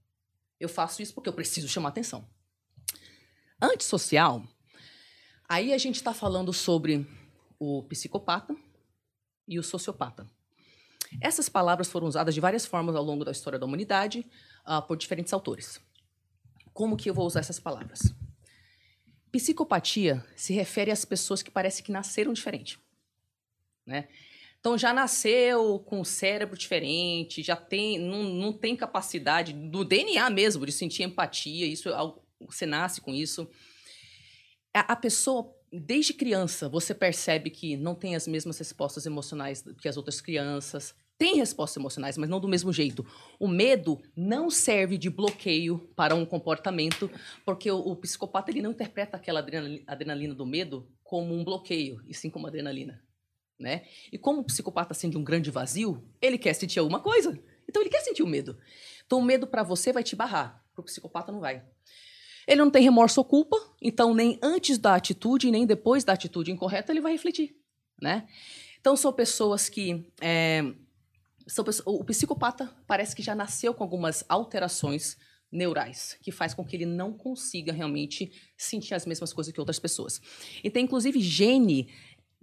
Eu 0.61 0.69
faço 0.69 1.01
isso 1.01 1.15
porque 1.15 1.29
eu 1.29 1.33
preciso 1.33 1.69
chamar 1.69 1.89
atenção. 1.89 2.29
Antissocial, 3.61 4.45
aí 5.49 5.73
a 5.73 5.79
gente 5.79 5.97
está 5.97 6.13
falando 6.13 6.53
sobre 6.53 7.07
o 7.59 7.83
psicopata 7.85 8.55
e 9.49 9.59
o 9.59 9.63
sociopata. 9.63 10.29
Essas 11.23 11.49
palavras 11.49 11.89
foram 11.89 12.07
usadas 12.07 12.35
de 12.35 12.41
várias 12.41 12.67
formas 12.67 12.95
ao 12.95 13.03
longo 13.03 13.25
da 13.25 13.31
história 13.31 13.59
da 13.59 13.65
humanidade 13.65 14.27
ah, 14.65 14.83
por 14.83 14.97
diferentes 14.97 15.33
autores. 15.33 15.81
Como 16.75 16.97
que 16.97 17.09
eu 17.09 17.15
vou 17.15 17.27
usar 17.27 17.41
essas 17.41 17.59
palavras? 17.59 18.13
Psicopatia 19.33 20.25
se 20.35 20.53
refere 20.53 20.91
às 20.91 21.05
pessoas 21.05 21.43
que 21.43 21.51
parece 21.51 21.83
que 21.83 21.93
nasceram 21.93 22.33
diferente, 22.33 22.79
né? 23.87 24.09
Então 24.59 24.77
já 24.77 24.93
nasceu 24.93 25.79
com 25.79 26.01
o 26.01 26.05
cérebro 26.05 26.59
diferente, 26.59 27.43
já 27.43 27.55
tem 27.55 28.01
não, 28.01 28.25
não 28.25 28.53
tem 28.53 28.75
capacidade 28.75 29.53
do 29.53 29.85
DNA 29.85 30.29
mesmo 30.29 30.67
de 30.67 30.73
sentir 30.73 31.05
empatia, 31.05 31.67
isso 31.67 31.89
é 31.89 32.13
você 32.41 32.67
nasce 32.67 33.01
com 33.01 33.15
isso. 33.15 33.49
A, 34.75 34.93
a 34.93 34.97
pessoa 34.97 35.55
desde 35.73 36.13
criança 36.13 36.69
você 36.69 36.95
percebe 36.95 37.51
que 37.51 37.77
não 37.77 37.95
tem 37.95 38.17
as 38.17 38.27
mesmas 38.27 38.59
respostas 38.59 39.07
emocionais 39.07 39.65
que 39.81 39.89
as 39.89 39.97
outras 39.97 40.21
crianças. 40.21 40.95
Tem 41.19 41.37
respostas 41.37 41.79
emocionais, 41.79 42.19
mas 42.19 42.29
não 42.29 42.39
do 42.39 42.49
mesmo 42.49 42.71
jeito. 42.71 43.07
O 43.41 43.49
medo 43.49 44.03
não 44.15 44.51
serve 44.51 44.99
de 44.99 45.09
bloqueio 45.09 45.79
para 45.97 46.15
um 46.15 46.27
comportamento, 46.27 47.11
porque 47.43 47.71
o, 47.71 47.79
o 47.79 47.97
psicopata 47.97 48.51
ele 48.51 48.61
não 48.61 48.73
interpreta 48.73 49.17
aquela 49.17 49.41
adrenalina, 49.41 49.83
adrenalina 49.87 50.35
do 50.35 50.45
medo 50.45 50.87
como 51.03 51.33
um 51.33 51.43
bloqueio, 51.43 52.03
e 52.07 52.13
sim 52.13 52.29
como 52.29 52.47
adrenalina. 52.47 53.03
Né? 53.59 53.87
E 54.13 54.19
como 54.19 54.41
o 54.41 54.45
psicopata 54.45 54.93
sente 54.93 55.17
um 55.17 55.25
grande 55.25 55.51
vazio, 55.51 56.05
ele 56.21 56.37
quer 56.37 56.55
sentir 56.55 56.79
alguma 56.79 57.01
coisa. 57.01 57.39
Então 57.69 57.83
ele 57.83 57.91
quer 57.91 58.01
sentir 58.01 58.23
o 58.23 58.27
medo. 58.27 58.59
Então 59.07 59.19
o 59.19 59.23
medo 59.23 59.47
para 59.47 59.63
você 59.63 59.93
vai 59.93 60.03
te 60.03 60.15
barrar, 60.15 60.65
para 60.75 60.83
o 60.83 60.85
psicopata 60.85 61.33
não 61.33 61.41
vai. 61.41 61.65
Ele 62.47 62.61
não 62.61 62.71
tem 62.71 62.83
remorso 62.83 63.21
ou 63.21 63.25
culpa, 63.25 63.57
então 63.83 64.15
nem 64.15 64.39
antes 64.43 64.79
da 64.79 64.95
atitude, 64.95 65.51
nem 65.51 65.67
depois 65.67 66.05
da 66.05 66.13
atitude 66.13 66.53
incorreta 66.53 66.93
ele 66.93 67.01
vai 67.01 67.13
refletir, 67.13 67.57
né? 68.01 68.29
Então 68.81 68.97
são 68.97 69.13
pessoas 69.13 69.69
que 69.69 70.07
é, 70.21 70.63
são 71.47 71.65
o 71.87 72.05
psicopata 72.05 72.73
parece 72.87 73.17
que 73.17 73.23
já 73.23 73.35
nasceu 73.35 73.75
com 73.75 73.83
algumas 73.83 74.25
alterações 74.29 75.17
neurais, 75.51 76.17
que 76.23 76.31
faz 76.31 76.55
com 76.55 76.65
que 76.65 76.77
ele 76.77 76.87
não 76.87 77.13
consiga 77.13 77.73
realmente 77.73 78.31
sentir 78.57 78.95
as 78.95 79.07
mesmas 79.07 79.33
coisas 79.33 79.53
que 79.53 79.61
outras 79.61 79.79
pessoas. 79.79 80.21
E 80.63 80.71
tem 80.71 80.85
inclusive 80.85 81.21
gene 81.21 81.89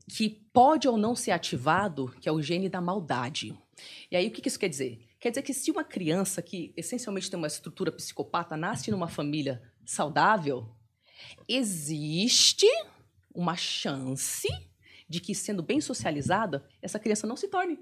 que 0.10 0.30
pode 0.30 0.88
ou 0.88 0.98
não 0.98 1.16
ser 1.16 1.32
ativado, 1.32 2.14
que 2.20 2.28
é 2.28 2.32
o 2.32 2.42
gene 2.42 2.70
da 2.70 2.82
maldade. 2.82 3.58
E 4.12 4.16
aí 4.16 4.28
o 4.28 4.32
que, 4.32 4.48
isso 4.48 4.60
quer 4.60 4.70
dizer? 4.70 5.08
Quer 5.20 5.30
dizer 5.30 5.42
que 5.42 5.54
se 5.54 5.72
uma 5.72 5.84
criança 5.84 6.42
que 6.42 6.74
essencialmente 6.76 7.30
tem 7.30 7.38
uma 7.38 7.48
estrutura 7.48 7.92
psicopata 7.92 8.58
nasce 8.58 8.92
numa 8.92 9.08
família 9.08 9.62
saudável, 9.86 10.76
existe 11.48 12.68
uma 13.34 13.56
chance 13.56 14.48
de 15.08 15.20
que, 15.20 15.34
sendo 15.34 15.64
bem 15.64 15.80
socializada, 15.80 16.68
essa 16.82 17.00
criança 17.00 17.26
não 17.26 17.36
se 17.36 17.48
torne 17.48 17.80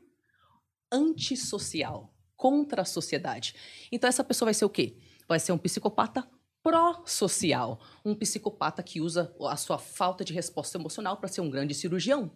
antissocial, 0.91 2.13
contra 2.41 2.81
a 2.81 2.85
sociedade. 2.85 3.53
Então, 3.91 4.07
essa 4.07 4.23
pessoa 4.23 4.47
vai 4.47 4.53
ser 4.55 4.65
o 4.65 4.69
quê? 4.69 4.97
Vai 5.27 5.39
ser 5.39 5.51
um 5.51 5.59
psicopata 5.59 6.27
pró-social, 6.63 7.81
um 8.05 8.13
psicopata 8.13 8.83
que 8.83 9.01
usa 9.01 9.33
a 9.41 9.57
sua 9.57 9.77
falta 9.77 10.23
de 10.23 10.33
resposta 10.33 10.77
emocional 10.77 11.17
para 11.17 11.27
ser 11.27 11.41
um 11.41 11.49
grande 11.49 11.73
cirurgião, 11.73 12.31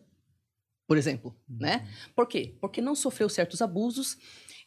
por 0.87 0.97
exemplo, 0.97 1.35
né? 1.47 1.77
Uhum. 1.77 2.13
Por 2.15 2.27
quê? 2.27 2.55
Porque 2.59 2.81
não 2.81 2.95
sofreu 2.95 3.27
certos 3.27 3.61
abusos 3.61 4.17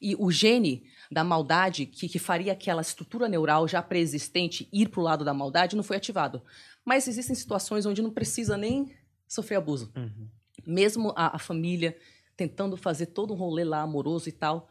e 0.00 0.14
o 0.16 0.30
gene 0.30 0.84
da 1.10 1.24
maldade, 1.24 1.86
que, 1.86 2.08
que 2.08 2.18
faria 2.18 2.52
aquela 2.52 2.82
estrutura 2.82 3.28
neural 3.28 3.66
já 3.66 3.82
pré-existente 3.82 4.68
ir 4.72 4.88
para 4.88 5.00
o 5.00 5.02
lado 5.02 5.24
da 5.24 5.34
maldade, 5.34 5.76
não 5.76 5.82
foi 5.82 5.96
ativado. 5.96 6.42
Mas 6.84 7.08
existem 7.08 7.34
situações 7.34 7.86
onde 7.86 8.02
não 8.02 8.10
precisa 8.10 8.56
nem 8.56 8.94
sofrer 9.26 9.56
abuso. 9.56 9.92
Uhum. 9.96 10.28
Mesmo 10.66 11.12
a, 11.16 11.36
a, 11.36 11.38
família 11.38 11.96
tentando 12.36 12.76
fazer 12.76 13.06
todo 13.06 13.32
um 13.32 13.36
rolê 13.36 13.64
lá 13.64 13.80
amoroso 13.82 14.28
e 14.28 14.32
tal, 14.32 14.68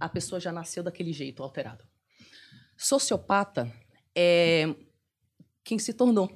a 0.00 0.08
pessoa 0.08 0.40
já 0.40 0.52
nasceu 0.52 0.82
daquele 0.82 1.12
jeito, 1.12 1.42
alterado. 1.42 1.84
Sociopata 2.76 3.72
é 4.16 4.74
quem 5.62 5.78
se 5.78 5.92
tornou 5.92 6.30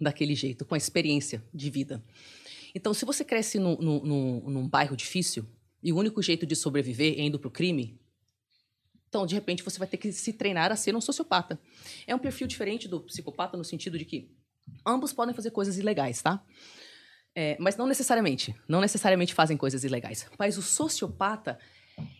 daquele 0.00 0.34
jeito, 0.34 0.64
com 0.64 0.74
a 0.74 0.78
experiência 0.78 1.42
de 1.52 1.70
vida. 1.70 2.02
Então, 2.74 2.94
se 2.94 3.04
você 3.04 3.24
cresce 3.24 3.58
no, 3.58 3.76
no, 3.76 4.04
no, 4.04 4.50
num 4.50 4.68
bairro 4.68 4.96
difícil, 4.96 5.46
e 5.82 5.92
o 5.92 5.96
único 5.96 6.22
jeito 6.22 6.46
de 6.46 6.56
sobreviver 6.56 7.18
é 7.18 7.22
indo 7.22 7.38
para 7.38 7.48
o 7.48 7.50
crime, 7.50 8.00
então, 9.08 9.26
de 9.26 9.34
repente, 9.34 9.62
você 9.62 9.78
vai 9.78 9.86
ter 9.86 9.98
que 9.98 10.10
se 10.10 10.32
treinar 10.32 10.72
a 10.72 10.76
ser 10.76 10.96
um 10.96 11.00
sociopata. 11.00 11.60
É 12.06 12.14
um 12.14 12.18
perfil 12.18 12.46
diferente 12.46 12.88
do 12.88 12.98
psicopata 13.00 13.58
no 13.58 13.64
sentido 13.64 13.98
de 13.98 14.06
que 14.06 14.34
ambos 14.86 15.12
podem 15.12 15.34
fazer 15.34 15.50
coisas 15.50 15.76
ilegais, 15.76 16.22
tá? 16.22 16.42
É, 17.34 17.58
mas 17.60 17.76
não 17.76 17.86
necessariamente. 17.86 18.54
Não 18.66 18.80
necessariamente 18.80 19.34
fazem 19.34 19.54
coisas 19.54 19.84
ilegais. 19.84 20.26
Mas 20.38 20.56
o 20.56 20.62
sociopata, 20.62 21.58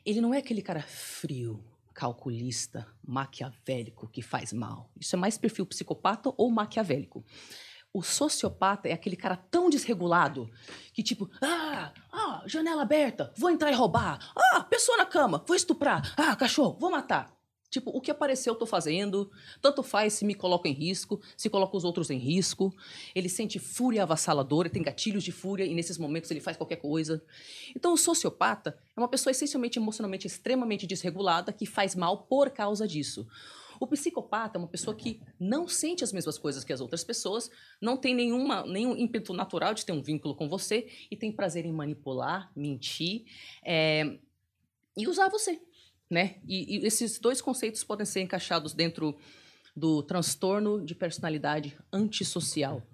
ele 0.04 0.20
não 0.20 0.34
é 0.34 0.38
aquele 0.38 0.60
cara 0.60 0.82
frio, 0.82 1.64
calculista, 1.92 2.86
maquiavélico 3.06 4.08
que 4.08 4.22
faz 4.22 4.52
mal. 4.52 4.90
Isso 4.98 5.14
é 5.14 5.18
mais 5.18 5.38
perfil 5.38 5.66
psicopata 5.66 6.32
ou 6.36 6.50
maquiavélico. 6.50 7.24
O 7.92 8.02
sociopata 8.02 8.88
é 8.88 8.92
aquele 8.92 9.16
cara 9.16 9.36
tão 9.36 9.68
desregulado 9.68 10.50
que, 10.94 11.02
tipo, 11.02 11.30
ah, 11.42 11.92
ah, 12.10 12.42
janela 12.46 12.82
aberta, 12.82 13.32
vou 13.36 13.50
entrar 13.50 13.70
e 13.70 13.74
roubar. 13.74 14.18
Ah, 14.34 14.64
pessoa 14.64 14.96
na 14.96 15.04
cama, 15.04 15.44
vou 15.46 15.54
estuprar. 15.54 16.14
Ah, 16.16 16.34
cachorro, 16.34 16.78
vou 16.80 16.90
matar. 16.90 17.41
Tipo, 17.72 17.90
o 17.90 18.02
que 18.02 18.10
apareceu 18.10 18.52
eu 18.52 18.58
tô 18.58 18.66
fazendo. 18.66 19.30
Tanto 19.62 19.82
faz 19.82 20.12
se 20.12 20.26
me 20.26 20.34
coloco 20.34 20.68
em 20.68 20.72
risco, 20.72 21.18
se 21.34 21.48
coloco 21.48 21.74
os 21.74 21.84
outros 21.84 22.10
em 22.10 22.18
risco. 22.18 22.70
Ele 23.14 23.30
sente 23.30 23.58
fúria 23.58 24.02
avassaladora, 24.02 24.68
tem 24.68 24.82
gatilhos 24.82 25.24
de 25.24 25.32
fúria 25.32 25.64
e 25.64 25.74
nesses 25.74 25.96
momentos 25.96 26.30
ele 26.30 26.40
faz 26.40 26.54
qualquer 26.54 26.76
coisa. 26.76 27.24
Então, 27.74 27.94
o 27.94 27.96
sociopata 27.96 28.78
é 28.94 29.00
uma 29.00 29.08
pessoa 29.08 29.30
essencialmente 29.30 29.78
emocionalmente 29.78 30.26
extremamente 30.26 30.86
desregulada 30.86 31.50
que 31.50 31.64
faz 31.64 31.94
mal 31.94 32.18
por 32.24 32.50
causa 32.50 32.86
disso. 32.86 33.26
O 33.80 33.86
psicopata 33.86 34.58
é 34.58 34.60
uma 34.60 34.68
pessoa 34.68 34.94
que 34.94 35.22
não 35.40 35.66
sente 35.66 36.04
as 36.04 36.12
mesmas 36.12 36.36
coisas 36.36 36.64
que 36.64 36.74
as 36.74 36.80
outras 36.82 37.02
pessoas, 37.02 37.50
não 37.80 37.96
tem 37.96 38.14
nenhuma, 38.14 38.66
nenhum 38.66 38.94
ímpeto 38.94 39.32
natural 39.32 39.72
de 39.72 39.86
ter 39.86 39.92
um 39.92 40.02
vínculo 40.02 40.36
com 40.36 40.46
você 40.46 40.86
e 41.10 41.16
tem 41.16 41.32
prazer 41.32 41.64
em 41.64 41.72
manipular, 41.72 42.52
mentir 42.54 43.24
é, 43.64 44.18
e 44.94 45.08
usar 45.08 45.30
você. 45.30 45.58
Né? 46.12 46.36
E, 46.46 46.76
e 46.76 46.86
esses 46.86 47.18
dois 47.18 47.40
conceitos 47.40 47.82
podem 47.82 48.04
ser 48.04 48.20
encaixados 48.20 48.74
dentro 48.74 49.16
do 49.74 50.02
transtorno 50.02 50.84
de 50.84 50.94
personalidade 50.94 51.74
antissocial 51.90 52.86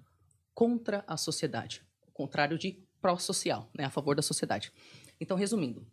contra 0.53 1.03
a 1.05 1.17
sociedade, 1.17 1.83
o 2.07 2.11
contrário 2.13 2.57
de 2.57 2.81
pró-social, 3.01 3.69
né, 3.77 3.83
a 3.83 3.89
favor 3.89 4.15
da 4.15 4.21
sociedade. 4.21 4.71
Então, 5.19 5.35
resumindo, 5.35 5.85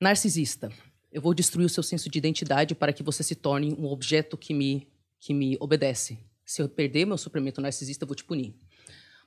narcisista 0.00 0.70
eu 1.10 1.20
vou 1.20 1.34
destruir 1.34 1.66
o 1.66 1.68
seu 1.68 1.82
senso 1.82 2.08
de 2.08 2.18
identidade 2.18 2.72
para 2.72 2.92
que 2.92 3.02
você 3.02 3.24
se 3.24 3.34
torne 3.34 3.74
um 3.74 3.86
objeto 3.86 4.38
que 4.38 4.54
me, 4.54 4.88
que 5.18 5.34
me 5.34 5.56
obedece. 5.58 6.24
Se 6.46 6.62
eu 6.62 6.68
perder 6.68 7.04
meu 7.04 7.18
suprimento 7.18 7.60
narcisista, 7.60 8.04
eu 8.04 8.06
vou 8.06 8.14
te 8.14 8.22
punir. 8.22 8.54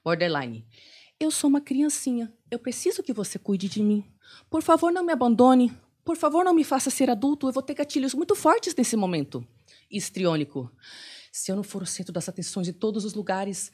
Borderline. 0.02 0.66
Eu 1.20 1.30
sou 1.30 1.50
uma 1.50 1.60
criancinha. 1.60 2.34
Eu 2.50 2.58
preciso 2.58 3.04
que 3.04 3.12
você 3.12 3.38
cuide 3.38 3.68
de 3.68 3.84
mim. 3.84 4.10
Por 4.50 4.64
favor, 4.64 4.94
não 4.94 5.04
me 5.04 5.12
abandone. 5.12 5.78
Por 6.06 6.16
favor, 6.16 6.46
não 6.46 6.54
me 6.54 6.64
faça 6.64 6.92
ser 6.92 7.10
adulto. 7.10 7.48
Eu 7.48 7.52
vou 7.52 7.64
ter 7.64 7.74
gatilhos 7.74 8.14
muito 8.14 8.36
fortes 8.36 8.76
nesse 8.76 8.96
momento. 8.96 9.46
Histriônico. 9.90 10.72
Se 11.32 11.52
eu 11.52 11.56
não 11.56 11.64
for 11.64 11.82
o 11.82 11.86
centro 11.86 12.14
das 12.14 12.30
atenções 12.30 12.68
em 12.68 12.74
todos 12.74 13.04
os 13.04 13.16
lugares, 13.16 13.72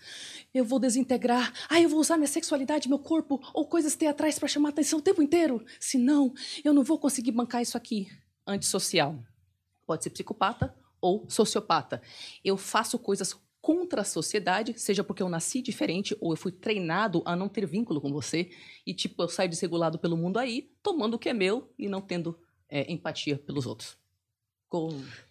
eu 0.54 0.64
vou 0.64 0.80
desintegrar. 0.80 1.54
Ah, 1.70 1.80
eu 1.80 1.90
vou 1.90 2.00
usar 2.00 2.16
minha 2.16 2.28
sexualidade, 2.28 2.88
meu 2.88 2.98
corpo 2.98 3.40
ou 3.54 3.68
coisas 3.68 3.96
teatrais 3.96 4.40
para 4.40 4.48
chamar 4.48 4.70
atenção 4.70 5.00
o 5.00 5.02
tempo 5.02 5.22
inteiro. 5.22 5.64
Se 5.78 5.98
não, 5.98 6.34
eu 6.64 6.74
não 6.74 6.84
vou 6.84 6.98
conseguir 6.98 7.32
bancar 7.32 7.62
isso 7.62 7.78
aqui. 7.78 8.08
Antissocial. 8.48 9.22
Pode 9.86 10.04
ser 10.04 10.10
psicopata 10.10 10.74
ou 11.02 11.30
sociopata. 11.30 12.02
Eu 12.44 12.56
faço 12.56 12.98
coisas 12.98 13.38
contra 13.62 14.02
a 14.02 14.06
sociedade, 14.06 14.74
seja 14.78 15.04
porque 15.04 15.22
eu 15.22 15.30
nasci 15.30 15.62
diferente 15.62 16.18
ou 16.20 16.34
eu 16.34 16.38
fui 16.38 16.52
treinado 16.52 17.22
a 17.26 17.36
não 17.36 17.48
ter 17.48 17.66
vínculo 17.66 18.02
com 18.02 18.12
você 18.12 18.50
e 18.86 18.94
tipo 18.94 19.22
eu 19.22 19.30
saio 19.30 19.50
desregulado 19.50 20.00
pelo 20.00 20.18
mundo 20.18 20.40
aí, 20.40 20.72
tomando 20.82 21.14
o 21.14 21.20
que 21.20 21.30
é 21.30 21.34
meu 21.34 21.70
e 21.78 21.88
não 21.88 22.02
tendo 22.02 22.38
é, 22.68 22.92
empatia 22.92 23.38
pelos 23.38 23.66
outros. 23.66 24.02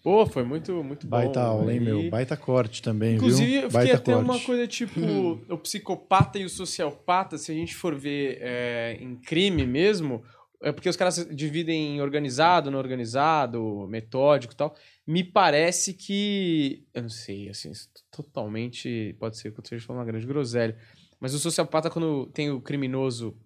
Pô, 0.03 0.27
foi 0.27 0.45
muito, 0.45 0.85
muito 0.85 1.07
bom. 1.07 1.17
Baita 1.17 1.41
aula, 1.41 1.73
hein, 1.73 1.81
meu? 1.81 2.11
Baita 2.11 2.37
corte 2.37 2.83
também, 2.83 3.17
Inclusive, 3.17 3.51
viu? 3.51 3.61
eu 3.63 3.71
fiquei 3.71 3.93
até 3.93 4.13
corte. 4.13 4.25
uma 4.31 4.39
coisa 4.39 4.67
tipo, 4.67 5.01
hum. 5.01 5.41
o 5.49 5.57
psicopata 5.57 6.39
e 6.39 6.45
o 6.45 6.51
sociopata, 6.51 7.39
se 7.39 7.51
a 7.51 7.55
gente 7.55 7.75
for 7.75 7.95
ver 7.95 8.37
é, 8.43 8.99
em 9.01 9.17
crime 9.17 9.67
mesmo, 9.67 10.23
é 10.63 10.73
porque 10.73 10.89
os 10.89 10.97
caras 10.97 11.27
dividem 11.33 11.97
em 11.97 12.01
organizado, 12.03 12.71
não 12.71 12.79
organizado, 12.79 13.87
metódico 13.89 14.53
e 14.53 14.57
tal. 14.57 14.75
Me 15.07 15.25
parece 15.25 15.95
que. 15.95 16.85
Eu 16.93 17.03
não 17.03 17.09
sei, 17.09 17.49
assim, 17.49 17.73
totalmente. 18.11 19.17
Pode 19.19 19.39
ser 19.39 19.53
que 19.53 19.59
eu 19.59 19.63
esteja 19.63 19.87
falando 19.87 20.01
uma 20.01 20.07
grande 20.07 20.27
groselha. 20.27 20.77
Mas 21.19 21.35
o 21.35 21.39
sociopata, 21.39 21.91
quando 21.91 22.27
tem 22.33 22.51
o 22.51 22.61
criminoso 22.61 23.37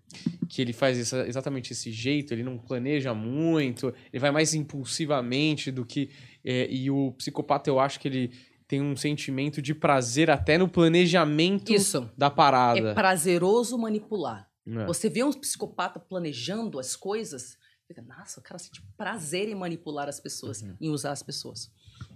que 0.48 0.62
ele 0.62 0.72
faz 0.72 0.98
essa, 0.98 1.26
exatamente 1.26 1.72
esse 1.72 1.90
jeito, 1.90 2.32
ele 2.32 2.44
não 2.44 2.56
planeja 2.56 3.12
muito, 3.12 3.92
ele 4.12 4.20
vai 4.20 4.30
mais 4.30 4.54
impulsivamente 4.54 5.70
do 5.70 5.84
que. 5.84 6.10
É, 6.44 6.68
e 6.70 6.90
o 6.90 7.12
psicopata, 7.12 7.70
eu 7.70 7.80
acho 7.80 7.98
que 7.98 8.08
ele 8.08 8.32
tem 8.66 8.80
um 8.80 8.96
sentimento 8.96 9.60
de 9.60 9.74
prazer 9.74 10.30
até 10.30 10.56
no 10.56 10.68
planejamento 10.68 11.72
Isso. 11.72 12.10
da 12.16 12.30
parada. 12.30 12.90
É 12.90 12.94
prazeroso 12.94 13.76
manipular. 13.78 14.48
É. 14.66 14.86
Você 14.86 15.08
vê 15.08 15.22
um 15.22 15.32
psicopata 15.32 16.00
planejando 16.00 16.78
as 16.78 16.96
coisas, 16.96 17.56
fica, 17.86 18.02
nossa, 18.02 18.40
o 18.40 18.42
cara 18.42 18.58
sente 18.58 18.82
prazer 18.96 19.48
em 19.48 19.54
manipular 19.54 20.08
as 20.08 20.18
pessoas, 20.18 20.62
uhum. 20.62 20.76
em 20.80 20.90
usar 20.90 21.12
as 21.12 21.22
pessoas. 21.22 21.70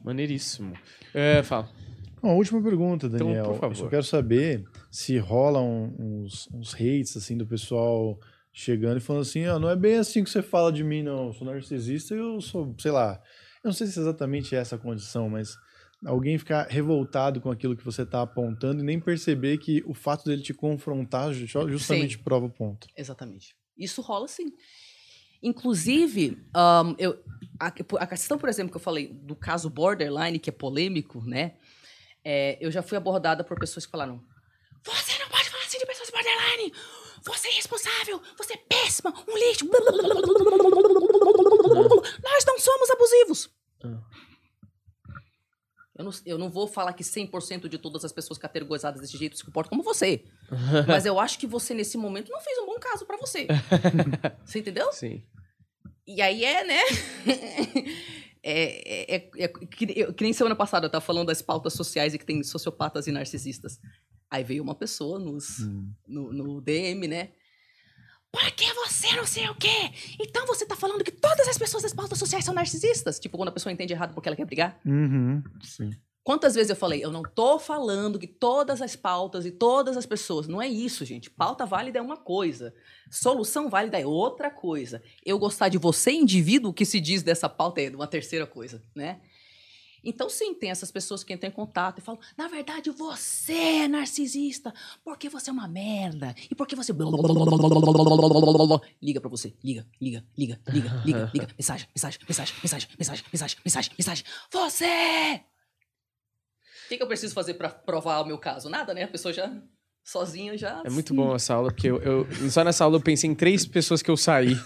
Maneiríssimo. 0.05 0.75
É, 1.12 1.43
fala. 1.43 1.69
Uma 2.23 2.33
última 2.33 2.62
pergunta, 2.62 3.07
então, 3.07 3.19
Daniel. 3.19 3.41
Então, 3.41 3.53
por 3.53 3.61
favor. 3.61 3.73
Eu 3.73 3.77
só 3.77 3.89
quero 3.89 4.03
saber 4.03 4.65
se 4.91 5.19
rolam 5.19 5.95
uns, 5.99 6.49
uns 6.53 6.75
hates 6.75 7.16
assim 7.16 7.37
do 7.37 7.47
pessoal 7.47 8.19
chegando 8.53 8.99
e 8.99 9.01
falando 9.01 9.23
assim, 9.23 9.47
oh, 9.47 9.59
não 9.59 9.70
é 9.70 9.77
bem 9.77 9.97
assim 9.97 10.25
que 10.25 10.31
você 10.31 10.43
fala 10.43 10.73
de 10.73 10.83
mim, 10.83 11.03
não. 11.03 11.29
Eu 11.29 11.33
sou 11.33 11.47
narcisista 11.47 12.15
e 12.15 12.19
eu 12.19 12.41
sou, 12.41 12.75
sei 12.79 12.91
lá. 12.91 13.20
Eu 13.62 13.69
não 13.69 13.73
sei 13.73 13.87
se 13.87 14.01
exatamente 14.01 14.55
é 14.57 14.59
essa 14.59 14.77
condição, 14.77 15.29
mas 15.29 15.57
alguém 16.05 16.39
ficar 16.39 16.66
revoltado 16.69 17.41
com 17.41 17.51
aquilo 17.51 17.77
que 17.77 17.85
você 17.85 18.07
tá 18.07 18.23
apontando 18.23 18.81
e 18.81 18.85
nem 18.85 19.01
perceber 19.01 19.59
que 19.59 19.83
o 19.87 19.95
fato 19.95 20.25
dele 20.25 20.43
te 20.43 20.55
confrontar 20.55 21.33
ju- 21.33 21.47
justamente 21.69 22.16
Sim. 22.16 22.23
prova 22.23 22.47
o 22.47 22.51
ponto. 22.51 22.87
Exatamente. 22.97 23.57
Isso 23.77 24.01
rola 24.01 24.29
sim. 24.29 24.53
Inclusive, 25.43 26.37
ahn, 26.55 26.95
eu, 26.99 27.23
a, 27.61 27.66
a 27.69 28.07
questão, 28.07 28.39
por 28.39 28.49
exemplo, 28.49 28.70
que 28.73 28.77
eu 28.77 28.81
falei 28.83 29.09
do 29.09 29.37
caso 29.37 29.70
borderline, 29.70 30.39
que 30.39 30.51
é 30.51 30.53
polêmico, 30.53 31.23
né? 31.25 31.57
É, 32.25 32.59
eu 32.61 32.70
já 32.70 32.83
fui 32.83 32.99
abordada 32.99 33.45
por 33.45 33.59
pessoas 33.59 33.87
que 33.87 33.93
falaram: 33.93 34.20
Você 34.85 35.19
não 35.19 35.29
pode 35.29 35.49
falar 35.49 35.62
assim 35.65 35.79
de 35.79 35.87
pessoas 35.87 36.11
borderline! 36.11 36.73
Você 37.25 37.49
é 37.49 37.53
irresponsável! 37.53 38.20
Você 38.37 38.55
é 38.55 38.57
péssima! 38.57 39.15
Um 39.29 39.39
lixo! 39.39 39.65
Nós 42.23 42.45
não 42.47 42.59
somos 42.59 42.91
abusivos! 42.91 43.51
Eu 45.99 46.05
não, 46.05 46.12
eu 46.25 46.39
não 46.39 46.49
vou 46.49 46.69
falar 46.69 46.93
que 46.93 47.03
100% 47.03 47.69
de 47.69 47.77
todas 47.77 48.05
as 48.05 48.12
pessoas 48.12 48.39
categorizadas 48.39 49.01
desse 49.01 49.16
jeito 49.19 49.37
se 49.37 49.45
comportam 49.45 49.70
como 49.70 49.83
você. 49.83 50.25
Mas 50.87 51.05
eu 51.05 51.19
acho 51.19 51.37
que 51.39 51.47
você, 51.47 51.75
nesse 51.75 51.99
momento, 51.99 52.31
não 52.31 52.41
fez 52.41 52.57
um 52.59 52.66
bom 52.66 52.79
caso 52.79 53.05
pra 53.05 53.16
você. 53.16 53.49
Você 54.47 54.61
entendeu? 54.61 54.93
Sim. 54.93 55.25
E 56.07 56.23
aí 56.23 56.45
é, 56.45 56.65
né? 56.65 56.81
é, 58.43 59.15
é, 59.15 59.16
é- 59.16 59.31
é 59.45 59.49
que, 59.49 59.93
eu- 59.99 60.12
que 60.15 60.23
nem 60.25 60.33
semana 60.33 60.55
passada 60.55 60.87
eu 60.87 60.91
tava 60.91 61.05
falando 61.05 61.27
das 61.27 61.43
pautas 61.43 61.73
sociais 61.73 62.15
e 62.15 62.19
que 62.19 62.25
tem 62.25 62.43
sociopatas 62.43 63.07
e 63.07 63.12
narcisistas. 63.12 63.81
Aí 64.31 64.45
veio 64.45 64.62
uma 64.62 64.75
pessoa 64.75 65.19
nos, 65.19 65.59
no, 66.07 66.33
no 66.33 66.61
DM, 66.61 67.09
né? 67.09 67.31
Por 68.30 68.50
que 68.52 68.72
você 68.74 69.16
não 69.16 69.26
sei 69.26 69.48
o 69.48 69.55
quê? 69.55 69.90
Então 70.20 70.46
você 70.46 70.66
tá 70.66 70.76
falando 70.76 71.02
que 71.02 71.10
todas 71.10 71.48
as 71.48 71.56
pessoas 71.56 71.82
das 71.82 71.94
pautas 71.94 72.18
sociais 72.18 72.44
são 72.44 72.55
narcisistas? 72.55 73.18
Tipo, 73.18 73.38
quando 73.38 73.48
a 73.48 73.52
pessoa 73.52 73.72
entende 73.72 73.92
errado 73.92 74.14
porque 74.14 74.28
ela 74.28 74.36
quer 74.36 74.44
brigar? 74.44 74.78
Uhum, 74.84 75.42
sim. 75.62 75.90
Quantas 76.28 76.55
vezes 76.55 76.68
eu 76.68 76.76
falei, 76.76 77.02
eu 77.02 77.10
não 77.10 77.22
tô 77.22 77.59
falando 77.59 78.18
que 78.18 78.26
todas 78.26 78.82
as 78.82 78.94
pautas 78.94 79.46
e 79.46 79.50
todas 79.50 79.96
as 79.96 80.05
pessoas. 80.05 80.46
Não 80.46 80.60
é 80.60 80.68
isso, 80.68 81.02
gente. 81.02 81.30
Pauta 81.30 81.64
válida 81.64 81.98
é 81.98 82.02
uma 82.02 82.18
coisa. 82.18 82.74
Solução 83.10 83.70
válida 83.70 83.98
é 83.98 84.06
outra 84.06 84.50
coisa. 84.50 85.02
Eu 85.24 85.38
gostar 85.38 85.70
de 85.70 85.78
você, 85.78 86.10
indivíduo, 86.10 86.70
o 86.70 86.74
que 86.74 86.84
se 86.84 87.00
diz 87.00 87.22
dessa 87.22 87.48
pauta 87.48 87.80
é 87.80 87.88
uma 87.88 88.06
terceira 88.06 88.46
coisa, 88.46 88.82
né? 88.94 89.22
Então, 90.03 90.29
sim, 90.29 90.55
tem 90.55 90.70
essas 90.70 90.91
pessoas 90.91 91.25
que 91.25 91.33
entram 91.33 91.49
em 91.49 91.53
contato 91.53 91.99
e 91.99 92.01
falam: 92.01 92.20
na 92.37 92.49
verdade, 92.49 92.91
você 92.91 93.53
é 93.53 93.89
narcisista, 93.89 94.73
porque 95.05 95.29
você 95.29 95.51
é 95.51 95.53
uma 95.53 95.69
merda, 95.69 96.35
e 96.51 96.55
porque 96.55 96.77
você. 96.77 96.93
Liga 99.01 99.20
pra 99.20 99.31
você, 99.31 99.55
liga, 99.62 99.87
liga, 100.01 100.25
liga, 100.37 100.61
liga, 100.69 101.03
liga, 101.05 101.31
liga. 101.33 101.49
Mensagem, 101.59 101.89
mensagem, 101.95 102.20
mensagem, 102.27 102.55
mensagem, 102.62 102.89
mensagem, 102.99 103.25
mensagem, 103.33 103.59
mensagem, 103.65 103.93
mensagem. 103.99 104.25
Você! 104.53 105.45
O 106.85 106.89
que, 106.89 106.97
que 106.97 107.03
eu 107.03 107.09
preciso 107.09 107.35
fazer 107.35 107.55
pra 107.55 107.69
provar 107.69 108.20
o 108.20 108.27
meu 108.27 108.39
caso? 108.39 108.70
Nada, 108.70 108.95
né? 108.95 109.03
A 109.03 109.09
pessoa 109.09 109.33
já 109.33 109.53
sozinha 110.10 110.56
já. 110.56 110.82
É 110.85 110.90
muito 110.90 111.12
bom 111.12 111.35
essa 111.35 111.55
aula, 111.55 111.70
porque 111.70 111.89
eu, 111.89 112.01
eu- 112.01 112.26
só 112.51 112.64
nessa 112.64 112.85
aula 112.85 112.97
eu 112.97 113.01
pensei 113.01 113.28
em 113.28 113.35
três 113.35 113.66
pessoas 113.66 114.01
que 114.01 114.10
eu 114.10 114.16
saí. 114.16 114.56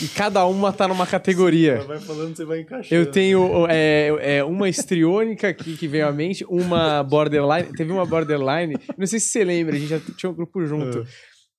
e 0.00 0.06
cada 0.08 0.46
uma 0.46 0.72
tá 0.72 0.86
numa 0.86 1.06
categoria. 1.06 1.82
vai 1.82 1.98
falando, 1.98 2.36
você 2.36 2.44
vai 2.44 2.60
encaixando. 2.60 2.94
Eu 2.94 3.10
tenho 3.10 3.66
é, 3.68 4.36
é, 4.38 4.44
uma 4.44 4.68
estriônica 4.68 5.48
aqui 5.48 5.76
que 5.76 5.88
veio 5.88 6.06
à 6.06 6.12
mente, 6.12 6.44
uma 6.48 7.02
borderline. 7.02 7.72
Teve 7.76 7.90
uma 7.92 8.06
borderline, 8.06 8.76
não 8.96 9.06
sei 9.06 9.18
se 9.18 9.28
você 9.28 9.42
lembra, 9.44 9.74
a 9.74 9.78
gente 9.78 9.88
já 9.88 10.00
tinha 10.16 10.30
um 10.30 10.34
grupo 10.34 10.64
junto. 10.64 11.04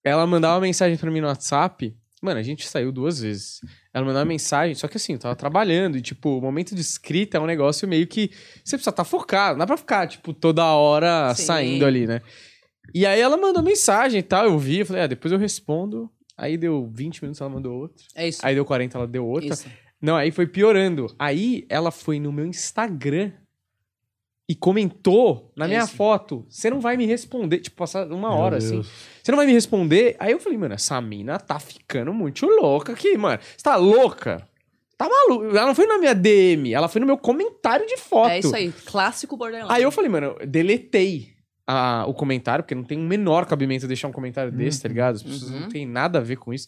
Ela 0.03 0.25
mandava 0.25 0.55
uma 0.55 0.61
mensagem 0.61 0.97
pra 0.97 1.11
mim 1.11 1.19
no 1.19 1.27
WhatsApp. 1.27 1.93
Mano, 2.21 2.39
a 2.39 2.43
gente 2.43 2.67
saiu 2.67 2.91
duas 2.91 3.19
vezes. 3.19 3.59
Ela 3.93 4.05
mandava 4.05 4.23
uma 4.23 4.29
mensagem, 4.29 4.73
só 4.75 4.87
que 4.87 4.97
assim, 4.97 5.13
eu 5.13 5.19
tava 5.19 5.35
trabalhando 5.35 5.97
e, 5.97 6.01
tipo, 6.01 6.37
o 6.37 6.41
momento 6.41 6.73
de 6.73 6.81
escrita 6.81 7.37
é 7.37 7.41
um 7.41 7.45
negócio 7.45 7.87
meio 7.87 8.07
que 8.07 8.31
você 8.63 8.77
precisa 8.77 8.89
estar 8.91 9.03
focado. 9.03 9.53
Não 9.53 9.59
dá 9.59 9.67
pra 9.67 9.77
ficar, 9.77 10.07
tipo, 10.07 10.33
toda 10.33 10.63
hora 10.65 11.33
Sim. 11.35 11.43
saindo 11.43 11.85
ali, 11.85 12.07
né? 12.07 12.21
E 12.93 13.05
aí 13.05 13.19
ela 13.19 13.37
mandou 13.37 13.61
mensagem 13.63 14.19
e 14.19 14.23
tal, 14.23 14.45
eu 14.45 14.57
vi, 14.57 14.79
eu 14.79 14.85
falei, 14.85 15.03
ah, 15.03 15.07
depois 15.07 15.31
eu 15.31 15.37
respondo. 15.39 16.09
Aí 16.37 16.57
deu 16.57 16.89
20 16.93 17.21
minutos, 17.21 17.39
ela 17.41 17.49
mandou 17.49 17.73
outra. 17.79 18.03
É 18.15 18.27
isso. 18.27 18.39
Aí 18.45 18.53
deu 18.55 18.65
40, 18.65 18.97
ela 18.97 19.07
deu 19.07 19.25
outra. 19.25 19.53
isso. 19.53 19.67
Não, 20.01 20.15
aí 20.15 20.31
foi 20.31 20.45
piorando. 20.45 21.07
Aí 21.17 21.65
ela 21.69 21.91
foi 21.91 22.19
no 22.19 22.31
meu 22.31 22.45
Instagram 22.45 23.31
e 24.47 24.53
comentou 24.53 25.51
na 25.55 25.65
É 25.65 25.67
minha 25.69 25.83
isso. 25.83 25.95
foto. 25.95 26.45
Você 26.49 26.69
não 26.69 26.79
vai 26.79 26.97
me 26.97 27.05
responder. 27.05 27.59
Tipo, 27.59 27.77
passar 27.77 28.05
uma 28.11 28.29
Meu 28.29 28.37
hora 28.37 28.59
Deus. 28.59 28.71
assim. 28.71 28.89
Você 29.23 29.31
não 29.31 29.37
vai 29.37 29.47
me 29.47 29.53
responder. 29.53 30.15
Aí 30.19 30.31
eu 30.33 30.39
falei, 30.39 30.57
mano, 30.57 30.75
essa 30.75 30.99
mina 31.01 31.39
tá 31.39 31.57
ficando 31.59 32.13
muito 32.13 32.45
louca 32.45 32.93
aqui, 32.93 33.17
mano. 33.17 33.39
Você 33.41 33.63
tá 33.63 33.75
louca? 33.75 34.47
Tá 34.97 35.09
maluco? 35.09 35.45
Ela 35.45 35.65
não 35.67 35.75
foi 35.75 35.87
na 35.87 35.97
minha 35.97 36.13
DM, 36.13 36.73
ela 36.73 36.87
foi 36.87 37.01
no 37.01 37.07
meu 37.07 37.17
comentário 37.17 37.85
de 37.87 37.97
foto. 37.97 38.29
É 38.29 38.39
isso 38.39 38.55
aí. 38.55 38.71
Clássico 38.85 39.35
borderline. 39.35 39.69
Aí 39.73 39.83
eu 39.83 39.91
falei, 39.91 40.09
mano, 40.09 40.37
eu 40.39 40.47
deletei 40.47 41.33
a- 41.67 42.05
o 42.07 42.13
comentário, 42.13 42.63
porque 42.63 42.75
não 42.75 42.83
tem 42.83 42.97
o 42.97 43.01
menor 43.07 43.45
cabimento 43.45 43.87
deixar 43.87 44.07
um 44.07 44.11
comentário 44.11 44.51
desse, 44.51 44.81
tá 44.81 44.87
ligado? 44.87 45.15
As 45.15 45.23
pessoas 45.23 45.51
Uhum. 45.51 45.59
não 45.61 45.69
tem 45.69 45.85
nada 45.85 46.19
a 46.19 46.21
ver 46.21 46.35
com 46.37 46.53
isso. 46.53 46.67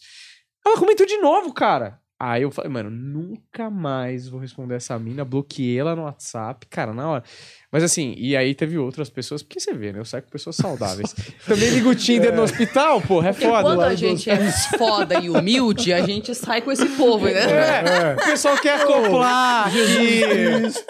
Ela 0.66 0.78
comentou 0.78 1.06
de 1.06 1.16
novo, 1.18 1.52
cara. 1.52 2.00
Aí 2.20 2.42
eu 2.42 2.50
falei, 2.50 2.68
mano, 2.68 2.90
nunca 2.90 3.70
mais 3.70 4.28
vou 4.28 4.40
responder 4.40 4.74
essa 4.74 4.98
mina. 4.98 5.24
Bloqueei 5.24 5.78
ela 5.78 5.94
no 5.94 6.02
WhatsApp, 6.02 6.66
cara, 6.66 6.92
na 6.92 7.08
hora. 7.08 7.22
Mas 7.70 7.84
assim, 7.84 8.12
e 8.18 8.36
aí 8.36 8.56
teve 8.56 8.76
outras 8.76 9.08
pessoas, 9.08 9.40
porque 9.40 9.60
você 9.60 9.72
vê, 9.72 9.92
né? 9.92 10.00
Eu 10.00 10.04
saio 10.04 10.24
com 10.24 10.30
pessoas 10.30 10.56
saudáveis. 10.56 11.14
Também 11.46 11.70
ligo 11.70 11.90
o 11.90 11.94
Tinder 11.94 12.34
no 12.34 12.42
hospital, 12.42 13.00
porra, 13.00 13.28
é 13.28 13.32
Porque 13.32 13.46
foda. 13.46 13.62
quando 13.62 13.82
a 13.82 13.94
gente 13.94 14.28
é 14.28 14.50
foda 14.76 15.20
e 15.20 15.30
humilde, 15.30 15.92
a 15.92 16.04
gente 16.04 16.34
sai 16.34 16.60
com 16.60 16.72
esse 16.72 16.88
povo, 16.88 17.26
né? 17.26 17.40
É, 17.40 18.14
o 18.14 18.24
pessoal 18.24 18.58
quer 18.58 18.80
acoplar 18.80 19.68
aqui, 19.68 20.22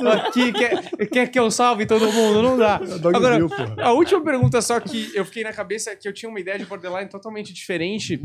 aqui 0.06 0.52
quer, 0.52 1.08
quer 1.08 1.26
que 1.26 1.38
eu 1.38 1.50
salve 1.50 1.84
todo 1.84 2.10
mundo, 2.10 2.40
não 2.40 2.56
dá. 2.56 2.80
Agora, 3.14 3.38
a 3.82 3.92
última 3.92 4.22
pergunta 4.22 4.62
só 4.62 4.80
que 4.80 5.10
eu 5.14 5.26
fiquei 5.26 5.44
na 5.44 5.52
cabeça 5.52 5.90
é 5.90 5.96
que 5.96 6.08
eu 6.08 6.12
tinha 6.14 6.30
uma 6.30 6.40
ideia 6.40 6.58
de 6.58 6.64
borderline 6.64 7.10
totalmente 7.10 7.52
diferente. 7.52 8.18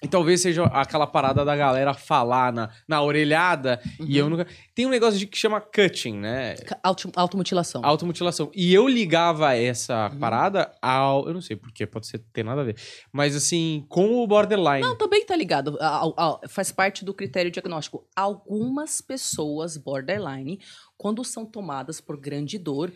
E 0.00 0.06
talvez 0.06 0.40
seja 0.40 0.62
aquela 0.66 1.08
parada 1.08 1.44
da 1.44 1.56
galera 1.56 1.92
falar 1.92 2.52
na, 2.52 2.70
na 2.86 3.02
orelhada 3.02 3.80
e 3.98 4.16
eu 4.16 4.30
nunca... 4.30 4.46
Tem 4.72 4.86
um 4.86 4.90
negócio 4.90 5.18
de, 5.18 5.26
que 5.26 5.36
chama 5.36 5.60
cutting, 5.60 6.16
né? 6.18 6.54
Auto, 6.84 7.10
automutilação. 7.16 7.84
Automutilação. 7.84 8.48
E 8.54 8.72
eu 8.72 8.86
ligava 8.86 9.56
essa 9.56 10.08
parada 10.20 10.72
ao... 10.80 11.26
Eu 11.26 11.34
não 11.34 11.40
sei 11.40 11.56
porquê, 11.56 11.84
pode 11.84 12.06
ser 12.06 12.20
ter 12.32 12.44
nada 12.44 12.60
a 12.60 12.64
ver. 12.64 12.76
Mas 13.12 13.34
assim, 13.34 13.84
com 13.88 14.22
o 14.22 14.26
borderline. 14.26 14.82
Não, 14.82 14.96
também 14.96 15.26
tá 15.26 15.34
ligado. 15.34 15.76
Ao- 15.80 16.14
ao- 16.16 16.40
faz 16.48 16.70
parte 16.70 17.04
do 17.04 17.12
critério 17.12 17.50
diagnóstico. 17.50 18.06
Algumas 18.14 19.00
pessoas 19.00 19.76
borderline, 19.76 20.60
quando 20.96 21.24
são 21.24 21.44
tomadas 21.44 22.00
por 22.00 22.16
grande 22.16 22.56
dor, 22.56 22.92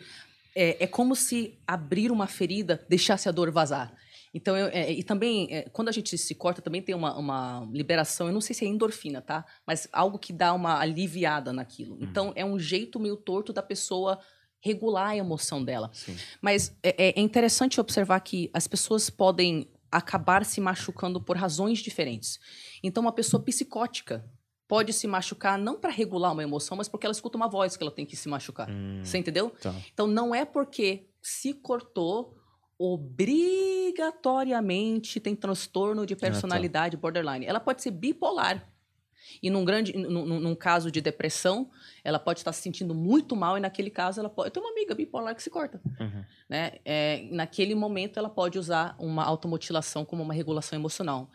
é, 0.55 0.83
é 0.85 0.87
como 0.87 1.17
se 1.17 1.59
abrir 1.67 2.11
uma 2.11 2.27
ferida 2.27 2.85
deixasse 2.87 3.27
a 3.27 3.31
dor 3.33 3.51
vazar. 3.51 3.93
Então, 4.33 4.57
eu- 4.57 4.67
é, 4.67 4.91
e 4.91 5.03
também, 5.03 5.47
é, 5.51 5.69
quando 5.69 5.89
a 5.89 5.91
gente 5.91 6.17
se 6.17 6.33
corta, 6.33 6.61
também 6.61 6.81
tem 6.81 6.95
uma, 6.95 7.15
uma 7.17 7.69
liberação, 7.71 8.27
eu 8.27 8.33
não 8.33 8.41
sei 8.41 8.55
se 8.55 8.65
é 8.65 8.67
endorfina, 8.67 9.21
tá? 9.21 9.45
Mas 9.65 9.87
algo 9.91 10.17
que 10.17 10.33
dá 10.33 10.53
uma 10.53 10.79
aliviada 10.79 11.53
naquilo. 11.53 11.97
Então, 12.01 12.31
é 12.35 12.43
um 12.43 12.57
jeito 12.57 12.99
meio 12.99 13.15
torto 13.15 13.53
da 13.53 13.61
pessoa 13.61 14.19
regular 14.59 15.09
a 15.09 15.17
emoção 15.17 15.63
dela. 15.63 15.91
Sim. 15.93 16.15
Mas 16.41 16.75
é, 16.81 17.17
é 17.17 17.19
interessante 17.21 17.79
observar 17.79 18.19
que 18.21 18.49
as 18.53 18.67
pessoas 18.67 19.09
podem 19.09 19.69
acabar 19.91 20.43
se 20.43 20.59
machucando 20.59 21.21
por 21.21 21.37
razões 21.37 21.79
diferentes. 21.79 22.39
Então, 22.81 23.01
uma 23.03 23.11
pessoa 23.11 23.43
psicótica 23.43 24.25
pode 24.67 24.91
se 24.93 25.05
machucar 25.05 25.59
não 25.59 25.79
para 25.79 25.91
regular 25.91 26.31
uma 26.31 26.41
emoção, 26.41 26.75
mas 26.75 26.87
porque 26.87 27.05
ela 27.05 27.11
escuta 27.11 27.37
uma 27.37 27.47
voz 27.47 27.77
que 27.77 27.83
ela 27.83 27.91
tem 27.91 28.05
que 28.05 28.15
se 28.15 28.27
machucar. 28.27 28.67
Você 29.03 29.19
entendeu? 29.19 29.51
Tá. 29.61 29.75
Então, 29.93 30.07
não 30.07 30.33
é 30.33 30.43
porque 30.45 31.07
se 31.21 31.53
cortou 31.53 32.35
obrigatoriamente 32.77 35.19
tem 35.19 35.35
transtorno 35.35 36.05
de 36.05 36.15
personalidade 36.15 36.97
borderline. 36.97 37.45
Ela 37.45 37.59
pode 37.59 37.81
ser 37.81 37.91
bipolar. 37.91 38.67
E 39.41 39.49
num 39.49 39.63
grande, 39.65 39.93
num, 39.97 40.25
num- 40.25 40.39
num 40.39 40.55
caso 40.55 40.91
de 40.91 41.01
depressão, 41.01 41.69
ela 42.03 42.19
pode 42.19 42.39
estar 42.41 42.51
se 42.51 42.61
sentindo 42.61 42.93
muito 42.93 43.35
mal 43.35 43.57
e 43.57 43.61
naquele 43.61 43.89
caso 43.89 44.19
ela 44.19 44.29
pode. 44.29 44.47
Eu 44.47 44.51
tenho 44.51 44.65
uma 44.65 44.71
amiga 44.71 44.93
bipolar 44.93 45.33
que 45.35 45.41
se 45.41 45.49
corta, 45.49 45.81
Uhum. 45.99 46.23
né? 46.49 46.73
É, 46.85 47.27
naquele 47.31 47.73
momento 47.73 48.19
ela 48.19 48.29
pode 48.29 48.59
usar 48.59 48.95
uma 48.99 49.23
automutilação 49.23 50.05
como 50.05 50.21
uma 50.21 50.33
regulação 50.33 50.77
emocional. 50.77 51.29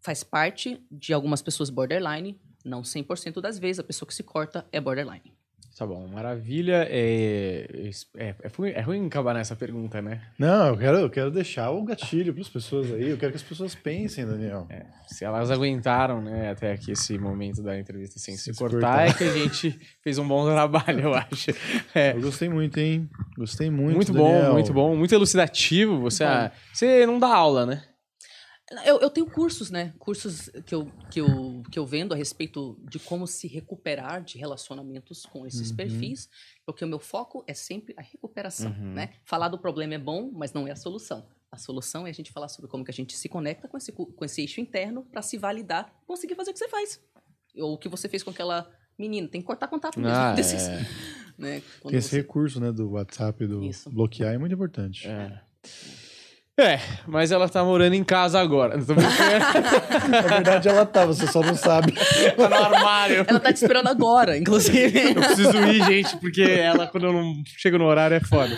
Faz 0.00 0.24
parte 0.24 0.82
de 0.90 1.12
algumas 1.12 1.42
pessoas 1.42 1.70
borderline, 1.70 2.40
não 2.64 2.82
100% 2.82 3.40
das 3.40 3.58
vezes 3.58 3.78
a 3.80 3.84
pessoa 3.84 4.06
que 4.06 4.14
se 4.14 4.22
corta 4.22 4.66
é 4.72 4.80
borderline. 4.80 5.32
Tá 5.78 5.86
bom, 5.86 6.08
maravilha. 6.08 6.88
É, 6.90 7.92
é, 8.16 8.34
é, 8.42 8.48
ruim, 8.56 8.70
é 8.70 8.80
ruim 8.80 9.06
acabar 9.06 9.32
nessa 9.32 9.54
pergunta, 9.54 10.02
né? 10.02 10.22
Não, 10.36 10.66
eu 10.66 10.76
quero, 10.76 10.96
eu 10.98 11.08
quero 11.08 11.30
deixar 11.30 11.70
o 11.70 11.84
gatilho 11.84 12.32
para 12.32 12.42
as 12.42 12.48
pessoas 12.48 12.92
aí. 12.92 13.10
Eu 13.10 13.16
quero 13.16 13.30
que 13.30 13.36
as 13.36 13.44
pessoas 13.44 13.76
pensem, 13.76 14.26
Daniel. 14.26 14.66
Se 15.06 15.24
elas 15.24 15.52
aguentaram, 15.52 16.20
né, 16.20 16.50
até 16.50 16.72
aqui 16.72 16.90
esse 16.90 17.16
momento 17.16 17.62
da 17.62 17.78
entrevista 17.78 18.18
sem 18.18 18.36
se, 18.36 18.52
se 18.52 18.58
cortar, 18.58 19.06
cortar. 19.06 19.08
é 19.08 19.12
que 19.12 19.22
a 19.22 19.32
gente 19.32 19.78
fez 20.02 20.18
um 20.18 20.26
bom 20.26 20.44
trabalho, 20.46 21.00
eu 21.00 21.14
acho. 21.14 21.52
É, 21.94 22.10
Eu 22.12 22.22
gostei 22.22 22.48
muito, 22.48 22.76
hein? 22.80 23.08
Gostei 23.36 23.70
muito. 23.70 23.94
muito, 23.94 24.12
bom, 24.12 24.32
Daniel. 24.32 24.52
muito 24.54 24.72
bom, 24.72 24.96
muito 24.96 25.14
elucidativo. 25.14 26.00
Você, 26.00 26.24
ah, 26.24 26.50
você 26.72 27.06
não 27.06 27.20
dá 27.20 27.28
aula, 27.28 27.64
né? 27.64 27.84
Eu, 28.84 29.00
eu 29.00 29.08
tenho 29.08 29.26
cursos, 29.26 29.70
né? 29.70 29.94
Cursos 29.98 30.50
que 30.66 30.74
eu, 30.74 30.92
que, 31.10 31.20
eu, 31.20 31.62
que 31.70 31.78
eu 31.78 31.86
vendo 31.86 32.12
a 32.12 32.16
respeito 32.16 32.78
de 32.90 32.98
como 32.98 33.26
se 33.26 33.48
recuperar 33.48 34.22
de 34.22 34.36
relacionamentos 34.36 35.24
com 35.24 35.46
esses 35.46 35.70
Uhum. 35.70 35.76
perfis, 35.76 36.28
porque 36.66 36.84
o 36.84 36.88
meu 36.88 36.98
foco 36.98 37.42
é 37.46 37.54
sempre 37.54 37.94
a 37.96 38.02
recuperação, 38.02 38.70
Uhum. 38.72 38.92
né? 38.92 39.14
Falar 39.24 39.48
do 39.48 39.58
problema 39.58 39.94
é 39.94 39.98
bom, 39.98 40.30
mas 40.32 40.52
não 40.52 40.68
é 40.68 40.72
a 40.72 40.76
solução. 40.76 41.26
A 41.50 41.56
solução 41.56 42.06
é 42.06 42.10
a 42.10 42.12
gente 42.12 42.30
falar 42.30 42.48
sobre 42.48 42.70
como 42.70 42.84
que 42.84 42.90
a 42.90 42.94
gente 42.94 43.16
se 43.16 43.26
conecta 43.26 43.66
com 43.66 43.78
esse, 43.78 43.90
com 43.90 44.22
esse 44.24 44.42
eixo 44.42 44.60
interno 44.60 45.02
para 45.02 45.22
se 45.22 45.38
validar, 45.38 45.90
conseguir 46.06 46.34
fazer 46.34 46.50
o 46.50 46.52
que 46.52 46.58
você 46.58 46.68
faz. 46.68 47.00
Ou 47.56 47.72
o 47.72 47.78
que 47.78 47.88
você 47.88 48.06
fez 48.06 48.22
com 48.22 48.28
aquela 48.30 48.70
menina. 48.98 49.26
Tem 49.28 49.40
que 49.40 49.46
cortar 49.46 49.68
contato 49.68 49.98
mesmo. 49.98 50.14
Ah, 50.14 50.34
desses- 50.36 50.68
é. 50.68 50.86
né? 51.38 51.62
Esse 51.86 52.08
você- 52.10 52.16
recurso 52.18 52.60
né, 52.60 52.70
do 52.70 52.90
WhatsApp, 52.90 53.46
do 53.46 53.64
Isso. 53.64 53.88
bloquear, 53.90 54.34
é 54.34 54.38
muito 54.38 54.54
importante. 54.54 55.08
É. 55.08 55.10
É, 55.10 55.40
mas 57.06 57.30
ela 57.30 57.48
tá 57.48 57.62
morando 57.62 57.94
em 57.94 58.02
casa 58.02 58.40
agora. 58.40 58.76
Não. 58.76 58.84
Na 60.10 60.20
verdade, 60.22 60.68
ela 60.68 60.84
tá, 60.84 61.06
você 61.06 61.26
só 61.26 61.40
não 61.40 61.54
sabe. 61.54 61.92
tá 62.36 62.48
no 62.48 62.56
armário. 62.56 63.24
Ela 63.28 63.38
tá 63.38 63.52
te 63.52 63.56
esperando 63.56 63.88
agora, 63.88 64.36
inclusive. 64.36 65.10
Eu 65.10 65.14
preciso 65.14 65.56
ir, 65.58 65.84
gente, 65.84 66.16
porque 66.16 66.42
ela, 66.42 66.86
quando 66.88 67.06
eu 67.06 67.12
não 67.12 67.34
chego 67.56 67.78
no 67.78 67.84
horário, 67.84 68.16
é 68.16 68.20
foda. 68.20 68.54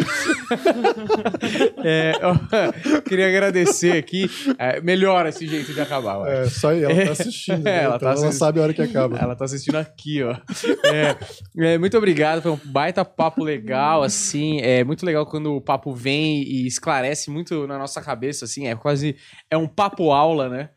É, 1.84 2.12
ó, 2.22 3.00
queria 3.02 3.28
agradecer 3.28 3.96
aqui. 3.96 4.30
É, 4.58 4.80
melhora 4.80 5.28
esse 5.28 5.46
jeito 5.46 5.72
de 5.72 5.80
acabar. 5.80 6.26
É, 6.28 6.48
só 6.48 6.72
ela 6.72 7.04
tá 7.06 7.12
assistindo. 7.12 7.66
É, 7.66 7.70
né? 7.70 7.82
ela 7.84 7.96
então 7.96 7.98
tá 7.98 8.06
ela 8.06 8.14
assistindo. 8.14 8.38
sabe 8.38 8.60
a 8.60 8.62
hora 8.62 8.74
que 8.74 8.82
acaba. 8.82 9.18
Ela 9.18 9.36
tá 9.36 9.44
assistindo 9.44 9.76
aqui, 9.76 10.22
ó. 10.22 10.36
É, 10.84 11.16
é, 11.58 11.78
muito 11.78 11.96
obrigado, 11.98 12.42
foi 12.42 12.52
um 12.52 12.60
baita 12.64 13.04
papo 13.04 13.42
legal, 13.42 14.02
assim. 14.02 14.60
É 14.60 14.84
muito 14.84 15.04
legal 15.04 15.26
quando 15.26 15.54
o 15.56 15.60
papo 15.60 15.92
vem 15.92 16.42
e 16.42 16.66
esclarece 16.66 17.30
muito 17.30 17.66
na 17.66 17.78
nossa 17.78 17.89
cabeça, 17.98 18.44
assim. 18.44 18.68
É 18.68 18.76
quase. 18.76 19.16
É 19.50 19.56
um 19.56 19.66
papo 19.66 20.12
aula, 20.12 20.50
né? 20.50 20.68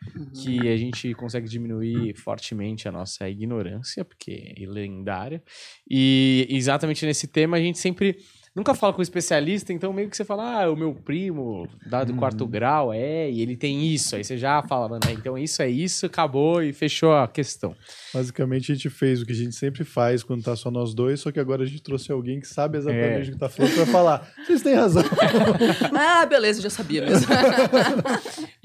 Que 0.41 0.69
a 0.69 0.77
gente 0.77 1.13
consegue 1.15 1.49
diminuir 1.49 2.15
fortemente 2.15 2.87
a 2.87 2.91
nossa 2.93 3.29
ignorância, 3.29 4.05
porque 4.05 4.53
é 4.57 4.65
lendária. 4.65 5.43
E 5.89 6.47
exatamente 6.49 7.05
nesse 7.05 7.27
tema 7.27 7.57
a 7.57 7.59
gente 7.59 7.77
sempre. 7.77 8.17
Nunca 8.55 8.75
fala 8.75 8.93
com 8.93 8.99
o 8.99 9.01
especialista, 9.01 9.73
então 9.73 9.91
meio 9.91 10.07
que 10.07 10.15
você 10.15 10.23
fala, 10.23 10.61
ah, 10.61 10.71
o 10.71 10.75
meu 10.75 10.93
primo 10.93 11.67
da 11.89 12.03
do 12.03 12.13
quarto 12.13 12.45
grau 12.45 12.93
é, 12.93 13.27
e 13.27 13.41
ele 13.41 13.57
tem 13.57 13.83
isso. 13.91 14.15
Aí 14.15 14.23
você 14.23 14.37
já 14.37 14.61
fala, 14.61 14.87
mano, 14.87 15.01
é, 15.07 15.11
então 15.11 15.35
isso 15.35 15.59
é 15.63 15.69
isso, 15.71 16.05
acabou 16.05 16.61
e 16.61 16.71
fechou 16.71 17.15
a 17.15 17.27
questão. 17.27 17.75
Basicamente, 18.13 18.71
a 18.71 18.75
gente 18.75 18.89
fez 18.89 19.21
o 19.21 19.25
que 19.25 19.31
a 19.31 19.35
gente 19.35 19.55
sempre 19.55 19.83
faz 19.83 20.21
quando 20.23 20.43
tá 20.43 20.55
só 20.55 20.69
nós 20.69 20.93
dois, 20.93 21.19
só 21.19 21.31
que 21.31 21.39
agora 21.39 21.63
a 21.63 21.65
gente 21.65 21.81
trouxe 21.81 22.11
alguém 22.11 22.39
que 22.39 22.47
sabe 22.47 22.77
exatamente 22.77 23.27
É. 23.27 23.29
o 23.29 23.33
que 23.33 23.39
tá 23.39 23.49
falando 23.49 23.73
pra 23.73 23.85
falar. 23.87 24.31
Vocês 24.45 24.61
têm 24.61 24.75
razão. 24.75 25.03
ah, 25.97 26.25
beleza, 26.25 26.59
eu 26.59 26.63
já 26.63 26.69
sabia 26.69 27.01
mesmo. 27.05 27.27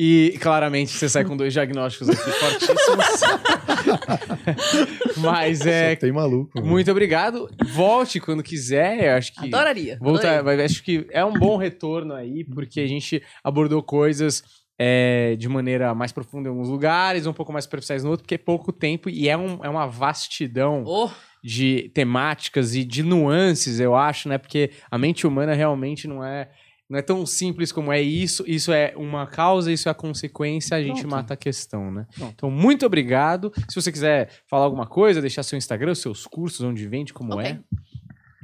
E 0.01 0.39
claramente 0.41 0.93
você 0.93 1.09
sai 1.09 1.25
com 1.25 1.37
dois 1.37 1.53
diagnósticos 1.53 2.09
aqui 2.09 2.31
fortíssimos. 2.31 3.21
Mas 5.19 5.67
é. 5.67 5.95
Só 5.95 6.01
tem 6.01 6.13
maluco. 6.13 6.61
né? 6.61 6.67
Muito 6.69 6.89
obrigado. 6.91 7.51
Volte 7.73 8.21
quando 8.21 8.43
quiser. 8.43 9.05
Eu 9.05 9.13
acho 9.17 9.33
que. 9.35 9.47
Adoraria. 9.47 9.99
Voltar, 10.01 10.39
adoraria. 10.39 10.65
acho 10.65 10.83
que 10.85 11.07
é 11.11 11.25
um 11.25 11.33
bom 11.33 11.57
retorno 11.57 12.15
aí, 12.15 12.45
porque 12.45 12.81
a 12.81 12.87
gente 12.87 13.21
abordou 13.43 13.83
coisas 13.83 14.43
é, 14.79 15.35
de 15.37 15.49
maneira 15.49 15.95
mais 15.95 16.13
profunda 16.13 16.49
em 16.49 16.53
alguns 16.53 16.69
lugares, 16.69 17.27
um 17.27 17.33
pouco 17.33 17.53
mais 17.53 17.65
superficiais 17.65 18.05
no 18.05 18.11
outro, 18.11 18.23
porque 18.25 18.37
é 18.37 18.39
pouco 18.39 18.73
tempo 18.73 19.11
e 19.11 19.29
é, 19.29 19.37
um, 19.37 19.59
é 19.65 19.69
uma 19.69 19.87
vastidão 19.87 20.85
Oh, 20.87 21.11
de 21.43 21.91
temáticas 21.95 22.75
e 22.75 22.85
de 22.85 23.03
nuances, 23.03 23.81
eu 23.81 23.97
acho, 23.97 24.29
né? 24.29 24.39
Porque 24.39 24.71
a 24.91 24.97
mente 24.97 25.27
humana 25.27 25.55
realmente 25.55 26.07
não 26.07 26.25
é. 26.25 26.49
Não 26.91 26.99
é 26.99 27.03
tão 27.03 27.27
simples 27.27 27.71
como 27.71 27.93
é 27.93 28.01
isso, 28.01 28.43
isso 28.47 28.73
é 28.73 28.95
uma 28.97 29.27
causa, 29.27 29.71
isso 29.71 29.91
é 29.91 29.93
a 29.93 29.95
consequência, 29.95 30.75
a 30.75 30.83
gente 30.83 31.01
Pronto. 31.03 31.11
mata 31.11 31.35
a 31.35 31.37
questão, 31.37 31.91
né? 31.91 32.07
Pronto. 32.17 32.33
Então, 32.35 32.51
muito 32.51 32.87
obrigado. 32.87 33.53
Se 33.69 33.75
você 33.79 33.93
quiser 33.93 34.31
falar 34.47 34.65
alguma 34.65 34.87
coisa, 34.87 35.21
deixar 35.21 35.43
seu 35.43 35.59
Instagram, 35.59 35.95
seus 35.95 36.27
cursos, 36.27 36.63
onde 36.63 36.89
vende, 36.89 37.13
como 37.13 37.35
ok. 37.35 37.47
é. 37.47 37.59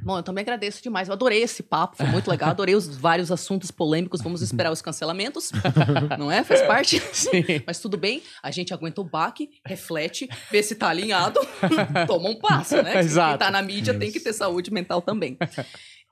Bom, 0.05 0.19
eu 0.19 0.23
também 0.23 0.43
agradeço 0.43 0.83
demais. 0.83 1.07
Eu 1.07 1.15
adorei 1.15 1.41
esse 1.41 1.63
papo, 1.63 1.97
foi 1.97 2.05
muito 2.05 2.29
legal. 2.29 2.51
Adorei 2.51 2.75
os 2.75 2.95
vários 2.95 3.31
assuntos 3.31 3.71
polêmicos. 3.71 4.21
Vamos 4.21 4.43
esperar 4.43 4.71
os 4.71 4.79
cancelamentos. 4.79 5.49
Não 6.19 6.31
é? 6.31 6.43
Faz 6.43 6.61
parte? 6.61 6.99
Sim. 7.11 7.43
Mas 7.65 7.79
tudo 7.79 7.97
bem, 7.97 8.21
a 8.43 8.51
gente 8.51 8.71
aguenta 8.71 9.01
o 9.01 9.03
baque, 9.03 9.49
reflete, 9.65 10.29
vê 10.51 10.61
se 10.61 10.75
tá 10.75 10.89
alinhado, 10.89 11.39
toma 12.05 12.29
um 12.29 12.35
passo, 12.35 12.79
né? 12.83 12.99
Exato. 12.99 13.31
Quem 13.31 13.39
tá 13.39 13.49
na 13.49 13.63
mídia 13.63 13.97
tem 13.97 14.11
que 14.11 14.19
ter 14.19 14.31
saúde 14.31 14.71
mental 14.71 15.01
também. 15.01 15.39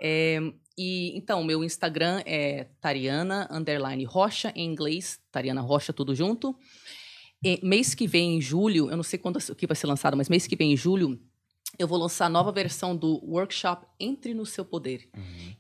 É, 0.02 0.40
e 0.76 1.16
então, 1.16 1.44
meu 1.44 1.64
Instagram 1.64 2.24
é 2.26 2.66
Tariana 2.82 3.48
underline 3.52 4.04
Rocha, 4.06 4.52
em 4.56 4.66
inglês, 4.66 5.20
Tariana 5.32 5.62
Rocha, 5.62 5.94
tudo 5.94 6.16
junto. 6.16 6.56
E 7.44 7.60
mês 7.62 7.94
que 7.94 8.08
vem, 8.08 8.38
em 8.38 8.42
julho, 8.42 8.90
eu 8.90 8.96
não 8.96 9.04
sei 9.04 9.20
quando 9.20 9.38
o 9.38 9.56
que 9.56 9.68
vai 9.68 9.76
ser 9.76 9.86
lançado, 9.86 10.18
mas 10.18 10.30
mês 10.30 10.48
que 10.48 10.56
vem, 10.56 10.74
em 10.74 10.78
julho, 10.78 11.20
eu 11.78 11.88
vou 11.88 11.98
lançar 11.98 12.28
a 12.28 12.30
nova 12.30 12.52
versão 12.52 12.96
do 12.96 13.24
workshop 13.26 13.86
Entre 14.00 14.34
no 14.34 14.46
Seu 14.46 14.64
Poder, 14.64 15.10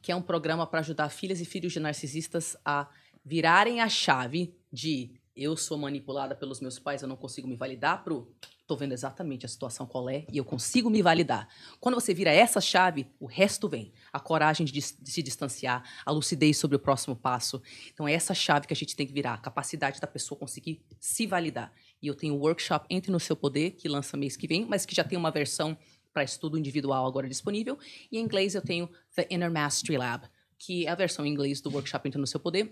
que 0.02 0.12
é 0.12 0.16
um 0.16 0.22
programa 0.22 0.68
para 0.68 0.80
ajudar 0.80 1.10
filhas 1.10 1.42
e 1.42 1.46
filhos 1.46 1.74
de 1.74 1.80
narcisistas 1.80 2.56
a 2.64 2.88
virarem 3.26 3.82
a 3.82 3.90
chave 3.90 4.56
de 4.72 5.12
eu 5.36 5.58
sou 5.58 5.78
manipulada 5.78 6.36
pelos 6.36 6.62
meus 6.62 6.78
pais, 6.78 7.02
eu 7.02 7.08
não 7.08 7.16
consigo 7.16 7.48
me 7.48 7.56
validar, 7.56 8.04
pro 8.04 8.32
tô 8.66 8.78
vendo 8.78 8.94
exatamente 8.94 9.46
a 9.46 9.50
situação 9.50 9.86
qual 9.86 10.10
é 10.10 10.26
e 10.32 10.38
eu 10.38 10.46
consigo 10.46 10.90
me 10.90 11.02
validar. 11.02 11.50
Quando 11.80 11.96
você 11.96 12.14
vira 12.14 12.32
essa 12.32 12.62
chave, 12.62 13.08
o 13.20 13.26
resto 13.26 13.68
vem. 13.68 13.92
A 14.12 14.20
coragem 14.20 14.66
de, 14.66 14.72
de 14.72 15.12
se 15.12 15.22
distanciar, 15.22 15.84
a 16.06 16.12
lucidez 16.12 16.58
sobre 16.58 16.78
o 16.78 16.80
próximo 16.80 17.16
passo. 17.16 17.62
Então 17.94 18.08
é 18.08 18.14
essa 18.14 18.34
chave 18.34 18.66
que 18.66 18.74
a 18.74 18.76
gente 18.76 18.96
tem 18.96 19.06
que 19.06 19.12
virar, 19.12 19.34
a 19.34 19.38
capacidade 19.38 20.00
da 20.00 20.08
pessoa 20.08 20.40
conseguir 20.40 20.82
se 21.00 21.28
validar. 21.28 21.74
E 22.02 22.08
eu 22.08 22.16
tenho 22.16 22.36
o 22.36 22.40
workshop 22.40 22.86
Entre 22.90 23.12
no 23.12 23.20
Seu 23.20 23.36
Poder, 23.36 23.72
que 23.72 23.90
lança 23.90 24.16
mês 24.16 24.38
que 24.38 24.48
vem, 24.48 24.66
mas 24.66 24.86
que 24.86 24.96
já 24.96 25.04
tem 25.04 25.18
uma 25.18 25.32
versão 25.32 25.78
para 26.14 26.24
estudo 26.24 26.58
individual 26.58 27.06
agora 27.06 27.28
disponível. 27.28 27.78
E 28.12 28.18
em 28.18 28.22
inglês 28.22 28.56
eu 28.56 28.62
tenho 28.62 28.90
The 29.16 29.28
Inner 29.30 29.52
Mastery 29.52 29.98
Lab, 29.98 30.28
que 30.58 30.86
é 30.86 30.90
a 30.90 30.96
versão 30.96 31.26
em 31.26 31.30
inglês 31.30 31.60
do 31.60 31.72
workshop 31.72 32.08
Entre 32.08 32.22
no 32.22 32.28
Seu 32.28 32.40
Poder. 32.40 32.72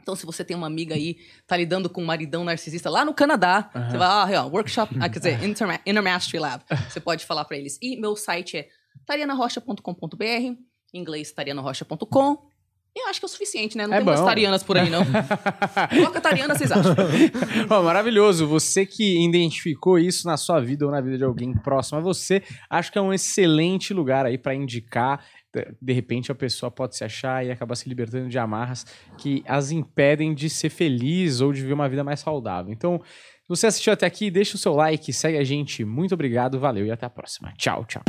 Então, 0.00 0.16
se 0.16 0.24
você 0.24 0.42
tem 0.42 0.56
uma 0.56 0.66
amiga 0.66 0.94
aí, 0.94 1.18
tá 1.46 1.54
lidando 1.54 1.90
com 1.90 2.02
um 2.02 2.06
maridão 2.06 2.42
narcisista 2.42 2.88
lá 2.88 3.04
no 3.04 3.12
Canadá, 3.12 3.70
você 3.90 3.98
vai, 3.98 4.34
ah, 4.34 4.46
ó, 4.46 4.48
workshop, 4.48 4.96
ah, 5.00 5.08
quer 5.08 5.18
dizer, 5.18 5.42
Inter, 5.44 5.82
Inner 5.84 6.02
Mastery 6.02 6.38
Lab. 6.38 6.64
Você 6.88 6.98
pode 6.98 7.26
falar 7.26 7.44
para 7.44 7.58
eles. 7.58 7.78
E 7.82 7.94
meu 7.96 8.16
site 8.16 8.56
é 8.56 8.68
tarianarocha.com.br, 9.04 10.24
em 10.24 10.58
inglês 10.94 11.30
tarianarocha.com. 11.32 12.48
Eu 12.96 13.06
acho 13.08 13.20
que 13.20 13.24
é 13.24 13.28
o 13.28 13.30
suficiente, 13.30 13.76
né? 13.76 13.86
Não 13.86 13.94
É 13.94 13.98
tem 13.98 14.04
bom. 14.04 14.24
tarianas 14.24 14.62
por 14.64 14.76
aí, 14.76 14.90
não. 14.90 15.02
Coloca 15.94 16.20
tariana, 16.20 16.54
vocês 16.56 16.70
acham? 16.72 16.94
Ó, 17.70 17.82
maravilhoso. 17.82 18.46
Você 18.48 18.84
que 18.84 19.24
identificou 19.24 19.98
isso 19.98 20.26
na 20.26 20.36
sua 20.36 20.60
vida 20.60 20.84
ou 20.84 20.90
na 20.90 21.00
vida 21.00 21.16
de 21.16 21.22
alguém 21.24 21.52
próximo 21.52 21.98
a 21.98 22.00
você, 22.00 22.42
acho 22.68 22.90
que 22.90 22.98
é 22.98 23.00
um 23.00 23.12
excelente 23.12 23.94
lugar 23.94 24.26
aí 24.26 24.36
para 24.36 24.54
indicar. 24.54 25.24
De- 25.54 25.68
De 25.80 25.92
repente 25.92 26.32
a 26.32 26.34
pessoa 26.34 26.70
pode 26.72 26.96
se 26.96 27.04
achar 27.04 27.46
e 27.46 27.50
acabar 27.52 27.76
se 27.76 27.88
libertando 27.88 28.28
de 28.28 28.38
amarras 28.38 28.84
que 29.16 29.44
as 29.46 29.70
impedem 29.70 30.34
de 30.34 30.50
ser 30.50 30.68
feliz 30.68 31.40
ou 31.40 31.52
de 31.52 31.60
viver 31.62 31.74
uma 31.74 31.88
vida 31.88 32.02
mais 32.02 32.18
saudável. 32.20 32.72
Então, 32.72 33.00
se 33.04 33.48
você 33.48 33.68
assistiu 33.68 33.92
até 33.92 34.06
aqui, 34.06 34.28
deixa 34.30 34.56
o 34.56 34.58
seu 34.58 34.74
like, 34.74 35.12
segue 35.12 35.38
a 35.38 35.44
gente. 35.44 35.84
Muito 35.84 36.14
obrigado, 36.14 36.58
valeu 36.58 36.84
e 36.84 36.90
até 36.90 37.06
a 37.06 37.10
próxima. 37.10 37.52
Tchau, 37.56 37.84
tchau. 37.86 38.02